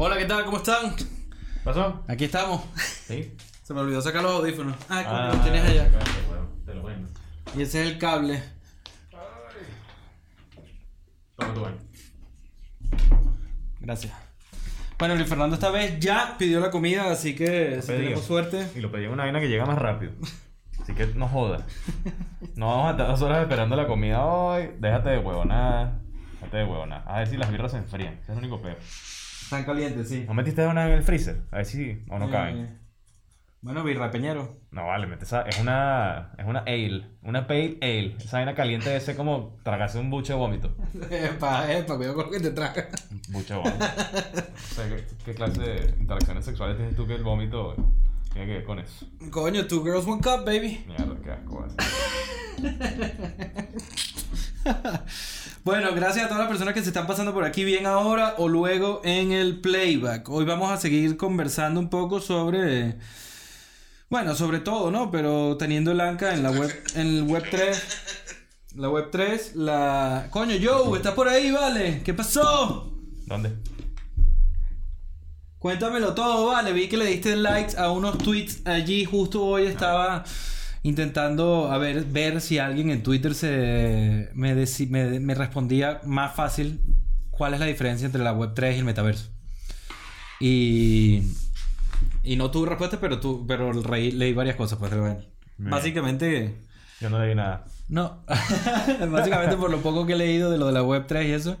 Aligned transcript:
Hola, 0.00 0.16
¿qué 0.16 0.24
tal? 0.26 0.44
¿Cómo 0.44 0.58
están? 0.58 0.94
¿Pasó? 1.64 2.04
Aquí 2.06 2.24
estamos. 2.24 2.62
Sí. 2.76 3.34
Se 3.62 3.74
me 3.74 3.80
olvidó 3.80 4.00
sacar 4.00 4.22
los 4.22 4.32
audífonos. 4.32 4.76
Ah, 4.88 5.02
coño, 5.04 5.16
Ah, 5.16 5.28
los 5.32 5.42
tienes 5.42 5.64
allá. 5.64 5.90
Te 6.64 6.74
lo 6.74 6.82
vendo. 6.84 7.08
Y 7.56 7.62
ese 7.62 7.82
es 7.82 7.88
el 7.92 7.98
cable. 7.98 8.42
Toma 11.36 11.54
tu 11.54 11.60
vaina. 11.62 11.78
Gracias. 13.80 14.12
Bueno, 14.98 15.14
Luis 15.16 15.28
Fernando 15.28 15.54
esta 15.54 15.70
vez 15.70 15.98
ya 16.00 16.36
pidió 16.38 16.60
la 16.60 16.70
comida, 16.70 17.10
así 17.10 17.34
que 17.34 17.80
si 17.82 17.88
tenemos 17.88 18.24
suerte. 18.24 18.68
Y 18.74 18.80
lo 18.80 18.90
pedí 18.90 19.04
en 19.04 19.10
una 19.12 19.24
vaina 19.24 19.40
que 19.40 19.48
llega 19.48 19.66
más 19.66 19.78
rápido. 19.78 20.12
Así 20.80 20.94
que 20.94 21.06
no 21.08 21.28
jodas. 21.28 21.64
No 22.54 22.68
vamos 22.68 22.88
a 22.88 22.90
estar 22.92 23.06
dos 23.08 23.22
horas 23.22 23.42
esperando 23.42 23.76
la 23.76 23.86
comida 23.86 24.24
hoy. 24.24 24.70
Déjate 24.78 25.10
de 25.10 25.18
huevonada. 25.18 26.00
Déjate 26.34 26.56
de 26.58 26.64
huevonada. 26.64 27.02
A 27.06 27.18
ver 27.18 27.28
si 27.28 27.36
las 27.36 27.50
birras 27.50 27.72
se 27.72 27.78
enfrían. 27.78 28.14
Ese 28.14 28.22
es 28.32 28.38
el 28.38 28.38
único 28.38 28.62
peor. 28.62 28.78
Están 29.48 29.64
calientes, 29.64 30.06
sí. 30.10 30.24
¿No 30.28 30.34
metiste 30.34 30.66
una 30.66 30.86
en 30.86 30.92
el 30.92 31.02
freezer? 31.02 31.40
A 31.50 31.56
ver 31.56 31.64
si 31.64 32.04
o 32.10 32.18
no 32.18 32.28
Eh, 32.28 32.30
caben. 32.30 32.78
Bueno, 33.62 33.82
birra 33.82 34.10
peñero. 34.10 34.58
No 34.72 34.86
vale, 34.86 35.06
mete 35.06 35.24
esa. 35.24 35.40
Es 35.40 35.58
una. 35.58 36.32
Es 36.36 36.44
una 36.44 36.58
ale. 36.60 37.06
Una 37.22 37.46
pale 37.46 37.78
ale. 37.80 38.14
Esa 38.18 38.36
vaina 38.36 38.54
caliente 38.54 38.94
ese 38.94 39.16
como 39.16 39.56
tragarse 39.62 39.98
un 39.98 40.10
buche 40.10 40.34
de 40.34 40.38
vómito. 40.38 40.76
Epa, 41.10 41.72
epa, 41.72 41.96
cuidado 41.96 42.14
con 42.14 42.26
lo 42.26 42.30
que 42.30 42.40
te 42.40 42.50
traga. 42.50 42.88
Buche 43.30 43.54
de 43.54 43.60
vómito. 43.60 43.84
O 44.70 44.74
sea, 44.74 44.86
¿qué, 44.88 45.06
qué 45.24 45.34
clase 45.34 45.62
de 45.62 45.94
interacciones 45.98 46.44
sexuales 46.44 46.76
tienes 46.76 46.94
tú 46.94 47.06
que 47.06 47.14
el 47.14 47.22
vómito 47.24 47.74
tiene 48.34 48.46
que 48.48 48.52
ver 48.52 48.64
con 48.64 48.78
eso? 48.80 49.06
Coño, 49.30 49.66
two 49.66 49.82
girls, 49.82 50.06
one 50.06 50.20
cup, 50.20 50.44
baby. 50.44 50.84
Mierda, 50.86 51.16
qué 51.24 51.30
asco. 51.30 51.66
Bueno, 55.64 55.94
gracias 55.94 56.24
a 56.24 56.28
todas 56.28 56.40
las 56.40 56.48
personas 56.48 56.72
que 56.72 56.80
se 56.80 56.88
están 56.88 57.06
pasando 57.06 57.34
por 57.34 57.44
aquí 57.44 57.62
bien 57.62 57.84
ahora 57.84 58.36
o 58.38 58.48
luego 58.48 59.02
en 59.04 59.32
el 59.32 59.60
playback. 59.60 60.26
Hoy 60.30 60.46
vamos 60.46 60.70
a 60.70 60.78
seguir 60.78 61.18
conversando 61.18 61.78
un 61.78 61.90
poco 61.90 62.22
sobre. 62.22 62.96
Bueno, 64.08 64.34
sobre 64.34 64.60
todo, 64.60 64.90
¿no? 64.90 65.10
Pero 65.10 65.58
teniendo 65.58 65.90
el 65.92 66.00
Anca 66.00 66.32
en 66.32 66.42
la 66.42 66.52
web, 66.52 66.72
en 66.94 67.06
el 67.06 67.22
web 67.24 67.44
3. 67.50 67.82
La 68.76 68.88
web 68.88 69.08
3, 69.10 69.56
la. 69.56 70.28
Coño, 70.30 70.54
Joe, 70.62 70.96
estás 70.96 71.12
por 71.12 71.28
ahí, 71.28 71.50
vale. 71.50 72.02
¿Qué 72.02 72.14
pasó? 72.14 72.90
¿Dónde? 73.26 73.52
Cuéntamelo 75.58 76.14
todo, 76.14 76.46
vale. 76.46 76.72
Vi 76.72 76.88
que 76.88 76.96
le 76.96 77.04
diste 77.04 77.36
likes 77.36 77.76
a 77.76 77.90
unos 77.90 78.16
tweets 78.16 78.66
allí. 78.66 79.04
Justo 79.04 79.44
hoy 79.44 79.66
estaba 79.66 80.24
intentando 80.88 81.70
a 81.70 81.78
ver, 81.78 82.04
ver 82.04 82.40
si 82.40 82.58
alguien 82.58 82.90
en 82.90 83.02
Twitter 83.02 83.34
se 83.34 84.28
me, 84.34 84.54
deci- 84.56 84.88
me, 84.88 85.20
me 85.20 85.34
respondía 85.34 86.00
más 86.04 86.34
fácil 86.34 86.80
cuál 87.30 87.54
es 87.54 87.60
la 87.60 87.66
diferencia 87.66 88.06
entre 88.06 88.22
la 88.22 88.32
web 88.32 88.52
3 88.54 88.76
y 88.76 88.78
el 88.78 88.84
metaverso. 88.84 89.30
Y, 90.40 91.22
y 92.22 92.36
no 92.36 92.50
tuve 92.50 92.68
respuesta, 92.68 92.98
pero, 93.00 93.18
tu, 93.20 93.46
pero 93.46 93.72
reí- 93.72 94.12
leí 94.12 94.32
varias 94.32 94.56
cosas. 94.56 94.78
Pues, 94.78 94.96
bueno. 94.96 95.18
Básicamente, 95.58 96.54
Yo 97.00 97.10
no 97.10 97.18
leí 97.24 97.34
nada. 97.34 97.64
no. 97.88 98.22
Básicamente 99.10 99.56
por 99.56 99.70
lo 99.70 99.78
poco 99.78 100.06
que 100.06 100.12
he 100.12 100.16
leído 100.16 100.50
de 100.50 100.58
lo 100.58 100.66
de 100.66 100.72
la 100.72 100.82
web 100.82 101.04
3 101.06 101.28
y 101.28 101.32
eso, 101.32 101.56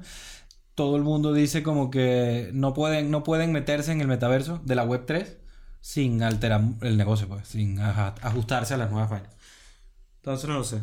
todo 0.76 0.96
el 0.96 1.02
mundo 1.02 1.32
dice 1.32 1.62
como 1.64 1.90
que 1.90 2.50
no 2.52 2.72
pueden, 2.74 3.10
no 3.10 3.24
pueden 3.24 3.50
meterse 3.52 3.90
en 3.92 4.00
el 4.00 4.06
metaverso 4.06 4.60
de 4.64 4.74
la 4.76 4.84
web 4.84 5.04
3 5.06 5.36
sin 5.80 6.22
alterar 6.22 6.60
el 6.82 6.96
negocio, 6.96 7.28
pues, 7.28 7.48
sin 7.48 7.78
ajustarse 7.80 8.74
a 8.74 8.76
las 8.76 8.90
nuevas 8.90 9.10
vainas. 9.10 9.30
Entonces 10.16 10.48
no 10.48 10.58
lo 10.58 10.64
sé. 10.64 10.80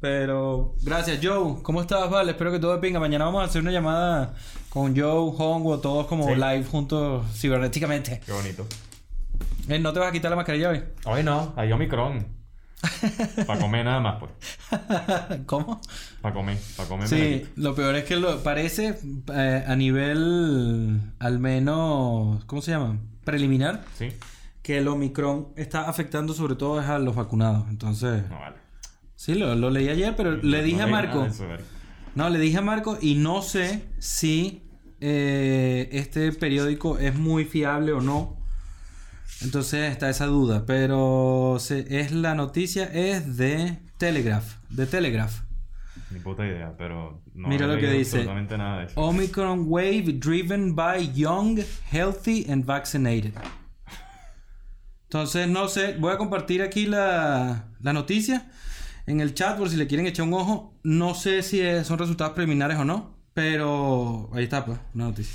Pero 0.00 0.74
gracias 0.82 1.20
Joe, 1.22 1.62
¿cómo 1.62 1.80
estás? 1.80 2.10
Vale, 2.10 2.32
espero 2.32 2.52
que 2.52 2.58
todo 2.58 2.74
de 2.74 2.78
pinga. 2.80 3.00
Mañana 3.00 3.24
vamos 3.24 3.42
a 3.42 3.46
hacer 3.46 3.62
una 3.62 3.70
llamada 3.72 4.34
con 4.68 4.94
Joe, 4.96 5.32
Hongo, 5.38 5.78
todos 5.80 6.06
como 6.06 6.26
Sí. 6.28 6.34
live 6.34 6.64
juntos 6.64 7.24
cibernéticamente. 7.34 8.20
Qué 8.24 8.32
bonito. 8.32 8.66
Eh, 9.68 9.78
¿No 9.78 9.92
te 9.92 9.98
vas 10.00 10.10
a 10.10 10.12
quitar 10.12 10.30
la 10.30 10.36
mascarilla 10.36 10.68
hoy? 10.68 10.82
Hoy 11.06 11.22
no, 11.22 11.54
hay 11.56 11.72
Omicron. 11.72 12.26
Para 13.46 13.58
comer 13.58 13.84
nada 13.86 14.00
más, 14.00 14.20
pues. 14.20 14.32
¿Cómo? 15.46 15.80
Para 16.20 16.34
comer, 16.34 16.58
para 16.76 16.88
comer. 16.88 17.08
Sí, 17.08 17.48
lo 17.56 17.74
peor 17.74 17.96
es 17.96 18.04
que 18.04 18.16
lo 18.16 18.42
parece 18.42 18.98
eh, 19.32 19.64
a 19.66 19.74
nivel 19.76 21.00
al 21.18 21.38
menos, 21.38 22.44
¿cómo 22.44 22.60
se 22.60 22.72
llama? 22.72 22.98
Preliminar, 23.26 23.84
Sí. 23.98 24.08
que 24.62 24.78
el 24.78 24.88
Omicron 24.88 25.48
está 25.56 25.88
afectando 25.90 26.32
sobre 26.32 26.54
todo 26.54 26.80
a 26.80 26.98
los 26.98 27.14
vacunados. 27.14 27.66
Entonces, 27.68 28.26
No 28.30 28.38
vale. 28.40 28.56
sí, 29.16 29.34
lo, 29.34 29.54
lo 29.54 29.68
leí 29.68 29.90
ayer, 29.90 30.14
pero 30.16 30.36
le 30.36 30.58
No 30.58 30.64
dije 30.64 30.80
a 30.82 30.86
Marco, 30.86 31.26
eso, 31.26 31.44
no, 32.14 32.30
le 32.30 32.38
dije 32.38 32.56
a 32.56 32.62
Marco 32.62 32.96
y 33.02 33.16
no 33.16 33.42
sé 33.42 33.82
si 33.98 34.62
eh, 35.00 35.90
este 35.92 36.32
periódico 36.32 36.98
es 36.98 37.14
muy 37.14 37.44
fiable 37.44 37.92
o 37.92 38.00
no. 38.00 38.34
Entonces 39.42 39.90
está 39.92 40.08
esa 40.08 40.24
duda, 40.26 40.64
pero 40.66 41.58
se- 41.60 42.00
es 42.00 42.12
la 42.12 42.34
noticia 42.34 42.84
es 42.84 43.36
de 43.36 43.78
Telegraph, 43.98 44.54
de 44.70 44.86
Telegraph. 44.86 45.40
Ni 46.10 46.20
puta 46.20 46.46
idea, 46.46 46.72
pero 46.78 47.22
no 47.34 47.48
Mira 47.48 47.66
lo 47.66 47.76
que 47.78 47.90
dice. 47.90 48.18
absolutamente 48.18 48.56
nada 48.56 48.78
de 48.80 48.86
eso. 48.86 49.00
Omicron 49.00 49.64
wave 49.66 50.12
driven 50.20 50.74
by 50.74 51.12
young, 51.12 51.58
healthy 51.90 52.46
and 52.50 52.64
vaccinated. 52.64 53.32
Entonces, 55.04 55.48
no 55.48 55.68
sé, 55.68 55.96
voy 55.98 56.12
a 56.12 56.18
compartir 56.18 56.62
aquí 56.62 56.86
la, 56.86 57.68
la 57.80 57.92
noticia 57.92 58.50
en 59.06 59.20
el 59.20 59.34
chat 59.34 59.56
por 59.56 59.68
si 59.68 59.76
le 59.76 59.86
quieren 59.86 60.06
echar 60.06 60.26
un 60.26 60.34
ojo. 60.34 60.78
No 60.82 61.14
sé 61.14 61.42
si 61.42 61.60
es- 61.60 61.86
son 61.86 61.98
resultados 61.98 62.34
preliminares 62.34 62.76
o 62.78 62.84
no, 62.84 63.16
pero 63.34 64.30
ahí 64.34 64.44
está, 64.44 64.64
pues, 64.64 64.78
una 64.94 65.04
noticia. 65.04 65.34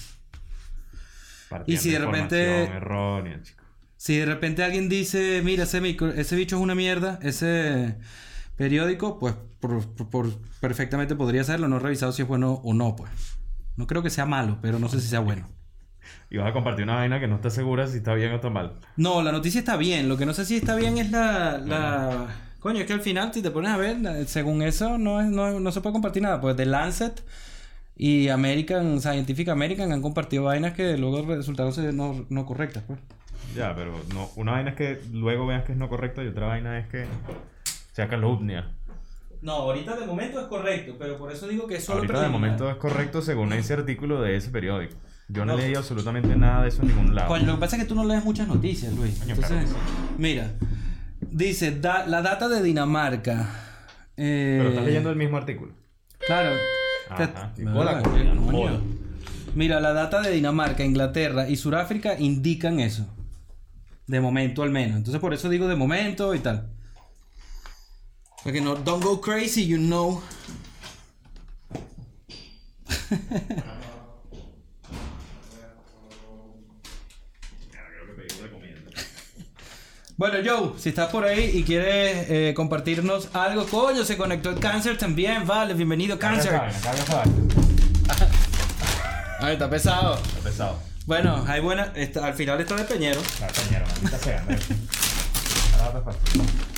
Partiendo 1.50 1.80
y 1.80 1.84
si 1.84 1.92
de 1.92 2.00
repente- 2.00 2.64
errónea, 2.64 3.42
chico. 3.42 3.64
Si 3.98 4.18
de 4.18 4.26
repente 4.26 4.64
alguien 4.64 4.90
dice, 4.90 5.42
mira, 5.44 5.64
ese, 5.64 5.80
micro- 5.80 6.12
ese 6.14 6.36
bicho 6.36 6.56
es 6.58 6.62
una 6.62 6.76
mierda, 6.76 7.20
ese 7.22 7.98
periódico, 8.61 9.17
pues 9.17 9.33
por, 9.59 10.29
perfectamente 10.59 11.16
podría 11.16 11.44
serlo. 11.44 11.67
No 11.67 11.77
he 11.77 11.79
revisado 11.79 12.11
si 12.11 12.22
es 12.22 12.27
bueno 12.27 12.61
o 12.63 12.75
no, 12.75 12.95
pues. 12.95 13.09
No 13.75 13.88
creo 13.88 14.03
que 14.03 14.11
sea 14.11 14.27
malo, 14.27 14.59
pero 14.61 14.77
no 14.77 14.88
sé 14.88 15.01
si 15.01 15.07
sea 15.07 15.19
bueno. 15.19 15.49
Y 16.29 16.38
vas 16.38 16.49
a 16.49 16.53
compartir 16.53 16.83
una 16.83 16.95
vaina 16.95 17.19
que 17.19 17.27
no 17.27 17.35
estás 17.35 17.53
segura 17.53 17.88
si 17.88 17.97
está 17.97 18.13
bien 18.13 18.31
o 18.31 18.35
está 18.35 18.49
mal. 18.49 18.79
No, 18.95 19.22
la 19.22 19.31
noticia 19.31 19.59
está 19.59 19.75
bien. 19.75 20.07
Lo 20.07 20.17
que 20.17 20.25
no 20.25 20.33
sé 20.33 20.45
si 20.45 20.55
está 20.57 20.75
bien 20.75 20.97
es 20.97 21.11
la. 21.11 21.57
la... 21.57 22.27
Coño, 22.59 22.79
es 22.79 22.85
que 22.85 22.94
al 22.94 23.01
final, 23.01 23.33
si 23.33 23.41
te 23.41 23.51
pones 23.51 23.72
a 23.72 23.77
ver, 23.77 23.97
según 24.27 24.61
eso, 24.61 24.97
no, 24.97 25.19
es, 25.19 25.28
no, 25.28 25.59
no 25.59 25.72
se 25.72 25.81
puede 25.81 25.93
compartir 25.93 26.23
nada. 26.23 26.39
Pues 26.39 26.55
The 26.55 26.66
Lancet 26.66 27.22
y 27.97 28.29
American, 28.29 29.01
Scientific 29.01 29.49
American 29.49 29.91
han 29.91 30.01
compartido 30.01 30.43
vainas 30.43 30.73
que 30.73 30.97
luego 30.97 31.22
resultaron 31.23 31.73
ser 31.73 31.93
no, 31.93 32.25
no 32.29 32.45
correctas, 32.45 32.83
pues. 32.88 32.99
Ya, 33.55 33.75
pero 33.75 33.93
no, 34.13 34.29
una 34.38 34.53
vaina 34.53 34.69
es 34.72 34.75
que 34.75 35.01
luego 35.11 35.45
veas 35.45 35.66
que 35.66 35.73
es 35.73 35.78
no 35.78 35.89
correcto 35.89 36.23
y 36.23 36.28
otra 36.28 36.47
vaina 36.47 36.79
es 36.79 36.88
que 36.88 37.05
sea 37.91 38.07
calumnia. 38.07 38.72
No, 39.41 39.53
ahorita 39.53 39.96
de 39.96 40.06
momento 40.06 40.40
es 40.40 40.46
correcto, 40.47 40.96
pero 41.00 41.18
por 41.18 41.31
eso 41.31 41.47
digo 41.47 41.66
que 41.68 41.75
es 41.78 41.84
solo 41.84 42.00
Ahorita 42.00 42.22
de 42.22 42.29
momento 42.29 42.69
es 42.69 42.75
correcto 42.78 43.22
según 43.22 43.53
ese 43.53 43.74
artículo 43.74 44.22
de 44.22 44.35
ese 44.35 44.50
periódico. 44.52 44.96
Yo 45.29 45.46
no, 45.46 45.53
he 45.53 45.62
leído 45.62 45.79
absolutamente 45.79 46.35
nada 46.35 46.63
de 46.63 46.69
eso 46.69 46.81
en 46.84 46.90
ningún 46.90 47.16
lado. 47.16 47.29
Coño, 47.29 47.46
lo 47.47 47.53
que 47.56 47.59
pasa 47.62 47.78
es 47.78 47.84
que 47.84 47.88
tú 47.90 47.96
no 47.96 48.03
lees 48.03 48.24
muchas 48.24 48.47
noticias, 48.47 48.94
Luis. 48.94 49.18
Coño, 49.19 49.34
Entonces, 49.34 49.69
claro. 49.69 49.79
mira, 50.18 50.52
dice 51.22 51.79
da- 51.79 52.06
la 52.06 52.22
data 52.22 52.50
de 52.50 52.62
Dinamarca. 52.62 53.50
eh, 54.18 54.58
Pero 54.59 54.69
estás 54.69 54.85
leyendo 54.85 55.09
el 55.09 55.16
mismo 55.16 55.38
artículo. 55.38 55.73
Claro. 56.19 56.52
Ajá, 57.09 57.53
Que- 57.56 57.62
y 57.63 57.66
con 57.66 57.85
la 57.85 58.02
coña, 58.03 58.34
no 58.35 58.46
coño. 58.46 58.58
jodas. 58.58 58.81
Mira, 59.56 59.79
la 59.79 59.94
data 59.94 60.22
de 60.22 60.31
Dinamarca, 60.31 60.84
Inglaterra 60.85 61.50
y 61.50 61.56
Sudáfrica 61.56 62.19
indican 62.19 62.79
eso. 62.79 63.08
De 64.08 64.19
momento 64.22 64.63
al 64.63 64.69
menos. 64.69 64.97
Entonces 64.97 65.19
por 65.22 65.34
eso 65.34 65.50
digo 65.50 65.68
de 65.68 65.75
momento 65.75 66.35
y 66.35 66.40
tal. 66.40 66.69
Para 68.44 68.53
que 68.53 68.62
no, 68.62 68.75
don't 68.75 69.03
go 69.03 69.19
crazy, 69.22 69.66
you 69.66 69.78
know. 69.78 70.22
Bueno, 80.17 80.38
Joe, 80.46 80.73
si 80.78 80.90
estás 80.90 81.09
por 81.09 81.26
ahí 81.26 81.52
y 81.55 81.64
quieres 81.64 82.28
eh, 82.29 82.53
compartirnos 82.55 83.29
algo, 83.34 83.66
coño, 83.66 84.03
se 84.03 84.17
conectó 84.17 84.49
el 84.52 84.59
cáncer 84.59 84.97
también, 84.97 85.47
vale, 85.47 85.73
bienvenido 85.73 86.20
cáncer. 86.20 86.53
Ay, 89.40 89.53
está 89.53 89.70
pesado. 89.70 90.16
Está 90.17 90.40
pesado. 90.43 90.79
Bueno, 91.08 91.43
hay 91.47 91.59
buena, 91.61 91.91
está- 91.96 92.28
al 92.28 92.35
final 92.35 92.61
está 92.61 92.76
de 92.76 92.84
peñero. 92.84 93.20
Maldita 93.40 94.20
sea. 94.20 94.46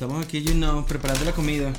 estamos 0.00 0.24
aquí, 0.24 0.42
you 0.42 0.52
know, 0.54 0.82
preparando 0.86 1.26
la 1.26 1.32
comida. 1.32 1.70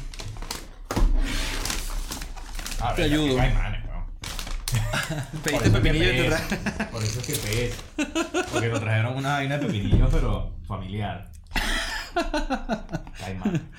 Ah, 2.80 2.94
Te 2.96 3.04
ayudo. 3.06 3.34
weón. 3.36 3.52
Pediste 5.44 5.52
Por 5.52 5.54
eso 5.54 5.66
es 5.66 5.72
que 5.74 5.80
pepinillo 5.82 6.14
y 6.14 6.18
te 6.18 6.24
pesa. 6.30 6.48
tra- 6.50 6.90
Por 6.92 7.04
eso 7.04 7.20
es 7.20 7.26
que 7.26 7.34
pesa. 7.34 8.48
Porque 8.52 8.70
nos 8.70 8.80
trajeron 8.80 9.18
una 9.18 9.30
vaina 9.34 9.58
de 9.58 9.66
pepinillos, 9.66 10.10
pero 10.12 10.52
familiar. 10.68 11.32
Caimán. 13.20 13.70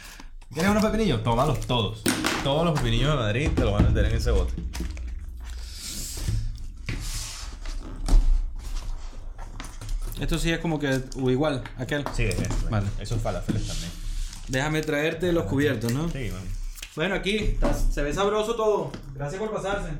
¿Quieres 0.53 0.71
unos 0.73 0.85
pepinillos? 0.85 1.23
Tómalos 1.23 1.61
todos. 1.61 2.03
Todos 2.43 2.65
los 2.65 2.75
pepinillos 2.81 3.11
de 3.11 3.17
Madrid 3.23 3.51
te 3.55 3.63
los 3.63 3.73
van 3.73 3.87
a 3.87 3.89
meter 3.91 4.07
en 4.07 4.17
ese 4.17 4.33
bote. 4.33 4.55
Esto 10.21 10.39
sí 10.39 10.51
es 10.53 10.59
como 10.61 10.79
que 10.79 11.01
o 11.21 11.31
igual, 11.31 11.63
aquel. 11.79 12.05
Sí, 12.15 12.25
es 12.25 12.39
eso. 12.39 12.69
Vale. 12.71 12.87
Esos 13.01 13.21
falafeles 13.21 13.67
también. 13.67 13.91
Déjame 14.49 14.83
traerte 14.83 15.33
los 15.33 15.45
cubiertos, 15.45 15.93
¿no? 15.93 16.09
Sí, 16.11 16.31
man. 16.31 16.43
Bueno, 16.95 17.15
aquí 17.15 17.57
se 17.91 18.03
ve 18.03 18.13
sabroso 18.13 18.55
todo. 18.55 18.93
Gracias 19.15 19.41
por 19.41 19.51
pasarse. 19.51 19.91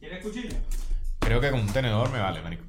¿Quieres 0.00 0.24
cuchillo? 0.24 0.56
Creo 1.20 1.40
que 1.40 1.50
con 1.50 1.60
un 1.60 1.72
tenedor 1.72 2.10
me 2.10 2.18
vale, 2.18 2.42
marico. 2.42 2.64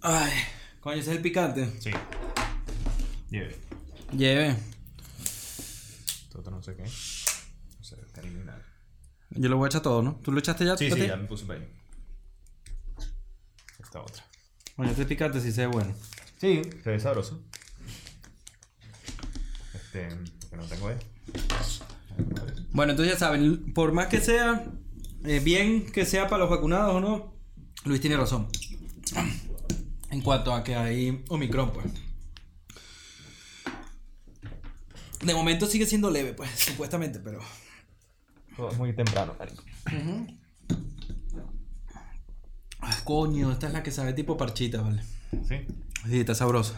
Ay, 0.00 0.32
coño, 0.80 0.96
ese 0.96 1.10
es 1.10 1.16
el 1.16 1.22
picante. 1.22 1.80
Sí. 1.80 1.90
Lleve. 3.34 3.56
Lleve. 4.16 4.56
No 6.44 6.62
sé 6.62 6.76
qué. 6.76 6.82
No 6.82 7.84
sé, 7.84 7.96
está 8.06 8.20
eliminado. 8.20 8.60
Yo 9.30 9.48
lo 9.48 9.56
voy 9.56 9.66
a 9.66 9.68
echar 9.68 9.82
todo, 9.82 10.02
¿no? 10.02 10.20
¿Tú 10.22 10.30
lo 10.30 10.38
echaste 10.38 10.64
ya? 10.64 10.76
Sí, 10.76 10.88
sí, 10.88 11.08
ya 11.08 11.16
me 11.16 11.26
puse 11.26 11.44
para 11.44 11.58
ahí. 11.58 11.68
Esta 13.80 14.00
otra. 14.00 14.24
Coño, 14.76 14.90
este 14.90 15.04
picante 15.04 15.40
sí 15.40 15.50
se 15.50 15.62
ve 15.62 15.66
bueno. 15.66 15.92
Sí, 16.40 16.62
se 16.84 16.90
ve 16.90 17.00
sabroso. 17.00 17.42
Este, 19.74 20.08
que 20.48 20.56
no 20.56 20.64
tengo 20.66 20.86
ahí. 20.86 20.96
Bueno, 22.70 22.92
entonces 22.92 23.14
ya 23.14 23.18
saben, 23.18 23.74
por 23.74 23.92
más 23.92 24.06
que 24.06 24.20
sea, 24.20 24.64
eh, 25.24 25.40
bien 25.40 25.90
que 25.90 26.06
sea 26.06 26.28
para 26.28 26.44
los 26.44 26.50
vacunados 26.50 26.94
o 26.94 27.00
no, 27.00 27.34
Luis 27.84 28.00
tiene 28.00 28.16
razón. 28.16 28.46
En 30.12 30.20
cuanto 30.20 30.54
a 30.54 30.62
que 30.62 30.76
hay 30.76 31.24
Omicron, 31.28 31.72
pues. 31.72 31.86
De 35.22 35.34
momento 35.34 35.66
sigue 35.66 35.86
siendo 35.86 36.10
leve, 36.10 36.32
pues, 36.34 36.50
supuestamente, 36.56 37.20
pero. 37.20 37.40
Todo 38.56 38.70
es 38.70 38.78
muy 38.78 38.92
temprano, 38.94 39.34
marico. 39.38 39.62
Ah, 42.80 42.96
coño, 43.04 43.50
esta 43.50 43.66
es 43.68 43.72
la 43.72 43.82
que 43.82 43.90
sabe 43.90 44.12
tipo 44.12 44.36
parchita, 44.36 44.82
¿vale? 44.82 45.02
¿Sí? 45.48 45.66
Sí, 46.06 46.20
está 46.20 46.34
sabrosa. 46.34 46.74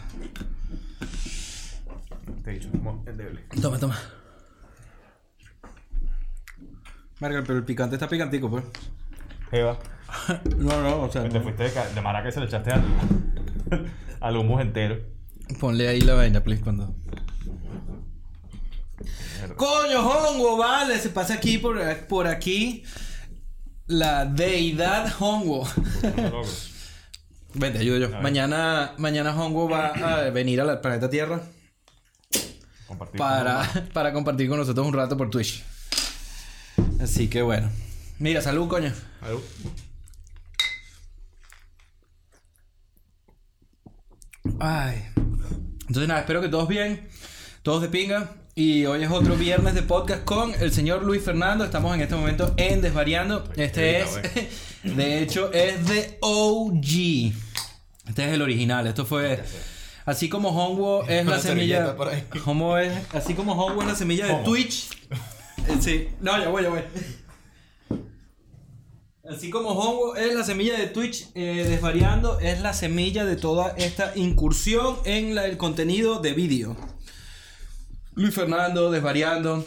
Te 2.43 2.51
he 2.51 2.53
dicho, 2.55 2.69
como 2.71 3.03
endeble. 3.05 3.41
Toma, 3.61 3.77
toma. 3.77 3.99
Marga, 7.19 7.43
pero 7.45 7.59
el 7.59 7.65
picante 7.65 7.95
está 7.95 8.07
picantico, 8.07 8.49
pues. 8.49 8.63
Eva, 9.51 9.77
No, 10.57 10.81
no, 10.81 11.01
o 11.03 11.11
sea. 11.11 11.23
te 11.27 11.37
no. 11.37 11.41
fuiste 11.43 11.63
de, 11.63 11.93
de 11.93 12.01
maraca 12.01 12.29
y 12.29 12.31
se 12.31 12.39
le 12.39 12.45
echaste 12.45 12.71
al, 12.71 12.83
al 14.21 14.37
humus 14.37 14.61
entero. 14.61 14.97
Ponle 15.59 15.87
ahí 15.87 16.01
la 16.01 16.13
vaina, 16.13 16.41
please, 16.43 16.61
cuando. 16.61 16.95
Coño, 19.55 20.07
Hongo, 20.07 20.57
vale, 20.57 20.99
se 20.99 21.09
pasa 21.09 21.35
aquí 21.35 21.57
por, 21.57 21.79
por 22.07 22.27
aquí 22.27 22.83
la 23.87 24.25
deidad 24.25 25.13
Hongo. 25.19 25.67
Vente, 27.53 27.79
ayudo 27.79 27.97
yo. 27.97 28.21
Mañana, 28.21 28.93
mañana 28.97 29.35
Hongo 29.35 29.69
va 29.69 29.87
a 29.87 30.29
venir 30.29 30.61
al 30.61 30.79
planeta 30.81 31.09
Tierra 31.09 31.41
Compartir 32.87 33.17
para, 33.17 33.69
para 33.93 34.13
compartir 34.13 34.47
con 34.47 34.57
nosotros 34.57 34.85
un 34.85 34.93
rato 34.93 35.17
por 35.17 35.29
Twitch. 35.29 35.63
Así 37.01 37.29
que 37.29 37.41
bueno. 37.41 37.69
Mira, 38.19 38.41
salud, 38.41 38.67
coño. 38.67 38.93
Salud. 39.19 39.41
Ay. 44.59 45.05
Entonces 45.81 46.07
nada, 46.07 46.21
espero 46.21 46.41
que 46.41 46.49
todos 46.49 46.67
bien, 46.67 47.07
todos 47.63 47.81
de 47.81 47.89
pinga. 47.89 48.29
Y 48.59 48.87
hoy 48.87 49.03
es 49.03 49.11
otro 49.11 49.35
viernes 49.35 49.75
de 49.75 49.83
podcast 49.83 50.23
con 50.23 50.51
el 50.55 50.71
señor 50.73 51.03
Luis 51.03 51.21
Fernando. 51.23 51.63
Estamos 51.63 51.93
en 51.93 52.01
este 52.01 52.15
momento 52.15 52.55
en 52.57 52.81
Desvariando. 52.81 53.43
Este 53.55 54.01
es, 54.01 54.19
de 54.83 55.21
hecho, 55.21 55.53
es 55.53 55.87
de 55.87 56.17
OG. 56.21 57.33
Este 58.09 58.25
es 58.25 58.33
el 58.33 58.41
original. 58.41 58.87
Esto 58.87 59.05
fue... 59.05 59.43
Así 60.05 60.27
como 60.27 60.49
Hongo 60.49 61.03
es 61.07 61.23
la 61.27 61.37
semilla... 61.39 61.95
es, 62.79 62.93
así 63.13 63.35
como 63.35 63.53
Hongo 63.53 63.81
es 63.83 63.87
la 63.89 63.95
semilla 63.95 64.25
de. 64.25 64.43
Twitch. 64.43 64.89
Eh, 65.11 65.77
Sí. 65.79 66.07
No, 66.21 66.39
ya 66.41 66.49
voy, 66.49 66.63
ya 66.63 66.69
voy. 66.69 66.79
Así 69.29 69.49
como 69.51 69.69
Hongo 69.71 70.15
es 70.15 70.33
la 70.33 70.43
semilla 70.43 70.79
de 70.79 70.87
Twitch, 70.87 71.27
eh, 71.35 71.65
Desvariando 71.69 72.39
es 72.39 72.61
la 72.61 72.73
semilla 72.73 73.23
de 73.25 73.35
toda 73.35 73.75
esta 73.77 74.13
incursión 74.15 74.95
en 75.05 75.35
la- 75.35 75.45
el 75.45 75.57
contenido 75.57 76.21
de 76.21 76.31
vídeo. 76.33 76.77
Luis 78.17 78.33
Fernando, 78.33 78.89
Desvariando. 78.89 79.63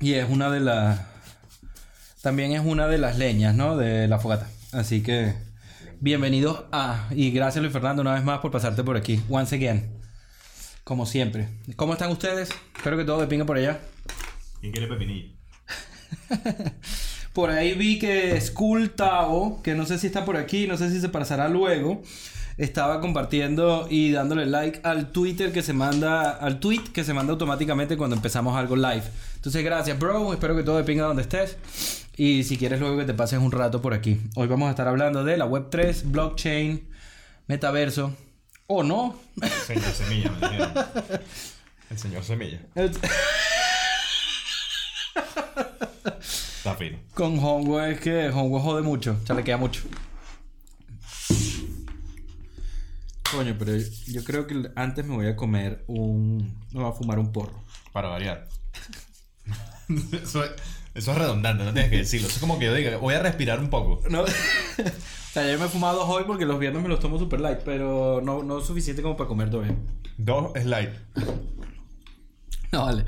Y 0.00 0.14
es 0.14 0.28
una 0.28 0.50
de 0.50 0.58
las... 0.58 1.02
También 2.20 2.50
es 2.50 2.62
una 2.64 2.88
de 2.88 2.98
las 2.98 3.16
leñas, 3.16 3.54
¿no? 3.54 3.76
De 3.76 4.08
la 4.08 4.18
fogata. 4.18 4.50
Así 4.72 5.04
que... 5.04 5.36
Bienvenidos 6.00 6.64
a... 6.72 7.06
Y 7.12 7.30
gracias 7.30 7.62
Luis 7.62 7.72
Fernando 7.72 8.02
una 8.02 8.14
vez 8.14 8.24
más 8.24 8.40
por 8.40 8.50
pasarte 8.50 8.82
por 8.82 8.96
aquí. 8.96 9.22
Once 9.28 9.54
again. 9.54 9.88
Como 10.82 11.06
siempre. 11.06 11.48
¿Cómo 11.76 11.92
están 11.92 12.10
ustedes? 12.10 12.50
Espero 12.76 12.96
que 12.96 13.04
todo 13.04 13.20
de 13.20 13.28
pinga 13.28 13.44
por 13.44 13.56
allá. 13.56 13.78
¿Quién 14.60 14.72
quiere 14.72 14.88
pepinillo? 14.88 15.32
Por 17.32 17.50
ahí 17.50 17.74
vi 17.74 18.00
que 18.00 18.40
Skull 18.40 18.90
Tao, 18.90 19.62
que 19.62 19.76
no 19.76 19.86
sé 19.86 20.00
si 20.00 20.08
está 20.08 20.24
por 20.24 20.36
aquí, 20.36 20.66
no 20.66 20.76
sé 20.76 20.90
si 20.90 21.00
se 21.00 21.08
pasará 21.08 21.48
luego, 21.48 22.02
estaba 22.60 23.00
compartiendo 23.00 23.86
y 23.88 24.12
dándole 24.12 24.44
like 24.44 24.80
al 24.82 25.12
Twitter 25.12 25.50
que 25.50 25.62
se 25.62 25.72
manda, 25.72 26.30
al 26.30 26.60
tweet 26.60 26.82
que 26.92 27.04
se 27.04 27.14
manda 27.14 27.32
automáticamente 27.32 27.96
cuando 27.96 28.16
empezamos 28.16 28.54
algo 28.54 28.76
live. 28.76 29.02
Entonces, 29.36 29.64
gracias, 29.64 29.98
bro. 29.98 30.34
Espero 30.34 30.54
que 30.54 30.62
todo 30.62 30.76
de 30.76 30.84
pinga 30.84 31.04
donde 31.04 31.22
estés. 31.22 31.56
Y 32.18 32.44
si 32.44 32.58
quieres 32.58 32.78
luego 32.78 32.98
que 32.98 33.06
te 33.06 33.14
pases 33.14 33.38
un 33.38 33.50
rato 33.50 33.80
por 33.80 33.94
aquí. 33.94 34.20
Hoy 34.34 34.46
vamos 34.46 34.66
a 34.66 34.70
estar 34.70 34.86
hablando 34.86 35.24
de 35.24 35.38
la 35.38 35.46
Web3, 35.46 36.02
blockchain, 36.04 36.86
metaverso. 37.46 38.14
¿O 38.66 38.82
no? 38.82 39.16
Señor 39.66 39.92
Semilla, 39.92 40.30
me 40.30 40.48
dijeron. 40.48 40.72
El 41.88 41.98
señor 41.98 42.24
Semilla. 42.24 42.60
Está 46.14 46.74
fino. 46.74 46.98
Con 47.14 47.38
Hongo 47.38 47.80
es 47.80 47.98
que 48.00 48.28
Hongo 48.28 48.60
jode 48.60 48.82
mucho, 48.82 49.16
o 49.22 49.26
sea, 49.26 49.34
le 49.34 49.44
queda 49.44 49.56
mucho. 49.56 49.82
Coño, 53.32 53.54
pero 53.58 53.72
yo 54.06 54.24
creo 54.24 54.46
que 54.46 54.70
antes 54.74 55.04
me 55.04 55.14
voy 55.14 55.26
a 55.26 55.36
comer 55.36 55.84
un. 55.86 56.58
Me 56.72 56.80
voy 56.80 56.90
a 56.90 56.92
fumar 56.92 57.18
un 57.18 57.32
porro. 57.32 57.62
Para 57.92 58.08
variar. 58.08 58.48
eso, 60.22 60.44
es, 60.44 60.50
eso 60.94 61.12
es 61.12 61.18
redundante, 61.18 61.64
no 61.64 61.72
tienes 61.72 61.90
que 61.90 61.98
decirlo. 61.98 62.26
Eso 62.26 62.36
es 62.36 62.40
como 62.40 62.58
que 62.58 62.66
yo 62.66 62.74
diga, 62.74 62.96
voy 62.96 63.14
a 63.14 63.20
respirar 63.20 63.60
un 63.60 63.70
poco. 63.70 64.00
No. 64.08 64.22
o 64.22 64.26
sea, 65.32 65.50
yo 65.50 65.58
me 65.58 65.66
he 65.66 65.68
fumado 65.68 66.00
dos 66.00 66.08
hoy 66.08 66.24
porque 66.26 66.44
los 66.44 66.58
viernes 66.58 66.82
me 66.82 66.88
los 66.88 67.00
tomo 67.00 67.18
super 67.18 67.40
light, 67.40 67.60
pero 67.64 68.20
no, 68.22 68.42
no 68.42 68.58
es 68.58 68.66
suficiente 68.66 69.02
como 69.02 69.16
para 69.16 69.28
comer 69.28 69.50
todavía. 69.50 69.76
Dos 70.16 70.52
slides. 70.60 70.98
No, 72.72 72.84
vale. 72.84 73.04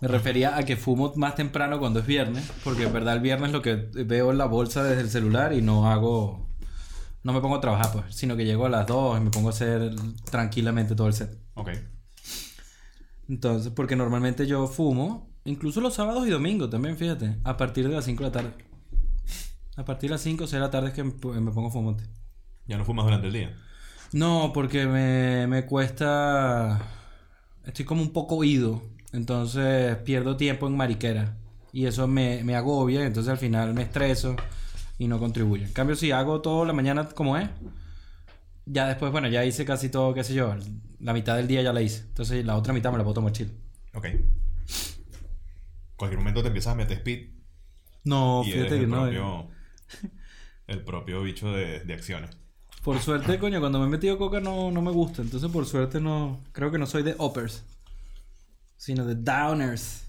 Me 0.00 0.08
refería 0.08 0.58
a 0.58 0.64
que 0.64 0.76
fumo 0.76 1.14
más 1.16 1.34
temprano 1.34 1.78
cuando 1.78 2.00
es 2.00 2.06
viernes, 2.06 2.44
porque 2.62 2.84
en 2.84 2.92
verdad 2.92 3.14
el 3.14 3.20
viernes 3.20 3.52
lo 3.52 3.62
que 3.62 3.74
veo 3.74 4.30
en 4.30 4.36
la 4.36 4.44
bolsa 4.44 4.84
desde 4.84 5.00
el 5.00 5.08
celular 5.08 5.54
y 5.54 5.62
no 5.62 5.90
hago. 5.90 6.46
No 7.22 7.32
me 7.32 7.40
pongo 7.40 7.56
a 7.56 7.60
trabajar, 7.60 7.92
pues, 7.92 8.14
sino 8.14 8.36
que 8.36 8.44
llego 8.44 8.66
a 8.66 8.68
las 8.68 8.86
2 8.86 9.18
y 9.18 9.20
me 9.20 9.30
pongo 9.30 9.48
a 9.48 9.50
hacer 9.50 9.94
tranquilamente 10.30 10.94
todo 10.94 11.08
el 11.08 11.14
set. 11.14 11.36
Ok. 11.54 11.70
Entonces, 13.28 13.72
porque 13.72 13.96
normalmente 13.96 14.46
yo 14.46 14.66
fumo, 14.66 15.30
incluso 15.44 15.80
los 15.80 15.94
sábados 15.94 16.26
y 16.26 16.30
domingos 16.30 16.70
también, 16.70 16.96
fíjate, 16.96 17.36
a 17.44 17.56
partir 17.56 17.88
de 17.88 17.94
las 17.94 18.04
5 18.04 18.24
de 18.24 18.28
la 18.30 18.32
tarde. 18.32 18.54
A 19.76 19.84
partir 19.84 20.10
de 20.10 20.14
las 20.14 20.22
5 20.22 20.44
o 20.44 20.46
6 20.46 20.52
de 20.52 20.60
la 20.60 20.70
tarde 20.70 20.88
es 20.88 20.94
que 20.94 21.04
me, 21.04 21.10
pongo 21.12 21.70
fumante. 21.70 22.04
Ya 22.66 22.78
no 22.78 22.84
fumas 22.84 23.04
durante 23.04 23.26
el 23.26 23.32
día. 23.32 23.56
No, 24.12 24.52
porque 24.54 24.86
me, 24.86 25.46
me 25.46 25.66
cuesta... 25.66 26.80
Estoy 27.64 27.84
como 27.84 28.00
un 28.00 28.12
poco 28.12 28.36
oído, 28.36 28.82
entonces 29.12 29.96
pierdo 29.98 30.36
tiempo 30.36 30.66
en 30.66 30.76
mariquera. 30.76 31.36
Y 31.72 31.84
eso 31.84 32.06
me, 32.08 32.42
me 32.44 32.56
agobia, 32.56 33.04
entonces 33.04 33.30
al 33.30 33.36
final 33.36 33.74
me 33.74 33.82
estreso 33.82 34.36
y 34.98 35.08
no 35.08 35.18
contribuye. 35.18 35.64
En 35.66 35.72
cambio, 35.72 35.96
si 35.96 36.10
hago 36.12 36.40
todo 36.42 36.64
la 36.64 36.72
mañana 36.72 37.08
como 37.10 37.36
es, 37.38 37.48
Ya 38.66 38.86
después, 38.86 39.10
bueno, 39.12 39.28
ya 39.28 39.44
hice 39.44 39.64
casi 39.64 39.88
todo, 39.90 40.12
qué 40.14 40.22
sé 40.24 40.34
yo. 40.34 40.54
La 41.00 41.12
mitad 41.12 41.36
del 41.36 41.46
día 41.48 41.62
ya 41.62 41.72
la 41.72 41.80
hice. 41.82 42.00
Entonces 42.02 42.44
la 42.44 42.56
otra 42.56 42.72
mitad 42.74 42.92
me 42.92 42.98
la 42.98 43.04
puedo 43.04 43.14
tomar 43.14 43.32
chill. 43.32 43.50
Ok. 43.94 44.06
Cualquier 45.96 46.18
momento 46.18 46.42
te 46.42 46.48
empiezas 46.48 46.72
a 46.72 46.76
meter 46.76 46.98
speed 46.98 47.28
No, 48.04 48.42
y 48.44 48.52
eres 48.52 48.68
fíjate 48.68 48.78
que 48.78 48.84
el 48.84 48.90
no. 48.90 49.06
eh. 49.08 49.12
propio, 49.12 49.50
el 50.66 50.84
propio 50.84 51.22
bicho 51.22 51.52
de, 51.52 51.80
de 51.80 51.94
acciones. 51.94 52.36
Por 52.82 52.98
suerte, 53.00 53.38
coño, 53.40 53.60
cuando 53.60 53.78
me 53.80 53.86
he 53.86 53.88
metido 53.88 54.18
coca 54.18 54.40
no, 54.40 54.70
no 54.70 54.82
me 54.82 54.90
gusta. 54.92 55.22
Entonces, 55.22 55.50
por 55.50 55.66
suerte, 55.66 56.00
no. 56.00 56.40
Creo 56.52 56.70
que 56.70 56.78
no 56.78 56.86
soy 56.86 57.02
de 57.02 57.14
uppers, 57.18 57.64
sino 58.76 59.04
de 59.04 59.14
downers. 59.16 60.04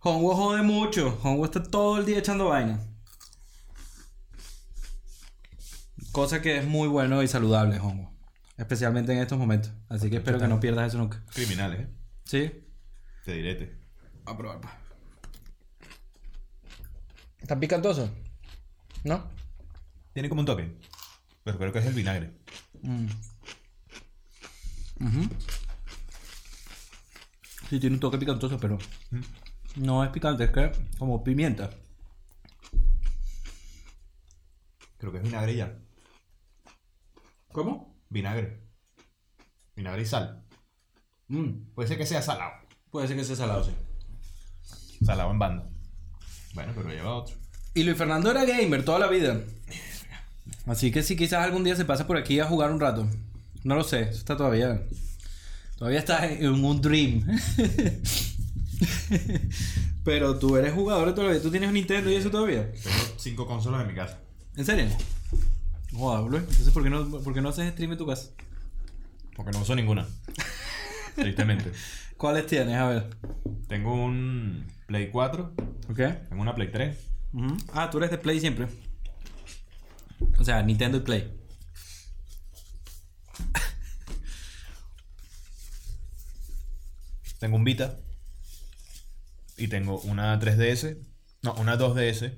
Hongo 0.00 0.34
jode 0.34 0.62
mucho. 0.62 1.18
Hongo 1.22 1.44
está 1.46 1.62
todo 1.62 1.98
el 1.98 2.06
día 2.06 2.18
echando 2.18 2.46
vaina. 2.50 2.80
Cosa 6.14 6.40
que 6.40 6.58
es 6.58 6.64
muy 6.64 6.86
bueno 6.86 7.24
y 7.24 7.26
saludable, 7.26 7.80
Hongo. 7.80 8.08
Especialmente 8.56 9.12
en 9.12 9.18
estos 9.18 9.36
momentos. 9.36 9.72
Así 9.88 10.10
que 10.10 10.18
espero 10.18 10.38
que 10.38 10.46
no 10.46 10.60
pierdas 10.60 10.86
eso 10.86 10.98
nunca. 10.98 11.20
Criminales, 11.34 11.80
¿eh? 11.80 11.88
¿Sí? 12.22 12.64
Te 13.24 13.32
direte. 13.32 13.76
A 14.24 14.36
probar, 14.36 14.60
pa. 14.60 14.78
¿Está 17.40 17.58
picantoso? 17.58 18.14
¿No? 19.02 19.28
Tiene 20.12 20.28
como 20.28 20.42
un 20.42 20.46
toque. 20.46 20.78
Pero 21.42 21.58
creo 21.58 21.72
que 21.72 21.80
es 21.80 21.86
el 21.86 21.94
vinagre. 21.94 22.32
Mm. 22.82 23.06
Sí, 27.70 27.80
tiene 27.80 27.96
un 27.96 28.00
toque 28.00 28.18
picantoso, 28.18 28.56
pero 28.60 28.78
no 29.74 30.04
es 30.04 30.10
picante, 30.10 30.44
es 30.44 30.50
que 30.52 30.70
como 30.96 31.24
pimienta. 31.24 31.70
Creo 34.98 35.10
que 35.10 35.18
es 35.18 35.24
vinagre 35.24 35.56
ya. 35.56 35.76
¿Cómo? 37.54 37.94
Vinagre. 38.10 38.58
Vinagre 39.76 40.02
y 40.02 40.06
sal. 40.06 40.42
Mm. 41.28 41.72
Puede 41.72 41.88
ser 41.88 41.98
que 41.98 42.04
sea 42.04 42.20
salado. 42.20 42.50
Puede 42.90 43.06
ser 43.06 43.16
que 43.16 43.22
sea 43.22 43.36
salado, 43.36 43.62
sí. 43.62 43.70
Salado 45.06 45.30
en 45.30 45.38
banda. 45.38 45.70
Bueno, 46.54 46.72
pero 46.74 46.88
lleva 46.88 47.14
otro. 47.14 47.36
Y 47.72 47.84
Luis 47.84 47.96
Fernando 47.96 48.32
era 48.32 48.44
gamer 48.44 48.84
toda 48.84 48.98
la 48.98 49.06
vida. 49.06 49.40
Así 50.66 50.90
que 50.90 51.04
si 51.04 51.14
quizás 51.14 51.44
algún 51.44 51.62
día 51.62 51.76
se 51.76 51.84
pasa 51.84 52.08
por 52.08 52.16
aquí 52.16 52.40
a 52.40 52.46
jugar 52.46 52.72
un 52.72 52.80
rato. 52.80 53.08
No 53.62 53.76
lo 53.76 53.84
sé, 53.84 54.00
eso 54.00 54.18
está 54.18 54.36
todavía. 54.36 54.82
Todavía 55.76 56.00
está 56.00 56.26
en 56.26 56.48
un 56.48 56.80
dream. 56.80 57.24
Pero 60.02 60.40
tú 60.40 60.56
eres 60.56 60.74
jugador 60.74 61.06
de 61.06 61.12
toda 61.12 61.28
la 61.28 61.32
vida. 61.34 61.42
¿Tú 61.42 61.52
tienes 61.52 61.68
un 61.68 61.74
Nintendo 61.74 62.10
y 62.10 62.16
eso 62.16 62.32
todavía? 62.32 62.72
Tengo 62.72 62.96
cinco 63.16 63.46
consolas 63.46 63.82
en 63.82 63.86
mi 63.86 63.94
casa. 63.94 64.18
¿En 64.56 64.64
serio? 64.64 64.88
Luis. 65.94 66.42
Entonces, 66.42 66.70
¿por 66.70 66.82
qué, 66.82 66.90
no, 66.90 67.08
¿por 67.08 67.32
qué 67.32 67.40
no 67.40 67.50
haces 67.50 67.70
stream 67.72 67.92
en 67.92 67.98
tu 67.98 68.06
casa? 68.06 68.30
Porque 69.36 69.52
no 69.52 69.60
uso 69.60 69.76
ninguna. 69.76 70.06
Tristemente. 71.14 71.70
¿Cuáles 72.16 72.46
tienes? 72.46 72.76
A 72.76 72.88
ver. 72.88 73.16
Tengo 73.68 73.94
un 73.94 74.66
Play 74.86 75.10
4. 75.10 75.54
¿Ok? 75.90 75.98
Tengo 76.28 76.42
una 76.42 76.54
Play 76.54 76.70
3. 76.70 76.96
Ujú. 77.32 77.56
Ah, 77.72 77.88
tú 77.90 77.98
eres 77.98 78.10
de 78.10 78.18
Play 78.18 78.40
siempre. 78.40 78.66
O 80.38 80.44
sea, 80.44 80.62
Nintendo 80.62 80.98
y 80.98 81.00
Play. 81.00 81.32
Tengo 87.38 87.56
un 87.56 87.64
Vita. 87.64 87.96
Y 89.56 89.68
tengo 89.68 90.00
una 90.00 90.38
3DS. 90.40 90.96
No, 91.42 91.54
una 91.54 91.78
2DS. 91.78 92.34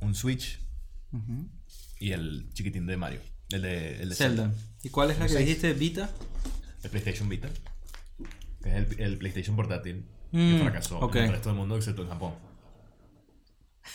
Un 0.00 0.14
Switch. 0.14 0.60
Y 2.02 2.10
el 2.10 2.50
chiquitín 2.52 2.84
de 2.86 2.96
Mario. 2.96 3.20
El 3.50 3.62
de, 3.62 4.02
el 4.02 4.08
de 4.08 4.14
Zelda. 4.16 4.52
¿Y 4.82 4.88
cuál 4.88 5.12
es 5.12 5.20
la 5.20 5.26
que 5.26 5.34
Seis. 5.34 5.46
dijiste? 5.46 5.72
¿Vita? 5.72 6.10
El 6.82 6.90
PlayStation 6.90 7.28
Vita. 7.28 7.48
Que 8.60 8.70
es 8.70 8.74
el, 8.74 9.00
el 9.00 9.18
PlayStation 9.18 9.54
portátil. 9.54 10.04
Mm, 10.32 10.56
que 10.56 10.58
fracasó 10.62 10.98
ok. 10.98 11.14
en 11.14 11.24
el 11.26 11.30
resto 11.30 11.50
del 11.50 11.58
mundo 11.58 11.76
excepto 11.76 12.02
en 12.02 12.08
Japón. 12.08 12.34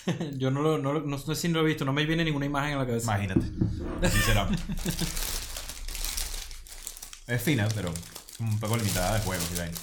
Yo 0.38 0.52
no 0.52 0.62
lo, 0.62 0.78
no, 0.78 1.02
no 1.02 1.18
sé 1.18 1.36
si 1.36 1.50
lo 1.50 1.60
he 1.60 1.66
visto, 1.66 1.84
no 1.84 1.92
me 1.92 2.06
viene 2.06 2.24
ninguna 2.24 2.46
imagen 2.46 2.72
en 2.72 2.80
la 2.80 2.88
cabeza. 2.88 3.14
Imagínate. 3.14 3.46
Así 4.02 4.20
será. 4.20 4.48
es 7.28 7.42
fina, 7.42 7.68
pero 7.76 7.94
un 8.40 8.58
poco 8.58 8.78
limitada 8.78 9.16
de 9.16 9.20
juegos 9.26 9.50
y 9.54 9.58
vaina. 9.58 9.78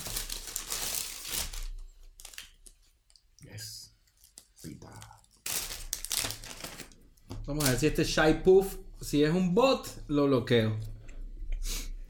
Vamos 7.47 7.65
a 7.67 7.71
ver 7.71 7.79
si 7.79 7.87
este 7.87 8.05
Shy 8.05 8.41
Puff, 8.43 8.77
si 9.01 9.23
es 9.23 9.31
un 9.31 9.55
bot, 9.55 9.87
lo 10.09 10.27
bloqueo. 10.27 10.77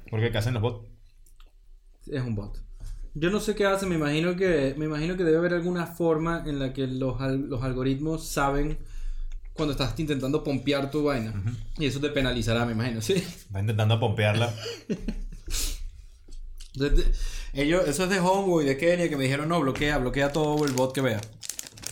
¿Por 0.08 0.20
qué? 0.20 0.30
¿Qué 0.30 0.38
hacen 0.38 0.54
los 0.54 0.62
bots? 0.62 0.86
Es 2.06 2.22
un 2.22 2.36
bot. 2.36 2.62
Yo 3.14 3.30
no 3.30 3.40
sé 3.40 3.54
qué 3.54 3.66
hace, 3.66 3.86
me 3.86 3.96
imagino 3.96 4.36
que 4.36 4.74
me 4.76 4.86
imagino 4.86 5.16
que 5.16 5.24
debe 5.24 5.38
haber 5.38 5.54
alguna 5.54 5.86
forma 5.86 6.44
en 6.46 6.58
la 6.58 6.72
que 6.72 6.86
los, 6.86 7.20
los 7.20 7.62
algoritmos 7.62 8.26
saben 8.26 8.78
cuando 9.54 9.72
estás 9.72 9.98
intentando 9.98 10.44
pompear 10.44 10.90
tu 10.90 11.04
vaina. 11.04 11.32
Y 11.78 11.86
eso 11.86 12.00
te 12.00 12.10
penalizará, 12.10 12.64
me 12.64 12.72
imagino, 12.72 13.00
¿sí? 13.00 13.24
Va 13.54 13.60
intentando 13.60 13.98
pompearla. 13.98 14.52
Entonces, 16.74 17.06
ellos, 17.52 17.86
eso 17.86 18.04
es 18.04 18.10
de 18.10 18.18
Hongo 18.18 18.62
y 18.62 18.64
de 18.64 18.76
Kenia 18.76 19.08
que 19.08 19.16
me 19.16 19.24
dijeron, 19.24 19.48
no, 19.48 19.60
bloquea, 19.60 19.98
bloquea 19.98 20.32
todo 20.32 20.64
el 20.64 20.72
bot 20.72 20.92
que 20.92 21.00
vea. 21.00 21.20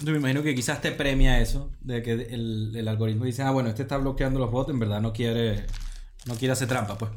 Entonces 0.02 0.21
me 0.21 0.28
imagino 0.30 0.42
que 0.42 0.56
quizás 0.56 0.80
te 0.80 0.90
premia 0.90 1.38
eso, 1.38 1.71
de 1.80 2.02
que 2.02 2.11
el, 2.11 2.73
el 2.75 2.88
algoritmo 2.88 3.25
dice, 3.25 3.42
ah, 3.42 3.52
bueno, 3.52 3.68
este 3.68 3.82
está 3.82 3.99
bloqueando 3.99 4.40
los 4.40 4.50
bots, 4.50 4.71
en 4.71 4.80
verdad 4.80 5.00
no 5.00 5.12
quiere, 5.12 5.64
no 6.26 6.35
quiere 6.35 6.50
hacer 6.50 6.66
trampa, 6.66 6.99
pues. 6.99 7.12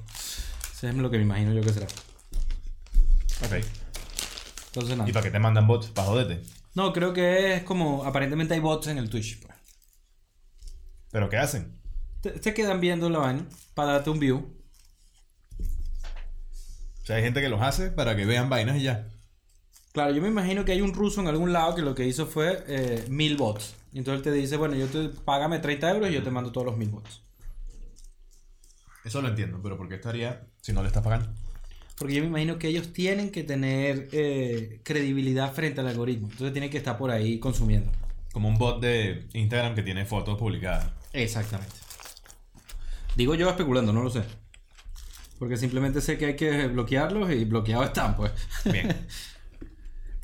Eso 0.71 0.87
es 0.89 0.93
lo 0.93 1.09
que 1.09 1.17
me 1.17 1.23
imagino 1.23 1.51
yo 1.51 1.61
que 1.61 1.73
será. 1.73 1.87
Ok. 3.43 3.65
Entonces, 4.67 4.97
nada. 4.97 5.09
¿Y 5.09 5.13
para 5.13 5.23
qué 5.23 5.31
te 5.31 5.39
mandan 5.39 5.65
bots? 5.65 5.87
¿Para 5.87 6.09
joderte? 6.09 6.43
No, 6.75 6.93
creo 6.93 7.11
que 7.11 7.55
es 7.55 7.63
como, 7.63 8.05
aparentemente 8.05 8.53
hay 8.53 8.59
bots 8.59 8.85
en 8.85 8.99
el 8.99 9.09
Twitch. 9.09 9.41
Pues. 9.41 9.55
¿Pero 11.09 11.27
qué 11.27 11.37
hacen? 11.37 11.79
Te, 12.21 12.29
te 12.29 12.53
quedan 12.53 12.81
viendo 12.81 13.09
la 13.09 13.17
vaina 13.17 13.47
para 13.73 13.93
darte 13.93 14.11
un 14.11 14.19
view. 14.19 14.55
O 15.57 17.05
sea, 17.07 17.15
hay 17.15 17.23
gente 17.23 17.41
que 17.41 17.49
los 17.49 17.63
hace 17.63 17.89
para 17.89 18.15
que 18.15 18.27
vean 18.27 18.47
vainas 18.47 18.77
y 18.77 18.83
ya. 18.83 19.07
Claro, 19.95 20.11
yo 20.11 20.21
me 20.21 20.27
imagino 20.27 20.65
que 20.65 20.73
hay 20.73 20.81
un 20.81 20.93
ruso 20.93 21.21
en 21.21 21.29
algún 21.29 21.53
lado 21.53 21.73
que 21.73 21.81
lo 21.81 21.95
que 21.95 22.05
hizo 22.05 22.25
fue 22.25 22.65
eh, 22.67 23.05
mil 23.07 23.37
bots. 23.37 23.75
Y 23.93 23.99
entonces 23.99 24.17
él 24.17 24.33
te 24.33 24.37
dice, 24.37 24.57
bueno, 24.57 24.75
yo 24.75 24.87
te 24.87 25.07
págame 25.07 25.59
30 25.59 25.89
euros 25.89 26.09
y 26.09 26.13
yo 26.13 26.21
te 26.21 26.29
mando 26.31 26.51
todos 26.51 26.67
los 26.67 26.75
mil 26.75 26.89
bots. 26.89 27.21
Eso 29.05 29.21
lo 29.21 29.29
entiendo, 29.29 29.61
pero 29.63 29.77
¿por 29.77 29.87
qué 29.87 29.95
estaría 29.95 30.47
si 30.59 30.73
no 30.73 30.81
le 30.81 30.87
estás 30.87 31.01
pagando? 31.01 31.29
Porque 31.97 32.13
yo 32.13 32.23
me 32.23 32.27
imagino 32.27 32.59
que 32.59 32.67
ellos 32.67 32.91
tienen 32.91 33.31
que 33.31 33.43
tener 33.45 34.09
eh, 34.11 34.81
credibilidad 34.83 35.53
frente 35.53 35.79
al 35.79 35.87
algoritmo. 35.87 36.27
Entonces 36.29 36.51
tienen 36.51 36.69
que 36.69 36.77
estar 36.77 36.97
por 36.97 37.09
ahí 37.09 37.39
consumiendo. 37.39 37.89
Como 38.33 38.49
un 38.49 38.57
bot 38.57 38.81
de 38.81 39.29
Instagram 39.31 39.75
que 39.75 39.83
tiene 39.83 40.03
fotos 40.03 40.37
publicadas. 40.37 40.87
Exactamente. 41.13 41.73
Digo 43.15 43.33
yo 43.35 43.49
especulando, 43.49 43.93
no 43.93 44.03
lo 44.03 44.09
sé. 44.09 44.23
Porque 45.39 45.55
simplemente 45.55 46.01
sé 46.01 46.17
que 46.17 46.25
hay 46.25 46.35
que 46.35 46.67
bloquearlos 46.67 47.31
y 47.31 47.45
bloqueados 47.45 47.85
están, 47.85 48.17
pues. 48.17 48.33
Bien. 48.65 48.93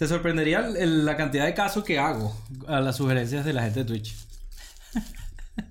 Te 0.02 0.08
sorprendería 0.08 0.62
la 0.62 1.16
cantidad 1.16 1.46
de 1.46 1.54
casos 1.54 1.84
que 1.84 2.00
hago 2.00 2.36
a 2.68 2.80
las 2.80 2.96
sugerencias 2.96 3.46
de 3.46 3.54
la 3.54 3.62
gente 3.62 3.82
de 3.82 3.86
Twitch. 3.86 4.16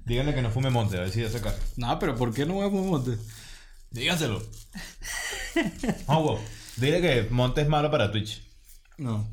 Díganle 0.07 0.33
que 0.33 0.41
no 0.41 0.53
fume 0.53 0.71
monte, 0.71 0.99
a 0.99 1.01
ver 1.01 1.11
si 1.11 1.25
hace 1.25 1.41
caso. 1.41 1.59
No, 1.77 1.99
pero 1.99 2.15
¿por 2.15 2.33
qué 2.33 2.47
no 2.47 2.63
a 2.63 2.69
monte? 2.69 3.19
Díganselo. 3.91 4.41
Hugo, 6.07 6.39
dile 6.77 7.01
que 7.01 7.27
monte 7.29 7.63
es 7.63 7.69
malo 7.69 7.91
para 7.91 8.13
Twitch. 8.13 8.41
No. 8.99 9.27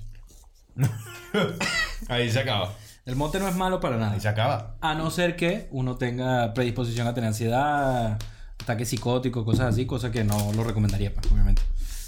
Ahí 2.07 2.31
se 2.31 2.39
acaba. 2.39 2.73
El 3.05 3.15
monte 3.15 3.37
no 3.37 3.47
es 3.47 3.55
malo 3.55 3.79
para 3.79 3.97
nada. 3.97 4.13
Ahí 4.13 4.19
se 4.19 4.29
acaba. 4.29 4.77
A 4.81 4.95
no 4.95 5.11
ser 5.11 5.35
que 5.35 5.67
uno 5.69 5.97
tenga 5.97 6.55
predisposición 6.55 7.05
a 7.05 7.13
tener 7.13 7.27
ansiedad, 7.27 8.17
ataque 8.59 8.83
psicótico, 8.83 9.45
cosas 9.45 9.75
así, 9.75 9.85
cosas 9.85 10.09
que 10.09 10.23
no 10.23 10.53
lo 10.53 10.63
recomendaría, 10.63 11.13
pues, 11.13 11.31
obviamente. 11.31 11.61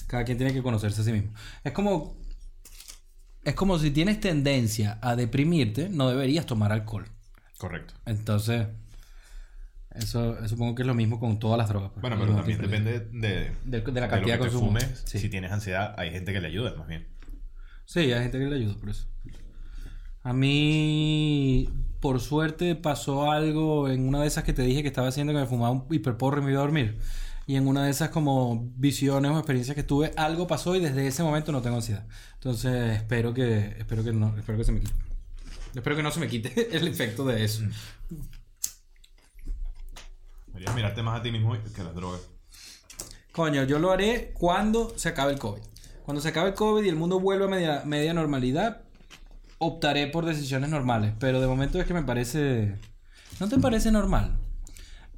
Cada 0.08 0.24
quien 0.24 0.40
tiene 0.40 0.54
que 0.54 0.64
conocerse 0.64 1.02
a 1.02 1.04
sí 1.04 1.12
mismo. 1.12 1.34
Es 1.64 1.72
como. 1.72 2.18
Es 3.44 3.54
como 3.56 3.80
si 3.80 3.92
tienes 3.92 4.20
tendencia 4.20 5.00
a 5.02 5.16
deprimirte, 5.16 5.90
no 5.90 6.10
deberías 6.10 6.46
tomar 6.46 6.72
alcohol. 6.72 7.06
Correcto. 7.58 7.94
Entonces. 8.06 8.68
Eso 9.96 10.48
supongo 10.48 10.76
que 10.76 10.84
es 10.84 10.88
lo 10.88 10.94
mismo 10.94 11.20
con 11.20 11.40
todas 11.40 11.58
las 11.58 11.68
drogas. 11.68 11.90
pues. 11.92 12.02
Bueno, 12.02 12.18
pero 12.20 12.36
también 12.36 12.62
depende 12.62 13.00
de, 13.00 13.52
De- 13.66 13.82
de 13.82 14.00
la 14.00 14.06
lo 14.06 14.12
cantidad 14.12 14.38
que 14.38 14.44
de 14.44 14.50
te 14.50 14.52
consumo. 14.52 14.68
fumes. 14.68 15.02
Sí. 15.06 15.18
Si 15.20 15.30
tienes 15.30 15.52
ansiedad, 15.52 15.96
hay 15.98 16.12
gente 16.12 16.32
que 16.32 16.40
le 16.42 16.48
ayuda, 16.48 16.76
más 16.76 16.88
bien. 16.88 17.08
Sí, 17.86 18.00
hay 18.00 18.22
gente 18.22 18.38
que 18.38 18.46
le 18.46 18.56
ayuda 18.58 18.76
por 18.80 18.90
eso. 18.90 19.08
A 20.22 20.32
mí, 20.34 21.70
por 22.00 22.20
suerte, 22.20 22.76
pasó 22.76 23.32
algo 23.32 23.90
en 23.90 24.08
una 24.08 24.22
de 24.22 24.28
esas 24.28 24.44
que 24.44 24.54
te 24.54 24.62
dije 24.62 24.82
que 24.84 24.88
estaba 24.90 25.08
haciendo 25.08 25.34
que 25.34 25.40
me 25.40 25.46
fumaba 25.48 25.72
un 25.72 25.86
hiperporro 25.90 26.42
y 26.42 26.46
me 26.46 26.52
iba 26.52 26.60
a 26.60 26.64
dormir. 26.64 27.00
Y 27.50 27.56
en 27.56 27.68
una 27.68 27.86
de 27.86 27.90
esas 27.90 28.10
como 28.10 28.70
visiones 28.76 29.32
o 29.32 29.38
experiencias 29.40 29.74
que 29.74 29.82
tuve, 29.82 30.14
algo 30.18 30.46
pasó 30.46 30.76
y 30.76 30.82
desde 30.82 31.08
ese 31.08 31.24
momento 31.24 31.52
no 31.52 31.64
tengo 31.64 31.78
ansiedad. 31.78 32.06
Entonces 32.36 32.98
espero 32.98 33.34
que, 33.34 33.76
espero 33.80 34.04
que 34.04 34.14
no, 34.14 34.38
espero 34.38 34.56
que 34.56 34.64
se 34.64 34.72
me 34.72 34.82
quite. 34.82 34.94
Espero 35.74 35.96
que 35.96 36.04
no 36.04 36.12
se 36.12 36.20
me 36.20 36.28
quite 36.28 36.78
el 36.78 36.88
efecto 36.88 37.26
de 37.26 37.44
eso. 37.44 37.64
Deberías 40.46 40.76
mirarte 40.76 41.02
más 41.02 41.20
a 41.20 41.24
ti 41.24 41.32
mismo 41.32 41.58
que 41.76 41.84
las 41.84 41.96
drogas. 41.96 42.22
Coño, 43.32 43.64
yo 43.64 43.80
lo 43.80 43.90
haré 43.90 44.32
cuando 44.36 44.94
se 44.96 45.10
acabe 45.10 45.34
el 45.34 45.40
COVID. 45.40 45.64
Cuando 46.04 46.22
se 46.22 46.30
acabe 46.30 46.50
el 46.50 46.56
COVID 46.56 46.86
y 46.86 46.90
el 46.90 46.98
mundo 46.98 47.20
vuelva 47.20 47.48
a 47.48 47.50
media, 47.50 47.82
media 47.84 48.14
normalidad, 48.14 48.84
optaré 49.58 50.06
por 50.06 50.24
decisiones 50.24 50.70
normales. 50.70 51.16
Pero 51.20 51.42
de 51.42 51.48
momento 51.48 51.82
es 51.82 51.88
que 51.88 51.96
me 51.96 52.04
parece... 52.04 52.78
¿No 53.40 53.50
te 53.50 53.58
parece 53.58 53.92
normal 53.92 54.38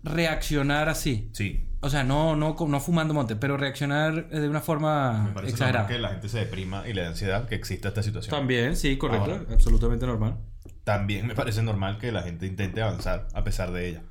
reaccionar 0.01 0.87
así? 0.87 1.29
Sí. 1.33 1.67
O 1.83 1.89
sea, 1.89 2.03
no, 2.03 2.35
no, 2.35 2.55
no 2.67 2.79
fumando 2.79 3.13
monte, 3.15 3.35
pero 3.35 3.57
reaccionar 3.57 4.29
de 4.29 4.47
una 4.47 4.61
forma 4.61 5.23
Me 5.27 5.33
parece 5.33 5.53
exagerada. 5.53 5.83
normal 5.83 5.95
que 5.97 6.01
la 6.01 6.09
gente 6.09 6.29
se 6.29 6.37
deprima 6.37 6.87
y 6.87 6.93
le 6.93 7.01
da 7.01 7.07
ansiedad 7.09 7.47
que 7.47 7.55
exista 7.55 7.87
esta 7.87 8.03
situación. 8.03 8.29
También, 8.35 8.75
sí, 8.75 8.97
correcto. 8.97 9.31
Ahora. 9.31 9.45
Absolutamente 9.51 10.05
normal. 10.05 10.37
También 10.83 11.25
me 11.25 11.33
parece 11.33 11.63
normal 11.63 11.97
que 11.97 12.11
la 12.11 12.21
gente 12.21 12.45
intente 12.45 12.83
avanzar 12.83 13.27
a 13.33 13.43
pesar 13.43 13.71
de 13.71 13.89
ella. 13.89 14.03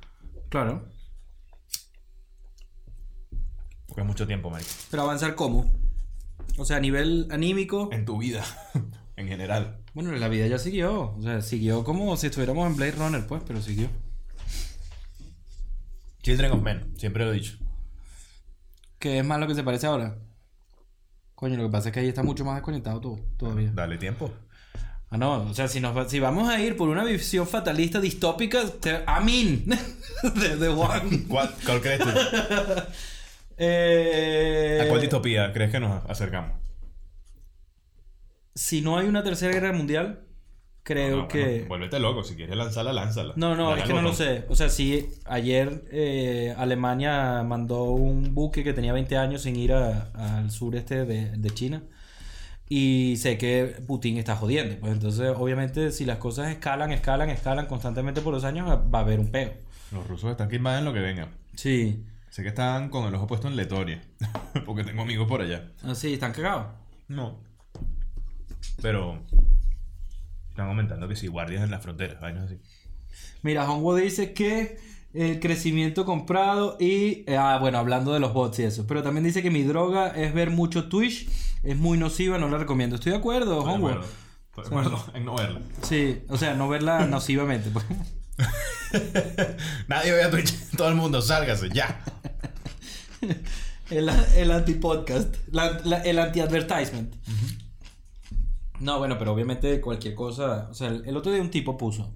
Claro. 0.49 0.85
Porque 3.87 4.01
es 4.01 4.07
mucho 4.07 4.27
tiempo, 4.27 4.49
Mike. 4.49 4.65
Pero 4.89 5.03
avanzar 5.03 5.35
cómo? 5.35 5.71
O 6.57 6.65
sea, 6.65 6.75
a 6.77 6.79
nivel 6.81 7.27
anímico. 7.31 7.87
En 7.93 8.03
tu 8.03 8.17
vida, 8.17 8.43
en 9.15 9.27
general. 9.29 9.79
Bueno, 9.93 10.11
la 10.11 10.27
vida 10.27 10.45
ya 10.47 10.57
siguió. 10.57 11.13
O 11.13 11.21
sea, 11.21 11.41
siguió 11.41 11.85
como 11.85 12.17
si 12.17 12.27
estuviéramos 12.27 12.67
en 12.67 12.75
Blade 12.75 12.93
Runner, 12.93 13.25
pues, 13.27 13.43
pero 13.47 13.61
siguió. 13.61 13.87
Children 16.21 16.51
of 16.51 16.61
Men, 16.61 16.93
siempre 16.97 17.25
lo 17.25 17.31
he 17.31 17.35
dicho. 17.35 17.57
Que 18.99 19.19
es 19.19 19.25
más 19.25 19.39
lo 19.39 19.47
que 19.47 19.55
se 19.55 19.63
parece 19.63 19.87
ahora. 19.87 20.17
Coño, 21.35 21.57
lo 21.57 21.63
que 21.63 21.69
pasa 21.71 21.89
es 21.89 21.93
que 21.93 21.99
ahí 22.01 22.07
está 22.07 22.21
mucho 22.23 22.45
más 22.45 22.55
desconectado 22.55 23.01
todo, 23.01 23.19
todavía. 23.37 23.71
Dale 23.73 23.97
tiempo. 23.97 24.31
Ah, 25.09 25.17
no, 25.17 25.43
o 25.43 25.53
sea, 25.53 25.67
si, 25.67 25.79
nos, 25.81 25.97
va- 25.97 26.07
si 26.07 26.19
vamos 26.19 26.47
a 26.49 26.59
ir 26.61 26.77
por 26.77 26.87
una 26.87 27.03
visión 27.03 27.45
fatalista 27.47 27.99
distópica, 27.99 28.61
te, 28.79 29.03
Amin, 29.07 29.65
de 30.35 30.49
The 30.57 30.69
One. 30.69 31.23
¿Cuál, 31.27 31.53
cuál 31.65 31.81
crees 31.81 31.99
tú? 31.99 32.09
Eh, 33.63 34.79
¿A 34.83 34.87
cuál 34.89 35.01
distopía 35.01 35.53
crees 35.53 35.69
que 35.71 35.79
nos 35.79 36.03
acercamos? 36.09 36.53
Si 38.55 38.81
no 38.81 38.97
hay 38.97 39.07
una 39.07 39.23
tercera 39.23 39.53
guerra 39.53 39.71
mundial, 39.71 40.25
creo 40.83 41.17
No, 41.17 41.27
que... 41.27 41.43
bueno, 41.45 41.67
vuélvete 41.67 41.99
loco. 41.99 42.23
Si 42.23 42.35
quieres 42.35 42.55
lanzarla, 42.55 42.93
lánzala. 42.93 43.33
No, 43.35 43.55
no, 43.55 43.69
Dale 43.69 43.81
es 43.81 43.87
que 43.87 43.93
no 43.93 44.01
lo 44.01 44.13
sé. 44.13 44.45
O 44.49 44.55
sea, 44.55 44.69
sí, 44.69 45.07
ayer 45.25 45.85
eh, 45.91 46.53
Alemania 46.57 47.43
mandó 47.43 47.83
un 47.85 48.33
buque 48.33 48.63
que 48.63 48.73
tenía 48.73 48.93
20 48.93 49.17
años 49.17 49.41
sin 49.43 49.55
ir 49.55 49.73
al 49.73 50.49
sureste 50.51 51.05
de, 51.05 51.31
de 51.37 51.49
China. 51.51 51.83
Y 52.73 53.17
sé 53.17 53.37
que 53.37 53.81
Putin 53.85 54.17
está 54.17 54.35
jodiendo. 54.37 54.77
Pues 54.79 54.93
entonces, 54.93 55.33
obviamente, 55.35 55.91
si 55.91 56.05
las 56.05 56.19
cosas 56.19 56.49
escalan, 56.51 56.91
escalan, 56.93 57.29
escalan 57.29 57.65
constantemente 57.65 58.21
por 58.21 58.33
los 58.33 58.45
años, 58.45 58.69
va 58.69 58.99
a 58.99 59.01
haber 59.01 59.19
un 59.19 59.29
peo. 59.29 59.51
Los 59.91 60.07
rusos 60.07 60.31
están 60.31 60.47
que 60.47 60.55
invaden 60.55 60.85
lo 60.85 60.93
que 60.93 61.01
venga. 61.01 61.27
Sí. 61.53 62.05
Sé 62.29 62.43
que 62.43 62.47
están 62.47 62.87
con 62.89 63.05
el 63.05 63.13
ojo 63.15 63.27
puesto 63.27 63.49
en 63.49 63.57
Letonia. 63.57 64.01
porque 64.65 64.85
tengo 64.85 65.01
amigos 65.01 65.27
por 65.27 65.41
allá. 65.41 65.69
Así, 65.83 66.13
están 66.13 66.31
cagados. 66.31 66.67
No. 67.09 67.39
Pero. 68.81 69.19
Están 70.61 70.69
aumentando 70.69 71.07
que 71.07 71.15
si 71.15 71.25
guardias 71.27 71.63
en 71.63 71.71
las 71.71 71.81
fronteras, 71.81 72.21
vainas 72.21 72.43
así. 72.45 72.59
Mira, 73.41 73.67
Hongo 73.69 73.95
dice 73.95 74.31
que 74.33 74.77
el 75.13 75.39
crecimiento 75.39 76.05
comprado 76.05 76.77
y... 76.79 77.23
eh, 77.27 77.35
ah, 77.37 77.57
bueno, 77.59 77.79
hablando 77.79 78.13
de 78.13 78.19
los 78.19 78.31
bots 78.33 78.59
y 78.59 78.63
eso. 78.63 78.85
Pero 78.85 79.01
también 79.01 79.23
dice 79.23 79.41
que 79.41 79.49
mi 79.49 79.63
droga 79.63 80.09
es 80.09 80.33
ver 80.35 80.51
mucho 80.51 80.87
Twitch. 80.87 81.27
Es 81.63 81.75
muy 81.77 81.97
nociva, 81.97 82.37
no 82.37 82.47
la 82.47 82.59
recomiendo. 82.59 82.95
Estoy 82.95 83.11
de 83.13 83.17
acuerdo, 83.17 83.57
Estoy 83.57 83.69
de 83.69 83.75
Hongo. 83.75 83.87
acuerdo. 83.89 84.07
Estoy 84.49 84.63
de 84.63 84.67
acuerdo 84.69 85.05
en 85.15 85.25
no 85.25 85.35
verla. 85.35 85.61
Sí, 85.81 86.21
o 86.29 86.37
sea, 86.37 86.53
no 86.53 86.69
verla 86.69 87.05
nocivamente. 87.09 87.71
pues. 87.71 87.83
Nadie 89.87 90.11
ve 90.11 90.23
a 90.23 90.29
Twitch. 90.29 90.53
Todo 90.77 90.89
el 90.89 90.95
mundo, 90.95 91.21
sálgase, 91.23 91.69
ya. 91.73 92.03
El, 93.89 94.07
el 94.37 94.51
anti-podcast. 94.51 95.35
el 96.05 96.19
anti-advertisement. 96.19 97.13
No, 98.81 98.97
bueno, 98.99 99.17
pero 99.17 99.31
obviamente 99.33 99.79
cualquier 99.79 100.15
cosa. 100.15 100.67
O 100.69 100.73
sea, 100.73 100.87
el, 100.89 101.03
el 101.07 101.15
otro 101.15 101.31
día 101.31 101.41
un 101.41 101.49
tipo 101.51 101.77
puso. 101.77 102.13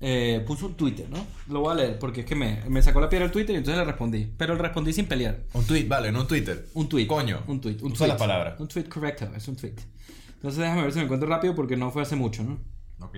eh, 0.00 0.42
puso 0.46 0.66
un 0.66 0.74
Twitter, 0.74 1.08
¿no? 1.08 1.24
Lo 1.48 1.60
voy 1.60 1.72
a 1.72 1.74
leer 1.76 1.98
porque 1.98 2.20
es 2.20 2.26
que 2.26 2.34
me, 2.34 2.62
me 2.68 2.82
sacó 2.82 3.00
la 3.00 3.08
piedra 3.08 3.24
el 3.26 3.32
Twitter 3.32 3.54
y 3.54 3.58
entonces 3.58 3.78
le 3.78 3.84
respondí. 3.84 4.30
Pero 4.36 4.54
le 4.54 4.60
respondí 4.62 4.92
sin 4.92 5.06
pelear. 5.06 5.44
Un 5.54 5.64
tweet, 5.64 5.86
vale, 5.88 6.12
no 6.12 6.20
un 6.22 6.26
Twitter. 6.28 6.66
Un 6.74 6.88
tweet. 6.88 7.06
Coño. 7.06 7.42
Un 7.46 7.60
tweet. 7.60 7.76
Un 7.80 7.92
Usa 7.92 7.98
tweet. 7.98 8.08
las 8.08 8.18
palabras. 8.18 8.60
Un 8.60 8.68
tweet 8.68 8.84
correcto, 8.84 9.30
es 9.34 9.48
un 9.48 9.56
tweet. 9.56 9.76
Entonces 10.34 10.58
déjame 10.60 10.82
ver 10.82 10.92
si 10.92 10.98
me 10.98 11.04
encuentro 11.04 11.28
rápido 11.28 11.54
porque 11.54 11.76
no 11.76 11.90
fue 11.90 12.02
hace 12.02 12.16
mucho, 12.16 12.42
¿no? 12.44 12.58
Ok. 13.00 13.16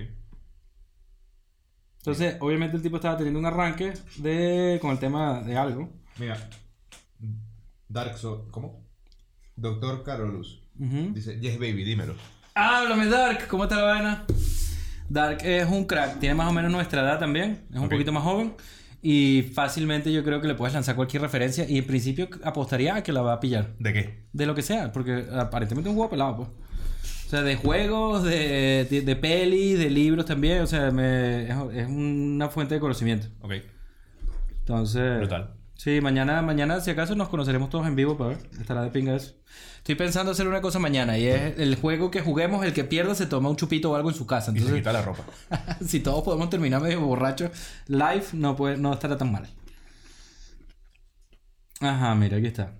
Entonces, 1.99 2.37
obviamente 2.39 2.77
el 2.77 2.83
tipo 2.83 2.95
estaba 2.97 3.17
teniendo 3.17 3.39
un 3.39 3.45
arranque 3.45 3.91
de 4.17 4.77
con 4.81 4.91
el 4.91 4.99
tema 4.99 5.41
de 5.41 5.57
algo. 5.57 5.89
Mira. 6.17 6.49
Dark 7.89 8.17
Soul. 8.17 8.49
¿Cómo? 8.51 8.85
Doctor 9.57 10.03
Carolus. 10.03 10.61
Dice, 10.75 11.39
yes, 11.41 11.55
baby, 11.59 11.83
dímelo. 11.83 12.13
Háblame, 12.59 13.05
Dark, 13.05 13.47
¿cómo 13.47 13.63
está 13.65 13.75
la 13.75 13.83
vaina? 13.83 14.25
Dark 15.09 15.37
es 15.43 15.69
un 15.69 15.85
crack, 15.85 16.19
tiene 16.19 16.33
más 16.33 16.49
o 16.49 16.53
menos 16.53 16.71
nuestra 16.71 17.01
edad 17.03 17.19
también, 17.19 17.61
es 17.71 17.79
un 17.79 17.87
poquito 17.87 18.11
más 18.11 18.23
joven 18.23 18.55
y 19.01 19.43
fácilmente 19.53 20.11
yo 20.11 20.23
creo 20.23 20.41
que 20.41 20.47
le 20.47 20.55
puedes 20.55 20.73
lanzar 20.73 20.95
cualquier 20.95 21.21
referencia 21.21 21.69
y 21.69 21.77
en 21.77 21.85
principio 21.85 22.27
apostaría 22.43 22.95
a 22.95 23.03
que 23.03 23.13
la 23.13 23.21
va 23.21 23.33
a 23.33 23.39
pillar. 23.39 23.75
¿De 23.77 23.93
qué? 23.93 24.23
De 24.33 24.45
lo 24.47 24.55
que 24.55 24.63
sea, 24.63 24.91
porque 24.91 25.25
aparentemente 25.37 25.87
es 25.89 25.93
un 25.93 25.99
huevo 25.99 26.09
pelado, 26.09 26.35
pues. 26.37 26.49
O 27.27 27.29
sea, 27.29 27.43
de 27.43 27.55
juegos, 27.57 28.23
de, 28.23 28.87
de, 28.89 29.01
de 29.01 29.15
pelis, 29.15 29.77
de 29.77 29.91
libros 29.91 30.25
también, 30.25 30.61
o 30.61 30.67
sea, 30.67 30.89
me- 30.89 31.43
es, 31.43 31.55
es 31.75 31.87
una 31.87 32.49
fuente 32.49 32.73
de 32.73 32.79
conocimiento. 32.79 33.27
Ok. 33.41 33.53
Entonces... 34.61 35.19
Brutal. 35.19 35.53
Sí, 35.77 36.01
mañana, 36.01 36.41
mañana 36.41 36.81
si 36.81 36.89
acaso 36.91 37.15
nos 37.15 37.29
conoceremos 37.29 37.69
todos 37.69 37.87
en 37.87 37.95
vivo 37.95 38.17
para 38.17 38.31
ver. 38.31 38.39
Estará 38.59 38.81
de 38.81 38.89
pinga 38.89 39.15
eso. 39.15 39.33
Estoy 39.77 39.95
pensando 39.95 40.31
hacer 40.31 40.47
una 40.47 40.59
cosa 40.59 40.79
mañana 40.79 41.17
y 41.17 41.27
es 41.27 41.59
el 41.59 41.75
juego 41.75 42.09
que 42.11 42.21
juguemos, 42.21 42.65
el 42.65 42.73
que 42.73 42.83
pierda 42.83 43.13
se 43.15 43.27
toma 43.27 43.49
un 43.49 43.55
chupito 43.55 43.91
o 43.91 43.95
algo 43.95 44.09
en 44.09 44.15
su 44.15 44.25
casa. 44.25 44.51
Y 44.51 44.55
se 44.55 44.59
Entonces, 44.59 44.79
quita 44.81 44.91
la 44.91 45.01
ropa. 45.03 45.23
si 45.85 45.99
todos 45.99 46.23
podemos 46.23 46.49
terminar 46.49 46.81
medio 46.81 46.99
borrachos, 47.01 47.51
live 47.87 48.25
no, 48.33 48.55
puede, 48.55 48.77
no 48.77 48.91
estará 48.91 49.17
tan 49.17 49.31
mal. 49.31 49.47
Ajá, 51.79 52.15
mira, 52.15 52.37
aquí 52.37 52.47
está. 52.47 52.73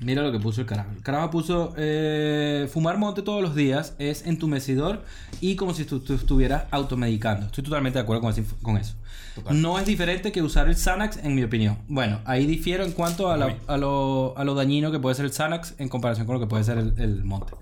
Mira 0.00 0.22
lo 0.22 0.32
que 0.32 0.40
puso 0.40 0.60
el 0.62 0.66
carajo. 0.66 0.90
El 0.96 1.02
carajo 1.02 1.30
puso, 1.30 1.74
eh, 1.76 2.68
fumar 2.72 2.98
monte 2.98 3.22
todos 3.22 3.42
los 3.42 3.54
días 3.54 3.94
es 3.98 4.26
entumecedor 4.26 5.04
y 5.40 5.56
como 5.56 5.72
si 5.74 5.84
tú, 5.84 6.00
tú 6.00 6.14
estuvieras 6.14 6.64
automedicando. 6.70 7.46
Estoy 7.46 7.62
totalmente 7.64 7.98
de 7.98 8.02
acuerdo 8.02 8.22
con, 8.22 8.30
ese 8.32 8.42
inf- 8.42 8.60
con 8.62 8.76
eso. 8.76 8.96
No 9.50 9.78
es 9.78 9.86
diferente 9.86 10.30
que 10.32 10.42
usar 10.42 10.68
el 10.68 10.76
Xanax, 10.76 11.18
en 11.24 11.34
mi 11.34 11.42
opinión. 11.42 11.78
Bueno, 11.88 12.20
ahí 12.24 12.46
difiero 12.46 12.84
en 12.84 12.92
cuanto 12.92 13.30
a, 13.30 13.36
la- 13.36 13.46
Uy. 13.46 13.54
a 13.66 13.76
lo, 13.76 14.34
a 14.36 14.44
lo 14.44 14.54
dañino 14.54 14.92
que 14.92 14.98
puede 15.00 15.14
ser 15.16 15.24
el 15.24 15.32
Xanax 15.32 15.74
en 15.78 15.88
comparación 15.88 16.26
con 16.26 16.34
lo 16.34 16.40
que 16.40 16.46
puede 16.46 16.64
ser 16.64 16.78
el, 16.78 16.94
el 16.98 17.24
monte. 17.24 17.52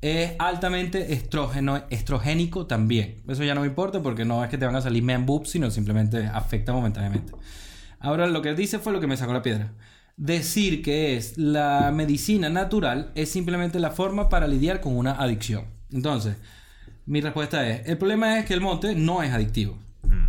Es 0.00 0.32
altamente 0.38 1.12
estrógeno, 1.12 1.82
estrogénico 1.90 2.66
también. 2.66 3.22
Eso 3.28 3.44
ya 3.44 3.54
no 3.54 3.60
me 3.60 3.68
importa 3.68 4.02
porque 4.02 4.24
no 4.24 4.42
es 4.42 4.50
que 4.50 4.58
te 4.58 4.66
van 4.66 4.74
a 4.74 4.80
salir 4.80 5.02
man 5.02 5.26
boobs, 5.26 5.50
sino 5.50 5.70
simplemente 5.70 6.26
afecta 6.26 6.72
momentáneamente. 6.72 7.32
Ahora, 8.00 8.26
lo 8.26 8.42
que 8.42 8.54
dice 8.54 8.78
fue 8.80 8.92
lo 8.92 8.98
que 9.00 9.06
me 9.06 9.16
sacó 9.16 9.32
la 9.32 9.42
piedra. 9.42 9.72
Decir 10.16 10.82
que 10.82 11.16
es 11.16 11.38
la 11.38 11.90
medicina 11.94 12.48
natural 12.48 13.12
es 13.14 13.30
simplemente 13.30 13.78
la 13.78 13.90
forma 13.90 14.28
para 14.28 14.46
lidiar 14.48 14.80
con 14.80 14.96
una 14.96 15.12
adicción. 15.12 15.66
Entonces, 15.92 16.36
mi 17.06 17.20
respuesta 17.20 17.68
es, 17.68 17.86
el 17.88 17.96
problema 17.96 18.38
es 18.38 18.44
que 18.46 18.54
el 18.54 18.60
monte 18.60 18.94
no 18.96 19.22
es 19.22 19.32
adictivo. 19.32 19.78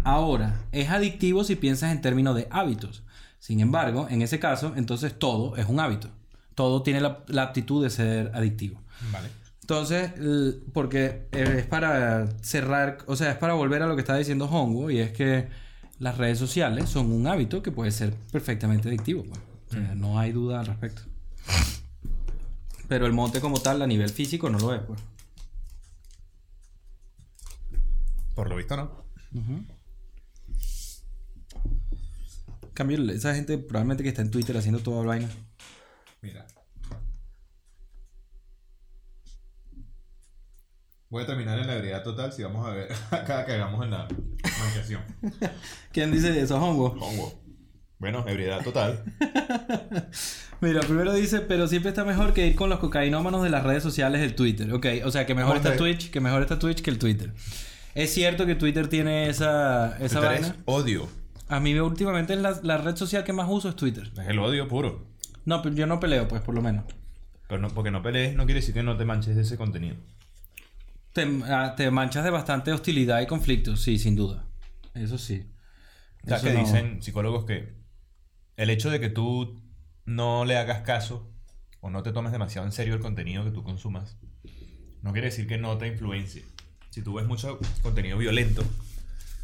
Ahora, 0.03 0.65
es 0.71 0.89
adictivo 0.89 1.43
si 1.43 1.55
piensas 1.55 1.91
en 1.91 2.01
términos 2.01 2.35
de 2.35 2.47
hábitos. 2.51 3.03
Sin 3.39 3.59
embargo, 3.59 4.07
en 4.09 4.21
ese 4.21 4.39
caso, 4.39 4.73
entonces 4.75 5.17
todo 5.17 5.55
es 5.57 5.67
un 5.67 5.79
hábito. 5.79 6.09
Todo 6.55 6.83
tiene 6.83 7.01
la, 7.01 7.23
la 7.27 7.43
aptitud 7.43 7.83
de 7.83 7.89
ser 7.89 8.31
adictivo. 8.33 8.81
Vale. 9.11 9.29
Entonces, 9.61 10.11
porque 10.73 11.27
es 11.31 11.65
para 11.65 12.27
cerrar, 12.41 12.97
o 13.07 13.15
sea, 13.15 13.31
es 13.31 13.37
para 13.37 13.53
volver 13.53 13.81
a 13.81 13.87
lo 13.87 13.95
que 13.95 14.01
estaba 14.01 14.19
diciendo 14.19 14.45
Hongo, 14.45 14.91
y 14.91 14.99
es 14.99 15.13
que 15.13 15.47
las 15.99 16.17
redes 16.17 16.37
sociales 16.37 16.89
son 16.89 17.11
un 17.11 17.27
hábito 17.27 17.63
que 17.63 17.71
puede 17.71 17.91
ser 17.91 18.13
perfectamente 18.31 18.89
adictivo. 18.89 19.23
pues. 19.23 19.39
O 19.69 19.73
sea, 19.73 19.95
no 19.95 20.19
hay 20.19 20.33
duda 20.33 20.59
al 20.59 20.65
respecto. 20.65 21.03
Pero 22.89 23.05
el 23.05 23.13
monte 23.13 23.39
como 23.39 23.59
tal, 23.61 23.81
a 23.81 23.87
nivel 23.87 24.09
físico, 24.09 24.49
no 24.49 24.59
lo 24.59 24.73
es, 24.73 24.81
pues. 24.81 24.99
Por 28.35 28.49
lo 28.49 28.57
visto, 28.57 28.75
no. 28.75 29.02
En 29.33 29.67
cambio, 32.73 33.11
esa 33.11 33.35
gente 33.35 33.57
probablemente 33.57 34.03
que 34.03 34.09
está 34.09 34.21
en 34.21 34.31
Twitter 34.31 34.57
haciendo 34.57 34.79
toda 34.79 35.01
la 35.01 35.07
vaina. 35.07 35.29
Mira. 36.21 36.45
Voy 41.09 41.21
a 41.21 41.27
terminar 41.27 41.59
en 41.59 41.67
la 41.67 41.75
ebriedad 41.75 42.01
total 42.01 42.33
si 42.33 42.41
vamos 42.41 42.65
a 42.65 42.71
ver 42.71 42.91
acá 43.11 43.45
que 43.45 43.53
hagamos 43.53 43.83
en 43.83 43.91
la 43.91 44.07
negociación. 44.07 45.03
¿Quién 45.91 46.11
dice 46.11 46.39
eso, 46.41 46.57
Hongo? 46.57 46.95
Hongo. 46.99 47.39
Bueno, 47.99 48.25
ebriedad 48.27 48.63
total. 48.63 49.03
Mira, 50.61 50.81
primero 50.81 51.13
dice, 51.13 51.41
pero 51.41 51.67
siempre 51.67 51.89
está 51.89 52.03
mejor 52.03 52.33
que 52.33 52.47
ir 52.47 52.55
con 52.55 52.69
los 52.69 52.79
cocainómanos 52.79 53.43
de 53.43 53.49
las 53.49 53.63
redes 53.63 53.83
sociales 53.83 54.21
del 54.21 54.33
Twitter. 54.33 54.73
Ok, 54.73 54.87
o 55.05 55.11
sea, 55.11 55.25
que 55.25 55.35
mejor 55.35 55.57
está 55.57 55.77
Twitch, 55.77 56.09
que 56.09 56.19
mejor 56.19 56.41
está 56.41 56.57
Twitch 56.57 56.81
que 56.81 56.89
el 56.89 56.97
Twitter. 56.97 57.33
Es 57.95 58.13
cierto 58.13 58.45
que 58.45 58.55
Twitter 58.55 58.87
tiene 58.87 59.29
esa, 59.29 59.97
esa 59.99 60.19
Twitter 60.19 60.21
vaina. 60.41 60.47
es 60.47 60.53
odio. 60.65 61.09
A 61.47 61.59
mí 61.59 61.73
últimamente 61.77 62.35
la, 62.35 62.59
la 62.63 62.77
red 62.77 62.95
social 62.95 63.23
que 63.23 63.33
más 63.33 63.47
uso 63.49 63.69
es 63.69 63.75
Twitter. 63.75 64.11
Es 64.19 64.27
el 64.27 64.39
odio 64.39 64.67
puro. 64.67 65.05
No, 65.45 65.61
pero 65.61 65.75
yo 65.75 65.85
no 65.85 65.99
peleo, 65.99 66.27
pues, 66.27 66.41
por 66.41 66.55
lo 66.55 66.61
menos. 66.61 66.85
Pero 67.47 67.61
no, 67.61 67.67
porque 67.69 67.91
no 67.91 68.01
pelees 68.01 68.35
no 68.35 68.45
quiere 68.45 68.61
decir 68.61 68.73
que 68.73 68.81
no 68.83 68.97
te 68.97 69.05
manches 69.05 69.35
de 69.35 69.41
ese 69.43 69.57
contenido. 69.57 69.95
Te, 71.11 71.27
ah, 71.45 71.75
te 71.77 71.91
manchas 71.91 72.23
de 72.23 72.31
bastante 72.31 72.71
hostilidad 72.71 73.21
y 73.21 73.27
conflicto, 73.27 73.75
sí, 73.75 73.99
sin 73.99 74.15
duda. 74.15 74.45
Eso 74.95 75.17
sí. 75.19 75.45
O 76.23 76.27
sea, 76.27 76.37
Eso 76.37 76.47
que 76.47 76.53
no- 76.53 76.59
dicen 76.61 77.03
psicólogos 77.03 77.45
que 77.45 77.73
el 78.57 78.69
hecho 78.69 78.89
de 78.89 78.99
que 78.99 79.09
tú 79.09 79.61
no 80.05 80.45
le 80.45 80.57
hagas 80.57 80.81
caso 80.81 81.29
o 81.81 81.89
no 81.89 82.01
te 82.01 82.11
tomes 82.13 82.31
demasiado 82.31 82.65
en 82.65 82.71
serio 82.71 82.95
el 82.95 83.01
contenido 83.01 83.43
que 83.43 83.51
tú 83.51 83.63
consumas, 83.63 84.17
no 85.01 85.11
quiere 85.11 85.27
decir 85.27 85.45
que 85.47 85.57
no 85.57 85.77
te 85.77 85.87
influencie. 85.87 86.45
Si 86.93 87.01
tú 87.01 87.15
ves 87.15 87.25
mucho 87.25 87.57
contenido 87.81 88.17
violento, 88.19 88.63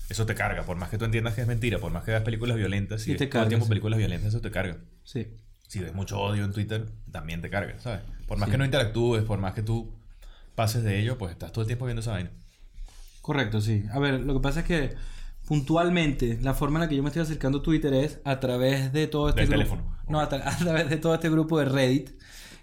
eso 0.09 0.25
te 0.27 0.35
carga. 0.35 0.63
Por 0.63 0.77
más 0.77 0.89
que 0.89 0.97
tú 0.99 1.05
entiendas 1.05 1.33
que 1.33 1.41
es 1.41 1.47
mentira, 1.47 1.79
por 1.79 1.91
más 1.91 2.03
que 2.03 2.11
veas 2.11 2.23
películas 2.23 2.57
violentas, 2.57 3.01
si 3.01 3.09
Y 3.09 3.13
ves 3.13 3.19
te 3.19 3.27
todo 3.27 3.41
el 3.41 3.47
tiempo 3.47 3.65
sí. 3.65 3.69
películas 3.69 3.97
violentas, 3.97 4.29
eso 4.29 4.41
te 4.41 4.51
carga. 4.51 4.77
Sí. 5.03 5.27
Si 5.67 5.79
ves 5.79 5.93
mucho 5.95 6.19
odio 6.19 6.45
en 6.45 6.51
Twitter, 6.53 6.85
también 7.11 7.41
te 7.41 7.49
carga, 7.49 7.79
¿sabes? 7.79 8.01
Por 8.27 8.37
más 8.37 8.47
Sí. 8.47 8.51
que 8.51 8.57
no 8.59 8.65
interactúes, 8.65 9.23
por 9.23 9.39
más 9.39 9.53
que 9.53 9.63
tú 9.63 9.91
pases 10.53 10.83
de 10.83 10.99
ello, 10.99 11.17
pues 11.17 11.31
estás 11.31 11.51
todo 11.51 11.61
el 11.61 11.67
tiempo 11.67 11.85
viendo 11.85 12.01
esa 12.01 12.11
vaina. 12.11 12.29
Correcto, 13.21 13.61
sí. 13.61 13.83
A 13.91 13.97
ver, 13.99 14.19
lo 14.21 14.33
que 14.35 14.39
pasa 14.41 14.59
es 14.61 14.65
que 14.65 14.95
puntualmente 15.47 16.37
la 16.41 16.53
forma 16.53 16.77
en 16.77 16.81
la 16.81 16.89
que 16.89 16.95
yo 16.95 17.01
me 17.03 17.09
estoy 17.09 17.23
acercando 17.23 17.59
a 17.59 17.63
Twitter 17.63 17.93
es 17.93 18.19
a 18.23 18.39
través 18.39 18.93
de 18.93 19.07
todo 19.07 19.29
este 19.29 19.41
Del 19.41 19.49
grupo. 19.49 19.63
teléfono. 19.75 19.97
No, 20.07 20.19
a, 20.19 20.29
tra- 20.29 20.43
a 20.45 20.55
través 20.57 20.89
de 20.89 20.97
todo 20.97 21.13
este 21.15 21.29
grupo 21.29 21.57
de 21.59 21.65
Reddit 21.65 22.11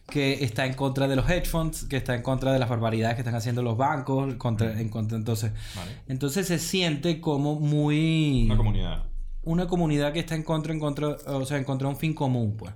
que 0.08 0.44
está 0.44 0.66
en 0.66 0.74
contra 0.74 1.08
de 1.08 1.16
los 1.16 1.28
hedge 1.28 1.46
funds, 1.46 1.84
que 1.84 1.96
está 1.96 2.14
en 2.14 2.22
contra 2.22 2.52
de 2.52 2.58
las 2.58 2.68
barbaridades 2.68 3.16
que 3.16 3.22
están 3.22 3.34
haciendo 3.34 3.62
los 3.62 3.76
bancos, 3.76 4.34
contra, 4.36 4.80
en 4.80 4.88
contra, 4.88 5.18
entonces, 5.18 5.52
¿Vale? 5.74 5.90
entonces 6.06 6.46
se 6.46 6.58
siente 6.58 7.20
como 7.20 7.58
muy 7.58 8.44
Una 8.46 8.56
comunidad. 8.56 9.04
una 9.42 9.66
comunidad 9.66 10.12
que 10.12 10.20
está 10.20 10.34
en 10.36 10.42
contra, 10.44 10.72
en 10.72 10.78
contra, 10.80 11.08
o 11.26 11.44
sea, 11.44 11.58
en 11.58 11.64
contra 11.64 11.88
de 11.88 11.94
un 11.94 12.00
fin 12.00 12.14
común, 12.14 12.56
pues. 12.56 12.72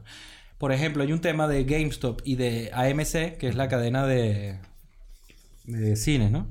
Por 0.58 0.72
ejemplo, 0.72 1.02
hay 1.02 1.12
un 1.12 1.20
tema 1.20 1.48
de 1.48 1.64
GameStop 1.64 2.20
y 2.24 2.34
de 2.36 2.70
AMC, 2.74 3.38
que 3.38 3.48
es 3.48 3.54
la 3.54 3.68
cadena 3.68 4.06
de, 4.06 4.58
de 5.64 5.96
cines, 5.96 6.30
¿no? 6.30 6.46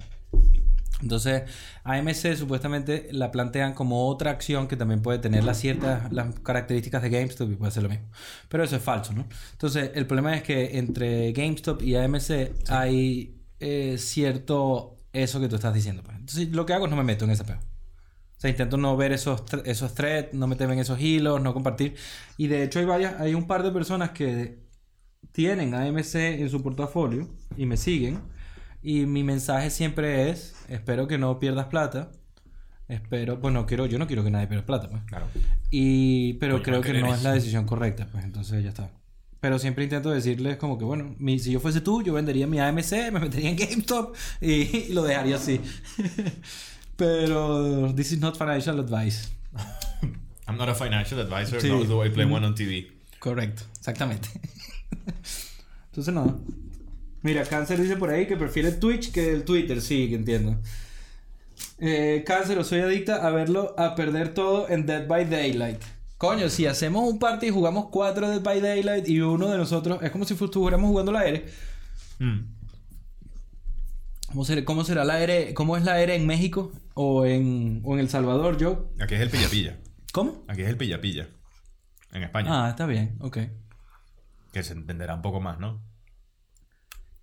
Entonces, 1.02 1.44
AMC 1.84 2.36
supuestamente 2.36 3.08
la 3.12 3.32
plantean 3.32 3.74
como 3.74 4.08
otra 4.08 4.32
acción 4.32 4.68
que 4.68 4.76
también 4.76 5.02
puede 5.02 5.20
tener 5.20 5.44
las 5.44 5.58
ciertas 5.58 6.12
las 6.12 6.40
características 6.42 7.02
de 7.02 7.10
GameStop 7.10 7.52
y 7.52 7.56
puede 7.56 7.72
ser 7.72 7.84
lo 7.84 7.90
mismo. 7.90 8.08
Pero 8.50 8.64
eso 8.64 8.76
es 8.76 8.82
falso, 8.82 9.14
¿no? 9.14 9.26
Entonces, 9.52 9.92
el 9.96 10.06
problema 10.06 10.36
es 10.36 10.44
que 10.44 10.78
entre 10.78 11.32
GameStop 11.32 11.82
y 11.82 11.96
AMC 11.96 12.52
hay 12.68 13.40
eh, 13.60 13.96
cierto 13.98 14.98
eso 15.14 15.40
que 15.40 15.48
tú 15.48 15.56
estás 15.56 15.74
diciendo. 15.74 16.04
Pues. 16.04 16.18
Entonces, 16.18 16.50
lo 16.50 16.66
que 16.66 16.74
hago 16.74 16.86
es 16.86 16.92
no 16.92 16.98
me 16.98 17.04
meto 17.04 17.26
en 17.26 17.32
ese 17.32 17.44
peo. 17.44 17.58
O 17.58 18.42
sea, 18.42 18.50
intento 18.50 18.78
no 18.78 18.96
ver 18.96 19.12
esos, 19.12 19.44
esos 19.66 19.94
threads, 19.94 20.34
no 20.34 20.48
meterme 20.48 20.74
en 20.74 20.80
esos 20.80 21.00
hilos, 21.02 21.42
no 21.42 21.54
compartir. 21.54 21.96
Y 22.38 22.48
de 22.48 22.64
hecho 22.64 22.80
hay 22.80 22.86
varias, 22.86 23.20
hay 23.20 23.34
un 23.34 23.48
par 23.48 23.64
de 23.64 23.72
personas 23.72 24.12
que 24.12 24.60
tienen 25.34 25.74
AMC 25.74 26.16
en 26.16 26.50
su 26.50 26.64
portafolio 26.64 27.28
y 27.58 27.66
me 27.66 27.76
siguen. 27.76 28.22
Y 28.82 29.06
mi 29.06 29.24
mensaje 29.24 29.70
siempre 29.70 30.30
es, 30.30 30.56
espero 30.70 31.08
que 31.08 31.18
no 31.18 31.40
pierdas 31.40 31.68
plata. 31.68 32.12
Espero, 32.88 33.40
pues 33.40 33.54
no 33.54 33.66
quiero, 33.66 33.86
yo 33.86 34.00
no 34.00 34.08
quiero 34.08 34.24
que 34.24 34.32
nadie 34.32 34.48
pierda 34.48 34.66
plata, 34.66 34.90
pues. 34.90 35.04
Claro. 35.04 35.28
Y, 35.70 36.34
pero 36.36 36.64
creo 36.64 36.82
que 36.82 36.94
no 36.94 37.08
eso. 37.08 37.16
es 37.16 37.24
la 37.24 37.34
decisión 37.34 37.66
correcta, 37.66 38.08
pues 38.12 38.24
entonces 38.24 38.64
ya 38.64 38.70
está. 38.70 38.90
Pero 39.40 39.60
siempre 39.60 39.84
intento 39.84 40.10
decirles 40.10 40.58
como 40.58 40.78
que, 40.78 40.86
bueno, 40.86 41.16
mi, 41.20 41.40
si 41.40 41.52
yo 41.52 41.60
fuese 41.60 41.82
tú, 41.82 42.02
yo 42.02 42.14
vendería 42.14 42.48
mi 42.48 42.60
AMC, 42.60 42.92
me 43.12 43.20
metería 43.20 43.50
en 43.52 43.58
GameStop 43.58 44.16
y, 44.42 44.92
lo 44.94 45.04
dejaría 45.04 45.36
así. 45.36 45.62
pero 46.96 47.94
this 47.96 48.12
is 48.12 48.20
not 48.20 48.38
financial 48.38 48.80
advice. 48.80 49.30
I'm 50.48 50.58
not 50.58 50.68
a 50.68 50.74
financial 50.74 51.20
advisor, 51.20 51.62
Sí. 51.62 51.70
nor 51.70 51.88
do 51.88 52.04
I 52.04 52.10
play 52.10 52.26
one 52.26 52.46
on 52.46 52.56
TV. 52.56 52.92
Correcto, 53.20 53.64
exactamente. 53.78 54.30
entonces 55.92 56.14
nada. 56.14 56.36
Mira, 57.22 57.44
Cáncer 57.44 57.82
dice 57.82 57.98
por 57.98 58.10
ahí 58.10 58.28
que 58.28 58.38
prefiere 58.38 58.72
Twitch 58.72 59.12
que 59.12 59.32
el 59.32 59.44
Twitter, 59.44 59.82
sí, 59.82 60.10
que 60.10 60.16
entiendo. 60.16 60.58
Eh, 61.80 62.24
cáncer, 62.26 62.64
soy 62.64 62.82
adicta 62.82 63.26
a 63.26 63.30
verlo, 63.32 63.74
a 63.78 63.96
perder 63.96 64.34
todo 64.34 64.70
en 64.70 64.86
Dead 64.86 65.08
by 65.08 65.30
Daylight. 65.30 65.82
Coño, 66.18 66.50
si 66.50 66.66
hacemos 66.66 67.10
un 67.10 67.20
party 67.20 67.48
y 67.48 67.50
jugamos 67.50 67.88
cuatro 67.90 68.30
Dead 68.30 68.42
by 68.42 68.60
Daylight 68.60 69.08
y 69.08 69.22
uno 69.22 69.48
de 69.48 69.58
nosotros, 69.58 70.00
es 70.02 70.12
como 70.12 70.26
si 70.26 70.34
estuviéramos 70.34 70.90
jugando 70.90 71.12
la 71.12 71.26
ERE. 71.26 71.46
Mm. 72.20 72.40
¿Cómo 74.28 74.46
será, 74.46 74.66
cómo 74.66 74.84
será 74.84 75.06
la 75.06 75.22
ERE? 75.22 75.54
¿Cómo 75.54 75.78
es 75.78 75.84
la 75.84 76.02
ERE 76.02 76.16
en 76.16 76.28
México 76.28 76.72
o 76.94 77.26
en, 77.26 77.82
o 77.84 77.94
en 77.94 78.00
El 78.00 78.10
Salvador, 78.10 78.58
Joe? 78.60 78.78
Aquí 79.02 79.16
es 79.16 79.22
el 79.22 79.30
pilla-pilla. 79.30 79.78
¿Cómo? 80.12 80.44
Aquí 80.48 80.62
es 80.62 80.68
el 80.68 80.78
pilla-pilla. 80.78 81.28
En 82.12 82.24
España. 82.24 82.66
Ah, 82.66 82.70
está 82.70 82.86
bien, 82.86 83.16
ok. 83.22 83.38
Que 84.52 84.64
se 84.64 84.74
entenderá 84.74 85.16
un 85.16 85.22
poco 85.22 85.40
más, 85.40 85.60
¿no? 85.60 85.82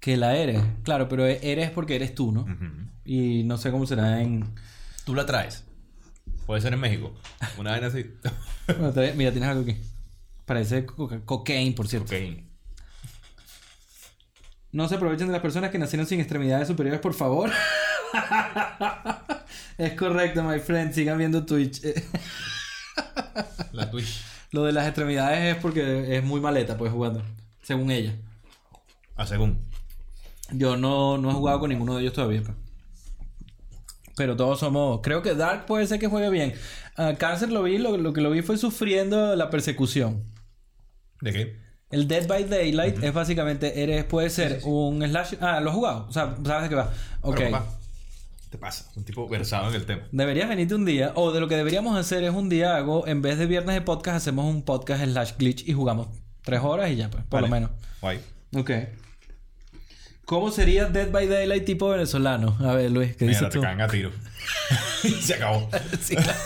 Que 0.07 0.17
la 0.17 0.37
ERE, 0.37 0.63
claro, 0.85 1.09
pero 1.09 1.27
eres 1.27 1.73
porque 1.73 1.97
eres 1.97 2.15
tú, 2.15 2.31
¿no? 2.31 2.47
Y 3.05 3.43
no 3.43 3.59
sé 3.59 3.73
cómo 3.73 3.89
será 3.89 4.23
en... 4.23 4.55
Tú 5.05 5.17
la 5.17 5.27
traes. 5.27 5.65
Puede 6.47 6.61
ser 6.61 6.73
en 6.75 6.79
México. 6.79 7.13
Una 7.59 7.73
vaina 7.73 7.89
así. 7.89 8.09
Bueno, 8.69 8.93
Mira, 9.17 9.33
tienes 9.33 9.49
algo 9.49 9.63
aquí. 9.63 9.77
Parece 10.45 10.87
coca- 10.87 11.25
cocaine, 11.25 11.75
por 11.75 11.89
cierto. 11.89 12.07
Cocaine. 12.07 12.49
No 14.71 14.89
se 14.89 14.95
aprovechen 14.95 15.27
de 15.27 15.33
las 15.33 15.43
personas 15.43 15.73
que 15.73 15.79
nacieron 15.81 16.07
sin 16.07 16.21
extremidades 16.21 16.69
superiores, 16.69 17.01
por 17.01 17.13
favor. 17.15 17.51
es 19.77 19.93
correcto, 19.95 20.45
my 20.45 20.61
friend. 20.61 20.93
Sigan 20.93 21.19
viendo 21.19 21.45
Twitch. 21.45 21.83
La 23.73 23.91
Twitch. 23.91 24.23
Lo 24.53 24.63
de 24.63 24.73
las 24.73 24.87
extremidades 24.87 25.57
es 25.57 25.61
porque 25.61 26.17
es 26.17 26.23
muy 26.23 26.41
maleta, 26.41 26.79
pues, 26.79 26.93
jugando. 26.93 27.25
Según 27.61 27.91
ella. 27.91 28.15
Ah, 29.17 29.27
según. 29.27 29.66
Yo 30.53 30.77
no, 30.77 31.19
no 31.19 31.31
he 31.31 31.35
jugado 31.35 31.61
con 31.61 31.71
ninguno 31.71 31.97
de 31.97 32.03
ellos 32.03 32.13
todavía, 32.13 32.43
pues. 32.43 32.57
Pero 34.17 34.37
todos 34.37 34.61
somos... 34.61 35.01
Creo 35.03 35.23
que 35.23 35.35
Dark 35.35 35.67
puede 35.67 35.87
ser 35.87 35.99
que 35.99 36.07
juegue 36.07 36.31
bien. 36.31 36.55
Ah, 36.97 37.15
Cáncer 37.19 37.53
lo 37.53 37.63
vi, 37.63 37.77
lo, 37.79 37.97
lo 37.99 38.13
que 38.13 38.23
lo 38.23 38.31
vi 38.31 38.41
fue 38.43 38.57
sufriendo 38.57 39.37
la 39.37 39.51
persecución. 39.51 40.25
¿De 41.21 41.33
qué? 41.33 41.57
El 41.91 42.09
Dead 42.09 42.27
by 42.27 42.45
Daylight 42.45 43.03
es 43.03 43.13
básicamente, 43.13 43.83
eres, 43.83 44.05
puede 44.05 44.31
ser 44.31 44.61
un 44.65 45.03
slash... 45.07 45.35
Ah, 45.41 45.61
¿lo 45.61 45.71
has 45.71 45.77
jugado? 45.77 46.07
O 46.09 46.13
sea, 46.13 46.35
¿sabes 46.45 46.63
de 46.65 46.69
qué 46.71 46.75
va? 46.75 46.93
Ok. 47.21 47.37
Pero, 47.37 47.51
papá, 47.51 47.67
¿qué 48.43 48.49
te 48.51 48.59
pasa? 48.59 48.91
Un 48.97 49.05
tipo 49.05 49.29
versado 49.29 49.69
en 49.69 49.75
el 49.75 49.85
tema. 49.85 50.03
Deberías 50.11 50.49
venirte 50.49 50.75
un 50.75 50.85
día, 50.85 51.13
o 51.15 51.33
de 51.33 51.41
lo 51.41 51.49
que 51.49 51.57
deberíamos 51.57 51.99
hacer 51.99 52.25
es 52.25 52.33
un 52.33 52.49
día 52.49 52.77
hago, 52.77 53.07
en 53.07 53.21
vez 53.21 53.39
de 53.39 53.47
viernes 53.47 53.75
de 53.75 53.83
podcast, 53.83 54.17
hacemos 54.17 54.47
un 54.47 54.63
podcast 54.63 55.05
slash 55.05 55.33
glitch 55.39 55.69
y 55.69 55.75
jugamos 55.75 56.09
tres 56.43 56.61
horas 56.63 56.91
y 56.91 56.97
ya, 56.97 57.11
pues, 57.11 57.23
por 57.25 57.43
Vale. 57.43 57.49
lo 57.49 57.55
menos. 57.55 57.71
Guay. 58.01 58.21
Ok. 58.55 58.71
¿Cómo 60.27 60.51
sería 60.51 60.87
Dead 60.87 61.11
by 61.11 61.27
Daylight 61.29 61.65
tipo 61.65 61.89
venezolano? 61.89 62.57
A 62.61 62.75
ver, 62.75 62.91
Luis, 62.91 63.17
¿qué 63.17 63.25
Mira, 63.27 63.39
dices 63.39 63.49
te 63.53 63.59
tú? 63.59 63.63
caen 63.63 63.81
a 63.81 63.89
tiro. 63.89 64.11
y 65.05 65.09
se 65.23 65.35
acabó. 65.35 65.69
Sí, 66.03 66.15
claro. 66.17 66.39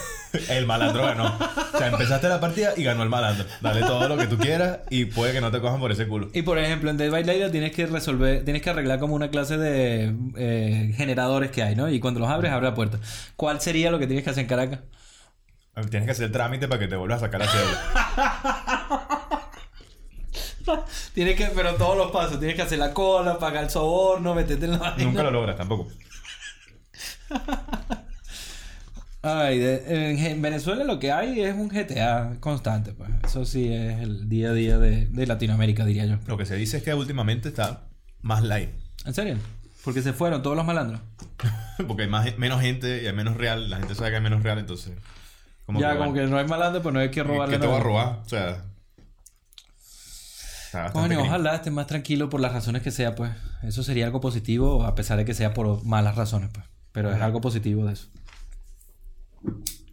El 0.47 0.65
malandro 0.65 1.03
ganó. 1.03 1.25
O 1.73 1.77
sea, 1.77 1.87
empezaste 1.87 2.29
la 2.29 2.39
partida 2.39 2.71
y 2.77 2.83
ganó 2.83 3.03
el 3.03 3.09
malandro. 3.09 3.45
Dale 3.59 3.81
todo 3.81 4.07
lo 4.07 4.15
que 4.15 4.27
tú 4.27 4.37
quieras 4.37 4.79
y 4.89 5.03
puede 5.05 5.33
que 5.33 5.41
no 5.41 5.51
te 5.51 5.59
cojan 5.59 5.81
por 5.81 5.91
ese 5.91 6.07
culo. 6.07 6.29
Y 6.33 6.43
por 6.43 6.57
ejemplo, 6.57 6.89
en 6.89 6.95
Dead 6.95 7.11
by 7.11 7.23
Daylight 7.25 7.51
tienes 7.51 7.73
que 7.73 7.85
resolver, 7.85 8.45
tienes 8.45 8.61
que 8.61 8.69
arreglar 8.69 8.99
como 8.99 9.13
una 9.15 9.29
clase 9.29 9.57
de 9.57 10.15
eh, 10.37 10.93
generadores 10.95 11.51
que 11.51 11.63
hay, 11.63 11.75
¿no? 11.75 11.89
Y 11.89 11.99
cuando 11.99 12.21
los 12.21 12.29
abres, 12.29 12.49
abre 12.53 12.67
la 12.67 12.75
puerta. 12.75 12.99
¿Cuál 13.35 13.59
sería 13.59 13.91
lo 13.91 13.99
que 13.99 14.07
tienes 14.07 14.23
que 14.23 14.29
hacer 14.29 14.43
en 14.43 14.47
Caracas? 14.47 14.79
Tienes 15.89 16.05
que 16.05 16.11
hacer 16.11 16.25
el 16.27 16.31
trámite 16.31 16.67
para 16.69 16.79
que 16.79 16.87
te 16.87 16.95
vuelvas 16.95 17.17
a 17.21 17.25
sacar 17.25 17.41
la 17.41 17.47
cédula. 17.47 17.81
Tienes 21.13 21.35
que, 21.35 21.45
pero 21.55 21.75
todos 21.75 21.97
los 21.97 22.11
pasos, 22.11 22.39
tienes 22.39 22.55
que 22.55 22.61
hacer 22.63 22.79
la 22.79 22.93
cola, 22.93 23.37
pagar 23.39 23.63
el 23.65 23.69
soborno, 23.69 24.33
meterte 24.35 24.65
en 24.65 24.71
la 24.71 24.77
vaina. 24.77 25.03
Nunca 25.03 25.23
lo 25.23 25.31
logras 25.31 25.57
tampoco. 25.57 25.87
Ay, 29.23 29.59
de- 29.59 30.11
en, 30.11 30.17
en 30.17 30.41
Venezuela 30.41 30.83
lo 30.83 30.97
que 30.99 31.11
hay 31.11 31.41
es 31.41 31.53
un 31.53 31.67
GTA 31.69 32.37
constante, 32.39 32.91
pues. 32.93 33.09
Eso 33.23 33.45
sí 33.45 33.71
es 33.71 33.99
el 33.99 34.27
día 34.27 34.49
a 34.49 34.53
día 34.53 34.79
de, 34.79 35.05
de 35.05 35.27
Latinoamérica, 35.27 35.85
diría 35.85 36.05
yo. 36.07 36.17
Lo 36.25 36.37
que 36.37 36.45
se 36.47 36.55
dice 36.55 36.77
es 36.77 36.83
que 36.83 36.93
últimamente 36.93 37.47
está 37.49 37.83
más 38.21 38.41
light. 38.43 38.71
¿En 39.05 39.13
serio? 39.13 39.37
Porque 39.83 40.01
se 40.01 40.13
fueron 40.13 40.41
todos 40.41 40.55
los 40.55 40.65
malandros. 40.65 41.01
Porque 41.87 42.03
hay 42.03 42.09
más, 42.09 42.35
menos 42.37 42.61
gente 42.61 43.03
y 43.03 43.07
hay 43.07 43.13
menos 43.13 43.37
real. 43.37 43.69
La 43.69 43.77
gente 43.77 43.93
sabe 43.95 44.09
que 44.11 44.15
hay 44.17 44.21
menos 44.21 44.41
real, 44.43 44.57
entonces. 44.57 44.93
ya, 45.67 45.91
como 45.91 45.97
bueno, 46.11 46.13
que 46.13 46.23
no 46.27 46.37
hay 46.37 46.47
malandro, 46.47 46.81
pues 46.81 46.93
no 46.93 46.99
hay 46.99 47.09
que 47.11 47.23
robarle 47.23 47.55
¿Qué 47.55 47.61
te 47.61 47.67
va 47.67 47.77
a 47.77 47.79
robar? 47.79 48.19
O 48.25 48.29
sea. 48.29 48.63
Coño, 50.93 51.21
ojalá 51.21 51.55
esté 51.55 51.71
más 51.71 51.87
tranquilo 51.87 52.29
por 52.29 52.39
las 52.39 52.53
razones 52.53 52.81
que 52.81 52.91
sea, 52.91 53.15
pues. 53.15 53.31
Eso 53.63 53.83
sería 53.83 54.05
algo 54.05 54.21
positivo, 54.21 54.85
a 54.85 54.95
pesar 54.95 55.17
de 55.17 55.25
que 55.25 55.33
sea 55.33 55.53
por 55.53 55.83
malas 55.83 56.15
razones, 56.15 56.49
pues. 56.53 56.65
Pero 56.91 57.11
es 57.11 57.21
algo 57.21 57.41
positivo 57.41 57.85
de 57.85 57.93
eso. 57.93 58.07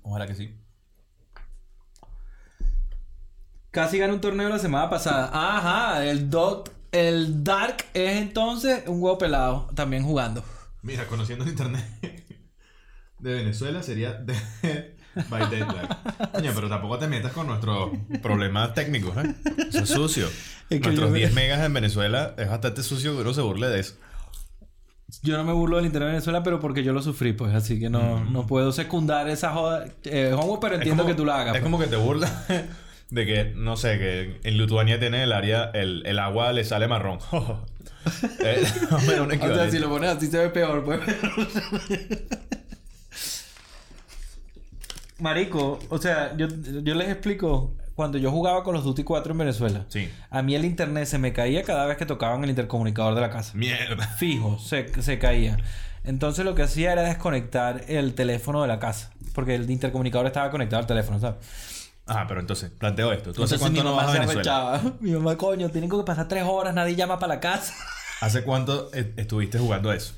Ojalá 0.02 0.26
que 0.26 0.34
sí. 0.34 0.54
Casi 3.70 3.98
ganó 3.98 4.14
un 4.14 4.20
torneo 4.20 4.48
la 4.48 4.58
semana 4.58 4.88
pasada. 4.88 5.30
Ajá, 5.32 6.04
el 6.04 6.30
Dot, 6.30 6.72
el 6.92 7.44
Dark 7.44 7.84
es 7.94 8.16
entonces 8.16 8.84
un 8.86 9.02
huevo 9.02 9.18
pelado, 9.18 9.70
también 9.74 10.04
jugando. 10.04 10.42
Mira, 10.82 11.06
conociendo 11.06 11.44
el 11.44 11.50
internet 11.50 11.84
de 13.18 13.34
Venezuela 13.34 13.82
sería 13.82 14.12
Dead, 14.14 14.97
by 15.28 15.48
Deadline. 15.50 15.88
Coño, 16.32 16.52
pero 16.54 16.68
tampoco 16.68 16.98
te 16.98 17.08
metas 17.08 17.32
con 17.32 17.46
nuestros 17.46 17.90
problemas 18.22 18.74
técnicos, 18.74 19.16
¿eh? 19.24 19.34
Eso 19.68 19.78
es 19.80 19.88
sucio. 19.90 20.26
Es 20.70 20.80
que 20.82 20.88
Nuestros 20.88 21.08
yo 21.08 21.12
me- 21.14 21.18
10 21.20 21.32
megas 21.32 21.60
en 21.64 21.72
Venezuela 21.72 22.34
es 22.36 22.46
bastante 22.46 22.82
sucio 22.82 23.14
que 23.14 23.22
uno 23.22 23.32
se 23.32 23.40
burle 23.40 23.68
de 23.68 23.80
eso. 23.80 23.94
Yo 25.22 25.38
no 25.38 25.44
me 25.44 25.54
burlo 25.54 25.76
del 25.78 25.86
internet 25.86 26.08
de 26.08 26.12
Venezuela, 26.12 26.42
pero 26.42 26.60
porque 26.60 26.84
yo 26.84 26.92
lo 26.92 27.00
sufrí, 27.00 27.32
pues. 27.32 27.54
Así 27.54 27.80
que 27.80 27.88
no, 27.88 28.22
no 28.26 28.46
puedo 28.46 28.70
secundar 28.72 29.30
esa 29.30 29.50
joda. 29.52 29.86
Eh, 30.04 30.34
homo, 30.36 30.60
pero 30.60 30.74
entiendo 30.74 31.06
que 31.06 31.14
tú 31.14 31.24
la 31.24 31.36
hagas. 31.40 31.46
Es 31.54 31.60
pues. 31.60 31.62
como 31.62 31.78
que 31.78 31.86
te 31.86 31.96
burlas 31.96 32.30
de 33.10 33.24
que, 33.26 33.44
no 33.56 33.78
sé, 33.78 33.96
que 33.98 34.40
en 34.44 34.58
Lituania 34.58 35.00
tiene 35.00 35.22
el 35.22 35.32
área, 35.32 35.70
el, 35.72 36.02
el 36.04 36.18
agua 36.18 36.52
le 36.52 36.64
sale 36.64 36.86
marrón. 36.86 37.18
Eh, 38.42 38.62
más 38.90 39.02
o 39.04 39.06
menos 39.06 39.20
un 39.20 39.26
O 39.26 39.28
sea, 39.28 39.34
equivalente. 39.34 39.70
si 39.72 39.78
lo 39.80 39.88
pones 39.90 40.08
así 40.10 40.28
se 40.28 40.38
ve 40.38 40.48
peor, 40.48 40.82
pues. 40.82 41.00
Marico, 45.18 45.78
o 45.88 45.98
sea, 45.98 46.36
yo, 46.36 46.46
yo 46.48 46.94
les 46.94 47.08
explico. 47.08 47.74
Cuando 47.94 48.16
yo 48.16 48.30
jugaba 48.30 48.62
con 48.62 48.74
los 48.74 48.84
Duty 48.84 49.02
4 49.02 49.32
en 49.32 49.38
Venezuela, 49.38 49.84
Sí. 49.88 50.08
a 50.30 50.40
mí 50.42 50.54
el 50.54 50.64
internet 50.64 51.06
se 51.06 51.18
me 51.18 51.32
caía 51.32 51.64
cada 51.64 51.84
vez 51.86 51.96
que 51.96 52.06
tocaban 52.06 52.44
el 52.44 52.50
intercomunicador 52.50 53.16
de 53.16 53.20
la 53.20 53.28
casa. 53.30 53.52
Mierda. 53.56 54.06
Fijo, 54.06 54.56
se, 54.60 55.02
se 55.02 55.18
caía. 55.18 55.56
Entonces 56.04 56.44
lo 56.44 56.54
que 56.54 56.62
hacía 56.62 56.92
era 56.92 57.02
desconectar 57.02 57.82
el 57.88 58.14
teléfono 58.14 58.62
de 58.62 58.68
la 58.68 58.78
casa. 58.78 59.10
Porque 59.34 59.56
el 59.56 59.68
intercomunicador 59.68 60.28
estaba 60.28 60.48
conectado 60.52 60.78
al 60.80 60.86
teléfono, 60.86 61.18
¿sabes? 61.18 61.90
Ah, 62.06 62.26
pero 62.28 62.38
entonces, 62.38 62.70
planteo 62.70 63.12
esto. 63.12 63.32
¿Tú 63.32 63.42
hace 63.42 63.56
Entonces 63.56 63.58
cuánto 63.58 63.82
mi 63.82 63.88
no 63.90 63.96
vas 63.96 64.08
a 64.08 64.12
Venezuela? 64.12 64.40
arrechaba. 64.68 64.92
Mi 65.00 65.10
mamá, 65.10 65.36
coño, 65.36 65.68
tienen 65.70 65.90
que 65.90 65.96
pasar 66.04 66.28
tres 66.28 66.44
horas, 66.46 66.72
nadie 66.74 66.94
llama 66.94 67.18
para 67.18 67.34
la 67.34 67.40
casa. 67.40 67.74
¿Hace 68.20 68.44
cuánto 68.44 68.90
eh, 68.94 69.12
estuviste 69.16 69.58
jugando 69.58 69.92
eso? 69.92 70.14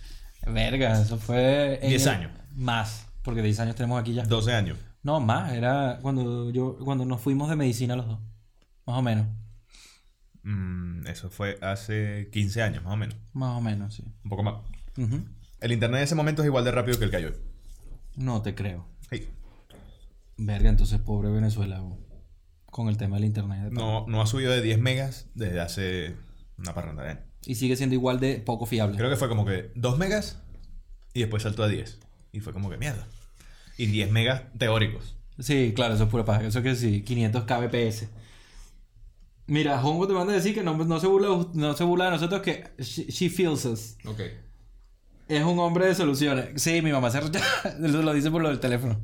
Verga, 0.46 1.00
eso 1.00 1.16
fue... 1.16 1.80
en 1.82 1.88
10 1.88 2.02
el- 2.02 2.08
años. 2.10 2.32
Más, 2.54 3.06
porque 3.22 3.40
10 3.40 3.58
años 3.60 3.74
tenemos 3.74 3.98
aquí 3.98 4.12
ya. 4.12 4.22
12 4.24 4.52
años. 4.54 4.76
No, 5.02 5.20
más, 5.20 5.52
era 5.52 5.98
cuando 6.02 6.50
yo 6.50 6.76
cuando 6.78 7.04
nos 7.04 7.20
fuimos 7.20 7.48
de 7.48 7.56
medicina 7.56 7.96
los 7.96 8.06
dos. 8.06 8.18
Más 8.86 8.98
o 8.98 9.02
menos. 9.02 9.26
Mm, 10.42 11.06
eso 11.06 11.30
fue 11.30 11.58
hace 11.60 12.28
15 12.32 12.62
años, 12.62 12.84
más 12.84 12.94
o 12.94 12.96
menos. 12.96 13.16
Más 13.32 13.56
o 13.56 13.60
menos, 13.60 13.94
sí. 13.94 14.04
Un 14.24 14.30
poco 14.30 14.42
más. 14.42 14.56
El 15.60 15.72
internet 15.72 15.98
en 15.98 16.04
ese 16.04 16.14
momento 16.14 16.42
es 16.42 16.46
igual 16.46 16.64
de 16.64 16.72
rápido 16.72 16.98
que 16.98 17.04
el 17.04 17.10
que 17.10 17.16
hay 17.16 17.24
hoy. 17.26 17.34
No 18.16 18.42
te 18.42 18.54
creo. 18.54 18.86
Sí. 19.10 19.28
Verga, 20.36 20.70
entonces 20.70 20.98
pobre 21.00 21.30
Venezuela 21.30 21.80
bo, 21.80 21.98
con 22.66 22.88
el 22.88 22.96
tema 22.96 23.16
del 23.16 23.26
internet. 23.26 23.70
No, 23.72 24.06
no 24.06 24.20
ha 24.20 24.26
subido 24.26 24.52
de 24.52 24.62
10 24.62 24.78
megas 24.78 25.28
desde 25.34 25.60
hace 25.60 26.16
una 26.58 26.74
parranda 26.74 27.02
de 27.02 27.10
años. 27.10 27.24
Y 27.46 27.54
sigue 27.54 27.76
siendo 27.76 27.94
igual 27.94 28.20
de 28.20 28.36
poco 28.36 28.66
fiable. 28.66 28.96
Creo 28.96 29.10
que 29.10 29.16
fue 29.16 29.28
como 29.28 29.46
que 29.46 29.70
2 29.74 29.98
megas 29.98 30.42
y 31.14 31.20
después 31.20 31.42
saltó 31.42 31.62
a 31.62 31.68
10. 31.68 32.00
Y 32.32 32.40
fue 32.40 32.52
como 32.52 32.70
que 32.70 32.76
mierda. 32.76 33.06
Y 33.80 33.86
10 33.86 34.10
megas 34.10 34.42
teóricos. 34.58 35.16
Sí, 35.38 35.72
claro, 35.74 35.94
eso 35.94 36.04
es 36.04 36.10
pura 36.10 36.22
paja. 36.26 36.44
Eso 36.44 36.60
que 36.62 36.76
sí, 36.76 37.00
500 37.00 37.44
kbps. 37.44 38.08
Mira, 39.46 39.82
Hongo 39.82 40.06
te 40.06 40.12
manda 40.12 40.34
a 40.34 40.36
decir 40.36 40.54
que 40.54 40.62
no, 40.62 40.76
no 40.76 41.00
se, 41.00 41.06
burla, 41.06 41.46
no 41.54 41.74
se 41.74 41.82
burla 41.84 42.04
de 42.04 42.10
nosotros, 42.10 42.42
que 42.42 42.68
she, 42.78 43.06
she 43.06 43.30
feels 43.30 43.64
us. 43.64 43.96
Ok. 44.04 44.20
Es 45.28 45.42
un 45.42 45.58
hombre 45.60 45.86
de 45.86 45.94
soluciones. 45.94 46.60
Sí, 46.60 46.82
mi 46.82 46.92
mamá 46.92 47.10
se 47.10 47.20
Eso 47.82 48.02
lo 48.02 48.12
dice 48.12 48.30
por 48.30 48.42
lo 48.42 48.50
del 48.50 48.60
teléfono. 48.60 49.00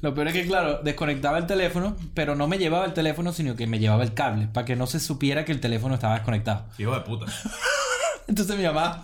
Lo 0.00 0.14
peor 0.14 0.28
es 0.28 0.34
que, 0.34 0.46
claro, 0.46 0.80
desconectaba 0.84 1.36
el 1.38 1.48
teléfono, 1.48 1.96
pero 2.14 2.36
no 2.36 2.46
me 2.46 2.58
llevaba 2.58 2.84
el 2.84 2.94
teléfono, 2.94 3.32
sino 3.32 3.56
que 3.56 3.66
me 3.66 3.80
llevaba 3.80 4.04
el 4.04 4.14
cable, 4.14 4.46
para 4.46 4.64
que 4.64 4.76
no 4.76 4.86
se 4.86 5.00
supiera 5.00 5.44
que 5.44 5.50
el 5.50 5.58
teléfono 5.58 5.94
estaba 5.94 6.14
desconectado. 6.14 6.66
Hijo 6.78 6.94
de 6.94 7.00
puta. 7.00 7.26
Entonces 8.28 8.56
mi 8.56 8.62
mamá, 8.62 9.02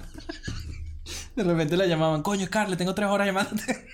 de 1.35 1.43
repente 1.43 1.77
la 1.77 1.87
llamaban, 1.87 2.23
coño, 2.23 2.47
Scarlett, 2.47 2.79
tengo 2.79 2.95
tres 2.95 3.09
horas 3.09 3.27
llamándote. 3.27 3.89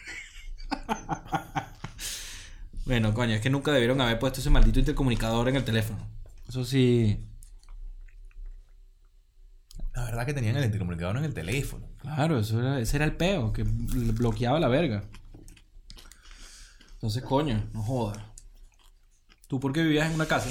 Bueno, 2.84 3.14
coño, 3.14 3.34
es 3.34 3.40
que 3.40 3.50
nunca 3.50 3.72
debieron 3.72 4.00
haber 4.00 4.18
puesto 4.18 4.40
ese 4.40 4.50
maldito 4.50 4.78
intercomunicador 4.78 5.48
en 5.48 5.56
el 5.56 5.64
teléfono. 5.64 6.06
Eso 6.48 6.64
sí, 6.64 7.18
La 9.94 10.04
verdad 10.04 10.24
que 10.26 10.32
tenían 10.32 10.56
el 10.56 10.64
intercomunicador 10.64 11.18
en 11.18 11.24
el 11.24 11.34
teléfono. 11.34 11.86
Claro, 11.98 12.38
eso 12.38 12.58
era, 12.60 12.80
ese 12.80 12.96
era 12.96 13.04
el 13.04 13.14
peo, 13.16 13.52
que 13.52 13.62
bloqueaba 13.62 14.58
la 14.58 14.68
verga. 14.68 15.04
Entonces, 16.94 17.22
coño, 17.22 17.68
no 17.72 17.82
jodas. 17.82 18.18
¿Tú 19.48 19.60
por 19.60 19.72
qué 19.72 19.82
vivías 19.82 20.08
en 20.08 20.14
una 20.14 20.26
casa? 20.26 20.48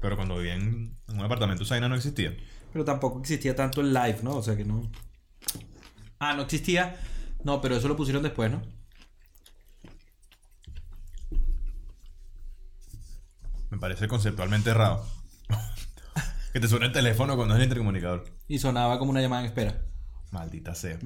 Pero 0.00 0.16
cuando 0.16 0.36
vivía 0.36 0.54
en, 0.54 0.96
en 1.08 1.18
un 1.18 1.24
apartamento, 1.24 1.62
esa 1.62 1.74
vaina 1.74 1.88
no 1.88 1.94
existía. 1.94 2.36
Pero 2.72 2.84
tampoco 2.84 3.20
existía 3.20 3.54
tanto 3.54 3.82
el 3.82 3.92
live, 3.92 4.18
¿no? 4.22 4.36
O 4.36 4.42
sea 4.42 4.56
que 4.56 4.64
no. 4.64 4.90
Ah, 6.18 6.34
no 6.34 6.42
existía. 6.42 6.96
No, 7.44 7.60
pero 7.60 7.76
eso 7.76 7.88
lo 7.88 7.96
pusieron 7.96 8.22
después, 8.22 8.50
¿no? 8.50 8.62
Me 13.70 13.78
parece 13.78 14.08
conceptualmente 14.08 14.70
errado. 14.70 15.06
que 16.52 16.60
te 16.60 16.68
suene 16.68 16.86
el 16.86 16.92
teléfono 16.92 17.36
cuando 17.36 17.54
es 17.54 17.58
el 17.58 17.64
intercomunicador. 17.64 18.24
Y 18.48 18.58
sonaba 18.58 18.98
como 18.98 19.10
una 19.10 19.20
llamada 19.20 19.42
en 19.42 19.48
espera. 19.48 19.86
Maldita 20.32 20.74
sea. 20.74 20.98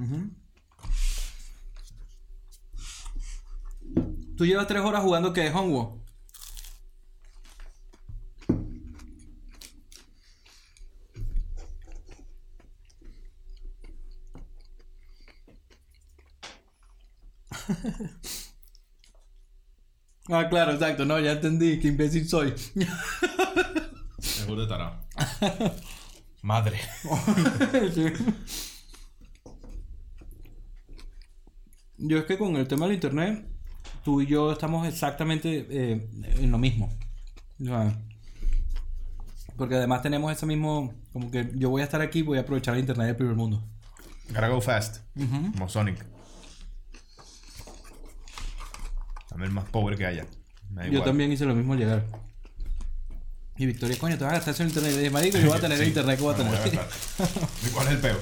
¿Tú 4.35 4.45
llevas 4.45 4.67
tres 4.67 4.81
horas 4.81 5.01
jugando 5.01 5.31
qué? 5.31 5.49
Homeworld. 5.49 6.04
ah, 20.29 20.47
claro, 20.49 20.71
exacto. 20.73 21.05
No, 21.05 21.19
ya 21.19 21.33
entendí. 21.33 21.79
Qué 21.79 21.89
imbécil 21.89 22.27
soy. 22.27 22.55
Es 24.17 24.47
burda 24.47 24.63
de 24.63 24.69
tarado. 24.69 25.05
Madre. 26.41 26.79
Sí. 27.93 28.05
Yo 31.97 32.17
es 32.17 32.25
que 32.25 32.37
con 32.37 32.55
el 32.57 32.67
tema 32.67 32.85
del 32.85 32.95
internet, 32.95 33.47
tú 34.03 34.21
y 34.21 34.27
yo 34.27 34.51
estamos 34.51 34.87
exactamente 34.87 35.65
eh, 35.69 36.09
en 36.37 36.51
lo 36.51 36.57
mismo. 36.57 36.93
Porque 39.55 39.75
además 39.75 40.01
tenemos 40.01 40.31
ese 40.31 40.45
mismo, 40.45 40.93
como 41.13 41.31
que 41.31 41.51
yo 41.55 41.69
voy 41.69 41.81
a 41.81 41.85
estar 41.85 42.01
aquí, 42.01 42.21
voy 42.21 42.37
a 42.37 42.41
aprovechar 42.41 42.75
el 42.75 42.81
internet 42.81 43.07
del 43.07 43.15
primer 43.15 43.35
mundo. 43.35 43.63
Gotta 44.29 44.49
go 44.49 44.61
fast. 44.61 44.97
Como 45.15 45.69
Sonic. 45.69 46.05
Dame 49.35 49.47
el 49.47 49.51
más 49.51 49.65
pobre 49.65 49.97
que 49.97 50.05
haya. 50.05 50.25
Me 50.69 50.81
da 50.83 50.87
Yo 50.87 50.93
igual. 50.93 51.09
también 51.09 51.29
hice 51.29 51.43
lo 51.45 51.53
mismo 51.53 51.73
al 51.73 51.79
llegar. 51.79 52.05
Y 53.57 53.65
Victoria, 53.65 53.97
coño, 53.99 54.17
te 54.17 54.23
vas 54.23 54.31
a 54.31 54.35
gastar 54.37 54.53
eso 54.53 54.63
en 54.63 54.69
internet. 54.69 54.93
Y 54.93 54.97
dije, 54.97 55.09
marico, 55.09 55.37
yo 55.37 55.47
voy 55.49 55.57
a 55.57 55.61
tener 55.61 55.77
Sí, 55.77 55.83
internet 55.85 56.15
que 56.17 56.23
voy 56.23 56.33
a 56.33 56.37
me 56.37 56.43
tener. 56.45 56.59
voy 56.61 56.69
a 56.71 56.81
gastar. 56.81 57.49
¿Y 57.67 57.69
¿Cuál 57.71 57.87
es 57.87 57.93
el 57.93 57.99
peo? 57.99 58.17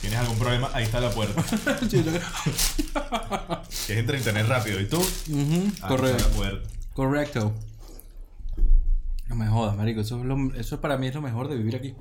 ¿Tienes 0.00 0.18
algún 0.20 0.38
problema? 0.38 0.70
Ahí 0.74 0.84
está 0.84 1.00
la 1.00 1.10
puerta. 1.10 1.42
Sí, 1.90 2.04
yo- 2.04 2.12
Que 2.12 3.92
es 3.94 3.98
entre 3.98 4.18
internet 4.18 4.46
rápido. 4.48 4.80
¿Y 4.80 4.86
tú? 4.86 4.98
Ujú, 4.98 5.32
Ahí 5.32 5.66
está 5.74 5.88
Correcto. 5.88 6.28
la 6.28 6.36
puerta. 6.36 6.68
Correcto. 6.94 7.54
No 9.28 9.34
me 9.34 9.48
jodas, 9.48 9.76
marico. 9.76 10.02
Eso, 10.02 10.20
es 10.20 10.24
lo- 10.24 10.54
eso 10.54 10.80
para 10.80 10.96
mí 10.98 11.08
es 11.08 11.14
lo 11.14 11.20
mejor 11.22 11.48
de 11.48 11.56
vivir 11.56 11.74
aquí. 11.74 11.96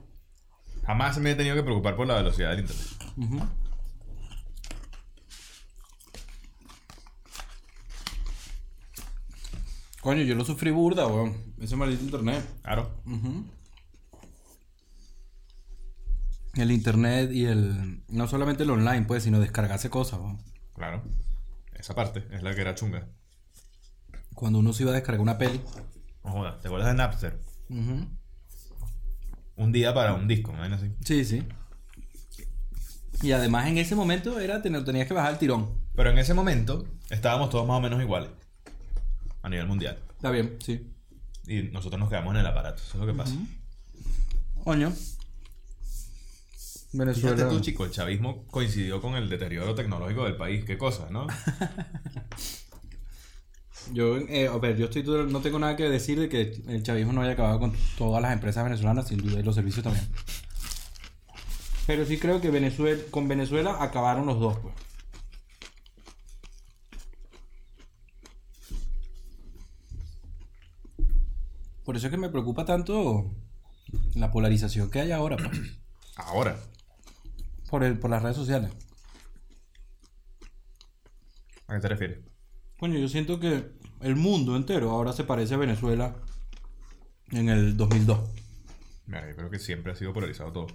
Jamás 0.85 1.17
me 1.17 1.31
he 1.31 1.35
tenido 1.35 1.55
que 1.55 1.63
preocupar 1.63 1.95
por 1.95 2.05
la 2.05 2.13
velocidad 2.15 2.51
del 2.51 2.59
internet. 2.59 2.85
Ujú. 3.17 3.39
Coño, 10.05 10.21
yo 10.21 10.35
lo 10.35 10.45
sufrí 10.45 10.69
burda, 10.69 11.07
weón. 11.07 11.35
Ese 11.59 11.75
maldito 11.75 12.03
internet. 12.03 12.45
Claro. 12.61 12.91
El 16.53 16.69
internet 16.69 17.31
y 17.31 17.45
el... 17.45 18.03
No 18.09 18.27
solamente 18.27 18.61
el 18.61 18.69
online, 18.69 19.07
pues, 19.07 19.23
sino 19.23 19.39
descargarse 19.39 19.89
cosas, 19.89 20.19
weón. 20.19 20.37
Claro. 20.75 21.01
Esa 21.73 21.95
parte 21.95 22.23
es 22.29 22.43
la 22.43 22.53
que 22.53 22.61
era 22.61 22.75
chunga. 22.75 23.07
Cuando 24.35 24.59
uno 24.59 24.73
se 24.73 24.83
iba 24.83 24.91
a 24.91 24.93
descargar 24.93 25.21
una 25.21 25.39
peli. 25.39 25.59
No 26.23 26.33
jodas. 26.33 26.61
¿Te 26.61 26.67
acuerdas 26.67 26.89
de 26.89 26.93
Napster? 26.93 27.39
Un 29.55 29.71
día 29.71 29.91
para 29.91 30.13
un 30.13 30.27
disco, 30.27 30.53
¿no? 30.53 30.61
así. 30.61 30.91
Sí, 31.03 31.25
sí. 31.25 31.43
Y 33.23 33.31
además 33.31 33.65
en 33.69 33.79
ese 33.79 33.95
momento 33.95 34.39
era 34.39 34.61
tenías 34.61 35.07
que 35.07 35.15
bajar 35.15 35.31
el 35.31 35.39
tirón. 35.39 35.67
Pero 35.95 36.11
en 36.11 36.19
ese 36.19 36.35
momento 36.35 36.85
estábamos 37.09 37.49
todos 37.49 37.67
más 37.67 37.79
o 37.79 37.81
menos 37.81 37.99
iguales. 37.99 38.29
A 39.45 39.49
nivel 39.49 39.67
mundial. 39.67 39.99
Está 40.15 40.31
bien, 40.31 40.57
sí. 40.59 40.91
Y 41.45 41.61
nosotros 41.71 41.99
nos 41.99 42.09
quedamos 42.09 42.33
en 42.33 42.39
el 42.39 42.47
aparato. 42.47 42.81
Eso 42.81 42.93
es 42.93 42.99
lo 42.99 43.05
que 43.05 43.13
pasa. 43.13 43.35
Coño. 44.63 44.91
Venezuela. 46.93 47.35
Fíjate 47.35 47.55
tú, 47.55 47.59
chico, 47.61 47.85
el 47.85 47.91
chavismo 47.91 48.47
coincidió 48.47 48.99
con 48.99 49.13
el 49.13 49.29
deterioro 49.29 49.75
tecnológico 49.75 50.23
del 50.23 50.35
país. 50.35 50.65
Qué 50.65 50.79
cosa, 50.79 51.11
¿no? 51.11 51.27
Yo, 53.93 54.17
eh, 54.17 54.47
a 54.47 54.57
ver, 54.57 54.77
yo 54.77 54.85
estoy 54.85 55.03
no 55.03 55.41
tengo 55.41 55.59
nada 55.59 55.75
que 55.75 55.87
decir 55.87 56.19
de 56.19 56.27
que 56.27 56.59
el 56.67 56.81
chavismo 56.81 57.13
no 57.13 57.21
haya 57.21 57.33
acabado 57.33 57.59
con 57.59 57.71
todas 57.99 58.19
las 58.19 58.33
empresas 58.33 58.63
venezolanas, 58.63 59.09
sin 59.09 59.19
duda, 59.19 59.39
y 59.39 59.43
los 59.43 59.53
servicios 59.53 59.83
también. 59.83 60.07
Pero 61.85 62.03
sí 62.03 62.17
creo 62.17 62.41
que 62.41 62.49
Venezuela, 62.49 62.99
con 63.11 63.27
Venezuela 63.27 63.77
acabaron 63.79 64.25
los 64.25 64.39
dos, 64.39 64.57
pues. 64.57 64.73
Por 71.85 71.95
eso 71.95 72.07
es 72.07 72.11
que 72.11 72.17
me 72.17 72.29
preocupa 72.29 72.65
tanto 72.65 73.31
la 74.15 74.31
polarización 74.31 74.89
que 74.89 74.99
hay 74.99 75.11
ahora, 75.11 75.37
pues, 75.37 75.51
Ahora. 76.17 76.57
por, 77.69 77.83
el, 77.83 77.99
por 77.99 78.09
las 78.09 78.23
redes 78.23 78.35
sociales. 78.35 78.71
¿A 81.67 81.75
qué 81.75 81.79
te 81.79 81.87
refieres? 81.87 82.19
Coño, 82.79 82.97
yo 82.99 83.07
siento 83.07 83.39
que 83.39 83.71
el 84.01 84.15
mundo 84.15 84.55
entero 84.55 84.91
ahora 84.91 85.13
se 85.13 85.23
parece 85.23 85.53
a 85.53 85.57
Venezuela 85.57 86.15
en 87.31 87.49
el 87.49 87.77
2002. 87.77 88.19
Mira, 89.07 89.27
yo 89.29 89.35
creo 89.35 89.49
que 89.49 89.59
siempre 89.59 89.91
ha 89.91 89.95
sido 89.95 90.13
polarizado 90.13 90.51
todo. 90.51 90.67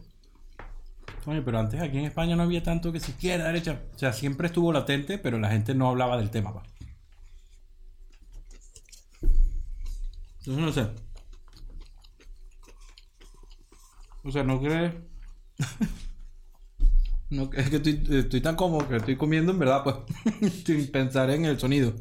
Coño, 1.25 1.45
pero 1.45 1.59
antes 1.59 1.81
aquí 1.81 1.99
en 1.99 2.07
España 2.07 2.35
no 2.37 2.43
había 2.45 2.63
tanto 2.63 2.93
que 2.93 3.01
si 3.01 3.11
izquierda, 3.13 3.47
derecha. 3.47 3.83
O 3.95 3.99
sea, 3.99 4.13
siempre 4.13 4.47
estuvo 4.47 4.73
latente, 4.73 5.19
pero 5.19 5.39
la 5.39 5.51
gente 5.51 5.75
no 5.75 5.89
hablaba 5.89 6.17
del 6.17 6.31
tema, 6.31 6.55
pa. 6.55 6.63
Entonces 10.41 10.65
no 10.65 10.73
sé. 10.73 10.89
O 14.23 14.31
sea, 14.31 14.43
no 14.45 14.61
crees. 14.61 14.95
no, 17.31 17.51
es 17.55 17.71
que 17.71 17.77
estoy, 17.77 18.07
estoy 18.11 18.41
tan 18.41 18.57
cómodo 18.57 18.89
que 18.89 18.97
estoy 18.97 19.17
comiendo 19.17 19.53
en 19.53 19.59
verdad, 19.59 19.83
pues. 19.83 20.53
sin 20.65 20.91
pensar 20.91 21.31
en 21.31 21.45
el 21.45 21.59
sonido. 21.59 21.95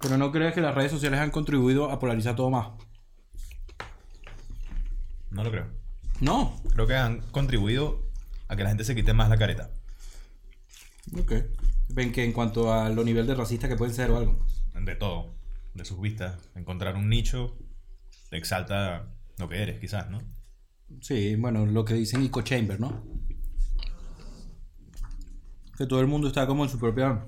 Pero 0.00 0.18
no 0.18 0.30
crees 0.30 0.54
que 0.54 0.60
las 0.60 0.74
redes 0.74 0.92
sociales 0.92 1.20
han 1.20 1.30
contribuido 1.30 1.90
a 1.90 1.98
polarizar 1.98 2.36
todo 2.36 2.50
más. 2.50 2.68
No 5.30 5.42
lo 5.42 5.50
creo. 5.50 5.66
No. 6.20 6.60
Creo 6.72 6.86
que 6.86 6.96
han 6.96 7.20
contribuido 7.32 8.06
a 8.48 8.56
que 8.56 8.62
la 8.62 8.68
gente 8.68 8.84
se 8.84 8.94
quite 8.94 9.12
más 9.12 9.28
la 9.28 9.36
careta. 9.36 9.70
Ok. 11.18 11.32
Ven 11.88 12.12
que 12.12 12.24
en 12.24 12.32
cuanto 12.32 12.72
a 12.72 12.88
lo 12.88 13.04
nivel 13.04 13.26
de 13.26 13.34
racista 13.34 13.68
que 13.68 13.76
pueden 13.76 13.94
ser 13.94 14.10
o 14.10 14.16
algo. 14.16 14.46
De 14.74 14.94
todo. 14.94 15.34
De 15.76 15.84
sus 15.84 16.00
vistas. 16.00 16.50
Encontrar 16.54 16.96
un 16.96 17.08
nicho 17.08 17.58
te 18.30 18.38
exalta 18.38 19.12
lo 19.36 19.48
que 19.48 19.62
eres, 19.62 19.78
quizás, 19.78 20.10
¿no? 20.10 20.20
Sí, 21.00 21.34
bueno, 21.36 21.66
lo 21.66 21.84
que 21.84 21.94
dicen 21.94 22.22
eco 22.22 22.42
chamber, 22.42 22.80
¿no? 22.80 23.04
Que 25.76 25.86
todo 25.86 26.00
el 26.00 26.06
mundo 26.06 26.28
está 26.28 26.46
como 26.46 26.64
en 26.64 26.70
su 26.70 26.78
propia 26.78 27.26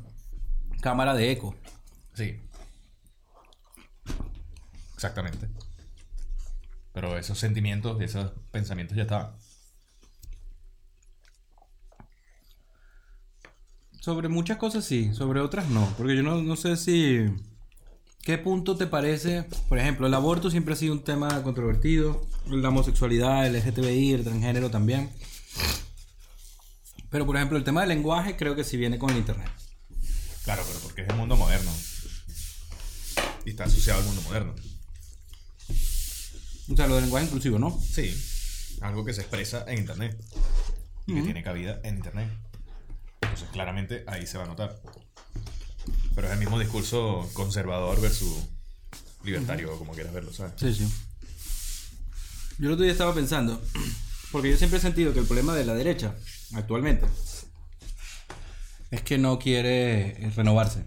cámara 0.81 1.15
de 1.15 1.31
eco. 1.31 1.55
Sí. 2.15 2.41
Exactamente. 4.95 5.49
Pero 6.95 7.19
esos 7.19 7.39
sentimientos 7.39 8.01
y 8.01 8.05
esos 8.05 8.33
pensamientos 8.51 8.97
ya 8.97 9.03
estaban. 9.03 9.37
Sobre 14.01 14.29
muchas 14.29 14.57
cosas 14.57 14.85
sí, 14.85 15.13
sobre 15.13 15.41
otras 15.41 15.69
no. 15.69 15.87
Porque 15.99 16.17
yo 16.17 16.23
no, 16.23 16.41
no 16.43 16.57
sé 16.57 16.77
si... 16.77 17.27
¿Qué 18.23 18.37
punto 18.37 18.77
te 18.77 18.87
parece? 18.87 19.45
Por 19.69 19.79
ejemplo, 19.79 20.07
el 20.07 20.15
aborto 20.15 20.51
siempre 20.51 20.75
ha 20.75 20.77
sido 20.77 20.93
un 20.93 21.03
tema 21.03 21.43
controvertido. 21.43 22.27
La 22.47 22.69
homosexualidad, 22.69 23.47
el 23.47 23.57
LGTBI, 23.57 24.13
el 24.13 24.25
transgénero 24.25 24.71
también. 24.71 25.11
Pero 27.11 27.25
por 27.25 27.37
ejemplo, 27.37 27.57
el 27.57 27.65
tema 27.65 27.81
del 27.81 27.89
lenguaje 27.91 28.37
creo 28.37 28.55
que 28.55 28.65
sí 28.65 28.77
viene 28.77 28.99
con 28.99 29.11
el 29.11 29.17
internet. 29.17 29.49
Claro, 30.45 30.63
pero 30.67 30.79
porque 30.81 31.03
es 31.03 31.09
el 31.09 31.17
mundo 31.17 31.37
moderno. 31.37 31.71
Y 33.45 33.51
está 33.51 33.65
asociado 33.65 34.01
al 34.01 34.07
mundo 34.07 34.23
moderno. 34.23 34.55
O 36.71 36.77
sea, 36.77 36.87
lo 36.87 36.97
del 36.97 37.05
lenguaje 37.05 37.27
inclusivo, 37.27 37.59
¿no? 37.59 37.81
Sí. 37.81 38.15
Algo 38.83 39.05
que 39.05 39.15
se 39.15 39.23
expresa 39.23 39.65
en 39.67 39.79
internet. 39.79 40.23
Y 41.07 41.15
que 41.15 41.23
tiene 41.23 41.43
cabida 41.43 41.81
en 41.83 41.97
internet. 41.97 42.29
Entonces, 43.23 43.49
claramente 43.51 44.05
ahí 44.07 44.27
se 44.27 44.37
va 44.37 44.45
a 44.45 44.49
notar. 44.49 44.81
Pero 46.19 46.27
es 46.27 46.33
el 46.35 46.41
mismo 46.41 46.59
discurso 46.59 47.31
conservador 47.33 48.01
versus 48.01 48.39
libertario, 49.23 49.79
como 49.79 49.93
quieras 49.93 50.13
verlo, 50.13 50.33
¿sabes? 50.33 50.53
Sí, 50.57 50.75
sí. 50.75 50.93
Yo 52.59 52.67
el 52.67 52.73
otro 52.73 52.83
día 52.83 52.91
estaba 52.91 53.15
pensando, 53.15 53.63
porque 54.33 54.51
yo 54.51 54.57
siempre 54.57 54.81
he 54.81 54.83
sentido 54.83 55.13
que 55.13 55.21
el 55.21 55.27
problema 55.27 55.55
de 55.55 55.65
la 55.65 55.75
derecha, 55.75 56.17
actualmente, 56.55 57.07
es 58.91 59.01
que 59.03 59.17
no 59.17 59.39
quiere 59.39 60.25
eh, 60.27 60.33
renovarse, 60.35 60.83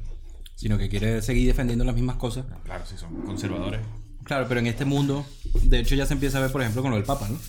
sino 0.58 0.78
que 0.78 0.89
quiere 0.89 1.22
seguir 1.22 1.48
defendiendo 1.48 1.86
las 1.86 1.96
mismas 1.96 2.17
cosas. 2.17 2.46
Claro, 2.65 2.84
sí, 2.86 2.96
son 2.98 3.22
conservadores. 3.22 3.80
Claro, 4.26 4.48
pero 4.50 4.60
en 4.60 4.67
este 4.67 4.84
mundo, 4.84 5.26
de 5.63 5.80
hecho 5.80 5.96
ya 5.96 6.06
se 6.06 6.12
empieza 6.13 6.39
a 6.39 6.41
ver, 6.41 6.52
por 6.52 6.60
ejemplo, 6.60 6.82
con 6.82 6.91
lo 6.91 6.98
del 6.98 7.06
Papa, 7.06 7.30
¿no? 7.30 7.39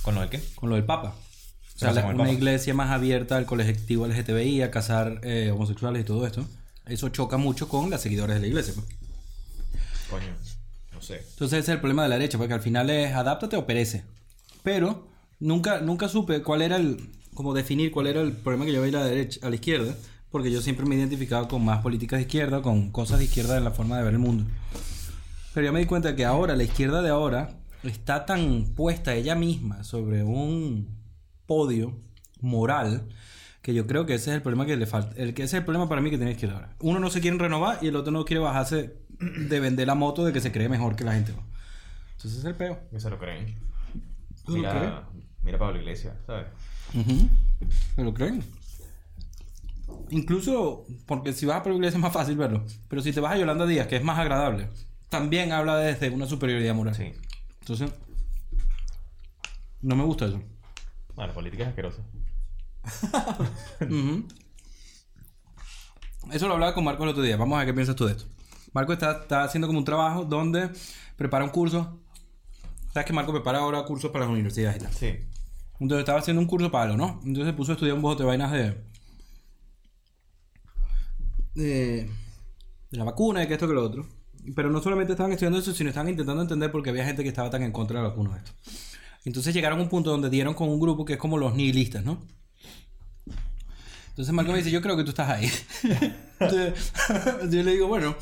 ¿Con 0.00 0.14
lo 0.14 0.22
del 0.22 0.30
qué? 0.30 0.40
Con 0.54 0.70
lo 0.70 0.76
del 0.76 0.84
Papa. 0.86 1.14
O 1.76 1.78
sea, 1.78 1.92
la- 1.92 2.06
una 2.06 2.16
Papa? 2.24 2.30
iglesia 2.30 2.72
más 2.72 2.90
abierta 2.90 3.36
al 3.36 3.44
colectivo 3.44 4.06
LGTBI, 4.06 4.62
a 4.62 4.70
casar 4.70 5.20
eh, 5.24 5.50
homosexuales 5.52 6.00
y 6.00 6.04
todo 6.06 6.26
esto. 6.26 6.48
Eso 6.88 7.08
choca 7.10 7.36
mucho 7.36 7.68
con 7.68 7.90
las 7.90 8.00
seguidores 8.00 8.36
de 8.36 8.40
la 8.40 8.46
iglesia. 8.46 8.74
pues. 8.74 8.86
Coño, 10.10 10.34
no 10.92 11.02
sé. 11.02 11.24
Entonces 11.30 11.60
ese 11.60 11.72
es 11.72 11.74
el 11.74 11.80
problema 11.80 12.02
de 12.02 12.08
la 12.08 12.16
derecha, 12.16 12.38
porque 12.38 12.54
al 12.54 12.62
final 12.62 12.88
es 12.90 13.14
adáptate 13.14 13.56
o 13.56 13.66
perece. 13.66 14.04
Pero 14.62 15.08
nunca, 15.38 15.80
nunca 15.80 16.08
supe 16.08 16.42
cuál 16.42 16.62
era 16.62 16.76
el, 16.76 17.10
como 17.34 17.54
definir 17.54 17.90
cuál 17.90 18.06
era 18.06 18.20
el 18.20 18.32
problema 18.32 18.64
que 18.64 18.72
yo 18.72 18.80
veía 18.80 18.98
a 18.98 19.02
la 19.02 19.08
derecha, 19.08 19.46
a 19.46 19.50
la 19.50 19.54
izquierda, 19.56 19.94
porque 20.30 20.50
yo 20.50 20.60
siempre 20.60 20.86
me 20.86 20.94
he 20.94 20.98
identificado 20.98 21.46
con 21.48 21.64
más 21.64 21.82
políticas 21.82 22.18
de 22.18 22.22
izquierda, 22.22 22.62
con 22.62 22.90
cosas 22.90 23.18
de 23.18 23.26
izquierda 23.26 23.56
en 23.58 23.64
la 23.64 23.70
forma 23.70 23.98
de 23.98 24.04
ver 24.04 24.14
el 24.14 24.18
mundo. 24.18 24.44
Pero 25.54 25.66
ya 25.66 25.72
me 25.72 25.80
di 25.80 25.86
cuenta 25.86 26.16
que 26.16 26.24
ahora, 26.24 26.56
la 26.56 26.64
izquierda 26.64 27.02
de 27.02 27.10
ahora, 27.10 27.58
está 27.82 28.26
tan 28.26 28.64
puesta 28.74 29.14
ella 29.14 29.34
misma 29.34 29.84
sobre 29.84 30.22
un 30.22 30.88
podio 31.46 31.98
moral 32.40 33.08
que 33.68 33.74
yo 33.74 33.86
creo 33.86 34.06
que 34.06 34.14
ese 34.14 34.30
es 34.30 34.36
el 34.36 34.40
problema 34.40 34.64
que 34.64 34.78
le 34.78 34.86
falta. 34.86 35.14
El, 35.20 35.34
que 35.34 35.42
ese 35.42 35.56
es 35.56 35.60
el 35.60 35.64
problema 35.64 35.90
para 35.90 36.00
mí 36.00 36.08
que 36.08 36.16
tiene 36.16 36.30
la 36.30 36.32
izquierda 36.32 36.54
ahora. 36.54 36.74
Uno 36.80 37.00
no 37.00 37.10
se 37.10 37.20
quiere 37.20 37.36
renovar 37.36 37.78
y 37.82 37.88
el 37.88 37.96
otro 37.96 38.10
no 38.10 38.24
quiere 38.24 38.40
bajarse 38.40 38.96
de 39.18 39.60
vender 39.60 39.86
la 39.86 39.94
moto 39.94 40.24
de 40.24 40.32
que 40.32 40.40
se 40.40 40.50
cree 40.50 40.70
mejor 40.70 40.96
que 40.96 41.04
la 41.04 41.12
gente. 41.12 41.34
Entonces 42.12 42.38
es 42.38 42.44
el 42.46 42.54
peo. 42.54 42.80
Que 42.90 42.98
se 42.98 43.10
lo 43.10 43.18
creen. 43.18 43.58
¿Se 44.36 44.52
lo 44.52 44.56
Mira, 44.56 45.06
mira 45.42 45.58
Pablo 45.58 45.78
Iglesias, 45.80 46.14
¿sabes? 46.26 46.46
¿Se 47.94 48.02
lo 48.02 48.14
creen? 48.14 48.42
Incluso, 50.08 50.86
porque 51.04 51.34
si 51.34 51.44
vas 51.44 51.58
a 51.58 51.62
Pablo 51.62 51.76
Iglesias 51.76 51.96
es 51.96 52.02
más 52.02 52.14
fácil 52.14 52.38
verlo. 52.38 52.64
Pero 52.88 53.02
si 53.02 53.12
te 53.12 53.20
vas 53.20 53.34
a 53.34 53.36
Yolanda 53.36 53.66
Díaz, 53.66 53.86
que 53.86 53.96
es 53.96 54.02
más 54.02 54.18
agradable, 54.18 54.70
también 55.10 55.52
habla 55.52 55.76
desde 55.76 56.08
una 56.08 56.24
superioridad 56.24 56.74
moral. 56.74 56.94
Sí. 56.94 57.12
Entonces, 57.60 57.92
no 59.82 59.94
me 59.94 60.04
gusta 60.04 60.24
eso. 60.24 60.40
Bueno, 61.14 61.34
política 61.34 61.64
es 61.64 61.68
asquerosa. 61.68 62.00
Eso 66.32 66.46
lo 66.46 66.54
hablaba 66.54 66.74
con 66.74 66.84
Marco 66.84 67.04
el 67.04 67.10
otro 67.10 67.22
día. 67.22 67.36
Vamos 67.36 67.56
a 67.56 67.58
ver 67.60 67.68
qué 67.68 67.74
piensas 67.74 67.96
tú 67.96 68.06
de 68.06 68.12
esto. 68.12 68.24
Marco 68.72 68.92
está, 68.92 69.12
está 69.22 69.44
haciendo 69.44 69.66
como 69.66 69.78
un 69.78 69.84
trabajo 69.84 70.24
donde 70.24 70.70
prepara 71.16 71.44
un 71.44 71.50
curso. 71.50 72.00
¿Sabes 72.92 73.06
que 73.06 73.12
Marco 73.12 73.32
prepara 73.32 73.58
ahora 73.58 73.82
cursos 73.84 74.10
para 74.10 74.24
las 74.24 74.32
universidades 74.32 74.76
y 74.76 74.80
tal? 74.80 74.92
Sí. 74.92 75.16
Entonces 75.80 76.00
estaba 76.00 76.18
haciendo 76.18 76.40
un 76.40 76.48
curso 76.48 76.70
para 76.70 76.84
algo, 76.84 76.96
¿no? 76.96 77.20
Entonces 77.24 77.46
se 77.46 77.52
puso 77.52 77.72
a 77.72 77.74
estudiar 77.74 77.96
un 77.96 78.02
bote 78.02 78.22
de 78.22 78.26
vainas 78.26 78.52
de. 78.52 78.76
de. 81.54 82.10
de 82.90 82.98
la 82.98 83.04
vacuna, 83.04 83.40
de 83.40 83.48
que 83.48 83.54
esto 83.54 83.68
que 83.68 83.74
lo 83.74 83.84
otro. 83.84 84.06
Pero 84.54 84.70
no 84.70 84.82
solamente 84.82 85.12
estaban 85.12 85.32
estudiando 85.32 85.58
eso, 85.58 85.72
sino 85.72 85.90
estaban 85.90 86.08
intentando 86.08 86.42
entender 86.42 86.72
porque 86.72 86.90
había 86.90 87.04
gente 87.04 87.22
que 87.22 87.28
estaba 87.28 87.50
tan 87.50 87.62
en 87.62 87.72
contra 87.72 87.98
de 87.98 88.02
la 88.04 88.08
vacuna 88.10 88.32
de 88.32 88.38
esto. 88.38 88.52
Entonces 89.24 89.54
llegaron 89.54 89.78
a 89.78 89.82
un 89.82 89.88
punto 89.88 90.10
donde 90.10 90.30
dieron 90.30 90.54
con 90.54 90.68
un 90.68 90.80
grupo 90.80 91.04
que 91.04 91.14
es 91.14 91.18
como 91.18 91.38
los 91.38 91.54
nihilistas, 91.54 92.04
¿no? 92.04 92.22
Entonces 94.18 94.34
Marco 94.34 94.50
me 94.50 94.58
dice, 94.58 94.72
yo 94.72 94.82
creo 94.82 94.96
que 94.96 95.04
tú 95.04 95.10
estás 95.10 95.28
ahí. 95.30 95.48
Entonces, 96.40 96.92
yo 97.52 97.62
le 97.62 97.70
digo, 97.70 97.86
bueno. 97.86 98.16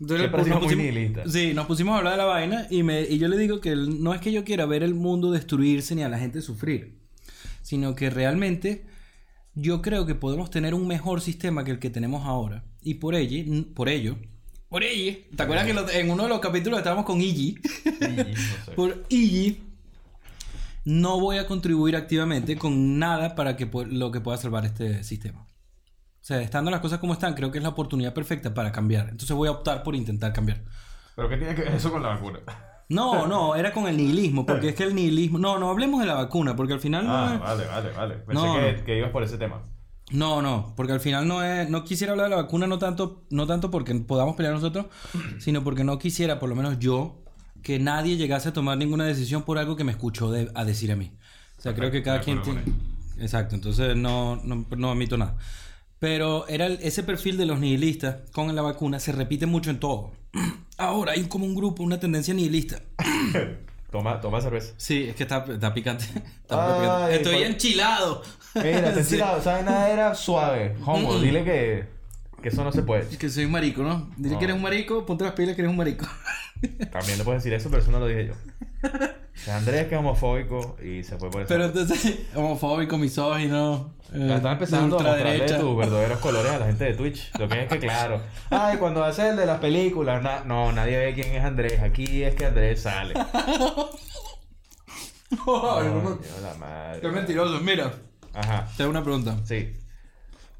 Entonces, 0.00 0.26
sido 0.44 0.54
nos 0.56 0.64
muy 0.64 0.74
pusimos-. 0.74 0.84
Sí, 1.30 1.54
nos 1.54 1.66
pusimos 1.66 1.94
a 1.94 1.98
hablar 1.98 2.14
de 2.14 2.18
la 2.18 2.24
vaina 2.24 2.66
y, 2.70 2.82
me, 2.82 3.02
y 3.02 3.18
yo 3.18 3.28
le 3.28 3.38
digo 3.38 3.60
que 3.60 3.76
no 3.76 4.14
es 4.14 4.20
que 4.20 4.32
yo 4.32 4.42
quiera 4.42 4.66
ver 4.66 4.82
el 4.82 4.94
mundo 4.94 5.30
destruirse 5.30 5.94
ni 5.94 6.02
a 6.02 6.08
la 6.08 6.18
gente 6.18 6.42
sufrir, 6.42 6.98
sino 7.62 7.94
que 7.94 8.10
realmente 8.10 8.84
yo 9.54 9.80
creo 9.80 10.04
que 10.06 10.16
podemos 10.16 10.50
tener 10.50 10.74
un 10.74 10.88
mejor 10.88 11.20
sistema 11.20 11.62
que 11.62 11.70
el 11.70 11.78
que 11.78 11.88
tenemos 11.90 12.26
ahora. 12.26 12.64
Y 12.82 12.94
por 12.94 13.14
ello, 13.14 13.64
por 13.74 13.88
ello, 13.88 14.16
por 14.68 14.82
ello, 14.82 15.18
¿te 15.36 15.42
acuerdas 15.44 15.66
que 15.66 15.72
lo- 15.74 15.88
en 15.88 16.10
uno 16.10 16.24
de 16.24 16.30
los 16.30 16.40
capítulos 16.40 16.78
estábamos 16.78 17.04
con 17.04 17.20
Iggy? 17.20 17.58
no 18.00 18.08
sé. 18.24 18.72
por 18.74 19.04
Iggy, 19.08 19.58
no 20.84 21.20
voy 21.20 21.38
a 21.38 21.46
contribuir 21.46 21.96
activamente 21.96 22.56
con 22.56 22.98
nada 22.98 23.34
para 23.34 23.56
que 23.56 23.70
lo 23.90 24.10
que 24.10 24.20
pueda 24.20 24.36
salvar 24.38 24.64
este 24.64 25.04
sistema. 25.04 25.42
O 25.42 26.24
sea, 26.24 26.40
estando 26.40 26.70
las 26.70 26.80
cosas 26.80 26.98
como 27.00 27.12
están, 27.14 27.34
creo 27.34 27.50
que 27.50 27.58
es 27.58 27.64
la 27.64 27.70
oportunidad 27.70 28.14
perfecta 28.14 28.54
para 28.54 28.70
cambiar. 28.70 29.08
Entonces 29.08 29.36
voy 29.36 29.48
a 29.48 29.52
optar 29.52 29.82
por 29.82 29.94
intentar 29.96 30.32
cambiar. 30.32 30.62
¿Pero 31.16 31.28
qué 31.28 31.36
tiene 31.36 31.54
que 31.54 31.62
ver 31.62 31.74
eso 31.74 31.90
con 31.90 32.02
la 32.02 32.10
vacuna? 32.10 32.38
No, 32.88 33.26
no, 33.26 33.56
era 33.56 33.72
con 33.72 33.86
el 33.88 33.96
nihilismo, 33.96 34.44
porque 34.44 34.68
es 34.70 34.74
que 34.74 34.84
el 34.84 34.94
nihilismo... 34.94 35.38
No, 35.38 35.58
no 35.58 35.70
hablemos 35.70 36.00
de 36.00 36.06
la 36.06 36.14
vacuna, 36.14 36.54
porque 36.54 36.74
al 36.74 36.80
final 36.80 37.06
no 37.06 37.12
Ah, 37.16 37.34
es... 37.34 37.40
vale, 37.40 37.66
vale, 37.66 37.90
vale. 37.92 38.14
Pensé 38.16 38.34
No, 38.46 38.54
que, 38.54 38.84
que 38.84 38.98
ibas 38.98 39.10
por 39.10 39.22
ese 39.22 39.38
tema. 39.38 39.62
No, 40.10 40.42
no, 40.42 40.74
porque 40.76 40.92
al 40.92 41.00
final 41.00 41.26
no 41.26 41.42
es... 41.42 41.70
No 41.70 41.84
quisiera 41.84 42.12
hablar 42.12 42.26
de 42.28 42.36
la 42.36 42.42
vacuna 42.42 42.66
no 42.66 42.78
tanto, 42.78 43.24
no 43.30 43.46
tanto 43.46 43.70
porque 43.70 43.94
podamos 43.94 44.36
pelear 44.36 44.54
nosotros, 44.54 44.86
sino 45.38 45.64
porque 45.64 45.84
no 45.84 45.98
quisiera, 45.98 46.38
por 46.38 46.50
lo 46.50 46.54
menos 46.54 46.78
yo, 46.78 47.21
que 47.62 47.78
nadie 47.78 48.16
llegase 48.16 48.48
a 48.48 48.52
tomar 48.52 48.76
ninguna 48.78 49.04
decisión 49.04 49.42
por 49.42 49.58
algo 49.58 49.76
que 49.76 49.84
me 49.84 49.92
escuchó 49.92 50.30
de- 50.30 50.50
a 50.54 50.64
decir 50.64 50.90
a 50.92 50.96
mí. 50.96 51.12
O 51.58 51.62
sea, 51.62 51.74
creo 51.74 51.90
que 51.90 52.02
cada 52.02 52.20
quien 52.20 52.42
tiene... 52.42 52.62
Exacto, 53.18 53.54
entonces 53.54 53.94
no, 53.96 54.36
no, 54.44 54.66
no 54.76 54.90
admito 54.90 55.16
nada. 55.16 55.36
Pero 56.00 56.48
era 56.48 56.66
el- 56.66 56.78
ese 56.82 57.02
perfil 57.04 57.36
de 57.36 57.46
los 57.46 57.60
nihilistas 57.60 58.16
con 58.32 58.52
la 58.56 58.62
vacuna 58.62 58.98
se 58.98 59.12
repite 59.12 59.46
mucho 59.46 59.70
en 59.70 59.78
todo. 59.78 60.12
Ahora 60.78 61.12
hay 61.12 61.24
como 61.24 61.44
un 61.46 61.54
grupo, 61.54 61.82
una 61.84 62.00
tendencia 62.00 62.34
nihilista. 62.34 62.80
Toma, 63.92 64.20
toma 64.22 64.40
cerveza. 64.40 64.72
Sí, 64.78 65.04
es 65.04 65.14
que 65.14 65.24
está, 65.24 65.44
está 65.46 65.74
picante. 65.74 66.04
Está 66.42 66.74
Ay, 66.76 66.80
picante. 66.80 67.16
Estoy 67.16 67.34
por- 67.34 67.44
enchilado. 67.44 68.22
Mira, 68.54 68.94
te 68.94 69.04
Sí. 69.04 69.14
tirado, 69.16 69.38
esa 69.38 69.52
vaina 69.52 69.88
era 69.90 70.14
suave. 70.14 70.74
Homo, 70.86 71.12
Mm. 71.18 71.22
dile 71.22 71.44
que, 71.44 71.84
que 72.42 72.48
eso 72.48 72.64
no 72.64 72.72
se 72.72 72.82
puede. 72.82 73.02
Es 73.02 73.18
que 73.18 73.28
soy 73.28 73.44
un 73.44 73.50
marico, 73.52 73.82
¿no? 73.82 74.10
Dile 74.16 74.32
No. 74.32 74.38
que 74.38 74.44
eres 74.46 74.56
un 74.56 74.62
marico, 74.62 75.04
ponte 75.04 75.24
las 75.24 75.34
pilas 75.34 75.54
que 75.54 75.60
eres 75.60 75.70
un 75.70 75.76
marico. 75.76 76.06
También 76.92 77.18
le 77.18 77.24
puedes 77.24 77.42
decir 77.42 77.52
eso, 77.54 77.68
pero 77.70 77.82
eso 77.82 77.90
no 77.90 77.98
lo 78.00 78.06
dije 78.06 78.26
yo. 78.28 78.34
O 78.84 78.88
sea, 79.34 79.56
Andrés 79.58 79.86
que 79.88 79.94
es 79.94 79.98
homofóbico 80.00 80.76
y 80.82 81.02
se 81.04 81.16
fue 81.18 81.30
por 81.30 81.42
eso. 81.42 81.48
Pero 81.48 81.64
entonces, 81.66 82.18
homofóbico, 82.34 82.98
misógino. 82.98 83.94
eh, 84.12 84.26
Ya 84.28 84.36
estás 84.36 84.52
empezando 84.52 84.98
a 84.98 85.02
mostrarle 85.02 85.46
tus 85.58 85.76
verdaderos 85.76 86.18
colores 86.20 86.52
a 86.52 86.58
la 86.58 86.66
gente 86.66 86.84
de 86.84 86.94
Twitch. 86.94 87.30
Lo 87.38 87.48
que 87.48 87.62
es 87.62 87.68
que, 87.68 87.78
claro. 87.78 88.20
Ay, 88.50 88.76
cuando 88.78 89.02
hace 89.04 89.28
el 89.30 89.36
de 89.36 89.46
las 89.46 89.58
películas, 89.60 90.22
na- 90.22 90.44
no, 90.44 90.70
nadie 90.72 90.98
ve 90.98 91.14
quién 91.14 91.34
es 91.34 91.42
Andrés. 91.44 91.80
Aquí 91.80 92.22
es 92.22 92.34
que 92.34 92.46
Andrés 92.46 92.82
sale. 92.82 93.14
Ay, 95.30 95.38
Coño, 95.44 96.02
no, 96.02 96.18
la 96.42 96.54
madre. 96.58 97.00
Qué 97.00 97.08
mentiroso. 97.08 97.60
Mira, 97.60 97.92
Ajá, 98.34 98.68
te 98.76 98.82
hago 98.82 98.90
una 98.90 99.02
pregunta. 99.02 99.36
sí. 99.44 99.72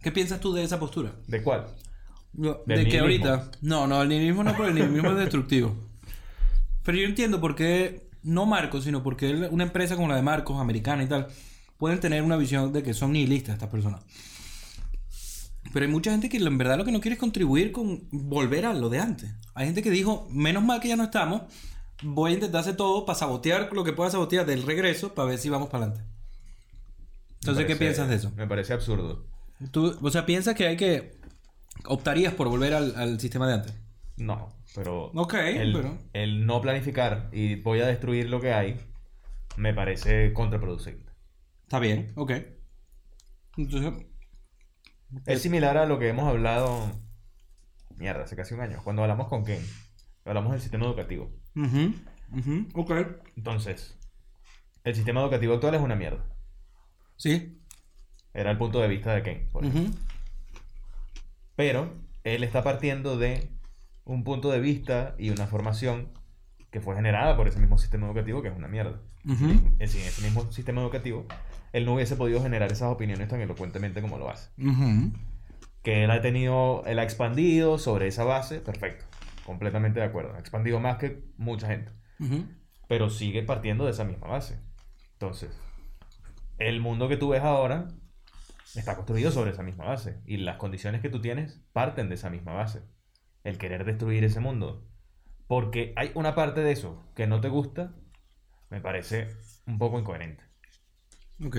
¿Qué 0.00 0.10
piensas 0.10 0.40
tú 0.40 0.52
de 0.52 0.64
esa 0.64 0.80
postura? 0.80 1.12
¿De 1.28 1.42
cuál? 1.44 1.66
De 2.32 2.88
que 2.88 2.98
ahorita. 2.98 3.50
No, 3.60 3.86
no, 3.86 4.02
el 4.02 4.08
nihilismo 4.08 4.42
no, 4.42 4.52
porque 4.56 4.70
el 4.70 4.74
nihilismo 4.74 5.10
es 5.10 5.16
destructivo. 5.16 5.76
Pero 6.82 6.98
yo 6.98 7.04
entiendo 7.04 7.40
por 7.40 7.54
qué, 7.54 8.08
no 8.22 8.46
Marcos, 8.46 8.84
sino 8.84 9.02
porque 9.02 9.32
una 9.50 9.64
empresa 9.64 9.96
como 9.96 10.08
la 10.08 10.16
de 10.16 10.22
Marcos, 10.22 10.60
americana 10.60 11.02
y 11.02 11.06
tal, 11.06 11.28
pueden 11.78 12.00
tener 12.00 12.22
una 12.22 12.36
visión 12.36 12.72
de 12.72 12.82
que 12.82 12.94
son 12.94 13.12
nihilistas 13.12 13.54
estas 13.54 13.68
personas. 13.68 14.02
Pero 15.72 15.86
hay 15.86 15.92
mucha 15.92 16.10
gente 16.10 16.28
que 16.28 16.36
en 16.36 16.58
verdad 16.58 16.76
lo 16.76 16.84
que 16.84 16.92
no 16.92 17.00
quiere 17.00 17.14
es 17.14 17.20
contribuir 17.20 17.72
con 17.72 18.08
volver 18.10 18.66
a 18.66 18.74
lo 18.74 18.88
de 18.88 18.98
antes. 18.98 19.32
Hay 19.54 19.66
gente 19.66 19.82
que 19.82 19.90
dijo, 19.90 20.28
menos 20.30 20.62
mal 20.62 20.80
que 20.80 20.88
ya 20.88 20.96
no 20.96 21.04
estamos, 21.04 21.42
voy 22.02 22.32
a 22.32 22.34
intentar 22.34 22.60
hacer 22.60 22.76
todo 22.76 23.06
para 23.06 23.18
sabotear 23.18 23.70
lo 23.72 23.84
que 23.84 23.92
pueda 23.92 24.10
sabotear 24.10 24.44
del 24.44 24.62
regreso 24.64 25.14
para 25.14 25.28
ver 25.28 25.38
si 25.38 25.48
vamos 25.48 25.68
para 25.68 25.84
adelante. 25.84 26.12
Entonces, 27.40 27.66
¿qué 27.66 27.76
piensas 27.76 28.08
de 28.08 28.16
eso? 28.16 28.32
Me 28.36 28.46
parece 28.46 28.72
absurdo. 28.72 29.24
Tú, 29.70 29.96
o 30.00 30.10
sea, 30.10 30.26
piensas 30.26 30.54
que 30.54 30.66
hay 30.66 30.76
que... 30.76 31.16
optarías 31.86 32.34
por 32.34 32.48
volver 32.48 32.74
al, 32.74 32.94
al 32.96 33.18
sistema 33.20 33.46
de 33.46 33.54
antes. 33.54 33.74
No, 34.16 34.52
pero. 34.74 35.10
El, 35.60 35.72
pero- 35.72 35.98
el 36.12 36.46
no 36.46 36.60
planificar 36.60 37.28
y 37.32 37.56
voy 37.56 37.80
a 37.80 37.86
destruir 37.86 38.28
lo 38.30 38.40
que 38.40 38.52
hay 38.52 38.80
me 39.56 39.74
parece 39.74 40.32
contraproducente. 40.32 41.10
Está 41.62 41.78
bien, 41.78 42.12
ok. 42.16 42.32
Entonces, 43.56 44.06
Es 45.26 45.42
similar 45.42 45.76
a 45.76 45.86
lo 45.86 45.98
que 45.98 46.08
hemos 46.08 46.26
hablado. 46.26 46.90
Mierda, 47.96 48.24
hace 48.24 48.34
casi 48.36 48.54
un 48.54 48.60
año. 48.60 48.80
Cuando 48.82 49.02
hablamos 49.02 49.28
con 49.28 49.44
Ken. 49.44 49.62
Hablamos 50.24 50.52
del 50.52 50.60
sistema 50.60 50.86
educativo. 50.86 51.30
ujú, 51.54 51.92
ujú, 52.32 52.68
ok. 52.74 52.92
Entonces, 53.36 53.98
el 54.84 54.94
sistema 54.94 55.20
educativo 55.20 55.54
actual 55.54 55.74
es 55.74 55.80
una 55.82 55.96
mierda. 55.96 56.24
Sí. 57.16 57.60
Era 58.32 58.50
el 58.50 58.58
punto 58.58 58.80
de 58.80 58.88
vista 58.88 59.14
de 59.14 59.22
Ken. 59.22 59.48
por 59.52 59.64
ejemplo. 59.64 59.90
ujú, 59.90 59.98
Pero 61.56 61.94
él 62.24 62.42
está 62.44 62.62
partiendo 62.64 63.18
de 63.18 63.50
un 64.04 64.24
punto 64.24 64.50
de 64.50 64.60
vista 64.60 65.14
y 65.18 65.30
una 65.30 65.46
formación 65.46 66.08
que 66.70 66.80
fue 66.80 66.94
generada 66.94 67.36
por 67.36 67.46
ese 67.48 67.60
mismo 67.60 67.78
sistema 67.78 68.06
educativo 68.06 68.42
que 68.42 68.48
es 68.48 68.56
una 68.56 68.68
mierda. 68.68 69.00
ujú, 69.26 69.50
Es 69.78 69.92
decir, 69.92 70.02
ese 70.02 70.22
mismo 70.22 70.50
sistema 70.52 70.80
educativo, 70.80 71.26
él 71.72 71.84
no 71.84 71.94
hubiese 71.94 72.16
podido 72.16 72.42
generar 72.42 72.72
esas 72.72 72.90
opiniones 72.90 73.28
tan 73.28 73.40
elocuentemente 73.40 74.00
como 74.00 74.18
lo 74.18 74.30
hace. 74.30 74.50
Que 75.82 76.04
él 76.04 76.10
ha 76.10 76.20
tenido, 76.20 76.82
él 76.86 76.98
ha 76.98 77.02
expandido 77.02 77.78
sobre 77.78 78.06
esa 78.06 78.24
base, 78.24 78.60
perfecto. 78.60 79.04
Completamente 79.44 80.00
de 80.00 80.06
acuerdo. 80.06 80.34
Ha 80.34 80.38
expandido 80.38 80.80
más 80.80 80.96
que 80.98 81.24
mucha 81.36 81.66
gente. 81.68 81.92
Pero 82.88 83.10
sigue 83.10 83.42
partiendo 83.42 83.84
de 83.84 83.90
esa 83.90 84.04
misma 84.04 84.28
base. 84.28 84.60
Entonces, 85.14 85.50
el 86.58 86.80
mundo 86.80 87.08
que 87.08 87.16
tú 87.16 87.30
ves 87.30 87.42
ahora 87.42 87.88
está 88.74 88.94
construido 88.96 89.30
sobre 89.30 89.50
esa 89.50 89.62
misma 89.62 89.84
base. 89.86 90.20
Y 90.24 90.38
las 90.38 90.56
condiciones 90.56 91.00
que 91.00 91.08
tú 91.10 91.20
tienes 91.20 91.60
parten 91.72 92.08
de 92.08 92.14
esa 92.14 92.30
misma 92.30 92.52
base. 92.52 92.82
El 93.44 93.58
querer 93.58 93.84
destruir 93.84 94.24
ese 94.24 94.40
mundo. 94.40 94.86
Porque 95.46 95.92
hay 95.96 96.12
una 96.14 96.34
parte 96.34 96.60
de 96.62 96.72
eso 96.72 97.02
que 97.14 97.26
no 97.26 97.40
te 97.40 97.48
gusta, 97.48 97.94
me 98.70 98.80
parece 98.80 99.28
un 99.66 99.78
poco 99.78 99.98
incoherente. 99.98 100.44
Ok. 101.44 101.56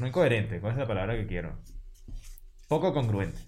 No 0.00 0.06
incoherente, 0.06 0.60
¿cuál 0.60 0.72
es 0.74 0.78
la 0.78 0.86
palabra 0.86 1.16
que 1.16 1.26
quiero? 1.26 1.58
Poco 2.68 2.92
congruente. 2.92 3.40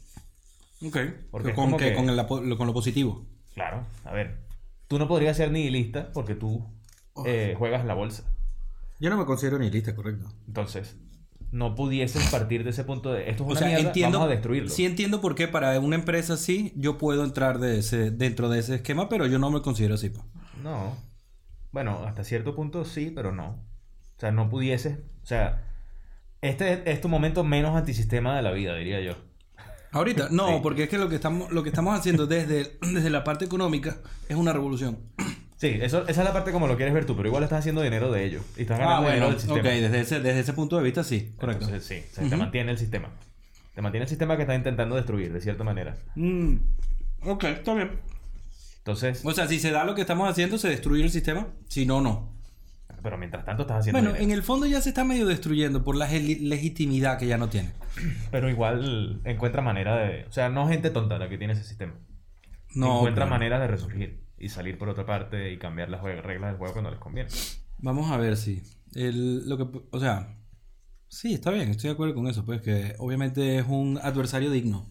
Ok. 0.84 0.96
Porque 1.30 1.54
con, 1.54 1.76
que- 1.76 1.90
que- 1.90 1.94
con, 1.94 2.08
el 2.10 2.16
lo, 2.16 2.26
con 2.58 2.66
lo 2.66 2.72
positivo. 2.74 3.26
Claro, 3.54 3.84
a 4.04 4.12
ver. 4.12 4.40
Tú 4.88 4.98
no 4.98 5.08
podrías 5.08 5.36
ser 5.36 5.50
nihilista 5.50 6.12
porque 6.12 6.34
tú 6.34 6.64
eh, 7.24 7.54
juegas 7.58 7.84
la 7.84 7.94
bolsa. 7.94 8.24
Yo 9.00 9.10
no 9.10 9.16
me 9.16 9.24
considero 9.26 9.58
nihilista, 9.58 9.94
correcto. 9.94 10.32
Entonces, 10.46 10.96
no 11.52 11.74
pudieses 11.74 12.28
partir 12.30 12.64
de 12.64 12.70
ese 12.70 12.84
punto 12.84 13.12
de 13.12 13.30
esto 13.30 13.42
es 13.44 13.48
O 13.48 13.50
una 13.52 13.58
sea, 13.58 13.68
mierda, 13.68 13.86
entiendo. 13.86 14.18
vamos 14.18 14.30
a 14.32 14.34
destruirlo. 14.34 14.68
Sí 14.70 14.84
entiendo 14.84 15.20
por 15.20 15.34
qué 15.34 15.48
para 15.48 15.78
una 15.80 15.96
empresa 15.96 16.34
así 16.34 16.72
yo 16.76 16.98
puedo 16.98 17.24
entrar 17.24 17.58
de 17.58 17.78
ese, 17.78 18.10
dentro 18.10 18.48
de 18.48 18.58
ese 18.58 18.74
esquema, 18.76 19.08
pero 19.08 19.26
yo 19.26 19.38
no 19.38 19.50
me 19.50 19.62
considero 19.62 19.94
así. 19.94 20.10
pues. 20.10 20.24
No. 20.62 20.96
Bueno, 21.72 22.04
hasta 22.06 22.24
cierto 22.24 22.54
punto 22.54 22.84
sí, 22.84 23.12
pero 23.14 23.32
no. 23.32 23.46
O 24.16 24.20
sea, 24.20 24.32
no 24.32 24.48
pudieses. 24.48 24.98
O 25.22 25.26
sea, 25.26 25.62
este 26.40 26.90
es 26.90 27.00
tu 27.00 27.08
momento 27.08 27.44
menos 27.44 27.76
antisistema 27.76 28.36
de 28.36 28.42
la 28.42 28.50
vida, 28.52 28.74
diría 28.76 29.00
yo. 29.00 29.12
Ahorita, 29.92 30.28
no, 30.30 30.48
Sí. 30.48 30.54
porque 30.62 30.82
es 30.84 30.88
que 30.88 30.98
lo 30.98 31.08
que 31.08 31.14
estamos, 31.14 31.50
lo 31.52 31.62
que 31.62 31.68
estamos 31.70 31.98
haciendo 31.98 32.26
desde, 32.26 32.78
desde 32.82 33.08
la 33.10 33.24
parte 33.24 33.44
económica 33.44 33.96
es 34.28 34.36
una 34.36 34.52
revolución. 34.52 34.98
Sí, 35.56 35.78
eso, 35.80 36.02
esa 36.06 36.20
es 36.20 36.26
la 36.26 36.32
parte 36.34 36.52
como 36.52 36.66
lo 36.66 36.76
quieres 36.76 36.92
ver 36.92 37.06
tú, 37.06 37.16
pero 37.16 37.28
igual 37.28 37.42
estás 37.42 37.60
haciendo 37.60 37.80
dinero 37.80 38.12
de 38.12 38.24
ellos. 38.24 38.42
Y 38.58 38.62
estás 38.62 38.78
ganando 38.78 38.96
Ah, 38.96 39.00
bueno, 39.00 39.14
dinero 39.14 39.30
del 39.30 39.40
sistema. 39.40 39.58
ok, 39.60 39.64
desde 39.64 40.00
ese, 40.00 40.20
desde 40.20 40.40
ese 40.40 40.52
punto 40.52 40.76
de 40.76 40.82
vista 40.82 41.02
sí, 41.02 41.32
correcto. 41.38 41.64
Entonces, 41.64 41.86
sí, 42.04 42.06
o 42.12 42.14
sea, 42.20 42.28
te 42.28 42.36
mantiene 42.36 42.72
el 42.72 42.78
sistema. 42.78 43.08
Te 43.74 43.80
mantiene 43.82 44.04
el 44.04 44.08
sistema 44.08 44.36
que 44.36 44.42
estás 44.42 44.56
intentando 44.56 44.96
destruir, 44.96 45.32
de 45.32 45.40
cierta 45.40 45.64
manera. 45.64 45.96
Mm, 46.14 46.56
ok, 47.22 47.44
está 47.44 47.74
bien. 47.74 47.90
Entonces, 48.78 49.24
O 49.24 49.32
sea, 49.32 49.48
si 49.48 49.58
se 49.58 49.70
da 49.70 49.84
lo 49.84 49.94
que 49.94 50.02
estamos 50.02 50.28
haciendo, 50.30 50.58
se 50.58 50.68
destruye 50.68 51.02
el 51.02 51.10
sistema. 51.10 51.48
Si 51.68 51.86
no, 51.86 52.00
no. 52.00 52.32
pero 53.02 53.16
mientras 53.18 53.44
tanto 53.44 53.62
estás 53.62 53.78
haciendo 53.80 53.98
Bueno, 53.98 54.12
dinero. 54.12 54.24
en 54.24 54.36
el 54.36 54.42
fondo 54.42 54.66
ya 54.66 54.80
se 54.80 54.90
está 54.90 55.04
medio 55.04 55.26
destruyendo 55.26 55.82
por 55.84 55.96
la 55.96 56.06
legitimidad 56.08 57.18
que 57.18 57.26
ya 57.26 57.38
no 57.38 57.48
tiene. 57.48 57.70
Pero 58.30 58.48
igual 58.50 59.20
encuentra 59.24 59.62
manera 59.62 59.96
de... 59.96 60.24
O 60.28 60.32
sea, 60.32 60.48
no 60.50 60.68
gente 60.68 60.90
tonta 60.90 61.18
la 61.18 61.28
que 61.28 61.38
tiene 61.38 61.52
ese 61.54 61.64
sistema. 61.64 61.94
No. 62.74 62.98
encuentra 62.98 63.26
maneras 63.26 63.60
de 63.60 63.66
resurgir 63.68 64.25
y 64.38 64.48
salir 64.48 64.78
por 64.78 64.88
otra 64.88 65.06
parte 65.06 65.52
y 65.52 65.58
cambiar 65.58 65.88
las 65.88 66.02
reglas 66.02 66.50
del 66.50 66.58
juego 66.58 66.72
cuando 66.72 66.90
les 66.90 67.00
conviene. 67.00 67.30
Vamos 67.78 68.10
a 68.10 68.16
ver 68.16 68.36
si. 68.36 68.62
El, 68.94 69.48
lo 69.48 69.56
que, 69.58 69.80
o 69.90 70.00
sea, 70.00 70.38
sí, 71.08 71.34
está 71.34 71.50
bien, 71.50 71.70
estoy 71.70 71.88
de 71.88 71.94
acuerdo 71.94 72.14
con 72.14 72.26
eso, 72.26 72.44
pues 72.44 72.62
que 72.62 72.94
obviamente 72.98 73.58
es 73.58 73.66
un 73.66 73.98
adversario 74.02 74.50
digno. 74.50 74.86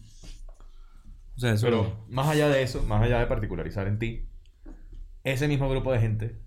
O 1.36 1.40
sea, 1.40 1.52
eso. 1.52 1.66
Pero 1.66 2.06
más 2.08 2.28
allá 2.28 2.48
de 2.48 2.62
eso, 2.62 2.82
más 2.82 3.02
allá 3.02 3.18
de 3.18 3.26
particularizar 3.26 3.86
en 3.88 3.98
ti, 3.98 4.28
ese 5.24 5.48
mismo 5.48 5.68
grupo 5.68 5.92
de 5.92 5.98
gente, 5.98 6.40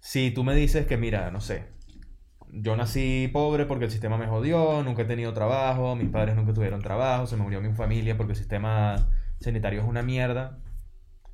si 0.00 0.30
tú 0.30 0.44
me 0.44 0.54
dices 0.54 0.86
que, 0.86 0.96
mira, 0.96 1.30
no 1.30 1.40
sé, 1.40 1.64
yo 2.52 2.76
nací 2.76 3.28
pobre 3.32 3.66
porque 3.66 3.86
el 3.86 3.90
sistema 3.90 4.16
me 4.16 4.26
jodió, 4.26 4.82
nunca 4.82 5.02
he 5.02 5.04
tenido 5.06 5.32
trabajo, 5.32 5.96
mis 5.96 6.10
padres 6.10 6.36
nunca 6.36 6.54
tuvieron 6.54 6.80
trabajo, 6.82 7.26
se 7.26 7.36
me 7.36 7.42
murió 7.42 7.60
mi 7.60 7.72
familia 7.74 8.16
porque 8.16 8.32
el 8.32 8.38
sistema 8.38 9.08
sanitario 9.40 9.80
es 9.80 9.86
una 9.86 10.02
mierda, 10.02 10.58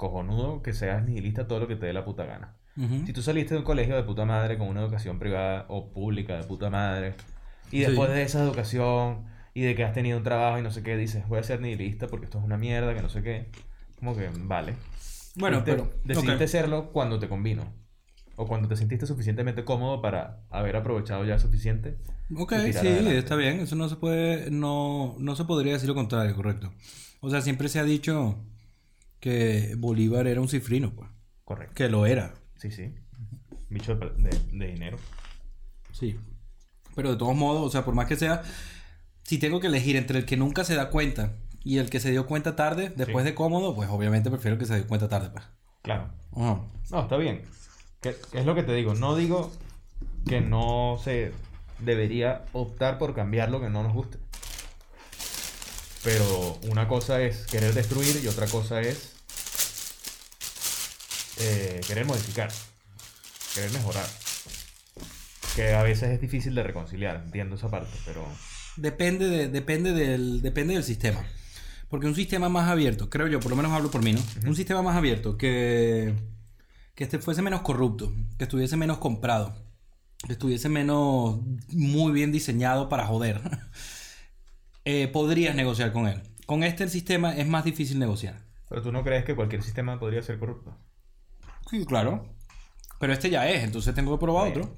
cojonudo 0.09 0.63
que 0.63 0.73
seas 0.73 1.05
nihilista 1.05 1.47
todo 1.49 1.61
lo 1.61 1.69
que 1.69 1.77
te 1.77 1.87
dé 1.87 1.93
la 1.93 2.05
puta 2.05 2.25
gana. 2.25 2.57
Si 3.07 3.13
tú 3.13 3.23
saliste 3.23 3.55
de 3.55 3.61
un 3.61 3.65
colegio 3.65 3.95
de 3.95 4.03
puta 4.03 4.25
madre 4.25 4.59
con 4.59 4.67
una 4.69 4.81
educación 4.83 5.19
privada 5.21 5.65
o 5.69 5.93
pública 5.93 6.37
de 6.37 6.43
puta 6.45 6.71
madre, 6.71 7.15
y 7.71 7.79
Sí. 7.79 7.87
después 7.87 8.11
de 8.11 8.23
esa 8.23 8.43
educación 8.43 9.27
y 9.55 9.63
de 9.63 9.75
que 9.77 9.85
has 9.85 9.93
tenido 9.95 10.19
un 10.19 10.25
trabajo 10.25 10.59
y 10.59 10.63
no 10.63 10.71
sé 10.73 10.83
qué, 10.83 10.97
dices, 10.97 11.27
voy 11.29 11.39
a 11.39 11.43
ser 11.45 11.61
nihilista 11.61 12.09
porque 12.09 12.25
esto 12.27 12.39
es 12.39 12.45
una 12.45 12.57
mierda, 12.59 12.93
que 12.95 13.01
no 13.03 13.09
sé 13.09 13.23
qué, 13.23 13.49
como 13.99 14.17
que 14.17 14.29
vale. 14.41 14.75
Bueno, 15.37 15.63
pero. 15.65 15.89
Decidiste 16.05 16.45
ok. 16.45 16.51
serlo 16.51 16.91
cuando 16.93 17.19
te 17.19 17.29
convino. 17.29 17.63
O 18.37 18.47
cuando 18.49 18.67
te 18.67 18.75
sentiste 18.77 19.07
suficientemente 19.07 19.65
cómodo 19.65 20.03
para 20.03 20.41
haber 20.51 20.75
aprovechado 20.75 21.25
ya 21.25 21.39
suficiente. 21.39 21.97
Ok, 22.37 22.53
sí, 22.73 22.77
adelante. 22.77 23.19
está 23.19 23.37
bien. 23.37 23.61
Eso 23.61 23.77
no 23.77 23.89
se 23.89 23.95
puede. 23.97 24.51
No, 24.51 25.15
no 25.21 25.37
se 25.37 25.45
podría 25.45 25.75
decir 25.75 25.89
lo 25.89 25.95
contrario, 25.95 26.35
correcto. 26.35 26.73
O 27.21 27.31
sea, 27.31 27.41
siempre 27.41 27.69
se 27.69 27.79
ha 27.79 27.85
dicho 27.85 28.37
que 29.25 29.75
Bolívar 29.79 30.27
era 30.27 30.39
un 30.43 30.49
cifrino, 30.49 30.93
pues. 30.95 31.09
Correcto. 31.47 31.75
Que 31.75 31.89
lo 31.89 32.05
era. 32.05 32.35
Sí, 32.59 32.71
sí. 32.71 32.95
Bicho 33.71 33.95
de, 33.97 34.11
de- 34.11 34.39
de 34.53 34.67
dinero. 34.67 34.99
Sí. 35.93 36.21
Pero 36.95 37.13
de 37.13 37.17
todos 37.17 37.35
modos, 37.35 37.67
o 37.67 37.71
sea, 37.71 37.87
por 37.87 37.95
más 37.95 38.07
que 38.07 38.17
sea, 38.17 38.43
si 39.23 39.39
tengo 39.39 39.61
que 39.61 39.69
elegir 39.69 39.97
entre 39.97 40.19
el 40.19 40.27
que 40.27 40.37
nunca 40.37 40.63
se 40.63 40.75
da 40.75 40.91
cuenta 40.91 41.33
y 41.63 41.79
el 41.79 41.89
que 41.89 42.01
se 42.01 42.11
dio 42.11 42.27
cuenta 42.27 42.55
tarde, 42.55 42.93
después 42.95 43.25
Sí. 43.25 43.31
de 43.31 43.35
cómodo, 43.35 43.75
pues 43.75 43.89
obviamente 43.89 44.31
prefiero 44.31 44.59
que 44.59 44.67
se 44.67 44.75
dio 44.77 44.87
cuenta 44.87 45.09
tarde, 45.09 45.31
pues. 45.31 45.45
Claro. 45.81 46.11
No, 46.37 46.69
está 47.01 47.17
bien. 47.17 47.41
Que 48.03 48.15
es 48.35 48.45
lo 48.45 48.55
que 48.55 48.63
te 48.63 48.75
digo. 48.75 48.95
No 48.95 49.17
digo 49.17 49.51
que 50.29 50.43
no 50.43 50.99
se 51.03 51.33
debería 51.79 52.45
optar 52.53 52.99
por 52.99 53.15
cambiar 53.15 53.51
lo 53.51 53.59
que 53.63 53.71
no 53.71 53.83
nos 53.83 53.95
guste. 53.95 54.19
Pero 56.03 56.59
una 56.71 56.87
cosa 56.89 57.23
es 57.23 57.47
querer 57.47 57.73
destruir 57.73 58.21
y 58.23 58.29
otra 58.29 58.47
cosa 58.47 58.83
es 58.83 59.14
eh, 61.39 61.81
querer 61.87 62.07
modificar, 62.07 62.51
querer 63.55 63.71
mejorar. 63.73 64.07
Que 65.57 65.75
a 65.75 65.83
veces 65.83 66.11
es 66.11 66.21
difícil 66.21 66.55
de 66.55 66.63
reconciliar, 66.63 67.23
entiendo 67.25 67.57
esa 67.57 67.71
parte, 67.71 67.97
pero... 68.05 68.27
Depende, 68.77 69.29
de, 69.29 69.49
depende, 69.49 69.93
del, 69.93 70.43
depende 70.43 70.75
del 70.75 70.83
sistema. 70.83 71.25
Porque 71.89 72.07
un 72.07 72.15
sistema 72.15 72.49
más 72.49 72.69
abierto, 72.69 73.09
creo 73.09 73.29
yo, 73.29 73.39
por 73.39 73.51
lo 73.51 73.57
menos 73.57 73.73
hablo 73.73 73.91
por 73.91 74.03
mí, 74.03 74.13
¿no? 74.13 74.21
Un 74.47 74.57
sistema 74.57 74.83
más 74.83 74.97
abierto 74.97 75.37
que, 75.37 76.15
que 76.95 77.05
este 77.05 77.21
fuese 77.21 77.43
menos 77.43 77.61
corrupto, 77.63 78.13
que 78.37 78.45
estuviese 78.45 78.77
menos 78.77 78.99
comprado, 78.99 79.55
que 80.27 80.33
estuviese 80.33 80.69
menos 80.69 81.39
muy 81.69 82.13
bien 82.13 82.33
diseñado 82.33 82.89
para 82.89 83.07
joder, 83.07 83.41
eh, 84.85 85.09
podrías 85.09 85.55
negociar 85.55 85.93
con 85.93 86.09
él. 86.09 86.21
Con 86.47 86.65
este 86.65 86.89
sistema 86.89 87.35
es 87.35 87.47
más 87.47 87.65
difícil 87.65 87.99
negociar. 87.99 88.43
Pero 88.69 88.83
tú 88.83 88.93
no 88.93 89.05
crees 89.05 89.25
que 89.25 89.37
cualquier 89.37 89.63
sistema 89.63 89.99
podría 89.99 90.23
ser 90.23 90.39
corrupto. 90.39 90.77
Sí, 91.71 91.85
claro. 91.87 92.35
Pero 93.01 93.13
este 93.13 93.31
ya 93.31 93.49
es, 93.49 93.65
entonces 93.65 93.95
tengo 93.95 94.17
que 94.17 94.21
probar 94.21 94.49
otro. 94.49 94.77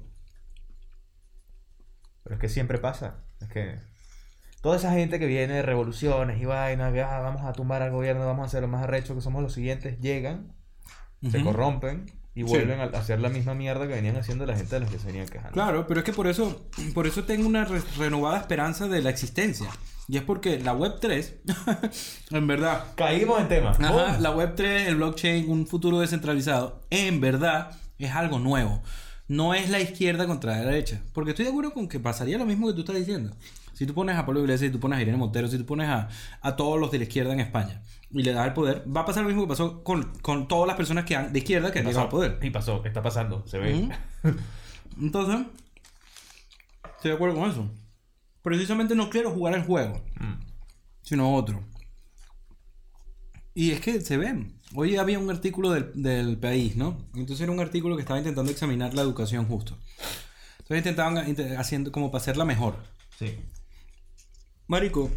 Pero 2.23 2.35
es 2.35 2.41
que 2.41 2.49
siempre 2.49 2.77
pasa. 2.77 3.23
Es 3.39 3.47
que 3.49 3.79
toda 4.61 4.77
esa 4.77 4.91
gente 4.93 5.19
que 5.19 5.25
viene 5.27 5.53
de 5.55 5.61
revoluciones 5.61 6.41
y 6.41 6.45
vainas, 6.45 6.91
que 6.93 7.01
"Ah, 7.01 7.19
vamos 7.19 7.41
a 7.43 7.53
tumbar 7.53 7.81
al 7.81 7.91
gobierno, 7.91 8.25
vamos 8.25 8.43
a 8.43 8.47
hacer 8.47 8.61
lo 8.61 8.67
más 8.67 8.83
arrecho 8.83 9.15
que 9.15 9.21
somos 9.21 9.41
los 9.43 9.53
siguientes, 9.53 9.99
llegan, 9.99 10.53
se 11.31 11.37
corrompen 11.43 12.05
y 12.35 12.43
vuelven 12.43 12.79
a 12.81 12.83
hacer 12.85 13.19
la 13.19 13.29
misma 13.29 13.53
mierda 13.53 13.87
que 13.87 13.93
venían 13.93 14.17
haciendo 14.17 14.45
la 14.45 14.55
gente 14.57 14.75
de 14.75 14.81
los 14.81 14.89
que 14.91 14.99
se 14.99 15.07
venían 15.07 15.27
quejando. 15.27 15.51
Claro, 15.53 15.87
pero 15.87 16.01
es 16.01 16.05
que 16.05 16.13
por 16.13 16.27
eso, 16.27 16.69
por 16.93 17.07
eso 17.07 17.23
tengo 17.23 17.47
una 17.47 17.65
re- 17.65 17.81
renovada 17.97 18.39
esperanza 18.39 18.87
de 18.87 19.01
la 19.01 19.09
existencia. 19.09 19.69
Y 20.07 20.15
es 20.15 20.23
porque 20.23 20.59
la 20.59 20.73
Web 20.73 20.99
3, 21.01 21.35
en 22.31 22.47
verdad, 22.47 22.85
Caímos 22.95 23.41
en 23.41 23.49
tema. 23.49 23.75
La 23.79 24.33
Web3, 24.33 24.87
el 24.87 24.95
blockchain, 24.95 25.49
un 25.49 25.67
futuro 25.67 25.99
descentralizado, 25.99 26.81
en 26.89 27.19
verdad 27.19 27.71
es 27.99 28.11
algo 28.11 28.39
nuevo. 28.39 28.81
No 29.27 29.53
es 29.53 29.69
la 29.69 29.81
izquierda 29.81 30.25
contra 30.25 30.53
la 30.53 30.65
derecha. 30.65 31.01
Porque 31.13 31.31
estoy 31.31 31.43
de 31.43 31.51
acuerdo 31.51 31.73
con 31.73 31.89
que 31.89 31.99
pasaría 31.99 32.37
lo 32.37 32.45
mismo 32.45 32.67
que 32.67 32.73
tú 32.73 32.79
estás 32.79 32.95
diciendo. 32.95 33.35
Si 33.73 33.85
tú 33.85 33.93
pones 33.93 34.15
a 34.15 34.25
Pablo 34.25 34.39
Iglesias, 34.39 34.69
si 34.69 34.73
tú 34.73 34.79
pones 34.79 34.97
a 34.97 35.01
Irene 35.01 35.17
Montero, 35.17 35.47
si 35.49 35.57
tú 35.57 35.65
pones 35.65 35.89
a, 35.89 36.07
a 36.41 36.55
todos 36.55 36.79
los 36.79 36.89
de 36.89 36.99
la 36.99 37.03
izquierda 37.03 37.33
en 37.33 37.41
España 37.41 37.81
y 38.09 38.23
le 38.23 38.31
das 38.31 38.47
el 38.47 38.53
poder, 38.53 38.83
va 38.87 39.01
a 39.01 39.05
pasar 39.05 39.23
lo 39.23 39.29
mismo 39.29 39.43
que 39.43 39.49
pasó 39.49 39.83
con, 39.83 40.13
con 40.21 40.47
todas 40.47 40.67
las 40.67 40.77
personas 40.77 41.03
que 41.03 41.15
han, 41.17 41.33
de 41.33 41.39
izquierda 41.39 41.71
que 41.71 41.79
han 41.79 41.85
llegado 41.85 42.05
al 42.05 42.09
poder. 42.09 42.39
Y 42.41 42.49
pasó, 42.49 42.83
está 42.85 43.01
pasando, 43.01 43.45
se 43.45 43.59
ve. 43.59 43.89
Entonces, 45.01 45.45
estoy 46.95 47.11
de 47.11 47.15
acuerdo 47.15 47.35
con 47.35 47.51
eso. 47.51 47.69
Precisamente 48.41 48.95
no 48.95 49.09
quiero 49.09 49.31
jugar 49.31 49.53
el 49.55 49.63
juego 49.63 50.01
Mm. 50.19 50.39
sino 51.01 51.33
otro. 51.35 51.63
Y 53.53 53.71
es 53.71 53.81
que 53.81 54.01
se 54.01 54.17
ven. 54.17 54.59
Hoy 54.75 54.97
había 54.97 55.17
un 55.19 55.29
artículo 55.29 55.71
del, 55.71 55.91
del 55.95 56.37
país, 56.37 56.75
¿no? 56.75 56.97
Entonces 57.15 57.41
era 57.41 57.51
un 57.51 57.59
artículo 57.59 57.95
que 57.95 58.01
estaba 58.01 58.19
intentando 58.19 58.51
examinar 58.51 58.93
la 58.93 59.01
educación 59.01 59.45
justo. 59.47 59.77
Entonces 60.59 60.77
intentaban 60.79 61.17
inte- 61.27 61.55
haciendo 61.57 61.91
como 61.91 62.11
para 62.11 62.21
hacerla 62.21 62.45
mejor. 62.45 62.75
Sí. 63.17 63.35
Marico, 64.67 65.09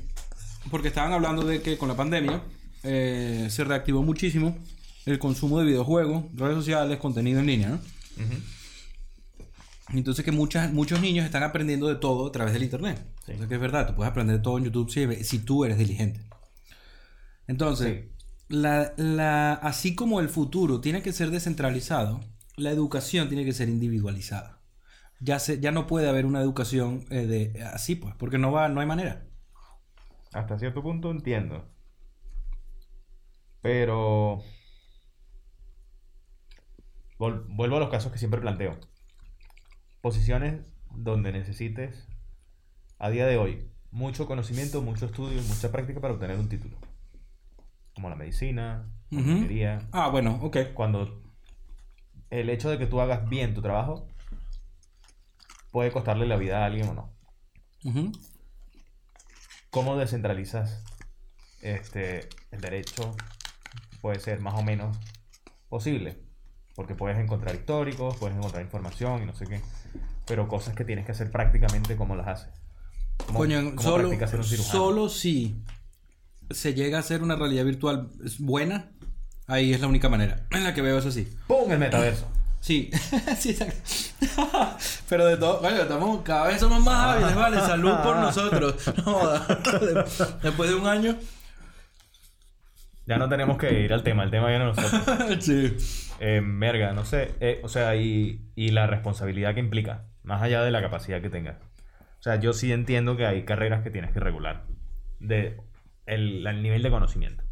porque 0.70 0.88
estaban 0.88 1.12
hablando 1.12 1.44
de 1.44 1.60
que 1.60 1.76
con 1.76 1.88
la 1.88 1.96
pandemia 1.96 2.42
eh, 2.84 3.48
se 3.50 3.64
reactivó 3.64 4.02
muchísimo 4.02 4.56
el 5.06 5.18
consumo 5.18 5.58
de 5.58 5.66
videojuegos, 5.66 6.24
redes 6.34 6.54
sociales, 6.54 6.98
contenido 6.98 7.40
en 7.40 7.46
línea, 7.46 7.68
¿no? 7.70 7.80
Entonces 9.92 10.24
que 10.24 10.32
muchas, 10.32 10.72
muchos 10.72 11.00
niños 11.00 11.24
están 11.24 11.42
aprendiendo 11.42 11.88
de 11.88 11.96
todo 11.96 12.28
a 12.28 12.32
través 12.32 12.52
del 12.52 12.62
internet. 12.62 13.04
Sí. 13.26 13.36
Sea 13.36 13.48
que 13.48 13.54
es 13.54 13.60
verdad, 13.60 13.86
tú 13.88 13.94
puedes 13.94 14.10
aprender 14.10 14.40
todo 14.42 14.58
en 14.58 14.64
YouTube 14.64 14.90
si, 14.90 15.24
si 15.24 15.38
tú 15.40 15.64
eres 15.64 15.78
diligente. 15.78 16.20
Entonces, 17.46 18.06
la, 18.48 18.92
la- 18.96 19.54
así 19.54 19.94
como 19.94 20.20
el 20.20 20.28
futuro 20.28 20.80
tiene 20.80 21.02
que 21.02 21.12
ser 21.12 21.30
descentralizado, 21.30 22.20
la 22.56 22.70
educación 22.70 23.28
tiene 23.28 23.44
que 23.44 23.52
ser 23.52 23.68
individualizada. 23.68 24.60
Ya, 25.20 25.38
se, 25.38 25.60
ya 25.60 25.72
no 25.72 25.86
puede 25.86 26.08
haber 26.08 26.26
una 26.26 26.40
educación 26.40 27.04
eh, 27.10 27.26
de, 27.26 27.62
así, 27.64 27.94
pues, 27.96 28.14
porque 28.16 28.38
no, 28.38 28.52
va, 28.52 28.68
no 28.68 28.80
hay 28.80 28.86
manera. 28.86 29.26
Hasta 30.32 30.58
cierto 30.58 30.82
punto 30.82 31.10
entiendo. 31.12 31.68
Pero... 33.62 34.42
vol- 37.18 37.44
vuelvo 37.48 37.76
a 37.76 37.80
los 37.80 37.88
casos 37.90 38.10
que 38.12 38.18
siempre 38.18 38.40
planteo. 38.40 38.76
Posiciones 40.00 40.60
donde 40.94 41.32
necesites, 41.32 42.08
a 42.98 43.10
día 43.10 43.26
de 43.26 43.36
hoy, 43.36 43.70
mucho 43.90 44.26
conocimiento, 44.26 44.82
mucho 44.82 45.06
estudio, 45.06 45.42
mucha 45.42 45.70
práctica 45.72 46.00
para 46.00 46.14
obtener 46.14 46.38
un 46.38 46.48
título. 46.48 46.76
Como 47.94 48.08
la 48.08 48.16
medicina, 48.16 48.88
la 49.10 49.20
ingeniería. 49.20 49.88
Ah, 49.92 50.08
bueno, 50.08 50.38
ok. 50.42 50.58
Cuando 50.74 51.22
el 52.30 52.48
hecho 52.48 52.70
de 52.70 52.78
que 52.78 52.86
tú 52.86 53.00
hagas 53.00 53.28
bien 53.28 53.54
tu 53.54 53.60
trabajo 53.60 54.06
puede 55.70 55.90
costarle 55.90 56.26
la 56.26 56.36
vida 56.36 56.62
a 56.62 56.66
alguien 56.66 56.88
o 56.88 56.94
no. 56.94 57.12
¿Cómo 59.70 59.96
descentralizas 59.96 60.84
este, 61.60 62.28
el 62.50 62.60
derecho? 62.60 63.14
Puede 64.00 64.18
ser 64.20 64.40
más 64.40 64.54
o 64.54 64.62
menos 64.62 64.96
posible. 65.68 66.18
Porque 66.74 66.94
puedes 66.94 67.18
encontrar 67.18 67.54
históricos, 67.54 68.16
puedes 68.16 68.36
encontrar 68.36 68.62
información 68.62 69.22
y 69.22 69.26
no 69.26 69.34
sé 69.34 69.46
qué. 69.46 69.60
Pero 70.30 70.46
cosas 70.46 70.76
que 70.76 70.84
tienes 70.84 71.04
que 71.04 71.10
hacer 71.10 71.32
prácticamente, 71.32 71.96
¿cómo 71.96 72.14
las 72.14 72.28
haces? 72.28 72.50
¿Cómo, 73.26 73.40
Coño, 73.40 73.74
cómo 73.74 73.82
solo, 73.82 74.08
un 74.10 74.44
solo 74.44 75.08
si 75.08 75.60
se 76.50 76.72
llega 76.72 76.98
a 76.98 77.00
hacer 77.00 77.24
una 77.24 77.34
realidad 77.34 77.64
virtual 77.64 78.10
buena, 78.38 78.92
ahí 79.48 79.74
es 79.74 79.80
la 79.80 79.88
única 79.88 80.08
manera 80.08 80.46
en 80.52 80.62
la 80.62 80.72
que 80.72 80.82
veo 80.82 80.98
eso 80.98 81.08
así. 81.08 81.28
¡Pum! 81.48 81.70
El 81.72 81.80
metaverso. 81.80 82.28
Sí, 82.60 82.90
sí, 83.38 83.50
exacto. 83.52 83.74
Pero 85.08 85.24
de 85.24 85.38
todo, 85.38 85.60
bueno, 85.62 85.80
estamos, 85.80 86.20
cada 86.22 86.46
vez 86.48 86.60
somos 86.60 86.84
más 86.84 87.16
hábiles, 87.16 87.34
vale, 87.34 87.56
salud 87.56 87.94
por 88.04 88.16
nosotros. 88.20 88.74
No. 88.98 89.32
Después 90.42 90.68
de 90.68 90.76
un 90.76 90.86
año. 90.86 91.16
Ya 93.06 93.16
no 93.16 93.30
tenemos 93.30 93.56
que 93.56 93.80
ir 93.80 93.92
al 93.94 94.02
tema, 94.02 94.24
el 94.24 94.30
tema 94.30 94.48
viene 94.48 94.64
a 94.64 94.66
nosotros. 94.74 95.42
Sí. 95.42 95.74
Eh, 96.20 96.42
verga, 96.44 96.92
no 96.92 97.06
sé. 97.06 97.32
eh, 97.40 97.60
o 97.64 97.68
sea, 97.70 97.96
y, 97.96 98.52
y 98.54 98.72
la 98.72 98.86
responsabilidad 98.86 99.54
que 99.54 99.60
implica, 99.60 100.04
más 100.22 100.42
allá 100.42 100.62
de 100.62 100.70
la 100.70 100.80
capacidad 100.82 101.20
que 101.22 101.30
tengas. 101.30 101.56
O 102.18 102.22
sea, 102.22 102.36
yo 102.36 102.52
sí 102.52 102.72
entiendo 102.72 103.16
que 103.16 103.26
hay 103.26 103.44
carreras 103.44 103.82
que 103.82 103.90
tienes 103.90 104.12
que 104.12 104.20
regular. 104.20 104.66
De 105.20 105.58
el, 106.06 106.46
el 106.46 106.62
nivel 106.62 106.82
de 106.82 106.90
conocimiento. 106.90 107.44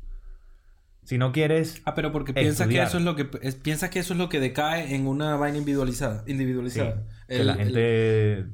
Si 1.04 1.16
no 1.16 1.32
quieres. 1.32 1.80
Ah, 1.86 1.94
pero 1.94 2.12
porque 2.12 2.34
piensas 2.34 2.68
que 2.68 2.82
eso 2.82 2.98
es 2.98 3.04
lo 3.04 3.16
que 3.16 3.30
es- 3.40 3.54
piensas 3.54 3.88
que 3.88 3.98
eso 4.00 4.12
es 4.12 4.18
lo 4.18 4.28
que 4.28 4.40
decae 4.40 4.94
en 4.94 5.06
una 5.06 5.36
vaina 5.36 5.56
individualizada, 5.58 6.22
sí, 6.24 6.32
individualizada. 6.32 7.02
que 7.26 7.44
la 7.44 7.52
el- 7.54 7.58
gente. 7.58 8.44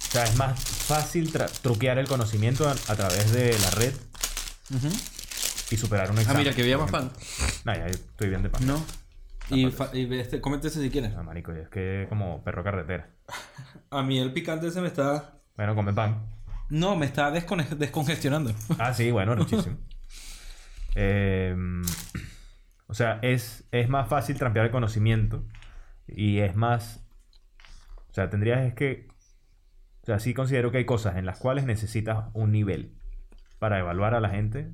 O 0.00 0.10
sea, 0.10 0.24
es 0.24 0.36
más 0.36 0.58
fácil 0.64 1.30
truquear 1.62 1.98
el 1.98 2.08
conocimiento 2.08 2.66
a, 2.68 2.72
a 2.72 2.96
través 2.96 3.30
de 3.32 3.56
la 3.58 3.70
red 3.70 3.92
y 5.70 5.76
superar 5.76 6.10
un 6.10 6.18
Ah, 6.18 6.22
examen. 6.22 6.42
mira, 6.42 6.54
que 6.56 6.62
había 6.62 6.78
más 6.78 6.90
pan. 6.90 7.12
No, 7.64 7.74
ya 7.74 7.86
estoy 7.86 8.28
bien 8.30 8.42
de 8.42 8.48
pan. 8.50 8.66
No. 8.66 8.82
Y, 9.50 9.66
y 9.94 10.14
este, 10.18 10.40
cómete 10.40 10.68
ese 10.68 10.82
si 10.82 10.90
quieres. 10.90 11.14
No, 11.14 11.22
marico, 11.24 11.52
es 11.52 11.68
que 11.68 12.06
como 12.08 12.42
perro 12.44 12.62
carretera. 12.64 13.10
A 13.90 14.02
mí 14.02 14.18
el 14.18 14.32
picante 14.32 14.66
ese 14.68 14.80
me 14.80 14.88
está 14.88 15.38
Bueno, 15.56 15.74
come 15.74 15.92
pan. 15.92 16.26
No, 16.70 16.96
me 16.96 17.06
está 17.06 17.30
descone- 17.32 17.68
descongestionando. 17.76 18.52
Ah, 18.78 18.92
sí, 18.92 19.10
bueno, 19.10 19.34
muchísimo. 19.36 19.76
Eh, 20.94 21.56
o 22.86 22.94
sea, 22.94 23.18
es, 23.22 23.64
es 23.70 23.88
más 23.88 24.08
fácil 24.08 24.36
trampear 24.36 24.66
el 24.66 24.72
conocimiento 24.72 25.44
y 26.06 26.38
es 26.38 26.54
más... 26.56 27.04
O 28.10 28.14
sea, 28.14 28.30
tendrías 28.30 28.60
es 28.66 28.74
que... 28.74 29.08
O 30.02 30.06
sea, 30.06 30.18
sí 30.18 30.32
considero 30.34 30.70
que 30.70 30.78
hay 30.78 30.84
cosas 30.86 31.16
en 31.16 31.26
las 31.26 31.38
cuales 31.38 31.64
necesitas 31.64 32.26
un 32.32 32.50
nivel 32.50 32.94
para 33.58 33.78
evaluar 33.78 34.14
a 34.14 34.20
la 34.20 34.30
gente, 34.30 34.70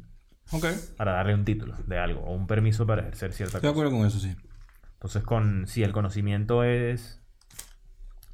Ok. 0.52 0.66
para 0.96 1.12
darle 1.12 1.34
un 1.34 1.44
título 1.44 1.74
de 1.86 1.98
algo 1.98 2.20
o 2.20 2.34
un 2.34 2.46
permiso 2.46 2.86
para 2.86 3.02
ejercer 3.02 3.32
cierta 3.32 3.58
Estoy 3.58 3.68
de 3.68 3.74
cosa. 3.74 3.80
acuerdo 3.86 3.98
con 3.98 4.06
eso, 4.06 4.20
sí. 4.20 4.36
Entonces, 5.04 5.22
con, 5.22 5.66
si 5.66 5.82
el 5.82 5.92
conocimiento 5.92 6.64
es 6.64 7.20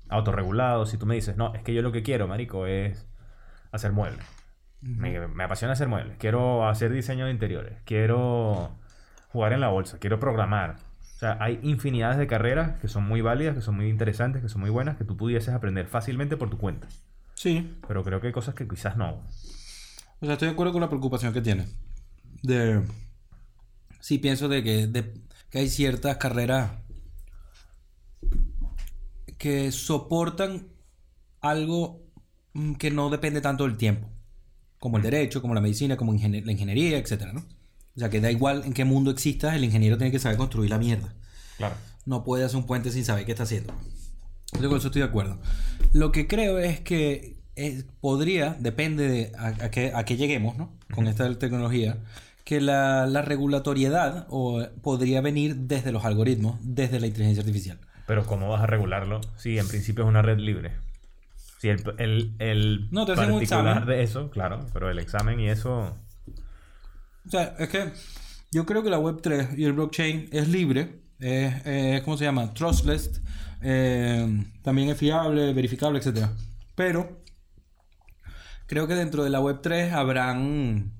autorregulado, 0.09 0.87
si 0.87 0.99
tú 0.99 1.05
me 1.05 1.17
dices, 1.17 1.37
no, 1.37 1.53
es 1.53 1.65
que 1.65 1.75
yo 1.75 1.83
lo 1.83 1.91
que 1.91 2.05
quiero, 2.05 2.29
marico, 2.29 2.65
es 2.69 3.09
hacer 3.73 3.91
muebles. 3.91 4.25
Me, 4.81 5.27
me 5.27 5.43
apasiona 5.43 5.73
hacer 5.73 5.89
muebles. 5.89 6.17
Quiero 6.19 6.69
hacer 6.69 6.93
diseño 6.93 7.25
de 7.25 7.33
interiores. 7.33 7.79
Quiero 7.85 8.71
jugar 9.31 9.53
en 9.53 9.61
la 9.61 9.67
bolsa. 9.67 9.99
Quiero 9.99 10.21
programar. 10.21 10.77
O 11.01 11.19
sea, 11.19 11.39
hay 11.41 11.59
infinidades 11.65 12.19
de 12.19 12.29
carreras 12.29 12.79
que 12.79 12.87
son 12.87 13.03
muy 13.03 13.21
válidas, 13.21 13.57
que 13.57 13.63
son 13.63 13.75
muy 13.75 13.89
interesantes, 13.89 14.41
que 14.41 14.49
son 14.49 14.61
muy 14.61 14.71
buenas, 14.71 14.97
que 14.97 15.05
tú 15.05 15.17
pudieses 15.17 15.53
aprender 15.53 15.89
fácilmente 15.89 16.37
por 16.37 16.51
tu 16.51 16.59
cuenta. 16.59 16.87
Sí. 17.35 17.77
Pero 17.89 18.05
creo 18.05 18.21
que 18.21 18.29
hay 18.29 18.33
cosas 18.33 18.55
que 18.55 18.69
quizás 18.69 18.97
no. 18.97 19.25
O 20.21 20.25
sea, 20.25 20.35
estoy 20.35 20.47
de 20.47 20.53
acuerdo 20.53 20.73
con 20.73 20.83
la 20.83 20.89
preocupación 20.89 21.33
que 21.33 21.43
tiene. 21.43 21.67
De... 22.45 22.81
Sí, 23.99 24.19
pienso 24.19 24.49
de 24.49 24.63
que, 24.63 24.87
de- 24.87 25.21
que 25.51 25.59
hay 25.59 25.69
ciertas 25.69 26.17
carreras 26.17 26.73
que 29.39 29.73
soportan 29.73 30.69
algo 31.41 32.07
mm, 32.53 32.75
que 32.75 32.91
no 32.91 33.11
depende 33.11 33.41
tanto 33.41 33.65
del 33.65 33.77
tiempo. 33.77 34.09
Como 34.79 34.97
el 34.97 35.03
derecho, 35.03 35.43
como 35.43 35.55
la 35.55 35.61
medicina, 35.61 35.97
como 35.97 36.13
la 36.13 36.53
ingeniería, 36.53 36.99
etc. 36.99 37.33
¿no? 37.33 37.41
O 37.97 37.99
sea, 37.99 38.09
que 38.09 38.21
da 38.21 38.31
igual 38.31 38.63
en 38.65 38.73
qué 38.73 38.85
mundo 38.85 39.11
existas, 39.11 39.55
el 39.55 39.65
ingeniero 39.65 39.99
tiene 39.99 40.11
que 40.11 40.19
saber 40.19 40.39
construir 40.39 40.71
la 40.71 40.79
mierda. 40.79 41.15
Claro. 41.59 41.75
No 42.07 42.25
puede 42.25 42.45
hacer 42.45 42.57
un 42.57 42.67
puente 42.67 42.91
sin 42.91 43.05
saber 43.05 43.27
qué 43.27 43.33
está 43.33 43.45
haciendo. 43.45 43.75
Yo 44.61 44.69
con 44.69 44.79
eso 44.79 44.89
estoy 44.89 45.03
de 45.03 45.09
acuerdo. 45.09 45.39
Lo 45.93 46.13
que 46.13 46.27
creo 46.27 46.59
es 46.59 46.81
que 46.81 47.41
eh, 47.57 47.85
podría, 48.01 48.57
depende 48.59 49.09
de 49.09 49.33
a, 49.37 49.49
a 49.49 49.71
qué, 49.71 49.93
a 49.95 50.05
qué 50.05 50.17
lleguemos, 50.17 50.57
¿no? 50.57 50.73
Con 50.95 51.07
esta 51.07 51.39
tecnología, 51.39 51.99
que 52.51 52.61
la, 52.61 53.07
la 53.07 53.23
regulatoriedad 53.23 54.27
o, 54.29 54.61
podría 54.83 55.21
venir 55.21 55.55
desde 55.55 55.93
los 55.93 56.05
algoritmos, 56.05 56.59
desde 56.63 56.99
la 56.99 57.07
inteligencia 57.07 57.43
artificial. 57.43 57.79
Pero 58.09 58.27
¿cómo 58.27 58.49
vas 58.49 58.61
a 58.63 58.67
regularlo 58.67 59.21
si 59.37 59.57
en 59.57 59.69
principio 59.69 60.03
es 60.03 60.09
una 60.09 60.21
red 60.21 60.39
libre? 60.39 60.73
Si 61.61 61.69
el, 61.69 61.81
el, 61.99 62.35
el 62.41 62.89
No, 62.91 63.07
te 63.07 63.13
hacen 63.13 63.27
un 63.31 63.39
particular 63.39 63.77
examen. 63.77 63.89
de 63.89 64.03
eso, 64.03 64.31
claro, 64.31 64.67
pero 64.73 64.91
el 64.91 64.99
examen 64.99 65.39
y 65.39 65.49
eso... 65.49 65.97
O 67.25 67.31
sea, 67.31 67.55
es 67.61 67.69
que 67.69 67.93
yo 68.51 68.67
creo 68.67 68.83
que 68.83 68.91
la 68.91 68.99
Web3 68.99 69.57
y 69.57 69.65
el 69.65 69.75
blockchain 69.75 70.31
es 70.33 70.49
libre, 70.49 71.03
es, 71.21 71.55
es- 71.65 72.03
¿cómo 72.03 72.17
se 72.17 72.25
llama? 72.25 72.53
Trustless, 72.53 73.23
eh, 73.63 74.45
también 74.63 74.89
es 74.91 74.97
fiable, 74.99 75.53
verificable, 75.53 76.01
etc. 76.01 76.27
Pero 76.75 77.23
creo 78.67 78.89
que 78.89 78.95
dentro 78.97 79.23
de 79.23 79.31
la 79.31 79.41
Web3 79.41 79.93
habrán, 79.93 80.95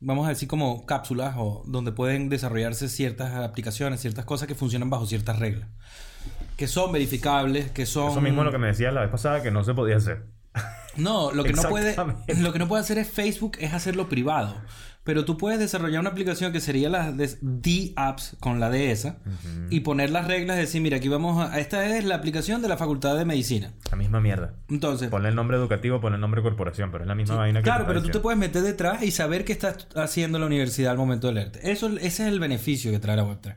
vamos 0.00 0.26
a 0.26 0.30
decir, 0.30 0.48
como 0.48 0.86
cápsulas 0.86 1.34
o 1.38 1.62
donde 1.66 1.92
pueden 1.92 2.28
desarrollarse 2.28 2.88
ciertas 2.88 3.34
aplicaciones, 3.34 4.00
ciertas 4.00 4.24
cosas 4.24 4.48
que 4.48 4.54
funcionan 4.54 4.90
bajo 4.90 5.06
ciertas 5.06 5.38
reglas. 5.38 5.68
Que 6.56 6.66
son 6.66 6.92
verificables, 6.92 7.70
que 7.70 7.86
son... 7.86 8.10
Eso 8.10 8.20
mismo 8.20 8.42
es 8.42 8.46
lo 8.46 8.52
que 8.52 8.58
me 8.58 8.68
decías 8.68 8.92
la 8.92 9.02
vez 9.02 9.10
pasada 9.10 9.42
que 9.42 9.50
no 9.50 9.64
se 9.64 9.74
podía 9.74 9.96
hacer. 9.96 10.26
No, 10.96 11.30
lo 11.32 11.44
que 11.44 11.52
no 11.52 11.62
puede, 11.62 11.96
lo 12.38 12.52
que 12.52 12.58
no 12.58 12.66
puede 12.68 12.82
hacer 12.82 12.98
es 12.98 13.08
Facebook 13.08 13.58
es 13.60 13.72
hacerlo 13.72 14.08
privado. 14.08 14.60
Pero 15.08 15.24
tú 15.24 15.38
puedes 15.38 15.58
desarrollar 15.58 16.00
una 16.00 16.10
aplicación 16.10 16.52
que 16.52 16.60
sería 16.60 16.90
la 16.90 17.12
de 17.12 17.34
D 17.40 17.94
apps 17.96 18.36
con 18.40 18.60
la 18.60 18.68
de 18.68 18.90
esa 18.90 19.16
y 19.70 19.80
poner 19.80 20.10
las 20.10 20.26
reglas 20.26 20.58
y 20.58 20.60
decir, 20.60 20.82
mira, 20.82 20.98
aquí 20.98 21.08
vamos 21.08 21.42
a 21.50 21.58
esta 21.58 21.96
es 21.96 22.04
la 22.04 22.16
aplicación 22.16 22.60
de 22.60 22.68
la 22.68 22.76
Facultad 22.76 23.16
de 23.16 23.24
Medicina. 23.24 23.72
La 23.90 23.96
misma 23.96 24.20
mierda. 24.20 24.56
Entonces, 24.68 25.08
Ponle 25.08 25.30
el 25.30 25.34
nombre 25.34 25.56
educativo, 25.56 25.98
ponle 25.98 26.16
el 26.16 26.20
nombre 26.20 26.42
corporación, 26.42 26.90
pero 26.90 27.04
es 27.04 27.08
la 27.08 27.14
misma 27.14 27.36
vaina 27.36 27.60
que 27.60 27.64
claro, 27.64 27.86
pero 27.86 28.02
tú 28.02 28.10
te 28.10 28.20
puedes 28.20 28.38
meter 28.38 28.60
detrás 28.60 29.02
y 29.02 29.10
saber 29.10 29.46
qué 29.46 29.52
está 29.54 29.78
haciendo 29.96 30.38
la 30.38 30.44
universidad 30.44 30.92
al 30.92 30.98
momento 30.98 31.28
de 31.28 31.32
leerte. 31.32 31.72
Eso, 31.72 31.88
ese 31.88 32.06
es 32.06 32.20
el 32.28 32.38
beneficio 32.38 32.90
que 32.90 32.98
trae 32.98 33.16
la 33.16 33.24
Web3. 33.24 33.54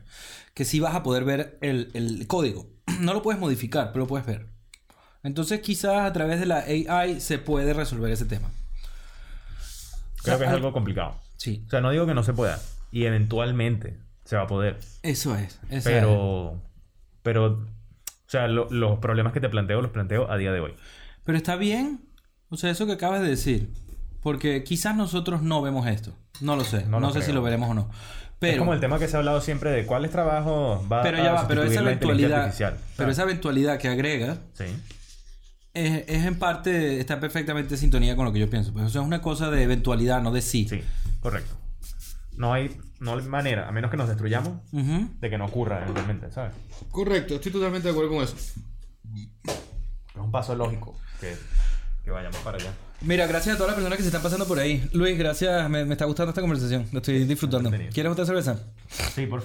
Que 0.54 0.64
sí 0.64 0.80
vas 0.80 0.94
a 0.94 1.02
poder 1.02 1.24
ver 1.26 1.58
el, 1.60 1.90
el 1.92 2.26
código. 2.28 2.66
No 3.00 3.12
lo 3.12 3.20
puedes 3.20 3.38
modificar, 3.38 3.88
pero 3.92 4.04
lo 4.04 4.06
puedes 4.06 4.24
ver. 4.26 4.46
Entonces, 5.22 5.60
quizás 5.60 5.98
a 6.06 6.12
través 6.14 6.40
de 6.40 6.46
la 6.46 6.60
AI 6.60 7.20
se 7.20 7.38
puede 7.38 7.74
resolver 7.74 8.10
ese 8.10 8.24
tema. 8.24 8.48
Creo 10.22 10.38
que 10.38 10.44
es 10.44 10.48
al- 10.50 10.56
algo 10.56 10.72
complicado. 10.72 11.20
Sí, 11.42 11.64
O 11.66 11.70
sea, 11.70 11.80
no 11.80 11.90
digo 11.90 12.06
que 12.06 12.14
no 12.14 12.22
se 12.22 12.32
pueda. 12.32 12.60
Y 12.92 13.04
eventualmente 13.04 13.96
se 14.24 14.36
va 14.36 14.42
a 14.42 14.46
poder. 14.46 14.78
eso 15.02 15.34
es. 15.36 15.58
esa 15.70 15.76
es. 15.76 15.84
Pero... 15.84 16.60
Pero... 17.24 17.46
O 17.46 18.30
sea, 18.32 18.46
lo- 18.48 18.68
los 18.70 18.98
problemas 19.00 19.32
que 19.32 19.40
te 19.40 19.48
planteo 19.48 19.82
los 19.82 19.90
planteo 19.90 20.30
a 20.30 20.36
día 20.36 20.52
de 20.52 20.60
hoy. 20.60 20.74
Pero 21.24 21.36
está 21.36 21.56
bien. 21.56 22.00
O 22.48 22.56
sea, 22.56 22.70
eso 22.70 22.86
que 22.86 22.92
acabas 22.92 23.20
de 23.22 23.28
decir. 23.28 23.70
Porque 24.22 24.62
quizás 24.62 24.94
nosotros 24.96 25.42
no 25.42 25.62
vemos 25.62 25.86
esto. 25.88 26.12
No 26.40 26.54
lo 26.56 26.62
sé. 26.64 26.84
No 26.86 27.00
No, 27.00 27.08
lo 27.08 27.12
sé 27.12 27.22
si 27.22 27.32
lo 27.32 27.42
veremos 27.42 27.70
o 27.70 27.74
no. 27.74 27.90
es 28.40 28.56
como 28.56 28.70
Pero, 28.70 28.72
el 28.74 28.80
tema 28.80 28.98
que 29.00 29.08
se 29.08 29.16
ha 29.16 29.18
hablado 29.18 29.40
siempre 29.40 29.70
de 29.70 29.84
cuáles 29.84 30.10
trabajos 30.12 30.80
va 30.90 31.02
pero 31.02 31.18
a 31.18 31.24
ya 31.24 31.32
va, 31.32 31.48
pero 31.48 31.62
esa 31.64 31.80
eventualidad. 31.80 32.54
Pero 32.96 33.10
esa 33.10 33.22
eventualidad 33.24 33.78
que 33.78 33.88
agrega 33.88 34.38
Sí. 34.54 34.64
Es, 35.74 36.04
es 36.06 36.24
en 36.24 36.38
parte, 36.38 37.00
está 37.00 37.20
perfectamente 37.20 37.74
en 37.74 37.80
sintonía 37.80 38.16
con 38.16 38.24
lo 38.24 38.32
que 38.32 38.38
yo 38.38 38.50
pienso. 38.50 38.72
Pues, 38.72 38.86
o 38.86 38.88
sea, 38.88 39.00
es 39.00 39.06
una 39.06 39.22
cosa 39.22 39.50
de 39.50 39.62
eventualidad, 39.62 40.22
no 40.22 40.32
de 40.32 40.42
sí. 40.42 40.66
Sí, 40.68 40.82
correcto. 41.20 41.54
No 42.36 42.52
hay, 42.52 42.76
no 43.00 43.14
hay 43.14 43.22
manera, 43.22 43.68
a 43.68 43.72
menos 43.72 43.90
que 43.90 43.96
nos 43.96 44.08
destruyamos, 44.08 44.58
de 44.72 45.30
que 45.30 45.38
no 45.38 45.44
ocurra 45.46 45.82
eventualmente, 45.82 46.32
¿sabes? 46.32 46.54
Correcto, 46.90 47.34
estoy 47.34 47.52
totalmente 47.52 47.88
de 47.88 47.92
acuerdo 47.92 48.10
con 48.10 48.24
eso. 48.24 48.36
Es 48.36 48.54
un 50.16 50.30
paso 50.30 50.54
lógico 50.54 50.98
que, 51.20 51.36
que 52.04 52.10
vayamos 52.10 52.38
para 52.38 52.56
allá. 52.56 52.72
Mira, 53.02 53.26
gracias 53.26 53.56
a 53.56 53.58
todas 53.58 53.70
las 53.70 53.74
personas 53.74 53.96
que 53.96 54.02
se 54.02 54.08
están 54.08 54.22
pasando 54.22 54.46
por 54.46 54.58
ahí. 54.60 54.88
Luis, 54.92 55.18
gracias. 55.18 55.68
Me, 55.68 55.84
me 55.84 55.92
está 55.92 56.04
gustando 56.04 56.30
esta 56.30 56.40
conversación. 56.40 56.86
Lo 56.92 56.98
estoy 56.98 57.24
disfrutando. 57.24 57.70
¿Quieres 57.92 58.12
otra 58.12 58.24
cerveza? 58.24 58.60
Sí, 59.14 59.26
por 59.26 59.42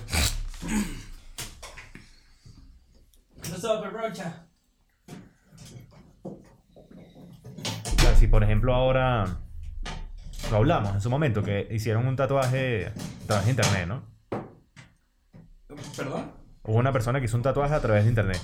O 3.52 4.47
sea, 8.08 8.16
si 8.16 8.28
por 8.28 8.44
ejemplo 8.44 8.74
ahora 8.74 9.26
lo 10.52 10.58
hablamos 10.58 10.94
en 10.96 11.02
su 11.02 11.10
momento, 11.10 11.44
que 11.44 11.68
hicieron 11.72 12.08
un 12.08 12.16
tatuaje 12.16 12.88
a 12.88 13.28
través 13.28 13.46
de 13.46 13.52
internet, 13.52 13.88
¿no? 13.88 14.04
¿Perdón? 15.96 16.32
Hubo 16.64 16.78
una 16.78 16.92
persona 16.92 17.20
que 17.20 17.26
hizo 17.26 17.38
un 17.38 17.44
tatuaje 17.44 17.74
a 17.74 17.80
través 17.82 18.04
de 18.04 18.10
internet. 18.10 18.40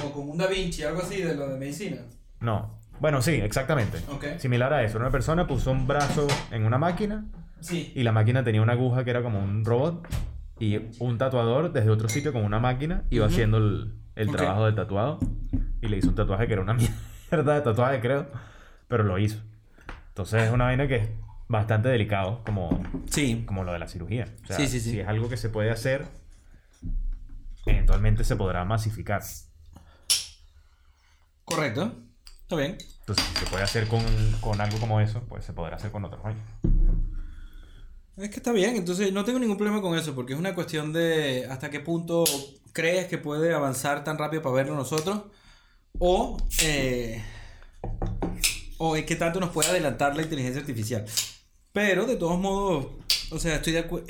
Como 0.00 0.12
con 0.12 0.30
un 0.30 0.38
Da 0.38 0.46
Vinci, 0.46 0.82
algo 0.82 1.02
así 1.02 1.20
de 1.22 1.34
lo 1.34 1.48
de 1.48 1.58
medicina. 1.58 1.98
No. 2.40 2.78
Bueno, 3.00 3.20
sí, 3.20 3.32
exactamente. 3.32 3.98
Ok. 4.10 4.38
Similar 4.38 4.72
a 4.72 4.82
eso. 4.82 4.98
Una 4.98 5.10
persona 5.10 5.46
puso 5.46 5.70
un 5.70 5.86
brazo 5.86 6.26
en 6.50 6.64
una 6.64 6.78
máquina 6.78 7.26
Sí. 7.60 7.92
y 7.94 8.02
la 8.02 8.12
máquina 8.12 8.44
tenía 8.44 8.62
una 8.62 8.72
aguja 8.72 9.04
que 9.04 9.10
era 9.10 9.22
como 9.22 9.38
un 9.42 9.64
robot 9.64 10.06
y 10.58 10.78
un 11.00 11.18
tatuador 11.18 11.72
desde 11.72 11.90
otro 11.90 12.08
sitio 12.08 12.32
con 12.32 12.44
una 12.44 12.58
máquina 12.58 13.04
iba 13.10 13.26
Ujú. 13.26 13.34
haciendo 13.34 13.58
el, 13.58 13.94
el 14.14 14.28
Ok. 14.30 14.36
trabajo 14.36 14.64
del 14.66 14.74
tatuado 14.74 15.18
y 15.82 15.88
le 15.88 15.98
hizo 15.98 16.08
un 16.08 16.14
tatuaje 16.14 16.46
que 16.46 16.52
era 16.54 16.62
una 16.62 16.74
mierda 17.30 17.54
de 17.54 17.60
tatuaje, 17.60 18.00
creo, 18.00 18.26
pero 18.88 19.04
lo 19.04 19.18
hizo. 19.18 19.40
Entonces 20.08 20.44
es 20.44 20.52
una 20.52 20.64
vaina 20.64 20.88
que 20.88 20.96
es 20.96 21.08
bastante 21.48 21.88
delicado 21.88 22.42
como, 22.44 22.82
Sí. 23.10 23.44
como 23.46 23.64
lo 23.64 23.72
de 23.72 23.78
la 23.78 23.88
cirugía. 23.88 24.26
O 24.44 24.46
sea, 24.46 24.56
Sí, 24.56 24.66
sí, 24.68 24.80
sí. 24.80 24.90
Si 24.92 25.00
es 25.00 25.08
algo 25.08 25.28
que 25.28 25.36
se 25.36 25.48
puede 25.48 25.70
hacer, 25.70 26.06
eventualmente 27.66 28.24
se 28.24 28.36
podrá 28.36 28.64
masificar. 28.64 29.22
Correcto. 31.44 31.94
Está 32.42 32.56
bien. 32.56 32.78
Entonces, 33.00 33.24
si 33.24 33.44
se 33.44 33.46
puede 33.46 33.62
hacer 33.64 33.86
con, 33.88 34.02
con 34.40 34.60
algo 34.60 34.78
como 34.78 35.00
eso, 35.00 35.22
pues 35.28 35.44
se 35.44 35.52
podrá 35.52 35.76
hacer 35.76 35.90
con 35.90 36.04
otros 36.04 36.22
vainas. 36.22 36.44
Es 38.16 38.30
que 38.30 38.36
está 38.36 38.50
bien, 38.52 38.76
entonces 38.76 39.12
no 39.12 39.24
tengo 39.24 39.38
ningún 39.38 39.58
problema 39.58 39.82
con 39.82 39.96
eso, 39.98 40.14
porque 40.14 40.32
es 40.32 40.38
una 40.38 40.54
cuestión 40.54 40.92
de 40.92 41.46
hasta 41.50 41.68
qué 41.70 41.80
punto 41.80 42.24
crees 42.72 43.06
que 43.08 43.18
puede 43.18 43.52
avanzar 43.54 44.04
tan 44.04 44.16
rápido 44.16 44.40
para 44.42 44.54
verlo 44.54 44.74
nosotros, 44.74 45.24
o, 45.98 46.38
eh, 46.62 47.22
o 48.78 48.96
es 48.96 49.04
que 49.04 49.16
tanto 49.16 49.40
nos 49.40 49.50
puede 49.50 49.70
adelantar 49.70 50.16
la 50.16 50.22
inteligencia 50.22 50.60
artificial. 50.60 51.04
Pero 51.72 52.06
de 52.06 52.16
todos 52.16 52.38
modos, 52.38 52.86
o 53.30 53.38
sea, 53.38 53.56
estoy 53.56 53.74
de 53.74 53.80
acuerdo, 53.80 54.06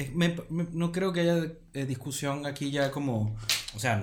no 0.50 0.92
creo 0.92 1.12
que 1.12 1.20
haya 1.20 1.52
eh, 1.74 1.84
discusión 1.84 2.46
aquí 2.46 2.70
ya 2.70 2.90
como, 2.90 3.36
o 3.74 3.78
sea, 3.78 4.02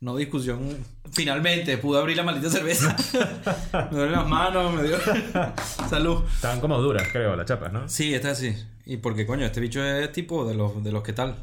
no 0.00 0.16
discusión, 0.16 0.84
finalmente 1.12 1.78
pude 1.78 2.00
abrir 2.00 2.16
la 2.16 2.24
maldita 2.24 2.50
cerveza, 2.50 2.96
me 3.90 3.96
duelen 3.96 4.12
las 4.12 4.28
manos, 4.28 4.74
me 4.74 4.82
dio 4.82 4.98
salud. 5.88 6.24
Estaban 6.34 6.60
como 6.60 6.78
duras, 6.78 7.08
creo, 7.12 7.36
las 7.36 7.46
chapas, 7.46 7.72
¿no? 7.72 7.88
Sí, 7.88 8.12
está 8.12 8.32
así. 8.32 8.54
Y 8.86 8.98
porque, 8.98 9.26
coño, 9.26 9.46
este 9.46 9.60
bicho 9.60 9.82
es 9.82 10.10
tipo 10.12 10.44
de 10.46 10.54
los, 10.54 10.82
de 10.82 10.92
los 10.92 11.02
que 11.02 11.12
tal. 11.12 11.36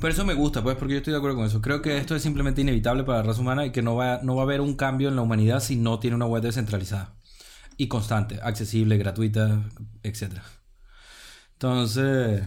Por 0.00 0.10
eso 0.10 0.24
me 0.24 0.34
gusta, 0.34 0.62
pues, 0.62 0.76
porque 0.76 0.94
yo 0.94 0.98
estoy 0.98 1.12
de 1.12 1.18
acuerdo 1.18 1.36
con 1.36 1.46
eso. 1.46 1.60
Creo 1.60 1.82
que 1.82 1.98
esto 1.98 2.16
es 2.16 2.22
simplemente 2.22 2.60
inevitable 2.60 3.04
para 3.04 3.18
la 3.18 3.24
raza 3.24 3.40
humana 3.40 3.66
y 3.66 3.72
que 3.72 3.82
no 3.82 3.96
va, 3.96 4.20
no 4.22 4.34
va 4.34 4.42
a 4.42 4.44
haber 4.44 4.60
un 4.60 4.74
cambio 4.74 5.08
en 5.08 5.16
la 5.16 5.22
humanidad 5.22 5.60
si 5.60 5.76
no 5.76 5.98
tiene 5.98 6.16
una 6.16 6.26
web 6.26 6.42
descentralizada. 6.42 7.16
Y 7.76 7.88
constante, 7.88 8.40
accesible, 8.42 8.98
gratuita, 8.98 9.62
etc. 10.02 10.38
Entonces... 11.52 12.42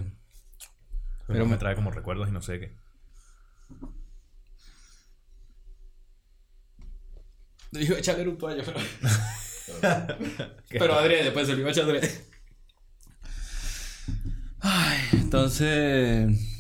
Pero 1.28 1.46
me 1.46 1.58
trae 1.58 1.76
como 1.76 1.92
recuerdos 1.92 2.30
y 2.30 2.32
no 2.32 2.42
sé 2.42 2.60
qué. 2.60 2.76
Yo 7.72 7.82
iba 7.82 7.96
a 7.96 8.00
echarle 8.00 8.28
un 8.28 8.38
toalla, 8.38 8.64
pero... 8.64 8.80
pero 10.70 10.94
adrede, 10.94 11.32
pues 11.32 11.48
se 11.48 11.54
lo 11.54 11.60
iba 11.60 11.70
a 11.70 11.72
echar 11.72 11.86
adrede. 11.86 12.26
Ay, 14.60 15.00
entonces... 15.14 16.53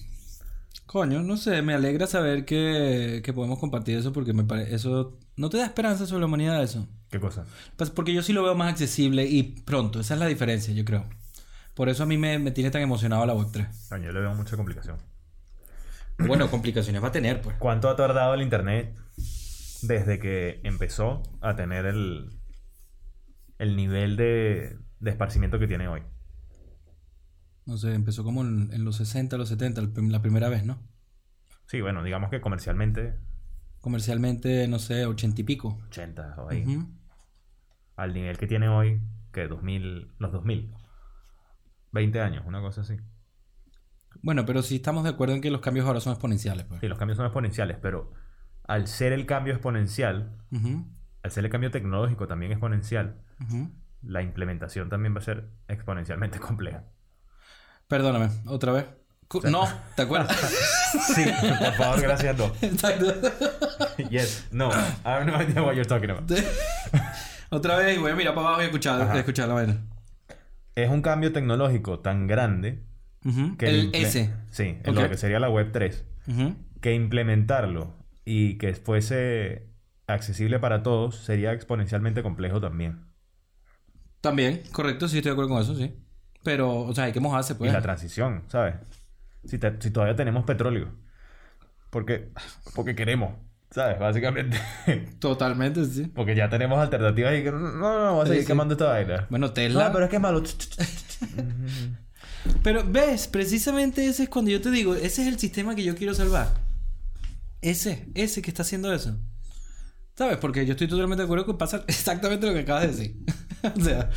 Coño, 0.94 1.24
no 1.24 1.38
sé, 1.38 1.64
me 1.64 1.74
alegra 1.74 2.06
saber 2.06 2.46
que, 2.46 3.24
que 3.26 3.34
podemos 3.34 3.58
compartir 3.58 3.98
eso 3.98 4.14
porque 4.14 4.32
me 4.32 4.44
parece... 4.44 4.76
Eso... 4.76 5.18
¿No 5.36 5.50
te 5.50 5.58
da 5.58 5.66
esperanza 5.66 6.06
sobre 6.06 6.20
la 6.20 6.28
humanidad 6.28 6.62
eso? 6.62 6.88
¿Qué 7.10 7.20
cosa? 7.20 7.46
Pues 7.78 7.90
porque 7.90 8.14
yo 8.14 8.22
sí 8.22 8.32
lo 8.32 8.44
veo 8.44 8.54
más 8.54 8.70
accesible 8.70 9.26
y 9.26 9.42
pronto. 9.42 10.00
Esa 10.00 10.14
es 10.14 10.20
la 10.20 10.28
diferencia, 10.28 10.72
yo 10.72 10.86
creo. 10.86 11.04
Por 11.74 11.90
eso 11.90 12.04
a 12.04 12.06
mí 12.06 12.20
me, 12.20 12.38
me 12.38 12.52
tiene 12.52 12.70
tan 12.70 12.84
emocionado 12.84 13.26
la 13.26 13.34
Web3. 13.34 13.90
Coño, 13.90 14.04
yo 14.06 14.12
le 14.12 14.20
veo 14.20 14.36
mucha 14.36 14.56
complicación. 14.56 14.98
Bueno, 16.20 16.52
complicaciones 16.52 17.04
va 17.04 17.08
a 17.08 17.12
tener, 17.12 17.42
pues. 17.42 17.56
¿Cuánto 17.58 17.90
ha 17.90 17.96
tardado 17.96 18.36
el 18.36 18.44
internet 18.44 18.96
desde 19.82 20.20
que 20.20 20.62
empezó 20.64 21.24
a 21.42 21.56
tener 21.56 21.88
el, 21.88 22.30
el 23.58 23.76
nivel 23.76 24.16
de, 24.16 24.78
de 25.00 25.10
esparcimiento 25.10 25.58
que 25.58 25.66
tiene 25.66 25.88
hoy? 25.88 26.04
No 27.66 27.78
sé, 27.78 27.94
empezó 27.94 28.24
como 28.24 28.42
en, 28.42 28.72
en 28.74 28.84
los 28.86 28.98
60, 28.98 29.38
los 29.38 29.50
70, 29.50 29.80
el 29.82 29.90
prim- 29.92 30.10
la 30.10 30.22
primera 30.22 30.50
vez, 30.50 30.66
¿no? 30.66 30.80
Sí, 31.68 31.82
bueno, 31.82 32.04
digamos 32.04 32.30
que 32.30 32.42
comercialmente 32.42 33.16
Comercialmente, 33.82 34.68
no 34.70 34.80
sé, 34.80 35.06
80 35.06 35.42
y 35.42 35.44
pico. 35.44 35.78
80 35.88 36.36
o 36.38 36.50
ahí. 36.50 36.66
Al 37.98 38.14
nivel 38.14 38.38
que 38.38 38.48
tiene 38.48 38.70
hoy, 38.70 39.02
que 39.34 39.48
2000, 39.48 40.10
los 40.20 40.32
2000. 40.32 40.74
20 41.92 42.22
años, 42.22 42.44
una 42.48 42.62
cosa 42.62 42.82
así. 42.82 42.96
Bueno, 44.22 44.46
pero 44.46 44.62
sí 44.62 44.76
estamos 44.78 45.04
de 45.04 45.10
acuerdo 45.10 45.36
en 45.36 45.42
que 45.42 45.52
los 45.52 45.60
cambios 45.60 45.86
ahora 45.86 46.00
son 46.00 46.14
exponenciales. 46.14 46.66
Pues. 46.66 46.80
Sí, 46.80 46.88
los 46.88 46.98
cambios 46.98 47.18
son 47.18 47.26
exponenciales, 47.26 47.78
pero 47.82 48.14
al 48.66 48.88
ser 48.88 49.12
el 49.12 49.26
cambio 49.26 49.54
exponencial, 49.54 50.38
al 51.22 51.32
ser 51.32 51.44
el 51.44 51.52
cambio 51.52 51.70
tecnológico 51.72 52.26
también 52.26 52.52
exponencial, 52.54 53.22
la 54.02 54.22
implementación 54.22 54.88
también 54.90 55.14
va 55.14 55.20
a 55.20 55.24
ser 55.24 55.50
exponencialmente 55.68 56.40
compleja. 56.40 56.86
Perdóname, 57.94 58.30
otra 58.48 58.72
vez. 58.72 58.86
Cu- 59.28 59.42
No, 59.52 59.68
¿te 59.96 60.02
acuerdas? 60.02 60.36
Sí, 61.14 61.24
por 61.60 61.74
favor, 61.74 62.02
gracias, 62.02 62.36
no. 62.38 62.52
Exacto. 62.62 63.14
Yes, 64.10 64.48
no. 64.52 64.70
I 64.72 64.74
have 65.04 65.26
no 65.26 65.40
idea 65.40 65.62
what 65.62 65.74
you're 65.76 65.86
talking 65.86 66.10
about. 66.10 66.32
otra 67.52 67.78
vez 67.78 67.96
y 67.98 68.00
voy 68.00 68.12
a 68.12 68.16
mirar 68.16 68.34
para 68.34 68.48
abajo 68.48 68.64
y 68.64 68.66
escuchar, 68.66 69.00
Ajá. 69.00 69.20
escuchar 69.20 69.48
la 69.48 69.54
vaina. 69.54 69.78
Es 70.74 70.90
un 70.90 71.04
cambio 71.04 71.32
tecnológico 71.32 72.00
tan 72.00 72.26
grande 72.26 72.84
Ujú, 73.26 73.58
que 73.58 73.68
El 73.70 73.92
imple- 73.92 74.06
S. 74.06 74.34
Sí, 74.50 74.78
en 74.84 74.90
Ok. 74.98 75.04
lo 75.04 75.10
que 75.10 75.18
sería 75.18 75.40
la 75.40 75.50
web 75.52 75.72
3. 75.72 76.04
Ujú. 76.30 76.56
Que 76.82 76.94
implementarlo 76.96 77.94
y 78.26 78.58
que 78.58 78.74
fuese 78.74 79.68
accesible 80.08 80.58
para 80.60 80.82
todos 80.82 81.16
sería 81.18 81.54
exponencialmente 81.54 82.24
complejo 82.24 82.60
también. 82.60 83.06
También, 84.22 84.64
correcto, 84.72 85.08
sí 85.08 85.18
estoy 85.18 85.30
de 85.30 85.34
acuerdo 85.34 85.50
con 85.54 85.62
eso, 85.62 85.76
sí. 85.76 85.94
Pero, 86.44 86.82
o 86.82 86.94
sea, 86.94 87.06
hay 87.06 87.12
que 87.14 87.20
mojarse, 87.20 87.56
pues. 87.56 87.70
Y 87.72 87.74
la 87.74 87.82
transición, 87.82 88.44
¿sabes? 88.48 88.76
Si, 89.46 89.58
te- 89.58 89.82
si 89.82 89.92
todavía 89.92 90.16
tenemos 90.16 90.44
petróleo. 90.46 90.90
Porque, 91.90 92.30
porque 92.76 92.96
queremos, 92.96 93.36
¿sabes? 93.72 94.00
Básicamente. 94.00 94.58
Totalmente, 95.20 95.86
sí. 95.86 96.06
porque 96.14 96.36
ya 96.36 96.50
tenemos 96.50 96.80
alternativas 96.80 97.34
y 97.38 97.44
que 97.44 97.52
no, 97.52 97.60
no, 97.60 98.06
no, 98.06 98.14
voy 98.16 98.22
a 98.22 98.26
Sí, 98.26 98.30
seguir 98.30 98.44
sí. 98.44 98.48
quemando 98.48 98.74
esta 98.74 98.86
vaina. 98.86 99.28
Bueno, 99.30 99.52
Tesla. 99.54 99.86
No, 99.88 99.92
pero 99.94 100.06
es 100.06 100.10
que 100.10 100.16
es 100.18 100.22
malo. 100.22 100.44
Pero 102.62 102.84
ves, 102.86 103.28
precisamente 103.28 104.06
ese 104.06 104.24
es 104.24 104.30
cuando 104.30 104.52
yo 104.52 104.60
te 104.60 104.70
digo, 104.70 104.96
ese 104.96 105.22
es 105.22 105.28
el 105.30 105.40
sistema 105.40 105.76
que 105.76 105.84
yo 105.84 105.96
quiero 105.96 106.14
salvar. 106.14 106.50
Ese, 107.62 108.10
ese 108.16 108.42
que 108.42 108.52
está 108.52 108.64
haciendo 108.64 108.94
eso. 108.94 109.18
¿Sabes? 110.18 110.38
Porque 110.38 110.66
yo 110.66 110.74
estoy 110.74 110.88
totalmente 110.90 111.22
de 111.22 111.26
acuerdo 111.26 111.46
con 111.46 111.58
pasa 111.58 111.84
exactamente 111.88 112.46
lo 112.46 112.54
que 112.54 112.60
acabas 112.60 112.84
de 112.84 112.88
decir. 112.90 113.16
o 113.64 113.80
sea, 113.82 114.10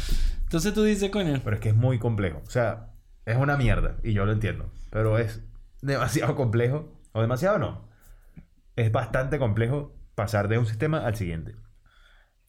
entonces 0.47 0.73
tú 0.75 0.83
dices, 0.83 1.11
coño. 1.11 1.41
Pero 1.45 1.57
es 1.57 1.61
que 1.61 1.69
es 1.71 1.75
muy 1.77 1.99
complejo. 1.99 2.43
O 2.47 2.51
sea, 2.51 2.91
es 3.25 3.37
una 3.37 3.57
mierda. 3.57 3.97
Y 4.03 4.13
yo 4.13 4.25
lo 4.25 4.33
entiendo. 4.33 4.71
Pero 4.91 5.19
es 5.19 5.43
demasiado 5.83 6.35
complejo. 6.37 6.93
O 7.13 7.21
demasiado 7.21 7.59
no. 7.59 7.89
Es 8.77 8.93
bastante 8.93 9.39
complejo 9.39 9.93
pasar 10.15 10.49
de 10.49 10.59
un 10.59 10.67
sistema 10.67 11.07
al 11.07 11.17
siguiente. 11.17 11.55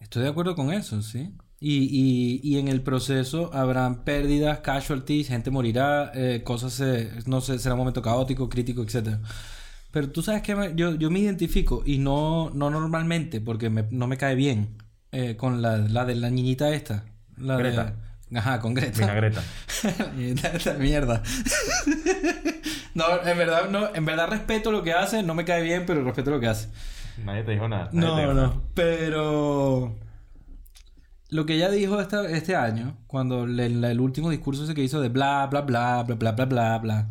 Estoy 0.00 0.22
de 0.22 0.28
acuerdo 0.28 0.54
con 0.54 0.72
eso, 0.72 1.02
sí. 1.02 1.34
Y, 1.60 1.88
y, 1.90 2.40
y 2.42 2.58
en 2.58 2.68
el 2.68 2.82
proceso 2.82 3.52
habrán 3.52 4.04
pérdidas, 4.04 4.60
casualties, 4.60 5.28
gente 5.28 5.50
morirá, 5.50 6.12
eh, 6.14 6.42
cosas, 6.44 6.72
se- 6.74 7.10
no 7.26 7.40
sé, 7.40 7.58
será 7.58 7.74
un 7.74 7.80
momento 7.80 8.00
caótico, 8.00 8.48
crítico, 8.48 8.82
etc. 8.82 9.18
Pero 9.90 10.10
tú 10.10 10.22
sabes 10.22 10.42
que 10.42 10.54
me- 10.54 10.74
yo, 10.76 10.94
yo 10.94 11.10
me 11.10 11.18
identifico, 11.18 11.82
y 11.84 11.98
no, 11.98 12.50
no 12.54 12.70
normalmente, 12.70 13.40
porque 13.40 13.70
me- 13.70 13.88
no 13.90 14.06
me 14.06 14.16
cae 14.18 14.36
bien, 14.36 14.76
eh, 15.12 15.36
con 15.36 15.62
la, 15.62 15.78
la 15.78 16.04
de 16.04 16.14
la 16.14 16.30
niñita 16.30 16.70
esta. 16.70 17.04
La 17.40 17.56
de- 17.56 17.62
Greta. 17.62 17.94
Ajá, 18.34 18.60
con 18.60 18.74
Greta. 18.74 18.98
Vinagreta. 19.00 19.42
Esta 20.54 20.74
mierda. 20.78 21.22
no, 22.94 23.04
en 23.26 23.38
verdad, 23.38 23.70
no, 23.70 23.94
en 23.94 24.04
verdad 24.04 24.28
respeto 24.28 24.70
lo 24.72 24.82
que 24.82 24.92
hace, 24.92 25.22
no 25.22 25.34
me 25.34 25.44
cae 25.44 25.62
bien, 25.62 25.84
pero 25.86 26.04
respeto 26.04 26.30
lo 26.30 26.40
que 26.40 26.48
hace. 26.48 26.68
Nadie 27.24 27.42
te 27.42 27.52
dijo 27.52 27.68
nada. 27.68 27.88
No, 27.92 28.16
dijo 28.18 28.34
nada. 28.34 28.46
no. 28.48 28.62
Pero 28.74 29.96
lo 31.30 31.46
que 31.46 31.54
ella 31.54 31.70
dijo 31.70 32.00
esta- 32.00 32.28
este 32.28 32.54
año, 32.56 32.96
cuando 33.06 33.46
le- 33.46 33.70
la- 33.70 33.90
el 33.90 34.00
último 34.00 34.30
discurso 34.30 34.64
ese 34.64 34.74
que 34.74 34.82
hizo 34.84 35.00
de 35.00 35.08
bla, 35.08 35.46
bla, 35.46 35.62
bla, 35.62 36.02
bla, 36.04 36.14
bla, 36.16 36.32
bla, 36.32 36.44
bla, 36.46 36.78
bla. 36.78 37.08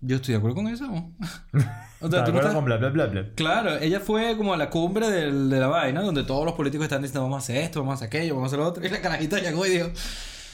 Yo 0.00 0.16
estoy 0.16 0.32
de 0.32 0.38
acuerdo 0.38 0.56
con 0.56 0.68
eso. 0.68 1.12
o 2.04 2.06
¿Estás 2.06 2.10
sea, 2.10 2.20
de 2.20 2.26
tú 2.26 2.32
no 2.32 2.38
acuerdo 2.38 2.48
estás- 2.48 2.54
con 2.54 2.64
bla, 2.64 2.76
bla, 2.76 2.88
bla, 2.90 3.06
bla? 3.06 3.26
Claro, 3.34 3.78
ella 3.78 4.00
fue 4.00 4.36
como 4.36 4.52
a 4.54 4.56
la 4.56 4.70
cumbre 4.70 5.10
del- 5.10 5.48
de 5.50 5.58
la 5.60 5.66
vaina, 5.68 6.02
donde 6.02 6.22
todos 6.24 6.44
los 6.44 6.54
políticos 6.54 6.84
están 6.84 7.02
diciendo 7.02 7.22
vamos 7.22 7.36
a 7.36 7.44
hacer 7.44 7.56
esto, 7.58 7.80
vamos 7.80 7.92
a 7.92 7.94
hacer 7.96 8.06
aquello, 8.08 8.34
vamos 8.34 8.46
a 8.46 8.48
hacer 8.48 8.58
lo 8.58 8.66
otro. 8.68 8.84
Y 8.86 8.88
la 8.90 9.00
carajita 9.00 9.38
llegó 9.40 9.64
y 9.66 9.70
dijo, 9.70 9.90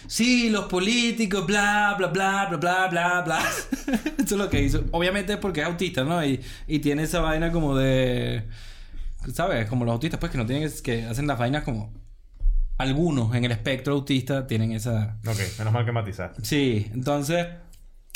sí, 0.07 0.49
los 0.51 0.65
políticos, 0.67 1.47
bla, 1.47 1.95
bla, 1.99 2.09
bla, 2.09 2.47
bla, 2.51 2.57
bla, 2.59 2.89
bla, 2.89 3.21
bla. 3.23 3.41
Eso 4.19 4.25
es 4.25 4.31
lo 4.33 4.49
que 4.49 4.63
hizo. 4.63 4.85
Obviamente 4.93 5.33
es 5.35 5.39
porque 5.39 5.61
es 5.61 5.67
autista, 5.67 6.05
¿no? 6.05 6.25
Y, 6.25 6.41
y 6.67 6.79
tiene 6.79 7.03
esa 7.03 7.21
vaina 7.21 7.51
como 7.53 7.77
de... 7.77 8.45
¿Sabes? 9.35 9.69
Como 9.69 9.85
los 9.85 9.93
autistas, 9.93 10.19
pues 10.19 10.33
que 10.33 10.39
no 10.39 10.47
tienen... 10.47 10.71
que 10.83 11.05
hacen 11.05 11.27
las 11.27 11.39
vainas 11.39 11.65
como... 11.65 11.93
Algunos 12.79 13.35
en 13.35 13.45
el 13.45 13.53
espectro 13.53 13.93
autista 13.93 14.47
tienen 14.47 14.73
esa... 14.73 15.19
Ok, 15.27 15.37
menos 15.59 15.73
mal 15.73 15.85
que 15.85 15.93
matizar. 15.93 16.33
Sí, 16.43 16.91
entonces... 16.95 17.47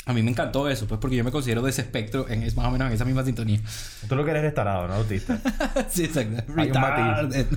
A 0.05 0.13
mí 0.13 0.21
me 0.21 0.29
encantó 0.31 0.69
eso, 0.69 0.87
pues 0.87 0.99
porque 1.01 1.15
yo 1.15 1.23
me 1.23 1.31
considero 1.31 1.61
de 1.63 1.71
ese 1.71 1.81
espectro, 1.81 2.29
en, 2.29 2.43
es 2.43 2.55
más 2.55 2.67
o 2.67 2.71
menos 2.71 2.87
en 2.87 2.93
esa 2.93 3.05
misma 3.05 3.23
sintonía. 3.23 3.59
Tú 4.07 4.15
lo 4.15 4.23
que 4.23 4.31
eres 4.31 4.43
es 4.43 4.53
tarado, 4.53 4.87
¿no? 4.87 4.93
Autista. 4.93 5.39
sí, 5.89 6.03
exacto. 6.05 6.43
Retarded. 6.53 7.47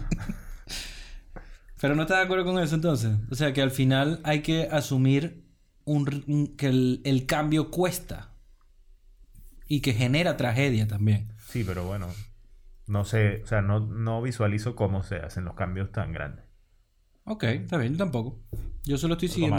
Pero 1.80 1.94
no 1.94 2.03
estás 2.03 2.18
de 2.18 2.24
acuerdo 2.24 2.44
con 2.44 2.59
eso 2.62 2.74
entonces. 2.74 3.16
O 3.30 3.34
sea 3.34 3.53
que 3.53 3.62
al 3.62 3.70
final 3.70 4.20
hay 4.24 4.40
que 4.42 4.68
asumir 4.70 5.44
un, 5.84 6.24
un- 6.26 6.57
que 6.57 6.66
el, 6.68 7.01
el 7.05 7.26
cambio 7.26 7.70
cuesta. 7.70 8.32
Y 9.70 9.80
que 9.82 9.92
genera 9.92 10.36
tragedia 10.38 10.88
también. 10.88 11.34
Sí, 11.46 11.62
pero 11.64 11.84
bueno. 11.84 12.09
No 12.86 13.05
sé, 13.05 13.42
o 13.44 13.46
sea, 13.46 13.61
no, 13.61 13.80
no 13.80 14.22
visualizo 14.22 14.74
cómo 14.74 15.03
se 15.03 15.16
hacen 15.16 15.44
los 15.44 15.55
cambios 15.55 15.92
tan 15.92 16.12
grandes. 16.12 16.46
Ok, 17.24 17.44
está 17.44 17.76
bien, 17.76 17.92
yo 17.92 17.99
tampoco. 17.99 18.40
Yo 18.84 18.96
solo 18.96 19.14
estoy 19.14 19.28
siguiendo. 19.28 19.57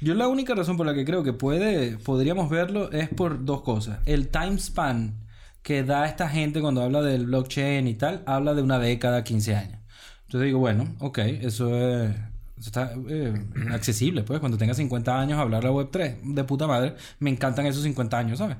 Yo 0.00 0.14
la 0.14 0.28
única 0.28 0.54
razón 0.54 0.76
por 0.76 0.86
la 0.86 0.94
que 0.94 1.04
creo 1.04 1.24
que 1.24 1.32
puede, 1.32 1.98
podríamos 1.98 2.48
verlo 2.48 2.90
es 2.92 3.08
por 3.08 3.44
dos 3.44 3.62
cosas. 3.62 3.98
El 4.06 4.28
time 4.28 4.58
span 4.58 5.14
que 5.62 5.82
da 5.82 6.06
esta 6.06 6.28
gente 6.28 6.60
cuando 6.60 6.82
habla 6.82 7.02
del 7.02 7.26
blockchain 7.26 7.86
y 7.88 7.94
tal, 7.94 8.22
habla 8.26 8.54
de 8.54 8.62
una 8.62 8.78
década, 8.78 9.24
15 9.24 9.56
años. 9.56 9.78
Entonces 10.26 10.46
digo, 10.46 10.60
bueno, 10.60 10.94
ok, 11.00 11.18
eso 11.18 11.74
es... 11.76 12.14
está 12.60 12.92
eh, 13.08 13.34
accesible, 13.72 14.22
pues 14.22 14.40
cuando 14.40 14.56
tenga 14.56 14.74
50 14.74 15.20
años 15.20 15.38
hablar 15.38 15.64
la 15.64 15.72
web 15.72 15.88
3, 15.90 16.16
de 16.22 16.44
puta 16.44 16.66
madre, 16.66 16.94
me 17.18 17.30
encantan 17.30 17.66
esos 17.66 17.82
50 17.82 18.18
años, 18.18 18.38
¿sabes? 18.38 18.56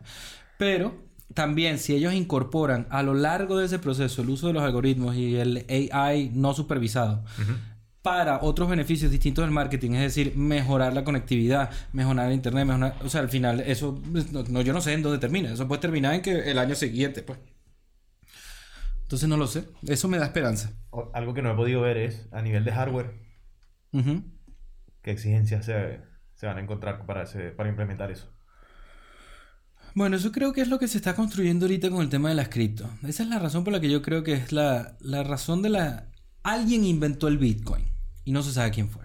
Pero 0.57 0.95
también 1.34 1.78
si 1.78 1.95
ellos 1.95 2.14
incorporan 2.14 2.86
a 2.91 3.03
lo 3.03 3.14
largo 3.14 3.59
de 3.59 3.66
ese 3.66 3.78
proceso 3.78 4.22
el 4.22 4.30
uso 4.30 4.47
de 4.47 4.55
los 4.55 4.62
algoritmos 4.62 5.14
y 5.14 5.36
el 5.36 5.66
AI 5.93 6.30
no 6.34 6.55
supervisado, 6.55 7.22
para 8.03 8.40
otros 8.42 8.68
beneficios 8.70 9.11
distintos 9.11 9.44
del 9.44 9.51
marketing, 9.53 9.92
es 9.92 10.01
decir, 10.01 10.36
mejorar 10.36 10.94
la 10.94 11.05
conectividad, 11.05 11.70
mejorar 11.92 12.28
el 12.28 12.34
internet, 12.34 12.66
mejorar, 12.66 12.96
o 13.05 13.09
sea, 13.09 13.20
al 13.20 13.28
final 13.28 13.61
eso 13.61 14.01
no, 14.32 14.42
no, 14.44 14.62
yo 14.62 14.72
no 14.72 14.80
sé 14.80 14.92
en 14.94 15.03
dónde 15.03 15.18
termina, 15.18 15.53
eso 15.53 15.68
puede 15.68 15.80
terminar 15.80 16.14
en 16.14 16.22
que 16.22 16.51
el 16.51 16.59
año 16.59 16.74
siguiente, 16.74 17.22
pues. 17.22 17.38
Entonces 19.03 19.28
no 19.28 19.36
lo 19.36 19.46
sé, 19.46 19.64
eso 19.86 20.07
me 20.09 20.18
da 20.18 20.26
esperanza. 20.26 20.72
O- 20.90 21.11
algo 21.14 21.34
que 21.34 21.42
no 21.42 21.51
he 21.53 21.55
podido 21.57 21.80
ver 21.80 21.96
es, 21.96 22.28
a 22.30 22.42
nivel 22.42 22.64
de 22.64 22.72
hardware, 22.72 23.14
qué 25.03 25.11
exigencias 25.11 25.64
se, 25.64 26.01
se 26.34 26.46
van 26.46 26.59
a 26.59 26.61
encontrar 26.61 27.05
para, 27.07 27.22
ese- 27.22 27.51
para 27.51 27.68
implementar 27.68 28.11
eso. 28.11 28.30
Bueno, 29.94 30.16
eso 30.16 30.30
creo 30.30 30.53
que 30.53 30.61
es 30.61 30.68
lo 30.68 30.78
que 30.78 30.86
se 30.88 30.99
está 30.99 31.14
construyendo 31.14 31.66
ahorita 31.66 31.90
con 31.90 32.03
el 32.03 32.09
tema 32.09 32.28
de 32.28 32.34
las 32.36 32.49
cripto. 32.49 32.88
Esa 33.07 33.22
es 33.24 33.28
la 33.28 33.38
razón 33.38 33.64
por 33.64 33.72
la 33.72 33.80
que 33.80 33.90
yo 33.90 34.03
creo 34.03 34.22
que 34.22 34.34
es 34.34 34.53
la, 34.53 34.96
la 35.01 35.22
razón 35.24 35.62
de 35.62 35.70
la... 35.70 36.07
Alguien 36.49 36.84
inventó 36.84 37.28
el 37.28 37.36
Bitcoin 37.36 37.84
y 38.24 38.32
no 38.32 38.42
se 38.42 38.53
sabe 38.53 38.70
quién 38.70 38.88
fue. 38.88 39.05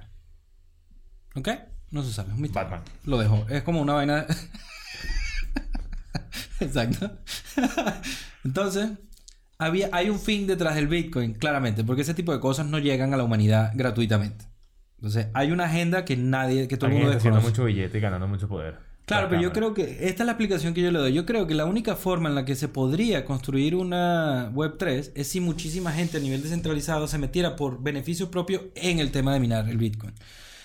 ¿Ok? 1.36 1.50
No 1.92 2.02
se 2.02 2.14
sabe, 2.14 2.30
es 2.30 2.36
un 2.36 2.42
misterio. 2.42 2.70
Batman. 2.70 2.86
Lo 3.04 3.18
dejó. 3.18 3.46
Es 3.50 3.64
como 3.64 3.82
una 3.82 3.94
vaina... 3.94 4.26
Exacto. 6.62 7.12
Entonces, 8.46 8.92
había, 9.58 9.90
hay 9.92 10.10
un 10.10 10.20
fin 10.20 10.48
detrás 10.48 10.76
del 10.76 10.88
Bitcoin, 10.88 11.34
claramente, 11.34 11.84
porque 11.84 12.04
ese 12.04 12.14
tipo 12.14 12.32
de 12.32 12.40
cosas 12.40 12.66
no 12.66 12.80
llegan 12.80 13.14
a 13.14 13.18
la 13.18 13.26
humanidad 13.26 13.74
gratuitamente. 13.76 14.46
Entonces, 14.96 15.28
hay 15.34 15.52
una 15.52 15.66
agenda 15.66 16.06
que 16.06 16.16
nadie, 16.16 16.70
que 16.70 16.78
todo 16.78 16.92
el 16.92 16.94
mundo 16.94 17.10
haciendo 17.10 17.40
desconoce. 17.40 17.62
mucho 17.62 17.66
billete 17.66 17.98
y 17.98 18.02
ganando 18.02 18.26
mucho 18.26 18.48
poder. 18.48 18.80
Claro, 19.06 19.28
pero 19.30 19.42
yo 19.42 19.52
creo 19.52 19.74
que 19.74 20.08
esta 20.08 20.24
es 20.24 20.26
la 20.26 20.32
explicación 20.32 20.74
que 20.74 20.82
yo 20.82 20.90
le 20.90 21.00
doy. 21.00 21.14
Yo 21.14 21.26
creo 21.26 21.46
que 21.46 21.56
la 21.56 21.66
única 21.66 21.96
forma 21.96 22.30
en 22.30 22.36
la 22.36 22.46
que 22.46 22.56
se 22.56 22.70
podría 22.70 23.26
construir 23.26 23.76
una 23.76 24.50
Web 24.54 24.78
3 24.78 25.12
es 25.16 25.28
si 25.28 25.42
muchísima 25.42 25.92
gente 25.92 26.18
a 26.18 26.20
nivel 26.22 26.42
descentralizado 26.42 27.08
se 27.08 27.18
metiera 27.18 27.58
por 27.58 27.84
beneficio 27.84 28.32
propio 28.32 28.72
en 28.76 29.00
el 29.00 29.12
tema 29.12 29.34
de 29.34 29.42
minar 29.42 29.68
el 29.68 29.78
Bitcoin. 29.78 30.14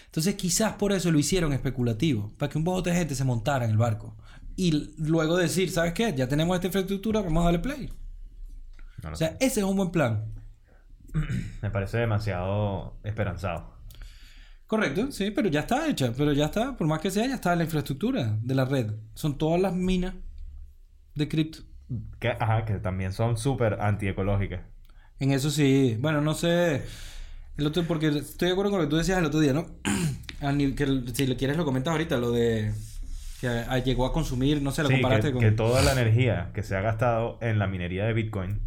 Entonces 0.07 0.37
quizás 0.37 0.75
por 0.75 0.93
eso 0.93 1.11
lo 1.11 1.19
hicieron 1.19 1.53
especulativo, 1.53 2.33
para 2.39 2.49
que 2.49 2.59
un 2.59 2.65
poco 2.65 2.83
de 2.83 2.95
gente 2.95 3.17
se 3.17 3.25
montara 3.25 3.65
en 3.65 3.73
el 3.73 3.77
barco. 3.77 4.17
Y 4.55 4.95
luego 4.99 5.37
decir, 5.37 5.71
¿sabes 5.71 5.93
qué? 5.93 6.15
Ya 6.17 6.29
tenemos 6.29 6.55
esta 6.55 6.69
infraestructura, 6.69 7.21
vamos 7.21 7.43
a 7.43 7.45
darle 7.47 7.59
play. 7.59 7.93
No 9.03 9.11
O 9.11 9.17
sea, 9.17 9.37
ese 9.41 9.61
es 9.61 9.67
un 9.67 9.77
buen 9.77 9.91
plan. 9.91 10.33
Me 11.63 11.71
parece 11.71 11.99
demasiado 11.99 12.97
esperanzado. 13.03 13.78
Correcto, 14.69 15.11
sí, 15.11 15.31
pero 15.33 15.49
ya 15.49 15.61
está 15.61 15.89
hecha. 15.89 16.13
Pero 16.17 16.33
ya 16.33 16.45
está, 16.47 16.77
por 16.77 16.87
más 16.87 17.01
que 17.01 17.11
sea, 17.11 17.27
ya 17.27 17.35
está 17.37 17.57
la 17.57 17.65
infraestructura 17.65 18.39
de 18.41 18.55
la 18.55 18.65
red. 18.65 18.93
Son 19.15 19.37
todas 19.39 19.61
las 19.61 19.75
minas 19.75 20.15
de 21.15 21.29
cripto. 21.29 21.61
Que, 22.21 22.29
ajá, 22.31 22.65
que 22.65 22.79
también 22.79 23.13
son 23.13 23.37
súper 23.37 23.81
antiecológicas. 23.81 24.61
En 25.19 25.33
eso 25.33 25.51
sí. 25.51 25.97
Bueno, 26.01 26.21
no 26.21 26.35
sé. 26.35 26.83
El 27.57 27.67
otro, 27.67 27.85
porque 27.87 28.09
estoy 28.09 28.49
de 28.49 28.53
acuerdo 28.53 28.71
con 28.73 28.81
lo 28.81 28.87
que 28.87 28.91
tú 28.91 28.97
decías 28.97 29.19
el 29.19 29.27
otro 29.27 29.41
día, 29.41 29.53
¿no? 29.53 29.67
a 30.43 30.53
que 30.57 31.05
si 31.15 31.27
le 31.27 31.37
quieres 31.37 31.57
lo 31.57 31.65
comentas 31.65 31.93
ahorita, 31.93 32.19
lo 32.19 32.31
de 32.33 32.73
que 33.41 33.49
a- 33.49 33.79
llegó 33.79 34.07
a 34.07 34.13
consumir, 34.13 34.63
no 34.63 34.73
sé, 34.73 34.83
lo 34.83 34.89
Sí, 34.89 34.93
comparaste 34.93 35.29
que, 35.29 35.35
con... 35.35 35.43
que 35.47 35.53
toda 35.53 35.83
la 35.83 35.93
energía 35.93 36.51
que 36.55 36.63
se 36.65 36.75
ha 36.77 36.81
gastado 36.81 37.39
en 37.43 37.59
la 37.61 37.67
minería 37.69 38.05
de 38.07 38.13
Bitcoin 38.13 38.61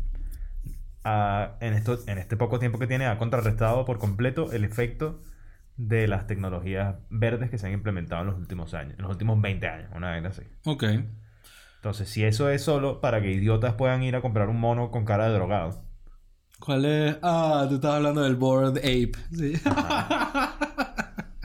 ah, 1.03 1.57
en, 1.61 1.73
esto, 1.73 1.99
en 2.07 2.17
este 2.17 2.37
poco 2.37 2.59
tiempo 2.59 2.79
que 2.79 2.87
tiene 2.87 3.05
ha 3.07 3.17
contrarrestado 3.17 3.85
por 3.85 3.99
completo 3.99 4.51
el 4.51 4.63
efecto 4.63 5.21
de 5.87 6.07
las 6.07 6.27
tecnologías 6.27 6.95
verdes 7.09 7.49
que 7.49 7.57
se 7.57 7.67
han 7.67 7.73
implementado 7.73 8.21
en 8.21 8.27
los 8.27 8.37
últimos 8.37 8.73
años, 8.73 8.93
en 8.97 9.01
los 9.01 9.11
últimos 9.11 9.41
20 9.41 9.67
años, 9.67 9.89
una 9.95 10.11
vez 10.11 10.25
así. 10.25 10.43
Ok. 10.65 10.83
Entonces, 11.77 12.07
si 12.09 12.23
eso 12.23 12.49
es 12.49 12.63
solo 12.63 13.01
para 13.01 13.21
que 13.21 13.31
idiotas 13.31 13.73
puedan 13.73 14.03
ir 14.03 14.15
a 14.15 14.21
comprar 14.21 14.49
un 14.49 14.59
mono 14.59 14.91
con 14.91 15.05
cara 15.05 15.27
de 15.27 15.33
drogado, 15.33 15.83
¿Cuál 16.59 16.85
es? 16.85 17.17
Ah, 17.23 17.65
tú 17.67 17.75
estás 17.75 17.95
hablando 17.95 18.21
del 18.21 18.35
Bored 18.35 18.77
Ape. 18.77 19.13
Sí. 19.35 19.53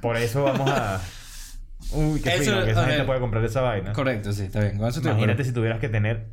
por 0.03 0.17
eso 0.19 0.45
vamos 0.45 0.69
a... 0.71 1.01
Uy, 1.93 2.21
qué 2.21 2.35
Eso- 2.35 2.51
fino 2.53 2.65
que 2.65 2.73
esa 2.73 2.85
gente 2.87 3.05
puede 3.05 3.21
comprar 3.21 3.43
esa 3.45 3.63
vaina. 3.63 3.93
Correcto, 3.95 4.33
sí, 4.33 4.43
está 4.43 4.61
bien. 4.61 4.77
Con 4.77 4.89
eso 4.89 5.01
Imagínate 5.01 5.45
si 5.45 5.53
tuvieras 5.53 5.79
que 5.81 5.89
tener 5.89 6.27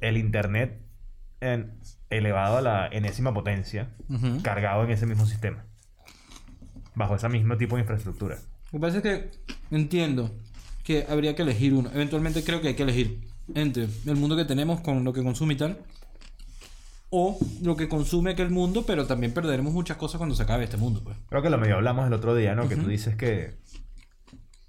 el 0.00 0.16
internet 0.16 0.80
en- 1.40 1.80
elevado 2.10 2.58
a 2.58 2.60
la 2.60 2.86
enésima 2.86 3.34
potencia, 3.34 3.88
cargado 4.42 4.84
en 4.84 4.90
ese 4.90 5.06
mismo 5.06 5.26
sistema. 5.26 5.64
Bajo 7.00 7.14
ese 7.16 7.28
mismo 7.30 7.56
tipo 7.56 7.76
de 7.76 7.80
infraestructura. 7.82 8.36
Lo 8.72 8.78
que 8.78 8.78
pasa 8.78 8.96
es 8.98 9.02
que 9.02 9.30
entiendo 9.70 10.30
que 10.84 11.06
habría 11.08 11.34
que 11.34 11.42
elegir 11.42 11.72
uno. 11.74 11.90
Eventualmente 11.94 12.44
creo 12.44 12.60
que 12.60 12.68
hay 12.68 12.74
que 12.74 12.82
elegir 12.82 13.20
entre 13.54 13.84
el 14.06 14.16
mundo 14.16 14.36
que 14.36 14.44
tenemos 14.44 14.80
con 14.82 15.02
lo 15.02 15.12
que 15.14 15.22
consume 15.22 15.54
y 15.54 15.56
tal. 15.56 15.78
O 17.08 17.38
lo 17.62 17.74
que 17.76 17.88
consume 17.88 18.32
aquel 18.32 18.50
mundo, 18.50 18.84
pero 18.86 19.06
también 19.06 19.32
perderemos 19.32 19.72
muchas 19.72 19.96
cosas 19.96 20.18
cuando 20.18 20.34
se 20.36 20.42
acabe 20.44 20.64
este 20.64 20.76
mundo, 20.76 21.00
pues. 21.02 21.16
Creo 21.28 21.42
que 21.42 21.50
lo 21.50 21.58
medio 21.58 21.76
hablamos 21.76 22.06
el 22.06 22.12
otro 22.12 22.34
día, 22.36 22.54
¿no? 22.54 22.68
Que 22.68 22.76
tú 22.76 22.86
dices 22.86 23.16
que 23.16 23.54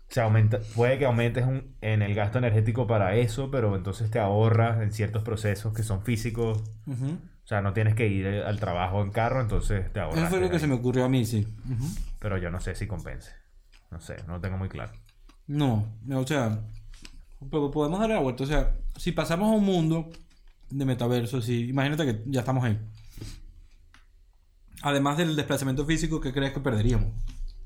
se 0.08 0.22
aumenta, 0.22 0.60
puede 0.74 0.98
que 0.98 1.06
aumentes 1.06 1.46
un- 1.46 1.76
en 1.82 2.02
el 2.02 2.16
gasto 2.16 2.38
energético 2.40 2.88
para 2.88 3.16
eso, 3.16 3.52
pero 3.52 3.76
entonces 3.76 4.10
te 4.10 4.20
ahorras 4.20 4.82
en 4.82 4.92
ciertos 4.92 5.22
procesos 5.24 5.74
que 5.74 5.84
son 5.84 6.02
físicos. 6.04 6.64
Ujú. 6.88 7.18
O 7.44 7.48
sea, 7.48 7.62
no 7.62 7.74
tienes 7.74 7.96
que 7.96 8.08
ir 8.08 8.28
al 8.28 8.60
trabajo 8.60 9.02
en 9.02 9.12
carro, 9.12 9.42
entonces 9.42 9.92
te 9.92 10.00
ahorras. 10.00 10.20
Eso 10.20 10.30
fue 10.30 10.40
lo 10.40 10.50
que 10.50 10.60
se 10.60 10.68
me 10.68 10.76
ocurrió 10.76 11.06
a 11.06 11.10
mí, 11.10 11.26
sí. 11.26 11.48
Pero 12.20 12.38
yo 12.38 12.50
no 12.50 12.60
sé 12.60 12.76
si 12.76 12.88
compense. 12.88 13.32
No 13.90 14.00
sé, 14.00 14.16
no 14.28 14.34
lo 14.34 14.42
tengo 14.42 14.58
muy 14.58 14.70
claro. 14.70 14.94
No, 15.48 15.86
o 16.14 16.26
sea, 16.26 16.60
pero 17.50 17.72
podemos 17.72 18.00
darle 18.00 18.16
la 18.16 18.22
vuelta. 18.22 18.44
O 18.44 18.48
sea, 18.48 18.76
si 18.98 19.12
pasamos 19.12 19.50
a 19.50 19.56
un 19.56 19.66
mundo 19.66 20.10
de 20.70 20.86
metaverso, 20.86 21.42
si, 21.42 21.68
imagínate 21.70 22.06
que 22.06 22.24
ya 22.28 22.42
estamos 22.42 22.64
ahí. 22.64 22.80
Además 24.84 25.18
del 25.18 25.36
desplazamiento 25.36 25.86
físico, 25.86 26.22
¿qué 26.22 26.32
crees 26.32 26.54
que 26.54 26.60
perderíamos? 26.60 27.10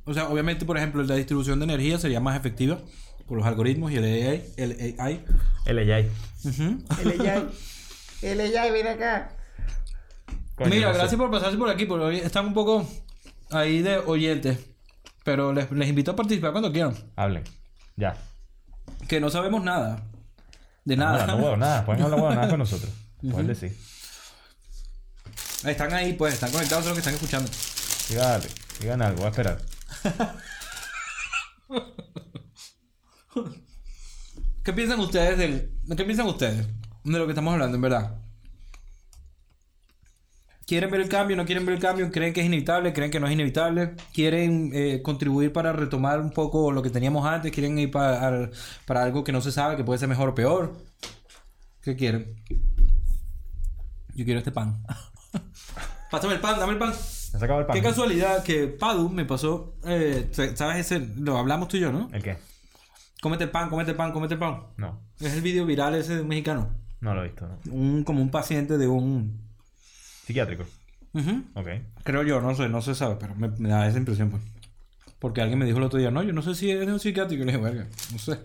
O 0.06 0.14
sea, 0.14 0.30
obviamente, 0.30 0.66
por 0.66 0.78
ejemplo, 0.78 1.04
la 1.04 1.16
distribución 1.16 1.60
de 1.60 1.66
energía 1.66 1.98
sería 2.00 2.20
más 2.20 2.38
efectiva 2.38 2.80
por 3.28 3.38
los 3.38 3.46
algoritmos 3.46 3.92
y 3.92 3.98
el 3.98 4.04
AI. 4.04 4.44
El 4.58 4.96
AI. 5.00 5.24
El 5.66 5.92
AI. 5.92 6.12
Ujú. 6.44 6.84
El 7.02 7.22
AI. 7.22 7.50
El 8.22 8.58
AI, 8.58 8.72
ven 8.72 8.88
acá. 8.88 9.32
Coño, 10.56 10.70
Mira, 10.70 10.88
no 10.88 10.94
sé. 10.94 11.00
gracias 11.00 11.20
por 11.20 11.32
pasarse 11.32 11.58
por 11.58 11.70
aquí, 11.70 11.86
porque 11.86 12.06
hoy 12.06 12.18
están 12.18 12.46
un 12.48 12.54
poco 12.54 12.88
ahí 13.52 13.82
de 13.82 13.98
oyentes. 13.98 14.60
Pero 15.24 15.52
les, 15.54 15.70
les 15.72 15.90
invito 15.90 16.12
a 16.12 16.16
participar 16.16 16.52
cuando 16.52 16.72
quieran. 16.72 16.96
Hablen. 17.16 17.44
Ya. 17.96 18.16
Que 19.08 19.20
no 19.20 19.30
sabemos 19.30 19.64
nada. 19.64 20.04
De 20.86 20.96
Nada, 20.96 21.26
no 21.26 21.38
huevo 21.38 21.58
nada. 21.58 21.84
Pueden 21.86 22.04
hablar 22.04 22.20
huevo 22.20 22.36
nada 22.36 22.50
con 22.50 22.60
nosotros. 22.60 22.92
Pueden 23.22 23.48
decir. 23.48 23.76
Están 25.66 25.92
ahí, 25.94 26.14
pues, 26.14 26.36
están 26.36 26.52
conectados 26.52 26.86
a 26.86 26.90
lo 26.90 26.94
que 26.94 27.00
están 27.00 27.16
escuchando. 27.16 27.50
Dígale. 28.10 28.48
Digan 28.80 29.02
algo, 29.02 29.18
voy 29.18 29.26
a 29.26 29.30
esperar. 29.30 29.58
¿Qué 34.64 34.74
piensan 34.74 35.00
ustedes 35.00 35.38
del... 35.38 35.72
¿Qué 35.96 36.06
piensan 36.06 36.28
ustedes 36.28 36.68
de 37.04 37.18
lo 37.20 37.26
que 37.26 37.32
estamos 37.32 37.54
hablando, 37.54 37.76
en 37.76 37.82
verdad? 37.82 38.16
¿Quieren 40.66 40.90
ver 40.90 41.02
el 41.02 41.10
cambio? 41.10 41.36
¿No 41.38 41.46
quieren 41.46 41.64
ver 41.66 41.76
el 41.76 41.82
cambio? 41.82 42.12
¿Creen 42.12 42.34
que 42.34 42.42
es 42.42 42.48
inevitable? 42.48 42.92
¿Creen 42.92 43.12
que 43.12 43.20
no 43.20 43.28
es 43.28 43.34
inevitable? 43.34 43.94
¿Quieren 44.14 44.72
eh, 44.74 45.02
contribuir 45.04 45.54
para 45.54 45.72
retomar 45.74 46.20
un 46.20 46.32
poco 46.32 46.72
lo 46.72 46.82
que 46.82 46.90
teníamos 46.90 47.26
antes? 47.26 47.52
¿Quieren 47.52 47.78
ir 47.78 47.92
para, 47.92 48.28
al- 48.28 48.52
para 48.88 49.04
algo 49.04 49.24
que 49.24 49.32
no 49.32 49.42
se 49.42 49.52
sabe, 49.52 49.76
que 49.78 49.84
puede 49.84 50.00
ser 50.00 50.10
mejor 50.10 50.30
o 50.30 50.36
peor? 50.36 50.76
¿Qué 51.82 51.96
quieren? 51.96 52.36
Yo 54.16 54.26
quiero 54.26 54.40
este 54.40 54.52
pan. 54.52 54.82
Pásame 56.12 56.34
el 56.36 56.40
pan, 56.40 56.58
dame 56.60 56.74
el 56.74 56.80
pan. 56.80 56.92
¿Ya 56.94 57.40
se 57.40 57.46
acabó 57.46 57.60
el 57.60 57.66
pan? 57.68 57.76
Qué 57.76 57.84
casualidad 57.84 58.44
que 58.44 58.68
Padu 58.68 59.10
me 59.10 59.26
pasó... 59.26 59.76
eh, 59.86 60.30
¿Sabes 60.56 60.78
ese? 60.92 61.00
Lo 61.18 61.38
hablamos 61.38 61.68
tú 61.68 61.78
y 61.78 61.82
yo, 61.82 61.92
¿no? 61.92 62.10
¿El 62.12 62.24
qué? 62.24 62.38
Cómete 63.22 63.44
el 63.44 63.52
pan, 63.52 63.70
cómete 63.70 63.92
el 63.92 63.98
pan, 63.98 64.12
cómete 64.12 64.34
el 64.36 64.40
pan. 64.40 64.64
No. 64.78 65.02
Es 65.20 65.34
el 65.34 65.42
video 65.42 65.66
viral 65.66 65.94
ese 65.96 66.16
de 66.16 66.22
un 66.22 66.28
mexicano. 66.28 66.70
No 67.02 67.14
lo 67.14 67.22
he 67.22 67.28
visto, 67.28 67.48
¿no? 67.48 67.60
Un, 67.72 68.04
como 68.04 68.22
un 68.22 68.32
paciente 68.32 68.78
de 68.80 68.88
un... 68.88 69.45
Psiquiátrico. 70.26 70.66
Ujú. 71.14 71.44
Ok. 71.54 71.68
Creo 72.04 72.24
yo, 72.24 72.42
no 72.42 72.56
sé, 72.56 72.68
no 72.70 72.82
se 72.82 72.96
sabe, 72.96 73.16
pero 73.20 73.36
me, 73.36 73.48
me 73.50 73.70
da 73.70 73.88
esa 73.88 73.98
impresión, 73.98 74.30
pues. 74.32 74.44
Porque 75.20 75.42
alguien 75.42 75.58
me 75.60 75.66
dijo 75.66 75.78
el 75.78 75.84
otro 75.86 75.98
día, 76.00 76.12
no, 76.12 76.22
yo 76.24 76.34
no 76.34 76.42
sé 76.42 76.56
si 76.56 76.70
es 76.72 76.88
un 76.88 77.00
psiquiátrico. 77.00 77.44
Y 77.44 77.46
le 77.46 77.52
dije, 77.54 77.64
verga, 77.64 77.88
no 78.12 78.20
sé. 78.20 78.40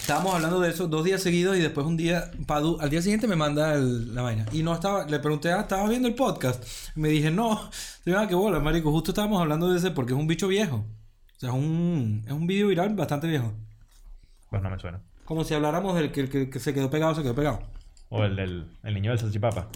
Estábamos 0.00 0.34
hablando 0.36 0.60
de 0.60 0.70
eso 0.70 0.86
dos 0.86 1.04
días 1.04 1.20
seguidos 1.20 1.56
y 1.56 1.60
después 1.60 1.84
un 1.84 1.96
día, 1.96 2.30
Padu, 2.46 2.78
al 2.80 2.90
día 2.90 3.02
siguiente 3.02 3.26
me 3.26 3.34
manda 3.34 3.74
el- 3.74 4.14
la 4.14 4.22
vaina. 4.22 4.46
Y 4.52 4.62
no 4.62 4.72
estaba, 4.72 5.04
le 5.04 5.18
pregunté, 5.18 5.50
ah, 5.52 5.62
¿estabas 5.62 5.88
viendo 5.90 6.06
el 6.06 6.14
podcast? 6.14 6.62
Y 6.94 7.00
me 7.00 7.08
dije, 7.08 7.30
no. 7.32 7.70
Y 8.04 8.10
yo, 8.10 8.18
ah, 8.20 8.28
qué 8.28 8.36
bola, 8.36 8.60
marico. 8.60 8.92
Justo 8.92 9.10
estábamos 9.10 9.40
hablando 9.40 9.68
de 9.72 9.78
ese 9.78 9.90
porque 9.90 10.12
es 10.12 10.18
un 10.18 10.28
bicho 10.28 10.46
viejo. 10.46 10.76
O 10.76 11.40
sea, 11.40 11.48
es 11.48 11.54
un, 11.56 12.22
es 12.24 12.32
un 12.32 12.46
video 12.46 12.68
viral 12.68 12.94
bastante 12.94 13.26
viejo. 13.26 13.52
Pues 14.48 14.62
no 14.62 14.70
me 14.70 14.78
suena. 14.78 15.00
Como 15.24 15.42
si 15.42 15.54
habláramos 15.54 15.96
del 15.96 16.12
que, 16.12 16.28
que- 16.28 16.50
que 16.50 16.60
se 16.60 16.72
quedó 16.72 16.88
pegado, 16.88 17.14
se 17.16 17.22
quedó 17.22 17.34
pegado. 17.34 17.60
O 18.08 18.24
el 18.24 18.36
del 18.36 18.78
el 18.82 18.94
niño 18.94 19.10
del 19.10 19.18
salchipapa. 19.18 19.68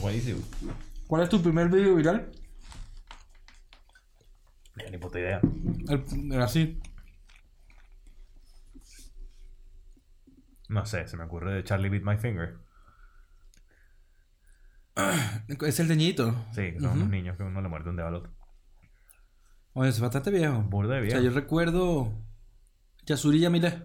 Buenísimo. 0.00 0.40
¿Cuál 1.06 1.22
es 1.22 1.28
tu 1.28 1.42
primer 1.42 1.68
video 1.68 1.94
viral? 1.94 2.30
Ni 4.90 4.98
puta 4.98 5.18
idea. 5.18 5.40
El, 5.88 6.32
era 6.32 6.44
así. 6.44 6.80
No 10.68 10.86
sé, 10.86 11.06
se 11.06 11.16
me 11.16 11.24
ocurre 11.24 11.52
de 11.54 11.64
Charlie 11.64 11.90
Beat 11.90 12.02
My 12.02 12.16
Finger. 12.16 12.56
Es 15.66 15.80
el 15.80 15.88
teñito. 15.88 16.34
Sí, 16.54 16.72
que 16.72 16.80
son 16.80 16.92
unos 16.92 17.08
niños 17.10 17.36
que 17.36 17.42
uno 17.42 17.60
le 17.60 17.68
muerde 17.68 17.90
un 17.90 17.96
dedo 17.96 18.08
al 18.08 18.14
otro. 18.14 18.32
Oye, 19.74 19.90
es 19.90 20.00
bastante 20.00 20.30
viejo. 20.30 20.62
Burda 20.62 20.94
de 20.94 21.00
O 21.00 21.02
viejo. 21.02 21.18
sea, 21.18 21.24
yo 21.30 21.34
recuerdo 21.34 22.12
Yasuri 23.04 23.40
Yamile. 23.40 23.82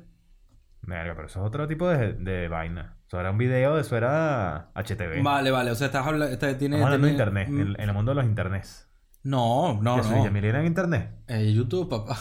Verga, 0.82 1.14
pero 1.16 1.28
eso 1.28 1.40
es 1.42 1.46
otro 1.48 1.68
tipo 1.68 1.88
de, 1.90 2.14
de 2.14 2.48
vaina. 2.48 2.98
Eso 3.08 3.20
era 3.20 3.32
un 3.32 3.38
video, 3.38 3.78
eso 3.80 3.98
era 3.98 4.72
HTV. 4.76 5.22
Vale, 5.24 5.52
vale. 5.52 5.72
O 5.72 5.76
sea, 5.76 5.88
estás 5.88 6.06
hablando... 6.06 6.28
Está, 6.34 6.58
tiene, 6.58 6.82
hablando 6.82 7.08
de 7.08 7.12
internet, 7.14 7.50
mm, 7.50 7.60
en, 7.62 7.68
en 7.82 7.90
el 7.90 7.94
mundo 7.94 8.12
de 8.12 8.16
los 8.16 8.26
internets. 8.26 8.88
No, 9.24 9.80
no, 9.82 9.98
Yasuri 9.98 10.16
no. 10.20 10.24
Yamil 10.26 10.46
era 10.46 10.60
en 10.62 10.68
internet. 10.68 11.12
Eh, 11.28 11.52
YouTube, 11.54 11.90
papá. 11.90 12.14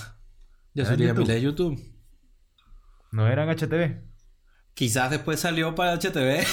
¿Era 0.75 0.85
Yasuri 0.85 1.05
YouTube? 1.07 1.19
Yamile 1.27 1.37
es 1.37 1.43
YouTube. 1.43 1.81
No 3.13 3.29
era 3.29 3.45
en 3.45 3.51
HTV. 3.51 4.03
Quizás 4.75 5.11
después 5.11 5.41
salió 5.41 5.75
para 5.75 5.95
HTV 5.99 6.45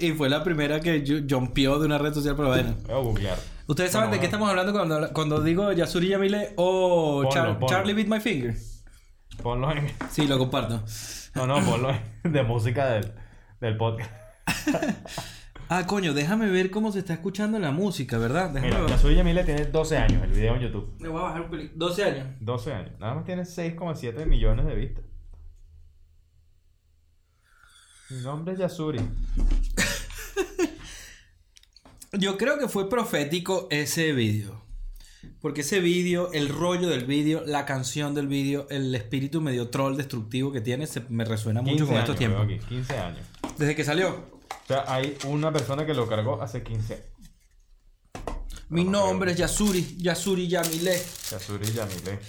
y 0.00 0.12
fue 0.12 0.28
la 0.28 0.42
primera 0.44 0.80
que 0.80 1.02
ju- 1.04 1.26
jumpió 1.32 1.78
de 1.78 1.86
una 1.86 1.98
red 1.98 2.12
social 2.12 2.34
a 2.34 2.96
googlear. 2.98 3.38
¿Ustedes 3.66 3.92
saben 3.92 4.10
Bueno, 4.10 4.20
de 4.22 4.28
qué 4.28 4.36
bueno. 4.36 4.46
estamos 4.46 4.50
hablando 4.50 4.72
cuando, 4.72 5.12
cuando 5.14 5.40
digo 5.42 5.72
Yasuri 5.72 6.08
Yamile 6.08 6.52
o 6.56 7.22
Ponlo, 7.22 7.30
Char- 7.30 7.52
ponlo. 7.54 7.66
Charlie 7.68 7.94
Beat 7.94 8.08
My 8.08 8.20
Finger? 8.20 8.54
Ponlo 9.42 9.70
en. 9.72 9.88
Sí, 10.10 10.26
lo 10.26 10.38
comparto. 10.38 10.82
No, 11.34 11.46
no, 11.46 11.64
ponlo 11.64 11.90
en- 11.90 12.32
de 12.32 12.42
música 12.42 12.86
del, 12.90 13.12
del 13.60 13.76
podcast. 13.76 14.10
Ah, 15.72 15.86
coño, 15.86 16.12
déjame 16.14 16.50
ver 16.50 16.68
cómo 16.72 16.90
se 16.90 16.98
está 16.98 17.12
escuchando 17.12 17.56
la 17.60 17.70
música, 17.70 18.18
¿verdad? 18.18 18.50
Déjame 18.50 18.70
Mira, 18.72 18.80
ver. 18.80 18.90
Yasuri 18.90 19.14
Yamile 19.14 19.44
tiene 19.44 19.66
12 19.66 19.98
años 19.98 20.24
el 20.24 20.30
video 20.32 20.56
en 20.56 20.62
YouTube. 20.62 20.96
Me 20.98 21.06
voy 21.08 21.20
a 21.20 21.24
bajar 21.26 21.42
un 21.42 21.50
pelín. 21.50 21.70
12 21.76 22.02
años. 22.04 22.26
12 22.40 22.72
años. 22.74 22.98
Nada 22.98 23.14
más 23.14 23.24
tiene 23.24 23.42
6,7 23.42 24.26
millones 24.26 24.66
de 24.66 24.74
vistas. 24.74 25.04
Mi 28.10 28.16
nombre 28.22 28.54
es 28.54 28.58
Yasuri. 28.58 28.98
Yo 32.18 32.36
creo 32.36 32.58
que 32.58 32.66
fue 32.66 32.88
profético 32.88 33.68
ese 33.70 34.12
vídeo. 34.12 34.60
Porque 35.40 35.62
ese 35.62 35.80
vídeo, 35.80 36.30
el 36.32 36.48
rollo 36.48 36.88
del 36.88 37.04
vídeo, 37.04 37.42
la 37.46 37.66
canción 37.66 38.14
del 38.14 38.26
vídeo, 38.28 38.66
el 38.70 38.94
espíritu 38.94 39.40
medio 39.40 39.68
troll 39.68 39.96
destructivo 39.96 40.52
que 40.52 40.60
tiene, 40.60 40.86
se 40.86 41.00
me 41.08 41.24
resuena 41.24 41.62
mucho 41.62 41.76
15 41.76 41.86
con 41.86 42.00
estos 42.00 42.16
tiempos. 42.16 42.46
veo 42.46 42.56
aquí, 42.56 42.66
15 42.66 42.98
años. 42.98 43.26
Desde 43.58 43.74
que 43.74 43.84
salió. 43.84 44.08
O 44.10 44.66
sea, 44.66 44.84
hay 44.86 45.16
una 45.26 45.52
persona 45.52 45.84
que 45.84 45.94
lo 45.94 46.06
cargó 46.08 46.40
hace 46.40 46.62
15 46.62 46.94
años. 46.94 47.06
Mi 48.68 48.84
no 48.84 49.06
nombre 49.06 49.32
es 49.32 49.38
Yasuri, 49.38 49.96
Yasuri 49.98 50.46
Yamile. 50.46 51.02
Yasuri 51.30 51.72
Yamile. 51.72 52.20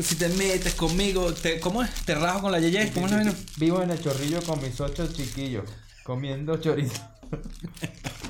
Si 0.00 0.14
te 0.14 0.28
metes 0.28 0.74
conmigo, 0.74 1.34
te, 1.34 1.60
¿cómo 1.60 1.82
es? 1.82 1.90
Te 2.06 2.14
rajo 2.14 2.42
con 2.42 2.52
la 2.52 2.60
yeye. 2.60 2.92
¿Cómo 2.92 3.06
es 3.06 3.12
la? 3.12 3.34
Vivo 3.58 3.82
en 3.82 3.90
el 3.90 4.00
chorrillo 4.00 4.40
con 4.42 4.62
mis 4.62 4.80
ocho 4.80 5.06
chiquillos. 5.12 5.64
Comiendo 6.04 6.56
chorizo. 6.56 7.02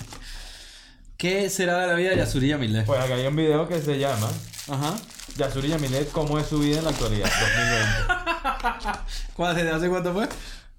¿Qué 1.23 1.49
será 1.51 1.79
de 1.79 1.87
la 1.87 1.95
vida 1.95 2.11
de 2.11 2.16
Yasuri 2.16 2.49
Yamile? 2.49 2.83
Pues 2.83 2.99
acá 2.99 3.14
hay 3.14 3.25
un 3.29 3.37
video 3.37 3.68
que 3.68 3.81
se 3.81 3.97
llama 3.97 4.29
Ajá. 4.68 4.97
Yasuri 5.37 5.68
Yamilet, 5.68 6.11
¿cómo 6.11 6.37
es 6.37 6.49
su 6.49 6.59
vida 6.59 6.79
en 6.79 6.85
la 6.85 6.91
actualidad? 6.91 7.31
2020. 8.43 8.99
¿Cuál, 9.37 9.55
¿Desde 9.55 9.70
hace 9.70 9.89
cuánto 9.89 10.12
fue? 10.12 10.29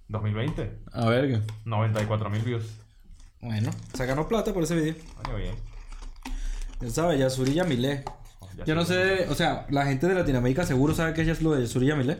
2020. 0.10 0.80
A 0.92 1.06
ver, 1.06 1.30
¿qué? 1.30 1.42
94 1.64 2.30
mil 2.30 2.42
views. 2.42 2.66
Bueno, 3.40 3.72
sacanos 3.94 4.26
plata 4.26 4.54
por 4.54 4.64
ese 4.64 4.76
video. 4.76 4.96
Coño, 5.24 5.38
bien. 5.38 5.56
Ya 6.82 6.90
sabes, 6.90 7.20
Yasuri 7.22 7.54
Yamile. 7.54 8.04
Ya 8.58 8.66
Yo 8.66 8.76
no 8.76 8.84
sé, 8.84 9.30
o 9.30 9.36
sea, 9.36 9.66
la 9.70 9.86
gente 9.86 10.10
de 10.10 10.14
Latinoamérica 10.14 10.66
seguro 10.66 10.94
sabe 10.94 11.14
que 11.14 11.22
es 11.22 11.42
lo 11.42 11.54
de 11.54 11.62
Yasuri 11.62 11.88
Yamile. 11.88 12.18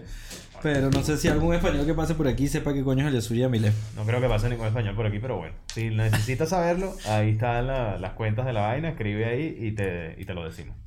Pero 0.64 0.90
no 0.90 1.04
sé 1.04 1.18
si 1.18 1.28
algún 1.28 1.54
español 1.54 1.86
que 1.86 1.94
pase 1.94 2.16
por 2.16 2.26
aquí 2.28 2.48
sepa 2.48 2.74
qué 2.74 2.84
coño 2.84 3.02
es 3.02 3.08
el 3.10 3.20
Yasuri 3.20 3.42
Yamile. 3.42 3.74
No 3.98 4.06
creo 4.06 4.22
que 4.22 4.30
pase 4.30 4.50
ningún 4.50 4.66
español 4.68 4.96
por 4.96 5.06
aquí, 5.06 5.20
pero 5.20 5.36
bueno. 5.38 5.54
Si 5.74 5.90
necesitas 5.90 6.50
saberlo, 6.50 6.96
ahí 7.06 7.32
están 7.32 7.68
la- 7.68 7.98
las 7.98 8.14
cuentas 8.14 8.46
de 8.46 8.54
la 8.54 8.62
vaina, 8.62 8.90
escribe 8.90 9.26
ahí 9.26 9.58
y 9.60 9.74
te, 9.74 10.16
y 10.18 10.24
te 10.26 10.34
lo 10.34 10.46
decimos. 10.46 10.78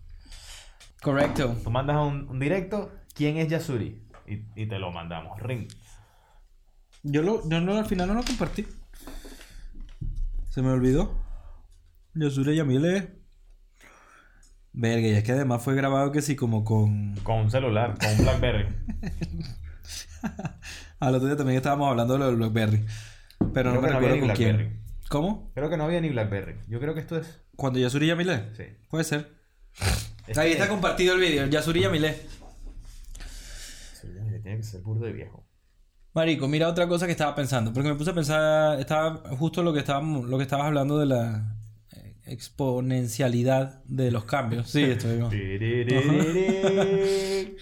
Correcto. 1.02 1.54
Tú 1.62 1.70
mandas 1.70 1.98
un, 1.98 2.26
un 2.28 2.38
directo, 2.40 2.90
¿quién 3.14 3.36
es 3.36 3.48
Yasuri? 3.48 4.02
Y, 4.26 4.62
y 4.62 4.66
te 4.66 4.78
lo 4.78 4.90
mandamos. 4.92 5.38
Ring. 5.40 5.68
Yo, 7.02 7.22
lo, 7.22 7.46
yo 7.48 7.60
no, 7.60 7.76
al 7.76 7.84
final 7.86 8.08
no 8.08 8.14
lo 8.14 8.24
compartí. 8.24 8.66
Se 10.50 10.62
me 10.62 10.70
olvidó. 10.70 11.14
Yasuri 12.14 12.56
Yamile. 12.56 13.14
Verga, 14.72 15.06
y 15.06 15.10
es 15.10 15.22
que 15.22 15.32
además 15.32 15.62
fue 15.62 15.74
grabado 15.74 16.12
que 16.12 16.22
sí, 16.22 16.34
como 16.34 16.64
con. 16.64 17.14
Con 17.22 17.40
un 17.40 17.50
celular, 17.50 17.94
con 17.98 18.08
un 18.10 18.18
Blackberry. 18.18 18.66
Al 21.00 21.14
otro 21.14 21.26
día 21.28 21.36
también 21.36 21.56
estábamos 21.56 21.90
hablando 21.90 22.14
de 22.14 22.20
lo 22.20 22.26
del 22.26 22.36
Blackberry. 22.36 22.84
Pero 23.52 23.72
no 23.72 23.80
Creo 23.80 23.82
me 23.82 23.90
no 23.90 24.00
recuerdo 24.00 24.26
con 24.26 24.36
quién. 24.36 24.80
¿Cómo? 25.08 25.50
Creo 25.54 25.70
que 25.70 25.76
no 25.76 25.84
había 25.84 26.00
ni 26.00 26.08
Blackberry. 26.08 26.56
Yo 26.68 26.80
creo 26.80 26.94
que 26.94 27.00
esto 27.00 27.18
es. 27.18 27.40
¿Cuando 27.54 27.78
Yasuri 27.78 28.08
Yamile? 28.08 28.50
Sí. 28.56 28.64
Puede 28.88 29.04
ser. 29.04 29.30
Este- 30.26 30.40
Ahí 30.40 30.52
está 30.52 30.68
compartido 30.68 31.14
el 31.14 31.20
vídeo, 31.20 31.46
Yasuri 31.46 31.80
Yamile. 31.82 32.16
Tiene 34.42 34.56
que 34.58 34.62
ser 34.62 34.80
burdo 34.80 35.04
de 35.06 35.12
viejo. 35.12 35.44
Marico, 36.14 36.48
mira 36.48 36.68
otra 36.68 36.88
cosa 36.88 37.06
que 37.06 37.12
estaba 37.12 37.34
pensando, 37.34 37.72
porque 37.72 37.88
me 37.90 37.94
puse 37.94 38.10
a 38.10 38.14
pensar, 38.14 38.80
estaba 38.80 39.22
justo 39.36 39.62
lo 39.62 39.72
que 39.72 39.80
estábamos, 39.80 40.28
lo 40.28 40.38
que 40.38 40.44
estabas 40.44 40.66
hablando 40.66 40.98
de 40.98 41.06
la 41.06 41.56
exponencialidad 42.26 43.82
de 43.84 44.10
los 44.10 44.24
cambios. 44.24 44.70
Sí, 44.70 44.82
estoy. 44.82 45.20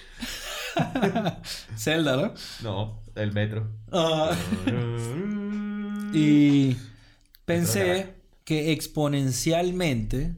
Zelda, 1.77 2.17
¿no? 2.17 2.35
No, 2.63 3.03
el 3.15 3.33
metro. 3.33 3.71
Ah, 3.93 4.37
y 6.13 6.55
y 6.65 6.77
pensé 7.45 8.15
que 8.45 8.73
exponencialmente 8.73 10.35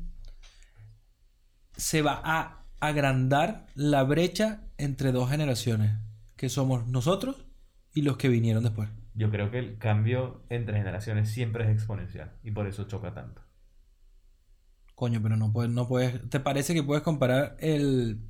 se 1.76 2.02
va 2.02 2.20
a 2.24 2.64
agrandar 2.80 3.66
la 3.74 4.02
brecha 4.02 4.62
entre 4.78 5.12
dos 5.12 5.30
generaciones, 5.30 5.92
que 6.36 6.48
somos 6.48 6.86
nosotros 6.86 7.44
y 7.94 8.02
los 8.02 8.16
que 8.16 8.28
vinieron 8.28 8.62
después. 8.62 8.88
yo 9.14 9.30
creo 9.30 9.50
que 9.50 9.58
el 9.58 9.78
cambio 9.78 10.44
entre 10.50 10.78
generaciones 10.78 11.30
siempre 11.30 11.64
es 11.64 11.70
exponencial 11.70 12.32
y 12.42 12.50
por 12.50 12.66
eso 12.66 12.84
choca 12.84 13.14
tanto. 13.14 13.42
Coño, 14.94 15.20
pero 15.22 15.36
no 15.36 15.52
puedes, 15.52 15.70
no 15.70 15.86
puedes. 15.86 16.28
¿Te 16.30 16.40
parece 16.40 16.72
que 16.72 16.82
puedes 16.82 17.02
comparar 17.02 17.56
el 17.60 18.20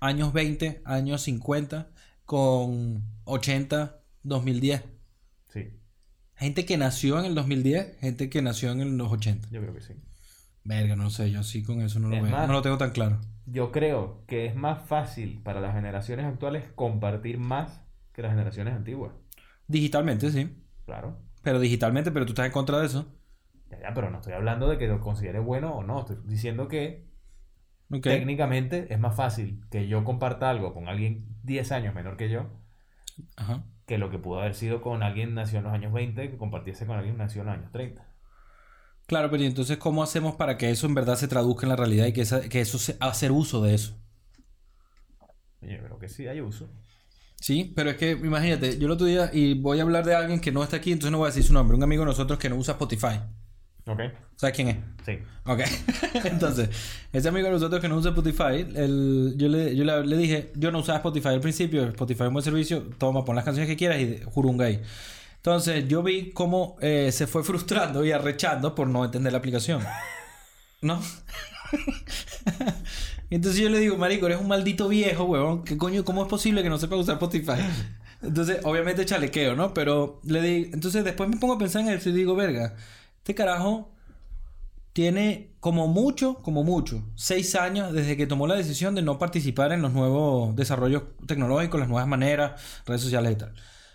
años 0.00 0.32
20, 0.32 0.82
años 0.84 1.22
50 1.22 1.90
con 2.24 3.02
80, 3.24 4.00
2010? 4.22 4.84
Sí, 5.48 5.76
Gente 6.36 6.64
que 6.64 6.78
nació 6.78 7.18
en 7.18 7.26
el 7.26 7.34
2010, 7.34 7.98
gente 8.00 8.30
que 8.30 8.40
nació 8.40 8.72
en 8.72 8.96
los 8.96 9.12
80. 9.12 9.48
yo 9.50 9.60
creo 9.60 9.74
que 9.74 9.82
sí. 9.82 9.94
Verga, 10.64 10.96
no 10.96 11.10
sé, 11.10 11.30
yo 11.30 11.42
sí 11.42 11.62
con 11.62 11.80
eso 11.82 11.98
no 12.00 12.08
lo 12.08 12.22
veo. 12.22 12.30
más- 12.30 12.46
No 12.46 12.54
lo 12.54 12.62
tengo 12.62 12.78
tan 12.78 12.90
claro. 12.92 13.20
Yo 13.46 13.72
creo 13.72 14.24
que 14.26 14.46
es 14.46 14.54
más 14.54 14.86
fácil 14.86 15.40
para 15.42 15.60
las 15.60 15.74
generaciones 15.74 16.24
actuales 16.26 16.64
compartir 16.74 17.38
más 17.38 17.82
que 18.12 18.22
las 18.22 18.30
generaciones 18.30 18.74
antiguas. 18.74 19.12
Digitalmente, 19.66 20.30
sí. 20.30 20.50
Claro. 20.86 21.18
Pero 21.42 21.58
digitalmente, 21.60 22.10
pero 22.10 22.26
tú 22.26 22.32
estás 22.32 22.46
en 22.46 22.52
contra 22.52 22.78
de 22.80 22.86
eso. 22.86 23.06
Ya, 23.70 23.80
ya, 23.80 23.94
pero 23.94 24.10
no 24.10 24.18
estoy 24.18 24.32
hablando 24.34 24.68
de 24.68 24.78
que 24.78 24.86
lo 24.86 25.00
considere 25.00 25.38
bueno 25.40 25.72
o 25.74 25.82
no. 25.82 26.00
Estoy 26.00 26.16
diciendo 26.26 26.68
que 26.68 27.09
Técnicamente 28.06 28.92
es 28.92 28.98
más 29.00 29.16
fácil 29.16 29.64
que 29.70 29.88
yo 29.88 30.04
comparta 30.04 30.50
algo 30.50 30.74
con 30.74 30.88
alguien 30.88 31.26
10 31.44 31.72
años 31.72 31.94
menor 31.94 32.16
que 32.18 32.28
yo 32.30 32.48
Ajá. 33.36 33.64
que 33.84 33.98
lo 33.98 34.08
que 34.10 34.18
pudo 34.18 34.40
haber 34.40 34.54
sido 34.54 34.80
con 34.80 35.02
alguien 35.02 35.34
nació 35.34 35.58
en 35.58 35.64
los 35.64 35.74
años 35.74 35.92
20 35.92 36.30
que 36.30 36.38
compartiese 36.38 36.86
con 36.86 36.96
alguien 36.96 37.18
nació 37.18 37.42
en 37.42 37.48
los 37.48 37.56
años 37.58 37.72
30. 37.72 38.06
Claro, 39.06 39.30
pero 39.30 39.42
¿y 39.42 39.46
entonces 39.46 39.76
cómo 39.78 40.02
hacemos 40.02 40.36
para 40.36 40.56
que 40.56 40.70
eso 40.70 40.86
en 40.86 40.94
verdad 40.94 41.16
se 41.16 41.28
traduzca 41.28 41.66
en 41.66 41.70
la 41.70 41.76
realidad 41.76 42.06
y 42.06 42.12
que, 42.14 42.22
esa- 42.22 42.48
que 42.48 42.60
eso 42.62 42.78
se, 42.78 42.96
hacer 43.00 43.30
uso 43.32 43.60
de 43.62 43.74
eso? 43.74 43.98
Oye, 45.62 45.76
Yo 45.78 45.84
creo 45.84 45.98
que 45.98 46.08
sí 46.08 46.26
hay 46.26 46.40
uso. 46.42 46.68
Sí, 47.40 47.72
pero 47.74 47.90
es 47.90 47.96
que 47.96 48.10
imagínate, 48.12 48.78
yo 48.78 48.86
el 48.86 48.92
otro 48.92 49.06
día, 49.06 49.30
y 49.32 49.54
voy 49.60 49.78
a 49.80 49.82
hablar 49.82 50.04
de 50.04 50.14
alguien 50.14 50.40
que 50.40 50.52
no 50.52 50.62
está 50.62 50.76
aquí, 50.76 50.92
entonces 50.92 51.10
no 51.12 51.18
voy 51.18 51.26
a 51.26 51.30
decir 51.30 51.42
su 51.44 51.52
nombre, 51.54 51.76
un 51.76 51.82
amigo 51.82 52.02
de 52.02 52.06
nosotros 52.06 52.38
que 52.38 52.48
no 52.50 52.56
usa 52.56 52.72
Spotify. 52.74 53.20
¿Ok? 53.90 54.00
¿Sabes 54.36 54.56
quién 54.56 54.68
es? 54.68 54.76
Sí. 55.04 55.18
Ok. 55.44 55.60
Entonces, 56.24 56.70
ese 57.12 57.28
amigo 57.28 57.46
de 57.46 57.52
nosotros 57.52 57.80
que 57.80 57.88
no 57.88 57.96
usa 57.96 58.10
Spotify, 58.10 58.66
el- 58.74 59.34
yo, 59.36 59.48
le, 59.48 59.74
yo 59.76 59.84
le, 59.84 60.06
le 60.06 60.16
dije, 60.16 60.52
yo 60.54 60.70
no 60.70 60.78
usaba 60.78 60.98
Spotify 60.98 61.28
al 61.28 61.40
principio, 61.40 61.84
Spotify 61.88 62.22
es 62.22 62.28
un 62.28 62.34
buen 62.34 62.44
servicio, 62.44 62.82
toma, 62.98 63.24
pon 63.24 63.36
las 63.36 63.44
canciones 63.44 63.68
que 63.68 63.76
quieras 63.76 64.00
y 64.00 64.20
jurunga 64.26 64.66
ahí. 64.66 64.80
Entonces, 65.36 65.88
yo 65.88 66.02
vi 66.02 66.30
cómo 66.32 66.76
eh, 66.80 67.10
se 67.12 67.26
fue 67.26 67.42
frustrando 67.44 68.04
y 68.04 68.12
arrechando 68.12 68.74
por 68.74 68.86
no 68.88 69.04
entender 69.04 69.32
la 69.32 69.38
aplicación. 69.38 69.82
¿No? 70.82 71.00
Entonces 73.30 73.60
yo 73.60 73.68
le 73.68 73.78
digo, 73.78 73.96
marico, 73.96 74.26
eres 74.26 74.40
un 74.40 74.48
maldito 74.48 74.88
viejo, 74.88 75.24
huevón. 75.24 75.62
¿Qué 75.64 75.76
coño? 75.76 76.04
¿Cómo 76.04 76.22
es 76.22 76.28
posible 76.28 76.62
que 76.62 76.68
no 76.68 76.78
sepa 76.78 76.96
usar 76.96 77.14
Spotify? 77.14 77.60
Entonces, 78.22 78.58
obviamente 78.64 79.04
chalequeo, 79.06 79.54
¿no? 79.54 79.72
Pero 79.72 80.20
le 80.24 80.42
digo... 80.42 80.70
Entonces 80.74 81.04
después 81.04 81.28
me 81.30 81.36
pongo 81.36 81.54
a 81.54 81.58
pensar 81.58 81.82
en 81.82 81.88
eso 81.90 82.08
y 82.10 82.12
digo, 82.12 82.34
verga, 82.34 82.74
este 83.20 83.34
carajo 83.34 83.92
tiene 84.92 85.54
como 85.60 85.86
mucho, 85.88 86.42
como 86.42 86.64
mucho, 86.64 87.04
seis 87.14 87.54
años 87.54 87.92
desde 87.92 88.16
que 88.16 88.26
tomó 88.26 88.46
la 88.46 88.56
decisión 88.56 88.94
de 88.94 89.02
no 89.02 89.18
participar 89.18 89.72
en 89.72 89.82
los 89.82 89.92
nuevos 89.92 90.56
desarrollos 90.56 91.04
tecnológicos, 91.26 91.78
las 91.80 91.88
nuevas 91.88 92.08
maneras, 92.08 92.60
redes 92.86 93.02
sociales 93.02 93.32
y 93.32 93.36
tal. 93.36 93.54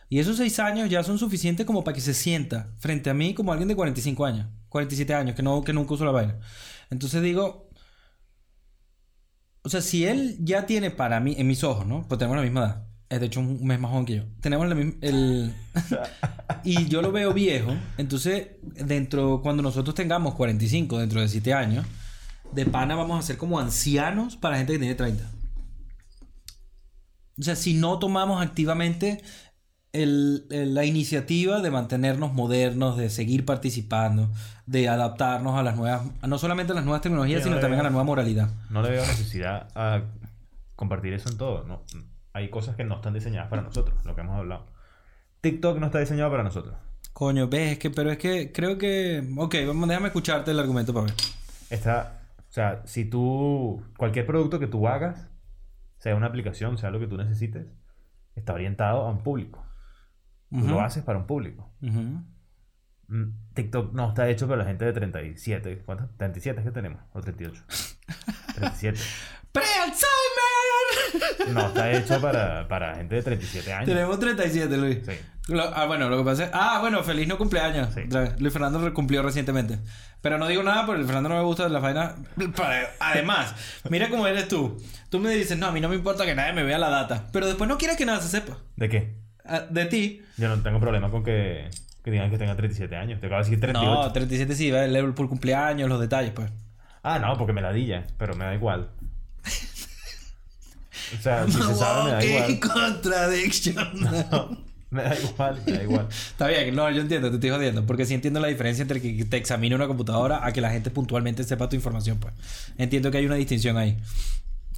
Y 0.09 0.19
esos 0.19 0.37
seis 0.37 0.59
años 0.59 0.89
ya 0.89 1.03
son 1.03 1.17
suficientes 1.17 1.65
como 1.65 1.83
para 1.83 1.95
que 1.95 2.01
se 2.01 2.13
sienta 2.13 2.73
frente 2.77 3.09
a 3.09 3.13
mí 3.13 3.33
como 3.33 3.51
alguien 3.51 3.67
de 3.67 3.75
45 3.75 4.25
años, 4.25 4.47
47 4.69 5.13
años, 5.13 5.35
que, 5.35 5.43
no, 5.43 5.63
que 5.63 5.73
nunca 5.73 5.95
usó 5.95 6.05
la 6.05 6.11
vaina. 6.11 6.39
Entonces 6.91 7.21
digo, 7.23 7.69
o 9.63 9.69
sea, 9.69 9.81
si 9.81 10.05
él 10.05 10.37
ya 10.41 10.67
tiene 10.67 10.91
para 10.91 11.19
mí, 11.19 11.35
en 11.37 11.47
mis 11.47 11.63
ojos, 11.63 11.87
¿no? 11.87 12.07
Pues 12.07 12.19
tenemos 12.19 12.37
la 12.37 12.43
misma 12.43 12.59
edad. 12.61 12.84
Es 13.09 13.19
de 13.19 13.27
hecho 13.27 13.39
un 13.39 13.63
mes 13.65 13.79
más 13.79 13.91
joven 13.91 14.05
que 14.05 14.15
yo. 14.17 14.23
Tenemos 14.41 14.67
la 14.67 14.75
misma- 14.75 14.95
el... 15.01 15.53
y 16.63 16.87
yo 16.87 17.01
lo 17.01 17.11
veo 17.11 17.33
viejo. 17.33 17.71
Entonces, 17.97 18.47
dentro, 18.63 19.41
cuando 19.43 19.61
nosotros 19.61 19.93
tengamos 19.95 20.33
45, 20.35 20.97
dentro 20.99 21.21
de 21.21 21.27
7 21.27 21.53
años, 21.53 21.85
de 22.51 22.65
pana 22.65 22.95
vamos 22.95 23.19
a 23.19 23.21
ser 23.21 23.37
como 23.37 23.59
ancianos 23.59 24.37
para 24.37 24.57
gente 24.57 24.73
que 24.73 24.79
tiene 24.79 24.95
30. 24.95 25.23
O 27.39 27.43
sea, 27.43 27.55
si 27.55 27.73
no 27.73 27.99
tomamos 27.99 28.41
activamente 28.41 29.21
el- 29.91 30.45
el- 30.49 30.73
la 30.73 30.85
iniciativa 30.85 31.61
de 31.61 31.69
mantenernos 31.71 32.33
modernos, 32.33 32.97
de 32.97 33.09
seguir 33.09 33.45
participando, 33.45 34.29
de 34.65 34.89
adaptarnos 34.89 35.57
a 35.59 35.63
las 35.63 35.75
nuevas, 35.77 36.01
no 36.27 36.37
solamente 36.39 36.71
a 36.71 36.75
las 36.75 36.85
nuevas 36.85 37.01
tecnologías, 37.01 37.39
Sí, 37.41 37.43
sino 37.45 37.55
no 37.57 37.61
también 37.61 37.79
a 37.81 37.83
la 37.83 37.89
nueva 37.91 38.03
moralidad. 38.03 38.49
No 38.69 38.81
le 38.81 38.89
veo 38.89 39.05
necesidad 39.05 39.67
a 39.75 40.01
compartir 40.75 41.13
eso 41.13 41.29
en 41.29 41.37
todo. 41.37 41.63
No, 41.65 41.83
hay 42.35 42.49
cosas 42.49 42.75
que 42.75 42.83
no 42.83 42.95
están 42.95 43.13
diseñadas 43.13 43.47
para 43.49 43.61
nosotros, 43.61 43.97
lo 44.03 44.13
que 44.13 44.19
hemos 44.19 44.37
hablado. 44.37 44.67
TikTok 45.39 45.79
no 45.79 45.85
está 45.85 45.99
diseñado 45.99 46.29
para 46.29 46.43
nosotros. 46.43 46.75
Coño, 47.13 47.47
ves, 47.47 47.71
es 47.71 47.79
que, 47.79 47.89
pero 47.89 48.11
es 48.11 48.17
que 48.17 48.51
creo 48.51 48.77
que. 48.77 49.25
Ok, 49.37 49.55
vamos, 49.65 49.87
déjame 49.87 50.07
escucharte 50.07 50.51
el 50.51 50.59
argumento 50.59 50.93
para 50.93 51.05
ver. 51.05 51.15
Está, 51.69 52.19
o 52.39 52.51
sea, 52.51 52.81
si 52.85 53.05
tú, 53.05 53.81
cualquier 53.95 54.25
producto 54.25 54.59
que 54.59 54.67
tú 54.67 54.85
hagas, 54.85 55.29
sea 55.97 56.13
una 56.13 56.27
aplicación, 56.27 56.77
sea 56.77 56.91
lo 56.91 56.99
que 56.99 57.07
tú 57.07 57.15
necesites, 57.15 57.67
está 58.35 58.51
orientado 58.51 59.03
a 59.03 59.11
un 59.11 59.19
público. 59.19 59.65
Tú 60.49 60.67
lo 60.67 60.81
haces 60.81 61.05
para 61.05 61.17
un 61.17 61.27
público. 61.27 61.71
Mm, 61.79 63.29
TikTok 63.53 63.93
no 63.93 64.09
está 64.09 64.27
hecho 64.29 64.45
para 64.45 64.57
la 64.63 64.65
gente 64.65 64.83
de 64.83 64.91
37. 64.91 65.83
¿Cuántos? 65.85 66.09
37 66.17 66.59
es 66.59 66.65
que 66.65 66.71
tenemos. 66.71 67.01
O 67.13 67.21
38. 67.21 67.63
37. 68.55 68.99
¡Pre-Alzheimer! 69.53 70.44
No, 71.53 71.67
está 71.67 71.91
hecho 71.91 72.19
para, 72.21 72.67
para 72.67 72.95
gente 72.95 73.15
de 73.15 73.21
37 73.23 73.71
años. 73.73 73.85
Tenemos 73.87 74.19
37, 74.19 74.77
Luis. 74.77 74.99
Sí. 75.05 75.13
Lo- 75.47 75.63
ah, 75.75 75.85
bueno, 75.85 76.09
lo 76.09 76.17
que 76.17 76.23
pasa 76.23 76.45
es. 76.45 76.49
Ah, 76.53 76.79
bueno, 76.81 77.03
feliz 77.03 77.27
no 77.27 77.37
cumpleaños. 77.37 77.93
Sí. 77.93 78.01
Luis 78.39 78.51
Fernando 78.51 78.93
cumplió 78.93 79.21
recientemente. 79.21 79.77
Pero 80.21 80.37
no 80.39 80.47
digo 80.47 80.63
nada 80.63 80.85
porque 80.85 80.97
Luis 80.97 81.07
Fernando 81.07 81.29
no 81.29 81.35
me 81.35 81.43
gusta 81.43 81.69
la 81.69 81.79
vaina. 81.79 82.15
Para- 82.55 82.89
Además, 82.99 83.53
mira 83.89 84.09
cómo 84.09 84.25
eres 84.27 84.47
tú. 84.47 84.81
Tú 85.09 85.19
me 85.19 85.29
dices, 85.29 85.57
no, 85.57 85.67
a 85.67 85.71
mí 85.71 85.79
no 85.81 85.89
me 85.89 85.95
importa 85.95 86.25
que 86.25 86.33
nadie 86.35 86.53
me 86.53 86.63
vea 86.63 86.79
la 86.79 86.89
data. 86.89 87.27
Pero 87.31 87.45
después 87.45 87.67
no 87.67 87.77
quieres 87.77 87.95
que 87.97 88.05
nada 88.05 88.19
se 88.21 88.29
sepa. 88.29 88.57
¿De 88.75 88.89
qué? 88.89 89.15
Ah, 89.45 89.61
De 89.69 89.85
ti. 89.85 90.23
Yo 90.37 90.47
no 90.49 90.61
tengo 90.63 90.79
problema 90.79 91.11
con 91.11 91.23
que 91.23 91.69
Que 92.03 92.09
digan 92.11 92.31
que 92.31 92.37
tenga 92.39 92.55
37 92.55 92.95
años. 92.95 93.19
Te 93.19 93.27
acabo 93.27 93.41
de 93.43 93.45
decir 93.49 93.59
38. 93.61 94.03
No, 94.07 94.11
37 94.11 94.55
sí, 94.55 94.71
va 94.71 94.83
el 94.85 95.13
por 95.13 95.29
cumpleaños, 95.29 95.87
los 95.87 95.99
detalles, 95.99 96.31
pues. 96.31 96.49
Ah, 97.03 97.19
no, 97.19 97.37
porque 97.37 97.53
me 97.53 97.61
ladilla, 97.61 98.03
pero 98.17 98.35
me 98.35 98.45
da 98.45 98.55
igual. 98.55 98.89
O 101.17 101.21
sea, 101.21 101.45
si 101.45 101.53
se 101.53 101.75
sabe, 101.75 102.03
me 102.03 102.11
da 102.11 102.49
igual. 102.49 102.59
contradiction! 102.59 103.75
Me 104.91 105.03
da 105.03 105.15
igual, 105.19 105.61
me 105.65 105.71
da 105.73 105.83
igual. 105.83 106.07
Está 106.09 106.47
bien, 106.47 106.73
no, 106.73 106.89
yo 106.89 107.01
entiendo, 107.01 107.29
te 107.29 107.35
estoy 107.35 107.49
jodiendo. 107.49 107.85
Porque 107.85 108.05
sí 108.05 108.13
entiendo 108.13 108.39
la 108.39 108.47
diferencia 108.47 108.81
entre 108.81 109.01
que 109.01 109.25
te 109.25 109.35
examine 109.35 109.75
una 109.75 109.87
computadora 109.87 110.45
a 110.45 110.53
que 110.53 110.61
la 110.61 110.69
gente 110.69 110.89
puntualmente 110.89 111.43
sepa 111.43 111.67
tu 111.67 111.75
información, 111.75 112.19
pues. 112.19 112.33
Entiendo 112.77 113.11
que 113.11 113.17
hay 113.17 113.25
una 113.25 113.35
distinción 113.35 113.77
ahí. 113.77 113.97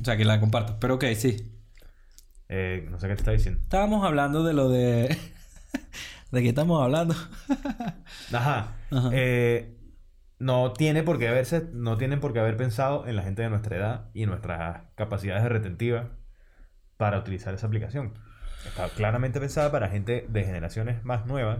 O 0.01 0.03
sea, 0.03 0.17
que 0.17 0.25
la 0.25 0.39
comparto. 0.39 0.77
Pero 0.79 0.95
ok, 0.95 1.05
sí. 1.15 1.51
Eh, 2.49 2.87
no 2.89 2.99
sé 2.99 3.07
qué 3.07 3.15
te 3.15 3.21
está 3.21 3.31
diciendo. 3.31 3.59
Estábamos 3.61 4.05
hablando 4.05 4.43
de 4.43 4.53
lo 4.53 4.69
de... 4.69 5.15
¿De 6.31 6.41
qué 6.41 6.49
estamos 6.49 6.81
hablando? 6.81 7.15
Ajá. 8.33 8.75
Ajá. 8.89 9.09
Eh, 9.13 9.77
no 10.39 10.73
tiene 10.73 11.03
por 11.03 11.19
qué 11.19 11.27
haberse, 11.27 11.67
no 11.73 11.97
tienen 11.97 12.19
por 12.19 12.33
qué 12.33 12.39
haber 12.39 12.57
pensado 12.57 13.07
en 13.07 13.15
la 13.15 13.23
gente 13.23 13.41
de 13.41 13.49
nuestra 13.49 13.77
edad 13.77 14.09
y 14.13 14.25
nuestras 14.25 14.83
capacidades 14.95 15.43
retentivas 15.45 16.07
para 16.97 17.19
utilizar 17.19 17.53
esa 17.53 17.67
aplicación. 17.67 18.13
Está 18.65 18.89
claramente 18.89 19.39
pensada 19.39 19.71
para 19.71 19.89
gente 19.89 20.25
de 20.27 20.43
generaciones 20.43 21.05
más 21.05 21.25
nuevas, 21.25 21.59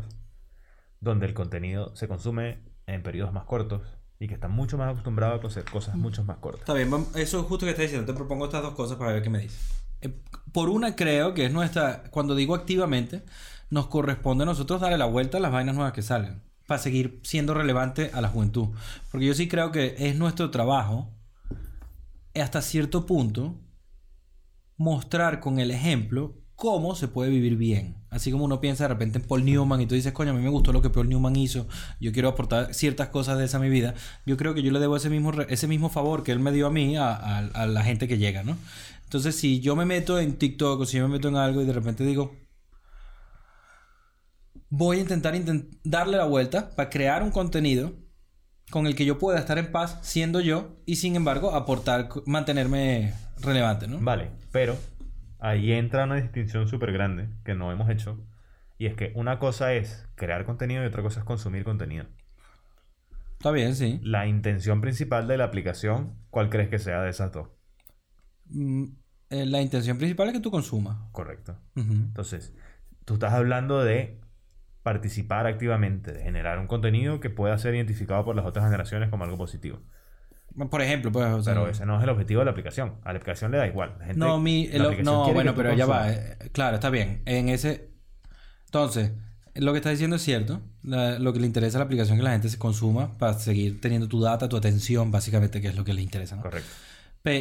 donde 1.00 1.28
el 1.28 1.34
contenido 1.34 1.96
se 1.96 2.08
consume 2.08 2.60
en 2.88 3.04
periodos 3.04 3.32
más 3.34 3.46
cortos 3.46 3.82
y 4.20 4.28
que 4.28 4.34
están 4.34 4.52
mucho 4.52 4.78
más 4.78 4.90
acostumbrados 4.90 5.44
a 5.44 5.48
hacer 5.48 5.64
cosas 5.72 5.96
mucho 5.96 6.24
más 6.24 6.38
cortas. 6.38 6.62
Está 6.62 6.74
bien, 6.74 6.90
eso 7.16 7.40
es 7.40 7.46
justo 7.46 7.66
que 7.66 7.72
estás 7.72 7.84
diciendo. 7.84 8.12
Te 8.12 8.18
propongo 8.18 8.46
estas 8.46 8.64
dos 8.64 8.74
cosas 8.74 8.98
para 8.98 9.14
ver 9.14 9.22
qué 9.22 9.30
me 9.30 9.40
dices. 9.40 9.60
Eh, 10.02 10.14
Por 10.52 10.70
una, 10.70 10.96
creo 10.96 11.34
que 11.34 11.46
es 11.46 11.52
nuestra. 11.52 12.04
Cuando 12.10 12.36
digo 12.36 12.56
activamente, 12.56 13.24
nos 13.70 13.88
corresponde 13.88 14.44
a 14.44 14.46
nosotros 14.46 14.82
darle 14.82 14.98
la 14.98 15.06
vuelta 15.06 15.38
a 15.38 15.42
las 15.42 15.52
vainas 15.52 15.76
nuevas 15.76 15.94
que 15.94 16.02
salgan. 16.02 16.42
Para 16.66 16.80
seguir 16.80 17.22
siendo 17.24 17.54
relevante 17.54 18.12
a 18.14 18.22
la 18.22 18.28
juventud. 18.28 18.70
Porque 19.12 19.28
yo 19.28 19.34
sí 19.34 19.48
creo 19.48 19.72
que 19.72 19.96
es 20.00 20.18
nuestro 20.18 20.50
trabajo, 20.50 21.10
hasta 22.36 22.62
cierto 22.62 23.06
punto, 23.06 23.56
mostrar 24.78 25.40
con 25.40 25.60
el 25.60 25.72
ejemplo 25.72 26.36
cómo 26.56 26.96
se 26.96 27.08
puede 27.08 27.30
vivir 27.30 27.56
bien. 27.56 27.98
Así 28.10 28.32
como 28.32 28.46
uno 28.46 28.62
piensa 28.62 28.86
de 28.86 28.88
repente 28.88 29.20
en 29.20 29.26
Paul 29.26 29.46
Newman 29.46 29.82
y 29.82 29.86
tú 29.86 29.94
dices, 29.94 30.12
coño, 30.12 30.32
a 30.32 30.34
mí 30.34 30.42
me 30.42 30.50
gustó 30.50 30.74
lo 30.74 30.82
que 30.82 30.90
Paul 30.90 31.10
Newman 31.10 31.36
hizo, 31.36 31.68
yo 32.00 32.12
quiero 32.12 32.30
aportar 32.30 32.74
ciertas 32.74 33.10
cosas 33.10 33.38
de 33.38 33.46
esa 33.46 33.58
a 33.58 33.60
mi 33.60 33.70
vida. 33.70 33.94
Yo 34.26 34.38
creo 34.38 34.54
que 34.54 34.64
yo 34.64 34.72
le 34.72 34.80
debo 34.80 34.96
ese 34.96 35.10
mismo, 35.10 35.34
ese 35.44 35.68
mismo 35.68 35.90
favor 35.90 36.24
que 36.24 36.32
él 36.32 36.40
me 36.40 36.52
dio 36.52 36.68
a 36.68 36.72
mí, 36.72 36.96
a, 36.98 37.68
la 37.68 37.84
gente 37.84 38.08
que 38.08 38.18
llega, 38.18 38.44
¿no? 38.44 38.58
Entonces, 39.04 39.36
si 39.36 39.60
yo 39.60 39.76
me 39.76 39.86
meto 39.86 40.20
en 40.20 40.38
TikTok 40.38 40.82
o 40.82 40.86
si 40.86 40.98
yo 40.98 41.08
me 41.08 41.14
meto 41.14 41.28
en 41.28 41.36
algo 41.36 41.62
y 41.62 41.66
de 41.66 41.74
repente 41.74 42.04
digo, 42.04 42.36
voy 44.70 44.98
a 44.98 45.02
intentar 45.02 45.36
inten- 45.36 45.70
darle 45.84 46.18
la 46.18 46.26
vuelta 46.26 46.72
para 46.76 46.90
crear 46.90 47.24
un 47.24 47.32
contenido 47.32 47.94
con 48.72 48.88
el 48.88 48.96
que 48.96 49.06
yo 49.06 49.18
pueda 49.18 49.40
estar 49.40 49.58
en 49.58 49.72
paz 49.72 50.00
siendo 50.02 50.42
yo 50.42 50.76
y 50.86 50.98
sin 50.98 51.16
embargo 51.16 51.56
aportar, 51.56 52.10
mantenerme 52.26 53.14
relevante, 53.40 53.88
¿no? 53.88 54.00
Vale, 54.00 54.32
pero 54.52 54.76
ahí 55.40 55.72
entra 55.72 56.04
una 56.04 56.16
distinción 56.16 56.68
súper 56.68 56.92
grande 56.92 57.30
que 57.44 57.56
no 57.56 57.72
hemos 57.72 57.90
hecho. 57.90 58.20
Y 58.78 58.86
es 58.86 58.94
que 58.96 59.12
una 59.16 59.40
cosa 59.40 59.74
es 59.74 60.08
crear 60.16 60.46
contenido 60.46 60.84
y 60.84 60.88
otra 60.88 61.02
cosa 61.02 61.22
es 61.22 61.26
consumir 61.26 61.64
contenido. 61.64 62.06
Está 63.34 63.52
bien, 63.52 63.76
sí. 63.76 64.00
La 64.04 64.28
intención 64.28 64.82
principal 64.82 65.28
de 65.28 65.38
la 65.38 65.46
aplicación, 65.46 66.16
¿cuál 66.30 66.50
crees 66.50 66.70
que 66.70 66.80
sea 66.80 67.02
de 67.02 67.10
esas 67.10 67.32
dos? 67.32 67.50
Mm, 68.50 68.86
eh, 69.30 69.46
la 69.46 69.62
intención 69.62 69.98
principal 69.98 70.28
es 70.28 70.34
que 70.34 70.40
tú 70.40 70.52
consumas. 70.52 70.98
Correcto. 71.12 71.60
Entonces, 71.76 72.54
tú 73.06 73.16
estás 73.16 73.34
hablando 73.34 73.84
de 73.84 74.20
participar 74.92 75.48
activamente, 75.48 76.14
de 76.14 76.22
generar 76.24 76.60
un 76.60 76.68
contenido 76.68 77.20
que 77.20 77.30
pueda 77.30 77.58
ser 77.58 77.76
identificado 77.76 78.24
por 78.24 78.36
las 78.38 78.46
otras 78.46 78.64
generaciones 78.66 79.10
como 79.10 79.26
algo 79.26 79.38
positivo. 79.38 79.80
Por 80.72 80.82
ejemplo, 80.82 81.12
pues, 81.12 81.26
o 81.28 81.44
sea, 81.44 81.54
Pero 81.54 81.68
ese 81.70 81.86
no 81.86 81.98
es 81.98 82.04
el 82.04 82.10
objetivo 82.10 82.40
de 82.40 82.46
la 82.46 82.52
aplicación. 82.52 82.94
A 83.04 83.12
la 83.12 83.20
aplicación 83.20 83.52
le 83.52 83.58
da 83.58 83.68
igual. 83.68 83.96
La 84.00 84.06
gente- 84.06 84.20
no, 84.20 84.40
mi, 84.40 84.66
el- 84.72 85.04
no, 85.04 85.34
bueno, 85.34 85.54
pero 85.54 85.74
ya 85.74 85.86
va. 85.86 86.10
eh, 86.12 86.38
claro, 86.54 86.76
está 86.76 86.90
bien. 86.90 87.22
En 87.26 87.50
ese, 87.50 87.90
entonces, 88.66 89.12
lo 89.56 89.72
que 89.74 89.78
está 89.80 89.90
diciendo 89.90 90.16
es 90.16 90.22
cierto. 90.24 90.62
La- 90.84 91.20
lo 91.20 91.34
que 91.34 91.40
le 91.42 91.48
interesa 91.48 91.78
a 91.78 91.80
la 91.80 91.86
aplicación 91.86 92.16
es 92.18 92.22
que 92.22 92.24
la 92.26 92.32
gente 92.32 92.50
se 92.50 92.58
consuma 92.58 93.18
para 93.18 93.34
seguir 93.34 93.82
teniendo 93.82 94.08
tu 94.08 94.22
data, 94.22 94.48
tu 94.48 94.56
atención, 94.58 95.12
básicamente, 95.12 95.60
que 95.62 95.68
es 95.68 95.76
lo 95.76 95.84
que 95.84 95.94
le 95.94 96.02
interesa, 96.02 96.38
¿no? 96.38 96.42
Correcto, 96.44 96.70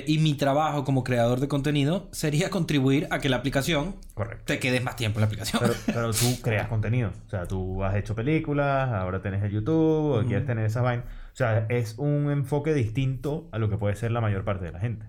Y 0.07 0.19
mi 0.19 0.35
trabajo 0.35 0.85
como 0.85 1.05
creador 1.05 1.41
de 1.41 1.49
contenido 1.49 2.09
sería 2.13 2.51
contribuir 2.51 3.07
a 3.11 3.19
que 3.19 3.29
la 3.29 3.37
aplicación 3.37 3.97
correcto. 4.15 4.45
te 4.47 4.59
quedes 4.59 4.83
más 4.83 4.97
tiempo 4.97 5.19
en 5.19 5.23
la 5.23 5.27
aplicación. 5.27 5.63
Pero, 5.63 5.75
pero 5.87 6.13
tú 6.13 6.41
creas 6.43 6.69
contenido. 6.69 7.13
O 7.27 7.31
sea, 7.31 7.47
tú 7.47 7.85
has 7.85 7.95
hecho 7.97 8.15
películas, 8.15 8.91
ahora 8.93 9.23
tenés 9.23 9.43
el 9.43 9.51
YouTube, 9.53 10.19
o 10.19 10.25
quieres 10.27 10.47
tener 10.47 10.67
esas 10.67 10.83
vainas. 10.83 11.07
O 11.07 11.37
sea, 11.37 11.67
es 11.69 11.97
un 11.99 12.31
enfoque 12.31 12.75
distinto 12.75 13.49
a 13.53 13.59
lo 13.59 13.69
que 13.69 13.79
puede 13.79 13.95
ser 13.97 14.11
la 14.11 14.21
mayor 14.21 14.45
parte 14.45 14.65
de 14.65 14.73
la 14.73 14.81
gente. 14.81 15.07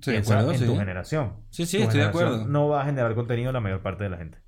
Sí, 0.00 0.12
de 0.12 0.18
acuerdo, 0.18 0.52
en 0.52 0.58
sí. 0.58 0.64
tu 0.66 0.76
generación. 0.76 1.32
Sí, 1.50 1.66
sí, 1.66 1.78
Tu 1.78 1.84
estoy 1.84 2.00
de 2.00 2.06
acuerdo. 2.06 2.46
No 2.46 2.68
va 2.68 2.82
a 2.82 2.84
generar 2.86 3.14
contenido 3.14 3.52
la 3.52 3.60
mayor 3.60 3.82
parte 3.82 4.04
de 4.04 4.10
la 4.10 4.16
gente. 4.16 4.38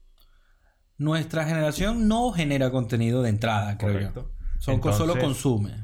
Nuestra 0.98 1.44
generación 1.44 2.08
no 2.08 2.32
genera 2.32 2.70
contenido 2.70 3.22
de 3.22 3.28
entrada, 3.28 3.76
creo 3.76 3.92
Correcto. 3.92 4.30
yo. 4.30 4.46
Son, 4.58 4.82
solo 4.94 5.18
consume. 5.18 5.74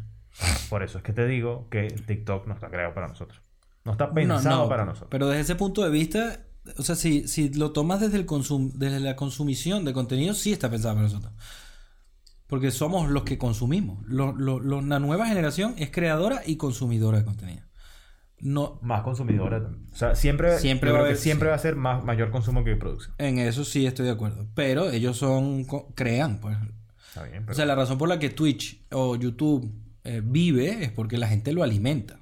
Por 0.71 0.83
eso 0.83 0.99
es 0.99 1.05
que 1.05 1.13
te 1.13 1.27
digo 1.27 1.69
que 1.71 1.89
TikTok 1.89 2.47
no 2.47 2.55
está 2.55 2.69
creado 2.69 2.95
para 2.95 3.09
nosotros. 3.09 3.41
No 3.85 3.93
está 3.93 4.13
pensado 4.15 4.63
no, 4.65 4.69
para 4.69 4.85
nosotros. 4.85 5.09
Pero 5.11 5.29
desde 5.29 5.43
ese 5.43 5.55
punto 5.57 5.83
de 5.83 5.91
vista, 5.91 6.41
o 6.79 6.83
sea, 6.83 6.95
si, 6.95 7.27
si 7.29 7.51
lo 7.51 7.73
tomas 7.73 8.01
desde, 8.01 8.17
el 8.17 8.27
consum 8.27 8.71
desde 8.75 9.01
la 9.01 9.17
consumición 9.17 9.85
de 9.85 9.93
contenido, 9.93 10.35
sí 10.35 10.53
está 10.53 10.71
pensado 10.71 10.95
para 10.95 11.05
nosotros. 11.09 11.33
Porque 12.47 12.71
somos 12.71 13.11
los 13.11 13.25
que 13.25 13.39
consumimos. 13.39 14.07
Lo- 14.07 14.33
lo- 14.33 14.61
lo- 14.61 14.83
la 14.83 14.99
nueva 14.99 15.27
generación 15.27 15.75
es 15.79 15.91
creadora 15.91 16.43
y 16.47 16.57
consumidora 16.57 17.19
de 17.19 17.25
contenido. 17.25 17.63
No, 18.41 18.79
Más 18.83 19.03
consumidora 19.03 19.63
también. 19.63 19.87
O 19.93 19.97
sea, 19.97 20.15
siempre, 20.17 20.59
Siempre 20.59 20.91
va 20.91 20.99
a 20.99 21.03
haber- 21.03 21.17
siempre 21.17 21.47
sí. 21.47 21.51
va 21.51 21.55
a 21.55 21.59
ser 21.59 21.77
más, 21.77 22.05
mayor 22.05 22.31
consumo 22.31 22.65
que 22.65 22.75
producción. 22.77 23.15
en 23.19 23.39
eso 23.39 23.65
sí 23.65 23.87
estoy 23.87 24.05
de 24.07 24.13
acuerdo. 24.13 24.47
Pero 24.55 24.91
ellos 24.91 25.17
son, 25.17 25.65
crean, 25.95 26.41
pues. 26.41 26.57
Está 27.09 27.23
bien, 27.25 27.43
pero 27.45 27.53
O 27.53 27.55
sea, 27.55 27.67
la 27.67 27.75
razón 27.75 27.99
por 27.99 28.09
la 28.09 28.19
que 28.19 28.31
Twitch 28.31 28.85
o 28.91 29.15
YouTube 29.17 29.73
eh, 30.05 30.21
vive 30.25 30.85
es 30.85 30.91
porque 30.93 31.19
la 31.19 31.29
gente 31.29 31.53
lo 31.53 31.63
alimenta. 31.63 32.21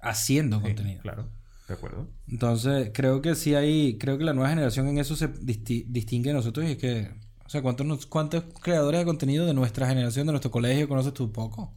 Haciendo 0.00 0.58
sí, 0.58 0.62
contenido. 0.64 1.02
claro, 1.02 1.30
de 1.68 1.74
acuerdo. 1.74 2.08
Entonces, 2.28 2.90
creo 2.94 3.22
que 3.22 3.34
sí 3.34 3.54
hay, 3.54 3.98
creo 3.98 4.18
que 4.18 4.24
la 4.24 4.34
nueva 4.34 4.50
generación 4.50 4.86
en 4.88 4.98
eso 4.98 5.16
se 5.16 5.32
disti- 5.32 5.84
distingue 5.88 6.30
de 6.30 6.34
nosotros 6.34 6.66
y 6.66 6.72
es 6.72 6.76
que, 6.78 7.10
o 7.44 7.48
sea, 7.48 7.62
¿cuántos, 7.62 7.86
nos- 7.86 8.06
¿cuántos 8.06 8.44
creadores 8.62 9.00
de 9.00 9.04
contenido 9.04 9.46
de 9.46 9.54
nuestra 9.54 9.86
generación, 9.88 10.26
de 10.26 10.32
nuestro 10.32 10.50
colegio, 10.50 10.88
conoces 10.88 11.12
tú 11.14 11.32
poco? 11.32 11.74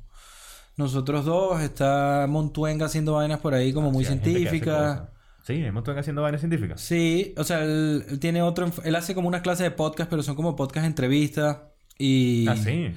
Nosotros 0.78 1.26
dos, 1.26 1.62
está 1.62 2.26
Montuenga 2.30 2.86
haciendo 2.86 3.14
vainas 3.14 3.40
por 3.40 3.54
ahí 3.54 3.74
como 3.74 3.92
muy 3.92 4.04
Sí, 4.06 4.10
científicas. 4.12 5.10
Sí, 5.44 5.54
hay 5.54 5.72
montón 5.72 5.98
haciendo 5.98 6.22
vainas 6.22 6.42
científicas. 6.42 6.80
Sí, 6.80 7.34
o 7.38 7.44
sea, 7.44 7.64
él, 7.64 8.06
él 8.08 8.20
tiene 8.20 8.42
otro, 8.44 8.72
él 8.84 8.96
hace 8.96 9.16
como 9.16 9.28
unas 9.28 9.42
clases 9.42 9.64
de 9.64 9.72
podcast, 9.72 10.10
pero 10.10 10.22
son 10.24 10.36
como 10.36 10.56
podcast 10.56 10.86
entrevistas 10.86 11.58
y... 11.98 12.48
Ah, 12.48 12.56
sí. 12.56 12.92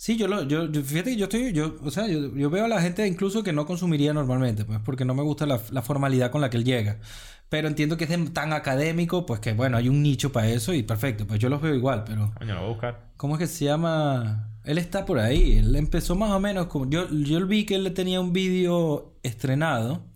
Sí, 0.00 0.16
yo 0.16 0.28
lo, 0.28 0.44
yo, 0.44 0.70
yo- 0.70 0.82
fíjate 0.82 1.10
que 1.10 1.16
yo 1.16 1.24
estoy, 1.24 1.52
yo, 1.52 1.74
o 1.82 1.90
sea, 1.90 2.06
yo, 2.06 2.32
yo 2.36 2.50
veo 2.50 2.66
a 2.66 2.68
la 2.68 2.80
gente 2.80 3.04
incluso 3.04 3.42
que 3.42 3.52
no 3.52 3.66
consumiría 3.66 4.12
normalmente, 4.12 4.64
pues, 4.64 4.78
porque 4.84 5.04
no 5.04 5.12
me 5.12 5.22
gusta 5.24 5.44
la, 5.44 5.60
la 5.72 5.82
formalidad 5.82 6.30
con 6.30 6.40
la 6.40 6.48
que 6.50 6.56
él 6.56 6.64
llega. 6.64 7.00
Pero 7.48 7.66
entiendo 7.66 7.96
que 7.96 8.04
es 8.04 8.10
de- 8.10 8.30
tan 8.30 8.52
académico, 8.52 9.26
pues 9.26 9.40
que 9.40 9.54
bueno, 9.54 9.76
hay 9.76 9.88
un 9.88 10.00
nicho 10.02 10.30
para 10.30 10.46
eso 10.48 10.72
y 10.72 10.84
perfecto, 10.84 11.26
pues 11.26 11.40
yo 11.40 11.48
los 11.48 11.60
veo 11.60 11.74
igual, 11.74 12.04
pero 12.06 12.32
Coño, 12.38 12.54
lo 12.54 12.60
voy 12.60 12.68
a 12.70 12.72
buscar. 12.74 13.10
¿cómo 13.16 13.34
es 13.34 13.40
que 13.40 13.46
se 13.48 13.64
llama? 13.64 14.50
Él 14.64 14.78
está 14.78 15.04
por 15.04 15.18
ahí, 15.18 15.58
él 15.58 15.74
empezó 15.74 16.14
más 16.14 16.30
o 16.30 16.38
menos 16.38 16.66
como, 16.68 16.88
yo, 16.88 17.08
yo 17.10 17.44
vi 17.46 17.64
que 17.66 17.74
él 17.74 17.92
tenía 17.92 18.20
un 18.20 18.32
vídeo 18.32 19.18
estrenado, 19.24 20.06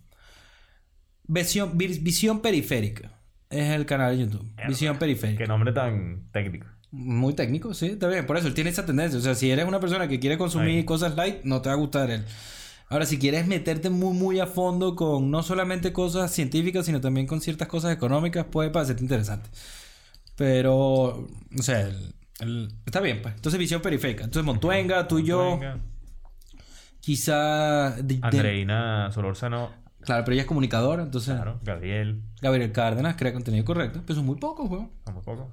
visión, 1.27 1.77
vi- 1.77 1.99
visión 1.99 2.41
periférica, 2.41 3.19
es 3.49 3.69
el 3.71 3.85
canal 3.85 4.15
de 4.17 4.23
YouTube, 4.25 4.49
visión 4.67 4.97
periférica. 4.97 5.39
Qué 5.43 5.47
nombre 5.47 5.71
tan 5.73 6.29
técnico. 6.31 6.67
Muy 6.95 7.33
técnico, 7.33 7.73
sí, 7.73 7.87
está 7.87 8.07
bien. 8.07 8.25
Por 8.27 8.37
eso 8.37 8.47
él 8.47 8.53
tiene 8.53 8.69
esa 8.69 8.85
tendencia. 8.85 9.17
O 9.17 9.21
sea, 9.21 9.33
si 9.33 9.49
eres 9.49 9.65
una 9.67 9.79
persona 9.79 10.07
que 10.07 10.19
quiere 10.19 10.37
consumir 10.37 10.85
cosas 10.85 11.15
light, 11.15 11.43
no 11.43 11.59
te 11.59 11.69
va 11.69 11.73
a 11.73 11.77
gustar 11.77 12.11
él. 12.11 12.23
Ahora, 12.87 13.07
si 13.07 13.17
quieres 13.17 13.47
meterte 13.47 13.89
muy, 13.89 14.13
muy 14.15 14.39
a 14.39 14.45
fondo 14.45 14.95
con 14.95 15.31
no 15.31 15.41
solamente 15.41 15.91
cosas 15.91 16.31
científicas, 16.31 16.85
sino 16.85 17.01
también 17.01 17.25
con 17.25 17.41
ciertas 17.41 17.67
cosas 17.67 17.91
económicas, 17.93 18.45
puede 18.45 18.69
parecerte 18.69 19.01
interesante. 19.01 19.49
Pero, 20.35 20.75
o 20.75 21.27
sea, 21.61 21.81
el- 21.81 22.13
el- 22.39 22.71
está 22.85 22.99
bien, 22.99 23.23
pues. 23.23 23.33
Entonces, 23.33 23.57
visión 23.57 23.81
periférica. 23.81 24.25
Entonces, 24.25 24.45
Montuenga, 24.45 25.07
tú 25.07 25.17
y 25.17 25.23
yo, 25.25 25.59
quizá. 26.99 27.91
de- 27.95 28.03
de- 28.03 28.19
Andreina 28.21 29.11
Solórzano, 29.11 29.71
claro, 30.01 30.23
pero 30.25 30.33
ella 30.33 30.41
es 30.43 30.47
comunicadora, 30.47 31.03
entonces. 31.03 31.33
claro. 31.35 31.59
Gabriel, 31.63 32.21
Gabriel 32.41 32.71
Cárdenas 32.71 33.15
crea 33.15 33.33
contenido 33.33 33.65
correcto, 33.65 34.01
pero 34.05 34.17
son 34.17 34.25
muy 34.25 34.35
pocos, 34.37 34.69
weón. 34.69 34.91
como 35.03 35.21
poco. 35.21 35.51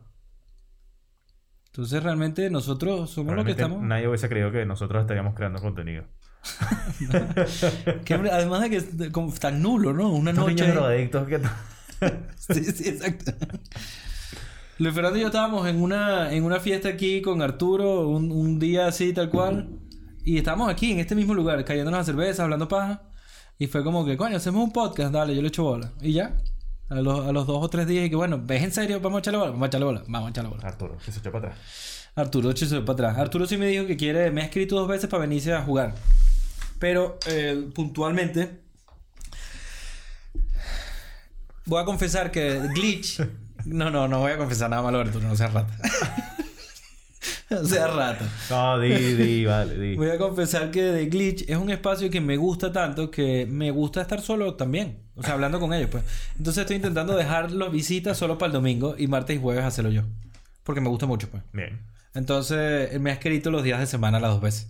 Entonces, 1.73 2.03
realmente, 2.03 2.51
nosotros 2.51 3.11
somos 3.11 3.37
los 3.37 3.45
que 3.45 3.53
estamos. 3.53 3.81
Nadie 3.83 4.09
hubiese 4.09 4.29
creído 4.29 4.51
que 4.51 4.67
nosotros 4.67 5.03
estaríamos 5.03 5.35
creando 5.35 5.61
contenido. 5.61 6.05
Que, 8.05 8.15
además 8.15 8.63
de 8.63 8.71
que 8.71 9.13
como 9.13 9.33
tan 9.33 9.63
nulo, 9.63 9.93
¿no? 9.93 10.11
Una 10.11 10.31
Estos 10.31 10.49
noche. 10.51 10.67
drogadictos 10.67 11.29
que... 11.29 11.41
Sí, 12.37 12.65
sí, 12.65 12.89
exacto. 12.89 13.33
Luis 14.79 14.95
Fernando 14.95 15.19
y 15.19 15.21
yo 15.21 15.27
estábamos 15.27 15.69
en 15.69 15.83
una, 15.83 16.33
en 16.33 16.43
una 16.45 16.59
fiesta 16.59 16.89
aquí 16.89 17.21
con 17.21 17.43
Arturo, 17.43 18.09
un, 18.09 18.33
un 18.33 18.59
día 18.59 18.87
así, 18.87 19.13
tal 19.13 19.29
cual. 19.29 19.69
Y 20.25 20.39
estábamos 20.39 20.71
aquí, 20.71 20.93
en 20.93 21.01
este 21.01 21.15
mismo 21.15 21.35
lugar, 21.35 21.63
cayéndonos 21.65 22.01
a 22.01 22.05
cerveza, 22.05 22.45
hablando 22.45 22.67
paja. 22.69 23.03
Y 23.59 23.67
fue 23.67 23.85
como 23.85 24.07
que, 24.07 24.17
coño, 24.17 24.39
hacemos 24.39 24.65
un 24.65 24.73
podcast, 24.73 25.13
dale, 25.13 25.37
yo 25.37 25.43
le 25.43 25.49
echo 25.49 25.65
bola. 25.65 25.93
Y 26.01 26.15
ya. 26.15 26.35
A 26.91 26.97
los, 26.97 27.27
a 27.27 27.33
los 27.33 27.47
dos 27.47 27.63
o 27.63 27.69
tres 27.69 27.87
días, 27.87 28.07
y 28.07 28.11
que 28.11 28.17
bueno, 28.17 28.41
¿ves 28.43 28.63
en 28.63 28.73
serio? 28.73 29.01
Vamos 29.01 29.19
a 29.19 29.21
echarle 29.21 29.39
bola. 29.39 29.51
Vamos 29.53 29.65
a 29.65 29.69
echarle 29.69 29.87
bola. 29.87 30.03
Vamos 30.09 30.27
a 30.27 30.31
echarle 30.31 30.51
bola. 30.51 30.69
Arturo, 30.69 30.99
que 31.05 31.13
se 31.13 31.21
echó 31.21 31.31
para 31.31 31.49
atrás. 31.49 31.61
Arturo 32.17 32.57
se 32.57 32.81
para 32.81 32.93
atrás. 32.93 33.19
Arturo 33.19 33.47
sí 33.47 33.57
me 33.57 33.67
dijo 33.67 33.87
que 33.87 33.97
quiere, 33.97 34.31
me 34.31 34.43
ha 34.43 34.45
escrito 34.45 34.77
dos 34.77 34.89
veces 34.89 35.09
para 35.09 35.23
venirse 35.23 35.53
a 35.53 35.63
jugar. 35.63 35.95
Pero 36.79 37.19
eh, 37.27 37.69
puntualmente, 37.75 38.61
voy 41.67 41.81
a 41.81 41.85
confesar 41.85 42.31
que 42.31 42.61
Glitch. 42.75 43.23
No, 43.67 43.91
no, 43.91 44.09
no 44.09 44.21
voy 44.21 44.33
a 44.33 44.39
confesar 44.39 44.71
nada 44.71 44.81
malo, 44.81 45.01
Arturo, 45.01 45.29
no 45.29 45.37
seas 45.37 45.53
rata. 45.53 45.77
no 47.63 47.65
seas 47.65 47.93
rata. 47.93 48.25
No, 48.49 48.79
di, 48.79 48.95
di, 49.15 49.45
vale, 49.45 49.77
di. 49.79 49.97
Voy 49.97 50.11
a 50.11 50.19
confesar 50.19 50.71
que 50.71 50.93
The 50.93 51.07
Glitch 51.07 51.49
es 51.49 51.57
un 51.57 51.71
espacio 51.71 52.09
que 52.11 52.21
me 52.21 52.37
gusta 52.37 52.73
tanto 52.73 53.11
que 53.11 53.47
me 53.47 53.71
gusta 53.71 54.01
estar 54.01 54.21
solo 54.21 54.55
también. 54.55 55.01
O 55.17 55.23
sea, 55.23 55.35
hablando 55.35 55.59
con 55.61 55.75
ellos, 55.75 55.91
pues. 55.91 56.05
Entonces 56.39 56.63
estoy 56.63 56.77
intentando 56.77 57.17
dejar 57.17 57.51
las 57.51 57.71
visitas 57.71 58.17
solo 58.17 58.39
para 58.39 58.47
el 58.49 58.53
domingo 58.53 58.95
y 58.97 59.07
martes 59.07 59.37
y 59.37 59.41
jueves 59.41 59.65
hacerlo 59.65 59.91
yo. 59.91 60.03
Porque 60.63 60.81
me 60.81 60.89
gusta 60.89 61.07
mucho, 61.07 61.29
pues. 61.29 61.43
Bien. 61.53 61.81
Entonces, 62.15 62.99
me 63.01 63.11
ha 63.11 63.15
escrito 63.15 63.51
los 63.51 63.63
días 63.63 63.81
de 63.81 63.87
semana 63.87 64.19
las 64.21 64.31
dos 64.31 64.41
veces. 64.41 64.67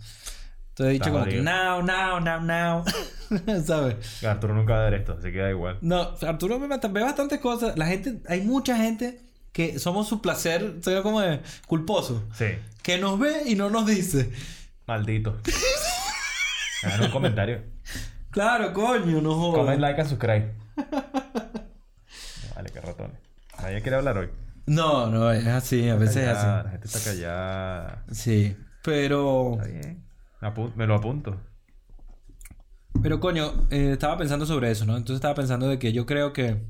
Entonces 0.70 0.90
he 0.90 0.93
dicho 0.94 1.12
como 1.12 1.24
que 1.24 1.43
now, 1.43 1.82
now, 1.82 2.20
now, 2.20 2.40
now. 2.40 2.85
¿Sabes? 3.65 4.24
Arturo 4.24 4.55
nunca 4.55 4.74
va 4.74 4.81
a 4.86 4.90
ver 4.90 5.01
esto, 5.01 5.16
así 5.19 5.31
que 5.31 5.39
da 5.39 5.51
igual. 5.51 5.78
No, 5.82 6.15
Arturo 6.23 6.59
bast- 6.59 6.93
ve 6.93 7.02
bastantes 7.02 7.39
cosas. 7.40 7.77
La 7.77 7.86
gente, 7.86 8.20
hay 8.28 8.40
mucha 8.40 8.77
gente 8.77 9.20
que 9.53 9.79
somos 9.79 10.09
su 10.09 10.21
placer, 10.21 10.77
soy 10.83 11.03
como 11.03 11.21
de 11.21 11.41
culposo. 11.67 12.25
Sí. 12.35 12.47
Que 12.83 12.99
nos 12.99 13.19
ve 13.19 13.43
y 13.47 13.55
no 13.55 13.71
nos 13.71 13.87
dice. 13.87 14.31
Maldito. 14.87 15.39
Hagan 16.83 17.03
un 17.05 17.11
comentario. 17.11 17.63
Claro, 18.31 18.73
coño, 18.73 19.21
no 19.21 19.35
jodas. 19.35 19.57
Comment, 19.65 19.81
like 19.81 20.01
and 20.01 20.09
subscribe. 20.11 20.55
Vale, 22.55 22.71
qué 22.73 22.81
ratones. 22.81 23.17
Nadie 23.61 23.83
quiere 23.83 23.97
hablar 23.97 24.19
hoy. 24.19 24.31
No, 24.67 25.09
no, 25.09 25.31
es 25.33 25.47
así, 25.47 25.89
a 25.89 25.97
veces 25.97 26.17
es 26.19 26.29
así. 26.29 26.47
La 26.47 26.71
gente 26.71 26.87
está 26.87 27.01
callada. 27.11 28.05
Sí, 28.13 28.57
pero... 28.83 29.55
Está 29.55 29.67
bien. 29.67 30.05
Apu- 30.41 30.73
me 30.77 30.87
lo 30.87 30.95
apunto. 30.95 31.37
Pero 33.03 33.21
coño, 33.21 33.67
eh, 33.71 33.91
estaba 33.93 34.17
pensando 34.17 34.47
sobre 34.47 34.71
eso, 34.71 34.85
¿no? 34.87 34.97
Entonces 34.97 35.17
estaba 35.17 35.35
pensando 35.35 35.69
de 35.69 35.79
que 35.79 35.93
yo 35.93 36.07
creo 36.07 36.33
que... 36.33 36.63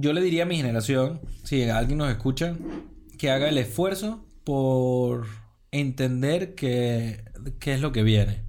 Yo 0.00 0.14
le 0.14 0.22
diría 0.22 0.44
a 0.44 0.46
mi 0.46 0.56
generación, 0.56 1.20
si 1.44 1.68
alguien 1.68 1.98
nos 1.98 2.10
escucha, 2.10 2.56
que 3.18 3.30
haga 3.30 3.48
el 3.50 3.58
esfuerzo 3.58 4.24
por 4.44 5.26
entender 5.72 6.54
que- 6.54 7.22
qué 7.58 7.74
es 7.74 7.80
lo 7.82 7.92
que 7.92 8.02
viene. 8.02 8.44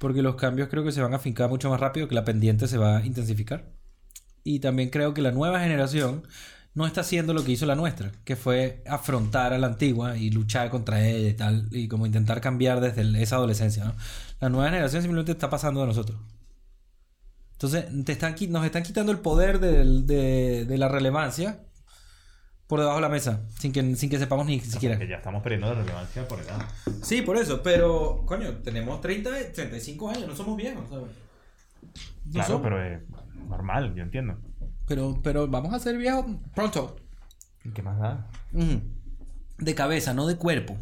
Porque 0.00 0.22
los 0.22 0.34
cambios 0.34 0.68
creo 0.68 0.82
que 0.84 0.90
se 0.90 1.00
van 1.00 1.12
a 1.12 1.16
afincar 1.16 1.48
mucho 1.48 1.70
más 1.70 1.78
rápido, 1.78 2.08
que 2.08 2.16
la 2.16 2.24
pendiente 2.24 2.66
se 2.66 2.78
va 2.78 2.98
a 2.98 3.06
intensificar. 3.06 3.70
Y 4.42 4.58
también 4.58 4.90
creo 4.90 5.14
que 5.14 5.22
la 5.22 5.30
nueva 5.30 5.60
generación 5.60 6.26
no 6.74 6.84
está 6.84 7.02
haciendo 7.02 7.32
lo 7.32 7.44
que 7.44 7.52
hizo 7.52 7.66
la 7.66 7.76
nuestra, 7.76 8.10
que 8.24 8.34
fue 8.34 8.82
afrontar 8.86 9.52
a 9.52 9.58
la 9.58 9.68
antigua 9.68 10.16
y 10.16 10.30
luchar 10.30 10.68
contra 10.70 11.06
ella 11.06 11.28
y 11.28 11.34
tal, 11.34 11.68
y 11.70 11.86
como 11.86 12.06
intentar 12.06 12.40
cambiar 12.40 12.80
desde 12.80 13.22
esa 13.22 13.36
adolescencia. 13.36 13.94
La 14.40 14.48
nueva 14.48 14.70
generación 14.70 15.02
simplemente 15.02 15.32
está 15.32 15.48
pasando 15.48 15.80
de 15.80 15.86
nosotros. 15.86 16.18
Entonces, 17.60 17.86
te 18.04 18.12
están, 18.12 18.36
nos 18.50 18.64
están 18.64 18.82
quitando 18.84 19.10
el 19.10 19.18
poder 19.18 19.58
del- 19.58 20.06
de, 20.06 20.64
de 20.64 20.78
la 20.78 20.88
relevancia 20.88 21.60
por 22.68 22.78
debajo 22.78 22.98
de 22.98 23.02
la 23.02 23.08
mesa, 23.08 23.40
sin 23.58 23.72
que, 23.72 23.96
sin 23.96 24.08
que 24.10 24.18
sepamos 24.18 24.46
ni 24.46 24.60
siquiera. 24.60 24.96
Que 24.98 25.08
ya 25.08 25.16
estamos 25.16 25.42
perdiendo 25.42 25.74
la 25.74 25.80
relevancia 25.80 26.28
por 26.28 26.38
edad. 26.38 26.60
Sí, 27.02 27.22
por 27.22 27.36
eso, 27.36 27.62
pero, 27.62 28.22
coño, 28.26 28.58
tenemos 28.58 29.00
30, 29.00 29.30
35 29.54 30.10
años, 30.10 30.28
no 30.28 30.36
somos 30.36 30.56
viejos, 30.56 30.88
¿sabes? 30.88 31.06
No 32.26 32.32
Claro, 32.32 32.46
somos. 32.48 32.62
pero 32.62 32.82
es 32.84 33.00
normal, 33.48 33.94
yo 33.94 34.02
entiendo. 34.04 34.38
pero, 34.86 35.18
pero 35.22 35.48
vamos 35.48 35.72
a 35.74 35.78
ser 35.80 35.96
viejos 35.96 36.26
pronto. 36.54 36.94
¿Y 37.64 37.70
¿Qué 37.70 37.82
más 37.82 37.98
da? 37.98 38.28
De 39.58 39.74
cabeza, 39.74 40.14
no 40.14 40.26
de 40.28 40.36
cuerpo. 40.36 40.76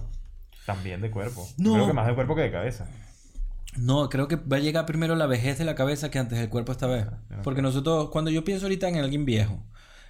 También 0.66 1.00
de 1.00 1.10
cuerpo. 1.10 1.48
No. 1.56 1.72
Creo 1.74 1.86
que 1.86 1.92
más 1.94 2.06
de 2.06 2.14
cuerpo 2.14 2.34
que 2.34 2.42
de 2.42 2.50
cabeza. 2.50 2.86
No, 3.78 4.08
creo 4.08 4.28
que 4.28 4.36
va 4.36 4.56
a 4.56 4.60
llegar 4.60 4.86
primero 4.86 5.14
la 5.16 5.26
vejez 5.26 5.58
de 5.58 5.64
la 5.64 5.74
cabeza 5.74 6.10
que 6.10 6.18
antes 6.18 6.38
del 6.38 6.48
cuerpo 6.48 6.72
esta 6.72 6.86
vez. 6.86 7.06
Porque 7.42 7.62
nosotros, 7.62 8.10
cuando 8.10 8.30
yo 8.30 8.44
pienso 8.44 8.66
ahorita 8.66 8.88
en 8.88 8.96
alguien 8.96 9.24
viejo, 9.24 9.62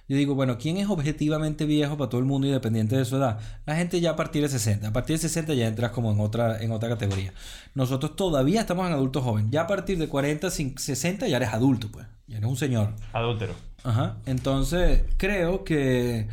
yo 0.09 0.15
digo, 0.15 0.35
bueno, 0.35 0.57
¿quién 0.57 0.77
es 0.77 0.87
objetivamente 0.89 1.65
viejo 1.65 1.97
para 1.97 2.09
todo 2.09 2.19
el 2.21 2.25
mundo 2.25 2.47
independiente 2.47 2.95
de 2.95 3.03
su 3.03 3.17
edad? 3.17 3.39
La 3.65 3.75
gente 3.75 3.99
ya 3.99 4.11
a 4.11 4.15
partir 4.15 4.41
de 4.41 4.47
60. 4.47 4.87
A 4.87 4.93
partir 4.93 5.15
de 5.17 5.21
60 5.21 5.53
ya 5.53 5.67
entras 5.67 5.91
como 5.91 6.11
en 6.13 6.21
otra, 6.21 6.61
en 6.61 6.71
otra 6.71 6.87
categoría. 6.87 7.33
Nosotros 7.75 8.15
todavía 8.15 8.61
estamos 8.61 8.87
en 8.87 8.93
adultos 8.93 9.21
jóvenes. 9.23 9.51
Ya 9.51 9.63
a 9.63 9.67
partir 9.67 9.97
de 9.97 10.07
40, 10.07 10.47
cin- 10.47 10.77
60 10.77 11.27
ya 11.27 11.35
eres 11.35 11.49
adulto, 11.49 11.89
pues. 11.91 12.05
Ya 12.27 12.37
eres 12.37 12.49
un 12.49 12.55
señor. 12.55 12.93
Adúltero. 13.11 13.53
Ajá. 13.83 14.15
Entonces, 14.25 15.01
creo 15.17 15.65
que. 15.65 16.29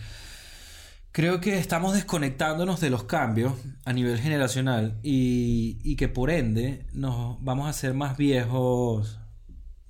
Creo 1.14 1.40
que 1.40 1.58
estamos 1.58 1.94
desconectándonos 1.94 2.80
de 2.80 2.90
los 2.90 3.04
cambios 3.04 3.52
a 3.84 3.92
nivel 3.92 4.18
generacional 4.18 4.98
y, 5.04 5.78
y 5.84 5.94
que 5.94 6.08
por 6.08 6.28
ende 6.28 6.88
nos 6.92 7.40
vamos 7.40 7.68
a 7.68 7.72
ser 7.72 7.94
más 7.94 8.16
viejos 8.16 9.20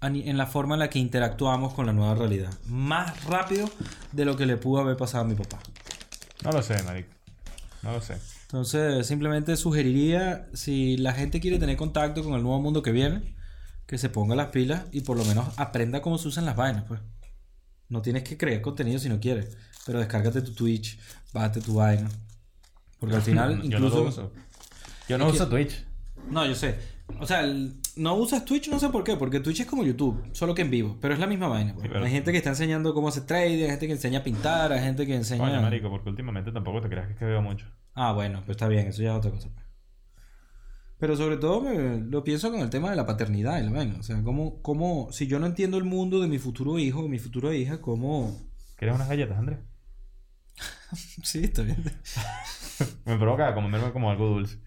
en 0.03 0.37
la 0.37 0.45
forma 0.45 0.75
en 0.75 0.81
la 0.81 0.91
que 0.91 0.99
interactuamos 0.99 1.73
con 1.73 1.87
la 1.87 1.95
nueva 1.95 2.15
realidad. 2.15 2.53
Más 2.67 3.25
rápido 3.25 3.71
de 4.13 4.27
lo 4.27 4.37
que 4.37 4.45
le 4.45 4.59
pudo 4.59 4.83
haber 4.83 4.99
pasado 4.99 5.25
a 5.25 5.27
mi 5.27 5.35
papá. 5.35 5.61
No 6.43 6.53
lo 6.53 6.63
sé, 6.63 6.83
marico. 6.83 7.09
No 7.83 7.93
lo 7.93 8.03
sé. 8.03 8.19
Entonces, 8.43 9.07
simplemente 9.07 9.57
sugeriría, 9.57 10.51
si 10.53 10.99
la 10.99 11.15
gente 11.15 11.41
quiere 11.41 11.59
tener 11.59 11.79
contacto 11.79 12.23
con 12.23 12.35
el 12.35 12.43
nuevo 12.43 12.61
mundo 12.61 12.83
que 12.83 12.93
viene, 12.93 13.35
que 13.87 13.97
se 13.97 14.11
ponga 14.11 14.37
las 14.37 14.49
pilas 14.49 14.83
y 14.93 15.01
por 15.01 15.17
lo 15.17 15.25
menos 15.25 15.47
aprenda 15.57 16.03
cómo 16.03 16.19
se 16.19 16.29
usan 16.29 16.45
las 16.45 16.57
vainas, 16.57 16.85
pues. 16.87 17.01
No 17.95 18.03
tienes 18.03 18.25
que 18.25 18.37
crear 18.37 18.61
contenido 18.61 18.99
si 18.99 19.09
no 19.09 19.21
quieres, 19.21 19.57
pero 19.87 20.01
descárgate 20.01 20.43
tu 20.43 20.53
Twitch, 20.53 20.99
bate 21.33 21.61
tu 21.61 21.75
vaina. 21.75 22.09
Porque 22.99 23.15
al 23.15 23.23
final, 23.31 23.51
Yo 23.63 23.79
no 23.79 23.87
incluso... 23.87 24.03
lo 24.03 24.09
uso. 24.09 24.33
Yo 25.09 25.17
no 25.17 25.27
que- 25.27 25.33
uso 25.33 25.49
Twitch. 25.49 25.85
No, 26.29 26.45
yo 26.45 26.57
sé. 26.57 26.75
O 27.21 27.27
sea, 27.27 27.43
el- 27.43 27.75
no 27.95 28.17
usas 28.17 28.45
Twitch, 28.45 28.69
no 28.69 28.81
sé 28.81 28.89
por 28.89 29.05
qué, 29.05 29.15
porque 29.17 29.39
Twitch 29.39 29.61
es 29.61 29.67
como 29.67 29.85
YouTube, 29.85 30.21
solo 30.33 30.57
que 30.57 30.63
en 30.63 30.71
vivo, 30.71 30.99
pero 31.01 31.15
es 31.15 31.21
la 31.21 31.29
misma 31.29 31.47
vaina. 31.47 31.73
pues. 31.75 31.85
Sí, 31.85 31.89
pero- 31.93 32.05
Hay 32.05 32.11
gente 32.11 32.33
que 32.33 32.39
está 32.39 32.51
enseñando 32.51 32.93
cómo 32.95 33.07
hacer 33.09 33.27
trading, 33.27 33.63
hay 33.63 33.71
gente 33.71 33.87
que 33.87 33.93
enseña 33.93 34.19
a 34.19 34.23
pintar, 34.25 34.73
hay 34.73 34.81
gente 34.81 35.07
que 35.07 35.15
enseña... 35.15 35.45
Coño, 35.45 35.63
marico, 35.63 35.89
porque 35.89 36.09
últimamente 36.11 36.51
tampoco 36.51 36.81
te 36.81 36.89
creas 36.89 37.07
que 37.07 37.13
es 37.13 37.19
que 37.21 37.25
veo 37.27 37.43
mucho. 37.43 37.67
Ah, 37.95 38.11
bueno, 38.13 38.41
pues 38.45 38.57
está 38.57 38.67
bien, 38.67 38.89
eso 38.89 39.03
ya 39.03 39.13
es 39.13 39.19
otra 39.19 39.31
cosa. 39.31 39.51
Pero 41.05 41.17
sobre 41.19 41.37
todo 41.37 41.61
me- 41.61 42.01
lo 42.01 42.25
pienso 42.25 42.51
con 42.51 42.61
el 42.61 42.71
tema 42.71 42.89
de 42.89 42.97
la 42.97 43.05
paternidad 43.05 43.61
y 43.61 43.65
la 43.65 43.73
vaina. 43.73 43.97
O 44.01 44.03
sea, 44.03 44.23
cómo, 44.23 44.63
cómo, 44.63 45.13
si 45.13 45.27
yo 45.27 45.39
no 45.39 45.45
entiendo 45.45 45.77
el 45.77 45.85
mundo 45.85 46.19
de 46.19 46.29
mi 46.29 46.39
futuro 46.39 46.79
hijo 46.79 47.01
o 47.01 47.09
mi 47.09 47.19
futura 47.19 47.55
hija, 47.55 47.83
¿cómo...? 47.83 48.35
¿Quieres 48.77 48.97
unas 48.97 49.11
galletas, 49.11 49.37
Andrés? 49.37 49.59
Sí, 51.23 51.45
está 51.45 51.61
bien. 51.61 51.85
Me 53.05 53.19
provoca 53.19 53.53
comerme 53.53 53.93
como 53.93 54.11
algo 54.11 54.29
dulce. 54.29 54.61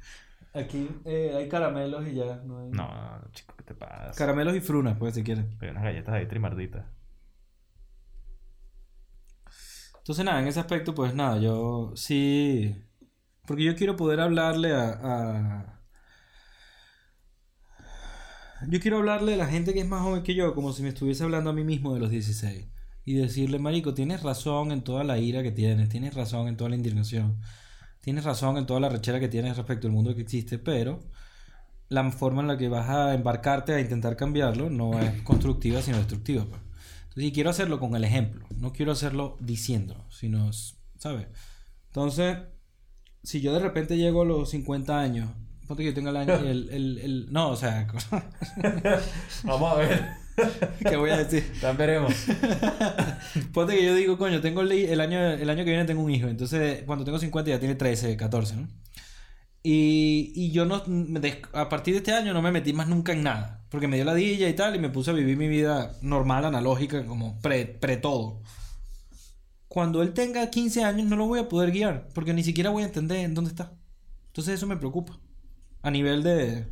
Aquí 0.54 0.88
eh, 1.06 1.34
hay 1.36 1.50
caramelos 1.50 2.08
y 2.08 2.14
ya. 2.14 2.36
No 2.46 2.60
hay... 2.60 2.70
No, 2.70 2.88
chico, 3.32 3.56
¿qué 3.58 3.64
te 3.64 3.74
pasa? 3.74 4.12
Caramelos 4.16 4.56
y 4.56 4.60
frunas, 4.60 4.96
pues, 5.00 5.16
si 5.16 5.24
quieres. 5.24 5.46
Pero 5.60 5.72
unas 5.72 5.86
galletas 5.86 6.14
ahí 6.14 6.28
trimarditas. 6.28 6.86
Entonces, 9.98 10.24
nada, 10.24 10.40
en 10.40 10.48
ese 10.50 10.60
aspecto, 10.60 10.94
pues 10.94 11.16
nada, 11.16 11.40
yo 11.40 11.94
sí. 11.96 12.76
Porque 13.48 13.64
yo 13.64 13.76
quiero 13.76 13.96
poder 13.96 14.20
hablarle 14.20 14.72
a, 14.76 14.90
a- 15.02 15.77
Yo 18.68 18.80
quiero 18.80 18.98
hablarle 18.98 19.36
a 19.36 19.38
la 19.38 19.46
gente 19.46 19.74
que 19.74 19.82
es 19.82 19.88
más 19.88 20.02
joven 20.02 20.24
que 20.24 20.34
yo, 20.34 20.56
como 20.56 20.74
si 20.74 20.82
me 20.82 20.90
estuviese 20.90 21.24
hablando 21.24 21.52
a 21.52 21.54
mí 21.54 21.64
mismo 21.64 21.94
de 21.94 22.00
los 22.00 22.10
16. 22.10 22.66
Y 23.06 23.14
decirle, 23.14 23.60
Marico, 23.60 23.94
tienes 23.94 24.24
razón 24.24 24.72
en 24.72 24.82
toda 24.82 25.04
la 25.04 25.20
ira 25.20 25.44
que 25.44 25.52
tienes, 25.52 25.90
tienes 25.90 26.14
razón 26.14 26.48
en 26.48 26.58
toda 26.58 26.72
la 26.72 26.76
indignación, 26.76 27.40
tienes 28.02 28.24
razón 28.24 28.58
en 28.58 28.66
toda 28.66 28.80
la 28.80 28.90
rechera 28.90 29.20
que 29.20 29.28
tienes 29.28 29.56
respecto 29.56 29.88
al 29.88 29.94
mundo 29.94 30.16
que 30.16 30.22
existe, 30.22 30.58
pero 30.58 31.00
la 31.90 32.10
forma 32.12 32.42
en 32.42 32.48
la 32.48 32.58
que 32.58 32.68
vas 32.68 32.90
a 32.90 33.14
embarcarte 33.14 33.74
a 33.74 33.80
intentar 33.80 34.18
cambiarlo 34.18 34.70
no 34.70 35.00
es 35.00 35.22
constructiva, 35.22 35.82
sino 35.82 35.98
destructiva. 35.98 36.46
pues. 36.46 36.62
Entonces, 37.04 37.24
y 37.24 37.32
quiero 37.32 37.50
hacerlo 37.50 37.80
con 37.80 37.96
el 37.96 38.04
ejemplo, 38.04 38.46
no 38.58 38.74
quiero 38.74 38.92
hacerlo 38.92 39.38
diciendo, 39.40 40.06
sino, 40.10 40.52
¿sabes? 40.98 41.28
Entonces, 41.88 42.40
si 43.24 43.42
yo 43.42 43.54
de 43.54 43.60
repente 43.60 43.98
llego 43.98 44.24
a 44.24 44.26
los 44.26 44.50
50 44.50 45.00
años, 45.00 45.30
ponte 45.68 45.84
que 45.84 45.90
yo 45.90 45.94
tenga 45.96 46.10
el 46.12 46.18
año, 46.18 46.34
el, 46.40 46.70
el, 46.72 46.98
el- 47.00 47.28
no, 47.32 47.50
o 47.52 47.56
sea, 47.56 47.88
Vamos 49.44 49.74
a 49.74 49.76
ver. 49.78 50.06
¿qué 50.88 50.96
voy 50.98 51.10
a 51.10 51.18
decir? 51.18 51.52
Ya 51.62 51.72
veremos. 51.74 52.14
Ponte 53.54 53.76
que 53.76 53.86
yo 53.86 53.96
digo, 53.96 54.18
coño, 54.18 54.42
tengo 54.42 54.62
el, 54.62 54.72
el 54.72 55.02
año, 55.02 55.20
el 55.20 55.50
año 55.50 55.64
que 55.66 55.72
viene 55.72 55.86
tengo 55.86 56.04
un 56.04 56.12
hijo, 56.12 56.28
entonces 56.28 56.84
cuando 56.86 57.06
tengo 57.06 57.20
50 57.20 57.50
ya 57.52 57.60
tiene 57.60 57.76
13, 57.76 58.16
14, 58.18 58.56
¿no? 58.58 58.68
Y, 59.64 60.32
y 60.36 60.52
yo 60.52 60.66
no, 60.66 60.84
a 61.54 61.70
partir 61.70 61.94
de 61.94 61.98
este 62.00 62.14
año 62.14 62.34
no 62.34 62.42
me 62.42 62.52
metí 62.52 62.72
más 62.74 62.88
nunca 62.88 63.12
en 63.12 63.24
nada, 63.24 63.66
porque 63.70 63.88
me 63.88 63.98
dio 63.98 64.06
la 64.06 64.14
dilla 64.16 64.48
y 64.48 64.54
tal, 64.56 64.76
y 64.76 64.80
me 64.80 64.90
puse 64.90 65.12
a 65.12 65.14
vivir 65.14 65.38
mi 65.38 65.48
vida 65.50 65.92
normal, 66.02 66.46
analógica, 66.46 67.06
como 67.06 67.40
pre, 67.42 67.66
pre 67.66 67.98
todo. 67.98 68.42
cuando 69.68 70.02
él 70.02 70.14
tenga 70.14 70.50
15 70.50 70.84
años 70.84 71.08
no 71.08 71.16
lo 71.16 71.28
voy 71.28 71.40
a 71.40 71.50
poder 71.50 71.72
guiar, 71.72 72.08
porque 72.14 72.34
ni 72.34 72.44
siquiera 72.44 72.70
voy 72.70 72.84
a 72.84 72.88
entender 72.88 73.18
en 73.20 73.34
dónde 73.34 73.50
está. 73.52 73.74
Entonces 74.28 74.56
eso 74.56 74.68
me 74.68 74.78
preocupa. 74.78 75.20
A 75.88 75.92
nivel 75.92 76.22
de, 76.22 76.68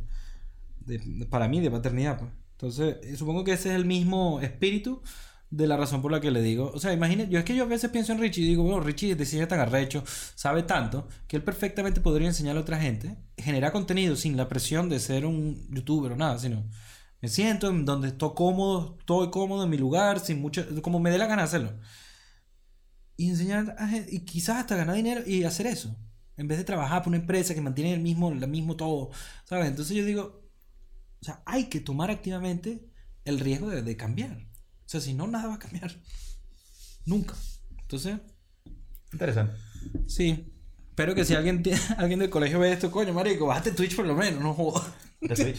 para 1.30 1.48
mí, 1.48 1.60
de 1.60 1.70
paternidad. 1.70 2.18
pues. 2.18 2.30
Entonces, 2.52 2.96
eh, 3.02 3.16
supongo 3.16 3.44
que 3.44 3.52
ese 3.52 3.70
es 3.70 3.74
el 3.76 3.86
mismo 3.86 4.40
espíritu 4.40 5.02
de 5.48 5.66
la 5.66 5.78
razón 5.78 6.02
por 6.02 6.12
la 6.12 6.20
que 6.20 6.30
le 6.30 6.42
digo. 6.42 6.70
O 6.74 6.78
sea, 6.78 6.92
imagínate, 6.92 7.30
yo 7.30 7.38
es 7.38 7.44
que 7.46 7.56
yo 7.56 7.64
a 7.64 7.66
veces 7.66 7.90
pienso 7.90 8.12
en 8.12 8.20
Richie 8.20 8.44
y 8.44 8.48
digo, 8.48 8.62
bueno, 8.62 8.80
Richie 8.80 9.14
diseña 9.14 9.48
tan 9.48 9.60
arrecho, 9.60 10.04
sabe 10.34 10.64
tanto, 10.64 11.08
que 11.28 11.36
él 11.36 11.42
perfectamente 11.42 12.02
podría 12.02 12.28
enseñarle 12.28 12.60
a 12.60 12.62
otra 12.62 12.78
gente, 12.78 13.16
generar 13.38 13.72
contenido 13.72 14.16
sin 14.16 14.36
la 14.36 14.48
presión 14.48 14.90
de 14.90 15.00
ser 15.00 15.24
un 15.24 15.66
youtuber 15.70 16.12
o 16.12 16.16
nada, 16.16 16.38
sino 16.38 16.68
me 17.22 17.28
siento 17.28 17.70
en 17.70 17.86
donde 17.86 18.08
estoy 18.08 18.32
cómodo, 18.34 18.96
estoy 19.00 19.30
cómodo 19.30 19.64
en 19.64 19.70
mi 19.70 19.78
lugar, 19.78 20.20
sin 20.20 20.40
mucho, 20.42 20.62
como 20.82 21.00
me 21.00 21.10
dé 21.10 21.18
la 21.18 21.26
gana 21.26 21.44
hacerlo. 21.44 21.72
Y 23.16 23.30
enseñar 23.30 23.76
a 23.78 23.88
gente, 23.88 24.14
y 24.14 24.20
quizás 24.20 24.58
hasta 24.58 24.76
ganar 24.76 24.94
dinero 24.96 25.22
y 25.26 25.44
hacer 25.44 25.66
eso. 25.66 25.96
En 26.36 26.48
vez 26.48 26.58
de 26.58 26.64
trabajar 26.64 27.02
por 27.02 27.08
una 27.08 27.18
empresa 27.18 27.54
que 27.54 27.60
mantiene 27.60 27.94
el 27.94 28.00
mismo, 28.00 28.30
el 28.30 28.46
mismo 28.48 28.76
todo, 28.76 29.10
¿sabes? 29.44 29.68
Entonces 29.68 29.96
yo 29.96 30.04
digo, 30.04 30.50
o 31.20 31.24
sea, 31.24 31.42
hay 31.46 31.64
que 31.64 31.80
tomar 31.80 32.10
activamente 32.10 32.90
el 33.24 33.40
riesgo 33.40 33.70
de, 33.70 33.82
de 33.82 33.96
cambiar. 33.96 34.32
O 34.32 34.88
sea, 34.88 35.00
si 35.00 35.14
no, 35.14 35.26
nada 35.26 35.48
va 35.48 35.54
a 35.54 35.58
cambiar. 35.58 35.92
Nunca. 37.04 37.34
Entonces, 37.80 38.18
Interesante. 39.12 39.56
sí. 40.06 40.52
Espero 40.90 41.14
que 41.14 41.24
si 41.24 41.34
alguien, 41.34 41.62
alguien 41.98 42.18
del 42.18 42.30
colegio 42.30 42.58
ve 42.58 42.72
esto, 42.72 42.90
coño, 42.90 43.12
marico, 43.12 43.46
bájate 43.46 43.72
Twitch 43.72 43.96
por 43.96 44.06
lo 44.06 44.14
menos, 44.14 44.42
no 44.42 44.54
jodas. 44.54 44.84
De 45.20 45.34
Twitch. 45.34 45.56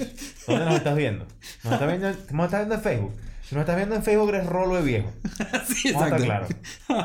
¿Dónde 0.48 0.66
nos 0.66 0.76
estás 0.76 0.95
viendo? 0.98 1.28
¿Nos 1.64 1.74
estás 1.74 1.88
viendo, 1.88 2.08
¿Nos 2.10 2.45
estás 2.45 2.60
viendo 2.60 2.76
en 2.76 2.82
Facebook? 2.82 3.14
Si 3.48 3.56
nos 3.56 3.61
estás 3.61 3.78
viendo 3.78 3.95
en 3.95 4.03
Facebook 4.03 4.30
eres 4.30 4.45
rolo 4.45 4.76
de 4.76 4.82
viejo. 4.82 5.14
sí, 5.68 5.94
Vamos 5.94 6.11
a 6.11 6.18
estar 6.18 6.22
claro. 6.22 6.48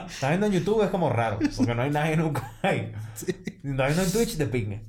Estás 0.08 0.30
viendo 0.30 0.46
en 0.46 0.52
YouTube 0.52 0.82
es 0.82 0.90
como 0.90 1.08
raro, 1.08 1.38
porque 1.56 1.72
no 1.72 1.82
hay 1.82 1.90
nadie 1.90 2.16
nunca 2.16 2.52
ahí. 2.62 2.92
Si 3.14 3.30
estás 3.30 3.62
viendo 3.62 4.02
en 4.02 4.10
Twitch, 4.10 4.36
te 4.36 4.46
pingue. 4.46 4.82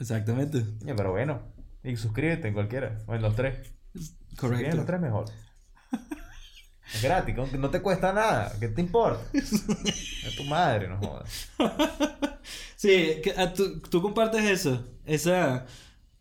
Exactamente. 0.00 0.64
Pero 0.84 1.12
bueno. 1.12 1.42
Y 1.84 1.96
suscríbete 1.96 2.48
en 2.48 2.54
cualquiera. 2.54 2.98
O 3.06 3.14
en 3.14 3.22
los 3.22 3.36
tres. 3.36 3.68
Si 3.94 4.00
en 4.00 4.36
Correcto. 4.36 4.76
los 4.76 4.86
tres 4.86 5.00
mejor. 5.00 5.26
Es 6.92 7.02
gratis, 7.02 7.36
no 7.56 7.70
te 7.70 7.80
cuesta 7.80 8.12
nada. 8.12 8.52
¿Qué 8.58 8.68
te 8.68 8.80
importa? 8.80 9.22
Es 9.32 10.36
tu 10.36 10.44
madre, 10.44 10.88
no 10.88 10.98
jodas. 10.98 11.50
Sí, 12.76 13.22
ah, 13.38 13.52
tú, 13.54 13.80
tú 13.80 14.02
compartes 14.02 14.44
eso, 14.44 14.86
esa, 15.06 15.64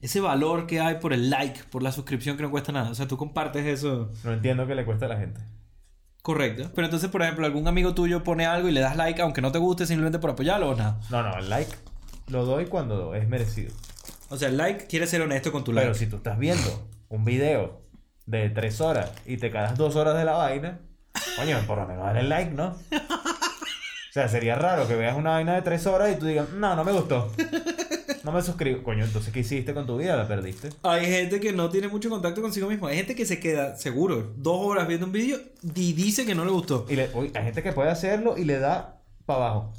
ese 0.06 0.22
valor 0.22 0.68
que 0.68 0.80
hay 0.80 0.96
por 0.96 1.14
el 1.14 1.30
like, 1.30 1.64
por 1.72 1.82
la 1.82 1.92
suscripción 1.92 2.38
que 2.38 2.44
no 2.44 2.52
cuesta 2.52 2.72
nada. 2.72 2.92
O 2.92 2.96
sea, 2.96 3.08
tú 3.08 3.18
compartes 3.18 3.66
eso. 3.66 4.12
No 4.24 4.34
entiendo 4.34 4.68
qué 4.68 4.76
le 4.76 4.86
cuesta 4.86 5.06
a 5.06 5.10
la 5.10 5.18
gente. 5.18 5.42
Correcto. 6.22 6.72
Pero 6.74 6.86
entonces, 6.86 7.10
por 7.10 7.22
ejemplo, 7.24 7.46
algún 7.46 7.68
amigo 7.68 7.94
tuyo 7.94 8.24
pone 8.24 8.46
algo 8.46 8.70
y 8.70 8.72
le 8.72 8.82
das 8.82 8.96
like 8.96 9.22
aunque 9.22 9.42
no 9.42 9.52
te 9.52 9.60
guste 9.60 9.86
simplemente 9.86 10.20
por 10.20 10.32
apoyarlo 10.32 10.70
o 10.70 10.76
nada. 10.76 11.00
No, 11.10 11.24
no, 11.24 11.38
el 11.38 11.50
like 11.50 11.72
lo 12.28 12.46
doy 12.46 12.66
cuando 12.66 13.16
es 13.16 13.28
merecido. 13.28 13.74
O 14.30 14.38
sea, 14.38 14.50
el 14.50 14.58
like 14.58 14.88
quiere 14.88 15.08
ser 15.08 15.22
honesto 15.22 15.52
con 15.52 15.64
tu 15.64 15.74
like. 15.74 15.88
Pero 15.88 15.98
si 15.98 16.08
tú 16.08 16.18
estás 16.18 16.38
viendo 16.38 16.88
un 17.10 17.26
video 17.26 17.82
de 18.26 18.50
tres 18.50 18.82
horas 18.82 19.12
y 19.26 19.38
te 19.38 19.52
quedas 19.52 19.78
dos 19.78 19.96
horas 19.96 20.16
de 20.16 20.26
la 20.26 20.34
vaina, 20.34 20.80
coño, 21.36 21.58
por 21.68 21.80
lo 21.80 21.88
menos 21.88 22.06
dale 22.06 22.22
el 22.22 22.30
like, 22.30 22.52
¿no? 22.52 22.76
O 24.08 24.18
sea, 24.18 24.30
sería 24.30 24.56
raro 24.56 24.88
que 24.88 24.96
veas 24.96 25.18
una 25.18 25.32
vaina 25.32 25.56
de 25.56 25.62
tres 25.62 25.86
horas 25.88 26.10
y 26.10 26.18
tú 26.18 26.26
digas, 26.26 26.48
no, 26.52 26.74
no 26.74 26.86
me 26.86 26.94
gustó. 26.94 27.34
No 28.26 28.32
me 28.32 28.42
suscribo. 28.42 28.82
Coño, 28.82 29.06
entonces, 29.06 29.32
¿qué 29.32 29.42
hiciste 29.42 29.76
con 29.76 29.86
tu 29.86 29.98
vida? 29.98 30.16
La 30.18 30.28
perdiste. 30.28 30.70
Hay 30.82 31.06
gente 31.06 31.40
que 31.40 31.54
no 31.54 31.70
tiene 31.70 31.88
mucho 31.88 32.10
contacto 32.10 32.42
consigo 32.42 32.68
mismo. 32.68 32.88
Hay 32.88 32.98
gente 32.98 33.14
que 33.14 33.24
se 33.24 33.40
queda, 33.40 33.76
seguro, 33.78 34.34
dos 34.36 34.58
horas 34.62 34.88
viendo 34.88 35.06
un 35.06 35.12
vídeo 35.12 35.38
y 35.76 35.94
dice 35.94 36.26
que 36.26 36.34
no 36.34 36.44
le 36.44 36.50
gustó. 36.50 36.88
Y 36.90 36.96
le, 36.96 37.12
uy, 37.14 37.32
hay 37.36 37.44
gente 37.44 37.62
que 37.62 37.72
puede 37.72 37.92
hacerlo 37.92 38.36
y 38.36 38.46
le 38.46 38.58
da 38.58 39.00
para 39.28 39.46
abajo. 39.46 39.74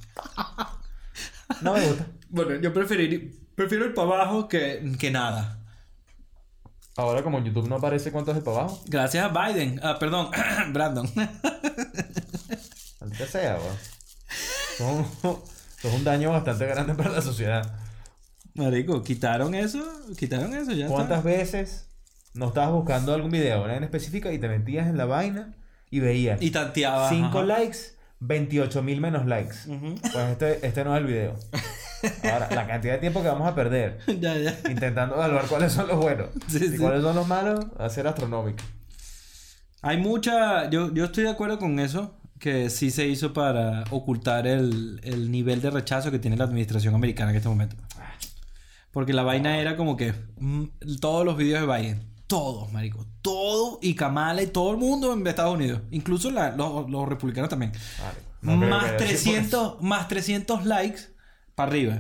No 1.61 1.75
me 1.75 1.89
gusta. 1.89 2.07
Bueno, 2.29 2.55
yo 2.61 2.73
preferir, 2.73 3.37
prefiero 3.57 3.85
el 3.85 3.95
para 3.95 4.13
abajo 4.13 4.47
que, 4.47 4.93
que 4.97 5.11
nada. 5.11 5.59
Ahora, 6.97 7.25
como 7.25 7.39
en 7.39 7.47
YouTube 7.47 7.69
no 7.69 7.77
aparece 7.77 8.13
cuánto 8.13 8.31
es 8.31 8.37
el 8.37 8.45
para 8.45 8.59
abajo, 8.59 8.81
Gracias 8.87 9.25
a 9.25 9.29
Biden. 9.29 9.81
Ah, 9.83 9.97
perdón, 9.99 10.31
Brandon. 10.73 11.11
maldita 13.01 13.27
sea, 13.27 13.59
weón. 14.79 15.07
Son 15.83 15.93
un 15.93 16.05
daño 16.05 16.31
bastante 16.31 16.65
grande 16.67 16.95
para 16.95 17.11
la 17.11 17.23
sociedad. 17.23 17.86
Marico, 18.57 19.03
quitaron 19.03 19.55
eso, 19.55 19.85
quitaron 20.19 20.55
eso, 20.55 20.73
ya 20.73 20.87
¿Cuántas 20.89 21.19
está. 21.19 21.29
veces 21.29 21.89
no 22.35 22.49
estabas 22.49 22.73
buscando 22.73 23.15
algún 23.15 23.31
video 23.31 23.65
una 23.65 23.77
en 23.77 23.85
específica 23.85 24.33
y 24.33 24.39
te 24.39 24.49
metías 24.49 24.87
en 24.89 24.97
la 24.97 25.05
vaina 25.07 25.55
y 25.91 26.01
veías 26.01 26.41
Y 26.43 26.51
tanteaba. 26.51 27.09
5 27.09 27.27
ajá. 27.27 27.43
likes, 27.45 27.79
28 28.21 28.83
mil 28.83 29.01
menos 29.01 29.27
likes? 29.27 29.57
Pues 30.13 30.29
este, 30.31 30.67
este 30.67 30.85
no 30.85 30.95
es 30.97 31.01
el 31.03 31.07
video. 31.07 31.35
Ahora, 32.31 32.49
la 32.55 32.67
cantidad 32.67 32.93
de 32.95 32.99
tiempo 32.99 33.23
que 33.23 33.29
vamos 33.29 33.49
a 33.49 33.55
perder 33.55 33.99
ya, 34.21 34.37
ya. 34.37 34.59
intentando 34.71 35.15
evaluar 35.17 35.47
cuáles 35.47 35.73
son 35.73 35.89
los 35.89 35.97
buenos 35.99 36.29
Sí, 36.49 36.59
y 36.65 36.69
sí. 36.69 36.77
cuáles 36.79 37.03
son 37.03 37.17
los 37.17 37.27
malos 37.27 37.65
va 37.81 37.87
a 37.87 37.91
ser 37.91 38.07
astronómico. 38.07 38.63
Hay 39.83 39.99
mucha. 39.99 40.69
Yo, 40.71 40.93
yo 40.93 41.05
estoy 41.05 41.25
de 41.25 41.31
acuerdo 41.31 41.59
con 41.59 41.79
eso. 41.79 42.15
Que 42.39 42.69
sí 42.69 42.91
se 42.91 43.07
hizo 43.07 43.33
para 43.33 43.85
ocultar 43.91 44.47
el, 44.47 45.01
el 45.05 45.31
nivel 45.31 45.63
de 45.63 45.71
rechazo 45.71 46.11
que 46.11 46.19
tiene 46.19 46.37
la 46.37 46.45
administración 46.45 46.95
americana 46.95 47.31
en 47.31 47.37
este 47.39 47.49
momento. 47.49 47.77
Porque 48.97 49.13
la 49.13 49.25
vaina 49.25 49.59
era 49.59 49.77
como 49.77 49.95
que 49.95 50.15
mm, 50.39 50.65
todos 51.03 51.23
los 51.27 51.37
videos 51.37 51.61
de 51.61 51.67
Biden, 51.77 52.03
todos, 52.27 52.73
marico, 52.73 53.05
todos 53.21 53.79
y 53.83 53.95
Kamala 53.95 54.41
y 54.43 54.47
todo 54.47 54.71
el 54.71 54.79
mundo 54.79 55.13
en 55.13 55.27
Estados 55.27 55.55
Unidos, 55.55 55.83
incluso 55.91 56.31
la- 56.31 56.57
los, 56.57 56.89
los 56.89 57.07
republicanos 57.07 57.51
también. 57.51 57.73
Vale, 57.73 58.19
no 58.41 58.57
creo 58.59 58.71
más, 58.71 58.93
que 58.93 59.05
haya 59.05 59.19
sido 59.19 59.35
por 59.35 59.43
300, 59.43 59.83
más 59.83 60.09
300 60.09 60.65
likes 60.65 61.01
para 61.55 61.69
arriba. 61.73 61.99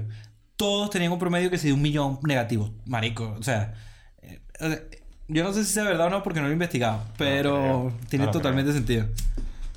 Todos 0.57 0.89
tenían 0.89 1.13
un 1.13 1.19
promedio 1.19 1.51
que 1.51 1.59
se 1.59 1.67
de 1.67 1.75
un 1.75 1.83
millón 1.83 2.19
negativo, 2.23 2.73
marico. 2.87 3.37
O 3.39 3.43
sea, 3.43 3.75
eh, 4.23 4.41
eh, 4.61 5.03
yo 5.29 5.45
no 5.45 5.53
sé 5.53 5.67
si 5.67 5.75
sea 5.75 5.85
verdad 5.85 6.07
o 6.07 6.11
no 6.11 6.23
porque 6.23 6.41
no 6.41 6.47
lo 6.47 6.51
he 6.53 6.55
investigado, 6.55 7.03
pero 7.19 7.93
tiene 8.09 8.25
No 8.25 8.31
totalmente 8.31 8.73
sentido. 8.73 9.05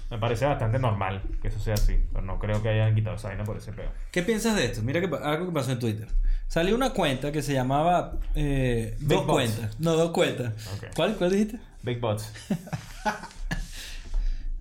Me 0.10 0.20
parece 0.20 0.46
bastante 0.46 0.80
normal 0.80 1.22
que 1.42 1.50
eso 1.50 1.60
sea 1.60 1.74
así, 1.74 1.98
pero 2.14 2.26
no 2.26 2.40
creo 2.40 2.64
que 2.64 2.70
hayan 2.70 2.96
quitado 2.96 3.18
esa 3.18 3.28
vaina 3.28 3.44
por 3.44 3.58
ese 3.58 3.74
peor. 3.74 3.92
¿Qué 4.10 4.24
piensas 4.24 4.56
de 4.56 4.68
esto? 4.68 4.82
Mira 4.84 5.02
que, 5.02 5.14
algo 5.22 5.48
que 5.48 5.52
pasó 5.52 5.74
en 5.74 5.80
Twitter. 5.80 6.08
Salió 6.50 6.76
una 6.76 6.90
cuenta 6.90 7.32
que 7.32 7.42
se 7.42 7.54
llamaba... 7.54 8.18
eh, 8.36 8.98
dos 9.00 9.26
Bots. 9.26 9.32
cuentas. 9.52 9.80
No, 9.80 9.94
dos 9.94 10.12
cuentas. 10.12 10.54
¿Cuál, 10.96 11.16
¿Cuál 11.16 11.32
dijiste? 11.32 11.60
Big 11.84 12.02
Bots. 12.02 12.34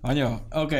Coño, 0.01 0.41
ok. 0.51 0.73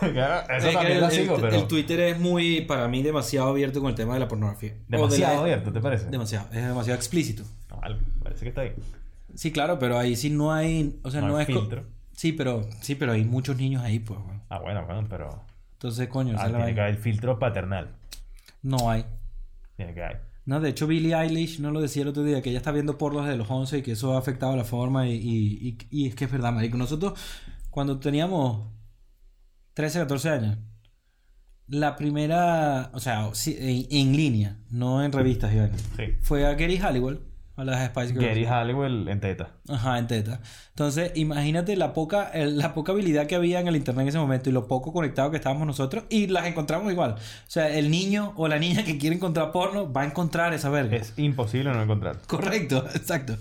Claro, 0.00 0.46
eso 0.56 0.56
Es 0.56 0.64
que 0.66 0.72
también 0.72 0.96
el, 0.96 1.00
la 1.02 1.10
sigo, 1.10 1.34
el- 1.36 1.40
pero 1.42 1.56
el 1.56 1.68
Twitter 1.68 2.00
es 2.00 2.18
muy, 2.18 2.62
para 2.62 2.88
mí, 2.88 3.02
demasiado 3.02 3.48
abierto 3.48 3.80
con 3.80 3.90
el 3.90 3.94
tema 3.94 4.14
de 4.14 4.20
la 4.20 4.28
pornografía. 4.28 4.70
De 4.88 4.96
demasiado 4.96 5.34
la- 5.34 5.40
abierto, 5.42 5.72
¿te 5.72 5.80
parece? 5.80 6.06
Demasiado, 6.06 6.46
es 6.52 6.66
demasiado 6.66 6.96
explícito. 6.96 7.44
No, 7.70 7.80
parece 8.22 8.42
que 8.44 8.48
está 8.48 8.62
ahí. 8.62 8.72
Sí, 9.34 9.52
claro, 9.52 9.78
pero 9.78 9.98
ahí 9.98 10.16
sí 10.16 10.30
no 10.30 10.52
hay, 10.52 10.98
o 11.04 11.10
sea, 11.10 11.20
No 11.20 11.28
no, 11.28 11.36
hay 11.36 11.42
es 11.42 11.46
filtro. 11.46 11.84
Sí, 12.12 12.32
pero 12.32 12.66
sí, 12.80 12.94
pero 12.94 13.12
hay 13.12 13.24
muchos 13.24 13.56
niños 13.56 13.82
ahí, 13.84 13.98
pues. 14.00 14.18
weón. 14.18 14.42
Ah, 14.48 14.58
bueno, 14.58 14.84
bueno, 14.86 15.06
pero 15.08 15.44
Entonces, 15.74 16.08
coño, 16.08 16.34
ah, 16.38 16.48
tiene 16.48 16.74
que 16.74 16.80
haber 16.80 16.96
filtro 16.96 17.38
paternal. 17.38 17.90
no 18.62 18.90
hay. 18.90 19.04
Tiene 19.78 19.94
que 19.94 20.02
haber. 20.04 20.20
No, 20.44 20.60
de 20.60 20.68
hecho 20.70 20.86
Billie 20.86 21.14
Eilish 21.14 21.60
no 21.60 21.70
lo 21.70 21.80
decía 21.80 22.02
el 22.02 22.08
otro 22.08 22.22
día, 22.24 22.42
que 22.42 22.50
ella 22.50 22.58
está 22.58 22.72
viendo 22.72 22.98
pornos 22.98 23.24
desde 23.24 23.38
los 23.38 23.50
11 23.50 23.78
y 23.78 23.82
que 23.82 23.92
eso 23.92 24.14
ha 24.14 24.18
afectado 24.18 24.54
la 24.56 24.64
forma 24.64 25.06
y, 25.08 25.12
y, 25.14 25.68
y- 25.90 26.04
y 26.04 26.06
es 26.08 26.14
que 26.14 26.24
es 26.26 26.32
verdad, 26.32 26.52
marico. 26.52 26.76
Nosotros, 26.76 27.18
cuando 27.70 27.98
teníamos 28.00 28.66
13, 29.74 30.00
14 30.00 30.28
años, 30.30 30.58
la 31.68 31.96
primera, 31.96 32.90
o 32.94 32.98
sea, 33.00 33.30
en, 33.46 33.86
en 33.90 34.16
línea, 34.16 34.58
no 34.70 35.04
en 35.04 35.12
revistas, 35.12 35.54
vainas, 35.54 35.80
Sí. 35.96 36.04
fue 36.22 36.46
a 36.46 36.54
Gary 36.54 36.78
Halliwell, 36.78 37.20
a 37.58 37.64
las 37.64 37.88
Spice 37.88 38.12
Girls. 38.12 38.26
Gary 38.28 38.44
Halliwell 38.44 39.08
en 39.08 39.20
teta. 39.20 39.50
Ajá, 39.68 39.98
en 39.98 40.06
teta. 40.06 40.40
Entonces, 40.70 41.10
imagínate 41.16 41.74
la 41.76 41.92
poca, 41.92 42.30
la 42.34 42.72
poca 42.72 42.92
habilidad 42.92 43.26
que 43.26 43.34
había 43.34 43.58
en 43.58 43.66
el 43.66 43.74
internet 43.74 44.02
en 44.02 44.08
ese 44.08 44.18
momento 44.18 44.48
y 44.48 44.52
lo 44.52 44.68
poco 44.68 44.92
conectado 44.92 45.30
que 45.32 45.38
estábamos 45.38 45.66
nosotros 45.66 46.04
y 46.08 46.28
las 46.28 46.46
encontramos 46.46 46.92
igual. 46.92 47.12
O 47.16 47.50
sea, 47.50 47.68
el 47.76 47.90
niño 47.90 48.32
o 48.36 48.46
la 48.46 48.60
niña 48.60 48.84
que 48.84 48.96
quiere 48.96 49.16
encontrar 49.16 49.50
porno 49.50 49.92
va 49.92 50.02
a 50.02 50.04
encontrar 50.04 50.54
esa 50.54 50.70
verga. 50.70 50.96
Es 50.96 51.18
imposible 51.18 51.72
no 51.72 51.82
encontrar. 51.82 52.18
Correcto, 52.28 52.86
exacto. 52.94 53.36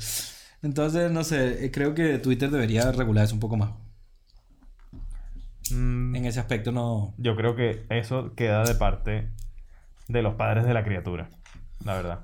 Entonces, 0.64 1.12
no 1.12 1.24
sé, 1.24 1.66
eh, 1.66 1.72
creo 1.72 1.94
que 1.94 2.18
Twitter 2.18 2.50
debería 2.50 2.92
regular 2.92 3.26
eso 3.26 3.36
un 3.36 3.40
poco 3.40 3.56
más. 3.58 3.70
Mm, 5.72 6.16
En 6.16 6.26
ese 6.26 6.40
aspecto 6.40 6.72
no... 6.72 7.14
Yo 7.18 7.36
creo 7.36 7.56
que 7.56 7.86
eso 7.90 8.34
queda 8.36 8.64
de 8.64 8.74
parte 8.74 9.30
de 10.08 10.22
los 10.24 10.34
padres 10.34 10.66
de 10.66 10.74
la 10.74 10.84
criatura. 10.84 11.30
La 11.86 11.94
verdad. 11.94 12.22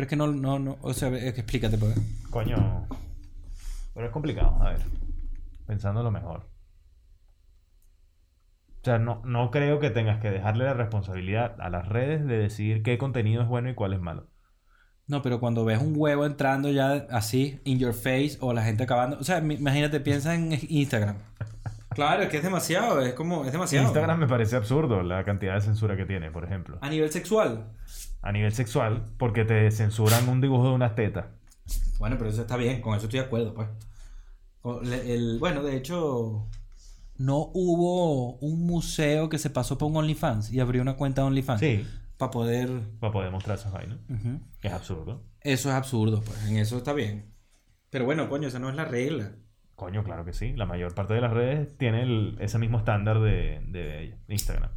Pero 0.00 0.06
es 0.06 0.08
que 0.08 0.16
no, 0.16 0.28
no, 0.28 0.58
no, 0.58 0.78
o 0.80 0.94
sea, 0.94 1.10
es 1.10 1.34
que 1.34 1.40
explícate, 1.42 1.76
pues. 1.76 1.94
Coño. 2.30 2.86
Pero 3.92 4.06
es 4.06 4.12
complicado, 4.12 4.56
a 4.62 4.70
ver. 4.70 4.80
Pensando 5.66 6.02
lo 6.02 6.10
mejor. 6.10 6.48
O 8.80 8.82
sea, 8.82 8.98
no, 8.98 9.20
no 9.26 9.50
creo 9.50 9.78
que 9.78 9.90
tengas 9.90 10.18
que 10.18 10.30
dejarle 10.30 10.64
la 10.64 10.72
responsabilidad 10.72 11.60
a 11.60 11.68
las 11.68 11.86
redes 11.86 12.26
de 12.26 12.38
decidir 12.38 12.82
qué 12.82 12.96
contenido 12.96 13.42
es 13.42 13.48
bueno 13.48 13.68
y 13.68 13.74
cuál 13.74 13.92
es 13.92 14.00
malo. 14.00 14.30
No, 15.06 15.20
pero 15.20 15.38
cuando 15.38 15.66
ves 15.66 15.82
un 15.82 15.92
huevo 15.94 16.24
entrando 16.24 16.70
ya 16.70 17.06
así, 17.10 17.60
in 17.64 17.78
your 17.78 17.92
face, 17.92 18.38
o 18.40 18.54
la 18.54 18.62
gente 18.62 18.84
acabando... 18.84 19.18
O 19.18 19.24
sea, 19.24 19.36
imagínate, 19.36 20.00
piensa 20.00 20.34
en 20.34 20.58
Instagram. 20.66 21.16
Claro, 21.90 22.22
es 22.22 22.28
que 22.28 22.36
es 22.36 22.44
demasiado, 22.44 23.00
es 23.00 23.14
como, 23.14 23.44
es 23.44 23.50
demasiado. 23.50 23.84
Instagram 23.84 24.20
me 24.20 24.28
parece 24.28 24.54
absurdo 24.54 25.02
la 25.02 25.24
cantidad 25.24 25.54
de 25.54 25.60
censura 25.60 25.96
que 25.96 26.06
tiene, 26.06 26.30
por 26.30 26.44
ejemplo. 26.44 26.78
A 26.80 26.88
nivel 26.88 27.10
sexual. 27.10 27.66
A 28.22 28.32
nivel 28.32 28.52
sexual, 28.52 29.06
porque 29.18 29.44
te 29.44 29.70
censuran 29.70 30.28
un 30.28 30.40
dibujo 30.40 30.68
de 30.68 30.74
unas 30.74 30.94
tetas. 30.94 31.26
Bueno, 31.98 32.16
pero 32.18 32.30
eso 32.30 32.42
está 32.42 32.56
bien, 32.56 32.80
con 32.80 32.94
eso 32.96 33.06
estoy 33.06 33.20
de 33.20 33.26
acuerdo, 33.26 33.54
pues. 33.54 33.68
El- 35.06 35.38
bueno, 35.38 35.62
de 35.62 35.76
hecho, 35.76 36.46
no 37.16 37.50
hubo 37.54 38.36
un 38.38 38.66
museo 38.66 39.28
que 39.28 39.38
se 39.38 39.48
pasó 39.50 39.78
por 39.78 39.90
un 39.90 39.96
OnlyFans 39.96 40.52
y 40.52 40.60
abrió 40.60 40.82
una 40.82 40.96
cuenta 40.96 41.22
de 41.22 41.28
OnlyFans. 41.28 41.60
Sí. 41.60 41.86
Para 42.18 42.30
poder... 42.30 42.68
Para 43.00 43.12
poder 43.12 43.30
mostrar 43.30 43.56
esas 43.58 43.72
vainas. 43.72 43.98
Ujú. 44.10 44.40
Es 44.62 44.72
absurdo. 44.72 45.22
Eso 45.40 45.70
es 45.70 45.74
absurdo, 45.74 46.20
pues. 46.20 46.46
En 46.48 46.58
eso 46.58 46.76
está 46.76 46.92
bien. 46.92 47.32
Pero 47.88 48.04
bueno, 48.04 48.28
coño, 48.28 48.48
esa 48.48 48.58
no 48.58 48.68
es 48.68 48.74
la 48.76 48.84
regla. 48.84 49.32
Coño, 49.76 50.04
claro 50.04 50.26
que 50.26 50.34
sí. 50.34 50.52
La 50.52 50.66
mayor 50.66 50.94
parte 50.94 51.14
de 51.14 51.22
las 51.22 51.32
redes 51.32 51.68
tiene 51.78 52.02
el- 52.02 52.36
ese 52.40 52.58
mismo 52.58 52.76
estándar 52.76 53.20
de, 53.20 53.62
de 53.68 54.18
Instagram. 54.28 54.70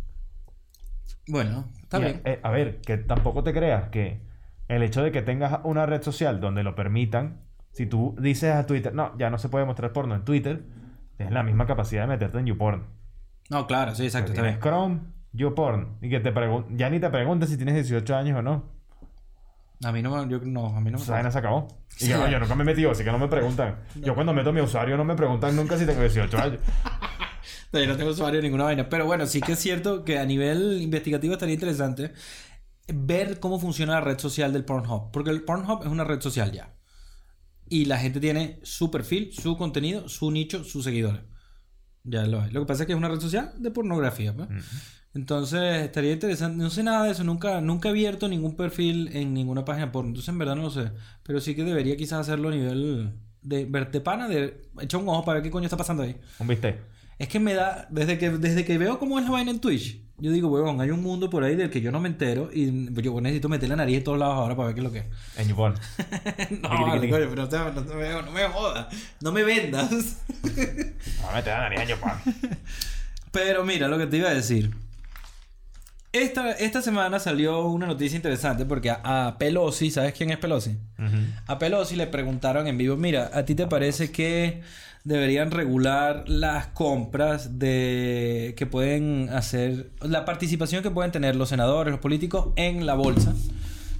Bueno, 1.28 1.70
está 1.98 1.99
bien. 1.99 2.22
eh, 2.26 2.40
a 2.44 2.49
ver, 2.52 2.82
que 2.82 2.98
tampoco 2.98 3.44
te 3.44 3.53
creas 3.53 3.90
que 3.90 4.22
el 4.68 4.84
hecho 4.84 5.03
de 5.03 5.11
que 5.11 5.22
tengas 5.22 5.60
una 5.64 5.86
red 5.86 6.02
social 6.02 6.40
donde 6.40 6.64
lo 6.64 6.76
permitan, 6.76 7.41
si 7.72 7.86
tú 7.86 8.15
dices 8.20 8.53
a 8.53 8.65
Twitter, 8.65 8.94
no, 8.94 9.18
ya 9.18 9.30
no 9.30 9.38
se 9.38 9.49
puede 9.49 9.65
mostrar 9.65 9.91
porno 9.94 10.15
en 10.15 10.24
Twitter, 10.24 10.64
tienes 11.18 11.34
la 11.34 11.44
misma 11.44 11.65
capacidad 11.65 12.03
de 12.03 12.07
meterte 12.07 12.38
en 12.40 12.45
YouPorn. 12.45 12.84
No, 13.49 13.68
claro, 13.68 13.94
sí, 13.95 14.03
exacto, 14.06 14.32
está 14.32 14.44
bien. 14.44 14.60
Chrome, 14.60 14.99
YouPorn, 15.34 15.98
y 16.02 16.10
que 16.10 16.20
te 16.20 16.34
ya 16.76 16.90
ni 16.90 16.99
te 16.99 17.10
preguntes 17.10 17.49
si 17.49 17.57
tienes 17.57 17.76
18 17.76 18.15
años 18.15 18.40
o 18.40 18.41
no. 18.41 18.64
A 19.84 19.91
mí 19.91 20.02
no 20.02 20.15
me... 20.15 20.30
Yo, 20.32 20.40
no, 20.44 20.68
a 20.68 20.80
mí 20.80 20.91
no 20.91 20.98
me... 20.98 21.06
Vaina 21.06 21.30
se 21.30 21.40
acabó. 21.40 21.68
Y 21.99 22.06
Sí. 22.06 22.07
que, 22.07 22.14
no, 22.14 22.28
yo 22.30 22.40
nunca 22.40 22.56
me 22.56 22.64
he 22.64 22.65
metido, 22.65 22.91
así 22.91 23.03
que 23.03 23.11
no 23.11 23.20
me 23.20 23.28
preguntan. 23.28 23.76
Yo 23.95 24.15
cuando 24.15 24.34
meto 24.34 24.53
mi 24.53 24.61
usuario 24.61 24.95
no 24.95 25.03
me 25.03 25.15
preguntan 25.15 25.56
nunca 25.56 25.78
si 25.78 25.86
tengo 25.86 25.99
18 26.02 26.38
años. 26.38 26.60
No, 27.80 27.80
Yo 27.80 27.88
no 27.88 27.98
tengo 27.98 28.12
usuario 28.12 28.41
ninguna 28.41 28.66
vaina. 28.66 28.88
Pero 28.88 29.06
bueno, 29.06 29.26
sí 29.26 29.41
que 29.41 29.54
es 29.54 29.60
cierto 29.60 30.06
que 30.06 30.20
a 30.20 30.26
nivel 30.26 30.82
investigativo 30.82 31.34
estaría 31.34 31.56
interesante 31.56 32.14
ver 32.88 33.40
cómo 33.40 33.60
funciona 33.60 33.94
la 33.94 34.02
red 34.02 34.20
social 34.20 34.54
del 34.54 34.66
Pornhub. 34.66 35.12
Porque 35.12 35.32
el 35.32 35.44
Pornhub 35.44 35.82
es 35.82 35.88
una 35.88 36.04
red 36.04 36.22
social 36.22 36.52
ya. 36.52 36.76
Y 37.70 37.86
la 37.86 37.98
gente 37.98 38.20
tiene 38.20 38.60
su 38.64 38.91
perfil, 38.91 39.34
su 39.34 39.58
contenido, 39.58 40.08
su 40.08 40.30
nicho, 40.30 40.64
sus 40.64 40.84
seguidores. 40.84 41.22
Ya 42.04 42.28
lo 42.28 42.41
hay. 42.41 42.52
Lo 42.52 42.60
que 42.62 42.66
pasa 42.68 42.84
es 42.84 42.88
que 42.88 42.94
es 42.94 42.98
una 42.98 43.10
red 43.10 43.20
social 43.20 43.54
de 43.58 43.72
pornografía. 43.72 44.36
pues. 44.36 44.50
Entonces 45.16 45.84
estaría 45.84 46.12
interesante. 46.14 46.58
No 46.62 46.70
sé 46.70 46.84
nada 46.84 47.06
de 47.06 47.12
eso. 47.12 47.24
Nunca, 47.24 47.62
nunca 47.62 47.88
he 47.90 47.91
abierto 47.91 48.28
ningún 48.28 48.56
perfil 48.56 49.10
en 49.14 49.34
ninguna 49.34 49.64
página 49.66 49.91
porno. 49.91 50.10
Entonces 50.10 50.30
en 50.30 50.38
verdad 50.38 50.56
no 50.56 50.64
lo 50.64 50.70
sé. 50.70 50.91
Pero 51.24 51.40
sí 51.40 51.56
que 51.56 51.64
debería 51.64 51.95
quizás 51.95 52.20
hacerlo 52.20 52.50
a 52.50 52.52
nivel 52.52 53.14
de 53.41 53.66
verte 53.66 54.02
pana, 54.02 54.28
de 54.28 54.70
echar 54.82 55.02
un 55.02 55.10
ojo 55.10 55.24
para 55.24 55.36
ver 55.36 55.44
qué 55.44 55.52
coño 55.52 55.66
está 55.66 55.78
pasando 55.78 56.04
ahí. 56.04 56.16
Un 56.40 56.48
bistec. 56.48 56.93
Es 57.24 57.30
que 57.30 57.40
me 57.40 57.54
da, 57.54 57.88
desde 57.90 58.18
que, 58.18 58.30
desde 58.32 58.66
que 58.66 58.78
veo 58.78 59.00
cómo 59.00 59.18
es 59.18 59.24
la 59.24 59.32
vaina 59.32 59.50
en 59.52 59.60
Twitch, 59.62 59.98
yo 60.18 60.30
digo, 60.32 60.50
huevón, 60.50 60.82
hay 60.82 60.90
un 60.91 61.02
mundo 61.02 61.30
por 61.30 61.44
ahí 61.45 61.56
del 61.56 61.70
que 61.70 61.80
yo 61.80 61.90
no 61.91 62.02
me 62.02 62.10
entero 62.10 62.50
y 62.54 62.66
yo 63.02 63.22
necesito 63.22 63.48
meter 63.48 63.70
la 63.70 63.78
nariz 63.78 63.98
en 64.00 64.04
todos 64.04 64.20
lados 64.20 64.36
ahora 64.36 64.56
para 64.58 64.68
ver 64.68 64.76
qué 64.76 64.82
es 64.82 64.84
lo 64.84 64.91
que 64.91 65.00
es. 65.00 65.06
En 65.38 65.48
YouPorn. 65.48 65.76
no, 66.62 66.70
vale, 66.88 67.10
coño, 67.10 67.26
pero 67.30 67.36
no, 67.44 67.48
te- 67.48 67.58
no, 67.58 67.72
te- 67.72 68.24
no 68.26 68.32
me 68.32 68.44
jodas, 68.50 68.88
no 69.22 69.32
me 69.32 69.44
vendas. 69.44 69.90
No 71.24 71.32
me 71.34 71.41
te 71.41 71.50
da 71.50 71.60
nariz 71.62 71.80
en 71.80 71.88
YouPorn. 71.88 72.20
pero 73.32 73.64
mira, 73.64 73.88
lo 73.88 73.98
que 73.98 74.08
te 74.08 74.18
iba 74.18 74.30
a 74.30 74.34
decir. 74.34 74.72
Esta, 76.12 76.52
esta 76.52 76.82
semana 76.84 77.18
salió 77.20 77.66
una 77.66 77.88
noticia 77.88 78.16
interesante 78.16 78.66
porque 78.66 78.91
a, 78.91 79.02
a 79.28 79.38
Pelosi, 79.40 79.90
¿sabes 79.90 80.14
quién 80.14 80.30
es 80.30 80.38
Pelosi? 80.38 80.78
A 81.48 81.58
Pelosi 81.58 81.95
le 81.95 82.06
preguntaron 82.06 82.68
en 82.68 82.78
vivo, 82.78 82.95
mira, 82.98 83.32
¿a 83.34 83.45
ti 83.45 83.56
te 83.56 83.66
parece 83.66 84.12
que 84.12 84.62
deberían 85.04 85.52
regular 85.52 86.24
las 86.28 86.68
compras 86.68 87.60
de 87.60 88.54
que 88.58 88.66
pueden 88.66 89.30
hacer, 89.32 89.92
la 90.02 90.26
participación 90.26 90.82
que 90.84 90.92
pueden 90.92 91.12
tener 91.12 91.36
los 91.36 91.50
senadores, 91.50 91.92
los 91.92 92.00
políticos 92.00 92.54
en 92.56 92.86
la 92.86 92.94
bolsa? 92.94 93.34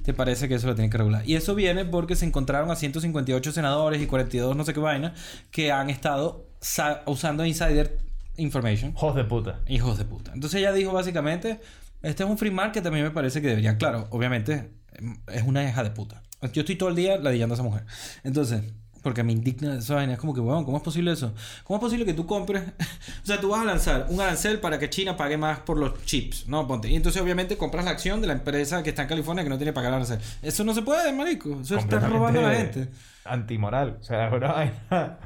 ¿Te 0.04 0.14
parece 0.14 0.48
que 0.50 0.56
eso 0.56 0.68
lo 0.68 0.76
tienen 0.76 0.90
que 0.92 0.98
regular? 0.98 1.24
Y 1.28 1.36
eso 1.36 1.56
viene 1.56 1.86
porque 1.86 2.16
se 2.16 2.26
encontraron 2.26 2.70
a 2.72 2.76
158 2.76 3.52
senadores 3.52 4.02
y 4.02 4.06
42 4.08 4.56
no 4.56 4.66
sé 4.66 4.74
qué 4.74 4.80
vaina 4.82 5.14
que 5.52 5.72
han 5.72 5.90
estado 5.90 6.46
sa- 6.60 7.04
usando 7.06 7.46
insider 7.46 7.98
information. 8.36 8.92
Hijos 8.92 9.16
de 9.16 9.24
puta. 9.24 9.60
Hijos 9.68 9.98
de 9.98 10.06
puta. 10.06 10.32
Entonces 10.34 10.60
ella 10.60 10.74
dijo 10.74 10.92
básicamente, 10.92 11.60
este 12.02 12.24
es 12.24 12.30
un 12.30 12.38
free 12.38 12.52
market, 12.52 12.86
a 12.86 12.92
mí 12.92 13.02
me 13.02 13.12
parece 13.12 13.42
que 13.42 13.48
deberían, 13.48 13.78
claro, 13.78 14.08
obviamente 14.10 14.72
em, 14.94 15.18
es 15.32 15.44
una 15.44 15.64
hija 15.68 15.84
de 15.84 15.92
puta. 15.92 16.22
Yo 16.52 16.62
estoy 16.62 16.76
todo 16.76 16.90
el 16.90 16.96
día 16.96 17.18
ladillando 17.18 17.54
a 17.54 17.56
esa 17.56 17.64
mujer. 17.64 17.86
Entonces, 18.26 18.64
porque 19.04 19.22
me 19.22 19.32
indigna 19.34 19.78
esa 19.78 19.96
vaina, 19.96 20.14
es 20.14 20.20
como 20.20 20.34
que, 20.34 20.40
weón, 20.40 20.66
¿cómo 20.66 20.78
es 20.78 20.84
posible 20.84 21.12
eso? 21.12 21.34
¿Cómo 21.66 21.78
es 21.78 21.82
posible 21.82 22.06
que 22.06 22.14
tú 22.16 22.26
compres, 22.26 22.64
o 23.24 23.26
sea, 23.26 23.40
tú 23.40 23.50
vas 23.50 23.62
a 23.62 23.66
lanzar 23.66 24.08
un 24.10 24.20
arancel 24.22 24.60
para 24.60 24.80
que 24.80 24.90
China 24.90 25.16
pague 25.16 25.38
más 25.38 25.60
por 25.60 25.78
los 25.78 26.04
chips, 26.06 26.48
¿no? 26.48 26.66
Ponte. 26.68 26.90
Y 26.90 26.96
entonces 26.96 27.22
obviamente 27.22 27.58
compras 27.58 27.86
la 27.86 27.92
acción 27.92 28.22
de 28.22 28.28
la 28.28 28.34
empresa 28.34 28.82
que 28.82 28.90
está 28.90 29.04
en 29.04 29.10
California 29.10 29.44
que 29.44 29.50
no 29.52 29.58
tiene 29.58 29.72
que 29.72 29.76
pagar 29.76 29.94
arancel. 29.94 30.20
Eso 30.42 30.64
no 30.64 30.74
se 30.74 30.82
puede, 30.82 31.14
marico. 31.14 31.60
Eso 31.62 31.78
está 31.78 32.00
robando 32.00 32.40
a 32.40 32.44
la 32.44 32.56
gente. 32.56 32.90
Antimoral. 33.26 33.98
O 34.02 34.04
sea, 34.04 34.30
una 34.34 34.52
vaina. 34.54 35.20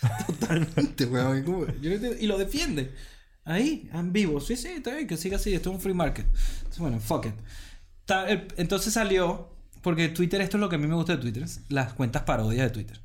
Totalmente, 0.26 1.04
weón. 1.06 1.38
y 1.38 1.42
como- 1.42 1.66
yo 1.66 1.90
no 1.90 1.94
entiendo- 1.96 2.16
Y 2.18 2.26
lo 2.26 2.38
defiende. 2.38 2.94
Ahí, 3.44 3.88
en 3.92 4.12
vivo. 4.12 4.40
Sí, 4.40 4.56
sí, 4.56 4.68
está 4.68 4.94
bien, 4.94 5.06
que 5.06 5.16
siga 5.16 5.36
así. 5.36 5.52
Esto 5.52 5.70
es 5.70 5.76
un 5.76 5.80
free 5.82 5.94
market. 5.94 6.26
Entonces, 6.58 6.78
bueno, 6.78 7.00
fuck 7.00 7.26
it. 7.26 7.34
El- 8.28 8.48
Entonces 8.56 8.92
salió, 8.92 9.50
porque 9.82 10.08
Twitter, 10.08 10.40
esto 10.40 10.56
es 10.56 10.60
lo 10.60 10.68
que 10.68 10.76
a 10.76 10.78
mí 10.78 10.86
me 10.86 10.94
gusta 10.94 11.16
de 11.16 11.22
Twitter, 11.22 11.44
las 11.68 11.92
cuentas 11.94 12.22
parodias 12.22 12.64
de 12.66 12.70
Twitter. 12.70 13.00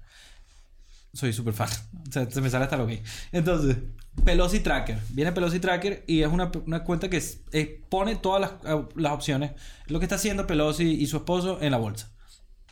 Soy 1.16 1.32
súper 1.32 1.54
fan. 1.54 1.70
O 2.08 2.12
sea, 2.12 2.30
se 2.30 2.42
me 2.42 2.50
sale 2.50 2.66
hasta 2.66 2.76
lo 2.76 2.86
gay. 2.86 3.02
Entonces, 3.32 3.78
Pelosi 4.24 4.60
Tracker. 4.60 5.00
Viene 5.10 5.32
Pelosi 5.32 5.60
Tracker 5.60 6.04
y 6.08 6.22
es 6.22 6.28
una, 6.28 6.52
una 6.66 6.84
cuenta 6.84 7.10
que 7.10 7.24
eh, 7.54 7.82
pone 7.90 8.18
todas 8.18 8.42
las, 8.42 8.52
eh, 8.66 8.86
las 8.96 9.14
opciones. 9.14 9.52
Lo 9.88 10.00
que 10.00 10.06
está 10.06 10.16
haciendo 10.16 10.46
Pelosi 10.46 10.84
y 10.84 11.08
su 11.08 11.18
esposo 11.18 11.60
en 11.62 11.72
la 11.72 11.78
bolsa. 11.78 12.12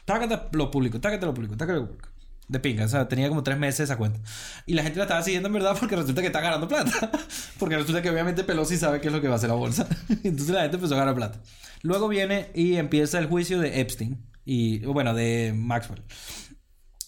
Tácate 0.04 0.58
lo 0.58 0.70
público, 0.70 1.00
tácate 1.00 1.26
lo 1.26 1.34
público, 1.34 1.56
tácate 1.56 1.80
lo 1.80 1.88
público. 1.88 2.10
De 2.50 2.60
pinga, 2.60 2.84
o 2.84 2.90
sea, 2.90 3.08
tenía 3.08 3.30
como 3.30 3.42
tres 3.42 3.58
meses 3.58 3.80
esa 3.82 3.98
cuenta. 3.98 4.20
Y 4.66 4.74
la 4.74 4.84
gente 4.84 4.98
la 4.98 5.06
estaba 5.06 5.24
siguiendo 5.24 5.48
en 5.48 5.54
verdad 5.54 5.78
porque 5.80 5.96
resulta 5.96 6.20
que 6.20 6.28
está 6.28 6.42
ganando 6.42 6.68
plata. 6.68 6.92
Porque 7.58 7.78
resulta 7.78 8.02
que 8.02 8.10
obviamente 8.10 8.44
Pelosi 8.44 8.76
sabe 8.76 9.00
qué 9.00 9.08
es 9.08 9.14
lo 9.14 9.22
que 9.22 9.30
va 9.30 9.36
a 9.36 9.38
hacer 9.38 9.50
la 9.50 9.56
bolsa. 9.56 9.88
Entonces 10.24 10.50
la 10.50 10.64
gente 10.64 10.76
empezó 10.76 10.96
a 10.96 10.98
ganar 10.98 11.16
plata. 11.16 11.42
Luego 11.82 12.10
viene 12.10 12.52
y 12.54 12.76
empieza 12.76 13.20
el 13.20 13.28
juicio 13.28 13.60
de 13.60 13.80
Epstein. 13.80 14.22
Y, 14.46 14.80
bueno, 14.80 15.14
de 15.14 15.54
Maxwell. 15.56 16.04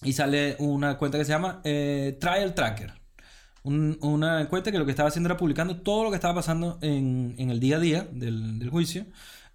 Y 0.04 0.14
sale 0.14 0.56
una 0.60 0.98
cuenta 0.98 1.18
que 1.18 1.26
se 1.26 1.32
llama 1.32 1.62
eh, 1.64 2.18
Trial 2.20 2.54
Tracker. 2.54 2.94
Un- 3.64 3.98
una 4.02 4.48
cuenta 4.48 4.72
que 4.72 4.78
lo 4.78 4.86
que 4.86 4.92
estaba 4.92 5.10
haciendo 5.10 5.28
era 5.28 5.38
publicando 5.38 5.78
todo 5.82 6.04
lo 6.04 6.10
que 6.12 6.16
estaba 6.16 6.36
pasando 6.36 6.78
en, 6.82 7.36
el 7.38 7.60
día 7.60 7.78
a 7.78 7.80
día 7.80 8.08
del, 8.12 8.70
juicio 8.70 9.06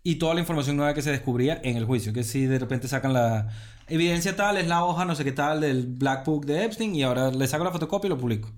y 0.02 0.16
toda 0.16 0.34
la 0.34 0.40
información 0.40 0.76
nueva 0.76 0.94
que 0.94 1.02
se 1.02 1.10
descubría 1.10 1.60
en 1.62 1.76
el 1.76 1.84
juicio. 1.84 2.12
Que 2.12 2.24
si 2.24 2.46
de 2.46 2.58
repente 2.58 2.88
sacan 2.88 3.12
la 3.12 3.48
evidencia 3.86 4.34
tal, 4.34 4.56
es 4.56 4.66
la 4.66 4.84
hoja 4.84 5.04
no 5.04 5.14
sé 5.14 5.24
qué 5.24 5.32
tal 5.32 5.60
del 5.60 5.86
Black 5.86 6.24
Book 6.24 6.46
de 6.46 6.64
Epstein 6.64 6.94
y 6.94 7.02
ahora 7.02 7.30
le 7.30 7.46
saco 7.46 7.64
la 7.64 7.70
fotocopia 7.70 8.08
y 8.08 8.10
lo 8.10 8.18
publico. 8.18 8.50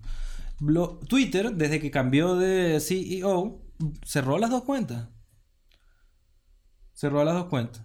Twitter, 1.09 1.53
desde 1.55 1.81
que 1.81 1.91
cambió 1.91 2.37
de 2.37 2.79
CEO, 2.81 3.61
cerró 4.05 4.39
las 4.39 4.51
dos 4.51 4.63
cuentas. 4.63 5.09
Cerró 6.93 7.25
las 7.25 7.35
dos 7.35 7.47
cuentas. 7.47 7.83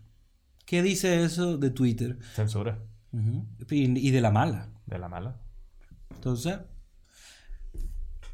¿Qué 0.66 0.84
dice 0.84 1.24
eso 1.24 1.58
de 1.58 1.70
Twitter? 1.72 2.20
Censura. 2.36 2.78
Y, 3.70 4.08
y 4.08 4.12
de 4.12 4.22
la 4.22 4.32
mala. 4.32 4.70
De 4.86 4.98
la 5.00 5.08
mala. 5.10 5.36
Entonces, 6.14 6.58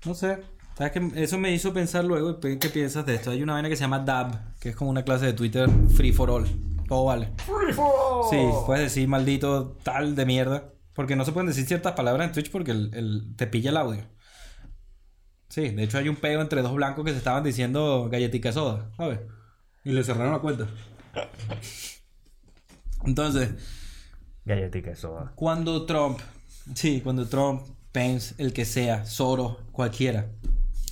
no 0.06 0.14
sé. 0.14 0.40
¿Sabes 0.78 0.92
qué? 0.94 1.12
Eso 1.24 1.38
me 1.38 1.52
hizo 1.54 1.72
pensar 1.74 2.04
luego, 2.04 2.40
¿qué 2.40 2.58
piensas 2.74 3.06
de 3.06 3.16
esto? 3.16 3.30
Hay 3.32 3.44
una 3.44 3.54
vaina 3.54 3.70
que 3.70 3.76
se 3.76 3.82
llama 3.82 4.00
DAB, 4.00 4.58
que 4.60 4.70
es 4.70 4.76
como 4.76 4.90
una 4.90 5.04
clase 5.04 5.26
de 5.28 5.34
Twitter 5.34 5.70
free 5.96 6.12
for 6.12 6.30
all. 6.32 6.48
Todo 6.88 7.06
vale. 7.06 7.32
Sí, 8.30 8.38
puedes 8.66 8.84
decir 8.84 9.08
maldito 9.08 9.78
tal 9.84 10.16
de 10.16 10.26
mierda. 10.26 10.70
Porque 10.94 11.16
no 11.16 11.26
se 11.26 11.32
pueden 11.32 11.48
decir 11.48 11.66
ciertas 11.66 11.94
palabras 11.94 12.28
en 12.28 12.34
Twitch 12.34 12.52
porque 12.52 12.72
el, 12.72 12.92
el- 12.94 13.36
te 13.36 13.48
pilla 13.48 13.70
el 13.72 13.78
audio. 13.78 14.04
Sí, 15.50 15.70
de 15.70 15.84
hecho 15.84 15.98
hay 16.00 16.10
un 16.10 16.16
pego 16.16 16.42
entre 16.42 16.62
dos 16.64 16.74
blancos 16.74 17.06
que 17.06 17.12
se 17.12 17.18
estaban 17.18 17.44
diciendo 17.44 18.10
galletica 18.12 18.52
soda, 18.52 18.92
¿sabes? 18.98 19.20
Y 19.84 19.92
le 19.92 20.04
cerraron 20.04 20.34
la 20.34 20.40
cuenta. 20.40 20.68
Entonces, 23.06 23.54
Soda. 24.96 25.32
cuando 25.36 25.86
Trump, 25.86 26.20
sí, 26.74 27.02
cuando 27.02 27.28
Trump, 27.28 27.62
Pence, 27.92 28.36
el 28.38 28.54
que 28.54 28.66
sea, 28.66 29.06
Soros, 29.06 29.58
cualquiera, 29.72 30.28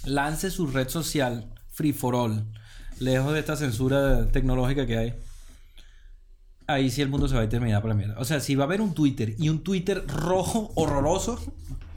lance 0.06 0.52
su 0.52 0.68
red 0.68 0.88
social 0.88 1.54
free 1.70 1.94
for 1.94 2.16
all, 2.16 2.46
lejos 3.00 3.34
de 3.34 3.40
esta 3.40 3.56
censura 3.56 4.28
tecnológica 4.32 4.86
que 4.86 4.98
hay, 4.98 5.16
ahí 6.68 6.90
sí 6.90 7.02
el 7.02 7.10
mundo 7.10 7.28
se 7.28 7.36
va 7.36 7.42
a 7.42 7.50
terminar 7.50 7.82
por 7.82 7.90
la 7.90 7.96
mierda. 7.96 8.16
O 8.20 8.26
sea, 8.26 8.40
si 8.40 8.56
va 8.56 8.64
a 8.64 8.68
haber 8.68 8.82
un 8.82 8.94
Twitter 8.94 9.36
y 9.38 9.50
un 9.50 9.64
Twitter 9.64 10.06
rojo 10.08 10.72
horroroso, 10.76 11.40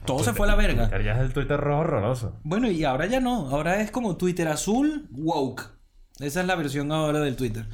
todo 0.05 0.23
se 0.23 0.33
fue 0.33 0.47
a 0.47 0.51
la 0.51 0.55
verga. 0.55 0.89
Twitter 0.89 1.05
ya 1.05 1.13
es 1.13 1.19
el 1.19 1.33
Twitter 1.33 1.59
rojo 1.59 1.81
horroroso. 1.81 2.39
Bueno, 2.43 2.69
y 2.69 2.83
ahora 2.83 3.05
ya 3.07 3.19
no. 3.19 3.49
Ahora 3.49 3.81
es 3.81 3.91
como 3.91 4.17
Twitter 4.17 4.47
azul, 4.47 5.07
woke. 5.11 5.71
Esa 6.19 6.41
es 6.41 6.47
la 6.47 6.55
versión 6.55 6.91
ahora 6.91 7.19
del 7.19 7.35
Twitter. 7.35 7.65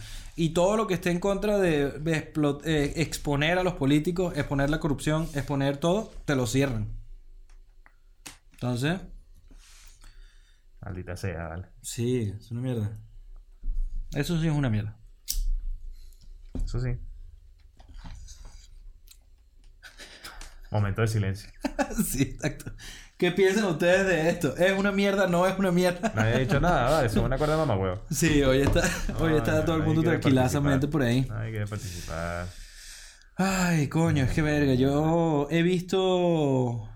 Y 0.41 0.55
todo 0.55 0.75
lo 0.75 0.87
que 0.87 0.95
esté 0.95 1.11
en 1.11 1.19
contra 1.19 1.59
de, 1.59 2.01
eh, 2.65 2.93
exponer 2.95 3.59
a 3.59 3.63
los 3.63 3.75
políticos, 3.75 4.35
exponer 4.35 4.71
la 4.71 4.79
corrupción, 4.79 5.29
exponer 5.35 5.77
todo, 5.77 6.11
te 6.25 6.35
lo 6.35 6.47
cierran. 6.47 6.87
Entonces, 8.53 8.99
Maldita 10.81 11.15
sea, 11.15 11.47
vale. 11.47 11.67
Sí, 11.83 12.33
es 12.35 12.49
una 12.49 12.61
mierda. 12.61 12.97
Eso 14.15 14.41
sí 14.41 14.47
es 14.47 14.53
una 14.53 14.71
mierda. 14.71 14.97
Eso 16.65 16.79
sí. 16.79 16.97
Momento 20.71 21.01
de 21.01 21.07
silencio. 21.07 21.51
sí, 22.03 22.23
exacto. 22.23 22.73
¿Qué 23.21 23.31
piensan 23.31 23.65
ustedes 23.65 24.07
de 24.07 24.29
esto? 24.31 24.57
¿Es 24.57 24.75
una 24.75 24.91
mierda? 24.91 25.27
¿No 25.27 25.45
es 25.45 25.55
una 25.59 25.71
mierda? 25.71 26.11
Nadie 26.15 26.33
ha 26.33 26.39
dicho 26.39 26.59
nada, 26.59 26.89
vale. 26.89 27.05
Eso 27.05 27.19
es 27.19 27.25
una 27.27 27.37
cuerda 27.37 27.53
de 27.53 27.59
mamá, 27.67 27.75
huevo. 27.79 28.01
Sí, 28.09 28.41
hoy 28.41 28.61
está, 28.61 28.81
hoy 29.19 29.33
Ay, 29.33 29.37
está 29.37 29.63
todo 29.63 29.75
el 29.75 29.83
mundo 29.83 30.01
tranquilazamente 30.01 30.87
por 30.87 31.03
ahí. 31.03 31.27
Nadie 31.29 31.51
quiere 31.51 31.67
participar. 31.67 32.47
Ay, 33.35 33.89
coño, 33.89 34.23
es 34.23 34.31
que 34.31 34.41
verga. 34.41 34.73
Yo 34.73 35.47
he 35.51 35.61
visto 35.61 36.89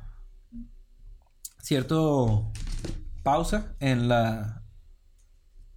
cierto 1.61 2.51
pausa 3.21 3.75
en 3.79 4.07
la 4.07 4.63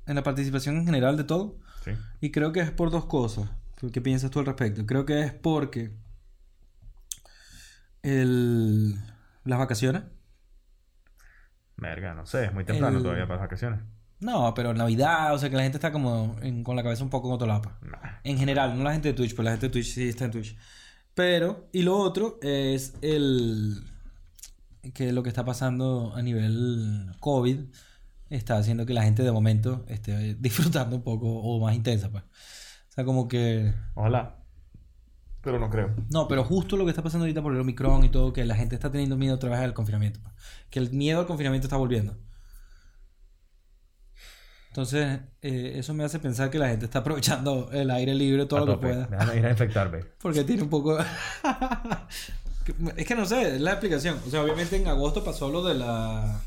en 0.07 0.15
la 0.15 0.23
participación 0.23 0.79
en 0.79 0.87
general 0.87 1.19
de 1.19 1.25
todo 1.25 1.59
Sí. 1.85 1.91
y 2.23 2.31
creo 2.31 2.53
que 2.53 2.61
es 2.61 2.71
por 2.71 2.91
dos 2.91 3.05
cosas. 3.05 3.51
¿Qué 3.77 3.91
qué 3.91 4.01
piensas 4.01 4.31
tú 4.31 4.39
al 4.39 4.47
respecto? 4.47 4.87
Creo 4.87 5.05
que 5.05 5.21
es 5.25 5.35
porque 5.35 5.93
el 8.03 8.95
las 9.45 9.59
vacaciones. 9.59 10.05
Verga, 11.79 12.15
no 12.15 12.27
sé. 12.27 12.45
Es 12.47 12.53
muy 12.53 12.65
temprano 12.65 12.99
El- 12.99 13.03
todavía 13.03 13.25
para 13.27 13.37
las 13.41 13.47
vacaciones. 13.47 13.81
No, 14.21 14.53
pero 14.53 14.75
Navidad, 14.75 15.33
o 15.33 15.39
sea 15.39 15.49
que 15.49 15.57
la 15.57 15.63
gente 15.63 15.79
está 15.79 15.93
como 15.93 16.37
en- 16.43 16.65
con 16.65 16.75
la 16.77 16.83
cabeza 16.83 17.05
un 17.05 17.11
poco 17.11 17.29
en 17.29 17.35
otro 17.35 17.47
lado. 17.47 17.71
Nah. 17.83 18.19
En 18.25 18.37
general, 18.37 18.77
no 18.77 18.83
la 18.85 18.93
gente 18.93 19.09
de 19.09 19.15
Twitch, 19.15 19.35
pues 19.35 19.45
la 19.45 19.53
gente 19.53 19.67
de 19.67 19.73
Twitch 19.73 19.95
sí 19.95 20.09
está 20.09 20.25
en 20.25 20.33
Twitch. 20.33 20.57
Pero, 21.15 21.69
y 21.73 21.83
lo 21.83 21.97
otro 21.97 22.39
es 22.43 22.95
el. 23.03 23.83
que 24.95 25.13
lo 25.13 25.23
que 25.23 25.29
está 25.29 25.45
pasando 25.45 26.13
a 26.17 26.23
nivel 26.23 27.13
COVID 27.21 27.59
está 28.31 28.57
haciendo 28.57 28.87
que 28.87 28.95
la 28.95 29.03
gente 29.03 29.23
de 29.23 29.31
momento 29.33 29.85
esté 29.89 30.35
disfrutando 30.35 30.97
un 30.97 31.03
poco 31.03 31.27
o 31.29 31.61
más 31.61 31.75
intensa, 31.75 32.11
pues. 32.11 32.25
O 32.25 32.93
sea, 32.93 33.05
como 33.05 33.29
que. 33.29 33.73
Ojalá. 33.95 34.37
Pero 35.49 35.59
no 35.61 35.71
creo. 35.71 35.95
No, 36.11 36.29
pero 36.29 36.45
justo 36.45 36.77
lo 36.77 36.85
que 36.85 36.91
está 36.91 37.03
pasando 37.03 37.25
ahorita 37.25 37.41
por 37.41 37.55
el 37.55 37.61
Omicron 37.61 38.05
y 38.05 38.11
todo, 38.11 38.35
que 38.35 38.45
la 38.45 38.55
gente 38.55 38.75
está 38.75 38.91
teniendo 38.91 39.17
miedo 39.17 39.35
otra 39.37 39.49
vez 39.49 39.61
al 39.61 39.73
confinamiento. 39.73 40.21
Que 40.69 40.79
el 40.79 40.91
miedo 40.91 41.21
al 41.21 41.27
confinamiento 41.27 41.69
está 41.69 41.79
volviendo. 41.79 42.19
Entonces, 44.69 45.21
eh, 45.41 45.73
eso 45.77 45.95
me 45.95 46.05
hace 46.05 46.19
pensar 46.19 46.51
que 46.51 46.59
la 46.59 46.69
gente 46.69 46.85
está 46.85 46.99
aprovechando 46.99 47.71
el 47.73 47.91
aire 47.91 48.15
libre 48.15 48.45
todo 48.45 48.63
A 48.63 48.67
lo 48.67 48.73
que 48.79 48.89
pueda. 48.89 49.07
Déjame 49.07 49.37
ir 49.39 49.47
a 49.47 49.51
infectarme. 49.53 50.01
Porque 50.21 50.45
tiene 50.45 50.65
un 50.65 50.69
poco... 50.69 50.99
es 52.97 53.07
que 53.07 53.15
no 53.15 53.25
sé, 53.25 53.55
es 53.55 53.61
la 53.63 53.71
explicación. 53.71 54.21
O 54.27 54.31
sea, 54.31 54.43
obviamente 54.43 54.77
en 54.77 54.87
agosto 54.87 55.25
pasó 55.25 55.49
lo 55.49 55.65
de 55.65 55.77
la... 55.77 56.43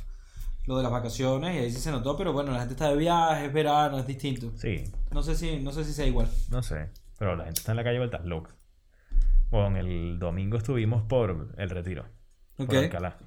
Lo 0.68 0.78
de 0.78 0.84
las 0.84 0.92
vacaciones 0.92 1.56
y 1.56 1.58
ahí 1.58 1.72
sí 1.72 1.80
se 1.80 1.90
notó, 1.90 2.16
pero 2.16 2.34
bueno, 2.34 2.52
la 2.52 2.60
gente 2.60 2.76
está 2.76 2.90
de 2.90 2.98
viaje, 2.98 3.48
es 3.48 3.54
verano, 3.54 3.98
es 3.98 4.06
distinto. 4.06 4.52
Sí, 4.58 4.84
No 5.10 5.24
sé 5.24 5.34
si, 5.34 5.58
no 5.60 5.72
sé 5.72 5.84
si 5.86 5.92
sea 5.92 6.06
igual. 6.06 6.28
no 6.52 6.62
sé. 6.62 6.92
Pero 7.18 7.36
la 7.36 7.46
gente 7.46 7.62
está 7.62 7.72
en 7.72 7.78
la 7.78 7.84
calle 7.84 7.98
vueltas 7.98 8.24
locas. 8.26 8.61
Bueno, 9.52 9.78
el 9.78 10.18
domingo 10.18 10.58
estuvimos 10.58 11.04
por 11.04 11.54
el 11.58 11.70
retiro. 11.70 12.06
Ok. 12.58 12.68
Por 12.68 12.78
Alcalá. 12.78 13.18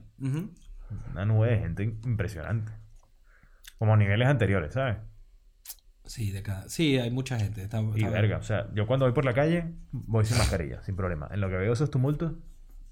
Una 1.12 1.24
nube 1.26 1.50
de 1.50 1.58
gente 1.58 1.82
impresionante. 1.82 2.72
Como 3.78 3.92
a 3.92 3.96
niveles 3.98 4.26
anteriores, 4.26 4.72
¿sabes? 4.72 4.96
Sí, 6.04 6.30
de 6.30 6.42
cada... 6.42 6.68
Sí, 6.68 6.98
hay 6.98 7.10
mucha 7.10 7.38
gente. 7.38 7.62
Está, 7.62 7.80
Y 7.94 8.04
verga, 8.04 8.38
o 8.38 8.42
sea, 8.42 8.70
yo 8.74 8.86
cuando 8.86 9.04
voy 9.04 9.12
por 9.12 9.26
la 9.26 9.34
calle 9.34 9.74
voy 9.92 10.24
sin 10.24 10.38
mascarilla, 10.38 10.82
sin 10.82 10.96
problema. 10.96 11.28
En 11.30 11.42
lo 11.42 11.48
que 11.50 11.56
veo 11.56 11.72
esos 11.72 11.90
tumultos, 11.90 12.32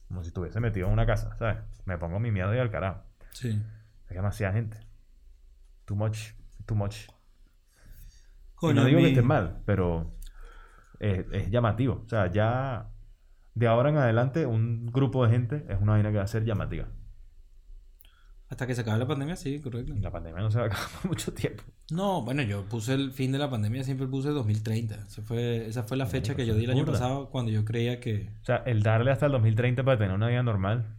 como 0.08 0.22
si 0.22 0.28
estuviese 0.28 0.60
metido 0.60 0.86
en 0.86 0.92
una 0.92 1.06
casa, 1.06 1.34
¿sabes? 1.38 1.58
Me 1.86 1.96
pongo 1.96 2.20
mi 2.20 2.30
miedo 2.30 2.54
y 2.54 2.58
al 2.58 2.70
carajo. 2.70 3.02
Sí. 3.32 3.62
Hay 4.08 4.16
demasiada 4.16 4.52
gente. 4.52 4.78
Too 5.86 5.96
much, 5.96 6.32
too 6.66 6.74
much. 6.74 7.06
Y 8.60 8.74
no 8.74 8.84
digo 8.84 9.00
que 9.00 9.08
esté 9.08 9.22
mal, 9.22 9.62
pero 9.64 10.18
es, 11.00 11.24
es 11.32 11.50
llamativo. 11.50 12.02
O 12.04 12.08
sea, 12.08 12.30
ya 12.30 12.91
de 13.54 13.66
ahora 13.66 13.90
en 13.90 13.96
adelante 13.96 14.46
un 14.46 14.86
grupo 14.86 15.24
de 15.24 15.32
gente 15.32 15.66
es 15.68 15.80
una 15.80 15.92
vaina 15.92 16.10
que 16.10 16.18
va 16.18 16.24
a 16.24 16.28
ser 16.28 16.44
llamativa. 16.44 16.88
Hasta 18.52 18.66
que 18.66 18.74
se 18.74 18.82
acabe 18.82 18.98
la 18.98 19.06
pandemia, 19.06 19.34
sí, 19.34 19.60
correcto. 19.60 19.94
La 19.98 20.10
pandemia 20.10 20.42
no 20.42 20.50
se 20.50 20.58
va 20.58 20.64
a 20.64 20.66
acabar 20.66 20.86
por 21.00 21.10
mucho 21.10 21.32
tiempo. 21.32 21.62
No, 21.90 22.22
bueno, 22.22 22.42
yo 22.42 22.66
puse 22.66 22.92
el 22.92 23.10
fin 23.10 23.32
de 23.32 23.38
la 23.38 23.48
pandemia, 23.48 23.82
siempre 23.82 24.06
puse 24.06 24.28
2030. 24.28 24.94
Esa 25.06 25.22
fue, 25.22 25.66
esa 25.66 25.84
fue 25.84 25.96
la 25.96 26.04
fecha 26.04 26.34
que 26.34 26.44
yo 26.44 26.54
di 26.54 26.64
el 26.64 26.70
año 26.72 26.84
pasado 26.84 27.30
cuando 27.30 27.50
yo 27.50 27.64
creía 27.64 27.98
que... 27.98 28.30
O 28.42 28.44
sea, 28.44 28.56
el 28.66 28.82
darle 28.82 29.10
hasta 29.10 29.24
el 29.24 29.32
2030 29.32 29.82
para 29.84 29.96
tener 29.96 30.14
una 30.14 30.28
vida 30.28 30.42
normal. 30.42 30.98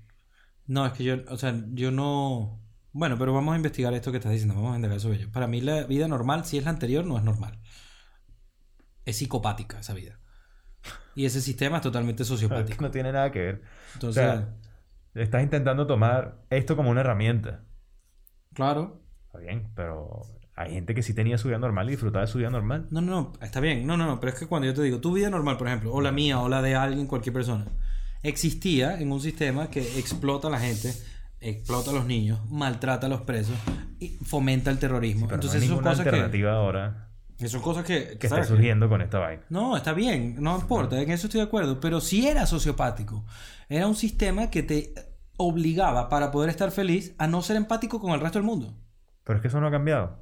No, 0.66 0.84
es 0.88 0.94
que 0.94 1.04
yo, 1.04 1.18
o 1.30 1.38
sea, 1.38 1.56
yo 1.74 1.92
no... 1.92 2.60
Bueno, 2.92 3.20
pero 3.20 3.34
vamos 3.34 3.54
a 3.54 3.58
investigar 3.58 3.94
esto 3.94 4.12
que 4.12 4.18
estás 4.18 4.32
diciendo, 4.32 4.56
vamos 4.56 4.74
a 4.74 4.78
indagar 4.78 5.00
sobre 5.00 5.18
ello. 5.18 5.32
Para 5.32 5.46
mí 5.46 5.62
la 5.62 5.84
vida 5.84 6.08
normal, 6.08 6.46
si 6.46 6.58
es 6.58 6.64
la 6.64 6.72
anterior, 6.72 7.06
no 7.06 7.20
es 7.20 7.24
normal. 7.24 7.60
Es 9.06 9.18
psicopática 9.18 9.80
esa 9.80 9.94
vida. 9.94 10.20
Y 11.16 11.26
ese 11.26 11.42
sistema 11.42 11.78
es 11.78 11.84
totalmente 11.84 12.24
sociopático. 12.24 12.82
No 12.82 12.92
tiene 12.92 13.12
nada 13.12 13.32
que 13.32 13.40
ver. 13.40 13.62
Entonces, 13.94 14.24
o 14.24 14.28
sea, 14.28 14.50
estás 15.14 15.44
intentando 15.44 15.86
tomar 15.86 16.44
esto 16.50 16.76
como 16.76 16.90
una 16.90 17.02
herramienta. 17.02 17.64
claro. 18.54 19.02
Está 19.28 19.40
bien, 19.40 19.72
pero 19.74 20.22
hay 20.56 20.74
gente 20.74 20.94
que 20.94 21.02
sí 21.02 21.16
tenía 21.16 21.40
su 21.40 21.48
vida 21.48 21.58
normal 21.58 21.88
y 21.88 21.92
disfrutaba 21.92 22.26
de 22.26 22.32
su 22.32 22.38
vida 22.38 22.52
normal. 22.52 22.86
No, 22.92 23.02
no, 23.02 23.12
no, 23.12 23.34
está 23.42 23.60
bien. 23.60 23.88
No, 23.88 23.98
no, 23.98 24.06
no, 24.06 24.20
pero 24.20 24.32
es 24.32 24.38
que 24.38 24.46
cuando 24.46 24.68
yo 24.68 24.76
te 24.76 24.84
digo, 24.84 25.00
tu 25.00 25.12
vida 25.12 25.32
normal, 25.32 25.58
por 25.58 25.68
ejemplo, 25.68 25.92
o 25.92 26.02
la 26.02 26.12
mía, 26.12 26.40
o 26.40 26.50
la 26.50 26.62
de 26.62 26.76
alguien, 26.76 27.08
cualquier 27.08 27.34
persona, 27.34 27.66
existía 28.22 29.00
en 29.00 29.12
un 29.12 29.20
sistema 29.20 29.72
que 29.72 29.82
explota 29.98 30.50
a 30.50 30.52
la 30.52 30.60
gente, 30.60 30.94
explota 31.40 31.90
a 31.90 31.94
los 31.96 32.06
niños, 32.06 32.48
maltrata 32.52 33.08
a 33.08 33.10
los 33.10 33.22
presos 33.22 33.56
y 34.00 34.10
fomenta 34.24 34.70
el 34.70 34.78
terrorismo. 34.78 35.26
Pero 35.26 35.38
Entonces, 35.38 35.62
no 35.62 35.64
hay 35.64 35.70
ninguna 35.70 35.96
que, 35.96 36.02
alternativa 36.02 36.54
ahora 36.54 37.13
que 37.38 37.48
son 37.50 37.62
cosas 37.62 37.84
que, 37.86 38.18
que 38.18 38.30
¿sabes? 38.30 38.48
surgiendo 38.48 38.88
con 38.90 39.02
esta 39.02 39.20
vaina. 39.20 39.44
No, 39.50 39.76
está 39.78 39.94
bien, 39.94 40.36
no 40.42 40.56
importa, 40.58 41.02
en 41.02 41.12
eso 41.12 41.28
estoy 41.28 41.40
de 41.42 41.48
acuerdo, 41.48 41.80
pero 41.80 42.00
si 42.02 42.28
era 42.28 42.46
sociopático, 42.46 43.26
era 43.70 43.88
un 43.88 43.96
sistema 43.96 44.50
que 44.50 44.64
te 44.64 44.94
obligaba 45.38 46.10
para 46.10 46.32
poder 46.32 46.50
estar 46.50 46.72
feliz 46.72 47.16
a 47.18 47.28
no 47.28 47.42
ser 47.42 47.56
empático 47.58 48.00
con 48.00 48.12
el 48.12 48.20
resto 48.20 48.40
del 48.40 48.46
mundo. 48.46 48.78
Pero 49.24 49.38
es 49.38 49.42
que 49.42 49.48
eso 49.48 49.60
no 49.60 49.68
ha 49.68 49.72
cambiado. 49.72 50.20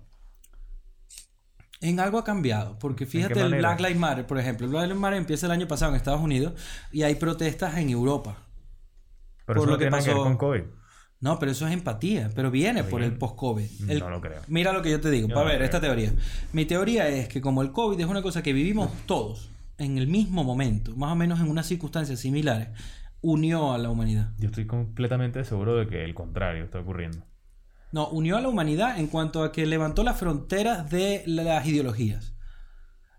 En 1.81 1.99
algo 1.99 2.19
ha 2.19 2.23
cambiado, 2.23 2.77
porque 2.77 3.05
fíjate 3.07 3.41
el? 3.41 3.55
Black 3.55 3.79
Lives 3.79 3.97
Matter, 3.97 4.27
por 4.27 4.37
ejemplo. 4.37 4.67
El 4.67 4.71
Black 4.71 4.83
Lives 4.85 4.99
Matter 4.99 5.17
empieza 5.17 5.47
el 5.47 5.51
año 5.51 5.67
pasado 5.67 5.91
en 5.91 5.97
Estados 5.97 6.21
Unidos 6.21 6.53
y 6.91 7.01
hay 7.03 7.15
protestas 7.15 7.75
en 7.77 7.89
Europa. 7.89 8.37
Pero 9.45 9.45
Por 9.45 9.57
eso 9.57 9.65
lo 9.65 9.71
no 9.71 9.77
que 9.79 9.85
tiene 9.85 9.91
nada 9.91 10.03
que 10.03 10.09
ver 10.09 10.17
pasó- 10.17 10.23
con 10.23 10.37
COVID. 10.37 10.61
No, 11.21 11.37
pero 11.39 11.51
eso 11.51 11.67
es 11.67 11.73
empatía, 11.73 12.29
pero 12.35 12.49
viene 12.51 12.83
por 12.83 13.01
el 13.03 13.13
post-COVID. 13.17 13.89
El- 13.89 13.99
No 13.99 14.09
lo 14.09 14.19
creo. 14.21 14.41
Mira 14.47 14.73
lo 14.73 14.81
que 14.81 14.89
yo 14.89 14.99
te 14.99 15.09
digo. 15.11 15.27
Yo 15.27 15.37
a 15.37 15.41
no 15.43 15.45
ver, 15.45 15.61
esta 15.61 15.79
teoría. 15.79 16.11
Mi 16.51 16.65
teoría 16.65 17.07
es 17.07 17.27
que 17.27 17.41
como 17.41 17.61
el 17.61 17.71
COVID 17.71 17.99
es 17.99 18.07
una 18.07 18.21
cosa 18.23 18.41
que 18.41 18.53
vivimos 18.53 18.89
todos 19.05 19.49
en 19.77 19.97
el 19.99 20.07
mismo 20.07 20.43
momento, 20.43 20.95
más 20.95 21.11
o 21.11 21.15
menos 21.15 21.39
en 21.39 21.47
unas 21.49 21.67
circunstancias 21.67 22.19
similares, 22.19 22.69
unió 23.21 23.71
a 23.71 23.77
la 23.77 23.89
humanidad. 23.91 24.31
Yo 24.39 24.47
estoy 24.47 24.65
completamente 24.65 25.43
seguro 25.45 25.75
de 25.77 25.87
que 25.87 26.03
el 26.03 26.15
contrario 26.15 26.63
está 26.63 26.79
ocurriendo. 26.79 27.23
No, 27.91 28.07
unió 28.09 28.37
a 28.37 28.41
la 28.41 28.47
humanidad 28.47 28.97
en 28.99 29.05
cuanto 29.07 29.43
a 29.43 29.51
que 29.51 29.65
levantó 29.67 30.03
las 30.03 30.17
fronteras 30.17 30.89
de 30.89 31.23
las 31.27 31.65
ideologías. 31.67 32.33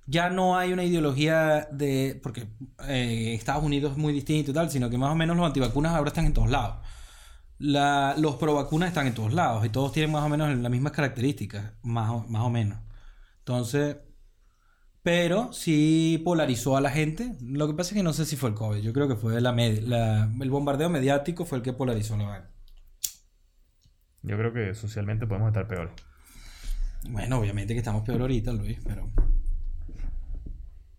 Ya 0.06 0.28
no 0.30 0.56
hay 0.58 0.72
una 0.72 0.82
ideología 0.82 1.68
de. 1.70 2.18
Porque 2.20 2.48
eh, 2.88 3.34
Estados 3.34 3.62
Unidos 3.62 3.92
es 3.92 3.98
muy 3.98 4.12
distinto 4.12 4.50
y 4.50 4.54
tal, 4.54 4.70
sino 4.70 4.90
que 4.90 4.98
más 4.98 5.12
o 5.12 5.14
menos 5.14 5.36
los 5.36 5.46
antivacunas 5.46 5.92
ahora 5.92 6.08
están 6.08 6.24
en 6.26 6.32
todos 6.32 6.50
lados. 6.50 6.78
La- 7.64 8.14
los 8.18 8.36
provacunas 8.36 8.88
están 8.88 9.06
en 9.06 9.14
todos 9.14 9.32
lados 9.32 9.64
y 9.64 9.68
todos 9.68 9.92
tienen 9.92 10.10
más 10.10 10.24
o 10.24 10.28
menos 10.28 10.52
las 10.56 10.70
mismas 10.70 10.92
características, 10.92 11.72
más 11.82 12.10
o, 12.10 12.26
más 12.28 12.42
o 12.42 12.50
menos. 12.50 12.78
Entonces. 13.38 13.96
Pero 15.04 15.52
sí 15.52 16.20
polarizó 16.24 16.76
a 16.76 16.80
la 16.80 16.90
gente. 16.90 17.36
Lo 17.40 17.66
que 17.66 17.74
pasa 17.74 17.90
es 17.90 17.96
que 17.96 18.02
no 18.04 18.12
sé 18.12 18.24
si 18.24 18.36
fue 18.36 18.50
el 18.50 18.54
COVID. 18.54 18.80
Yo 18.82 18.92
creo 18.92 19.08
que 19.08 19.16
fue 19.16 19.40
la, 19.40 19.52
med- 19.52 19.80
la- 19.82 20.30
el 20.40 20.50
bombardeo 20.50 20.88
mediático 20.90 21.44
fue 21.44 21.58
el 21.58 21.64
que 21.64 21.72
polarizó 21.72 22.16
la 22.16 22.24
vaina. 22.24 22.50
Yo 24.22 24.36
creo 24.38 24.52
que 24.52 24.74
socialmente 24.76 25.26
podemos 25.26 25.48
estar 25.48 25.66
peores. 25.66 25.92
Bueno, 27.08 27.38
obviamente 27.40 27.74
que 27.74 27.78
estamos 27.78 28.02
peor 28.04 28.20
ahorita, 28.20 28.52
Luis, 28.52 28.78
pero. 28.84 29.10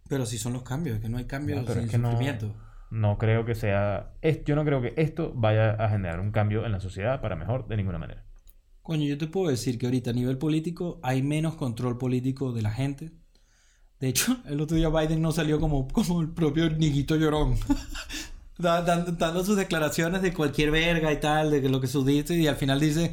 Pero 0.09 0.25
sí 0.25 0.37
son 0.37 0.51
los 0.53 0.63
cambios, 0.63 0.99
que 0.99 1.07
no 1.09 1.17
hay 1.17 1.25
cambios 1.25 1.59
No, 1.61 1.65
pero 1.65 1.79
sin 1.79 1.85
es 1.89 1.91
que 1.91 1.97
sufrimiento. 1.97 2.47
no 2.47 2.72
creo 3.17 3.45
que 3.45 3.55
sea... 3.55 4.13
es- 4.21 4.43
yo 4.45 4.55
no 4.55 4.63
creo 4.65 4.81
que 4.81 4.93
esto 4.97 5.33
vaya 5.35 5.71
a 5.71 5.89
generar 5.89 6.19
un 6.19 6.31
cambio 6.31 6.65
en 6.65 6.71
la 6.71 6.79
sociedad 6.79 7.21
para 7.21 7.35
mejor 7.35 7.67
de 7.67 7.77
ninguna 7.77 7.97
manera. 7.97 8.23
Coño, 8.81 9.05
yo 9.05 9.17
te 9.17 9.27
puedo 9.27 9.49
decir 9.49 9.77
que 9.77 9.85
ahorita 9.85 10.09
a 10.11 10.13
nivel 10.13 10.37
político 10.37 10.99
hay 11.03 11.21
menos 11.23 11.55
control 11.55 11.97
político 11.97 12.51
de 12.51 12.61
la 12.61 12.71
gente. 12.71 13.11
De 13.99 14.09
hecho, 14.09 14.37
el 14.47 14.59
otro 14.61 14.77
día 14.77 14.89
Biden 14.89 15.21
no 15.21 15.31
salió 15.31 15.59
como, 15.59 15.87
como 15.87 16.21
el 16.21 16.29
propio 16.29 16.69
Niguito 16.69 17.15
Llorón. 17.15 17.55
Da- 18.55 18.83
dando, 18.83 19.13
dando 19.13 19.43
sus 19.43 19.57
declaraciones 19.57 20.21
de 20.21 20.31
cualquier 20.31 20.69
verga 20.69 21.11
y 21.11 21.19
tal, 21.19 21.49
de 21.49 21.67
lo 21.69 21.81
que 21.81 21.87
sus 21.87 22.05
dice, 22.05 22.35
y 22.35 22.45
al 22.45 22.55
final 22.55 22.79
dice 22.79 23.11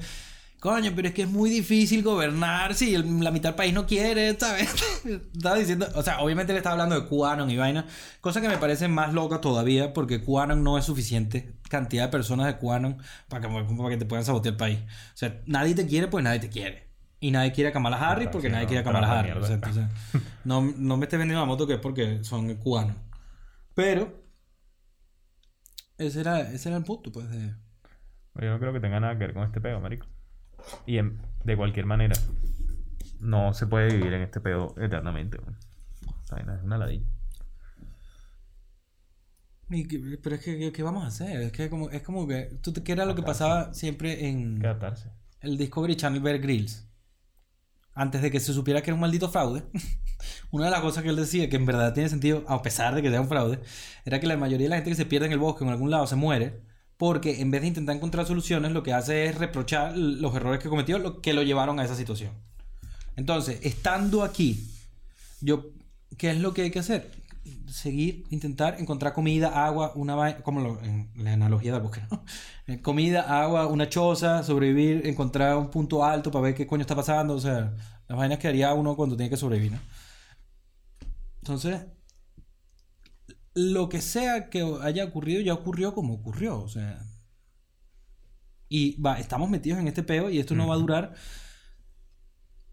coño, 0.60 0.92
pero 0.94 1.08
es 1.08 1.14
que 1.14 1.22
es 1.22 1.28
muy 1.28 1.50
difícil 1.50 2.02
gobernar 2.02 2.74
si 2.74 2.94
el- 2.94 3.20
la 3.24 3.30
mitad 3.30 3.48
del 3.50 3.56
país 3.56 3.72
no 3.74 3.86
quiere, 3.86 4.38
¿sabes? 4.38 4.68
estaba 5.34 5.56
diciendo, 5.56 5.88
o 5.94 6.02
sea, 6.02 6.20
obviamente 6.20 6.52
le 6.52 6.58
estaba 6.58 6.74
hablando 6.74 7.00
de 7.00 7.08
QAnon 7.08 7.50
y 7.50 7.56
vaina, 7.56 7.86
cosa 8.20 8.40
que 8.40 8.48
me 8.48 8.58
parece 8.58 8.86
más 8.86 9.12
loca 9.14 9.40
todavía 9.40 9.92
porque 9.92 10.22
QAnon 10.22 10.62
no 10.62 10.78
es 10.78 10.84
suficiente 10.84 11.54
cantidad 11.68 12.04
de 12.04 12.08
personas 12.10 12.46
de 12.46 12.58
QAnon 12.58 12.98
para 13.28 13.48
que, 13.48 13.64
para 13.76 13.88
que 13.88 13.96
te 13.96 14.04
puedan 14.06 14.24
sabotear 14.24 14.52
el 14.52 14.58
país. 14.58 14.78
O 15.14 15.16
sea, 15.16 15.40
nadie 15.46 15.74
te 15.74 15.86
quiere, 15.86 16.08
pues 16.08 16.22
nadie 16.22 16.40
te 16.40 16.50
quiere. 16.50 16.90
Y 17.22 17.30
nadie 17.32 17.52
quiere 17.52 17.68
a 17.70 17.72
Kamala 17.72 17.98
Harris 17.98 18.28
porque 18.28 18.48
sí, 18.48 18.52
nadie 18.52 18.64
no, 18.64 18.68
quiere 18.68 18.80
a 18.80 18.84
Kamala 18.84 19.18
Harris. 19.18 19.36
O 19.36 19.46
sea, 19.46 19.54
entonces, 19.56 19.84
no, 20.44 20.62
no 20.62 20.96
me 20.96 21.04
estés 21.04 21.18
vendiendo 21.18 21.40
la 21.40 21.46
moto 21.46 21.66
que 21.66 21.74
es 21.74 21.78
porque 21.80 22.24
son 22.24 22.54
QAnon. 22.56 22.96
Pero, 23.74 24.22
ese 25.98 26.20
era, 26.20 26.40
ese 26.40 26.68
era 26.70 26.78
el 26.78 26.84
punto, 26.84 27.12
pues, 27.12 27.30
de... 27.30 27.54
Yo 28.40 28.50
no 28.50 28.58
creo 28.58 28.72
que 28.72 28.80
tenga 28.80 29.00
nada 29.00 29.14
que 29.14 29.20
ver 29.26 29.34
con 29.34 29.42
este 29.44 29.60
pedo, 29.60 29.80
marico. 29.80 30.06
Y 30.86 30.98
en- 30.98 31.20
de 31.44 31.56
cualquier 31.56 31.86
manera, 31.86 32.14
no 33.20 33.52
se 33.54 33.66
puede 33.66 33.94
vivir 33.96 34.12
en 34.12 34.22
este 34.22 34.40
pedo 34.40 34.74
eternamente. 34.78 35.38
es 35.38 36.62
una 36.62 36.78
ladilla. 36.78 37.06
Que- 39.70 40.18
pero 40.22 40.34
es 40.34 40.42
que, 40.42 40.58
¿qué- 40.58 40.72
¿qué 40.72 40.82
vamos 40.82 41.04
a 41.04 41.08
hacer? 41.08 41.40
Es 41.42 41.52
que 41.52 41.70
como, 41.70 41.90
es 41.90 42.02
como 42.02 42.26
que... 42.26 42.58
¿Tú 42.60 42.72
¿Qué 42.84 42.92
era 42.92 43.04
lo 43.04 43.14
que 43.14 43.22
pasaba 43.22 43.72
siempre 43.72 44.28
en 44.28 44.64
adaptarse. 44.64 45.10
el 45.40 45.56
Discovery 45.58 45.96
Channel 45.96 46.20
Bear 46.20 46.38
Grylls? 46.40 46.88
Antes 47.94 48.20
de 48.22 48.30
que 48.30 48.40
se 48.40 48.52
supiera 48.52 48.82
que 48.82 48.90
era 48.90 48.94
un 48.94 49.00
maldito 49.00 49.28
fraude. 49.28 49.62
Una 50.50 50.64
de 50.66 50.70
las 50.72 50.80
cosas 50.80 51.02
que 51.04 51.08
él 51.10 51.16
decía, 51.16 51.48
que 51.48 51.56
en 51.56 51.66
verdad 51.66 51.94
tiene 51.94 52.08
sentido, 52.08 52.44
a 52.48 52.62
pesar 52.62 52.94
de 52.94 53.02
que 53.02 53.10
sea 53.10 53.20
un 53.20 53.28
fraude, 53.28 53.60
era 54.04 54.18
que 54.20 54.26
la 54.26 54.36
mayoría 54.36 54.66
de 54.66 54.70
la 54.70 54.76
gente 54.76 54.90
que 54.90 54.96
se 54.96 55.06
pierde 55.06 55.26
en 55.26 55.32
el 55.32 55.38
bosque 55.38 55.62
o 55.64 55.66
en 55.66 55.72
algún 55.72 55.90
lado 55.90 56.06
se 56.06 56.16
muere 56.16 56.62
porque 57.00 57.40
en 57.40 57.50
vez 57.50 57.62
de 57.62 57.68
intentar 57.68 57.96
encontrar 57.96 58.26
soluciones, 58.26 58.72
lo 58.72 58.82
que 58.82 58.92
hace 58.92 59.24
es 59.24 59.38
reprochar 59.38 59.96
los 59.96 60.34
errores 60.34 60.60
que 60.62 60.68
cometió, 60.68 60.98
lo 60.98 61.22
que 61.22 61.32
lo 61.32 61.42
llevaron 61.42 61.80
a 61.80 61.84
esa 61.86 61.96
situación. 61.96 62.30
Entonces, 63.16 63.58
estando 63.62 64.22
aquí, 64.22 64.68
yo, 65.40 65.70
¿qué 66.18 66.30
es 66.32 66.38
lo 66.40 66.52
que 66.52 66.60
hay 66.60 66.70
que 66.70 66.80
hacer? 66.80 67.10
Seguir, 67.70 68.24
intentar 68.28 68.78
encontrar 68.78 69.14
comida, 69.14 69.64
agua, 69.64 69.92
una 69.94 70.14
vaina, 70.14 70.42
como 70.42 70.60
lo- 70.60 70.78
en 70.82 71.10
la 71.16 71.32
analogía 71.32 71.72
del 71.72 71.80
bosque, 71.80 72.02
¿no? 72.10 72.22
Eh, 72.66 72.82
Comida, 72.82 73.22
agua, 73.42 73.66
una 73.66 73.88
choza, 73.88 74.42
sobrevivir, 74.42 75.06
encontrar 75.06 75.56
un 75.56 75.70
punto 75.70 76.04
alto 76.04 76.30
para 76.30 76.42
ver 76.42 76.54
qué 76.54 76.66
coño 76.66 76.82
está 76.82 76.94
pasando, 76.94 77.32
o 77.32 77.40
sea, 77.40 77.72
las 78.08 78.18
vainas 78.18 78.38
que 78.38 78.46
haría 78.48 78.74
uno 78.74 78.94
cuando 78.94 79.16
tiene 79.16 79.30
que 79.30 79.38
sobrevivir, 79.38 79.72
¿no? 79.72 79.78
Entonces, 81.40 81.80
lo 83.54 83.88
que 83.88 84.00
sea 84.00 84.48
que 84.48 84.62
haya 84.82 85.04
ocurrido, 85.04 85.40
ya 85.40 85.54
ocurrió 85.54 85.94
como 85.94 86.14
ocurrió, 86.14 86.60
o 86.60 86.68
sea. 86.68 87.00
Y 88.68 89.00
va, 89.00 89.18
estamos 89.18 89.50
metidos 89.50 89.80
en 89.80 89.88
este 89.88 90.02
peo 90.02 90.30
y 90.30 90.38
esto 90.38 90.54
no 90.54 90.68
va 90.68 90.74
a 90.74 90.78
durar. 90.78 91.14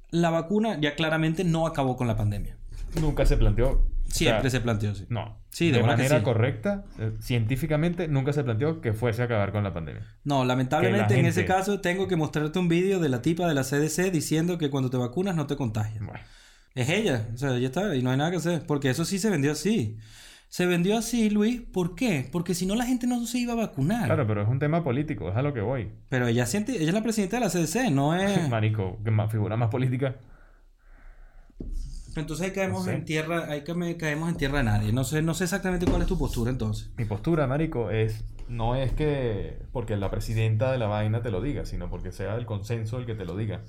La 0.10 0.30
vacuna 0.30 0.80
ya 0.80 0.96
claramente 0.96 1.44
no 1.44 1.66
acabó 1.66 1.98
con 1.98 2.08
la 2.08 2.16
pandemia. 2.16 2.58
Nunca 3.02 3.26
se 3.26 3.36
planteó. 3.36 3.70
o 3.70 3.88
Siempre 4.06 4.50
sea, 4.50 4.60
se 4.60 4.62
planteó 4.62 4.92
así. 4.92 5.06
No. 5.10 5.42
Sí, 5.50 5.72
de 5.72 5.80
de 5.80 5.84
manera 5.84 6.20
sí. 6.20 6.24
correcta, 6.24 6.86
eh, 7.00 7.14
científicamente, 7.20 8.08
nunca 8.08 8.32
se 8.32 8.44
planteó 8.44 8.80
que 8.80 8.94
fuese 8.94 9.24
a 9.24 9.26
acabar 9.26 9.52
con 9.52 9.64
la 9.64 9.74
pandemia. 9.74 10.06
No, 10.24 10.46
lamentablemente 10.46 11.20
en 11.20 11.26
ese 11.26 11.46
caso 11.46 11.82
tengo 11.82 12.08
que 12.08 12.16
mostrarte 12.16 12.60
un 12.60 12.68
vídeo 12.68 13.00
de 13.00 13.10
la 13.10 13.22
tipa 13.22 13.48
de 13.48 13.56
la 13.56 13.64
CDC 13.64 14.12
diciendo 14.12 14.58
que 14.58 14.70
cuando 14.70 14.90
te 14.90 14.98
vacunas 14.98 15.36
no 15.36 15.48
te 15.48 15.56
contagias. 15.56 16.06
Bueno, 16.06 16.20
Es 16.76 16.90
ella, 16.90 17.28
o 17.34 17.38
sea, 17.38 17.58
ya 17.58 17.68
está, 17.68 17.96
y 17.96 18.04
no 18.04 18.12
hay 18.12 18.18
nada 18.18 18.30
que 18.30 18.38
hacer, 18.38 18.66
porque 18.68 18.92
eso 18.92 19.04
sí 19.04 19.18
se 19.18 19.32
vendió 19.32 19.52
así. 19.52 19.98
Se 20.50 20.66
vendió 20.66 20.98
así, 20.98 21.30
Luis, 21.30 21.62
¿por 21.62 21.94
qué? 21.96 22.28
Porque 22.32 22.54
si 22.56 22.66
no 22.66 22.76
la 22.76 22.86
gente 22.86 23.06
no 23.06 23.26
se 23.26 23.38
iba 23.38 23.54
a 23.54 23.58
vacunar. 23.58 24.06
claro, 24.06 24.26
pero 24.26 24.42
es 24.42 24.48
un 24.48 24.60
tema 24.60 24.84
político, 24.84 25.30
es 25.30 25.36
a 25.36 25.42
lo 25.42 25.54
que 25.54 25.62
voy. 25.62 25.92
Pero 26.10 26.28
ella 26.28 26.46
siente, 26.46 26.74
ella 26.78 26.88
es 26.88 26.94
la 26.94 27.04
presidenta 27.04 27.38
de 27.40 27.46
la 27.46 27.50
CDC, 27.50 27.92
no 27.92 28.16
es. 28.20 28.48
Marico, 28.50 28.98
que 29.04 29.12
más 29.12 29.32
figura 29.32 29.58
más 29.58 29.70
política. 29.70 30.16
Entonces 32.16 32.48
ahí 32.48 32.52
caemos 32.52 32.80
No 32.80 32.86
sé. 32.86 32.96
en 32.96 33.06
tierra, 33.06 33.46
ahí 33.50 33.64
caemos 33.64 34.30
en 34.30 34.38
tierra 34.38 34.60
de 34.60 34.64
nadie. 34.64 34.92
No 34.94 35.04
sé, 35.04 35.22
no 35.22 35.34
sé 35.36 35.44
exactamente 35.44 35.86
cuál 35.86 36.02
es 36.02 36.08
tu 36.08 36.18
postura 36.18 36.50
entonces. 36.50 36.90
Mi 36.98 37.06
postura, 37.06 37.46
marico, 37.46 37.92
es 37.92 38.24
no 38.48 38.76
es 38.76 38.94
que 38.94 39.60
porque 39.72 39.98
la 39.98 40.10
presidenta 40.10 40.72
de 40.72 40.78
la 40.80 40.88
vaina 40.88 41.22
te 41.22 41.30
lo 41.30 41.42
diga, 41.42 41.66
sino 41.66 41.90
porque 41.90 42.12
sea 42.12 42.36
el 42.36 42.46
consenso 42.46 42.98
el 42.98 43.06
que 43.06 43.14
te 43.16 43.26
lo 43.26 43.36
diga. 43.38 43.62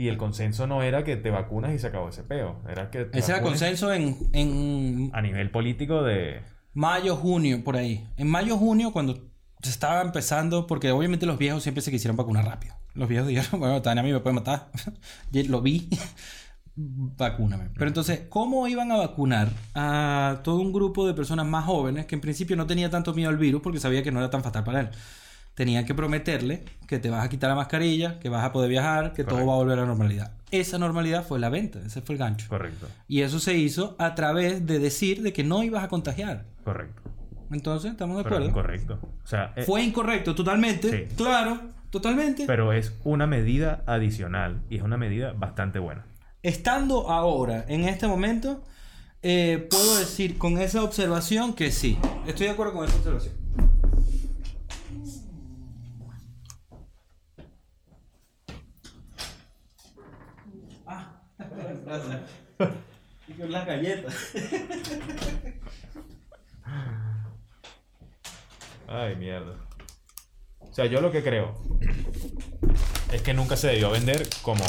Y 0.00 0.08
el 0.08 0.16
consenso 0.16 0.66
no 0.66 0.82
era 0.82 1.04
que 1.04 1.18
te 1.18 1.28
vacunas 1.28 1.74
y 1.74 1.78
se 1.78 1.88
acabó 1.88 2.08
ese 2.08 2.22
peo, 2.22 2.62
era 2.66 2.90
que 2.90 3.04
te 3.04 3.18
Ese 3.18 3.32
era 3.32 3.42
consenso 3.42 3.92
en, 3.92 4.16
en 4.32 5.10
a 5.12 5.20
nivel 5.20 5.50
político 5.50 6.02
de 6.02 6.40
mayo, 6.72 7.16
junio, 7.16 7.62
por 7.62 7.76
ahí. 7.76 8.08
En 8.16 8.26
mayo, 8.26 8.56
junio, 8.56 8.92
cuando 8.92 9.18
se 9.62 9.68
estaba 9.68 10.00
empezando, 10.00 10.66
porque 10.66 10.90
obviamente 10.90 11.26
los 11.26 11.36
viejos 11.36 11.62
siempre 11.62 11.82
se 11.82 11.90
quisieron 11.90 12.16
vacunar 12.16 12.46
rápido. 12.46 12.74
Los 12.94 13.10
viejos 13.10 13.28
dijeron, 13.28 13.50
bueno, 13.60 13.82
Tania 13.82 14.00
a 14.00 14.04
mí 14.06 14.10
me 14.10 14.20
puede 14.20 14.36
matar. 14.36 14.70
Lo 15.48 15.60
vi. 15.60 15.90
Vacúname. 16.76 17.68
Pero 17.74 17.88
entonces, 17.88 18.22
¿cómo 18.30 18.66
iban 18.68 18.90
a 18.92 18.96
vacunar 18.96 19.50
a 19.74 20.40
todo 20.42 20.60
un 20.60 20.72
grupo 20.72 21.06
de 21.06 21.12
personas 21.12 21.44
más 21.44 21.66
jóvenes 21.66 22.06
que 22.06 22.14
en 22.14 22.22
principio 22.22 22.56
no 22.56 22.66
tenía 22.66 22.88
tanto 22.88 23.12
miedo 23.12 23.28
al 23.28 23.36
virus 23.36 23.60
porque 23.60 23.80
sabía 23.80 24.02
que 24.02 24.10
no 24.10 24.20
era 24.20 24.30
tan 24.30 24.42
fatal 24.42 24.64
para 24.64 24.80
él? 24.80 24.90
Tenían 25.60 25.84
que 25.84 25.94
prometerle 25.94 26.64
que 26.86 26.98
te 26.98 27.10
vas 27.10 27.22
a 27.22 27.28
quitar 27.28 27.50
la 27.50 27.54
mascarilla, 27.54 28.18
que 28.18 28.30
vas 28.30 28.42
a 28.46 28.50
poder 28.50 28.70
viajar, 28.70 29.12
que 29.12 29.24
todo 29.24 29.44
va 29.44 29.52
a 29.52 29.56
volver 29.56 29.76
a 29.78 29.82
la 29.82 29.88
normalidad. 29.88 30.32
Esa 30.50 30.78
normalidad 30.78 31.22
fue 31.22 31.38
la 31.38 31.50
venta, 31.50 31.80
ese 31.84 32.00
fue 32.00 32.14
el 32.14 32.18
gancho. 32.18 32.48
correcto, 32.48 32.86
Y 33.08 33.20
eso 33.20 33.38
se 33.40 33.58
hizo 33.58 33.94
a 33.98 34.14
través 34.14 34.64
de 34.64 34.78
decir 34.78 35.20
de 35.20 35.34
que 35.34 35.44
no 35.44 35.62
ibas 35.62 35.84
a 35.84 35.88
contagiar. 35.88 36.46
correcto. 36.64 37.02
Entonces, 37.50 37.90
estamos 37.90 38.16
de 38.16 38.22
Pero 38.22 38.36
acuerdo. 38.36 38.48
incorrecto. 38.48 38.98
O 39.22 39.26
sea, 39.26 39.52
eh, 39.54 39.64
Fue 39.64 39.82
incorrecto, 39.82 40.34
totalmente. 40.34 40.88
Sí. 41.10 41.14
Claro, 41.14 41.60
totalmente. 41.90 42.44
pero 42.46 42.72
es 42.72 42.94
una 43.04 43.26
medida 43.26 43.82
adicional 43.84 44.62
y 44.70 44.76
es 44.78 44.82
una 44.82 44.96
medida 44.96 45.34
bastante 45.34 45.78
buena. 45.78 46.06
Estando 46.42 47.10
ahora, 47.10 47.66
en 47.68 47.84
este 47.84 48.06
momento, 48.06 48.64
eh, 49.22 49.68
puedo 49.70 49.98
decir 49.98 50.38
con 50.38 50.56
esa 50.56 50.82
observación 50.82 51.52
que 51.52 51.70
sí. 51.70 51.98
Estoy 52.26 52.46
de 52.46 52.52
acuerdo 52.54 52.72
con 52.72 52.86
esa 52.88 52.96
observación. 52.96 53.34
Y 63.28 63.32
con 63.34 63.50
las 63.52 63.66
galletas. 63.66 64.14
Ay, 68.88 69.16
mierda. 69.16 69.54
O 70.58 70.72
sea, 70.74 70.86
yo 70.86 71.00
lo 71.00 71.10
que 71.12 71.22
creo 71.22 71.56
es 73.12 73.22
que 73.22 73.34
nunca 73.34 73.56
se 73.56 73.68
debió 73.68 73.90
vender 73.90 74.28
como, 74.42 74.64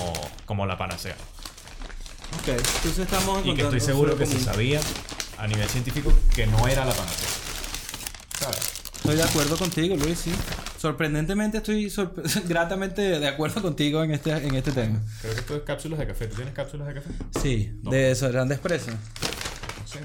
como 0.46 0.66
la 0.66 0.78
panacea. 0.78 1.16
Ok, 2.42 2.48
entonces 2.50 3.00
estamos 3.00 3.46
Y 3.46 3.54
que 3.56 3.64
estoy 3.64 3.80
seguro 3.80 4.18
que 4.18 4.26
se 4.26 4.34
común. 4.34 4.46
sabía 4.46 4.80
a 5.38 5.48
nivel 5.48 5.68
científico 5.68 6.14
que 6.36 6.48
no 6.48 6.68
era 6.68 6.86
la 6.86 6.94
panacea. 6.94 7.30
¿Sabes? 8.40 8.81
Estoy 9.02 9.16
de 9.16 9.24
acuerdo 9.24 9.58
contigo, 9.58 9.96
Luis, 9.98 10.20
sí. 10.20 10.32
Sorprendentemente 10.78 11.58
estoy 11.58 11.86
sorpre- 11.90 12.24
gratamente 12.48 13.02
de 13.20 13.28
acuerdo 13.28 13.62
contigo 13.62 14.04
en 14.04 14.12
este, 14.12 14.32
en 14.32 14.56
este 14.56 14.72
tema. 14.72 15.00
Creo 15.22 15.34
que 15.34 15.40
esto 15.40 15.56
es 15.56 15.62
cápsulas 15.64 16.00
de 16.00 16.08
café. 16.08 16.28
¿Tú 16.28 16.36
tienes 16.36 16.54
cápsulas 16.54 16.88
de 16.88 16.94
café? 16.96 17.10
Sí, 17.42 17.72
de 17.84 18.12
eso, 18.12 18.30
grande 18.32 18.56
expreso. 18.56 18.92
No 18.92 18.98
sé. 19.88 20.00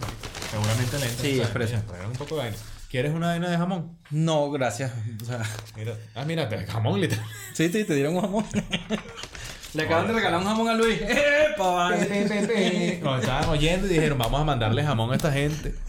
Seguramente 0.50 0.98
lenta. 0.98 1.22
Sí, 1.22 1.40
expreso. 1.40 1.76
Un 2.06 2.12
poco 2.14 2.36
de 2.36 2.42
vaina. 2.42 2.56
¿Quieres 2.90 3.12
una 3.14 3.28
vaina 3.28 3.50
de 3.50 3.56
jamón? 3.58 3.98
No, 4.10 4.50
gracias. 4.50 4.92
O 5.22 5.24
sea, 5.24 5.42
Mira. 5.76 5.94
Ah, 6.14 6.24
mira, 6.24 6.48
te 6.48 6.64
jamón 6.66 7.00
literal. 7.00 7.24
sí, 7.52 7.68
sí, 7.70 7.84
te 7.84 7.94
dieron 7.94 8.14
un 8.16 8.22
jamón. 8.22 8.44
Le 9.74 9.82
acaban 9.82 10.06
de 10.06 10.14
regalar 10.14 10.40
un 10.40 10.46
jamón 10.46 10.68
a 10.68 10.74
Luis. 10.74 10.98
¡Epa, 11.02 11.70
vale! 11.70 13.00
Nos 13.02 13.20
estaban 13.20 13.48
oyendo 13.50 13.86
y 13.86 13.90
dijeron, 13.90 14.16
vamos 14.16 14.40
a 14.40 14.44
mandarle 14.44 14.82
jamón 14.82 15.12
a 15.12 15.16
esta 15.16 15.30
gente. 15.32 15.74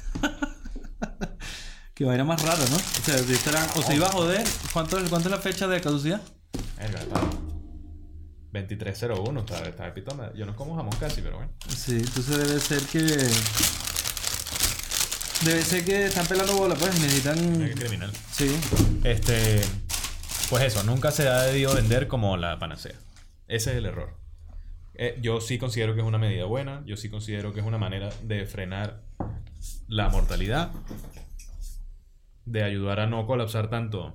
Qué 1.97 2.05
vaina 2.05 2.23
más 2.23 2.41
rara, 2.43 2.63
¿no? 2.69 2.75
O 2.75 3.03
sea, 3.03 3.17
si 3.17 3.33
estarán- 3.33 3.67
o 3.75 3.81
se 3.81 3.95
iba 3.95 4.05
a 4.07 4.11
joder. 4.11 4.43
¿Cuánto, 4.71 4.97
¿Cuánto 5.09 5.29
es 5.29 5.31
la 5.31 5.39
fecha 5.39 5.67
de 5.67 5.81
caducidad? 5.81 6.21
Verga, 6.77 6.99
está. 7.01 7.19
2301, 8.53 9.39
está, 9.39 9.63
está 9.63 9.85
de 9.85 9.91
pitona. 9.91 10.31
Yo 10.35 10.45
no 10.45 10.55
como 10.55 10.75
jamón 10.75 10.95
casi, 10.99 11.21
pero 11.21 11.37
bueno. 11.37 11.51
Sí, 11.67 11.95
entonces 11.97 12.37
debe 12.37 12.59
ser 12.59 12.81
que. 12.83 12.99
Debe 15.45 15.61
ser 15.63 15.85
que 15.85 16.05
están 16.05 16.25
pelando 16.27 16.55
bola, 16.55 16.75
pues. 16.75 16.99
Necesitan. 16.99 17.37
criminal. 17.75 18.11
Sí. 18.31 18.55
Este. 19.03 19.61
Pues 20.49 20.63
eso, 20.63 20.83
nunca 20.83 21.11
se 21.11 21.27
ha 21.27 21.43
debido 21.43 21.73
vender 21.75 22.07
como 22.07 22.37
la 22.37 22.57
panacea. 22.59 22.95
Ese 23.47 23.71
es 23.71 23.77
el 23.77 23.85
error. 23.85 24.17
Eh, 24.93 25.17
yo 25.21 25.41
sí 25.41 25.57
considero 25.59 25.93
que 25.93 26.01
es 26.01 26.07
una 26.07 26.17
medida 26.17 26.45
buena. 26.45 26.83
Yo 26.85 26.95
sí 26.95 27.09
considero 27.09 27.53
que 27.53 27.59
es 27.59 27.65
una 27.65 27.77
manera 27.77 28.09
de 28.23 28.45
frenar 28.45 29.01
la 29.87 30.09
mortalidad. 30.09 30.71
De 32.47 32.63
ayudar 32.63 32.99
a 33.01 33.07
no 33.07 33.25
colapsar 33.27 33.69
tanto 33.69 34.13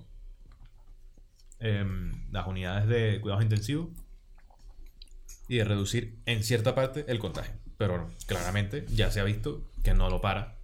em, 1.59 2.13
las 2.31 2.47
unidades 2.47 2.87
de 2.89 3.21
cuidados 3.21 3.45
intensivos. 3.45 3.89
Y 5.49 5.57
de 5.57 5.65
reducir 5.65 6.19
en 6.27 6.43
cierta 6.43 6.75
parte 6.75 7.05
el 7.09 7.19
contagio. 7.19 7.53
Pero 7.77 8.11
claramente 8.27 8.87
ya 8.89 9.11
se 9.11 9.21
ha 9.21 9.25
visto 9.25 9.69
que 9.83 9.93
no 9.93 10.09
lo 10.09 10.21
para. 10.21 10.57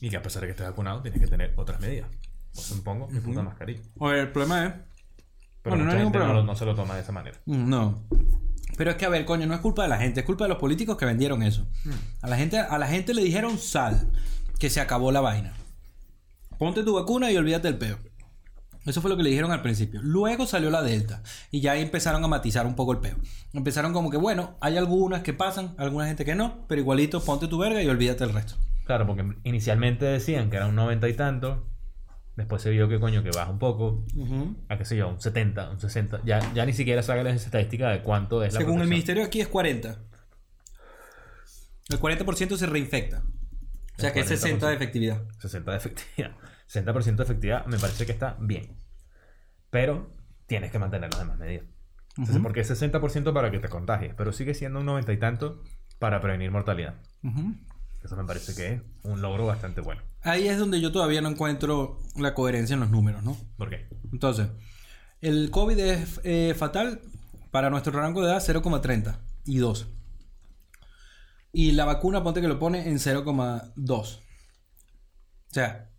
Y 0.00 0.08
que 0.10 0.16
a 0.16 0.22
pesar 0.22 0.42
de 0.42 0.48
que 0.48 0.52
estés 0.52 0.66
vacunado, 0.66 1.02
tienes 1.02 1.20
que 1.20 1.26
tener 1.26 1.52
otras 1.56 1.80
medidas. 1.80 2.08
Pues 2.54 2.66
supongo, 2.66 3.08
mi 3.08 3.20
puta 3.20 3.42
mascarilla. 3.42 3.80
Oye, 3.98 4.20
el 4.20 4.30
problema 4.32 4.66
es 4.66 4.72
Pero 5.62 5.76
Bueno, 5.76 5.84
no 5.84 5.90
hay 5.92 5.98
ningún 5.98 6.12
no, 6.12 6.18
problema. 6.18 6.42
no 6.42 6.54
se 6.56 6.64
lo 6.64 6.74
toma 6.74 6.94
de 6.96 7.02
esa 7.02 7.12
manera. 7.12 7.38
Mm, 7.46 7.68
No. 7.68 8.02
Pero 8.76 8.90
es 8.90 8.96
que, 8.96 9.04
a 9.04 9.08
ver, 9.10 9.24
coño, 9.26 9.46
no 9.46 9.54
es 9.54 9.60
culpa 9.60 9.82
de 9.82 9.88
la 9.90 9.98
gente, 9.98 10.20
es 10.20 10.26
culpa 10.26 10.44
de 10.44 10.48
los 10.48 10.58
políticos 10.58 10.96
que 10.96 11.04
vendieron 11.04 11.42
eso. 11.42 11.68
A 12.22 12.28
la 12.28 12.36
gente, 12.38 12.58
a 12.58 12.78
la 12.78 12.86
gente 12.88 13.12
le 13.12 13.22
dijeron 13.22 13.58
sal, 13.58 14.10
que 14.58 14.70
se 14.70 14.80
acabó 14.80 15.12
la 15.12 15.20
vaina. 15.20 15.52
Ponte 16.58 16.82
tu 16.82 16.94
vacuna 16.94 17.30
y 17.30 17.36
olvídate 17.36 17.68
del 17.68 17.78
peo. 17.78 17.98
Eso 18.84 19.00
fue 19.00 19.10
lo 19.10 19.16
que 19.16 19.22
le 19.22 19.30
dijeron 19.30 19.52
al 19.52 19.62
principio. 19.62 20.00
Luego 20.02 20.46
salió 20.46 20.70
la 20.70 20.82
Delta 20.82 21.22
y 21.50 21.60
ya 21.60 21.72
ahí 21.72 21.82
empezaron 21.82 22.24
a 22.24 22.28
matizar 22.28 22.66
un 22.66 22.74
poco 22.74 22.92
el 22.92 22.98
peo. 22.98 23.16
Empezaron 23.52 23.92
como 23.92 24.10
que, 24.10 24.16
bueno, 24.16 24.56
hay 24.60 24.76
algunas 24.76 25.22
que 25.22 25.32
pasan, 25.32 25.74
alguna 25.78 26.06
gente 26.06 26.24
que 26.24 26.34
no, 26.34 26.66
pero 26.66 26.80
igualito 26.80 27.22
ponte 27.22 27.46
tu 27.46 27.58
verga 27.58 27.82
y 27.82 27.88
olvídate 27.88 28.24
del 28.24 28.34
resto. 28.34 28.54
Claro, 28.84 29.06
porque 29.06 29.24
inicialmente 29.44 30.04
decían 30.04 30.50
que 30.50 30.56
era 30.56 30.66
un 30.66 30.74
90 30.74 31.08
y 31.08 31.14
tanto. 31.14 31.68
Después 32.36 32.62
se 32.62 32.70
vio 32.70 32.88
que 32.88 32.98
coño 32.98 33.22
que 33.22 33.30
baja 33.30 33.50
un 33.50 33.58
poco. 33.58 34.04
A 34.68 34.78
qué 34.78 34.84
sé 34.84 34.96
yo, 34.96 35.10
un 35.10 35.20
70, 35.20 35.70
un 35.70 35.78
60. 35.78 36.22
Ya, 36.24 36.40
ya 36.52 36.66
ni 36.66 36.72
siquiera 36.72 37.02
sacan 37.02 37.24
las 37.24 37.44
estadísticas 37.44 37.92
de 37.92 38.02
cuánto 38.02 38.42
es 38.42 38.52
la 38.54 38.60
Según 38.60 38.80
el 38.80 38.88
ministerio 38.88 39.22
aquí 39.22 39.40
es 39.40 39.48
40. 39.48 39.96
El 41.90 42.00
40% 42.00 42.56
se 42.56 42.66
reinfecta. 42.66 43.22
O 43.98 44.00
sea 44.00 44.12
que 44.12 44.20
es 44.20 44.28
60 44.28 44.68
de 44.68 44.74
40%. 44.74 44.76
efectividad. 44.76 45.22
60 45.38 45.70
de 45.70 45.76
efectividad. 45.76 46.36
60% 46.68 47.16
de 47.16 47.22
efectividad 47.24 47.66
me 47.66 47.78
parece 47.78 48.06
que 48.06 48.12
está 48.12 48.36
bien. 48.40 48.76
Pero 49.70 50.10
tienes 50.46 50.70
que 50.70 50.78
mantener 50.78 51.10
las 51.10 51.20
demás 51.20 51.38
medidas. 51.38 51.64
Entonces, 52.10 52.36
Ujú. 52.36 52.42
Porque 52.42 52.60
es 52.60 52.70
60% 52.70 53.32
para 53.32 53.50
que 53.50 53.58
te 53.58 53.68
contagies, 53.68 54.14
pero 54.14 54.32
sigue 54.32 54.54
siendo 54.54 54.80
un 54.80 54.86
90 54.86 55.12
y 55.12 55.16
tanto 55.18 55.62
para 55.98 56.20
prevenir 56.20 56.50
mortalidad. 56.50 56.94
Ujú. 57.22 57.54
Eso 58.04 58.16
me 58.16 58.24
parece 58.24 58.54
que 58.54 58.72
es 58.74 58.82
un 59.04 59.22
logro 59.22 59.46
bastante 59.46 59.80
bueno. 59.80 60.02
Ahí 60.22 60.48
es 60.48 60.58
donde 60.58 60.80
yo 60.80 60.92
todavía 60.92 61.20
no 61.20 61.28
encuentro 61.28 62.00
la 62.16 62.34
coherencia 62.34 62.74
en 62.74 62.80
los 62.80 62.90
números, 62.90 63.22
¿no? 63.22 63.36
¿Por 63.56 63.70
qué? 63.70 63.88
Entonces, 64.12 64.48
el 65.20 65.50
COVID 65.50 65.78
es 65.78 66.20
eh, 66.24 66.54
fatal 66.56 67.00
para 67.50 67.70
nuestro 67.70 67.92
rango 67.92 68.22
de 68.22 68.30
edad 68.32 68.42
0,30 68.44 69.18
y 69.44 69.58
2. 69.58 69.88
Y 71.52 71.72
la 71.72 71.84
vacuna, 71.84 72.22
ponte 72.22 72.40
que 72.40 72.48
lo 72.48 72.58
pone 72.58 72.88
en 72.88 72.96
0,2. 72.98 74.18
O 75.52 75.54
sea, 75.54 75.90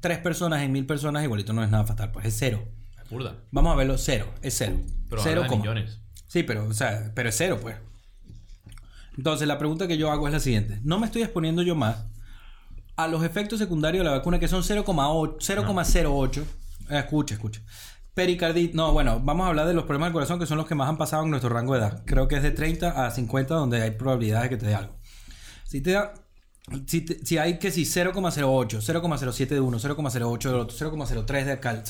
tres 0.00 0.18
personas 0.18 0.62
en 0.62 0.72
mil 0.72 0.86
personas 0.86 1.22
igualito 1.22 1.52
no 1.52 1.62
es 1.62 1.70
nada 1.70 1.84
fatal, 1.84 2.10
pues 2.10 2.26
es 2.26 2.36
cero. 2.36 2.68
Es 3.02 3.08
burda. 3.08 3.36
Vamos 3.52 3.72
a 3.72 3.76
verlo, 3.76 3.96
cero, 3.98 4.32
es 4.42 4.56
cero. 4.56 4.80
Pero 5.08 5.22
cero 5.22 5.44
coma. 5.48 5.62
millones. 5.62 6.00
Sí, 6.26 6.42
pero, 6.42 6.66
o 6.66 6.74
sea, 6.74 7.12
pero 7.14 7.28
es 7.28 7.36
cero, 7.36 7.58
pues. 7.62 7.76
Entonces, 9.16 9.46
la 9.46 9.58
pregunta 9.58 9.86
que 9.86 9.98
yo 9.98 10.10
hago 10.10 10.26
es 10.26 10.32
la 10.32 10.40
siguiente. 10.40 10.80
No 10.82 10.98
me 10.98 11.06
estoy 11.06 11.22
exponiendo 11.22 11.62
yo 11.62 11.74
más 11.74 12.06
a 12.96 13.06
los 13.08 13.22
efectos 13.24 13.58
secundarios 13.58 14.04
de 14.04 14.10
la 14.10 14.16
vacuna, 14.16 14.38
que 14.38 14.48
son 14.48 14.62
0,8 14.62 15.36
0,08. 15.38 16.42
Eh, 16.90 16.98
escucha, 16.98 17.34
escucha. 17.34 17.60
Pericarditis. 18.20 18.74
No, 18.74 18.92
bueno, 18.92 19.18
vamos 19.24 19.46
a 19.46 19.48
hablar 19.48 19.66
de 19.66 19.72
los 19.72 19.84
problemas 19.84 20.08
del 20.08 20.12
corazón, 20.12 20.38
que 20.38 20.44
son 20.44 20.58
los 20.58 20.66
que 20.66 20.74
más 20.74 20.90
han 20.90 20.98
pasado 20.98 21.22
en 21.24 21.30
nuestro 21.30 21.48
rango 21.48 21.72
de 21.72 21.80
edad. 21.80 22.02
Creo 22.04 22.28
que 22.28 22.36
es 22.36 22.42
de 22.42 22.50
30 22.50 23.06
a 23.06 23.10
50, 23.10 23.54
donde 23.54 23.80
hay 23.80 23.92
probabilidades 23.92 24.50
de 24.50 24.56
que 24.56 24.56
te 24.60 24.66
dé 24.66 24.74
algo. 24.74 24.94
Si 25.64 25.80
te 25.80 25.92
da. 25.92 26.12
Si, 26.86 27.00
te- 27.00 27.24
si 27.24 27.38
hay 27.38 27.58
que 27.58 27.70
si 27.70 27.84
0,08, 27.84 28.82
0,07 28.82 29.48
de 29.48 29.60
uno, 29.60 29.78
0,08 29.78 30.50
del 30.50 30.58
otro, 30.60 30.76
0,03 30.76 31.44
de 31.46 31.52
acá, 31.52 31.82
o 31.82 31.86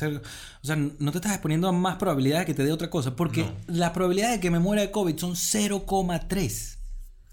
sea, 0.66 0.77
no 0.77 1.11
te 1.12 1.19
estás 1.19 1.32
exponiendo 1.32 1.66
a 1.69 1.73
más 1.73 1.97
probabilidades 1.97 2.47
de 2.47 2.52
que 2.52 2.55
te 2.57 2.65
dé 2.65 2.73
otra 2.73 2.89
cosa, 2.89 3.16
porque 3.16 3.51
la 3.66 3.93
probabilidad 3.93 4.31
de 4.31 4.39
que 4.40 4.51
me 4.52 4.61
muera 4.61 4.82
de 4.82 4.93
COVID 4.93 5.19
son 5.19 5.32
0,3. 5.35 6.78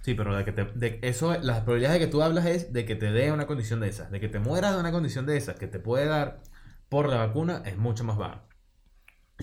Sí, 0.03 0.14
pero 0.15 0.36
de 0.36 0.44
que 0.44 0.52
te, 0.52 0.65
de 0.65 0.99
eso, 1.03 1.34
las 1.40 1.60
probabilidades 1.61 1.99
de 1.99 2.06
que 2.07 2.11
tú 2.11 2.24
hablas 2.24 2.45
es 2.48 2.74
de 2.74 2.84
que 2.86 2.95
te 2.95 3.11
dé 3.11 3.32
una 3.32 3.45
condición 3.45 3.80
de 3.80 3.90
esas, 3.90 4.10
de 4.10 4.19
que 4.19 4.28
te 4.30 4.40
mueras 4.40 4.74
de 4.74 4.80
una 4.80 4.91
condición 4.91 5.26
de 5.28 5.38
esas, 5.38 5.56
que 5.57 5.68
te 5.68 5.80
puede 5.80 6.06
dar 6.07 6.41
por 6.90 7.07
la 7.07 7.18
vacuna, 7.18 7.61
es 7.65 7.78
mucho 7.78 8.03
más 8.03 8.18
baja. 8.18 8.44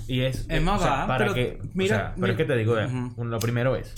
Y 0.06 0.20
es, 0.22 0.46
Es 0.48 0.62
más 0.62 0.80
o 0.80 0.82
sea, 0.84 0.90
baja, 0.92 1.06
para 1.06 1.18
pero 1.18 1.34
que, 1.34 1.60
mira- 1.74 1.94
o 1.96 1.98
sea, 1.98 2.14
pero 2.18 2.32
es 2.32 2.36
que 2.36 2.44
te 2.44 2.56
digo, 2.56 2.78
eh, 2.78 2.88
lo 3.16 3.38
primero 3.38 3.76
es, 3.76 3.94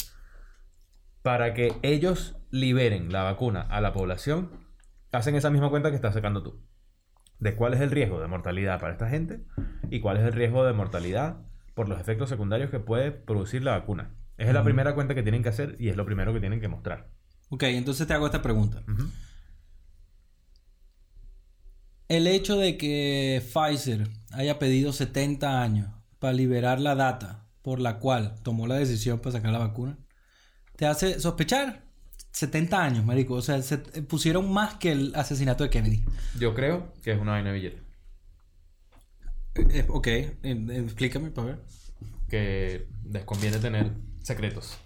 para 1.22 1.54
que 1.54 1.72
ellos 1.82 2.36
liberen 2.50 3.12
la 3.12 3.22
vacuna 3.22 3.62
a 3.62 3.80
la 3.80 3.92
población, 3.92 4.50
hacen 5.12 5.34
esa 5.34 5.50
misma 5.50 5.70
cuenta 5.70 5.90
que 5.90 5.96
estás 5.96 6.14
sacando 6.14 6.42
tú. 6.42 6.60
De 7.38 7.54
cuál 7.54 7.74
es 7.74 7.80
el 7.80 7.90
riesgo 7.90 8.20
de 8.20 8.28
mortalidad 8.28 8.80
para 8.80 8.92
esta 8.92 9.08
gente 9.08 9.40
y 9.90 10.00
cuál 10.00 10.16
es 10.18 10.24
el 10.24 10.32
riesgo 10.32 10.64
de 10.64 10.72
mortalidad 10.72 11.38
por 11.74 11.88
los 11.88 12.00
efectos 12.00 12.28
secundarios 12.28 12.70
que 12.70 12.78
puede 12.80 13.10
producir 13.10 13.62
la 13.62 13.72
vacuna. 13.72 14.14
Esa 14.38 14.50
es 14.50 14.54
la 14.54 14.64
primera 14.64 14.94
cuenta 14.94 15.14
que 15.14 15.22
tienen 15.22 15.42
que 15.42 15.48
hacer 15.50 15.76
y 15.78 15.88
es 15.88 15.96
lo 15.96 16.06
primero 16.06 16.32
que 16.32 16.40
tienen 16.40 16.60
que 16.60 16.68
mostrar. 16.68 17.08
Ok, 17.50 17.64
entonces 17.64 18.06
te 18.06 18.14
hago 18.14 18.26
esta 18.26 18.42
pregunta. 18.42 18.82
El 22.08 22.26
hecho 22.26 22.56
de 22.56 22.76
que 22.78 23.42
Pfizer 23.52 24.08
haya 24.32 24.58
pedido 24.58 24.92
70 24.92 25.62
años 25.62 25.90
para 26.18 26.32
liberar 26.32 26.80
la 26.80 26.94
data 26.94 27.46
por 27.62 27.80
la 27.80 27.98
cual 27.98 28.34
tomó 28.42 28.66
la 28.66 28.76
decisión 28.76 29.18
para 29.18 29.32
sacar 29.32 29.52
la 29.52 29.58
vacuna, 29.58 29.98
te 30.76 30.86
hace 30.86 31.18
sospechar 31.20 31.82
70 32.30 32.82
años, 32.82 33.04
marico. 33.04 33.34
O 33.34 33.42
sea, 33.42 33.62
se 33.62 33.78
pusieron 33.78 34.52
más 34.52 34.74
que 34.74 34.92
el 34.92 35.14
asesinato 35.14 35.64
de 35.64 35.70
Kennedy. 35.70 36.04
Yo 36.38 36.54
creo 36.54 36.92
que 37.02 37.12
es 37.12 37.18
una 37.18 37.32
vaina 37.32 37.50
de 37.50 37.54
billete. 37.54 37.82
Eh, 39.54 39.66
eh, 39.70 39.86
ok, 39.88 40.06
eh, 40.06 40.36
eh, 40.42 40.82
explícame 40.84 41.30
para 41.30 41.46
ver. 41.48 41.64
Que 42.28 42.88
les 43.10 43.24
conviene 43.24 43.58
tener 43.58 43.92
secretos 44.20 44.76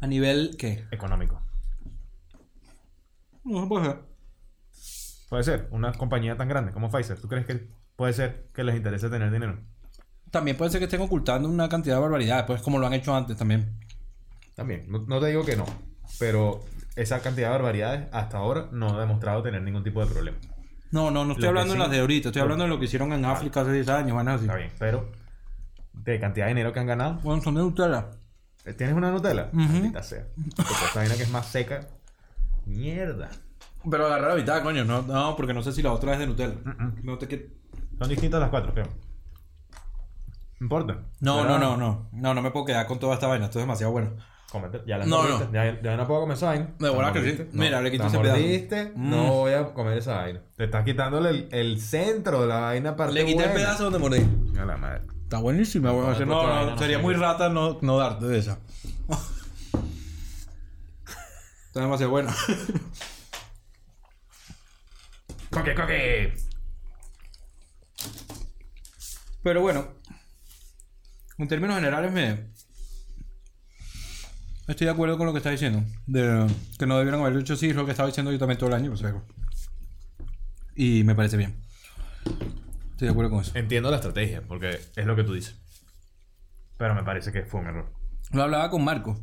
A 0.00 0.06
nivel, 0.06 0.56
¿qué? 0.58 0.84
económicos. 0.90 1.40
No 3.44 3.68
puede 3.68 3.86
ser. 3.86 3.98
Puede 5.28 5.42
ser, 5.42 5.68
una 5.72 5.92
compañía 5.92 6.36
tan 6.36 6.48
grande 6.48 6.72
como 6.72 6.90
Pfizer. 6.90 7.20
¿Tú 7.20 7.28
crees 7.28 7.44
que 7.44 7.68
puede 7.98 8.12
ser 8.12 8.46
que 8.54 8.62
les 8.62 8.76
interese 8.76 9.10
tener 9.10 9.28
dinero? 9.32 9.58
También 10.30 10.56
puede 10.56 10.70
ser 10.70 10.78
que 10.78 10.84
estén 10.84 11.00
ocultando 11.00 11.48
una 11.48 11.68
cantidad 11.68 11.96
de 11.96 12.00
barbaridades, 12.02 12.44
pues 12.46 12.62
como 12.62 12.78
lo 12.78 12.86
han 12.86 12.92
hecho 12.94 13.12
antes 13.14 13.36
también. 13.36 13.76
También, 14.54 14.84
no, 14.88 15.00
no 15.00 15.18
te 15.18 15.26
digo 15.26 15.44
que 15.44 15.56
no, 15.56 15.66
pero 16.20 16.60
esa 16.94 17.20
cantidad 17.20 17.48
de 17.48 17.52
barbaridades 17.54 18.08
hasta 18.12 18.38
ahora 18.38 18.68
no 18.70 18.96
ha 18.96 19.00
demostrado 19.00 19.42
tener 19.42 19.62
ningún 19.62 19.82
tipo 19.82 20.00
de 20.00 20.06
problema. 20.12 20.38
No, 20.92 21.10
no, 21.10 21.24
no 21.24 21.32
estoy 21.32 21.42
Lo 21.42 21.48
hablando 21.48 21.74
de 21.74 21.78
sí- 21.78 21.82
las 21.82 21.90
de 21.90 21.98
ahorita, 22.00 22.28
estoy 22.28 22.42
hablando 22.42 22.64
de 22.64 22.70
lo 22.70 22.78
que 22.78 22.84
hicieron 22.84 23.12
en 23.12 23.24
África 23.24 23.62
hace 23.62 23.72
10 23.72 23.88
años, 23.88 24.14
van 24.16 24.28
así. 24.28 24.44
Está 24.44 24.56
bien, 24.56 24.70
pero 24.78 25.10
de 25.92 26.20
cantidad 26.20 26.46
de 26.46 26.50
dinero 26.50 26.72
que 26.72 26.78
han 26.78 26.86
ganado, 26.86 27.14
Bueno, 27.24 27.42
son 27.42 27.56
de 27.56 27.62
Nutella. 27.62 28.10
¿tienes 28.76 28.94
una 28.94 29.10
Nutella? 29.10 29.48
Ujú. 29.52 29.58
Maldita 29.60 30.02
sea. 30.04 30.24
Porque 30.56 30.72
esa 30.72 31.00
vaina 31.00 31.16
que 31.16 31.22
es 31.24 31.30
más 31.30 31.46
seca. 31.46 31.80
Mierda. 32.64 33.30
Pero 33.90 34.06
agarra 34.06 34.28
la 34.28 34.34
mitad, 34.36 34.62
coño. 34.62 34.84
No, 34.84 35.02
no, 35.02 35.34
porque 35.36 35.54
no 35.54 35.62
sé 35.62 35.72
si 35.72 35.82
la 35.82 35.92
otra 35.92 36.12
es 36.12 36.18
de 36.18 36.26
Nutella. 36.26 36.54
No 37.02 37.16
te 37.18 37.26
que... 37.28 37.57
Son 37.98 38.08
distintas 38.08 38.40
las 38.40 38.50
cuatro, 38.50 38.72
creo. 38.72 38.86
No 40.60 40.64
importa. 40.64 40.98
No, 41.20 41.44
no, 41.44 41.58
no, 41.58 41.76
no. 41.76 42.08
No, 42.12 42.34
no 42.34 42.42
me 42.42 42.50
puedo 42.50 42.64
quedar 42.66 42.86
con 42.86 42.98
toda 42.98 43.14
esta 43.14 43.26
vaina. 43.26 43.46
Esto 43.46 43.58
es 43.58 43.62
demasiado 43.64 43.92
bueno. 43.92 44.10
Cómete, 44.50 44.80
ya 44.86 44.96
las 44.98 45.06
No, 45.06 45.18
mordiste. 45.22 45.44
no. 45.46 45.52
Ya, 45.52 45.80
ya 45.82 45.96
no 45.96 46.06
puedo 46.06 46.20
comer 46.22 46.36
esa 46.36 46.46
vaina. 46.46 46.70
De 46.78 46.88
bola 46.88 47.08
La 47.08 47.12
que 47.12 47.22
sí. 47.36 47.48
Mira, 47.52 47.82
le 47.82 47.90
quito 47.90 48.06
ese 48.06 48.18
pedazo. 48.18 48.40
mordiste, 48.40 48.92
Mm. 48.96 49.10
No 49.10 49.32
voy 49.34 49.52
a 49.52 49.72
comer 49.74 49.98
esa 49.98 50.14
vaina. 50.16 50.40
Te 50.56 50.64
estás 50.64 50.84
quitándole 50.84 51.28
el, 51.30 51.48
el 51.52 51.80
centro 51.80 52.40
de 52.42 52.46
la 52.48 52.60
vaina 52.60 52.96
para 52.96 53.12
Le 53.12 53.26
quité 53.26 53.44
el 53.44 53.52
pedazo 53.52 53.84
donde 53.90 53.98
mordí. 53.98 54.26
A 54.58 54.64
la 54.64 54.76
madre. 54.78 55.02
Está 55.24 55.38
buenísima, 55.38 55.90
No, 55.90 55.98
weón. 55.98 56.28
No, 56.28 56.78
sería 56.78 56.98
muy 56.98 57.12
rata 57.14 57.50
no, 57.50 57.78
no 57.82 57.98
darte 57.98 58.24
de 58.26 58.38
esa. 58.38 58.58
Está 61.66 61.80
demasiado 61.80 62.10
bueno. 62.10 62.30
¡Coque, 65.50 65.74
coque! 65.74 66.34
Pero 69.48 69.62
bueno, 69.62 69.88
en 71.38 71.48
términos 71.48 71.76
generales 71.76 72.12
me... 72.12 72.50
Estoy 74.66 74.84
de 74.84 74.90
acuerdo 74.90 75.16
con 75.16 75.26
lo 75.26 75.32
que 75.32 75.38
está 75.38 75.48
diciendo. 75.48 75.82
De 76.06 76.46
que 76.78 76.86
no 76.86 76.98
debieron 76.98 77.22
haber 77.22 77.38
hecho 77.38 77.54
así, 77.54 77.70
es 77.70 77.74
lo 77.74 77.86
que 77.86 77.92
estaba 77.92 78.08
diciendo 78.08 78.30
yo 78.30 78.38
también 78.38 78.58
todo 78.58 78.68
el 78.68 78.74
año. 78.74 78.92
o 78.92 78.96
sea, 78.98 79.14
y 80.76 81.02
me 81.02 81.14
parece 81.14 81.38
bien. 81.38 81.64
Estoy 82.90 83.06
de 83.06 83.08
acuerdo 83.08 83.30
con 83.30 83.40
eso. 83.40 83.52
Entiendo 83.54 83.90
la 83.90 83.96
estrategia, 83.96 84.42
porque 84.46 84.78
es 84.94 85.06
lo 85.06 85.16
que 85.16 85.24
tú 85.24 85.32
dices. 85.32 85.56
Pero 86.76 86.94
me 86.94 87.02
parece 87.02 87.32
que 87.32 87.44
fue 87.44 87.60
un 87.60 87.68
error. 87.68 87.90
Lo 88.32 88.42
hablaba 88.42 88.68
con 88.68 88.84
Marco. 88.84 89.18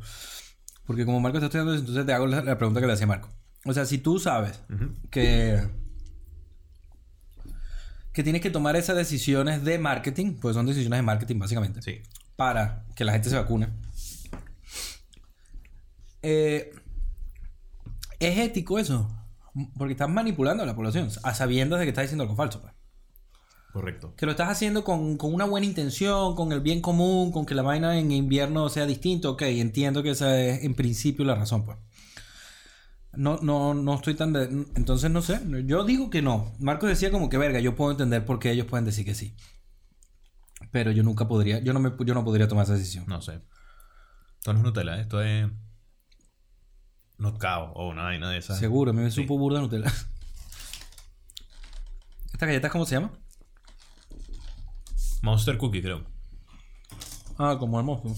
Porque 0.86 1.06
como 1.06 1.20
Marco 1.20 1.38
está 1.38 1.46
estudiando 1.46 1.72
eso, 1.72 1.82
entonces 1.82 2.04
te 2.04 2.12
hago 2.12 2.26
la, 2.26 2.58
pregunta 2.58 2.80
que 2.80 2.88
le 2.88 2.94
hacía 2.94 3.06
Marco. 3.06 3.28
O 3.64 3.72
sea, 3.72 3.86
si 3.86 3.98
tú 3.98 4.18
sabes 4.18 4.60
que... 5.08 5.85
Que 8.16 8.22
tienes 8.22 8.40
que 8.40 8.48
tomar 8.48 8.76
esas 8.76 8.96
decisiones 8.96 9.62
de 9.62 9.78
marketing, 9.78 10.36
pues 10.40 10.54
son 10.56 10.64
decisiones 10.64 10.96
de 10.96 11.02
marketing 11.02 11.38
básicamente. 11.38 11.82
Sí. 11.82 12.00
para 12.34 12.86
que 12.94 13.04
la 13.04 13.12
gente 13.12 13.28
se 13.28 13.36
vacune. 13.36 13.68
Eh, 16.22 16.72
es 18.18 18.38
ético 18.38 18.78
eso. 18.78 19.06
Porque 19.76 19.92
estás 19.92 20.08
manipulando 20.08 20.62
a 20.62 20.66
la 20.66 20.74
población 20.74 21.10
a 21.24 21.34
sabiendas 21.34 21.78
de 21.78 21.84
que 21.84 21.90
estás 21.90 22.04
diciendo 22.04 22.22
algo 22.22 22.36
falso. 22.36 22.62
pues. 22.62 22.72
Correcto. 23.74 24.14
Que 24.16 24.24
lo 24.24 24.32
estás 24.32 24.48
haciendo 24.48 24.82
con, 24.82 25.18
con 25.18 25.34
una 25.34 25.44
buena 25.44 25.66
intención, 25.66 26.34
con 26.36 26.52
el 26.52 26.60
bien 26.62 26.80
común, 26.80 27.32
con 27.32 27.44
que 27.44 27.54
la 27.54 27.60
vaina 27.60 27.98
en 27.98 28.10
invierno 28.12 28.70
sea 28.70 28.86
distinto. 28.86 29.32
Ok, 29.32 29.42
entiendo 29.42 30.02
que 30.02 30.12
esa 30.12 30.40
es 30.40 30.64
en 30.64 30.74
principio 30.74 31.26
la 31.26 31.34
razón, 31.34 31.66
pues. 31.66 31.76
No, 33.16 33.38
no, 33.42 33.74
no 33.74 33.94
estoy 33.94 34.14
tan 34.14 34.32
de... 34.32 34.44
Entonces 34.74 35.10
no 35.10 35.22
sé. 35.22 35.40
Yo 35.66 35.84
digo 35.84 36.10
que 36.10 36.22
no. 36.22 36.52
Marcos 36.58 36.88
decía 36.88 37.10
como 37.10 37.28
que 37.28 37.38
verga, 37.38 37.60
yo 37.60 37.74
puedo 37.74 37.90
entender 37.90 38.24
por 38.24 38.38
qué 38.38 38.50
ellos 38.50 38.66
pueden 38.66 38.84
decir 38.84 39.04
que 39.04 39.14
sí. 39.14 39.34
Pero 40.70 40.90
yo 40.90 41.02
nunca 41.02 41.28
podría, 41.28 41.58
yo 41.60 41.72
no, 41.72 41.80
me, 41.80 41.92
yo 42.04 42.14
no 42.14 42.24
podría 42.24 42.48
tomar 42.48 42.64
esa 42.64 42.74
decisión. 42.74 43.04
No 43.06 43.20
sé. 43.22 43.40
Esto 44.38 44.52
no 44.52 44.58
es 44.60 44.64
Nutella, 44.64 45.00
esto 45.00 45.22
es. 45.22 45.48
Notcao 47.18 47.72
o 47.72 47.88
una 47.88 48.04
vaina 48.04 48.30
de 48.30 48.38
esas. 48.38 48.58
Seguro, 48.58 48.90
a 48.90 48.94
mí 48.94 49.00
me 49.00 49.10
Sí. 49.10 49.22
supo 49.22 49.38
burda 49.38 49.60
Nutella. 49.60 49.90
¿Esta 52.32 52.46
galleta 52.46 52.68
cómo 52.68 52.84
se 52.84 52.96
llama? 52.96 53.12
Monster 55.22 55.56
Cookie, 55.56 55.80
creo. 55.82 56.04
Ah, 57.38 57.56
como 57.58 57.78
el 57.80 57.86
monstruo. 57.86 58.14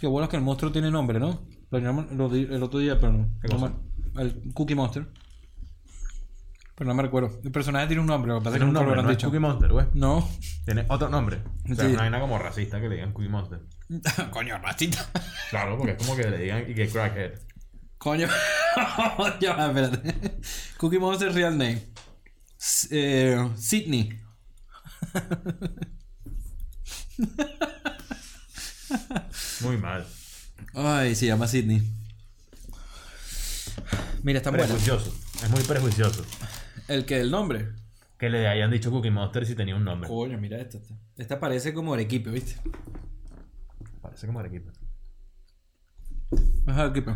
Qué 0.00 0.06
bueno 0.06 0.28
que 0.28 0.36
el 0.36 0.42
monstruo 0.42 0.72
tiene 0.72 0.90
nombre, 0.90 1.20
¿no? 1.20 1.46
Di 1.78 2.42
el 2.50 2.62
otro 2.62 2.78
día, 2.78 2.98
pero 3.00 3.12
no. 3.12 3.30
¿Qué 3.40 3.48
cosa? 3.48 3.72
el 4.18 4.52
Cookie 4.54 4.74
Monster. 4.74 5.06
Pero 6.74 6.88
no 6.88 6.94
me 6.94 7.02
recuerdo. 7.02 7.38
El 7.44 7.52
personaje 7.52 7.86
tiene 7.86 8.00
un 8.00 8.06
nombre, 8.06 8.30
lo 8.32 8.38
que 8.40 8.44
pasa 8.44 8.56
es 8.56 8.60
que 8.60 8.64
Tiene 8.64 8.68
un 8.70 8.74
nunca 8.74 8.80
lo 8.80 8.86
nombre, 8.96 9.00
habrán 9.00 9.04
no 9.06 9.10
es 9.12 9.16
dicho. 9.18 9.26
Cookie 9.28 9.38
Monster, 9.40 9.72
güey. 9.72 9.86
No. 9.94 10.28
Tiene 10.64 10.86
otro 10.88 11.08
nombre. 11.08 11.42
O 11.70 11.74
sea, 11.74 11.84
Sí. 11.86 11.92
una 11.92 12.00
vaina 12.02 12.20
como 12.20 12.38
racista 12.38 12.80
que 12.80 12.88
le 12.88 12.94
digan 12.96 13.12
Cookie 13.12 13.28
Monster. 13.28 13.60
Coño, 14.30 14.58
ratita. 14.58 15.06
Claro, 15.50 15.76
porque 15.76 15.92
es 15.92 15.98
como 15.98 16.16
que 16.16 16.28
le 16.30 16.38
digan 16.38 16.64
y 16.70 16.74
que 16.74 16.88
crackhead. 16.88 17.32
Coño. 17.98 18.26
ya, 19.40 19.54
va, 19.54 19.66
espérate. 19.68 20.40
Cookie 20.78 20.98
Monster 20.98 21.32
real 21.32 21.56
name. 21.56 21.82
S- 22.58 22.88
eh, 22.90 23.48
Sydney. 23.56 24.18
Muy 29.62 29.76
mal. 29.78 30.06
Ay, 30.74 31.14
se 31.14 31.26
llama 31.26 31.46
Sydney. 31.46 31.82
Mira, 34.22 34.38
está 34.38 34.50
bueno. 34.50 34.64
Prejuicioso. 34.64 35.14
Es 35.42 35.50
muy 35.50 35.62
prejuicioso. 35.62 36.24
El 36.88 37.04
que 37.04 37.20
el 37.20 37.30
nombre. 37.30 37.68
Que 38.18 38.30
le 38.30 38.46
hayan 38.46 38.70
dicho 38.70 38.90
Cookie 38.90 39.10
Monster 39.10 39.44
si 39.44 39.54
tenía 39.54 39.76
un 39.76 39.84
nombre. 39.84 40.08
Coño, 40.08 40.38
mira 40.38 40.58
esta. 40.60 40.78
esta. 40.78 40.94
Esta 41.16 41.40
parece 41.40 41.74
como 41.74 41.92
Arequipe, 41.92 42.30
¿viste? 42.30 42.56
Parece 44.00 44.26
como 44.26 44.40
Arequipa. 44.40 44.72
Es 46.30 46.76
Arequipe. 46.76 47.14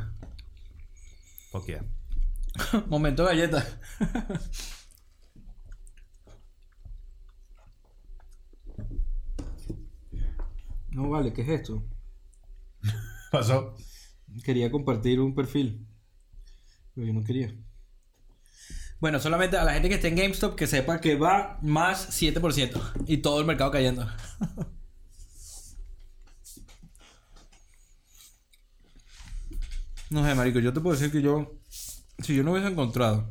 Fuck 1.51 1.67
yeah. 1.67 1.85
Momento 2.89 3.25
galleta. 3.25 3.65
no 10.91 11.09
vale, 11.09 11.33
¿qué 11.33 11.43
es 11.43 11.49
esto? 11.49 11.83
Pasó. 13.37 13.77
Quería 14.45 14.71
compartir 14.71 15.21
un 15.21 15.35
perfil. 15.35 15.87
Pero 16.95 17.07
yo 17.07 17.13
no 17.13 17.23
quería. 17.23 17.55
Bueno, 18.99 19.21
solamente 19.21 19.59
a 19.59 19.65
la 19.65 19.75
gente 19.75 19.91
que 19.91 19.97
esté 19.97 20.09
en 20.09 20.17
GameStop 20.17 20.57
que 20.57 20.67
sepa 20.67 21.03
que 21.03 21.17
va 21.17 21.59
más 21.61 22.09
7% 22.19 23.05
y 23.07 23.19
todo 23.19 23.39
el 23.41 23.47
mercado 23.47 23.71
cayendo. 23.71 24.07
no 30.09 30.25
sé, 30.25 30.35
marico, 30.35 30.61
yo 30.61 30.73
te 30.73 30.81
puedo 30.81 30.97
decir 30.97 31.13
que 31.13 31.21
yo 31.21 31.61
si 32.21 32.35
yo 32.35 32.43
no 32.43 32.53
hubiese 32.53 32.69
encontrado 32.69 33.31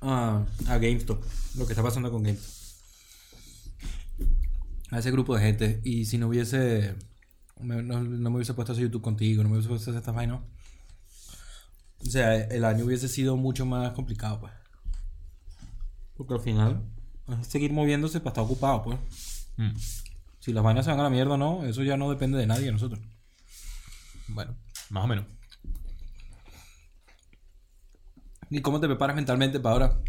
a, 0.00 0.46
a 0.68 0.78
GameStop, 0.78 1.20
lo 1.56 1.66
que 1.66 1.72
está 1.72 1.82
pasando 1.82 2.12
con 2.12 2.22
GameStop, 2.22 2.52
a 4.90 4.98
ese 5.00 5.10
grupo 5.10 5.34
de 5.34 5.42
gente, 5.42 5.80
y 5.82 6.04
si 6.04 6.18
no 6.18 6.28
hubiese, 6.28 6.94
me- 7.62 7.82
no, 7.82 8.02
no 8.02 8.30
me 8.30 8.36
hubiese 8.36 8.54
puesto 8.54 8.72
a 8.72 8.74
hacer 8.74 8.84
YouTube 8.84 9.02
contigo, 9.02 9.42
no 9.42 9.48
me 9.48 9.54
hubiese 9.56 9.68
puesto 9.68 9.90
a 9.90 9.92
hacer 9.92 10.00
estas 10.00 10.14
vainas, 10.14 10.40
o 12.00 12.10
sea, 12.10 12.34
el 12.36 12.64
año 12.64 12.84
hubiese 12.84 13.08
sido 13.08 13.36
mucho 13.36 13.64
más 13.66 13.92
complicado, 13.92 14.40
pues. 14.40 14.52
Porque 16.16 16.34
al 16.34 16.40
final 16.40 16.82
es 17.40 17.46
seguir 17.46 17.72
moviéndose 17.72 18.20
para 18.20 18.30
estar 18.30 18.44
ocupado, 18.44 18.82
pues. 18.82 18.98
Mm. 19.56 19.70
Si 20.40 20.52
las 20.52 20.64
vainas 20.64 20.84
se 20.84 20.90
van 20.90 21.00
a 21.00 21.04
la 21.04 21.10
mierda 21.10 21.34
o 21.34 21.36
no, 21.36 21.64
eso 21.64 21.82
ya 21.84 21.96
no 21.96 22.10
depende 22.10 22.38
de 22.38 22.46
nadie, 22.46 22.66
de 22.66 22.72
nosotros. 22.72 23.00
Bueno, 24.28 24.56
más 24.90 25.04
o 25.04 25.06
menos. 25.06 25.26
¿Y 28.50 28.60
cómo 28.60 28.80
te 28.80 28.86
preparas 28.86 29.16
mentalmente 29.16 29.60
para 29.60 29.72
ahora? 29.74 30.00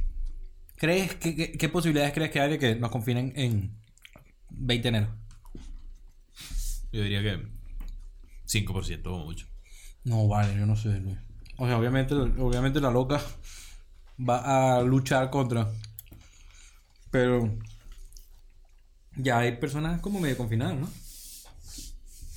¿Crees 0.75 1.15
que, 1.15 1.35
que- 1.35 1.51
qué 1.53 1.69
posibilidades 1.69 2.13
crees 2.13 2.31
que 2.31 2.41
hay 2.41 2.49
de 2.51 2.59
que 2.59 2.75
nos 2.75 2.91
confinen 2.91 3.31
en 3.35 3.77
20 4.49 4.91
de 4.91 4.97
enero? 4.97 5.15
Yo 6.93 7.01
diría 7.01 7.21
que 7.21 7.45
5% 8.47 9.07
o 9.07 9.25
mucho. 9.25 9.47
No, 10.03 10.27
vale, 10.27 10.55
yo 10.55 10.65
no 10.65 10.75
sé, 10.75 10.99
Luis. 10.99 11.17
O 11.57 11.65
sea, 11.65 11.77
obviamente, 11.77 12.13
obviamente 12.13 12.79
la 12.79 12.91
loca 12.91 13.21
va 14.19 14.77
a 14.77 14.81
luchar 14.83 15.29
contra. 15.31 15.69
Pero 17.09 17.57
ya 19.15 19.39
hay 19.39 19.57
personas 19.57 20.01
como 20.01 20.19
medio 20.19 20.37
confinadas, 20.37 20.77
¿no? 20.77 20.89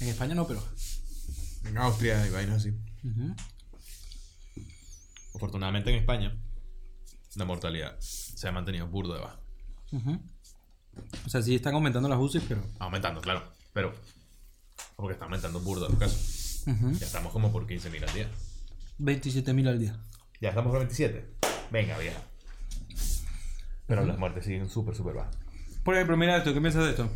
En 0.01 0.09
España 0.09 0.35
no, 0.35 0.47
pero. 0.47 0.63
En 1.67 1.77
Austria 1.77 2.27
y 2.27 2.31
vainas 2.31 2.57
así. 2.57 2.75
Afortunadamente 5.35 5.91
en 5.91 5.97
España, 5.97 6.35
la 7.35 7.45
mortalidad 7.45 7.99
se 8.01 8.49
ha 8.49 8.53
mantenido 8.53 8.87
burdo 8.87 9.15
de 9.15 9.21
baja. 9.21 9.39
O 11.27 11.29
sea, 11.29 11.43
sí 11.43 11.55
están 11.55 11.75
aumentando 11.75 12.09
las 12.09 12.19
UCI, 12.19 12.41
pero. 12.41 12.63
Aumentando, 12.79 13.21
claro. 13.21 13.53
Pero, 13.75 13.95
porque 14.97 15.13
está 15.13 15.27
aumentando 15.27 15.61
burdo 15.61 15.89
los 15.89 15.99
casos. 15.99 16.65
Ya 16.67 17.07
estamos 17.07 17.33
como 17.33 17.53
por 17.53 17.67
15.000 17.67 18.09
al 18.09 18.15
día. 18.15 18.31
27.000 18.99 19.69
al 19.69 19.79
día. 19.79 19.97
Ya 20.41 20.49
estamos 20.49 20.71
por 20.71 20.81
27. 20.81 21.25
Venga, 21.71 21.97
vieja. 21.99 22.21
Pero 23.87 24.05
las 24.05 24.19
muertes 24.19 24.45
siguen 24.45 24.69
súper, 24.69 24.97
súper 24.97 25.15
bajas. 25.15 25.37
Por 25.85 25.95
ejemplo, 25.95 26.17
mira 26.17 26.37
esto, 26.37 26.53
¿qué 26.53 26.61
piensas 26.61 26.85
de 26.85 26.91
esto? 26.91 27.09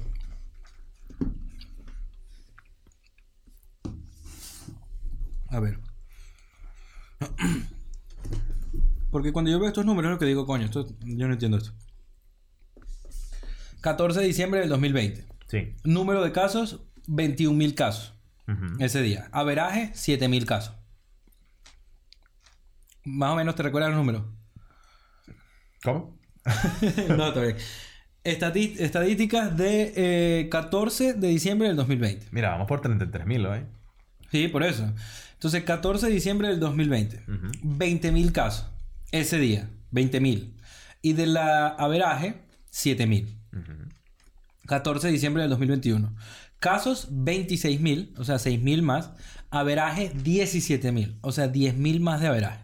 A 5.48 5.59
ver. 5.59 5.81
Porque 9.11 9.32
cuando 9.32 9.51
yo 9.51 9.59
veo 9.59 9.66
estos 9.69 9.85
números, 9.85 10.11
es 10.11 10.12
lo 10.12 10.19
que 10.20 10.27
digo, 10.27 10.47
coño, 10.47 10.66
esto, 10.66 10.86
yo 11.01 11.27
no 11.27 11.32
entiendo 11.32 11.57
esto. 11.57 11.73
14 13.81 14.20
de 14.20 14.27
diciembre 14.27 14.61
del 14.61 14.69
2020. 14.69 15.27
Sí. 15.48 15.74
Número 15.82 16.23
de 16.23 16.31
casos, 16.31 16.82
21.000 17.11 17.74
casos 17.74 18.15
Ujú. 18.49 18.77
ese 18.78 19.03
día. 19.03 19.28
Averaje, 19.32 19.93
7.000 19.95 20.45
casos. 20.47 20.74
Más 23.05 23.31
o 23.32 23.37
menos 23.37 23.55
te 23.55 23.62
recuerdas 23.62 23.91
los 23.91 23.99
números. 23.99 24.24
¿Cómo? 25.82 26.19
no, 27.09 27.28
está 27.28 27.41
bien. 27.41 27.57
Estadísticas 28.23 29.57
de 29.57 29.93
eh, 29.97 30.49
14 30.51 31.15
de 31.15 31.28
diciembre 31.28 31.69
del 31.69 31.77
2020. 31.77 32.27
Mira, 32.32 32.51
vamos 32.51 32.69
por 32.69 32.82
33.000, 32.82 33.57
¿eh? 33.57 33.66
Sí, 34.31 34.49
por 34.49 34.62
eso. 34.62 34.93
Entonces, 35.32 35.65
14 35.65 36.07
de 36.07 36.12
diciembre 36.12 36.49
del 36.49 36.61
2020. 36.61 37.24
Ujú. 37.27 37.47
20.000 37.78 38.32
casos. 38.32 38.66
Ese 39.11 39.39
día. 39.39 39.70
20.000. 39.93 40.53
Y 41.03 41.15
de 41.15 41.27
la 41.27 41.69
averaje, 41.69 42.43
7.000. 42.73 43.35
Ujú. 43.55 43.73
14 44.66 45.07
de 45.07 45.12
diciembre 45.15 45.43
del 45.43 45.51
2021. 45.51 46.15
Casos, 46.61 47.11
26.000. 47.12 48.16
O 48.19 48.24
sea, 48.24 48.37
6.000 48.37 48.82
más. 48.82 49.12
Averaje, 49.51 50.12
17.000. 50.15 51.19
O 51.23 51.32
sea, 51.32 51.51
10.000 51.53 52.01
más 52.01 52.20
de 52.20 52.28
averaje. 52.28 52.61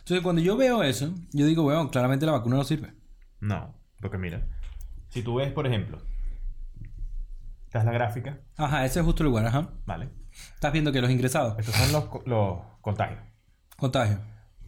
Entonces, 0.00 0.22
cuando 0.22 0.42
yo 0.42 0.56
veo 0.56 0.82
eso, 0.82 1.14
yo 1.32 1.46
digo, 1.46 1.62
bueno, 1.62 1.90
claramente 1.90 2.26
la 2.26 2.32
vacuna 2.32 2.56
no 2.56 2.64
sirve. 2.64 2.92
No, 3.40 3.74
porque 4.00 4.18
mira, 4.18 4.46
si 5.08 5.22
tú 5.22 5.36
ves, 5.36 5.52
por 5.52 5.66
ejemplo, 5.66 6.02
esta 7.66 7.80
es 7.80 7.84
la 7.84 7.92
gráfica, 7.92 8.40
Ajá, 8.56 8.84
ese 8.84 9.00
es 9.00 9.04
justo 9.04 9.22
el 9.22 9.28
lugar, 9.28 9.46
ajá. 9.46 9.70
¿vale? 9.84 10.10
Estás 10.54 10.72
viendo 10.72 10.92
que 10.92 11.00
los 11.00 11.10
ingresados, 11.10 11.58
Estos 11.58 11.74
son 11.74 11.92
los, 11.92 12.04
co- 12.06 12.22
los 12.26 12.58
contagios. 12.80 13.20
contagio. 13.76 14.18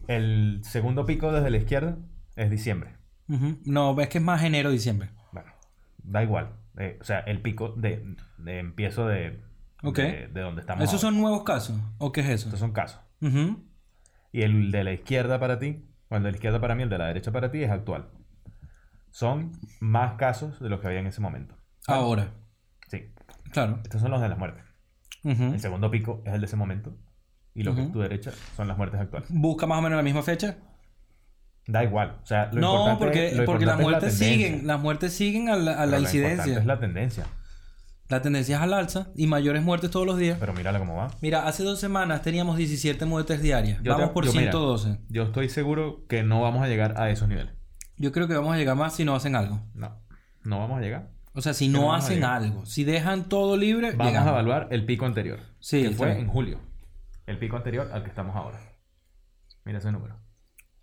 El 0.07 0.61
segundo 0.63 1.05
pico 1.05 1.31
desde 1.31 1.49
la 1.49 1.57
izquierda 1.57 1.97
es 2.35 2.49
diciembre. 2.49 2.97
Ujú. 3.29 3.59
No, 3.65 3.99
es 4.01 4.09
que 4.09 4.17
es 4.17 4.23
más 4.23 4.43
enero, 4.43 4.71
diciembre. 4.71 5.11
Bueno, 5.31 5.51
da 6.03 6.23
igual. 6.23 6.53
Eh, 6.79 6.97
o 6.99 7.03
sea, 7.03 7.19
el 7.19 7.41
pico 7.41 7.73
de, 7.77 8.15
de 8.37 8.59
empiezo 8.59 9.05
de, 9.07 9.41
de, 9.83 10.27
de 10.33 10.41
donde 10.41 10.61
estamos. 10.61 10.83
¿Esos 10.83 11.03
ahora. 11.03 11.13
son 11.13 11.21
nuevos 11.21 11.43
casos? 11.43 11.77
¿O 11.97 12.11
qué 12.11 12.21
es 12.21 12.29
eso? 12.29 12.47
Estos 12.47 12.59
son 12.59 12.71
casos. 12.71 13.01
Y 14.31 14.41
el 14.43 14.71
de 14.71 14.83
la 14.83 14.93
izquierda 14.93 15.39
para 15.39 15.59
ti, 15.59 15.85
o 16.09 16.15
el 16.15 16.23
de 16.23 16.31
la 16.31 16.37
izquierda 16.37 16.59
para 16.61 16.75
mí, 16.75 16.83
el 16.83 16.89
de 16.89 16.97
la 16.97 17.07
derecha 17.07 17.31
para 17.31 17.51
ti 17.51 17.61
es 17.63 17.69
actual. 17.71 18.09
Son 19.11 19.51
más 19.79 20.13
casos 20.13 20.59
de 20.59 20.69
los 20.69 20.79
que 20.79 20.87
había 20.87 20.99
en 20.99 21.07
ese 21.07 21.21
momento. 21.21 21.55
Ahora, 21.87 22.33
Sí, 22.87 23.11
claro. 23.51 23.79
estos 23.83 24.01
son 24.01 24.11
los 24.11 24.21
de 24.21 24.29
las 24.29 24.37
muertes. 24.37 24.63
El 25.23 25.59
segundo 25.59 25.91
pico 25.91 26.21
es 26.25 26.33
el 26.33 26.39
de 26.39 26.45
ese 26.45 26.55
momento. 26.55 26.95
Y 27.53 27.63
lo 27.63 27.75
que 27.75 27.81
es 27.81 27.91
tu 27.91 27.99
derecha 27.99 28.31
son 28.55 28.67
las 28.67 28.77
muertes 28.77 29.01
actuales. 29.01 29.27
¿Busca 29.31 29.67
más 29.67 29.79
o 29.79 29.81
menos 29.81 29.97
la 29.97 30.03
misma 30.03 30.21
fecha? 30.23 30.57
Da 31.71 31.83
igual. 31.83 32.17
O 32.23 32.25
sea, 32.25 32.49
lo 32.51 32.61
no, 32.61 32.71
importante 32.89 33.05
porque, 33.05 33.31
lo 33.35 33.45
porque 33.45 33.65
las 33.65 33.77
la 33.77 33.83
muertes 33.83 34.13
siguen. 34.17 34.65
Las 34.65 34.79
muertes 34.79 35.13
siguen 35.13 35.49
a 35.49 35.55
la, 35.55 35.73
a 35.79 35.85
la 35.85 35.99
incidencia. 35.99 36.57
es 36.57 36.65
la 36.65 36.79
tendencia. 36.79 37.25
La 38.07 38.23
tendencia 38.23 38.55
es 38.57 38.61
al 38.63 38.73
alza 38.73 39.09
y 39.15 39.27
mayores 39.27 39.61
muertes 39.61 39.91
todos 39.91 40.07
los 40.07 40.17
días. 40.17 40.37
Pero 40.39 40.51
mírala 40.53 40.79
cómo 40.79 40.95
va. 40.95 41.09
Mira, 41.21 41.47
hace 41.47 41.61
dos 41.61 41.79
semanas 41.79 42.23
teníamos 42.23 42.57
17 42.57 43.05
muertes 43.05 43.39
diarias. 43.43 43.79
Yo 43.83 43.91
vamos 43.91 44.07
te- 44.09 44.13
por 44.15 44.25
yo, 44.25 44.31
mira, 44.31 44.51
112. 44.51 44.97
yo 45.09 45.23
estoy 45.23 45.47
seguro 45.49 46.07
que 46.07 46.23
no 46.23 46.41
vamos 46.41 46.63
a 46.63 46.67
llegar 46.67 46.99
a 46.99 47.11
esos 47.11 47.27
niveles. 47.29 47.53
Yo 47.97 48.11
creo 48.11 48.27
que 48.27 48.33
vamos 48.33 48.55
a 48.55 48.57
llegar 48.57 48.75
más 48.75 48.95
si 48.95 49.05
no 49.05 49.13
hacen 49.13 49.35
algo. 49.35 49.61
No, 49.75 49.95
no 50.43 50.57
vamos 50.57 50.79
a 50.79 50.81
llegar. 50.81 51.11
O 51.35 51.41
sea, 51.41 51.53
si 51.53 51.67
¿Qué 51.67 51.73
no 51.73 51.93
hacen 51.93 52.23
algo, 52.23 52.65
si 52.65 52.83
dejan 52.83 53.29
todo 53.29 53.55
libre, 53.57 53.91
Vamos 53.91 54.07
llegamos. 54.07 54.29
a 54.29 54.31
evaluar 54.31 54.67
el 54.71 54.85
pico 54.85 55.05
anterior. 55.05 55.39
Sí, 55.59 55.83
que 55.83 55.91
fue 55.91 56.07
bien. 56.07 56.21
en 56.21 56.27
julio. 56.29 56.59
El 57.27 57.37
pico 57.37 57.57
anterior 57.57 57.91
al 57.93 58.01
que 58.01 58.09
estamos 58.09 58.35
ahora. 58.35 58.57
Mira 59.65 59.77
ese 59.77 59.91
número. 59.91 60.15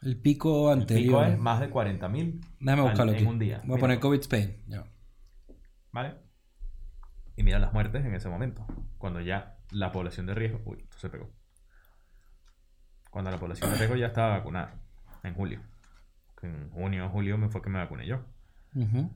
El 0.02 0.20
pico 0.20 0.72
El 0.72 0.86
pico 0.86 1.20
anterior. 1.20 1.26
es 1.28 1.38
más 1.38 1.60
de 1.60 1.70
40.000 1.70 2.40
Déjame 2.60 2.82
buscarlo 2.82 3.12
aquí. 3.12 3.22
en 3.22 3.28
un 3.28 3.38
día. 3.38 3.62
Voy 3.64 3.76
a 3.76 3.80
poner 3.80 3.98
COVID 4.00 4.20
Spain. 4.20 4.56
Ya. 4.68 4.84
¿Vale? 5.92 6.14
Y 7.36 7.42
mira 7.42 7.58
las 7.58 7.72
muertes 7.72 8.04
en 8.04 8.14
ese 8.14 8.28
momento. 8.28 8.66
Cuando 8.98 9.20
ya 9.20 9.58
la 9.70 9.92
población 9.92 10.26
de 10.26 10.34
riesgo. 10.34 10.60
Uy, 10.64 10.78
esto 10.82 10.98
se 10.98 11.08
pegó. 11.08 11.30
Cuando 13.10 13.30
la 13.30 13.38
población 13.38 13.70
de 13.70 13.78
riesgo 13.78 13.96
ya 13.96 14.06
estaba 14.08 14.38
vacunada. 14.38 14.74
En 15.22 15.34
julio. 15.34 15.60
En 16.42 16.70
junio 16.70 17.06
o 17.06 17.08
julio 17.08 17.38
me 17.38 17.48
fue 17.48 17.62
que 17.62 17.70
me 17.70 17.78
vacuné 17.78 18.06
yo. 18.06 18.20
Ujú. 18.74 19.10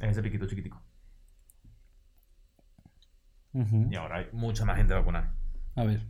Es 0.00 0.10
ese 0.10 0.22
piquito 0.22 0.46
chiquitico. 0.46 0.82
Ujú. 3.52 3.86
Y 3.90 3.94
ahora 3.94 4.16
hay 4.18 4.26
mucha 4.32 4.64
más 4.64 4.76
gente 4.76 4.94
vacunada. 4.94 5.32
A 5.76 5.84
ver. 5.84 6.02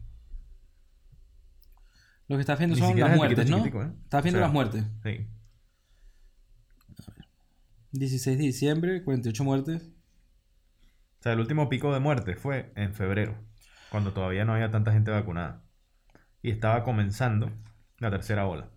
Lo 2.29 2.37
que 2.37 2.41
estás 2.41 2.59
viendo 2.59 2.75
Ni 2.77 2.81
son 2.81 2.99
las 2.99 3.17
muertes, 3.17 3.51
¿no? 3.51 3.65
¿eh? 3.65 3.93
Estás 4.05 4.23
viendo 4.23 4.39
O 4.39 4.41
sea, 4.41 4.47
las 4.47 4.53
muertes. 4.53 4.85
Sí. 5.03 5.27
16 7.93 8.39
de 8.39 8.45
diciembre, 8.45 9.05
48 9.05 9.45
muertes. 9.45 9.83
O 11.21 11.23
sea, 11.23 11.33
el 11.33 11.41
último 11.41 11.69
pico 11.69 11.93
de 11.93 12.01
muerte 12.01 12.35
fue 12.37 12.73
en 12.77 12.95
febrero, 12.95 13.37
cuando 13.91 14.13
todavía 14.13 14.45
no 14.45 14.55
había 14.55 14.71
tanta 14.71 14.93
gente 14.93 15.11
vacunada. 15.11 15.63
Y 16.43 16.51
estaba 16.51 16.83
comenzando 16.83 17.51
la 17.99 18.11
tercera 18.11 18.47
ola. 18.47 18.71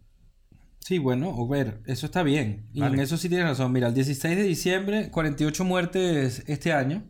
Sí, 0.80 0.99
bueno, 0.99 1.36
a 1.36 1.52
ver, 1.52 1.82
eso 1.86 2.06
está 2.06 2.24
bien. 2.24 2.69
Y 2.72 2.80
Vale. 2.80 2.95
en 2.95 2.99
eso 3.02 3.18
sí 3.18 3.28
tienes 3.28 3.48
razón. 3.48 3.74
Mira, 3.74 3.88
el 3.88 3.94
16 3.94 4.38
de 4.38 4.44
diciembre, 4.44 5.10
48 5.11 5.65
muertes 5.65 6.44
este 6.48 6.72
año. 6.72 7.03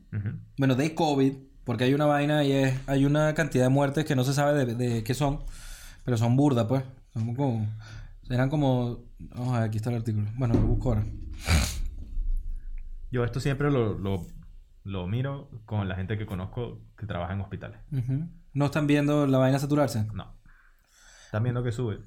Bueno, 0.57 0.73
de 0.75 0.95
COVID, 0.95 1.33
porque 1.63 1.83
hay 1.83 1.93
una 1.93 2.05
vaina 2.05 2.43
y 2.43 2.53
es, 2.53 2.75
hay 2.87 3.05
una 3.05 3.35
cantidad 3.35 3.65
de 3.65 3.69
muertes 3.69 4.05
que 4.05 4.15
no 4.15 4.23
se 4.23 4.33
sabe 4.33 4.65
de, 4.65 4.73
de 4.75 5.03
qué 5.03 5.13
son, 5.13 5.43
pero 6.07 6.15
son 6.15 6.37
burdas, 6.37 6.67
pues. 6.67 6.85
Son 7.11 7.35
como, 7.35 7.67
eran 8.29 8.49
como, 8.49 9.03
vamos 9.19 9.53
a 9.53 9.59
ver, 9.59 9.67
aquí 9.67 9.75
está 9.75 9.89
el 9.89 9.97
artículo. 9.97 10.29
Bueno, 10.35 10.53
lo 10.53 10.61
busco 10.61 10.87
ahora. 10.87 11.03
Yo 13.11 13.25
esto 13.25 13.41
siempre 13.41 13.69
lo, 13.69 13.99
lo, 13.99 14.25
lo 14.85 15.05
miro 15.05 15.51
con 15.65 15.89
la 15.89 15.95
gente 15.95 16.17
que 16.17 16.25
conozco 16.25 16.79
que 16.97 17.05
trabaja 17.05 17.33
en 17.33 17.41
hospitales. 17.41 17.81
No 18.53 18.67
están 18.67 18.87
viendo 18.87 19.27
la 19.27 19.37
vaina 19.37 19.59
saturarse. 19.59 20.05
No. 20.13 20.33
Están 21.25 21.43
viendo 21.43 21.61
que 21.61 21.73
sube, 21.73 21.99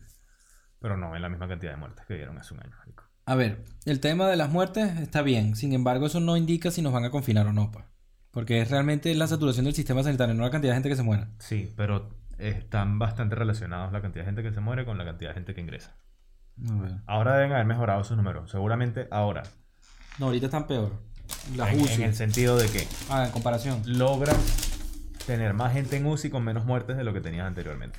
pero 0.78 0.96
no 0.96 1.10
ven 1.10 1.20
la 1.20 1.28
misma 1.28 1.46
cantidad 1.46 1.72
de 1.72 1.76
muertes 1.76 2.06
que 2.06 2.14
dieron 2.14 2.38
hace 2.38 2.54
un 2.54 2.60
año. 2.60 2.74
marico. 2.78 3.04
A 3.26 3.34
ver, 3.34 3.66
el 3.84 4.00
tema 4.00 4.28
de 4.28 4.36
las 4.36 4.48
muertes 4.48 4.98
está 4.98 5.20
bien. 5.20 5.56
Sin 5.56 5.74
embargo, 5.74 6.06
eso 6.06 6.20
no 6.20 6.38
indica 6.38 6.70
si 6.70 6.80
nos 6.80 6.94
van 6.94 7.04
a 7.04 7.10
confinar 7.10 7.46
o 7.48 7.52
no, 7.52 7.70
pues. 7.70 7.84
Porque 8.30 8.62
es 8.62 8.70
realmente 8.70 9.14
la 9.14 9.26
saturación 9.26 9.66
del 9.66 9.74
sistema 9.74 10.02
sanitario, 10.02 10.34
no 10.34 10.44
la 10.44 10.50
cantidad 10.50 10.72
de 10.72 10.76
gente 10.76 10.88
que 10.88 10.96
se 10.96 11.02
muera. 11.02 11.28
Sí, 11.38 11.70
pero 11.76 12.18
están 12.40 12.98
bastante 12.98 13.34
relacionados 13.36 13.92
la 13.92 14.00
cantidad 14.02 14.24
de 14.24 14.26
gente 14.30 14.42
que 14.42 14.52
se 14.52 14.60
muere 14.60 14.84
con 14.84 14.98
la 14.98 15.04
cantidad 15.04 15.30
de 15.30 15.34
gente 15.34 15.54
que 15.54 15.60
ingresa. 15.60 15.94
Ahora 17.06 17.36
deben 17.36 17.52
haber 17.52 17.66
mejorado 17.66 18.04
sus 18.04 18.16
números. 18.16 18.50
Seguramente 18.50 19.08
ahora. 19.10 19.42
No, 20.18 20.26
ahorita 20.26 20.46
están 20.46 20.66
peor. 20.66 20.92
Las 21.56 21.72
En, 21.72 21.80
UCI. 21.80 21.94
en 21.94 22.02
el 22.02 22.14
sentido 22.14 22.56
de 22.58 22.68
que 22.68 22.86
Ah, 23.08 23.24
en 23.26 23.30
comparación. 23.32 23.82
logras 23.86 24.36
tener 25.26 25.54
más 25.54 25.72
gente 25.72 25.96
en 25.96 26.06
UCI 26.06 26.28
con 26.30 26.44
menos 26.44 26.64
muertes 26.66 26.96
de 26.96 27.04
lo 27.04 27.12
que 27.12 27.20
tenías 27.20 27.46
anteriormente. 27.46 27.98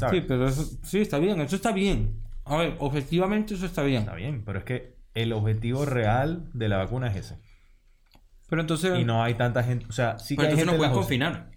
¿Sabes? 0.00 0.20
Sí, 0.20 0.24
pero 0.26 0.48
eso, 0.48 0.64
sí, 0.82 1.00
está 1.00 1.18
bien, 1.18 1.40
eso 1.40 1.56
está 1.56 1.72
bien. 1.72 2.22
A 2.44 2.56
ver, 2.56 2.76
objetivamente 2.80 3.54
eso 3.54 3.66
está 3.66 3.82
bien. 3.82 4.02
Está 4.02 4.14
bien, 4.14 4.42
pero 4.44 4.58
es 4.58 4.64
que 4.64 4.96
el 5.14 5.32
objetivo 5.32 5.84
real 5.84 6.48
de 6.54 6.68
la 6.68 6.76
vacuna 6.78 7.08
es 7.08 7.16
ese. 7.16 7.38
Pero 8.48 8.60
entonces, 8.62 8.98
Y 8.98 9.04
no 9.04 9.22
hay 9.22 9.34
tanta 9.34 9.62
gente. 9.62 9.86
O 9.88 9.92
sea, 9.92 10.18
sí 10.18 10.34
que 10.36 10.42
pero 10.42 10.48
hay 10.48 10.52
entonces 10.54 10.58
gente 10.58 10.66
no 10.66 10.72
en 10.72 10.78
puedes 10.78 10.90
las 10.90 10.96
UCI. 10.98 11.02
confinar. 11.28 11.55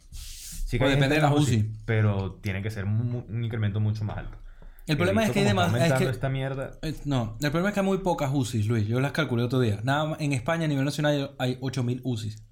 Sí 0.70 0.78
que 0.78 0.86
O 0.86 0.88
depende 0.88 1.16
de 1.16 1.22
las 1.24 1.32
UCI. 1.32 1.68
Pero 1.86 2.34
tiene 2.44 2.62
que 2.62 2.70
ser 2.70 2.86
un 2.86 3.44
incremento 3.44 3.80
mucho 3.80 4.04
más 4.04 4.20
alto. 4.20 4.38
El 4.86 4.98
problema 4.98 5.26
es 5.26 5.32
que 5.32 5.40
hay. 5.40 5.92
Es 5.92 5.94
que, 5.94 6.08
esta 6.08 6.30
mierda. 6.30 6.78
no, 7.06 7.38
el 7.42 7.50
problema 7.50 7.70
es 7.70 7.74
que 7.74 7.80
hay 7.80 7.86
muy 7.88 7.98
pocas 7.98 8.30
UCIs, 8.32 8.68
Luis. 8.68 8.86
Yo 8.86 9.00
las 9.00 9.12
calculé 9.12 9.42
otro 9.42 9.60
día. 9.60 9.80
Nada 9.84 10.06
más, 10.06 10.22
en 10.22 10.32
España 10.32 10.66
a 10.66 10.68
nivel 10.68 10.86
nacional 10.86 11.34
hay 11.40 11.58
8000 11.60 12.02
UCIs. 12.04 12.44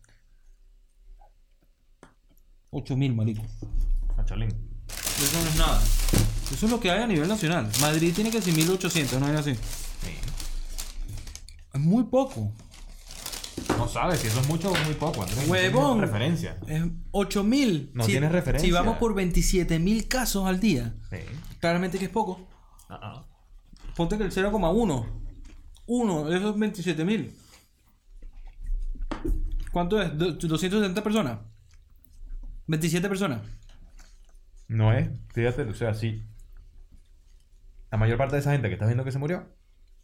8000, 2.72 3.15
marico. 3.15 3.44
Macholín. 4.18 4.49
Eso 4.49 5.39
no 5.39 5.49
es 5.49 5.56
nada. 5.56 5.80
Eso 6.52 6.65
es 6.65 6.72
lo 6.72 6.80
que 6.80 6.89
hay 6.89 7.03
a 7.03 7.07
nivel 7.07 7.27
nacional. 7.27 7.69
Madrid 7.81 8.14
tiene 8.15 8.31
que 8.31 8.41
ser 8.41 8.52
1800, 8.52 9.19
no 9.19 9.27
es 9.27 9.39
así. 9.39 9.53
Sí. 9.53 10.11
Es 11.72 11.80
muy 11.80 12.06
poco. 12.06 12.52
No 13.78 13.88
sabes 13.88 14.20
si 14.20 14.28
eso 14.28 14.40
es 14.42 14.48
mucho 14.48 14.72
o 14.72 14.76
muy 14.86 14.94
poco, 14.96 15.22
Andrés. 15.24 15.46
No 15.46 15.52
Huevón. 15.52 15.94
tienes 16.00 16.10
referencia. 16.12 16.58
Es 16.68 16.84
8000. 17.12 17.92
No 17.94 18.04
Si- 18.04 18.12
tienes 18.12 18.32
referencia. 18.32 18.66
Si 18.68 18.72
vamos 18.72 18.98
por 18.98 19.14
27000 19.14 20.08
casos 20.08 20.46
al 20.48 20.60
día, 20.60 20.94
Sí. 21.10 21.18
claramente 21.60 21.98
que 22.00 22.06
es 22.06 22.12
poco. 22.12 22.48
Ah, 22.90 23.00
ah. 23.02 23.26
Ponte 23.96 24.18
que 24.18 24.24
el 24.24 24.32
0,1. 24.32 25.06
1 25.86 26.26
de 26.30 26.38
esos 26.38 26.58
27.000. 26.58 27.34
¿Cuánto 29.72 30.02
es? 30.02 30.18
Do- 30.18 30.34
270 30.34 31.04
personas. 31.04 31.40
27 32.68 33.08
personas. 33.08 33.42
No 34.68 34.92
es, 34.94 35.10
fíjate, 35.34 35.62
o 35.64 35.74
sea, 35.74 35.94
sí. 35.94 36.24
La 37.92 37.98
mayor 37.98 38.18
parte 38.18 38.36
de 38.36 38.42
esa 38.42 38.52
gente 38.52 38.68
que 38.68 38.74
estás 38.74 38.88
viendo 38.90 39.04
que 39.06 39.12
se 39.12 39.20
murió 39.20 39.46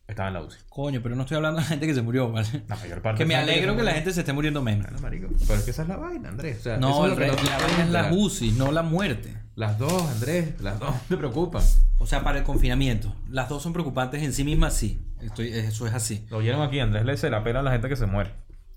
estaba 0.07 0.27
en 0.27 0.33
la 0.35 0.41
UCI. 0.41 0.57
Coño, 0.69 1.01
pero 1.01 1.15
no 1.15 1.21
estoy 1.23 1.37
hablando 1.37 1.59
de 1.61 1.65
gente 1.65 1.87
que 1.87 1.93
se 1.93 2.01
murió, 2.01 2.31
¿vale? 2.31 2.47
La 2.67 2.75
mayor 2.75 3.01
parte 3.01 3.19
Que 3.19 3.25
me 3.25 3.35
alegro 3.35 3.75
que 3.75 3.83
la 3.83 3.93
gente 3.93 4.11
se 4.11 4.19
esté 4.19 4.33
muriendo 4.33 4.61
menos. 4.61 4.85
Bueno, 4.85 4.99
marico, 5.01 5.27
pero 5.47 5.59
es 5.59 5.65
que 5.65 5.71
esa 5.71 5.83
es 5.83 5.87
la 5.87 5.97
vaina, 5.97 6.29
Andrés. 6.29 6.59
O 6.59 6.63
sea, 6.63 6.77
No, 6.77 7.05
el 7.05 7.13
es 7.13 7.17
lo 7.17 7.23
re- 7.25 7.31
que 7.31 7.35
no 7.43 7.49
la 7.49 7.57
vaina 7.57 7.73
es 7.77 7.79
enteras. 7.87 8.13
UCI, 8.15 8.51
no 8.51 8.71
la 8.71 8.81
muerte. 8.83 9.33
Las 9.55 9.77
dos, 9.77 10.03
Andrés, 10.11 10.59
las 10.61 10.79
dos 10.79 10.93
te 11.07 11.15
preocupan. 11.17 11.63
O 11.99 12.05
sea, 12.05 12.23
para 12.23 12.39
el 12.39 12.43
confinamiento. 12.43 13.15
Las 13.29 13.49
dos 13.49 13.63
son 13.63 13.71
preocupantes 13.73 14.21
en 14.23 14.33
sí 14.33 14.43
mismas, 14.43 14.73
sí. 14.75 14.99
Estoy, 15.21 15.49
eso 15.53 15.87
es 15.87 15.93
así. 15.93 16.25
Lo 16.29 16.37
oyeron 16.37 16.61
aquí, 16.61 16.79
Andrés 16.79 17.05
le 17.05 17.15
se 17.17 17.29
la 17.29 17.43
pela 17.43 17.59
a 17.61 17.63
la 17.63 17.71
gente 17.71 17.87
que 17.87 17.95
se 17.95 18.05
muere. 18.05 18.31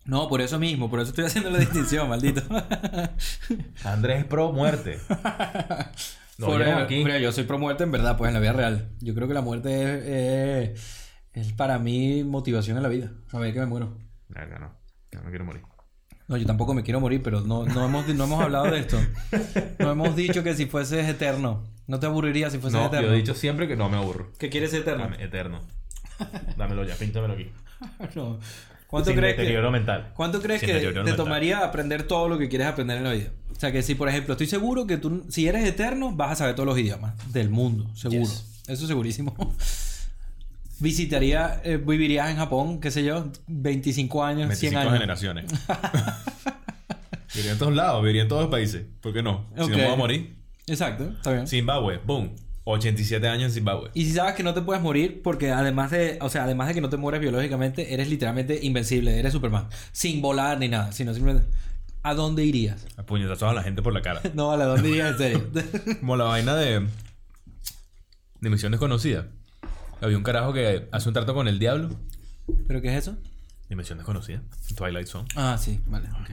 No, 0.04 0.28
por 0.28 0.40
eso 0.40 0.60
mismo, 0.60 0.88
por 0.88 1.00
eso 1.00 1.08
estoy 1.08 1.24
haciendo 1.24 1.50
la 1.50 1.58
distinción, 1.58 2.08
maldito. 2.08 2.40
Andrés 3.84 4.20
es 4.20 4.24
pro 4.26 4.52
muerte. 4.52 4.98
Por- 6.38 6.50
oyeron 6.60 6.82
aquí. 6.82 7.02
pero 7.02 7.18
yo 7.18 7.32
soy 7.32 7.44
pro 7.44 7.58
muerte 7.58 7.82
en 7.84 7.90
verdad, 7.90 8.16
pues 8.18 8.28
en 8.28 8.34
la 8.34 8.40
vida 8.40 8.52
real. 8.52 8.90
Yo 9.00 9.14
creo 9.14 9.26
que 9.26 9.32
la 9.34 9.40
muerte 9.40 9.82
es, 9.82 10.04
es- 10.76 11.05
es 11.36 11.52
para 11.52 11.78
mí 11.78 12.24
motivación 12.24 12.76
en 12.76 12.82
la 12.82 12.88
vida. 12.88 13.12
Saber 13.30 13.52
que 13.52 13.60
me 13.60 13.66
muero. 13.66 13.96
Verga, 14.28 14.58
no. 14.58 14.72
Yo 15.12 15.22
no 15.22 15.28
quiero 15.30 15.44
morir. 15.44 15.62
No, 16.28 16.36
yo 16.36 16.44
tampoco 16.46 16.74
me 16.74 16.82
quiero 16.82 16.98
morir, 16.98 17.22
pero 17.22 17.40
no, 17.42 17.64
no, 17.64 17.84
hemos, 17.84 18.08
no 18.08 18.24
hemos 18.24 18.42
hablado 18.42 18.70
de 18.70 18.80
esto. 18.80 18.98
No 19.78 19.92
hemos 19.92 20.16
dicho 20.16 20.42
que 20.42 20.54
si 20.54 20.66
fueses 20.66 21.06
eterno. 21.08 21.62
No 21.86 22.00
te 22.00 22.06
aburriría 22.06 22.50
si 22.50 22.58
fueses 22.58 22.80
No, 22.80 22.86
eterno. 22.86 23.06
yo 23.08 23.14
he 23.14 23.16
dicho 23.18 23.34
siempre 23.34 23.68
que 23.68 23.76
no 23.76 23.88
me 23.88 23.96
aburro. 23.96 24.32
que 24.38 24.50
quieres 24.50 24.72
ser 24.72 24.80
eterno. 24.80 25.04
Dame, 25.04 25.22
eterno. 25.22 25.60
Dámelo 26.56 26.84
ya, 26.84 26.94
píntamelo 26.96 27.34
aquí. 27.34 27.50
No. 28.16 28.38
¿Cuánto 28.88 29.10
Sin 29.10 29.18
crees 29.18 29.34
que, 29.34 29.42
deterioro 29.42 29.70
mental. 29.70 30.12
¿Cuánto 30.14 30.40
crees 30.40 30.60
Sin 30.60 30.68
que 30.70 30.78
te 30.80 30.92
mental. 30.92 31.16
tomaría 31.16 31.64
aprender 31.64 32.04
todo 32.04 32.28
lo 32.28 32.38
que 32.38 32.48
quieres 32.48 32.68
aprender 32.68 32.96
en 32.98 33.04
la 33.04 33.12
vida? 33.12 33.30
O 33.50 33.58
sea, 33.58 33.70
que 33.72 33.82
si, 33.82 33.94
por 33.94 34.08
ejemplo, 34.08 34.32
estoy 34.34 34.46
seguro 34.46 34.86
que 34.86 34.96
tú, 34.96 35.26
si 35.28 35.46
eres 35.48 35.64
eterno, 35.64 36.12
vas 36.12 36.32
a 36.32 36.36
saber 36.36 36.54
todos 36.54 36.68
los 36.68 36.78
idiomas 36.78 37.14
del 37.32 37.50
mundo, 37.50 37.88
seguro. 37.94 38.20
Yes. 38.20 38.62
Eso 38.68 38.86
segurísimo. 38.86 39.34
Visitaría, 40.78 41.60
eh, 41.64 41.78
vivirías 41.78 42.30
en 42.30 42.36
Japón, 42.36 42.80
qué 42.80 42.90
sé 42.90 43.02
yo, 43.04 43.30
25 43.46 44.24
años, 44.24 44.58
100 44.58 44.70
25 44.72 44.78
años. 44.80 44.92
generaciones. 44.92 45.44
viviría 47.34 47.52
en 47.52 47.58
todos 47.58 47.74
lados, 47.74 48.02
viviría 48.02 48.22
en 48.22 48.28
todos 48.28 48.42
los 48.42 48.50
países. 48.50 48.84
¿Por 49.00 49.12
qué 49.12 49.22
no? 49.22 49.46
Si 49.54 49.68
no 49.68 49.76
puedo 49.76 49.96
morir. 49.96 50.36
Exacto, 50.66 51.04
está 51.04 51.32
bien. 51.32 51.46
Zimbabue, 51.46 51.98
boom. 52.04 52.34
87 52.68 53.28
años 53.28 53.44
en 53.44 53.52
Zimbabue. 53.52 53.90
Y 53.94 54.06
si 54.06 54.12
sabes 54.12 54.34
que 54.34 54.42
no 54.42 54.52
te 54.52 54.60
puedes 54.60 54.82
morir 54.82 55.22
porque 55.22 55.52
además 55.52 55.92
de, 55.92 56.18
o 56.20 56.28
sea, 56.28 56.42
además 56.42 56.66
de 56.66 56.74
que 56.74 56.80
no 56.80 56.88
te 56.88 56.96
mueres 56.96 57.20
biológicamente, 57.20 57.94
eres 57.94 58.10
literalmente 58.10 58.58
invencible, 58.60 59.20
eres 59.20 59.32
Superman, 59.32 59.68
sin 59.92 60.20
volar 60.20 60.58
ni 60.58 60.68
nada, 60.68 60.90
sino 60.90 61.14
simplemente 61.14 61.46
¿a 62.06 62.14
dónde 62.14 62.44
irías? 62.44 62.86
A 62.96 63.04
puñetazos 63.04 63.50
a 63.50 63.52
la 63.52 63.62
gente 63.62 63.82
por 63.82 63.92
la 63.92 64.00
cara. 64.02 64.20
No, 64.34 64.48
vale, 64.48 64.62
¿a 64.62 64.66
dónde 64.66 64.88
irías 64.88 65.12
en 65.12 65.18
serio? 65.18 65.50
Como 66.00 66.16
la 66.16 66.24
vaina 66.24 66.54
de. 66.54 66.86
de 68.40 68.50
Misión 68.50 68.72
Desconocida. 68.72 69.26
Había 70.00 70.16
un 70.16 70.22
carajo 70.22 70.52
que 70.52 70.88
hace 70.92 71.08
un 71.08 71.14
trato 71.14 71.34
con 71.34 71.48
el 71.48 71.58
diablo. 71.58 71.90
¿Pero 72.66 72.80
qué 72.82 72.88
es 72.88 72.98
eso? 73.06 73.16
Dimensión 73.68 73.98
Desconocida. 73.98 74.42
Twilight 74.76 75.06
Zone. 75.08 75.28
Ah, 75.34 75.56
sí, 75.58 75.80
vale. 75.86 76.08
ok. 76.10 76.30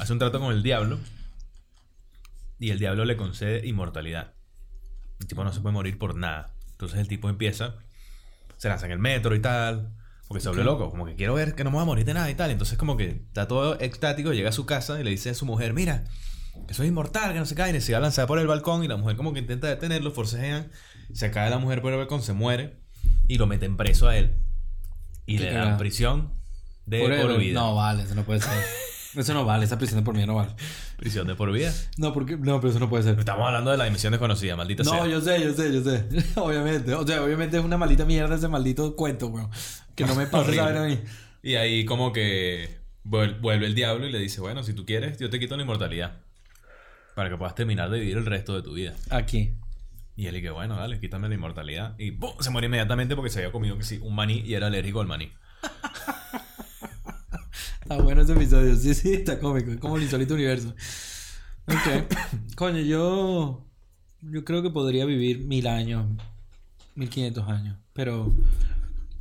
Hace 0.00 0.12
un 0.12 0.18
trato 0.18 0.38
con 0.40 0.52
el 0.52 0.62
diablo. 0.62 0.98
Y 2.58 2.70
el 2.70 2.78
diablo 2.78 3.04
le 3.04 3.16
concede 3.16 3.66
inmortalidad. 3.66 4.34
El 5.20 5.26
tipo 5.26 5.42
no 5.44 5.52
se 5.52 5.60
puede 5.60 5.72
morir 5.72 5.98
por 5.98 6.14
nada. 6.14 6.54
Entonces 6.72 6.98
el 7.00 7.08
tipo 7.08 7.28
empieza. 7.28 7.74
Se 8.56 8.68
lanza 8.68 8.86
en 8.86 8.92
el 8.92 8.98
metro 8.98 9.34
y 9.34 9.40
tal. 9.40 9.92
Porque 10.28 10.40
se 10.40 10.48
vuelve 10.48 10.64
loco. 10.64 10.88
Como 10.90 11.04
que 11.04 11.14
quiero 11.16 11.34
ver 11.34 11.54
que 11.54 11.64
no 11.64 11.70
me 11.70 11.74
voy 11.74 11.82
a 11.82 11.86
morir 11.86 12.04
de 12.04 12.14
nada 12.14 12.30
y 12.30 12.34
tal. 12.34 12.50
Entonces, 12.50 12.78
como 12.78 12.96
que 12.96 13.22
está 13.26 13.48
todo 13.48 13.78
extático. 13.80 14.32
Llega 14.32 14.50
a 14.50 14.52
su 14.52 14.64
casa 14.66 15.00
y 15.00 15.04
le 15.04 15.10
dice 15.10 15.30
a 15.30 15.34
su 15.34 15.44
mujer: 15.44 15.74
Mira, 15.74 16.04
que 16.66 16.74
soy 16.74 16.86
inmortal, 16.86 17.32
que 17.32 17.38
no 17.38 17.46
se 17.46 17.54
cae. 17.54 17.76
Y 17.76 17.80
se 17.80 17.92
va 17.92 17.98
a 17.98 18.02
lanzar 18.02 18.26
por 18.26 18.38
el 18.38 18.46
balcón. 18.46 18.84
Y 18.84 18.88
la 18.88 18.96
mujer, 18.96 19.16
como 19.16 19.32
que 19.32 19.40
intenta 19.40 19.66
detenerlo, 19.66 20.10
forcejean. 20.12 20.70
Se 21.12 21.30
cae 21.30 21.50
la 21.50 21.58
mujer 21.58 21.82
por 21.82 21.92
el 21.92 21.98
balcón, 21.98 22.22
se 22.22 22.32
muere. 22.32 22.76
y 23.28 23.38
lo 23.38 23.46
meten 23.46 23.76
preso 23.76 24.08
a 24.08 24.16
él. 24.16 24.34
Y 25.26 25.38
le 25.38 25.52
dan 25.52 25.78
prisión 25.78 26.32
de 26.86 27.00
Por 27.00 27.38
vida. 27.38 27.60
No 27.60 27.74
vale, 27.74 28.02
eso 28.02 28.14
no 28.14 28.24
puede 28.24 28.40
ser. 28.40 28.52
Eso 29.14 29.34
no 29.34 29.44
vale, 29.44 29.64
esa 29.66 29.76
prisión 29.78 30.00
de 30.00 30.04
por 30.04 30.14
mí 30.16 30.24
no 30.26 30.34
vale. 30.36 30.52
Prisión 30.96 31.26
de 31.26 31.34
por 31.34 31.52
vida. 31.52 31.72
No, 31.98 32.12
porque, 32.14 32.36
no, 32.36 32.60
pero 32.60 32.70
eso 32.70 32.78
no 32.78 32.88
puede 32.88 33.02
ser. 33.04 33.18
Estamos 33.18 33.46
hablando 33.46 33.70
de 33.70 33.76
la 33.76 33.84
dimensión 33.84 34.10
desconocida, 34.12 34.56
maldita 34.56 34.84
No, 34.84 34.90
sea. 34.92 35.06
yo 35.06 35.20
sé, 35.20 35.40
yo 35.42 35.52
sé, 35.52 35.72
yo 35.72 35.82
sé. 35.82 36.06
obviamente. 36.40 36.94
O 36.94 37.06
sea, 37.06 37.22
obviamente 37.22 37.58
es 37.58 37.64
una 37.64 37.76
maldita 37.76 38.04
mierda 38.06 38.36
ese 38.36 38.48
maldito 38.48 38.96
cuento, 38.96 39.26
weón. 39.28 39.50
Que 39.94 40.06
no 40.06 40.14
me 40.14 40.26
pasa 40.26 40.46
vaina 40.62 40.84
a 40.84 40.86
mí. 40.86 40.98
Y 41.42 41.56
ahí 41.56 41.84
como 41.84 42.12
que 42.12 42.78
vuel- 43.04 43.38
vuelve 43.40 43.66
el 43.66 43.74
diablo 43.74 44.06
y 44.06 44.12
le 44.12 44.18
dice, 44.18 44.40
bueno, 44.40 44.62
si 44.62 44.72
tú 44.74 44.86
quieres, 44.86 45.18
yo 45.18 45.28
te 45.28 45.38
quito 45.38 45.56
la 45.56 45.62
inmortalidad. 45.62 46.16
Para 47.14 47.28
que 47.28 47.36
puedas 47.36 47.54
terminar 47.54 47.90
de 47.90 48.00
vivir 48.00 48.16
el 48.16 48.24
resto 48.26 48.54
de 48.54 48.62
tu 48.62 48.72
vida. 48.74 48.94
Aquí. 49.10 49.54
Y 50.16 50.26
él 50.26 50.36
y 50.36 50.42
que 50.42 50.50
bueno, 50.50 50.76
dale, 50.76 51.00
quítame 51.00 51.28
la 51.28 51.34
inmortalidad. 51.34 51.94
Y 51.98 52.12
¡pum! 52.12 52.32
se 52.40 52.50
muere 52.50 52.66
inmediatamente 52.66 53.16
porque 53.16 53.30
se 53.30 53.38
había 53.38 53.52
comido 53.52 53.78
que 53.78 53.84
sí, 53.84 53.98
un 54.02 54.14
maní 54.14 54.40
y 54.40 54.54
era 54.54 54.66
alérgico 54.66 55.00
al 55.00 55.06
maní. 55.06 55.32
Está 57.82 57.96
bueno 57.96 58.22
ese 58.22 58.32
episodio. 58.32 58.76
Sí, 58.76 58.94
sí, 58.94 59.12
está 59.14 59.38
cómico. 59.38 59.72
Es 59.72 59.78
como 59.78 59.96
el 59.96 60.04
insólito 60.04 60.34
universo. 60.34 60.74
Ok. 61.66 62.14
Coño, 62.56 62.80
yo. 62.80 63.66
Yo 64.22 64.44
creo 64.44 64.62
que 64.62 64.70
podría 64.70 65.04
vivir 65.04 65.40
mil 65.40 65.66
años. 65.66 66.06
Mil 66.94 67.08
quinientos 67.08 67.48
años. 67.48 67.76
Pero. 67.92 68.32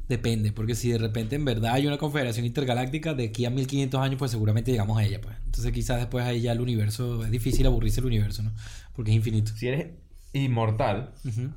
Depende, 0.08 0.52
porque 0.52 0.76
si 0.76 0.92
de 0.92 0.98
repente 0.98 1.38
en 1.38 1.46
verdad 1.46 1.74
hay 1.74 1.88
una 1.88 1.98
confederación 1.98 2.46
intergaláctica 2.46 3.14
de 3.14 3.28
aquí 3.28 3.46
a 3.46 3.50
1500 3.50 4.02
años, 4.02 4.20
pues 4.20 4.32
seguramente 4.32 4.70
llegamos 4.70 4.98
a 5.00 5.06
ella, 5.06 5.22
pues. 5.22 5.38
Entonces 5.46 5.72
quizás 5.72 6.00
después 6.00 6.26
ahí 6.26 6.42
ya 6.42 6.52
el 6.52 6.60
universo, 6.60 7.24
es 7.24 7.32
difícil 7.32 7.66
aburrirse 7.66 8.02
el 8.02 8.08
universo, 8.08 8.44
¿no? 8.44 8.52
Porque 8.94 9.12
es 9.12 9.16
infinito. 9.16 9.54
Si 9.56 9.70
eres 9.70 9.88
inmortal, 10.34 11.14
Ujú. 11.26 11.52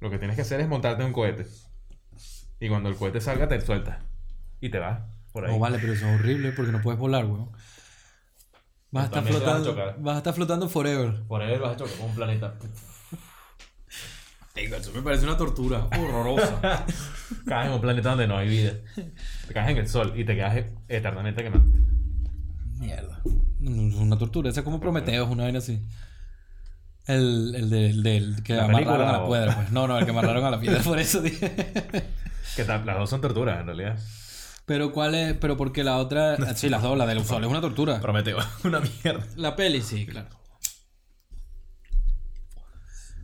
lo 0.00 0.10
que 0.10 0.18
tienes 0.18 0.36
que 0.36 0.42
hacer 0.42 0.60
es 0.60 0.68
montarte 0.68 1.02
en 1.02 1.08
un 1.08 1.12
cohete. 1.12 1.46
Y 2.60 2.68
cuando 2.68 2.88
el 2.88 2.96
cohete 2.96 3.20
salga, 3.20 3.48
te 3.48 3.60
sueltas. 3.60 3.98
Y 4.60 4.70
te 4.70 4.78
vas 4.78 5.00
por 5.32 5.44
ahí. 5.44 5.52
No 5.52 5.58
vale, 5.58 5.78
pero 5.78 5.92
eso 5.92 6.08
es 6.08 6.20
horrible 6.20 6.52
porque 6.52 6.72
no 6.72 6.80
puedes 6.82 6.98
volar, 6.98 7.24
weón. 7.24 7.50
Vas 8.90 9.04
a 9.04 9.06
estar 9.06 9.22
a 9.22 9.26
flotando. 9.26 9.76
Vas 9.98 10.14
a 10.14 10.18
estar 10.18 10.34
flotando 10.34 10.68
forever. 10.68 11.22
Ahí 11.42 11.58
vas 11.58 11.74
a 11.74 11.76
chocar 11.76 11.96
con 11.98 12.06
un 12.10 12.14
planeta. 12.14 12.54
Eso 14.54 14.92
me 14.92 15.02
parece 15.02 15.24
una 15.24 15.36
tortura 15.36 15.86
horrorosa. 15.86 16.60
Caes 17.46 17.68
en 17.68 17.74
un 17.74 17.80
planeta 17.80 18.10
donde 18.10 18.26
no 18.26 18.36
hay 18.36 18.48
vida. 18.48 18.72
Te 19.46 19.54
caes 19.54 19.70
en 19.70 19.76
el 19.76 19.88
sol 19.88 20.12
y 20.16 20.24
te 20.24 20.34
quedas 20.34 20.64
eternamente 20.88 21.44
quemado. 21.44 21.62
Mierda. 22.80 23.22
Es 23.24 23.94
una 23.94 24.18
tortura. 24.18 24.50
Esa 24.50 24.60
es 24.60 24.64
como 24.64 24.80
Prometeos, 24.80 25.28
una 25.30 25.44
vaina 25.44 25.58
así. 25.60 25.86
El, 27.08 27.54
el 27.56 27.70
del 27.70 28.02
del 28.02 28.42
que 28.44 28.54
¿La 28.54 28.64
amarraron 28.66 29.08
a 29.08 29.12
la 29.12 29.22
o- 29.24 29.28
piedra, 29.30 29.54
pues. 29.56 29.72
No, 29.72 29.88
no, 29.88 29.98
el 29.98 30.04
que 30.04 30.10
amarraron 30.12 30.44
a 30.44 30.50
la 30.50 30.60
piedra, 30.60 30.80
por 30.82 30.98
eso 31.00 31.20
dije. 31.20 31.52
Que 32.56 32.64
las 32.64 32.84
dos 32.84 33.08
son 33.10 33.20
torturas, 33.20 33.60
en 33.60 33.66
realidad. 33.66 33.98
Pero 34.66 34.90
cuál 34.92 35.14
es, 35.14 35.34
pero 35.34 35.56
porque 35.56 35.82
la 35.84 35.96
otra. 35.98 36.36
Sí, 36.56 36.68
las 36.68 36.82
dos, 36.82 36.96
la 36.98 37.06
del 37.06 37.24
sol 37.24 37.42
es 37.44 37.50
una 37.50 37.60
tortura. 37.60 38.00
Prometeo, 38.00 38.38
una 38.64 38.80
mierda. 38.80 39.26
La 39.36 39.56
peli, 39.56 39.80
sí, 39.80 40.06
claro. 40.06 40.28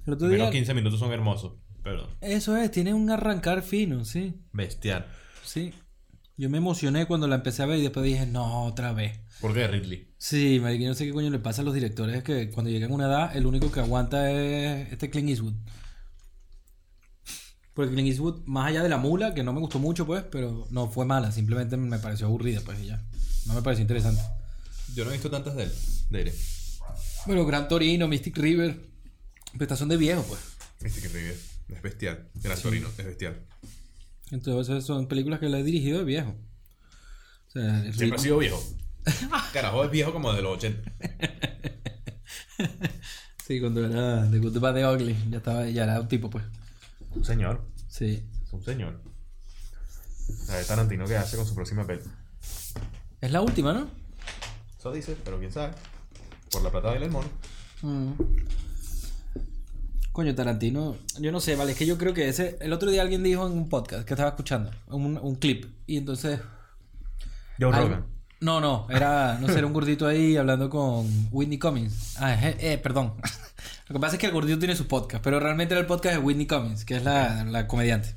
Los 0.07 0.19
día. 0.19 0.51
15 0.51 0.75
minutos 0.75 1.01
son 1.01 1.13
hermosos, 1.13 1.55
pero 1.83 2.09
Eso 2.21 2.57
es, 2.57 2.71
tiene 2.71 2.93
un 2.95 3.11
arrancar 3.11 3.63
fino, 3.63 4.05
sí. 4.05 4.35
bestial. 4.53 5.07
Sí. 5.43 5.73
Yo 6.37 6.51
me 6.51 6.59
emocioné 6.59 7.07
cuando 7.07 7.29
la 7.29 7.37
empecé 7.37 7.63
a 7.63 7.67
ver 7.67 7.79
y 7.79 7.83
después 7.83 8.05
dije, 8.05 8.27
no, 8.27 8.65
otra 8.65 8.93
vez. 8.93 9.21
¿Por 9.41 9.55
qué 9.55 9.69
Ridley? 9.69 10.13
Sí, 10.19 10.59
marico, 10.61 10.83
yo 10.83 10.89
no 10.89 10.95
sé 10.97 11.07
qué 11.07 11.13
coño 11.13 11.31
le 11.31 11.39
pasa 11.39 11.63
a 11.63 11.65
los 11.65 11.75
directores, 11.75 12.17
es 12.17 12.25
que 12.25 12.51
cuando 12.51 12.71
llegan 12.71 12.91
a 12.91 12.95
una 12.95 13.07
edad, 13.07 13.37
el 13.37 13.47
único 13.47 13.71
que 13.71 13.81
aguanta 13.81 14.31
es 14.33 14.93
este 14.93 15.11
Clint 15.11 15.29
Eastwood. 15.29 15.55
Porque 17.73 17.93
Clint 17.93 18.09
Eastwood, 18.09 18.43
más 18.47 18.69
allá 18.69 18.83
de 18.83 18.89
la 18.89 18.97
mula, 18.97 19.33
que 19.33 19.45
no 19.45 19.53
me 19.53 19.61
gustó 19.61 19.79
mucho, 19.79 20.07
pues, 20.07 20.25
pero 20.25 20.67
no 20.71 20.89
fue 20.89 21.07
mala, 21.07 21.31
simplemente 21.31 21.77
me 21.77 21.99
pareció 22.01 22.27
aburrida, 22.27 22.61
pues, 22.65 22.81
y 22.81 22.87
ya. 22.87 23.05
No 23.47 23.55
me 23.55 23.63
pareció 23.63 23.83
interesante. 23.83 24.23
Yo 24.95 25.05
no 25.05 25.11
he 25.11 25.15
visto 25.15 25.31
tantas 25.31 25.55
de 25.55 25.65
él. 25.65 25.73
De 26.11 26.23
él. 26.23 26.33
Bueno, 27.27 27.47
Gran 27.47 27.69
Torino, 27.69 28.09
Mystic 28.09 28.37
River, 28.39 28.81
son 29.77 29.89
de 29.89 29.97
viejo, 29.97 30.25
pues. 30.25 30.41
Que 30.81 31.09
River. 31.09 31.37
Es 31.69 31.83
bestial. 31.83 32.29
Gran 32.35 32.61
Torino, 32.61 32.89
es 32.99 33.05
bestial. 33.05 33.41
Entonces 34.31 34.85
son 34.85 35.07
películas 35.07 35.41
que 35.41 35.49
le 35.49 35.61
he 35.61 35.63
dirigido 35.63 35.99
de 35.99 36.05
viejo. 36.05 36.35
O 37.49 37.51
sea, 37.51 37.85
el 37.85 37.95
Siempre 37.95 38.07
ritmo- 38.09 38.15
ha 38.15 38.19
sido 38.19 38.39
viejo. 38.39 38.63
Carajo, 39.53 39.85
es 39.85 39.91
viejo 39.91 40.13
como 40.13 40.33
de 40.33 40.43
los 40.43 40.57
80. 40.59 40.93
Sí, 43.47 43.61
cuando 43.61 43.85
era 43.85 44.31
The 44.31 44.39
Good, 44.39 44.59
Bad, 44.59 44.75
the 44.75 44.87
Ugly, 44.87 45.17
ya, 45.29 45.37
estaba, 45.37 45.67
ya 45.69 45.85
era 45.85 46.01
un 46.01 46.09
tipo, 46.09 46.31
pues. 46.31 46.43
Un 47.11 47.23
señor. 47.27 47.63
Sí. 47.89 48.25
Es 48.43 48.53
un 48.55 48.63
señor. 48.65 49.03
A 50.49 50.53
ver, 50.55 50.65
Tarantino, 50.65 51.05
¿qué 51.05 51.17
hace 51.19 51.37
con 51.37 51.45
su 51.45 51.55
próxima 51.55 51.87
peli? 51.87 52.01
Es 53.21 53.31
la 53.31 53.43
última, 53.43 53.75
¿no? 53.75 53.89
Eso 54.79 54.93
dice, 54.93 55.15
pero 55.23 55.39
quién 55.39 55.53
sabe. 55.53 55.75
Por 56.51 56.63
la 56.63 56.71
plata 56.71 56.89
baila 56.89 57.05
el 57.05 57.11
mono. 57.13 57.29
Mm. 57.83 58.13
Coño, 60.15 60.33
Tarantino, 60.33 60.97
yo 61.19 61.33
no 61.33 61.41
sé, 61.41 61.57
vale, 61.57 61.73
es 61.73 61.77
que 61.77 61.87
yo 61.87 61.99
creo 61.99 62.15
que 62.15 62.29
ese, 62.29 62.57
el 62.61 62.73
otro 62.73 62.89
día 62.89 63.03
alguien 63.03 63.25
dijo 63.25 63.49
en 63.49 63.53
un 63.53 63.69
podcast 63.69 64.07
que 64.07 64.15
estaba 64.15 64.29
escuchando, 64.29 64.71
un, 64.87 65.19
un 65.19 65.35
clip, 65.35 65.67
y 65.89 65.97
entonces... 65.97 66.39
Joe 67.59 67.73
Rogan. 67.73 68.05
No, 68.39 68.61
no, 68.61 68.87
era, 68.91 69.39
no 69.41 69.49
sé, 69.49 69.59
era 69.59 69.67
un 69.67 69.73
gordito 69.73 70.07
ahí 70.07 70.37
hablando 70.37 70.71
con 70.71 71.09
Whitney 71.33 71.59
Cummings. 71.59 72.15
Ah, 72.21 72.33
eh, 72.35 72.57
eh, 72.61 72.79
perdón. 72.79 73.15
Lo 73.89 73.95
que 73.95 73.99
pasa 73.99 74.15
es 74.15 74.21
que 74.21 74.27
el 74.27 74.33
gordito 74.33 74.57
tiene 74.57 74.77
su 74.77 74.87
podcast, 74.87 75.25
pero 75.25 75.41
realmente 75.41 75.75
era 75.75 75.81
el 75.81 75.87
podcast 75.89 76.15
de 76.15 76.23
Whitney 76.23 76.47
Cummings, 76.47 76.85
que 76.85 76.95
es 76.95 77.03
la, 77.03 77.43
la 77.43 77.67
comediante. 77.67 78.15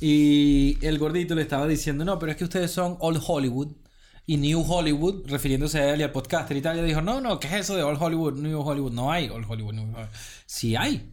Y 0.00 0.78
el 0.80 0.98
gordito 0.98 1.34
le 1.34 1.42
estaba 1.42 1.68
diciendo, 1.68 2.06
no, 2.06 2.18
pero 2.18 2.32
es 2.32 2.38
que 2.38 2.44
ustedes 2.44 2.70
son 2.70 2.96
Old 3.00 3.22
Hollywood 3.22 3.68
y 4.26 4.36
New 4.36 4.62
Hollywood, 4.66 5.26
refiriéndose 5.28 5.78
a 5.80 5.94
él 5.94 6.00
y 6.00 6.02
al 6.04 6.12
podcaster 6.12 6.56
y 6.56 6.62
tal. 6.62 6.76
Y 6.76 6.78
ella 6.80 6.88
dijo, 6.88 7.02
no, 7.02 7.20
no, 7.20 7.40
¿qué 7.40 7.48
es 7.48 7.54
eso 7.54 7.76
de 7.76 7.82
Old 7.82 8.00
Hollywood, 8.00 8.34
New 8.38 8.60
Hollywood? 8.60 8.92
No 8.92 9.10
hay 9.10 9.28
Old 9.28 9.46
Hollywood, 9.48 9.74
New 9.74 9.84
Hollywood. 9.84 10.08
Sí 10.46 10.76
hay. 10.76 11.12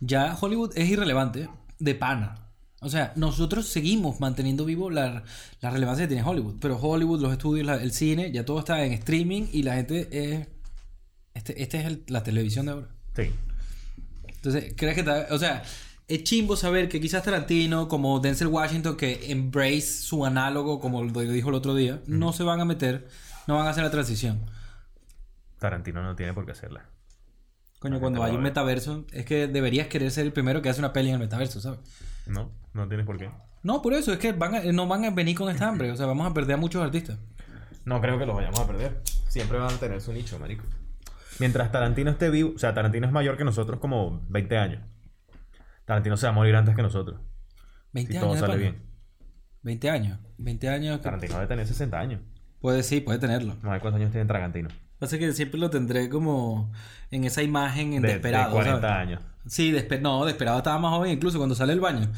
Ya 0.00 0.36
Hollywood 0.40 0.72
es 0.76 0.88
irrelevante 0.88 1.48
de 1.78 1.94
pana. 1.94 2.46
O 2.80 2.88
sea, 2.88 3.12
nosotros 3.16 3.66
seguimos 3.66 4.20
manteniendo 4.20 4.64
vivo 4.64 4.88
la, 4.88 5.24
la 5.60 5.70
relevancia 5.70 6.04
que 6.04 6.14
tiene 6.14 6.22
Hollywood. 6.28 6.56
Pero 6.60 6.78
Hollywood, 6.78 7.20
los 7.20 7.32
estudios, 7.32 7.66
la- 7.66 7.82
el 7.82 7.92
cine, 7.92 8.30
ya 8.32 8.44
todo 8.44 8.60
está 8.60 8.84
en 8.84 8.92
streaming 8.92 9.46
y 9.52 9.62
la 9.64 9.74
gente 9.74 10.08
es... 10.12 10.46
Este, 11.34 11.60
este 11.62 11.80
es 11.80 11.86
el- 11.86 12.04
la 12.06 12.22
televisión 12.22 12.66
de 12.66 12.72
ahora. 12.72 12.88
Sí. 13.16 13.30
Entonces, 14.28 14.74
¿crees 14.76 14.94
que 14.94 15.00
está, 15.00 15.26
O 15.30 15.38
sea, 15.38 15.62
es 16.08 16.24
chimbo 16.24 16.56
saber 16.56 16.88
que 16.88 17.00
quizás 17.00 17.22
Tarantino, 17.22 17.86
como 17.88 18.18
Denzel 18.20 18.48
Washington, 18.48 18.96
que 18.96 19.30
embrace 19.30 19.82
su 19.82 20.24
análogo, 20.24 20.80
como 20.80 21.04
lo 21.04 21.20
dijo 21.20 21.48
el 21.50 21.54
otro 21.54 21.74
día, 21.74 22.00
no 22.06 22.32
se 22.32 22.42
van 22.44 22.60
a 22.60 22.64
meter, 22.64 23.08
no 23.46 23.56
van 23.56 23.66
a 23.66 23.70
hacer 23.70 23.84
la 23.84 23.90
transición. 23.90 24.40
Tarantino 25.58 26.02
no 26.02 26.14
tiene 26.16 26.32
por 26.32 26.44
qué 26.46 26.52
hacerla. 26.52 26.86
Coño, 27.80 28.00
cuando 28.00 28.22
hay 28.24 28.32
un 28.32 28.38
ve. 28.38 28.44
metaverso, 28.44 29.04
es 29.12 29.24
que 29.24 29.46
deberías 29.46 29.86
querer 29.86 30.10
ser 30.10 30.26
el 30.26 30.32
primero 30.32 30.62
que 30.62 30.68
hace 30.68 30.80
una 30.80 30.92
peli 30.92 31.08
en 31.08 31.14
el 31.14 31.20
metaverso, 31.20 31.60
¿sabes? 31.60 31.78
No, 32.26 32.50
no 32.72 32.88
tienes 32.88 33.06
por 33.06 33.18
qué. 33.18 33.30
No, 33.62 33.82
por 33.82 33.92
eso, 33.94 34.12
es 34.12 34.18
que 34.18 34.32
van 34.32 34.54
a- 34.54 34.62
no 34.72 34.86
van 34.88 35.04
a 35.04 35.10
venir 35.10 35.36
con 35.36 35.48
esta 35.50 35.68
hambre, 35.68 35.90
o 35.92 35.96
sea, 35.96 36.06
vamos 36.06 36.28
a 36.28 36.34
perder 36.34 36.54
a 36.54 36.58
muchos 36.58 36.82
artistas. 36.82 37.18
No 37.84 38.00
creo 38.00 38.18
que 38.18 38.26
los 38.26 38.34
vayamos 38.36 38.58
a 38.60 38.66
perder. 38.66 39.00
Siempre 39.28 39.58
van 39.58 39.72
a 39.74 39.78
tener 39.78 40.00
su 40.00 40.12
nicho, 40.12 40.38
marico. 40.38 40.64
Mientras 41.38 41.70
Tarantino 41.70 42.10
esté 42.10 42.30
vivo, 42.30 42.52
o 42.54 42.58
sea, 42.58 42.74
Tarantino 42.74 43.06
es 43.06 43.12
mayor 43.12 43.36
que 43.36 43.44
nosotros 43.44 43.78
como 43.80 44.24
20 44.28 44.58
años. 44.58 44.82
Tarantino 45.88 46.16
se 46.18 46.26
va 46.26 46.30
a 46.30 46.34
morir 46.34 46.54
antes 46.54 46.76
que 46.76 46.82
nosotros. 46.82 47.18
20 47.92 48.12
Si 48.12 48.18
años. 48.18 48.26
todo 48.28 48.34
de 48.34 48.40
sale 48.40 48.56
bien. 48.58 48.76
20 49.62 49.90
años. 49.90 50.18
20 50.36 50.68
años. 50.68 50.98
que- 50.98 51.02
Tarantino 51.04 51.34
debe 51.34 51.46
tener 51.46 51.66
60 51.66 51.98
años. 51.98 52.20
Puede, 52.60 52.82
sí, 52.82 53.00
puede 53.00 53.18
tenerlo. 53.18 53.54
No 53.62 53.72
sé 53.72 53.80
cuántos 53.80 53.94
años 53.94 54.10
tiene 54.12 54.26
Tarantino. 54.26 54.68
Pasa 54.98 55.18
que 55.18 55.32
siempre 55.32 55.58
lo 55.58 55.70
tendré 55.70 56.08
como 56.10 56.72
en 57.10 57.24
esa 57.24 57.42
imagen 57.42 57.94
en 57.94 58.02
De, 58.02 58.08
de 58.08 58.14
desesperado. 58.14 58.52
40 58.52 58.80
¿sabes? 58.86 58.96
años. 59.08 59.22
Sí, 59.46 59.72
despe- 59.72 60.00
no, 60.00 60.24
desesperado 60.26 60.58
estaba 60.58 60.78
más 60.78 60.90
joven, 60.90 61.12
incluso 61.12 61.38
cuando 61.38 61.54
sale 61.54 61.72
del 61.72 61.80
baño. 61.80 62.10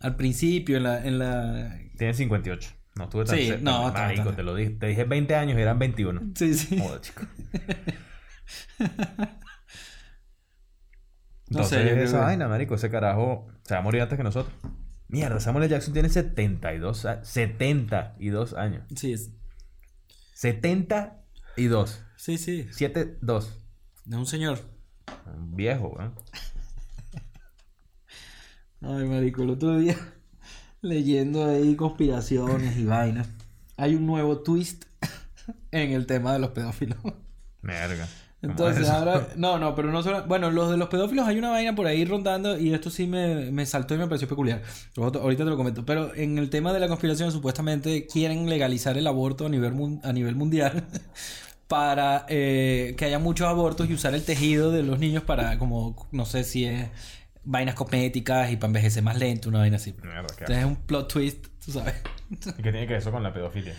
Al 0.00 0.16
principio, 0.16 0.78
en 0.78 0.82
la. 0.82 1.06
En 1.06 1.18
la... 1.18 1.78
Tiene 1.96 2.12
58. 2.14 2.70
No 2.96 3.04
estuve 3.04 3.24
tan 3.24 3.36
Sí, 3.36 3.46
cerca, 3.46 3.62
no, 3.62 3.92
marico, 3.92 4.22
está- 4.22 4.36
te 4.36 4.42
lo 4.42 4.54
dije. 4.56 4.70
Te 4.70 4.86
dije 4.88 5.04
20 5.04 5.36
años 5.36 5.56
y 5.56 5.60
eran 5.62 5.78
21. 5.78 6.22
Sí, 6.34 6.54
sí. 6.54 6.76
Joder, 6.78 7.00
chico. 7.02 7.22
No 11.50 11.64
sé, 11.64 11.76
Entonces, 11.76 11.84
yo 11.84 11.90
creo 11.92 12.04
esa 12.04 12.18
que- 12.18 12.24
vaina, 12.24 12.48
marico, 12.48 12.74
ese 12.76 12.90
carajo 12.90 13.48
se 13.64 13.74
va 13.74 13.80
a 13.80 13.82
morir 13.82 14.00
antes 14.02 14.16
que 14.16 14.22
nosotros. 14.24 14.54
Mierda, 15.08 15.40
Samuel 15.40 15.64
L. 15.64 15.70
Jackson 15.72 15.92
tiene 15.92 16.08
72, 16.08 17.04
a- 17.04 17.24
72 17.24 18.54
años. 18.54 18.84
Sí, 18.94 19.12
es- 19.12 19.30
72. 20.34 22.02
sí, 22.16 22.38
sí. 22.38 22.66
72. 22.70 23.58
Es 24.08 24.14
un 24.16 24.26
señor. 24.26 24.60
Un 25.26 25.56
viejo, 25.56 25.88
weón. 25.88 26.14
Ay, 28.82 29.06
marico, 29.06 29.42
el 29.42 29.50
otro 29.50 29.76
día 29.78 29.96
leyendo 30.80 31.44
ahí 31.50 31.76
conspiraciones 31.76 32.76
y 32.78 32.84
vainas. 32.84 33.28
Hay 33.76 33.94
un 33.94 34.06
nuevo 34.06 34.40
twist 34.42 34.84
en 35.70 35.90
el 35.92 36.06
tema 36.06 36.32
de 36.32 36.38
los 36.38 36.50
pedófilos. 36.50 36.98
Merga. 37.62 38.08
Entonces, 38.42 38.88
ahora. 38.88 39.28
No, 39.36 39.58
no, 39.58 39.74
pero 39.74 39.90
no 39.90 40.02
solo. 40.02 40.24
Bueno, 40.26 40.50
los 40.50 40.70
de 40.70 40.76
los 40.76 40.88
pedófilos 40.88 41.26
hay 41.26 41.38
una 41.38 41.50
vaina 41.50 41.74
por 41.74 41.86
ahí 41.86 42.04
rondando 42.04 42.58
y 42.58 42.72
esto 42.72 42.90
sí 42.90 43.06
me, 43.06 43.50
me 43.50 43.66
saltó 43.66 43.94
y 43.94 43.98
me 43.98 44.06
pareció 44.06 44.28
peculiar. 44.28 44.62
Ahorita 44.96 45.44
te 45.44 45.50
lo 45.50 45.56
comento. 45.56 45.84
Pero 45.84 46.14
en 46.14 46.38
el 46.38 46.50
tema 46.50 46.72
de 46.72 46.80
la 46.80 46.88
conspiración, 46.88 47.32
supuestamente 47.32 48.06
quieren 48.06 48.48
legalizar 48.48 48.96
el 48.96 49.06
aborto 49.06 49.46
a 49.46 49.48
nivel, 49.48 50.00
a 50.02 50.12
nivel 50.12 50.36
mundial 50.36 50.84
para 51.68 52.26
eh, 52.28 52.94
que 52.96 53.04
haya 53.04 53.18
muchos 53.18 53.46
abortos 53.46 53.88
y 53.88 53.94
usar 53.94 54.14
el 54.14 54.24
tejido 54.24 54.70
de 54.72 54.82
los 54.82 54.98
niños 54.98 55.22
para, 55.22 55.58
como, 55.58 56.08
no 56.10 56.24
sé 56.24 56.44
si 56.44 56.64
es 56.64 56.88
vainas 57.44 57.74
cosméticas 57.74 58.50
y 58.50 58.56
para 58.56 58.66
envejecer 58.68 59.02
más 59.02 59.18
lento, 59.18 59.48
una 59.48 59.60
vaina 59.60 59.76
así. 59.76 59.94
Mierda, 60.02 60.26
qué 60.36 60.44
Entonces 60.44 60.58
es 60.58 60.64
un 60.64 60.76
plot 60.76 61.12
twist, 61.12 61.46
tú 61.64 61.72
sabes. 61.72 61.94
¿Y 62.30 62.36
qué 62.36 62.70
tiene 62.70 62.86
que 62.86 62.92
ver 62.94 63.02
eso 63.02 63.10
con 63.10 63.22
la 63.22 63.32
pedofilia? 63.32 63.74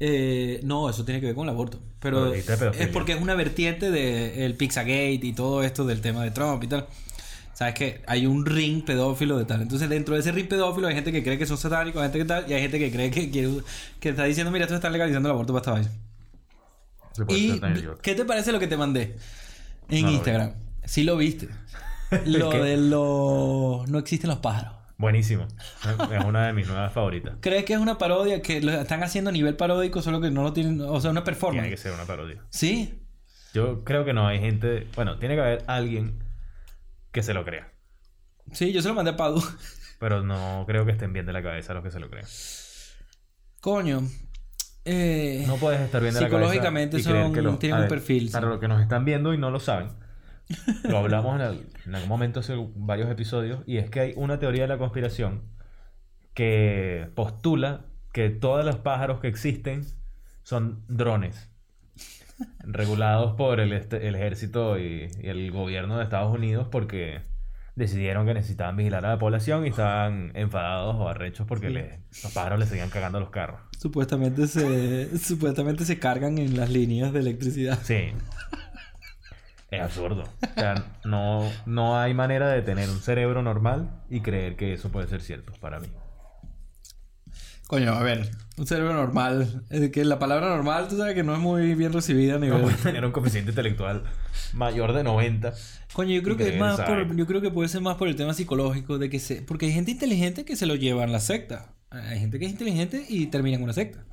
Eh, 0.00 0.60
no, 0.62 0.88
eso 0.88 1.04
tiene 1.04 1.20
que 1.20 1.26
ver 1.26 1.34
con 1.34 1.44
el 1.48 1.54
aborto. 1.54 1.80
Pero 2.00 2.32
es 2.32 2.88
porque 2.92 3.12
es 3.12 3.20
una 3.20 3.34
vertiente 3.34 3.90
del 3.90 4.54
Pizzagate 4.54 5.20
y 5.22 5.32
todo 5.32 5.62
esto 5.62 5.84
del 5.84 6.00
tema 6.00 6.22
de 6.24 6.30
Trump 6.30 6.62
y 6.64 6.68
tal. 6.68 6.86
Sabes 7.54 7.74
que 7.74 8.02
hay 8.06 8.24
un 8.26 8.46
ring 8.46 8.84
pedófilo 8.84 9.36
de 9.36 9.44
tal. 9.44 9.60
Entonces, 9.62 9.88
dentro 9.88 10.14
de 10.14 10.20
ese 10.20 10.30
ring 10.30 10.46
pedófilo 10.46 10.86
hay 10.86 10.94
gente 10.94 11.10
que 11.10 11.24
cree 11.24 11.36
que 11.38 11.46
son 11.46 11.58
satánicos, 11.58 12.00
hay 12.00 12.06
gente 12.12 12.18
que 12.20 12.24
tal, 12.24 12.48
y 12.48 12.54
hay 12.54 12.62
gente 12.62 12.78
que 12.78 12.92
cree 12.92 13.10
que, 13.10 13.30
quiere- 13.30 13.62
que 13.98 14.10
está 14.10 14.22
diciendo, 14.24 14.52
mira, 14.52 14.64
esto 14.66 14.76
está 14.76 14.88
legalizando 14.90 15.28
el 15.28 15.32
aborto 15.32 15.52
para 15.52 15.60
esta 15.62 15.72
vaina. 15.72 15.90
Se 17.14 17.24
puede 17.24 17.38
¿Y 17.40 17.50
ser 17.50 17.60
Daniel 17.60 17.82
York. 17.84 18.00
qué 18.00 18.14
te 18.14 18.24
parece 18.24 18.52
lo 18.52 18.60
que 18.60 18.68
te 18.68 18.76
mandé 18.76 19.16
en 19.88 20.04
No. 20.04 20.12
Instagram? 20.12 20.52
Sí 20.84 21.02
lo 21.02 21.16
viste. 21.16 21.48
Lo 22.26 22.50
de 22.50 22.76
los... 22.76 23.88
No 23.90 23.98
existen 23.98 24.30
los 24.30 24.38
pájaros. 24.38 24.72
Buenísimo. 24.98 25.46
Es 26.12 26.24
una 26.24 26.46
de 26.48 26.52
mis 26.52 26.66
nuevas 26.66 26.92
favoritas. 26.92 27.36
¿Crees 27.40 27.64
que 27.64 27.72
es 27.74 27.78
una 27.78 27.98
parodia 27.98 28.42
que 28.42 28.60
lo 28.60 28.72
están 28.72 29.02
haciendo 29.02 29.30
a 29.30 29.32
nivel 29.32 29.56
paródico, 29.56 30.02
solo 30.02 30.20
que 30.20 30.30
no 30.30 30.42
lo 30.42 30.52
tienen, 30.52 30.80
o 30.80 31.00
sea, 31.00 31.10
una 31.12 31.22
Tiene 31.22 31.24
performance? 31.24 31.70
que 31.70 31.76
ser 31.76 31.92
una 31.92 32.04
parodia. 32.04 32.42
Sí. 32.50 33.00
Yo 33.54 33.84
creo 33.84 34.04
que 34.04 34.12
no 34.12 34.26
hay 34.26 34.40
gente. 34.40 34.86
Bueno, 34.96 35.18
tiene 35.18 35.36
que 35.36 35.40
haber 35.40 35.64
alguien 35.68 36.22
que 37.12 37.22
se 37.22 37.32
lo 37.32 37.44
crea. 37.44 37.72
Sí, 38.52 38.72
yo 38.72 38.82
se 38.82 38.88
lo 38.88 38.94
mandé 38.94 39.12
a 39.12 39.16
Padu. 39.16 39.42
Pero 40.00 40.22
no 40.22 40.64
creo 40.66 40.84
que 40.84 40.92
estén 40.92 41.12
bien 41.12 41.26
de 41.26 41.32
la 41.32 41.42
cabeza 41.42 41.74
los 41.74 41.82
que 41.82 41.90
se 41.90 42.00
lo 42.00 42.10
crean. 42.10 42.26
Coño. 43.60 44.02
Eh, 44.84 45.44
No 45.46 45.56
puedes 45.56 45.80
estar 45.80 46.00
bien 46.00 46.14
de 46.14 46.20
la 46.20 46.28
cabeza. 46.28 46.44
Psicológicamente 46.52 47.02
son- 47.02 47.32
que 47.34 47.42
los- 47.42 47.58
tienen 47.58 47.82
un 47.82 47.88
perfil, 47.88 48.30
Para 48.30 48.46
sí. 48.46 48.50
los 48.50 48.60
que 48.60 48.68
nos 48.68 48.80
están 48.80 49.04
viendo 49.04 49.34
y 49.34 49.38
no 49.38 49.50
lo 49.50 49.60
saben. 49.60 49.88
Lo 50.84 50.98
hablamos 50.98 51.36
en, 51.40 51.46
el- 51.46 51.66
en 51.86 51.94
algún 51.94 52.08
momento 52.08 52.40
hace 52.40 52.54
varios 52.76 53.10
episodios. 53.10 53.60
Y 53.66 53.76
es 53.78 53.90
que 53.90 54.00
hay 54.00 54.12
una 54.16 54.38
teoría 54.38 54.62
de 54.62 54.68
la 54.68 54.78
conspiración 54.78 55.42
que 56.34 57.08
postula 57.14 57.84
que 58.12 58.30
todos 58.30 58.64
los 58.64 58.76
pájaros 58.76 59.20
que 59.20 59.28
existen 59.28 59.84
son 60.42 60.82
drones. 60.88 61.48
Regulados 62.60 63.34
por 63.34 63.60
el, 63.60 63.72
este- 63.72 64.06
el 64.08 64.14
ejército 64.14 64.78
y, 64.78 65.08
y 65.20 65.28
el 65.28 65.50
gobierno 65.50 65.98
de 65.98 66.04
Estados 66.04 66.32
Unidos 66.34 66.68
porque 66.70 67.20
decidieron 67.74 68.26
que 68.26 68.34
necesitaban 68.34 68.76
vigilar 68.76 69.04
a 69.06 69.10
la 69.10 69.18
población 69.18 69.64
y 69.64 69.68
estaban 69.70 70.32
enfadados 70.34 70.96
o 70.96 71.08
arrechos 71.08 71.46
porque 71.46 71.70
le- 71.70 72.00
los 72.22 72.32
pájaros 72.32 72.58
les 72.58 72.68
seguían 72.68 72.90
cagando 72.90 73.20
los 73.20 73.30
carros. 73.30 73.60
Supuestamente 73.78 74.46
se, 74.46 75.16
supuestamente 75.22 75.84
se 75.84 75.98
cargan 75.98 76.38
en 76.38 76.56
las 76.56 76.70
líneas 76.70 77.12
de 77.12 77.20
electricidad. 77.20 77.78
Sí. 77.82 78.12
Es 79.70 79.80
absurdo. 79.82 80.24
O 80.56 80.60
sea, 80.60 80.74
no, 81.04 81.48
no 81.66 81.98
hay 82.00 82.14
manera 82.14 82.48
de 82.48 82.62
tener 82.62 82.88
un 82.90 83.00
cerebro 83.00 83.42
normal 83.42 84.02
y 84.10 84.20
creer 84.22 84.56
que 84.56 84.72
eso 84.72 84.90
puede 84.90 85.06
ser 85.06 85.20
cierto 85.20 85.52
para 85.60 85.78
mí. 85.78 85.86
Coño, 87.68 87.92
a 87.92 88.02
ver, 88.02 88.30
un 88.56 88.66
cerebro 88.66 88.94
normal. 88.94 89.62
Es 89.68 89.90
que 89.90 90.02
la 90.04 90.18
palabra 90.18 90.48
normal, 90.48 90.88
tú 90.88 90.96
sabes 90.96 91.14
que 91.14 91.22
no 91.22 91.34
es 91.34 91.38
muy 91.38 91.74
bien 91.74 91.92
recibida 91.92 92.36
a 92.36 92.38
No 92.38 92.46
nivel. 92.46 92.62
puedes 92.62 92.80
tener 92.82 93.04
un 93.04 93.12
coeficiente 93.12 93.50
intelectual 93.50 94.04
mayor 94.54 94.94
de 94.94 95.04
90. 95.04 95.52
Coño, 95.92 96.14
yo 96.14 96.22
creo 96.22 96.36
que 96.38 96.48
es 96.54 96.58
más 96.58 96.80
por, 96.80 97.14
yo 97.14 97.26
creo 97.26 97.40
que 97.42 97.50
puede 97.50 97.68
ser 97.68 97.82
más 97.82 97.96
por 97.96 98.08
el 98.08 98.16
tema 98.16 98.32
psicológico 98.32 98.96
de 98.98 99.10
que 99.10 99.18
se, 99.18 99.42
porque 99.42 99.66
hay 99.66 99.72
gente 99.72 99.90
inteligente 99.90 100.46
que 100.46 100.56
se 100.56 100.64
lo 100.64 100.76
lleva 100.76 101.04
en 101.04 101.12
la 101.12 101.20
secta. 101.20 101.74
Hay 101.90 102.18
gente 102.18 102.38
que 102.38 102.46
es 102.46 102.50
inteligente 102.52 103.04
y 103.06 103.26
termina 103.26 103.58
en 103.58 103.62
una 103.64 103.74
secta. 103.74 104.04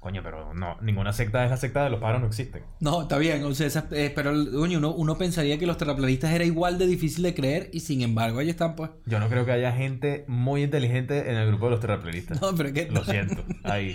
Coño, 0.00 0.22
pero 0.22 0.54
no, 0.54 0.78
ninguna 0.80 1.12
secta 1.12 1.44
es 1.44 1.50
la 1.50 1.58
secta 1.58 1.84
de 1.84 1.90
los 1.90 2.00
pájaros, 2.00 2.22
no 2.22 2.26
existen. 2.28 2.62
No, 2.80 3.02
está 3.02 3.18
bien, 3.18 3.44
o 3.44 3.54
sea, 3.54 3.66
esa- 3.66 3.86
eh, 3.92 4.10
pero 4.14 4.32
coño, 4.50 4.78
uno, 4.78 4.92
uno 4.94 5.18
pensaría 5.18 5.58
que 5.58 5.66
los 5.66 5.76
terraplanistas 5.76 6.30
era 6.32 6.42
igual 6.44 6.78
de 6.78 6.86
difícil 6.86 7.22
de 7.22 7.34
creer 7.34 7.68
y 7.74 7.80
sin 7.80 8.00
embargo 8.00 8.38
ahí 8.38 8.48
están 8.48 8.76
pues. 8.76 8.90
Yo 9.04 9.20
no 9.20 9.28
creo 9.28 9.44
que 9.44 9.52
haya 9.52 9.72
gente 9.72 10.24
muy 10.26 10.62
inteligente 10.62 11.30
en 11.30 11.36
el 11.36 11.46
grupo 11.48 11.66
de 11.66 11.72
los 11.72 11.80
terraplanistas. 11.80 12.40
No, 12.40 12.54
pero 12.54 12.70
es 12.70 12.74
que 12.74 12.90
Lo 12.90 13.04
siento. 13.04 13.44
Ahí. 13.64 13.94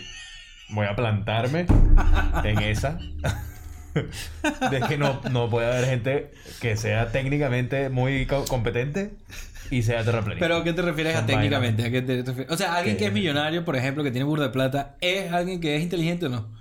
Voy 0.69 0.85
a 0.85 0.95
plantarme 0.95 1.65
en 2.43 2.59
esa. 2.59 2.99
De 4.71 4.81
que 4.87 4.97
no, 4.97 5.21
no 5.31 5.49
puede 5.49 5.67
haber 5.71 5.85
gente 5.85 6.31
que 6.61 6.75
sea 6.77 7.11
técnicamente 7.11 7.89
muy 7.89 8.25
co- 8.25 8.45
competente 8.45 9.11
y 9.71 9.81
sea 9.83 10.03
terraplanista. 10.03 10.45
Pero 10.45 10.57
¿a 10.57 10.63
qué 10.63 10.73
te 10.73 10.81
refieres 10.81 11.15
a 11.15 11.19
Son 11.19 11.27
técnicamente? 11.27 11.85
¿A 11.85 11.89
qué 11.91 12.01
te 12.01 12.17
refieres? 12.23 12.51
O 12.51 12.57
sea, 12.57 12.75
alguien 12.75 12.97
Que- 12.97 13.05
es 13.07 13.13
millonario, 13.13 13.63
por 13.65 13.75
ejemplo, 13.75 14.03
que 14.03 14.11
tiene 14.11 14.25
burda 14.25 14.45
de 14.45 14.49
plata, 14.51 14.95
¿es 15.01 15.31
alguien 15.31 15.59
que 15.61 15.75
es 15.77 15.81
inteligente 15.83 16.25
o 16.27 16.29
no? 16.29 16.53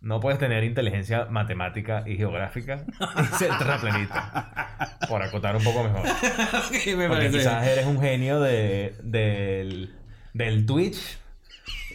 No 0.00 0.20
puedes 0.20 0.38
tener 0.38 0.64
inteligencia 0.64 1.24
matemática 1.30 2.04
y 2.06 2.16
geográfica 2.16 2.84
y 3.22 3.36
ser 3.36 3.56
terraplanista. 3.56 4.98
Por 5.08 5.22
acotar 5.22 5.56
un 5.56 5.64
poco 5.64 5.82
mejor. 5.84 6.02
Que 6.84 6.94
me 6.94 7.08
Porque 7.08 7.24
parece. 7.24 7.38
quizás 7.38 7.66
eres 7.66 7.86
un 7.86 7.98
genio 8.00 8.38
de, 8.40 8.94
del, 9.02 9.94
del 10.34 10.66
Twitch 10.66 10.98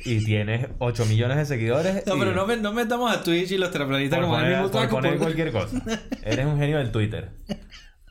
y 0.05 0.23
tienes 0.23 0.67
8 0.79 1.05
millones 1.05 1.37
de 1.37 1.45
seguidores. 1.45 2.05
No, 2.05 2.15
y- 2.15 2.19
pero 2.19 2.33
no, 2.33 2.45
me- 2.47 2.57
no 2.57 2.73
metamos 2.73 3.11
a 3.15 3.23
Twitch 3.23 3.51
y 3.51 3.57
los 3.57 3.71
terraplanistas 3.71 4.19
como 4.19 4.37
en 4.39 4.45
el 4.45 4.51
poner, 4.51 4.63
mismo 4.63 4.79
por 4.79 4.89
poner 4.89 5.11
por- 5.13 5.19
cualquier 5.19 5.51
cosa. 5.51 5.81
Eres 6.23 6.45
un 6.45 6.57
genio 6.57 6.77
del 6.77 6.91
Twitter. 6.91 7.29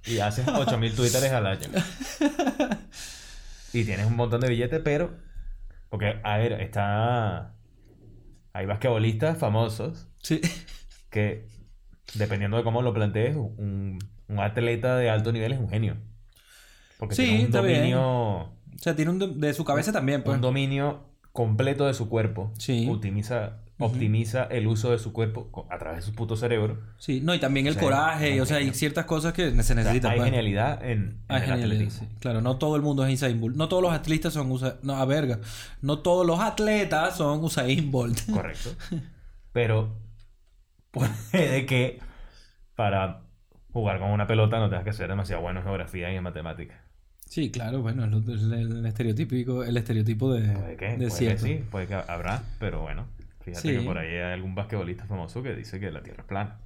Y 0.06 0.18
haces 0.20 0.46
8000 0.48 0.94
Twitteres 0.94 1.32
al 1.32 1.46
año. 1.46 1.68
Y 3.72 3.84
tienes 3.84 4.06
un 4.06 4.16
montón 4.16 4.40
de 4.40 4.48
billetes, 4.48 4.80
pero. 4.82 5.10
Porque, 5.90 6.20
a 6.22 6.38
ver, 6.38 6.52
está. 6.54 7.54
Hay 8.52 8.66
basquetbolistas 8.66 9.38
famosos 9.38 10.06
Sí. 10.22 10.40
que, 11.10 11.46
dependiendo 12.14 12.56
de 12.56 12.64
cómo 12.64 12.82
lo 12.82 12.92
plantees, 12.94 13.36
un, 13.36 13.98
un 14.28 14.38
atleta 14.40 14.96
de 14.96 15.10
alto 15.10 15.32
nivel 15.32 15.52
es 15.52 15.58
un 15.58 15.68
genio. 15.68 15.96
Porque 16.98 17.14
Sí, 17.14 17.22
tiene 17.24 17.44
un 17.44 17.50
bien. 17.50 17.52
dominio. 17.52 18.02
O 18.40 18.52
sea, 18.80 18.96
tiene 18.96 19.10
un 19.10 19.40
de 19.40 19.54
su 19.54 19.64
cabeza 19.64 19.92
también, 19.92 20.22
pues. 20.22 20.36
Un 20.36 20.40
dominio 20.40 21.07
completo 21.38 21.86
de 21.86 21.94
su 21.94 22.08
cuerpo. 22.08 22.52
Sí. 22.58 22.88
Optimiza, 22.90 23.58
optimiza 23.78 24.42
el 24.50 24.66
uso 24.66 24.90
de 24.90 24.98
su 24.98 25.12
cuerpo 25.12 25.68
a 25.70 25.78
través 25.78 26.00
de 26.00 26.02
su 26.02 26.12
puto 26.12 26.34
cerebro. 26.34 26.80
Sí, 26.98 27.20
no, 27.22 27.32
y 27.32 27.38
también 27.38 27.68
el 27.68 27.76
coraje, 27.76 28.40
o 28.40 28.44
sea, 28.44 28.56
hay 28.56 28.74
ciertas 28.74 29.04
cosas 29.04 29.34
que 29.34 29.52
se 29.52 29.56
O 29.56 29.62
sea, 29.62 29.76
necesitan. 29.76 30.10
hay 30.10 30.16
pues. 30.18 30.30
genialidad 30.30 30.84
en, 30.84 31.20
en 31.28 31.42
el 31.44 31.52
atletismo. 31.52 32.08
sí. 32.08 32.08
Claro, 32.18 32.40
no 32.40 32.56
todo 32.58 32.74
el 32.74 32.82
mundo 32.82 33.06
es 33.06 33.14
Usain 33.14 33.40
Bolt. 33.40 33.54
No 33.54 33.68
todos 33.68 33.84
los 33.84 33.92
atletas 33.92 34.32
son 34.32 34.50
Usain... 34.50 34.72
No, 34.82 34.96
a 34.96 35.04
verga. 35.04 35.38
No 35.80 36.00
todos 36.00 36.26
los 36.26 36.40
atletas 36.40 37.16
son 37.16 37.44
Usain 37.44 37.88
Bolt. 37.92 38.18
Correcto. 38.32 38.70
Pero 39.52 39.94
puede 40.90 41.66
que 41.66 42.00
para 42.74 43.20
jugar 43.72 44.00
con 44.00 44.10
una 44.10 44.26
pelota 44.26 44.58
no 44.58 44.68
tengas 44.70 44.84
que 44.84 44.92
ser 44.92 45.08
demasiado 45.08 45.40
bueno 45.40 45.60
en 45.60 45.64
geografía 45.66 46.12
y 46.12 46.16
en 46.16 46.24
matemáticas. 46.24 46.87
Sí, 47.28 47.50
claro, 47.50 47.82
bueno, 47.82 48.04
es 48.06 48.28
es 48.28 48.42
el, 48.44 48.52
el 48.78 48.86
estereotípico, 48.86 49.62
el 49.62 49.76
estereotipo 49.76 50.32
de, 50.32 50.48
Puede 50.52 50.76
que, 50.76 50.86
de 50.96 51.08
puede 51.08 51.28
que 51.28 51.38
sí, 51.38 51.60
puede 51.70 51.86
que 51.86 51.94
habrá, 51.94 52.42
pero 52.58 52.80
bueno. 52.80 53.06
Fíjate 53.40 53.68
Sí. 53.68 53.76
que 53.78 53.82
por 53.84 53.98
ahí 53.98 54.08
hay 54.08 54.32
algún 54.32 54.54
basquetbolista 54.54 55.04
famoso 55.06 55.42
que 55.42 55.54
dice 55.54 55.78
que 55.78 55.90
la 55.90 56.02
Tierra 56.02 56.22
es 56.22 56.26
plana. 56.26 56.58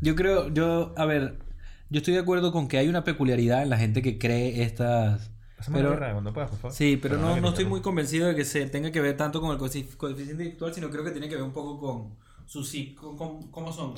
Yo 0.00 0.14
creo, 0.16 0.48
yo, 0.48 0.94
a 0.96 1.04
ver, 1.04 1.38
yo 1.90 1.98
estoy 1.98 2.14
de 2.14 2.20
acuerdo 2.20 2.52
con 2.52 2.68
que 2.68 2.78
hay 2.78 2.88
una 2.88 3.04
peculiaridad 3.04 3.62
en 3.62 3.70
la 3.70 3.76
gente 3.78 4.02
que 4.02 4.18
cree 4.18 4.62
estas... 4.62 5.30
Pero- 5.72 5.96
cuando 5.98 6.32
puedas, 6.32 6.48
por 6.50 6.58
favor. 6.58 6.74
Sí, 6.76 6.96
pero 6.96 7.18
no, 7.18 7.38
no 7.38 7.48
estoy 7.50 7.66
muy 7.66 7.82
convencido 7.82 8.28
de 8.28 8.34
que 8.34 8.46
se 8.46 8.66
tenga 8.66 8.90
que 8.90 9.00
ver 9.02 9.16
tanto 9.18 9.40
con 9.42 9.50
el 9.52 9.58
coefici- 9.58 9.94
coeficiente 9.96 10.32
intelectual, 10.44 10.72
sino 10.72 10.88
creo 10.88 11.04
que 11.04 11.10
tiene 11.10 11.28
que 11.28 11.34
ver 11.34 11.44
un 11.44 11.52
poco 11.52 11.78
con 11.78 12.16
su 12.46 12.60
psi- 12.64 12.94
con, 12.94 13.16
con- 13.18 13.50
cómo 13.50 13.70
son. 13.70 13.92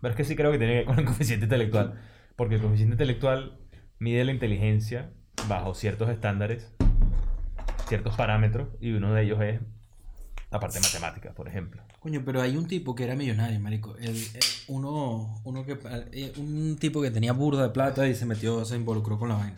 Pero 0.00 0.10
es 0.10 0.16
que 0.16 0.24
sí 0.24 0.34
creo 0.34 0.50
que 0.50 0.58
tiene 0.58 0.72
que 0.72 0.78
ver 0.78 0.86
con 0.86 0.98
el 0.98 1.04
coeficiente 1.04 1.44
intelectual. 1.46 1.94
Porque 2.36 2.56
el 2.56 2.60
coeficiente 2.60 2.94
intelectual 2.94 3.58
mide 3.98 4.24
la 4.24 4.32
inteligencia 4.32 5.10
bajo 5.48 5.74
ciertos 5.74 6.08
estándares, 6.10 6.68
ciertos 7.88 8.16
parámetros, 8.16 8.68
y 8.80 8.92
uno 8.92 9.12
de 9.14 9.22
ellos 9.24 9.40
es 9.42 9.60
la 10.50 10.60
parte 10.60 10.80
matemática, 10.80 11.32
por 11.32 11.48
ejemplo. 11.48 11.82
Coño, 12.00 12.22
pero 12.24 12.40
hay 12.42 12.56
un 12.56 12.66
tipo 12.66 12.94
que 12.94 13.04
era 13.04 13.14
millonario, 13.16 13.58
marico. 13.60 13.96
El, 13.96 14.10
el- 14.16 14.24
uno, 14.68 15.40
uno 15.44 15.64
que, 15.64 15.78
eh, 16.12 16.32
un 16.36 16.76
tipo 16.78 17.00
que 17.02 17.10
tenía 17.10 17.32
burda 17.32 17.62
de 17.62 17.70
plata 17.70 18.06
y 18.08 18.14
se 18.14 18.26
metió, 18.26 18.64
se 18.64 18.76
involucró 18.76 19.18
con 19.18 19.28
la 19.30 19.36
vaina. 19.36 19.56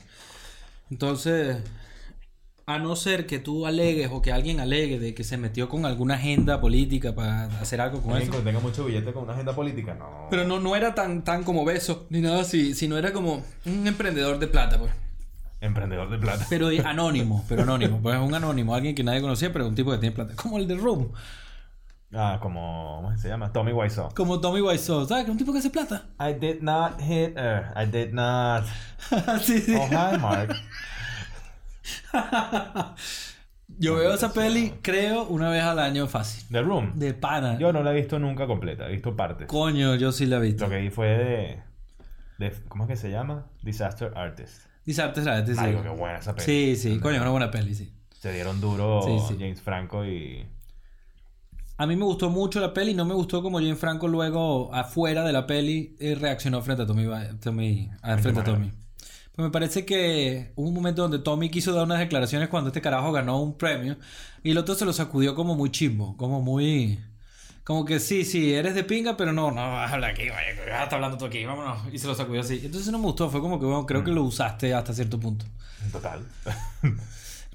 Entonces, 0.90 1.58
a 2.68 2.80
no 2.80 2.96
ser 2.96 3.26
que 3.26 3.38
tú 3.38 3.64
alegues 3.64 4.10
o 4.12 4.20
que 4.20 4.32
alguien 4.32 4.58
alegue 4.58 4.98
de 4.98 5.14
que 5.14 5.22
se 5.22 5.36
metió 5.36 5.68
con 5.68 5.86
alguna 5.86 6.14
agenda 6.14 6.60
política 6.60 7.14
para 7.14 7.44
hacer 7.60 7.80
algo 7.80 8.02
con 8.02 8.12
¿Alguien 8.12 8.30
eso. 8.30 8.40
que 8.40 8.44
tenga 8.44 8.58
mucho 8.58 8.84
billete 8.84 9.12
con 9.12 9.22
una 9.22 9.34
agenda 9.34 9.54
política? 9.54 9.94
No. 9.94 10.26
Pero 10.30 10.44
no, 10.44 10.58
no 10.58 10.74
era 10.74 10.92
tan, 10.92 11.22
tan 11.22 11.44
como 11.44 11.64
beso 11.64 12.06
ni 12.10 12.20
nada 12.20 12.40
así, 12.40 12.74
sino 12.74 12.98
era 12.98 13.12
como 13.12 13.44
un 13.66 13.86
emprendedor 13.86 14.40
de 14.40 14.48
plata, 14.48 14.80
pues. 14.80 14.90
Emprendedor 15.60 16.10
de 16.10 16.18
plata. 16.18 16.44
Pero 16.50 16.68
anónimo, 16.84 17.44
pero 17.48 17.62
anónimo. 17.62 18.00
Pues 18.02 18.18
un 18.18 18.34
anónimo, 18.34 18.74
alguien 18.74 18.96
que 18.96 19.04
nadie 19.04 19.20
conocía, 19.20 19.52
pero 19.52 19.68
un 19.68 19.76
tipo 19.76 19.92
que 19.92 19.98
tiene 19.98 20.14
plata. 20.14 20.34
Como 20.34 20.58
el 20.58 20.66
de 20.66 20.74
Room. 20.74 21.12
Ah, 22.12 22.40
como. 22.42 23.00
¿Cómo 23.00 23.16
se 23.16 23.28
llama? 23.28 23.52
Tommy 23.52 23.72
Wiseau. 23.72 24.12
Como 24.12 24.40
Tommy 24.40 24.60
Wiseau, 24.60 25.06
¿sabes? 25.06 25.28
Un 25.28 25.36
tipo 25.36 25.52
que 25.52 25.60
hace 25.60 25.70
plata. 25.70 26.06
I 26.18 26.32
did 26.32 26.62
not 26.62 27.00
hit 27.00 27.36
her. 27.36 27.72
I 27.76 27.86
did 27.86 28.12
not. 28.12 28.64
sí, 29.40 29.60
sí. 29.60 29.76
Oh, 29.76 29.86
hi, 29.86 30.18
Mark. 30.18 30.56
Yo 33.78 33.96
veo 33.96 34.14
esa 34.14 34.32
peli, 34.32 34.74
creo, 34.80 35.24
una 35.24 35.50
vez 35.50 35.62
al 35.62 35.78
año 35.80 36.06
fácil. 36.06 36.44
The 36.50 36.62
Room. 36.62 36.92
De 36.94 37.12
pana. 37.14 37.58
Yo 37.58 37.72
no 37.72 37.82
la 37.82 37.90
he 37.92 37.94
visto 37.94 38.18
nunca 38.18 38.46
completa, 38.46 38.88
he 38.88 38.92
visto 38.92 39.16
partes. 39.16 39.48
Coño, 39.48 39.96
yo 39.96 40.12
sí 40.12 40.26
la 40.26 40.36
he 40.36 40.40
visto. 40.40 40.64
Lo 40.64 40.70
que 40.70 40.78
vi 40.78 40.90
fue 40.90 41.08
de, 41.08 41.62
de. 42.38 42.54
¿Cómo 42.68 42.84
es 42.84 42.88
que 42.88 42.96
se 42.96 43.10
llama? 43.10 43.46
Disaster 43.62 44.12
Artist. 44.16 44.62
Disaster 44.84 45.28
Artist, 45.28 45.58
sí. 45.58 45.64
Ay, 45.66 45.78
qué 45.82 45.88
buena 45.88 46.18
esa 46.18 46.34
peli. 46.34 46.44
Sí, 46.44 46.76
sí, 46.76 46.98
coño, 47.00 47.20
una 47.20 47.30
buena 47.30 47.50
peli, 47.50 47.74
sí. 47.74 47.92
Se 48.18 48.32
dieron 48.32 48.60
duro 48.60 49.02
Sí, 49.04 49.18
sí. 49.28 49.36
James 49.38 49.60
Franco 49.60 50.04
y. 50.06 50.46
A 51.78 51.86
mí 51.86 51.96
me 51.96 52.04
gustó 52.04 52.30
mucho 52.30 52.60
la 52.60 52.72
peli, 52.72 52.94
no 52.94 53.04
me 53.04 53.12
gustó 53.14 53.42
como 53.42 53.58
Jane 53.58 53.76
Franco 53.76 54.08
luego 54.08 54.72
afuera 54.74 55.24
de 55.24 55.32
la 55.32 55.46
peli 55.46 55.94
eh, 56.00 56.14
reaccionó 56.14 56.62
frente 56.62 56.84
a 56.84 56.86
Tommy, 56.86 57.06
Tommy 57.42 57.90
a- 58.00 58.16
frente 58.16 58.40
a? 58.40 58.44
Tommy. 58.44 58.70
Pues 59.36 59.44
me 59.44 59.52
parece 59.52 59.84
que 59.84 60.52
hubo 60.56 60.68
un 60.68 60.74
momento 60.74 61.02
donde 61.02 61.18
Tommy 61.18 61.50
quiso 61.50 61.72
dar 61.72 61.84
unas 61.84 61.98
declaraciones 61.98 62.48
cuando 62.48 62.68
este 62.68 62.80
carajo 62.80 63.12
ganó 63.12 63.40
un 63.40 63.58
premio 63.58 63.98
y 64.42 64.50
el 64.52 64.58
otro 64.58 64.74
se 64.74 64.86
lo 64.86 64.94
sacudió 64.94 65.34
como 65.34 65.54
muy 65.54 65.70
chimbo, 65.70 66.16
como 66.16 66.40
muy 66.40 66.98
como 67.66 67.84
que 67.84 67.98
sí, 67.98 68.24
sí, 68.24 68.54
eres 68.54 68.76
de 68.76 68.84
pinga, 68.84 69.16
pero 69.16 69.32
no, 69.32 69.50
no 69.50 69.56
vas 69.56 69.90
a 69.90 69.94
hablar 69.94 70.12
aquí, 70.12 70.28
vaya, 70.28 70.54
que 70.54 70.70
vas 70.70 70.80
a 70.80 70.84
estar 70.84 70.94
hablando 70.94 71.18
tú 71.18 71.24
aquí, 71.24 71.44
vámonos. 71.44 71.92
Y 71.92 71.98
se 71.98 72.06
lo 72.06 72.14
sacudió 72.14 72.40
así. 72.40 72.60
Entonces 72.64 72.92
no 72.92 72.98
me 72.98 73.06
gustó, 73.06 73.28
fue 73.28 73.40
como 73.40 73.58
que, 73.58 73.66
bueno, 73.66 73.84
creo 73.84 74.04
que 74.04 74.12
lo 74.12 74.22
usaste 74.22 74.72
hasta 74.72 74.94
cierto 74.94 75.18
punto. 75.18 75.46
Total. 75.90 76.24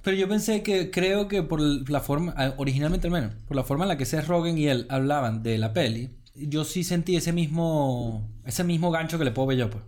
Pero 0.03 0.17
yo 0.17 0.27
pensé 0.27 0.63
que 0.63 0.91
creo 0.91 1.29
que 1.29 1.43
por 1.43 1.61
la 1.61 2.01
forma, 2.01 2.35
originalmente 2.57 3.07
al 3.07 3.13
menos, 3.13 3.33
por 3.47 3.55
la 3.55 3.63
forma 3.63 3.85
en 3.85 3.87
la 3.87 3.97
que 3.97 4.05
Seth 4.05 4.27
Rogen 4.27 4.57
y 4.57 4.67
él 4.67 4.85
hablaban 4.89 5.43
de 5.43 5.57
la 5.57 5.71
peli, 5.71 6.11
yo 6.35 6.65
sí 6.65 6.83
sentí 6.83 7.15
ese 7.15 7.31
mismo, 7.31 8.29
ese 8.43 8.65
mismo 8.65 8.91
gancho 8.91 9.17
que 9.17 9.23
le 9.23 9.31
puedo 9.31 9.47
ver 9.47 9.59
yo, 9.59 9.69
pues. 9.69 9.83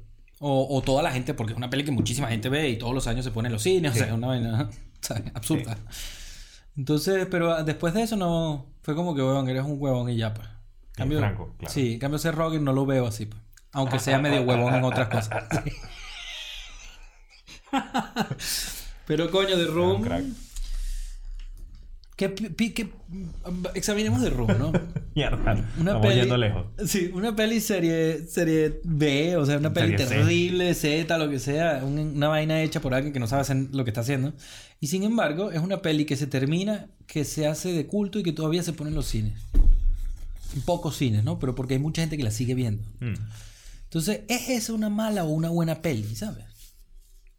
O, 0.45 0.75
o 0.77 0.81
toda 0.81 1.01
la 1.01 1.11
gente, 1.11 1.33
porque 1.33 1.53
es 1.53 1.57
una 1.57 1.69
peli 1.69 1.85
que 1.85 1.91
muchísima 1.91 2.27
gente 2.27 2.49
ve 2.49 2.67
y 2.67 2.77
todos 2.77 2.93
los 2.93 3.07
años 3.07 3.23
se 3.23 3.31
pone 3.31 3.47
en 3.47 3.53
los 3.53 3.63
cines, 3.63 3.93
o 3.93 3.95
sea, 3.95 4.07
es 4.07 4.11
una 4.11 4.27
vaina 4.27 4.69
¿sabes? 4.99 5.23
absurda. 5.33 5.77
Entonces, 6.75 7.27
pero 7.31 7.53
ah, 7.53 7.63
después 7.63 7.93
de 7.93 8.01
eso 8.03 8.17
no, 8.17 8.65
fue 8.81 8.93
como 8.93 9.15
que, 9.15 9.21
huevón, 9.21 9.47
eres 9.47 9.63
un 9.63 9.77
huevón 9.79 10.09
y 10.09 10.17
ya, 10.17 10.33
pues. 10.33 10.49
Cambio, 10.95 11.19
Franco, 11.19 11.55
claro. 11.57 11.73
Sí, 11.73 11.93
en 11.93 11.99
cambio 11.99 12.19
Seth 12.19 12.35
Rogen 12.35 12.63
no 12.65 12.73
lo 12.73 12.85
veo 12.85 13.07
así, 13.07 13.25
pues. 13.25 13.41
Aunque 13.71 13.99
sea 13.99 14.19
medio 14.19 14.41
huevón 14.47 14.75
en 14.75 14.83
otras 14.83 15.07
cosas. 15.07 15.45
Pero 19.07 19.31
coño, 19.31 19.57
de 19.57 19.65
Room. 19.65 20.03
Pi- 22.15 22.73
que- 22.73 22.91
examinemos 23.73 24.21
de 24.21 24.29
Room, 24.29 24.51
¿no? 24.59 24.71
Mierda. 25.15 25.53
Una 25.53 25.91
Estamos 25.91 26.01
peli, 26.07 26.19
yendo 26.21 26.37
lejos. 26.37 26.65
Sí, 26.85 27.09
una 27.13 27.35
peli 27.35 27.59
serie, 27.59 28.25
serie 28.27 28.81
B, 28.83 29.35
o 29.37 29.45
sea, 29.45 29.57
una 29.57 29.73
peli 29.73 29.91
Serie 29.97 30.07
C. 30.07 30.15
terrible, 30.15 30.73
Z, 30.75 31.17
lo 31.17 31.29
que 31.29 31.39
sea, 31.39 31.81
un- 31.83 31.97
una 31.99 32.27
vaina 32.27 32.61
hecha 32.61 32.79
por 32.81 32.93
alguien 32.93 33.13
que 33.13 33.19
no 33.19 33.27
sabe 33.27 33.41
hacer 33.41 33.57
lo 33.71 33.83
que 33.83 33.89
está 33.89 34.01
haciendo. 34.01 34.33
Y 34.79 34.87
sin 34.87 35.03
embargo, 35.03 35.51
es 35.51 35.59
una 35.59 35.81
peli 35.81 36.05
que 36.05 36.15
se 36.15 36.27
termina, 36.27 36.87
que 37.07 37.23
se 37.25 37.47
hace 37.47 37.71
de 37.71 37.87
culto 37.87 38.19
y 38.19 38.23
que 38.23 38.31
todavía 38.33 38.63
se 38.63 38.73
pone 38.73 38.89
en 38.89 38.95
los 38.95 39.07
cines. 39.07 39.39
En 40.55 40.61
pocos 40.61 40.95
cines, 40.97 41.23
¿no? 41.23 41.39
Pero 41.39 41.55
porque 41.55 41.73
hay 41.75 41.79
mucha 41.79 42.01
gente 42.03 42.17
que 42.17 42.23
la 42.23 42.31
sigue 42.31 42.53
viendo. 42.53 42.83
Mm. 42.99 43.13
Entonces, 43.85 44.21
¿es 44.27 44.49
esa 44.49 44.73
una 44.73 44.89
mala 44.89 45.23
o 45.23 45.29
una 45.29 45.49
buena 45.49 45.81
peli, 45.81 46.15
sabes? 46.15 46.45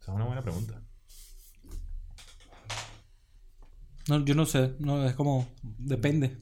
Esa 0.01 0.11
es 0.13 0.17
una 0.17 0.25
buena 0.25 0.43
pregunta. 0.43 0.81
No, 4.09 4.25
yo 4.25 4.35
no 4.35 4.45
sé, 4.47 4.75
no, 4.81 5.05
es 5.07 5.15
como, 5.15 5.49
depende. 5.63 6.37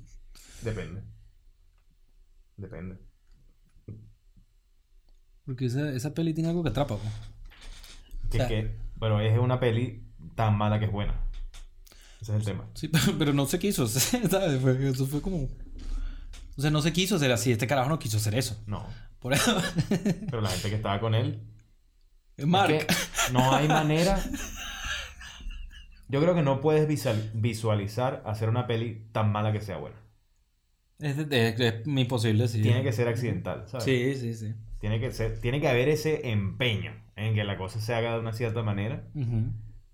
Depende. 0.63 1.03
Depende. 2.57 2.99
Porque 5.45 5.67
esa, 5.67 5.91
esa 5.93 6.15
peli 6.15 6.35
tiene 6.35 6.49
algo 6.51 6.63
que 6.63 6.71
atrapa, 6.71 6.97
pues. 6.97 7.13
Que, 8.31 8.37
O 8.39 8.41
sea- 8.41 8.49
que- 8.49 8.77
pero 9.01 9.21
es 9.21 9.37
una 9.39 9.59
peli 9.59 10.07
tan 10.37 10.57
mala 10.57 10.79
que 10.79 10.85
es 10.87 10.93
buena. 10.93 11.15
Ese 12.21 12.33
es 12.33 12.39
el 12.39 12.45
tema. 12.45 12.69
Sí, 12.75 12.89
pero 13.19 13.33
no 13.33 13.47
se 13.47 13.59
quiso 13.59 13.87
¿sabes? 13.89 14.61
Fue- 14.61 14.89
eso 14.91 15.07
fue 15.07 15.21
como... 15.21 15.49
O 16.57 16.61
sea, 16.63 16.71
no 16.71 16.83
se 16.83 16.93
quiso 16.93 17.17
hacer 17.17 17.33
así. 17.33 17.51
Este 17.51 17.67
carajo 17.67 17.89
no 17.89 17.99
quiso 17.99 18.19
hacer 18.19 18.35
eso. 18.37 18.63
No. 18.67 18.87
Por 19.19 19.33
eso... 19.33 19.57
Pero 19.89 20.41
la 20.41 20.51
gente 20.51 20.69
que 20.71 20.77
estaba 20.77 21.01
con 21.01 21.15
él. 21.15 21.41
Es 22.37 22.47
Mark. 22.47 22.73
es 22.73 22.87
que 22.87 23.33
no 23.33 23.53
hay 23.55 23.69
manera. 23.69 24.19
Yo 26.13 26.21
creo 26.21 26.35
que 26.35 26.43
no 26.43 26.61
puedes 26.61 26.87
visual- 26.87 27.31
visualizar 27.35 28.23
hacer 28.27 28.49
una 28.51 28.67
peli 28.67 29.07
tan 29.13 29.33
mala 29.33 29.51
que 29.51 29.63
sea 29.63 29.79
buena. 29.79 29.97
Es, 30.99 31.17
es- 31.19 31.59
es 31.61 31.87
imposible, 31.87 32.47
sí. 32.49 32.61
Tiene 32.63 32.83
que 32.85 32.93
ser 32.93 33.09
accidental, 33.09 33.65
¿sabes? 33.67 33.85
Sí, 33.85 34.15
sí, 34.15 34.35
sí. 34.35 34.55
Tiene 34.79 35.01
que 35.01 35.11
ser, 35.11 35.41
tiene 35.41 35.61
que 35.61 35.69
haber 35.69 35.89
ese 35.89 36.31
empeño 36.31 36.93
en 37.17 37.35
que 37.35 37.45
la 37.45 37.57
cosa 37.57 37.81
se 37.81 37.95
haga 37.95 38.13
de 38.15 38.21
una 38.21 38.33
cierta 38.35 38.63
manera 38.63 39.05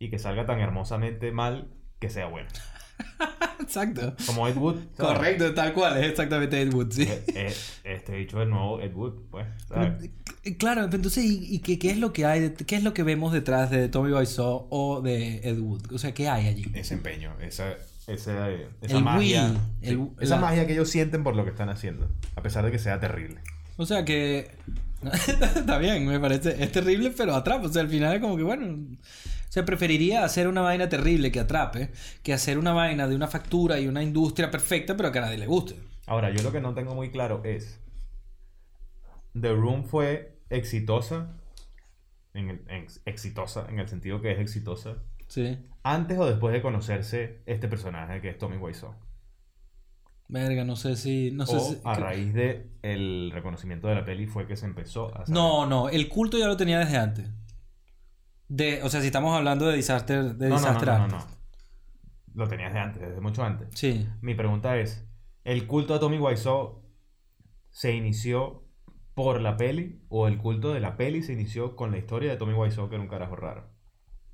y 0.01 0.11
que 0.11 0.19
salga 0.19 0.45
tan 0.45 0.59
hermosamente 0.61 1.31
mal 1.31 1.69
que 2.01 2.11
sea 2.11 2.27
buena. 2.27 2.49
Exacto. 3.61 4.15
Como 4.27 4.49
Ed 4.49 4.57
Wood. 4.57 4.77
¿sabes? 4.97 5.13
Correcto, 5.19 5.55
tal 5.55 5.73
cual. 5.75 5.99
Es 5.99 6.11
exactamente 6.11 6.61
Ed 6.61 6.73
Wood, 6.73 6.91
sí. 6.93 7.09
Este 7.85 8.17
dicho 8.17 8.41
el 8.43 8.51
nuevo 8.51 8.81
Ed 8.81 8.95
Wood, 8.95 9.15
pues. 9.31 9.47
¿sabes? 9.69 10.05
Eh, 10.05 10.11
Claro, 10.57 10.83
pero 10.87 10.97
entonces, 10.97 11.25
¿y, 11.25 11.57
y 11.57 11.59
qué, 11.59 11.79
qué 11.79 11.91
es 11.91 11.99
lo 11.99 12.13
que 12.15 12.25
hay? 12.25 12.55
¿Qué 12.67 12.77
es 12.77 12.83
lo 12.83 12.95
que 12.95 13.03
vemos 13.03 13.33
detrás 13.35 13.71
de 13.71 13.89
Tommy 13.89 14.13
Wiseau 14.13 14.67
o 14.71 15.03
de 15.03 15.41
Ed 15.45 15.59
Wood? 15.59 15.93
O 15.93 15.99
sea, 15.99 16.15
¿qué 16.15 16.29
hay 16.29 16.47
allí? 16.47 16.65
Ese 16.73 16.95
empeño, 16.95 17.35
esa, 17.41 17.73
esa, 18.07 18.49
esa 18.51 18.97
El 18.97 19.05
magia. 19.05 19.49
will, 19.49 19.59
el- 19.83 20.09
esa 20.21 20.37
la- 20.37 20.41
magia 20.41 20.67
que 20.67 20.73
ellos 20.73 20.89
sienten 20.89 21.23
por 21.23 21.37
lo 21.37 21.45
que 21.45 21.51
están 21.51 21.69
haciendo. 21.69 22.09
A 22.35 22.41
pesar 22.43 22.65
de 22.65 22.71
que 22.71 22.79
sea 22.79 22.99
terrible. 22.99 23.41
O 23.77 23.85
sea 23.85 24.07
que. 24.07 24.51
Está 25.57 25.77
bien, 25.79 26.07
me 26.07 26.19
parece. 26.19 26.63
Es 26.65 26.73
terrible, 26.73 27.13
pero 27.15 27.35
atrapa. 27.35 27.67
O 27.67 27.73
sea, 27.73 27.83
al 27.83 27.89
final 27.91 28.15
es 28.15 28.21
como 28.23 28.37
que, 28.39 28.43
bueno. 28.45 28.87
O 29.49 29.53
sea, 29.53 29.65
preferiría 29.65 30.25
hacer 30.25 30.47
una 30.47 30.61
vaina 30.61 30.89
terrible 30.89 31.33
que 31.33 31.41
atrape 31.41 31.91
que 32.23 32.33
hacer 32.35 32.59
una 32.59 32.73
vaina 32.75 33.09
de 33.09 33.17
una 33.17 33.29
factura 33.29 33.81
y 33.81 33.87
una 33.87 34.03
industria 34.03 34.51
perfecta, 34.51 34.97
pero 34.97 35.11
que 35.11 35.19
a 35.19 35.23
nadie 35.23 35.39
le 35.39 35.47
guste. 35.47 35.77
Ahora, 36.07 36.31
yo 36.31 36.43
lo 36.43 36.53
que 36.53 36.61
no 36.61 36.75
tengo 36.75 36.95
muy 36.95 37.11
claro 37.11 37.41
es. 37.45 37.81
The 39.39 39.53
Room 39.53 39.85
fue 39.85 40.39
exitosa. 40.51 41.35
En 42.35 42.51
el, 42.51 42.61
en- 42.69 42.87
exitosa, 43.07 43.67
en 43.69 43.79
el 43.81 43.89
sentido 43.89 44.21
que 44.21 44.33
es 44.33 44.39
exitosa. 44.39 44.97
Sí. 45.29 45.59
Antes 45.83 46.19
o 46.19 46.27
después 46.27 46.53
de 46.53 46.63
conocerse 46.63 47.41
este 47.47 47.69
personaje 47.69 48.21
que 48.21 48.29
es 48.31 48.39
Tommy 48.39 48.57
Wiseau. 48.59 48.95
Verga, 50.29 50.63
no 50.65 50.77
sé 50.77 50.95
si. 50.97 51.31
No 51.33 51.47
sé 51.47 51.57
o 51.57 51.61
si- 51.61 51.79
a 51.85 51.95
que- 51.95 52.01
raíz 52.01 52.35
de 52.35 52.67
el 52.83 53.31
reconocimiento 53.33 53.89
de 53.89 53.95
la 53.95 54.05
peli 54.05 54.27
fue 54.27 54.47
que 54.47 54.57
se 54.57 54.67
empezó 54.67 55.07
a 55.09 55.25
saber. 55.27 55.31
No, 55.31 55.67
no. 55.67 55.89
El 55.89 56.09
culto 56.09 56.39
ya 56.39 56.47
lo 56.47 56.57
tenía 56.57 56.79
desde 56.79 56.99
antes. 56.99 57.27
De, 58.49 58.83
o 58.83 58.89
sea, 58.89 59.01
si 59.01 59.07
estamos 59.07 59.37
hablando 59.37 59.67
de 59.67 59.77
Disaster, 59.77 60.35
de 60.35 60.49
no, 60.49 60.55
no, 60.57 60.61
no, 60.61 60.67
Disaster 60.67 60.89
no, 60.89 60.99
no, 60.99 61.19
no. 61.19 61.27
Lo 62.35 62.49
tenías 62.49 62.73
de 62.73 62.79
antes, 62.79 63.03
desde 63.03 63.21
mucho 63.21 63.45
antes. 63.45 63.69
Sí. 63.75 64.07
Mi 64.21 64.35
pregunta 64.35 64.79
es, 64.79 65.07
¿el 65.45 65.67
culto 65.67 65.95
a 65.95 66.01
Tommy 66.01 66.19
Wiseau 66.19 66.83
se 67.71 67.95
inició 67.95 68.65
por 69.15 69.41
la 69.41 69.57
peli 69.57 70.01
o 70.09 70.29
el 70.29 70.39
culto 70.39 70.73
de 70.73 70.81
la 70.81 70.97
peli 70.97 71.23
se 71.23 71.33
inició 71.33 71.77
con 71.77 71.91
la 71.91 71.99
historia 71.99 72.31
de 72.31 72.37
Tommy 72.37 72.55
Wiseau 72.55 72.89
que 72.89 72.95
era 72.95 73.03
un 73.03 73.11
carajo 73.11 73.37
raro? 73.37 73.69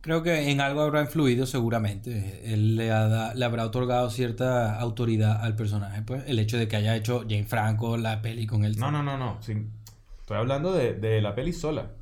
Creo 0.02 0.22
que 0.22 0.50
en 0.50 0.60
algo 0.60 0.82
habrá 0.82 1.00
influido 1.00 1.46
seguramente. 1.46 2.52
Él 2.52 2.76
le, 2.76 2.92
ha 2.92 3.32
le 3.34 3.44
habrá 3.44 3.64
otorgado 3.64 4.10
cierta 4.10 4.78
autoridad 4.78 5.42
al 5.42 5.56
personaje. 5.56 6.02
Pues 6.02 6.24
el 6.26 6.38
hecho 6.38 6.58
de 6.58 6.68
que 6.68 6.76
haya 6.76 6.94
hecho 6.94 7.20
Jane 7.22 7.46
Franco 7.46 7.96
la 7.96 8.20
peli 8.20 8.46
con 8.46 8.66
él. 8.66 8.76
No, 8.78 8.90
no, 8.90 9.02
no, 9.02 9.16
no. 9.16 9.40
Estoy 9.40 10.36
hablando 10.36 10.72
de, 10.72 10.92
de 10.92 11.22
la 11.22 11.34
peli 11.34 11.54
sola. 11.54 11.92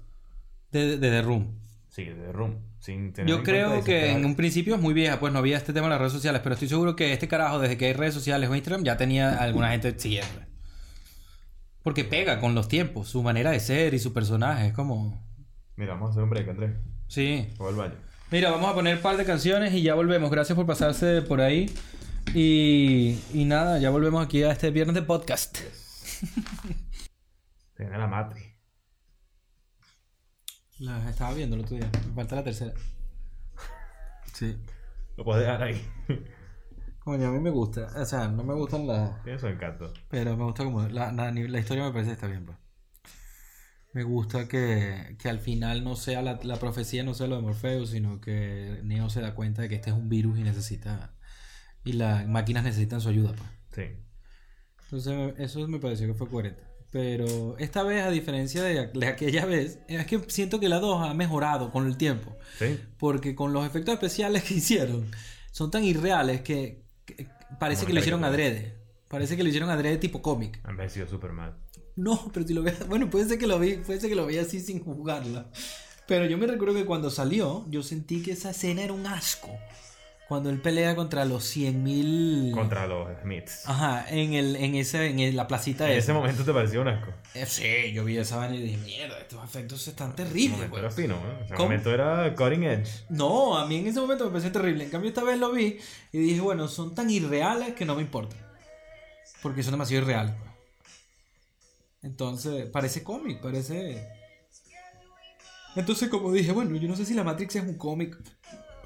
De, 0.73 0.99
de 0.99 1.11
The 1.11 1.23
Room. 1.23 1.62
Sí, 1.93 2.05
de 2.05 2.33
Room. 2.33 2.57
Sin 2.81 3.13
tener 3.13 3.29
Yo 3.29 3.43
creo 3.43 3.85
que 3.85 4.13
en 4.13 4.25
un 4.25 4.35
principio 4.35 4.77
es 4.77 4.81
muy 4.81 4.95
vieja, 4.95 5.21
pues 5.21 5.31
no 5.31 5.41
había 5.41 5.59
este 5.59 5.75
tema 5.75 5.87
en 5.87 5.91
las 5.91 5.99
redes 5.99 6.15
sociales, 6.15 6.41
pero 6.43 6.55
estoy 6.55 6.69
seguro 6.69 6.97
que 6.97 7.13
este 7.13 7.29
carajo, 7.29 7.59
desde 7.59 7.77
que 7.77 7.85
hay 7.85 7.93
redes 7.93 8.15
sociales 8.15 8.49
o 8.49 8.55
Instagram, 8.55 8.83
ya 8.83 8.97
tenía 8.97 9.35
alguna 9.37 9.69
gente 9.73 9.95
siguiendo. 9.99 10.41
Porque 11.83 12.05
pega 12.05 12.41
con 12.41 12.55
los 12.55 12.67
tiempos, 12.67 13.09
su 13.09 13.23
manera 13.23 13.51
de 13.51 13.61
ser 13.61 13.93
y 13.93 13.99
su 13.99 14.15
personaje, 14.15 14.69
es 14.69 14.73
como... 14.73 15.23
Mira, 15.77 15.93
vamos 15.93 16.09
a 16.09 16.11
hacer 16.13 16.23
un 16.23 16.31
break, 16.31 16.49
Andrés. 16.49 16.71
Sí. 17.09 17.49
Voy 17.59 17.69
al 17.69 17.75
baño. 17.75 17.95
Mira, 18.31 18.51
vamos 18.51 18.71
a 18.71 18.75
poner 18.75 18.97
un 18.97 19.03
par 19.03 19.19
de 19.19 19.27
canciones 19.27 19.75
y 19.75 19.83
ya 19.83 19.93
volvemos. 19.93 20.31
Gracias 20.31 20.57
por 20.57 20.65
pasarse 20.65 21.21
por 21.21 21.43
ahí. 21.43 21.71
Y, 22.35 23.19
y 23.35 23.45
nada, 23.45 23.79
ya 23.79 23.91
volvemos 23.91 24.25
aquí 24.25 24.43
a 24.45 24.53
este 24.53 24.71
viernes 24.71 24.95
de 24.95 25.03
podcast. 25.03 25.59
Se 27.77 27.83
viene 27.83 27.99
la 27.99 28.07
Matri. 28.07 28.52
La 30.83 31.09
estaba 31.09 31.33
viendo 31.33 31.55
el 31.55 31.63
otro 31.63 31.77
día. 31.77 31.89
Me 32.09 32.13
falta 32.13 32.35
la 32.35 32.43
tercera. 32.43 32.73
Sí. 34.33 34.59
Lo 35.17 35.23
puedes 35.23 35.45
dejar 35.45 35.63
ahí. 35.63 35.81
Coño, 36.99 37.29
a 37.29 37.31
mí 37.31 37.39
me 37.39 37.51
gusta. 37.51 37.87
O 37.95 38.05
sea, 38.05 38.27
no 38.27 38.43
me 38.43 38.53
gustan 38.55 38.89
las... 38.89 39.23
Tiene 39.23 39.39
su 39.39 39.47
encanto. 39.47 39.93
Pero 40.09 40.37
me 40.37 40.43
gusta 40.43 40.65
como... 40.65 40.83
La, 40.89 41.13
la, 41.13 41.31
la 41.31 41.59
historia 41.61 41.85
me 41.85 41.93
parece 41.93 42.09
que 42.09 42.15
está 42.15 42.27
bien, 42.27 42.47
pues. 42.47 42.59
Me 43.93 44.03
gusta 44.03 44.49
que, 44.49 45.17
que 45.21 45.29
al 45.29 45.39
final 45.39 45.85
no 45.85 45.95
sea 45.95 46.21
la, 46.21 46.41
la 46.43 46.57
profecía, 46.57 47.05
no 47.05 47.15
sea 47.15 47.29
lo 47.29 47.37
de 47.37 47.43
Morfeo, 47.43 47.87
sino 47.87 48.21
que 48.21 48.81
Neo 48.83 49.09
se 49.09 49.21
da 49.21 49.37
cuenta 49.37 49.63
de 49.63 49.69
que 49.69 49.77
este 49.77 49.91
es 49.91 49.97
un 49.97 50.09
virus 50.09 50.37
y 50.41 50.43
necesita... 50.43 51.15
Y 51.85 51.93
las 51.93 52.27
máquinas 52.27 52.65
necesitan 52.65 53.01
su 53.01 53.09
ayuda, 53.09 53.35
pues. 53.35 53.51
Sí. 53.71 54.03
Entonces 54.83 55.35
eso 55.39 55.69
me 55.69 55.79
pareció 55.79 56.09
que 56.09 56.15
fue 56.15 56.29
coherente. 56.29 56.72
Pero 56.93 57.57
esta 57.59 57.83
vez, 57.83 58.05
a 58.05 58.11
diferencia 58.11 58.63
de, 58.63 58.89
de 58.89 59.07
aquella 59.07 59.47
vez, 59.47 59.79
es 59.89 60.07
que 60.07 60.21
siento 60.29 60.61
que 60.61 60.69
la 60.69 60.79
2 60.79 61.09
ha 61.09 61.15
mejorado 61.15 61.73
con 61.73 61.87
el 61.87 61.97
tiempo. 61.97 62.37
Sí. 62.59 62.79
Porque 62.99 63.35
con 63.35 63.55
los 63.55 63.67
efectos 63.67 63.95
especiales 63.95 64.45
que 64.49 64.55
hicieron, 64.55 65.11
son 65.51 65.71
tan 65.71 65.85
irreales 65.85 66.43
que, 66.43 66.85
que 67.07 67.29
parece 67.59 67.81
Como 67.81 67.89
que 67.89 67.95
lo 67.95 68.01
hicieron 68.01 68.25
adrede. 68.25 68.77
Parece 69.09 69.37
que 69.37 69.43
lo 69.43 69.49
hicieron 69.49 69.71
adrede 69.71 69.97
tipo 69.97 70.21
cómic. 70.21 70.61
Ha 70.65 70.71
envejecido 70.71 71.07
súper 71.07 71.33
mal. 71.33 71.57
No, 71.97 72.31
pero 72.33 72.47
si 72.47 72.55
lo 72.55 72.63
veas, 72.63 72.87
bueno, 72.87 73.09
puede 73.09 73.27
ser 73.27 73.39
que 73.39 73.47
lo 73.47 73.59
vi, 73.59 73.77
puede 73.77 73.99
ser 73.99 74.11
que 74.11 74.17
lo 74.17 74.27
vi 74.27 74.39
así 74.39 74.61
sin 74.61 74.81
jugarla. 74.85 75.51
Pero 76.07 76.27
yo 76.27 76.37
me 76.37 76.47
recuerdo 76.47 76.75
que 76.75 76.85
cuando 76.85 77.11
salió, 77.11 77.65
yo 77.71 77.83
sentí 77.83 78.23
que 78.23 78.33
esa 78.33 78.51
escena 78.51 78.83
era 78.83 78.93
un 78.93 79.07
asco. 79.07 79.51
Cuando 80.33 80.49
él 80.49 80.63
pelea 80.63 80.97
contra 80.97 81.27
los 81.27 81.45
100.000 81.45 82.53
Contra 82.55 82.87
los 82.87 83.07
Smiths. 83.21 83.69
Ajá, 83.69 84.07
en 84.09 84.33
el 84.33 84.57
en 84.57 84.77
ese 84.77 85.11
en 85.11 85.21
el- 85.21 85.37
la 85.37 85.47
placita 85.47 85.85
en 85.85 85.91
esa. 85.91 85.99
ese 85.99 86.13
momento 86.15 86.43
te 86.43 86.55
pareció 86.55 86.81
un 86.81 86.89
asco. 86.89 87.13
Eh, 87.35 87.45
sí, 87.45 87.93
yo 87.93 88.03
vi 88.03 88.17
esa 88.17 88.39
vaina 88.39 88.57
y 88.57 88.63
dije, 88.63 88.77
"Mierda, 88.79 89.19
estos 89.19 89.45
efectos 89.45 89.87
están 89.89 90.07
En 90.09 90.15
ese 90.15 90.25
terribles." 90.25 90.53
momento 90.53 90.71
güey". 90.71 90.81
era 90.85 90.91
fino, 90.91 91.15
¿eh? 91.17 91.43
Ese 91.45 91.55
¿Cómo? 91.55 91.69
momento 91.69 91.93
era 91.93 92.35
cutting 92.35 92.63
edge. 92.65 92.89
No, 93.11 93.59
a 93.59 93.67
mí 93.67 93.77
en 93.77 93.89
ese 93.89 94.01
momento 94.01 94.25
me 94.25 94.31
pareció 94.31 94.51
terrible. 94.53 94.85
En 94.85 94.91
cambio, 94.91 95.09
esta 95.11 95.23
vez 95.23 95.39
lo 95.39 95.53
vi 95.53 95.79
y 96.13 96.19
dije, 96.19 96.41
bueno, 96.41 96.67
son 96.67 96.95
tan 96.95 97.11
irreales 97.11 97.75
que 97.75 97.85
no 97.85 97.95
me 97.95 98.01
importa. 98.01 98.35
Porque 99.43 99.63
son 99.63 99.73
demasiado 99.73 100.03
irreales. 100.05 100.35
pues. 100.41 100.51
Entonces, 102.05 102.71
parece 102.71 103.03
cómic, 103.03 103.39
parece... 103.43 104.09
Entonces, 105.77 106.09
como 106.09 106.33
dije, 106.33 106.53
bueno, 106.53 106.75
yo 106.77 106.89
no 106.89 106.97
sé 106.97 107.05
si 107.05 107.13
la 107.15 107.23
Matrix 107.25 107.57
es 107.57 107.63
un 107.65 107.77
cómic. 107.77 108.17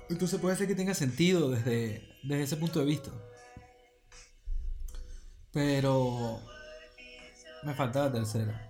Entonces 0.08 0.40
puede 0.40 0.56
ser 0.56 0.68
que 0.68 0.74
tenga 0.74 0.94
sentido 0.94 1.50
desde, 1.50 2.08
desde 2.22 2.42
ese 2.42 2.56
punto 2.56 2.80
de 2.80 2.86
vista. 2.86 3.10
Pero... 5.52 6.40
Me 7.64 7.74
falta 7.74 8.04
la 8.04 8.12
tercera. 8.12 8.68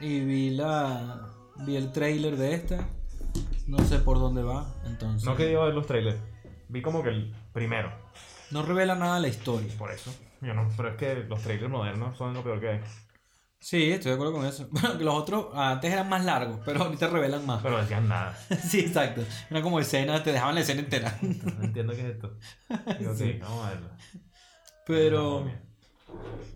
Y 0.00 0.20
vi 0.20 0.50
la... 0.50 1.32
Vi 1.64 1.76
el 1.76 1.92
trailer 1.92 2.36
de 2.36 2.54
esta. 2.54 2.88
No 3.66 3.78
sé 3.84 3.98
por 3.98 4.18
dónde 4.18 4.42
va, 4.42 4.74
entonces. 4.84 5.24
No 5.24 5.36
quería 5.36 5.58
ver 5.60 5.74
los 5.74 5.86
trailers. 5.86 6.18
Vi 6.68 6.82
como 6.82 7.02
que 7.02 7.10
el 7.10 7.34
primero. 7.52 7.90
No 8.50 8.62
revela 8.62 8.94
nada 8.94 9.18
la 9.20 9.28
historia. 9.28 9.72
Por 9.78 9.90
eso. 9.90 10.12
Yo 10.40 10.54
no, 10.54 10.68
pero 10.76 10.90
es 10.90 10.96
que 10.96 11.14
los 11.24 11.42
trailers 11.42 11.70
modernos 11.70 12.16
son 12.16 12.34
lo 12.34 12.42
peor 12.42 12.60
que 12.60 12.68
hay. 12.68 12.80
Sí, 13.68 13.90
estoy 13.90 14.10
de 14.10 14.14
acuerdo 14.14 14.32
con 14.34 14.46
eso. 14.46 14.68
Bueno, 14.70 14.96
que 14.96 15.02
los 15.02 15.14
otros 15.16 15.46
antes 15.52 15.92
eran 15.92 16.08
más 16.08 16.24
largos, 16.24 16.60
pero 16.64 16.84
ahorita 16.84 17.08
revelan 17.08 17.44
más. 17.44 17.60
Pero 17.64 17.78
decían 17.78 18.06
nada. 18.06 18.32
sí, 18.62 18.78
exacto. 18.78 19.24
Era 19.50 19.60
como 19.60 19.80
escena, 19.80 20.22
te 20.22 20.30
dejaban 20.30 20.54
la 20.54 20.60
escena 20.60 20.82
entera. 20.82 21.18
No 21.20 21.64
entiendo 21.64 21.92
qué 21.92 22.02
es 22.02 22.14
esto. 22.14 22.38
Digo, 23.00 23.12
Sí. 23.16 23.32
ok, 23.32 23.40
vamos 23.40 23.66
a 23.66 23.70
verlo. 23.70 23.90
pero, 24.86 25.50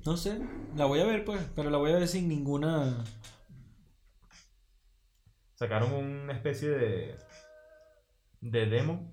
no 0.07 0.17
sé, 0.17 0.41
la 0.77 0.85
voy 0.85 1.01
a 1.01 1.05
ver 1.05 1.25
pues, 1.25 1.41
pero 1.57 1.69
la 1.71 1.79
voy 1.79 1.91
a 1.91 1.97
ver 1.97 2.07
sin 2.07 2.29
ninguna... 2.29 3.03
Sacaron 5.57 5.93
una 5.93 6.33
especie 6.33 6.69
de. 6.69 7.19
de 8.41 8.67
demo 8.67 9.13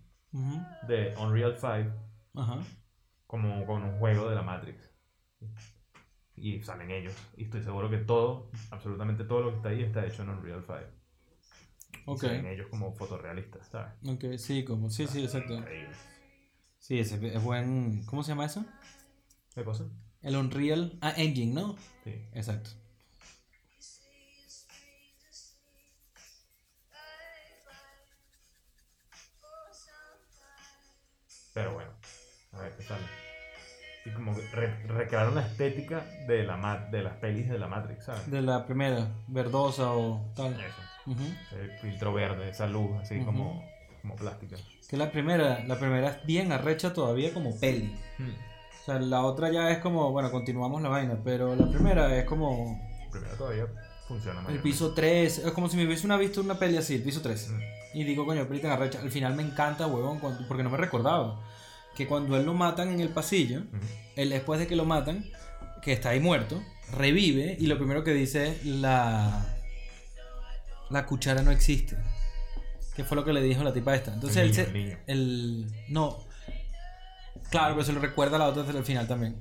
de 0.88 1.16
Unreal 1.18 1.56
5 1.60 1.92
Ajá. 2.36 2.60
como 3.26 3.66
con 3.66 3.82
un 3.84 3.98
juego 3.98 4.30
de 4.30 4.36
la 4.36 4.44
Matrix. 4.44 4.94
Y 6.38 6.62
salen 6.62 6.92
ellos. 6.92 7.14
Y 7.36 7.46
estoy 7.46 7.64
seguro 7.64 7.90
que 7.90 7.98
todo, 7.98 8.52
absolutamente 8.72 9.24
todo 9.24 9.42
lo 9.42 9.50
que 9.52 9.58
está 9.58 9.70
ahí 9.70 9.82
está 9.82 10.06
hecho 10.06 10.22
en 10.22 10.30
Unreal 10.30 10.64
5. 10.66 10.80
Y 11.94 12.02
Ok. 12.06 12.22
Salen 12.22 12.46
ellos 12.46 12.68
como 12.68 12.94
fotorrealistas, 12.94 13.68
¿sabes? 13.68 13.94
Ok, 14.08 14.38
sí, 14.38 14.64
como, 14.64 14.90
sí, 14.90 15.08
sí, 15.08 15.24
exacto. 15.24 15.56
Increíble. 15.56 15.96
Sí, 16.80 17.00
ese 17.00 17.36
es 17.36 17.44
buen... 17.44 18.06
¿Cómo 18.06 18.24
se 18.24 18.30
llama 18.30 18.46
eso? 18.46 18.66
¿Qué 19.54 19.64
cosa? 19.64 19.86
El 20.22 20.36
Unreal 20.38 20.98
ah, 21.02 21.14
Engine, 21.18 21.54
¿no? 21.54 21.76
Sí. 22.04 22.14
Exacto. 22.34 22.70
Pero 31.58 31.74
bueno, 31.74 31.90
a 32.52 32.62
ver 32.62 32.76
qué 32.78 32.84
sale. 32.84 33.17
Y 34.08 34.14
como 34.14 34.34
que 34.36 34.42
re- 34.54 34.84
recrearon 34.88 35.36
la 35.36 35.42
estética 35.42 36.06
de, 36.28 36.44
la 36.44 36.56
ma- 36.56 36.78
de 36.92 37.02
las 37.04 37.14
pelis 37.18 37.50
de 37.50 37.60
la 37.60 37.68
Matrix, 37.68 38.06
¿sabes? 38.06 38.32
De 38.32 38.42
la 38.42 38.66
primera, 38.66 39.08
verdosa 39.28 39.92
o 39.92 40.26
tal. 40.36 40.54
Eso. 40.54 40.82
Ujú. 41.12 41.24
Ese 41.24 41.78
filtro 41.82 42.14
verde, 42.14 42.50
esa 42.50 42.68
luz 42.68 42.92
así 43.02 43.20
como, 43.20 43.64
como 44.02 44.16
plástica. 44.16 44.56
Que 44.90 44.96
la 44.98 45.12
primera, 45.12 45.64
la 45.66 45.78
primera 45.78 46.10
es 46.10 46.26
bien 46.26 46.52
arrecha 46.54 46.94
todavía 46.94 47.34
como 47.34 47.58
peli. 47.60 47.94
O 48.20 48.86
sea, 48.86 49.00
la 49.00 49.22
otra 49.24 49.52
ya 49.52 49.70
es 49.72 49.80
como, 49.80 50.12
bueno, 50.12 50.32
continuamos 50.32 50.82
la 50.82 50.88
vaina, 50.90 51.18
pero 51.24 51.56
la 51.56 51.68
primera 51.70 52.16
es 52.18 52.24
como 52.24 52.80
Primero 53.12 53.36
todavía 53.36 53.66
funciona 54.08 54.42
el 54.48 54.60
piso 54.60 54.94
3, 54.94 55.40
es 55.40 55.52
como 55.52 55.68
si 55.68 55.76
me 55.76 55.86
hubiese 55.86 56.06
una 56.06 56.16
visto 56.16 56.40
una 56.40 56.58
peli 56.58 56.78
así, 56.78 56.96
el 56.96 57.04
piso 57.04 57.22
3. 57.22 57.50
Mm. 57.50 57.60
Y 57.98 58.04
digo, 58.06 58.26
coño, 58.26 58.46
pelita 58.48 58.74
arrecha. 58.74 59.02
Al 59.02 59.12
final 59.12 59.36
me 59.36 59.44
encanta, 59.44 59.88
huevón, 59.88 60.20
cuando- 60.20 60.48
porque 60.48 60.64
no 60.64 60.70
me 60.70 60.78
recordaba 60.78 61.42
que 61.98 62.08
cuando 62.08 62.38
él 62.38 62.46
lo 62.46 62.54
matan 62.54 62.90
en 62.90 63.00
el 63.00 63.10
pasillo, 63.10 63.60
Ujú. 63.62 63.86
él 64.16 64.30
después 64.30 64.60
de 64.60 64.68
que 64.68 64.76
lo 64.76 64.86
matan, 64.86 65.26
que 65.82 65.92
está 65.94 66.10
ahí 66.10 66.20
muerto, 66.20 66.62
revive 66.96 67.58
y 67.60 67.68
lo 67.68 67.78
primero 67.78 68.04
que 68.04 68.14
dice 68.14 68.50
es 68.50 68.66
la 68.66 69.46
la 70.90 71.06
cuchara 71.06 71.42
no 71.42 71.52
existe. 71.52 71.98
Que 72.96 73.04
fue 73.04 73.16
lo 73.16 73.26
que 73.26 73.34
le 73.34 73.42
dijo 73.42 73.64
la 73.64 73.74
tipa 73.74 73.94
esta. 73.96 74.14
Entonces 74.14 74.38
El 74.38 74.44
él 74.50 74.52
niño, 74.54 74.64
se 74.64 74.72
el 74.72 74.74
niño. 74.86 74.98
el 75.08 75.72
no 75.90 76.24
claro, 77.52 77.76
pero 77.76 77.86
se 77.86 77.94
lo 77.94 78.00
recuerda 78.00 78.38
a 78.38 78.40
la 78.40 78.48
otra 78.48 78.64
desde 78.64 78.78
el 78.78 78.86
final 78.86 79.08
también. 79.08 79.36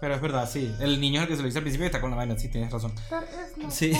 Pero 0.00 0.14
es 0.14 0.20
verdad, 0.20 0.48
sí. 0.48 0.72
El 0.80 1.00
niño 1.00 1.18
es 1.20 1.22
el 1.24 1.28
que 1.28 1.34
se 1.36 1.42
lo 1.42 1.46
dice 1.46 1.58
al 1.58 1.64
principio 1.64 1.84
y 1.84 1.88
está 1.88 2.00
con 2.00 2.10
la 2.10 2.16
vaina, 2.16 2.38
sí, 2.38 2.48
tienes 2.48 2.70
razón. 2.72 2.92
Sí. 3.68 3.92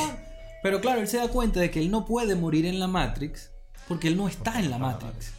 Pero 0.63 0.81
claro, 0.81 1.01
él 1.01 1.09
se 1.09 1.17
da 1.17 1.29
cuenta 1.29 1.59
de 1.61 1.71
que 1.71 1.81
él 1.81 1.91
no 1.91 2.05
puede 2.07 2.35
morir 2.37 2.67
en 2.67 2.79
la 2.79 2.87
Matrix 2.87 3.51
porque 3.89 4.09
él 4.09 4.17
no 4.17 4.29
está 4.29 4.59
en 4.61 4.71
la 4.71 4.79
Matrix. 4.79 5.33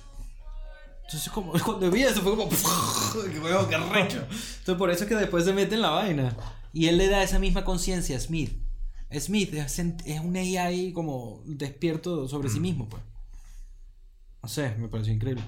Entonces, 1.10 1.31
como 1.31 1.53
cuando 1.65 1.90
vi 1.90 2.03
eso, 2.03 2.22
fue 2.22 2.36
como. 2.36 2.49
que 3.31 3.40
huevo, 3.40 3.68
qué 3.68 3.76
arrecho. 3.76 4.19
Entonces, 4.19 4.76
por 4.76 4.91
eso 4.91 5.06
es 5.06 5.10
que 5.10 5.15
después 5.15 5.44
se 5.44 5.53
mete 5.53 5.73
en 5.73 5.81
la 5.81 5.90
vaina. 5.90 6.36
Y 6.72 6.86
él 6.86 6.99
le 6.99 7.07
da 7.07 7.23
esa 7.23 7.40
misma 7.40 7.65
conciencia 7.65 8.15
a 8.15 8.19
Smith. 8.19 8.52
Smith 9.19 9.52
es, 9.56 9.80
un 9.80 10.38
AI 10.38 10.94
como 10.94 11.41
despierto 11.45 12.27
sobre 12.27 12.49
sí 12.49 12.60
mismo, 12.60 12.88
pues. 12.88 13.02
No 14.44 14.48
sé, 14.48 14.76
me 14.77 14.88
pareció 14.88 15.11
increíble. 15.11 15.44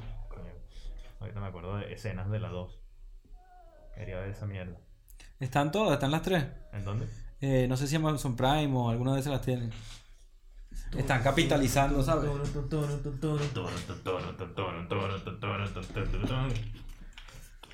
Ahorita 1.19 1.39
me 1.39 1.45
acuerdo 1.45 1.77
de 1.77 1.93
escenas 1.93 2.31
de 2.31 2.39
la 2.39 2.49
2. 2.49 2.79
Quería 3.93 4.17
ver 4.17 4.31
esa 4.31 4.47
mierda. 4.47 4.79
Están 5.39 5.71
todas, 5.71 5.93
están 5.93 6.09
las 6.09 6.23
tres. 6.23 6.43
¿En 6.73 6.83
dónde? 6.83 7.07
Eh, 7.39 7.67
no 7.69 7.77
sé 7.77 7.85
si 7.85 7.95
Amazon 7.95 8.35
Prime 8.35 8.75
o 8.75 8.89
alguna 8.89 9.13
de 9.13 9.19
esas 9.19 9.33
las 9.33 9.43
tienen. 9.43 9.69
Están 10.97 11.23
capitalizando, 11.23 12.03
¿sabes? 12.03 12.29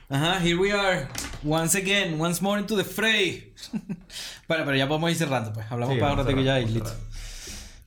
Ajá, 0.10 0.40
here 0.40 0.56
we 0.56 0.72
are. 0.72 1.08
Once 1.44 1.78
again, 1.78 2.20
once 2.20 2.42
more 2.42 2.60
into 2.60 2.78
the 2.78 2.84
fray. 2.84 3.54
bueno, 4.48 4.64
pero 4.66 4.76
ya 4.76 4.88
podemos 4.88 5.12
ir 5.12 5.18
cerrando, 5.18 5.52
pues. 5.52 5.66
Hablamos 5.70 5.96
Sí, 5.96 6.00
para 6.00 6.14
un 6.14 6.20
ratito 6.20 6.42
ya 6.42 6.60
y 6.60 6.66
listo. 6.66 6.92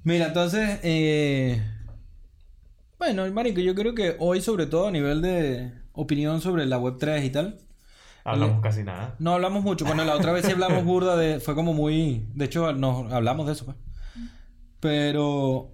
Mira, 0.04 0.26
entonces, 0.26 0.80
eh... 0.82 1.62
bueno, 2.98 3.30
marico, 3.32 3.60
yo 3.60 3.74
creo 3.74 3.94
que 3.94 4.16
hoy, 4.18 4.40
sobre 4.40 4.66
todo 4.66 4.88
a 4.88 4.90
nivel 4.90 5.22
de 5.22 5.72
opinión 5.92 6.40
sobre 6.40 6.66
la 6.66 6.78
web 6.78 6.96
3 6.98 7.24
y 7.24 7.30
tal, 7.30 7.58
Hablamos 8.22 8.60
casi 8.60 8.82
nada. 8.82 9.14
no 9.18 9.32
hablamos 9.32 9.62
mucho. 9.64 9.86
Bueno, 9.86 10.04
la 10.04 10.14
otra 10.14 10.32
vez 10.32 10.44
sí 10.44 10.52
hablamos 10.52 10.84
burda 10.84 11.16
de. 11.16 11.40
Fue 11.40 11.54
como 11.54 11.72
muy. 11.72 12.26
De 12.34 12.44
hecho, 12.44 12.72
nos 12.74 13.10
hablamos 13.12 13.46
de 13.46 13.52
eso, 13.54 13.64
pues. 13.64 13.76
Pero. 14.80 15.70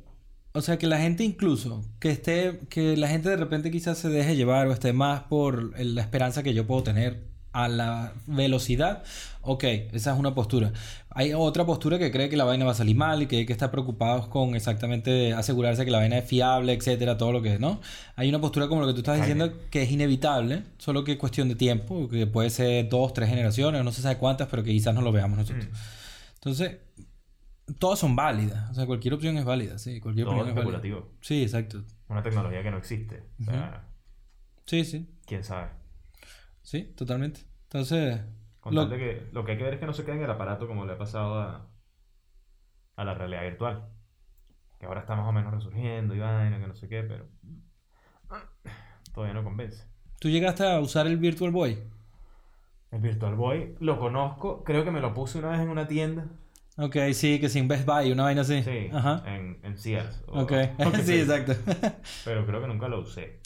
O 0.52 0.62
sea, 0.62 0.78
que 0.78 0.86
la 0.86 0.98
gente 0.98 1.24
incluso. 1.24 1.84
Que 1.98 2.10
esté. 2.10 2.60
Que 2.68 2.96
la 2.96 3.08
gente 3.08 3.28
de 3.28 3.36
repente 3.36 3.70
quizás 3.70 3.98
se 3.98 4.08
deje 4.08 4.36
llevar 4.36 4.66
o 4.66 4.72
esté 4.72 4.92
más 4.92 5.22
por 5.22 5.78
la 5.78 6.00
esperanza 6.00 6.42
que 6.42 6.54
yo 6.54 6.66
puedo 6.66 6.82
tener 6.82 7.36
a 7.56 7.68
la 7.68 8.12
velocidad. 8.26 9.02
Ok, 9.40 9.64
esa 9.64 10.12
es 10.12 10.18
una 10.18 10.34
postura. 10.34 10.72
Hay 11.08 11.32
otra 11.32 11.64
postura 11.64 11.98
que 11.98 12.10
cree 12.10 12.28
que 12.28 12.36
la 12.36 12.44
vaina 12.44 12.66
va 12.66 12.72
a 12.72 12.74
salir 12.74 12.94
mal 12.94 13.22
y 13.22 13.26
que 13.26 13.38
hay 13.38 13.46
que 13.46 13.52
estar 13.54 13.70
preocupados 13.70 14.28
con 14.28 14.54
exactamente 14.54 15.32
asegurarse 15.32 15.86
que 15.86 15.90
la 15.90 15.98
vaina 15.98 16.18
es 16.18 16.26
fiable, 16.26 16.74
etcétera, 16.74 17.16
todo 17.16 17.32
lo 17.32 17.40
que 17.40 17.58
no. 17.58 17.80
Hay 18.16 18.28
una 18.28 18.42
postura 18.42 18.68
como 18.68 18.82
lo 18.82 18.86
que 18.88 18.92
tú 18.92 18.98
estás 18.98 19.16
diciendo 19.16 19.54
que 19.70 19.84
es 19.84 19.90
inevitable, 19.90 20.64
solo 20.76 21.02
que 21.02 21.12
es 21.12 21.18
cuestión 21.18 21.48
de 21.48 21.54
tiempo, 21.54 22.08
que 22.08 22.26
puede 22.26 22.50
ser 22.50 22.90
dos, 22.90 23.14
tres 23.14 23.30
generaciones, 23.30 23.82
no 23.82 23.90
se 23.90 24.02
sabe 24.02 24.18
cuántas, 24.18 24.48
pero 24.48 24.62
que 24.62 24.72
quizás 24.72 24.94
no 24.94 25.00
lo 25.00 25.10
veamos 25.10 25.38
nosotros. 25.38 25.64
Mm. 25.64 26.34
Entonces, 26.34 26.76
todas 27.78 27.98
son 27.98 28.14
válidas, 28.16 28.70
o 28.70 28.74
sea, 28.74 28.86
cualquier 28.86 29.14
opción 29.14 29.36
es 29.38 29.44
válida, 29.44 29.78
sí, 29.78 30.00
cualquier 30.00 30.26
Todo 30.26 30.36
es 30.36 30.40
es 30.40 30.46
válida. 30.46 30.60
especulativo. 30.60 31.08
Sí, 31.20 31.42
exacto. 31.42 31.82
Una 32.08 32.22
tecnología 32.22 32.62
que 32.62 32.70
no 32.70 32.76
existe. 32.78 33.24
O 33.40 33.44
sea, 33.44 33.84
Sí, 34.66 34.84
sí, 34.84 35.08
quién 35.26 35.44
sabe. 35.44 35.70
sí, 36.62 36.84
totalmente. 36.96 37.40
Entonces, 37.64 38.20
Con 38.60 38.74
lo- 38.74 38.82
tal 38.88 38.90
de 38.90 38.98
que 38.98 39.28
lo 39.32 39.44
que 39.44 39.52
hay 39.52 39.58
que 39.58 39.64
ver 39.64 39.74
es 39.74 39.80
que 39.80 39.86
no 39.86 39.92
se 39.92 40.04
quede 40.04 40.16
en 40.16 40.22
el 40.24 40.30
aparato 40.30 40.66
como 40.66 40.84
le 40.86 40.92
ha 40.94 40.98
pasado 40.98 41.40
a, 41.40 41.68
a 42.96 43.04
la 43.04 43.14
realidad 43.14 43.42
virtual. 43.42 43.88
Que 44.78 44.86
ahora 44.86 45.00
está 45.00 45.16
más 45.16 45.26
o 45.28 45.32
menos 45.32 45.52
resurgiendo 45.54 46.14
y 46.14 46.18
vaina, 46.18 46.58
que 46.60 46.66
no 46.66 46.74
sé 46.74 46.88
qué, 46.88 47.02
pero 47.02 47.26
todavía 49.14 49.34
no 49.34 49.44
convence. 49.44 49.84
tú 50.20 50.28
llegaste 50.28 50.66
a 50.66 50.80
usar 50.80 51.06
el 51.06 51.16
Virtual 51.16 51.50
Boy. 51.50 51.78
El 52.90 53.00
Virtual 53.00 53.34
Boy 53.34 53.74
lo 53.80 53.98
conozco, 53.98 54.62
creo 54.64 54.84
que 54.84 54.90
me 54.90 55.00
lo 55.00 55.12
puse 55.14 55.38
una 55.38 55.48
vez 55.50 55.60
en 55.60 55.68
una 55.68 55.86
tienda. 55.88 56.26
Ok, 56.78 56.96
sí, 57.14 57.40
que 57.40 57.48
sin 57.48 57.68
Best 57.68 57.86
Buy, 57.86 58.12
una 58.12 58.24
vaina 58.24 58.42
así. 58.42 58.62
Sí, 58.62 58.90
Ajá. 58.92 59.22
en, 59.26 59.58
en 59.62 59.78
Sears. 59.78 60.22
o- 60.28 60.42
Ok, 60.42 60.52
sí, 60.96 61.02
sé. 61.02 61.20
exacto. 61.22 61.54
Pero 62.24 62.44
creo 62.46 62.60
que 62.60 62.66
nunca 62.68 62.88
lo 62.88 63.00
usé. 63.00 63.40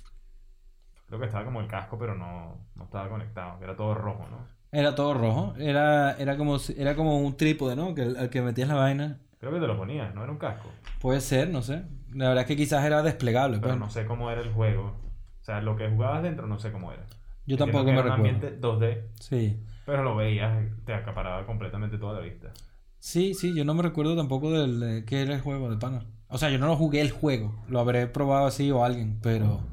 Creo 1.07 1.21
que 1.21 1.27
estaba 1.27 1.45
como 1.45 1.61
el 1.61 1.67
casco, 1.69 1.99
pero 1.99 2.15
no, 2.15 2.59
no 2.75 2.85
estaba 2.85 3.09
conectado. 3.09 3.59
Era 3.63 3.77
todo 3.77 3.95
rojo, 3.95 4.27
¿no? 4.31 4.47
Era 4.73 4.95
todo 4.95 5.15
rojo. 5.15 5.55
Era, 5.59 6.13
era, 6.19 6.37
como, 6.37 6.57
era 6.77 6.95
como 6.95 7.19
un 7.19 7.37
trípode, 7.37 7.75
¿no? 7.77 7.95
Que, 7.95 8.03
al 8.03 8.31
que 8.31 8.43
metías 8.43 8.69
la 8.69 8.75
vaina. 8.77 9.19
Creo 9.39 9.53
que 9.53 9.61
te 9.61 9.67
lo 9.67 9.77
ponías, 9.77 10.15
no 10.15 10.23
era 10.23 10.31
un 10.33 10.39
casco. 10.39 10.69
Puede 11.01 11.21
ser, 11.21 11.49
no 11.51 11.63
sé. 11.63 11.83
La 12.13 12.29
verdad 12.29 12.43
es 12.43 12.47
que 12.49 12.57
quizás 12.57 12.85
era 12.85 13.03
desplegable. 13.03 13.57
Pero 13.59 13.69
pues. 13.71 13.81
no 13.81 13.91
sé 13.91 14.07
cómo 14.07 14.31
era 14.31 14.41
el 14.41 14.53
juego. 14.53 14.97
O 15.41 15.45
sea, 15.45 15.61
lo 15.61 15.77
que 15.77 15.89
jugabas 15.89 16.23
dentro 16.23 16.47
no 16.47 16.59
sé 16.59 16.71
cómo 16.73 16.93
era. 16.93 17.07
Yo 17.47 17.57
tampoco 17.57 17.85
me 17.85 17.93
era 17.93 18.03
un 18.03 18.11
ambiente 18.11 18.61
2D, 18.61 19.07
Sí. 19.19 19.59
pero 19.87 20.03
lo 20.05 20.15
veías, 20.15 20.53
te 20.85 20.95
acaparaba 20.95 21.47
completamente 21.47 21.97
toda 21.99 22.21
la 22.21 22.21
vista. 22.21 22.53
Sí, 23.01 23.35
sí, 23.35 23.55
yo 23.55 23.65
no 23.65 23.75
me 23.75 23.83
recuerdo 23.83 24.15
tampoco 24.17 24.53
del 24.53 24.79
de 24.79 25.05
qué 25.05 25.23
era 25.23 25.35
el 25.35 25.41
juego 25.41 25.71
de 25.71 25.77
pana. 25.79 26.05
O 26.29 26.39
sea, 26.39 26.51
yo 26.51 26.59
no 26.59 26.67
lo 26.69 26.77
jugué 26.77 27.01
el 27.01 27.11
juego. 27.11 27.55
Lo 27.69 27.81
habré 27.81 28.07
probado 28.07 28.47
así 28.47 28.71
o 28.71 28.85
alguien, 28.85 29.19
pero 29.23 29.67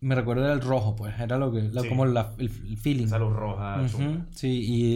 me 0.00 0.14
recuerdo 0.14 0.44
era 0.44 0.54
el 0.54 0.60
rojo, 0.62 0.96
pues. 0.96 1.18
Era 1.20 1.36
lo 1.38 1.52
que, 1.52 1.70
Sí. 1.70 1.88
como 1.88 2.06
la- 2.06 2.32
el, 2.38 2.46
el 2.68 2.76
feeling. 2.78 3.04
Esa 3.06 3.18
luz 3.18 3.34
roja, 3.36 3.84
chunga. 3.88 4.26
Sí, 4.32 4.48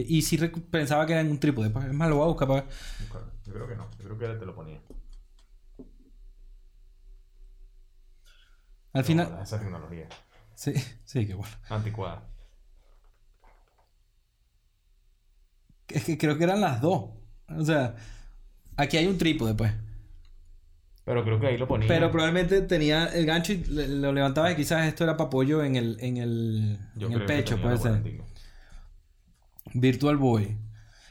y, 0.09 0.17
y 0.17 0.23
sí 0.23 0.39
pensaba 0.71 1.07
que 1.07 1.13
era 1.13 1.21
en 1.21 1.31
un 1.31 1.39
trípode. 1.39 1.71
pues, 1.71 1.85
Es 1.87 1.93
más, 1.93 2.09
lo 2.09 2.17
voy 2.17 2.25
a 2.25 2.29
buscar 2.29 2.49
para. 2.49 2.67
Yo 3.47 3.53
creo 3.53 3.69
que 3.69 3.77
no, 3.77 3.89
yo 3.99 4.17
creo 4.17 4.19
que 4.19 4.39
te 4.39 4.47
lo 4.47 4.55
ponía. 4.55 4.81
Al 8.93 9.05
final. 9.05 9.31
No, 9.31 9.43
esa 9.43 9.59
tecnología. 9.61 10.09
Sí, 10.55 10.73
sí, 11.05 11.27
qué 11.27 11.35
bueno. 11.35 11.55
Anticuada. 11.69 12.30
Es 15.95 16.05
que 16.05 16.19
creo 16.19 16.37
que 16.39 16.45
eran 16.45 16.61
las 16.61 16.81
dos. 16.81 17.11
O 17.49 17.65
sea, 17.65 17.97
aquí 18.77 18.97
hay 18.97 19.07
un 19.07 19.19
trípode, 19.19 19.55
pues. 19.55 19.73
Pero 21.05 21.25
creo 21.25 21.41
que 21.41 21.47
ahí 21.49 21.59
lo 21.59 21.67
ponía. 21.67 21.89
Pero 21.89 22.11
probablemente 22.11 22.61
tenía 22.63 23.07
el 23.07 23.27
gancho 23.27 23.53
y 23.53 23.65
le- 23.65 23.89
lo 23.89 24.13
levantaba 24.13 24.53
y 24.53 24.57
quizás 24.57 24.87
esto 24.87 25.03
era 25.05 25.17
para 25.17 25.27
apoyo 25.29 25.65
en 25.65 25.77
el, 25.77 25.97
en 26.01 26.19
el, 26.19 26.79
Yo 26.97 27.07
en 27.09 27.13
el 27.15 27.25
creo 27.25 27.27
pecho, 27.27 27.61
puede 27.61 27.79
ser. 27.79 28.03
Virtual 29.75 30.17
Boy. 30.17 30.57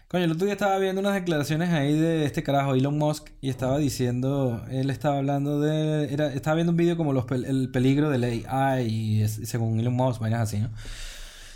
Coño, 0.07 0.23
el 0.23 0.31
otro 0.31 0.45
día 0.45 0.53
estaba 0.53 0.79
viendo 0.79 1.01
unas 1.01 1.13
declaraciones 1.13 1.69
ahí 1.69 1.93
de 1.93 2.25
este 2.25 2.41
carajo, 2.41 2.73
Elon 2.73 2.97
Musk, 2.97 3.29
y 3.41 3.49
estaba 3.49 3.77
diciendo, 3.77 4.65
él 4.71 4.89
estaba 4.89 5.17
hablando 5.19 5.59
de, 5.59 6.11
era, 6.11 6.33
estaba 6.33 6.55
viendo 6.55 6.71
un 6.71 6.77
vídeo 6.77 6.97
como 6.97 7.13
los, 7.13 7.25
el 7.31 7.69
peligro 7.69 8.09
del 8.09 8.23
AI, 8.47 8.87
y 8.87 9.21
es- 9.21 9.39
según 9.43 9.79
Elon 9.79 9.93
Musk, 9.93 10.19
vainas 10.19 10.41
así, 10.41 10.57
¿no? 10.59 10.69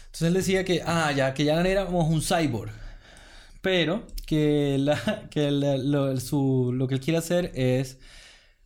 Entonces 0.06 0.28
él 0.28 0.34
decía 0.36 0.64
que, 0.64 0.84
ah, 0.86 1.12
ya, 1.12 1.34
que 1.34 1.46
ya 1.46 1.60
éramos 1.62 2.08
un 2.08 2.22
cyborg, 2.22 2.72
pero 3.64 4.06
que, 4.28 4.78
la, 4.78 5.28
que 5.32 5.50
la- 5.50 5.78
lo, 5.78 6.20
su- 6.20 6.72
lo 6.76 6.88
que 6.88 6.94
él 6.96 7.00
quiere 7.02 7.18
hacer 7.18 7.52
es, 7.56 7.98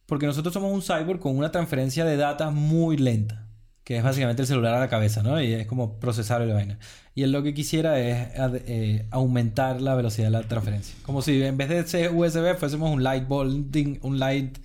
porque 0.07 0.26
nosotros 0.26 0.53
somos 0.53 0.74
un 0.74 0.82
cyborg 0.82 1.19
con 1.22 1.38
una 1.38 1.52
transferencia 1.52 2.03
de 2.03 2.18
datos 2.18 2.52
muy 2.53 2.98
lenta, 2.98 3.48
que 3.84 3.95
es 3.98 4.03
básicamente 4.03 4.41
el 4.41 4.48
celular 4.48 4.74
a 4.74 4.80
la 4.80 4.90
cabeza, 4.90 5.22
¿no? 5.24 5.41
Y 5.41 5.53
es 5.53 5.68
como 5.68 5.99
procesar 5.99 6.41
la 6.41 6.53
vaina. 6.53 6.80
Y 7.15 7.24
él 7.24 7.32
lo 7.32 7.41
que 7.44 7.53
quisiera 7.53 7.99
es 7.99 8.28
eh, 8.65 9.07
aumentar 9.11 9.82
la 9.82 9.95
velocidad 9.95 10.28
de 10.28 10.32
la 10.32 10.44
transferencia. 10.44 10.95
Como 11.03 11.22
si 11.22 11.41
en 11.44 11.57
vez 11.57 11.69
de 11.69 11.86
ser 11.88 12.11
USB 12.14 12.56
fuésemos 12.57 12.91
un 12.91 13.03
light 13.03 13.28
bolt, 13.28 13.76
un 14.02 14.19
light, 14.19 14.57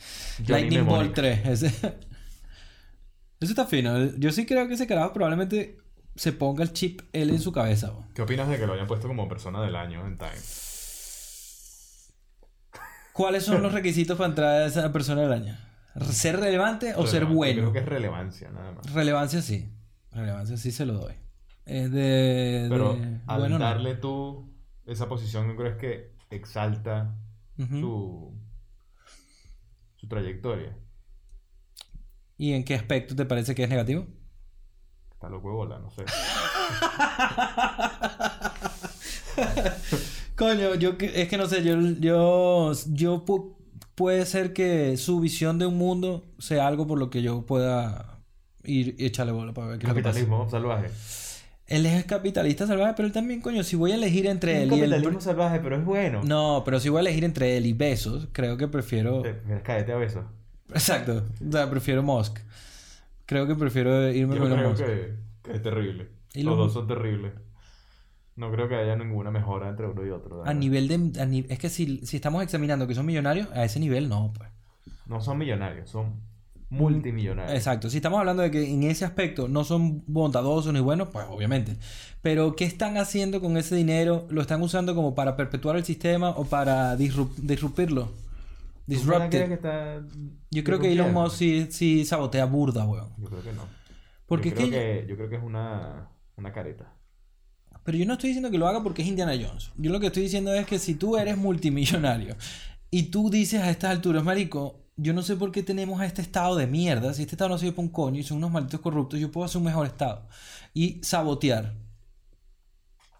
lightning 0.49 0.85
bolt 0.87 1.17
Mnemonic. 1.17 1.45
3. 1.45 1.47
Ese- 1.47 1.67
Eso 3.41 3.51
está 3.53 3.67
fino. 3.67 4.17
Yo 4.19 4.31
sí 4.33 4.47
creo 4.47 4.69
que 4.69 4.75
ese 4.75 4.87
carajo 4.87 5.13
probablemente 5.13 5.77
se 6.17 6.33
ponga 6.33 6.63
el 6.63 6.73
chip 6.73 7.01
él 7.13 7.31
en 7.31 7.41
su 7.41 7.53
cabeza. 7.53 7.91
bro. 7.91 8.05
¿Qué 8.15 8.23
opinas 8.23 8.49
de 8.49 8.59
que 8.59 8.67
lo 8.67 8.75
hayan 8.75 8.87
puesto 8.87 9.09
como 9.09 9.29
persona 9.29 9.63
del 9.63 9.77
año 9.77 10.07
en 10.07 10.17
Time? 10.19 10.31
¿Cuáles 13.13 13.45
son 13.45 13.63
los 13.63 13.73
requisitos 13.75 14.17
para 14.17 14.29
entrar 14.31 14.63
a 14.63 14.67
esa 14.67 14.93
persona 14.93 15.23
del 15.23 15.33
año? 15.33 15.57
¿Ser 16.11 16.41
relevante 16.41 16.95
o 16.97 17.07
ser 17.07 17.27
bueno? 17.27 17.61
Creo 17.61 17.73
que 17.73 17.79
es 17.81 17.87
relevancia, 17.87 18.51
nada 18.51 18.73
más. 18.73 18.91
Relevancia 18.93 19.43
sí. 19.43 19.71
Relevancia 20.11 20.57
sí 20.57 20.73
se 20.73 20.87
lo 20.87 20.95
doy. 20.95 21.15
Es 21.67 21.91
de. 21.93 22.67
Pero 22.71 22.95
de- 22.95 23.21
al 23.27 23.41
bueno, 23.41 23.59
no. 23.59 23.65
darle 23.65 23.95
tú 23.97 24.51
esa 24.87 25.09
posición, 25.09 25.49
¿no 25.49 25.57
crees 25.57 25.77
que 25.77 26.17
exalta 26.31 27.15
Ujú. 27.59 27.79
su, 27.81 28.41
su 29.97 30.09
trayectoria? 30.09 30.77
¿Y 32.39 32.55
en 32.55 32.65
qué 32.65 32.75
aspecto 32.75 33.15
te 33.15 33.27
parece 33.27 33.55
que 33.55 33.63
es 33.65 33.69
negativo? 33.69 34.07
Está 35.23 35.31
loco 35.31 35.51
de 35.51 35.55
bola, 35.55 35.79
no 35.79 35.89
sé. 35.89 36.03
Coño, 40.35 40.75
yo 40.75 40.95
es 40.99 41.29
que 41.29 41.37
no 41.37 41.47
sé, 41.47 41.63
yo, 41.63 41.77
yo, 42.01 42.73
yo 42.89 43.25
pu- 43.25 43.53
puede 43.95 44.27
ser 44.27 44.53
que 44.53 44.97
su 44.97 45.21
visión 45.21 45.61
de 45.61 45.67
un 45.67 45.79
mundo 45.79 46.25
sea 46.41 46.67
algo 46.67 46.89
por 46.89 46.99
lo 46.99 47.09
que 47.09 47.23
yo 47.23 47.47
pueda 47.47 48.19
ir 48.65 48.97
y 48.99 49.07
echarle 49.07 49.31
bola 49.31 49.55
para 49.55 49.69
ver 49.69 49.79
qué 49.79 49.87
es 49.87 49.91
lo 49.91 49.95
que 49.95 50.03
pasa. 50.03 50.19
Capitalismo 50.19 50.51
salvaje. 50.51 50.89
Él 51.69 51.87
es 51.87 52.05
capitalista 52.05 52.67
salvaje, 52.67 52.95
pero 52.97 53.07
él 53.07 53.13
también, 53.13 53.41
coño, 53.41 53.63
si 53.63 53.77
voy 53.77 53.93
a 53.93 53.95
elegir 53.95 54.27
entre 54.27 54.57
Un 54.57 54.63
él 54.63 54.73
y 54.73 54.81
el... 54.81 54.91
capitalismo 54.91 55.21
salvaje, 55.21 55.61
pero 55.61 55.77
es 55.77 55.85
bueno. 55.85 56.23
No, 56.25 56.63
pero 56.65 56.81
si 56.81 56.89
voy 56.89 56.99
a 56.99 57.03
elegir 57.03 57.23
entre 57.23 57.57
él 57.57 57.67
y 57.67 57.75
Besos, 57.75 58.27
creo 58.33 58.57
que 58.57 58.67
prefiero... 58.67 59.23
Te- 59.23 59.35
te- 59.35 59.63
Cállate 59.63 59.93
a 59.93 59.97
besos. 59.99 60.25
Exacto, 60.71 61.23
o 61.49 61.53
sea, 61.53 61.71
prefiero 61.71 62.03
Musk. 62.03 62.39
Creo 63.27 63.47
que 63.47 63.55
prefiero 63.55 64.11
irme 64.11 64.35
Yo 64.37 64.43
con 64.43 64.53
Elon 64.53 64.59
creo 64.59 64.71
Musk. 64.71 64.85
que, 64.85 65.15
que 65.43 65.57
es 65.57 65.63
terrible. 65.63 66.09
Los 66.35 66.45
lo- 66.45 66.57
dos 66.57 66.73
son 66.73 66.87
terribles. 66.87 67.33
No 68.37 68.51
creo 68.51 68.69
que 68.69 68.77
haya 68.77 68.97
ninguna 68.97 69.31
mejora 69.31 69.69
entre 69.69 69.87
uno 69.87 70.05
y 70.07 70.11
otro. 70.11 70.37
la 70.37 70.43
A 70.43 70.47
verdad. 70.47 70.61
nivel 70.61 70.89
de... 70.89 71.21
a 71.21 71.27
ni- 71.27 71.45
es 71.49 71.59
que 71.59 71.69
si, 71.69 71.99
si 72.07 72.17
estamos 72.17 72.43
examinando 72.43 72.87
que 72.87 72.95
son 72.95 73.05
millonarios, 73.07 73.49
a 73.53 73.65
ese 73.65 73.79
nivel 73.79 74.09
no, 74.09 74.33
pues. 74.37 74.49
No 75.07 75.21
son 75.21 75.37
millonarios, 75.39 75.91
son 75.91 76.15
multimillonarios. 76.71 77.55
Exacto. 77.55 77.91
Si 77.91 77.99
estamos 77.99 78.19
hablando 78.19 78.43
de 78.43 78.51
que 78.51 78.71
en 78.73 78.85
ese 78.85 79.05
aspecto 79.05 79.49
no 79.49 79.65
son 79.65 80.03
bondadosos 80.07 80.73
ni 80.73 80.81
buenos, 80.81 81.09
pues 81.09 81.27
obviamente. 81.29 81.77
Pero 82.23 82.57
¿qué 82.57 82.65
están 82.65 82.97
haciendo 82.97 83.43
con 83.43 83.59
ese 83.59 83.75
dinero? 83.77 84.27
¿Lo 84.31 84.41
están 84.41 84.63
usando 84.63 84.95
como 84.95 85.15
para 85.15 85.37
perpetuar 85.37 85.77
el 85.77 85.85
sistema 85.85 86.31
o 86.31 86.45
para 86.47 86.97
disrup- 86.97 87.35
disruptirlo? 87.37 88.11
¿Tú 88.87 89.07
para 89.07 89.29
qué 89.29 89.29
Disrupted. 89.29 89.29
crees 89.31 89.49
que 89.49 89.55
está 89.55 90.03
Yo 90.51 90.65
creo 90.65 90.79
que 90.81 90.93
Elon? 90.93 91.13
Musk 91.13 91.37
sí, 91.37 91.67
sí 91.71 92.05
sabotea 92.05 92.45
burda, 92.47 92.85
weón. 92.85 93.13
Yo 93.19 93.29
creo 93.29 93.43
que 93.43 93.53
no. 93.53 93.63
Porque 94.27 94.51
yo 94.51 94.55
es 94.57 94.61
creo 94.61 94.71
que- 94.71 95.01
que... 95.03 95.07
Yo 95.09 95.17
creo 95.17 95.29
que 95.29 95.37
es 95.37 95.43
una, 95.43 96.11
una 96.37 96.53
careta. 96.53 96.93
Pero 97.85 97.99
yo 97.99 98.07
no 98.07 98.13
estoy 98.15 98.29
diciendo 98.29 98.51
que 98.51 98.59
lo 98.59 98.67
haga 98.69 98.83
porque 98.83 99.03
es 99.03 99.09
Indiana 99.09 99.33
Jones. 99.35 99.73
Yo 99.77 99.91
lo 99.91 99.99
que 100.01 100.07
estoy 100.07 100.23
diciendo 100.25 100.53
es 100.55 100.67
que 100.67 100.79
si 100.79 100.95
tú 100.95 101.17
eres 101.17 101.37
multimillonario 101.37 102.37
y 102.91 103.05
tú 103.05 103.29
dices 103.31 103.61
a 103.61 103.71
estas 103.71 103.91
alturas, 103.91 104.23
marico, 104.25 104.85
yo 104.97 105.13
no 105.15 105.23
sé 105.23 105.37
por 105.37 105.51
qué 105.53 105.63
tenemos 105.63 106.01
a 106.01 106.07
este 106.07 106.23
estado 106.23 106.55
de 106.57 106.67
mierda. 106.67 107.13
Si 107.15 107.23
este 107.23 107.35
estado 107.35 107.49
no 107.51 107.59
sirve 107.59 107.73
para 107.73 107.83
un 107.87 107.93
coño 107.93 108.21
y 108.21 108.23
son 108.23 108.37
unos 108.39 108.53
malditos 108.53 108.81
corruptos, 108.81 109.19
yo 109.19 109.31
puedo 109.33 109.45
hacer 109.47 109.59
un 109.59 109.65
mejor 109.65 109.87
estado. 109.87 110.29
Y 110.75 111.01
sabotear. 111.03 111.75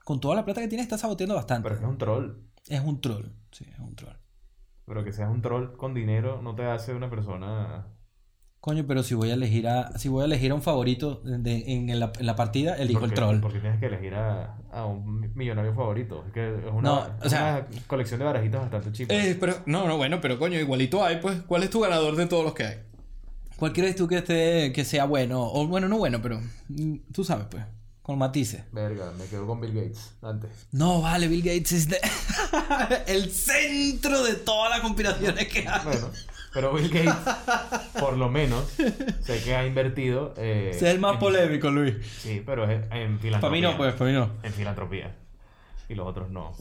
Con 0.05 0.21
toda 0.21 0.35
la 0.35 0.45
plata 0.45 0.61
que 0.61 0.69
tiene, 0.69 0.83
está 0.83 0.99
saboteando 0.99 1.35
bastante. 1.35 1.63
Pero 1.65 1.75
es 1.75 1.81
que 1.81 1.87
es 1.87 1.91
un 1.91 1.99
troll. 1.99 2.33
Es 2.69 2.81
un 2.81 3.01
troll. 3.01 3.25
Sí, 3.53 3.65
es 3.73 3.79
un 3.79 3.95
troll. 3.97 4.15
Pero 4.87 5.05
que 5.05 5.13
seas 5.13 5.31
un 5.31 5.43
troll 5.43 5.77
con 5.77 5.95
dinero 5.95 6.41
no 6.43 6.55
te 6.55 6.65
hace 6.65 6.95
una 6.95 7.09
persona... 7.11 7.87
Coño, 8.61 8.85
pero 8.87 9.03
si 9.03 9.15
voy 9.15 9.31
a 9.31 9.35
elegir 9.35 9.67
a, 9.67 9.99
si 9.99 10.09
voy 10.09 10.23
a 10.23 10.27
elegir 10.27 10.53
a 10.53 10.55
un 10.55 10.63
favorito 10.63 11.21
de- 11.25 11.65
en, 11.67 11.99
la, 11.99 12.13
en 12.17 12.27
la 12.27 12.37
partida, 12.37 12.77
elijo 12.77 13.05
el 13.05 13.13
troll. 13.13 13.41
Porque 13.41 13.59
tienes 13.59 13.81
que 13.81 13.87
elegir 13.87 14.15
a, 14.15 14.57
a 14.71 14.87
un 14.87 15.33
millonario 15.35 15.75
favorito. 15.75 16.23
Es 16.29 16.33
que 16.33 16.49
es 16.49 16.65
una, 16.73 16.81
No, 16.83 16.99
o 17.01 17.25
es 17.25 17.31
sea- 17.33 17.67
una 17.69 17.81
colección 17.89 18.21
de 18.21 18.25
barajitas 18.27 18.61
bastante 18.61 18.93
chipas. 18.93 19.17
Eh, 19.17 19.37
pero, 19.41 19.55
no, 19.67 19.89
no, 19.89 19.97
bueno, 19.97 20.21
pero 20.21 20.39
coño, 20.39 20.61
igualito 20.61 21.03
hay, 21.05 21.17
pues. 21.17 21.41
¿Cuál 21.43 21.65
es 21.65 21.71
tu 21.71 21.81
ganador 21.81 22.15
de 22.15 22.27
todos 22.27 22.45
los 22.45 22.55
que 22.55 22.65
hay? 22.65 22.77
¿Cuál 23.57 23.73
crees 23.73 23.97
tú 23.97 24.07
que 24.07 24.19
esté, 24.19 24.73
que 24.73 24.85
sea 24.85 25.07
bueno? 25.07 25.43
O 25.43 25.67
bueno, 25.67 25.89
no 25.89 25.99
bueno, 25.99 26.21
pero 26.23 26.41
mm, 26.69 26.95
tú 27.13 27.25
sabes, 27.25 27.47
pues, 27.51 27.65
con 28.03 28.19
matices. 28.19 28.65
Verga, 28.73 29.13
me 29.19 29.27
quedo 29.27 29.47
con 29.47 29.61
Bill 29.61 29.73
Gates 29.75 30.13
antes. 30.23 30.51
No, 30.73 31.01
vale, 31.03 31.29
Bill 31.29 31.43
Gates 31.43 31.73
es 31.73 31.89
de- 31.89 32.01
el 33.07 33.31
centro 33.31 34.23
de 34.25 34.35
todas 34.35 34.71
las 34.71 34.81
conspiraciones 34.81 35.47
que 35.49 35.67
hay. 35.69 35.85
Bueno, 35.85 36.11
pero 36.53 36.73
Bill 36.75 36.89
Gates, 36.89 37.15
por 38.01 38.17
lo 38.17 38.29
menos, 38.29 38.65
sé 39.23 39.43
que 39.45 39.55
ha 39.55 39.67
invertido. 39.67 40.35
Eh, 40.37 40.73
Es 40.75 40.83
el 40.83 40.99
más 40.99 41.15
en- 41.15 41.19
polémico, 41.21 41.71
Luis. 41.71 41.95
Sí, 42.21 42.43
pero 42.45 42.65
es 42.71 42.83
en 42.91 43.19
filantropía. 43.21 43.41
Para 43.41 43.51
mí 43.53 43.61
no, 43.61 43.77
pues, 43.77 43.95
para 43.95 44.11
mí 44.11 44.17
no. 44.17 44.31
En 44.43 44.53
filantropía. 44.53 45.15
Y 45.89 45.95
los 45.95 46.07
otros 46.07 46.31
no. 46.31 46.53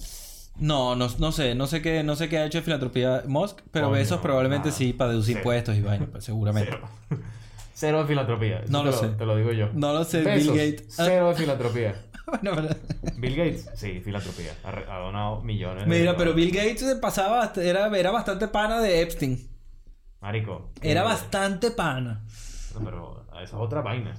No, 0.57 0.95
no, 0.95 1.07
no 1.17 1.31
sé, 1.31 1.55
no 1.55 1.65
sé 1.65 1.81
qué, 1.81 2.03
no 2.03 2.15
sé 2.15 2.27
qué 2.29 2.37
ha 2.37 2.45
hecho 2.45 2.59
de 2.59 2.63
filantropía 2.63 3.23
Musk, 3.25 3.61
pero 3.71 3.87
Coño, 3.87 3.97
Besos 3.97 4.19
probablemente 4.19 4.67
nada. 4.67 4.77
sí 4.77 4.93
para 4.93 5.11
deducir 5.11 5.35
Cero. 5.35 5.39
impuestos 5.39 5.75
y 5.77 5.81
vainas, 5.81 6.09
pues, 6.11 6.23
seguramente. 6.25 6.71
Cero. 7.09 7.19
Cero 7.81 8.01
de 8.01 8.05
filantropía. 8.07 8.59
Eso 8.59 8.71
No 8.71 8.83
lo 8.83 8.91
sé. 8.91 9.07
Te 9.09 9.25
lo 9.25 9.35
digo 9.35 9.51
yo. 9.53 9.69
No 9.73 9.91
lo 9.91 10.03
sé, 10.03 10.21
Besos, 10.21 10.53
Bill 10.53 10.71
Gates. 10.71 10.99
Ah. 10.99 11.03
Cero 11.07 11.29
de 11.29 11.35
filantropía. 11.35 11.95
Bueno, 12.27 12.51
pero- 12.55 12.75
Bill 13.17 13.35
Gates, 13.35 13.69
sí, 13.73 13.99
filantropía. 13.99 14.53
Ha, 14.63 14.99
donado 14.99 15.41
millones. 15.41 15.83
de 15.85 15.89
Mira, 15.89 16.15
pero. 16.15 16.33
Bill 16.33 16.51
Gates 16.51 16.83
pasaba, 17.01 17.51
era, 17.57 17.87
era 17.97 18.11
bastante 18.11 18.47
pana 18.47 18.79
de 18.79 19.01
Epstein. 19.01 19.49
Marico. 20.21 20.69
Era 20.81 21.01
eh, 21.01 21.03
bastante 21.03 21.71
pana. 21.71 22.23
no, 22.75 22.85
pero 22.85 23.25
esa 23.33 23.43
es 23.43 23.53
otra 23.53 23.81
vaina. 23.81 24.13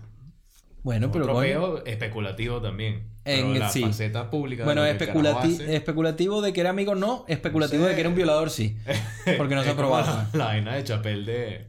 Bueno, 0.83 1.11
pero 1.13 1.25
Otro 1.27 1.41
peo 1.41 1.85
especulativo 1.87 2.61
también. 2.61 3.09
En- 3.25 3.59
la 3.59 3.69
sí. 3.71 3.83
faceta 3.83 4.29
pública. 4.29 4.63
de 4.63 4.67
Bueno, 4.67 4.85
especulati- 4.85 5.55
hace, 5.55 5.77
especulativo 5.77 6.43
de 6.43 6.53
que 6.53 6.61
era 6.61 6.71
amigo 6.71 6.97
no, 6.97 7.25
especulativo 7.29 7.85
de 7.85 7.95
que 7.95 8.01
era 8.01 8.09
un 8.09 8.17
violador 8.17 8.51
sí. 8.51 8.77
Porque 9.39 9.55
no 9.55 9.63
se 9.63 9.71
ha 9.71 9.77
probado. 9.77 10.27
La, 10.33 10.39
la 10.39 10.45
vaina 10.47 10.75
de 10.75 10.83
Chapel 10.85 11.25
de, 11.25 11.67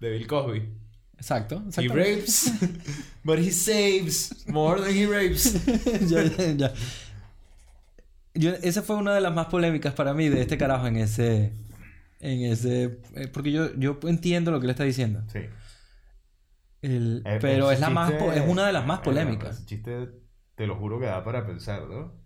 de 0.00 0.10
Bill 0.10 0.26
Cosby. 0.26 0.62
Exacto. 1.24 1.62
He 1.78 1.88
rapes, 1.88 2.52
but 3.24 3.38
he 3.38 3.50
saves 3.50 4.46
more 4.46 4.78
than 4.78 4.94
he 4.94 5.06
rapes. 5.06 5.54
ya, 6.10 6.22
ya, 6.24 6.52
ya. 6.52 6.72
Yo- 8.34 8.52
esa 8.62 8.82
fue 8.82 8.96
una 8.96 9.14
de 9.14 9.22
las 9.22 9.32
más 9.32 9.46
polémicas 9.46 9.94
para 9.94 10.12
mí 10.12 10.28
de 10.28 10.42
este 10.42 10.58
carajo 10.58 10.86
en 10.86 10.96
ese. 10.96 11.54
En 12.20 12.42
ese. 12.44 13.00
eh, 13.14 13.28
Porque 13.32 13.52
yo, 13.52 13.74
yo 13.76 13.98
entiendo 14.02 14.50
lo 14.50 14.60
que 14.60 14.66
le 14.66 14.72
está 14.72 14.84
diciendo. 14.84 15.22
Sí. 15.32 15.40
El- 16.82 17.22
Eh, 17.24 17.38
pero 17.40 17.70
ese 17.70 17.74
es 17.76 17.80
la 17.80 17.88
más 17.90 18.12
es 18.12 18.42
una 18.46 18.66
de 18.66 18.72
las 18.74 18.84
más 18.84 18.98
eh, 18.98 19.02
polémicas. 19.04 19.56
ese 19.56 19.64
chiste, 19.64 20.08
te 20.56 20.66
lo 20.66 20.76
juro 20.76 21.00
que 21.00 21.06
da 21.06 21.24
para 21.24 21.46
pensar, 21.46 21.84
¿no? 21.88 22.22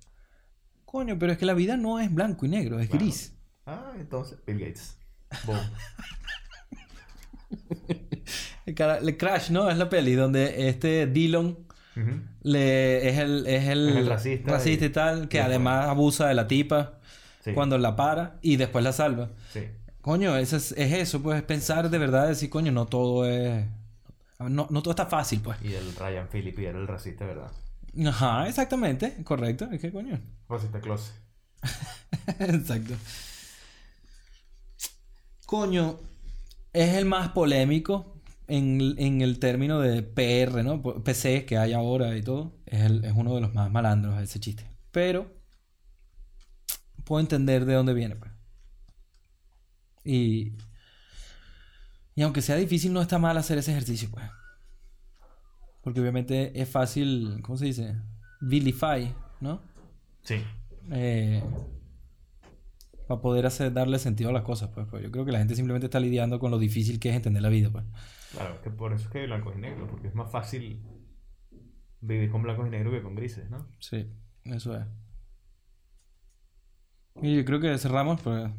Coño, 0.84 1.16
pero 1.20 1.30
es 1.30 1.38
que 1.38 1.46
la 1.46 1.54
vida 1.54 1.76
no 1.76 2.00
es 2.00 2.12
blanco 2.12 2.46
y 2.46 2.48
negro, 2.48 2.80
es 2.80 2.88
gris. 2.90 3.38
Ah, 3.64 3.92
entonces, 3.96 4.40
Bill 4.44 4.58
Gates. 4.58 4.98
El, 8.76 9.16
Crash, 9.16 9.50
¿no? 9.50 9.70
Es 9.70 9.76
la 9.78 9.88
peli 9.88 10.14
donde 10.14 10.68
este 10.68 11.06
Dillon 11.06 11.58
le, 12.42 13.08
es 13.08 13.18
el, 13.18 13.46
es 13.46 13.68
el, 13.68 13.88
Es 13.88 13.96
el 13.96 14.06
racista 14.06 14.84
y, 14.84 14.88
y- 14.88 14.92
tal, 14.92 15.28
que 15.28 15.38
y 15.38 15.40
además 15.40 15.86
abusa 15.88 16.28
de 16.28 16.34
la 16.34 16.46
tipa 16.46 16.94
Sí. 17.44 17.52
cuando 17.54 17.78
la 17.78 17.94
para 17.96 18.38
y 18.42 18.56
después 18.56 18.84
la 18.84 18.92
salva. 18.92 19.30
Sí. 19.52 19.62
Coño, 20.00 20.36
es, 20.36 20.52
es 20.52 20.74
eso, 20.76 21.22
pues, 21.22 21.42
pensar 21.42 21.88
de 21.90 21.98
verdad, 21.98 22.28
decir, 22.28 22.50
coño, 22.50 22.72
no 22.72 22.86
todo 22.86 23.26
es... 23.26 23.64
No, 24.38 24.66
no 24.70 24.82
todo 24.82 24.90
está 24.90 25.06
fácil, 25.06 25.40
pues. 25.40 25.56
Y 25.62 25.74
el 25.74 25.94
Ryan 25.96 26.28
Phillippe 26.28 26.66
era 26.66 26.78
el 26.78 26.86
racista, 26.86 27.24
¿verdad? 27.26 27.50
Ajá, 28.06 28.46
exactamente, 28.48 29.22
correcto. 29.24 29.68
Es 29.72 29.80
que 29.80 29.90
coño. 29.90 30.20
Racista 30.48 30.80
close. 30.80 31.12
Exacto. 32.38 32.94
Coño, 35.46 35.98
es 36.72 36.94
el 36.94 37.04
más 37.06 37.30
polémico 37.30 38.17
en, 38.48 38.94
en 38.98 39.20
el 39.22 39.38
término 39.38 39.80
de 39.80 40.02
PR, 40.02 40.62
¿no? 40.64 40.82
PC 41.04 41.44
que 41.46 41.58
hay 41.58 41.72
ahora 41.72 42.16
y 42.16 42.22
todo. 42.22 42.54
Es, 42.66 42.82
el- 42.82 43.04
es 43.04 43.12
uno 43.14 43.34
de 43.34 43.40
los 43.40 43.54
más 43.54 43.70
malandros 43.70 44.20
ese 44.22 44.40
chiste. 44.40 44.64
Pero 44.90 45.30
puedo 47.04 47.20
entender 47.20 47.64
de 47.64 47.74
dónde 47.74 47.94
viene, 47.94 48.16
pues. 48.16 48.30
Y, 50.04 50.52
y 52.14 52.22
aunque 52.22 52.42
sea 52.42 52.56
difícil, 52.56 52.92
no 52.92 53.00
está 53.00 53.18
mal 53.18 53.36
hacer 53.38 53.58
ese 53.58 53.70
ejercicio, 53.72 54.10
pues. 54.10 54.24
Porque 55.82 56.00
obviamente 56.00 56.60
es 56.60 56.68
fácil, 56.68 57.40
¿cómo 57.42 57.56
se 57.56 57.66
dice? 57.66 57.96
Vilify, 58.40 59.14
¿no? 59.40 59.62
Sí. 60.22 60.36
eh, 60.90 61.42
para 63.06 63.20
poder 63.20 63.46
hacer, 63.46 63.72
darle 63.72 63.98
sentido 63.98 64.30
a 64.30 64.32
las 64.32 64.42
cosas, 64.42 64.70
pues, 64.74 64.86
pues 64.90 65.02
yo 65.02 65.10
creo 65.10 65.24
que 65.24 65.32
la 65.32 65.38
gente 65.38 65.54
simplemente 65.54 65.86
está 65.86 65.98
lidiando 66.00 66.38
con 66.38 66.50
lo 66.50 66.58
difícil 66.58 67.00
que 67.00 67.08
es 67.10 67.16
entender 67.16 67.42
la 67.42 67.48
vida, 67.48 67.70
pues. 67.70 67.84
Claro, 68.32 68.54
es 68.54 68.60
que 68.60 68.70
por 68.70 68.92
eso 68.92 69.04
es 69.04 69.10
que 69.10 69.20
hay 69.20 69.26
blancos 69.26 69.54
y 69.56 69.60
negros, 69.60 69.88
porque 69.90 70.08
es 70.08 70.14
más 70.14 70.30
fácil 70.30 70.82
vivir 72.00 72.30
con 72.30 72.42
blancos 72.42 72.66
y 72.66 72.70
negros 72.70 72.94
que 72.94 73.02
con 73.02 73.14
grises, 73.14 73.50
¿no? 73.50 73.66
Sí, 73.80 74.06
eso 74.44 74.76
es. 74.76 74.84
Y 77.20 77.36
yo 77.36 77.44
creo 77.44 77.60
que 77.60 77.76
cerramos, 77.78 78.20
pues 78.20 78.50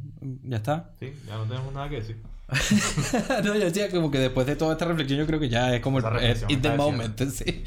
ya 0.44 0.58
está. 0.58 0.94
Sí, 1.00 1.14
ya 1.26 1.38
no 1.38 1.46
tenemos 1.46 1.74
nada 1.74 1.90
que 1.90 1.96
decir. 1.98 2.22
no, 3.44 3.56
yo 3.56 3.66
decía 3.66 3.90
como 3.90 4.12
que 4.12 4.18
después 4.18 4.48
de 4.48 4.56
toda 4.56 4.74
esta 4.74 4.86
reflexión 4.86 5.20
yo 5.20 5.28
creo 5.28 5.40
que 5.40 5.50
ya 5.50 5.74
es 5.76 5.82
como 5.82 6.00
el 6.00 6.06
Esa 6.24 6.48
in 6.50 6.62
the 6.62 6.76
moment, 6.76 7.22
sí. 7.30 7.64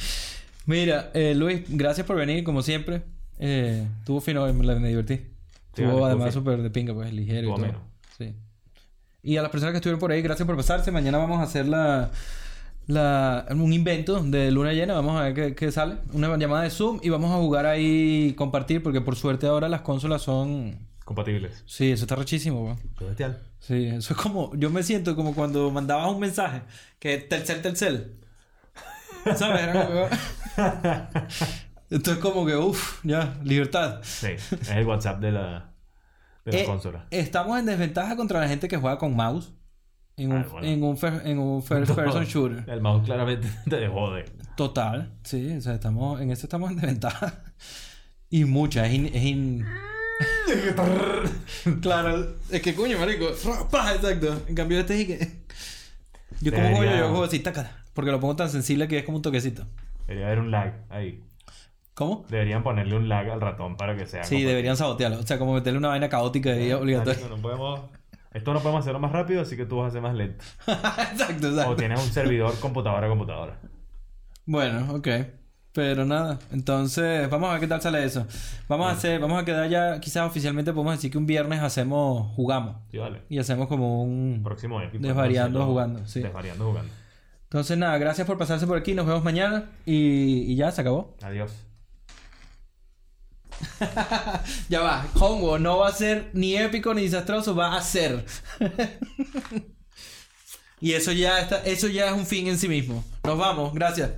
Mira, 0.66 1.11
eh, 1.15 1.35
Luis, 1.35 1.65
gracias 1.69 2.07
por 2.07 2.16
venir, 2.16 2.45
como 2.45 2.62
siempre. 2.62 3.03
Eh, 3.39 3.87
tuvo 4.05 4.20
fino, 4.20 4.53
me, 4.53 4.89
divertí. 4.89 5.16
Sí, 5.16 5.83
Estuvo 5.83 6.01
vale, 6.01 6.15
además 6.15 6.35
súper 6.35 6.62
de 6.62 6.70
pinga, 6.70 6.95
pues 6.95 7.12
ligero 7.12 7.49
y 7.49 7.55
todo. 7.55 7.65
ameno. 7.65 7.81
Sí. 8.19 8.35
Y 9.24 9.36
a 9.36 9.43
las 9.43 9.53
personas 9.53 9.73
que 9.73 9.77
estuvieron 9.77 10.01
por 10.01 10.11
ahí, 10.11 10.20
gracias 10.20 10.44
por 10.47 10.57
pasarse. 10.57 10.90
Mañana 10.90 11.19
vamos 11.19 11.39
a 11.39 11.44
hacer 11.44 11.69
la, 11.69 12.11
la, 12.88 13.46
un 13.51 13.72
invento 13.72 14.21
de 14.21 14.51
luna 14.51 14.72
llena. 14.72 14.95
Vamos 14.95 15.21
a 15.21 15.24
ver 15.24 15.35
qué, 15.35 15.55
qué 15.55 15.71
sale. 15.71 15.98
Una 16.13 16.37
llamada 16.37 16.64
de 16.64 16.71
Zoom 16.71 16.98
y 17.05 17.09
vamos 17.09 17.30
a 17.30 17.37
jugar 17.37 17.66
ahí, 17.66 18.35
compartir, 18.37 18.82
porque 18.82 19.01
por 19.01 19.14
suerte 19.14 19.46
ahora 19.46 19.69
las 19.69 19.82
consolas 19.82 20.22
son... 20.22 20.88
Compatibles. 21.05 21.63
Sí, 21.66 21.93
eso 21.93 22.05
está 22.05 22.16
rechísimo, 22.16 22.64
weón. 22.64 22.79
Sí, 23.61 23.87
eso 23.87 24.14
es 24.14 24.19
como... 24.19 24.56
Yo 24.56 24.71
me 24.71 24.82
siento 24.82 25.14
como 25.14 25.35
cuando 25.37 25.71
mandabas 25.71 26.11
un 26.11 26.19
mensaje 26.19 26.63
que 26.98 27.19
Telcel, 27.19 27.63
Telcel. 27.63 28.16
¿Sabes? 29.37 29.63
Era 29.63 29.87
como... 29.87 30.09
Esto 31.90 32.13
es 32.13 32.19
como 32.19 32.45
que, 32.45 32.56
uff, 32.56 33.05
ya, 33.05 33.38
libertad. 33.45 34.01
Sí, 34.03 34.32
es 34.32 34.71
el 34.71 34.85
WhatsApp 34.85 35.21
de 35.21 35.30
la, 35.30 35.71
de 36.45 36.61
Eh. 36.62 36.66
Estamos 37.11 37.59
en 37.59 37.66
desventaja 37.66 38.16
contra 38.16 38.40
la 38.40 38.48
gente 38.48 38.69
que 38.69 38.77
juega 38.77 38.98
con 38.98 39.14
mouse 39.14 39.53
en 40.16 40.32
un, 40.32 40.38
Ah, 40.38 40.46
bueno. 40.51 40.66
en 40.66 40.82
un, 40.82 40.98
en 41.24 41.38
un 41.38 41.62
first 41.62 41.95
person 41.95 42.24
shooter. 42.24 42.64
El 42.69 42.80
mouse 42.80 43.04
claramente 43.04 43.48
te 43.69 43.88
jode. 43.88 44.24
Total, 44.56 45.12
sí, 45.24 45.56
o 45.56 45.61
sea, 45.61 45.74
estamos, 45.74 46.21
en 46.21 46.30
eso 46.30 46.46
estamos 46.46 46.71
en 46.71 46.77
desventaja. 46.77 47.43
Y 48.29 48.45
mucha, 48.45 48.87
es 48.87 48.93
in... 48.95 49.06
es 49.06 49.22
in- 49.24 49.66
claro, 51.80 52.37
es 52.51 52.61
que 52.62 52.74
coño, 52.74 52.98
marico. 52.98 53.29
Exacto. 53.29 54.43
En 54.46 54.54
cambio 54.54 54.79
este 54.80 55.01
es 55.01 55.06
que... 55.06 55.43
Yo 56.40 56.53
como 56.53 56.77
juego 56.77 56.85
yo, 56.85 57.09
juego 57.09 57.24
así, 57.24 57.38
taca, 57.40 57.85
porque 57.95 58.11
lo 58.11 58.21
pongo 58.21 58.37
tan 58.37 58.51
sensible 58.51 58.88
que 58.88 58.98
es 58.98 59.04
como 59.04 59.16
un 59.19 59.22
toquecito. 59.22 59.66
Debería 60.06 60.27
haber 60.27 60.38
un 60.40 60.51
lag 60.51 60.74
ahí. 60.90 61.22
¿Cómo? 61.95 62.24
Deberían 62.29 62.62
ponerle 62.62 62.96
un 62.96 63.09
lag 63.09 63.30
al 63.30 63.40
ratón 63.40 63.77
para 63.77 63.96
que 63.96 64.06
sea. 64.06 64.24
Sí, 64.24 64.43
deberían 64.43 64.77
sabotearlo. 64.77 65.19
O 65.19 65.22
sea, 65.22 65.38
como 65.38 65.54
meterle 65.54 65.79
una 65.79 65.88
vaina 65.88 66.09
caótica 66.09 66.56
y 66.56 66.72
obligatoria. 66.72 67.14
Marico, 67.14 67.37
no 67.37 67.43
podemos... 67.43 67.80
Esto 68.32 68.54
no 68.54 68.61
podemos 68.61 68.80
hacerlo 68.80 68.98
más 68.98 69.12
rápido, 69.12 69.43
así 69.43 69.59
que 69.59 69.66
tú 69.66 69.77
vas 69.77 69.87
a 69.87 69.88
hacer 69.88 70.01
más 70.01 70.14
lento. 70.14 70.43
exacto, 70.66 71.48
O 71.48 71.51
exacto. 71.51 71.77
tienes 71.77 72.03
un 72.03 72.11
servidor 72.11 72.59
computadora 72.61 73.06
a 73.06 73.11
computadora. 73.11 73.59
Bueno, 74.46 74.95
ok. 74.95 75.09
Pero 75.74 76.04
nada, 76.04 76.38
entonces 76.51 77.30
vamos 77.30 77.48
a 77.48 77.53
ver 77.53 77.61
qué 77.61 77.66
tal 77.66 77.80
sale 77.80 78.04
eso. 78.04 78.27
Vamos 78.69 78.88
a 78.88 78.90
hacer, 78.90 79.19
vamos 79.21 79.40
a 79.40 79.45
quedar 79.45 79.71
ya, 79.71 80.01
quizás 80.01 80.27
oficialmente 80.27 80.72
podemos 80.72 80.95
decir 80.95 81.11
que 81.11 81.16
un 81.16 81.24
viernes 81.24 81.61
hacemos, 81.61 82.30
jugamos. 82.35 82.77
Sí, 82.90 82.98
vale. 82.98 83.22
Y 83.30 83.38
hacemos 83.38 83.69
como 83.69 84.03
un... 84.03 84.43
Próximo 84.45 84.80
épico. 84.82 85.03
Desvariando 85.03 85.64
jugando, 85.64 86.06
sí. 86.06 86.21
Desvariando 86.21 86.66
jugando. 86.66 86.93
Entonces 87.45 87.79
nada, 87.79 87.96
gracias 87.96 88.27
por 88.27 88.37
pasarse 88.37 88.66
por 88.66 88.77
aquí, 88.77 88.93
nos 88.95 89.06
vemos 89.06 89.24
mañana 89.24 89.71
y, 89.87 90.53
y 90.53 90.56
ya, 90.56 90.71
se 90.71 90.82
acabó. 90.82 91.14
Adiós. 91.22 91.53
Ya 94.69 94.81
va, 94.81 95.07
Hongo 95.15 95.59
no 95.59 95.79
va 95.79 95.89
a 95.89 95.93
ser 95.93 96.31
ni 96.32 96.57
épico 96.57 96.95
ni 96.95 97.03
desastroso, 97.03 97.55
va 97.55 97.77
a 97.77 97.82
ser. 97.82 98.24
y 100.81 100.93
eso 100.93 101.13
ya 101.13 101.41
está, 101.41 101.59
eso 101.65 101.89
ya 101.89 102.07
es 102.07 102.13
un 102.13 102.27
fin 102.27 102.49
en 102.49 102.59
sí 102.59 102.69
mismo. 102.69 103.05
Nos 103.24 103.39
vamos, 103.39 103.73
gracias. 103.74 104.11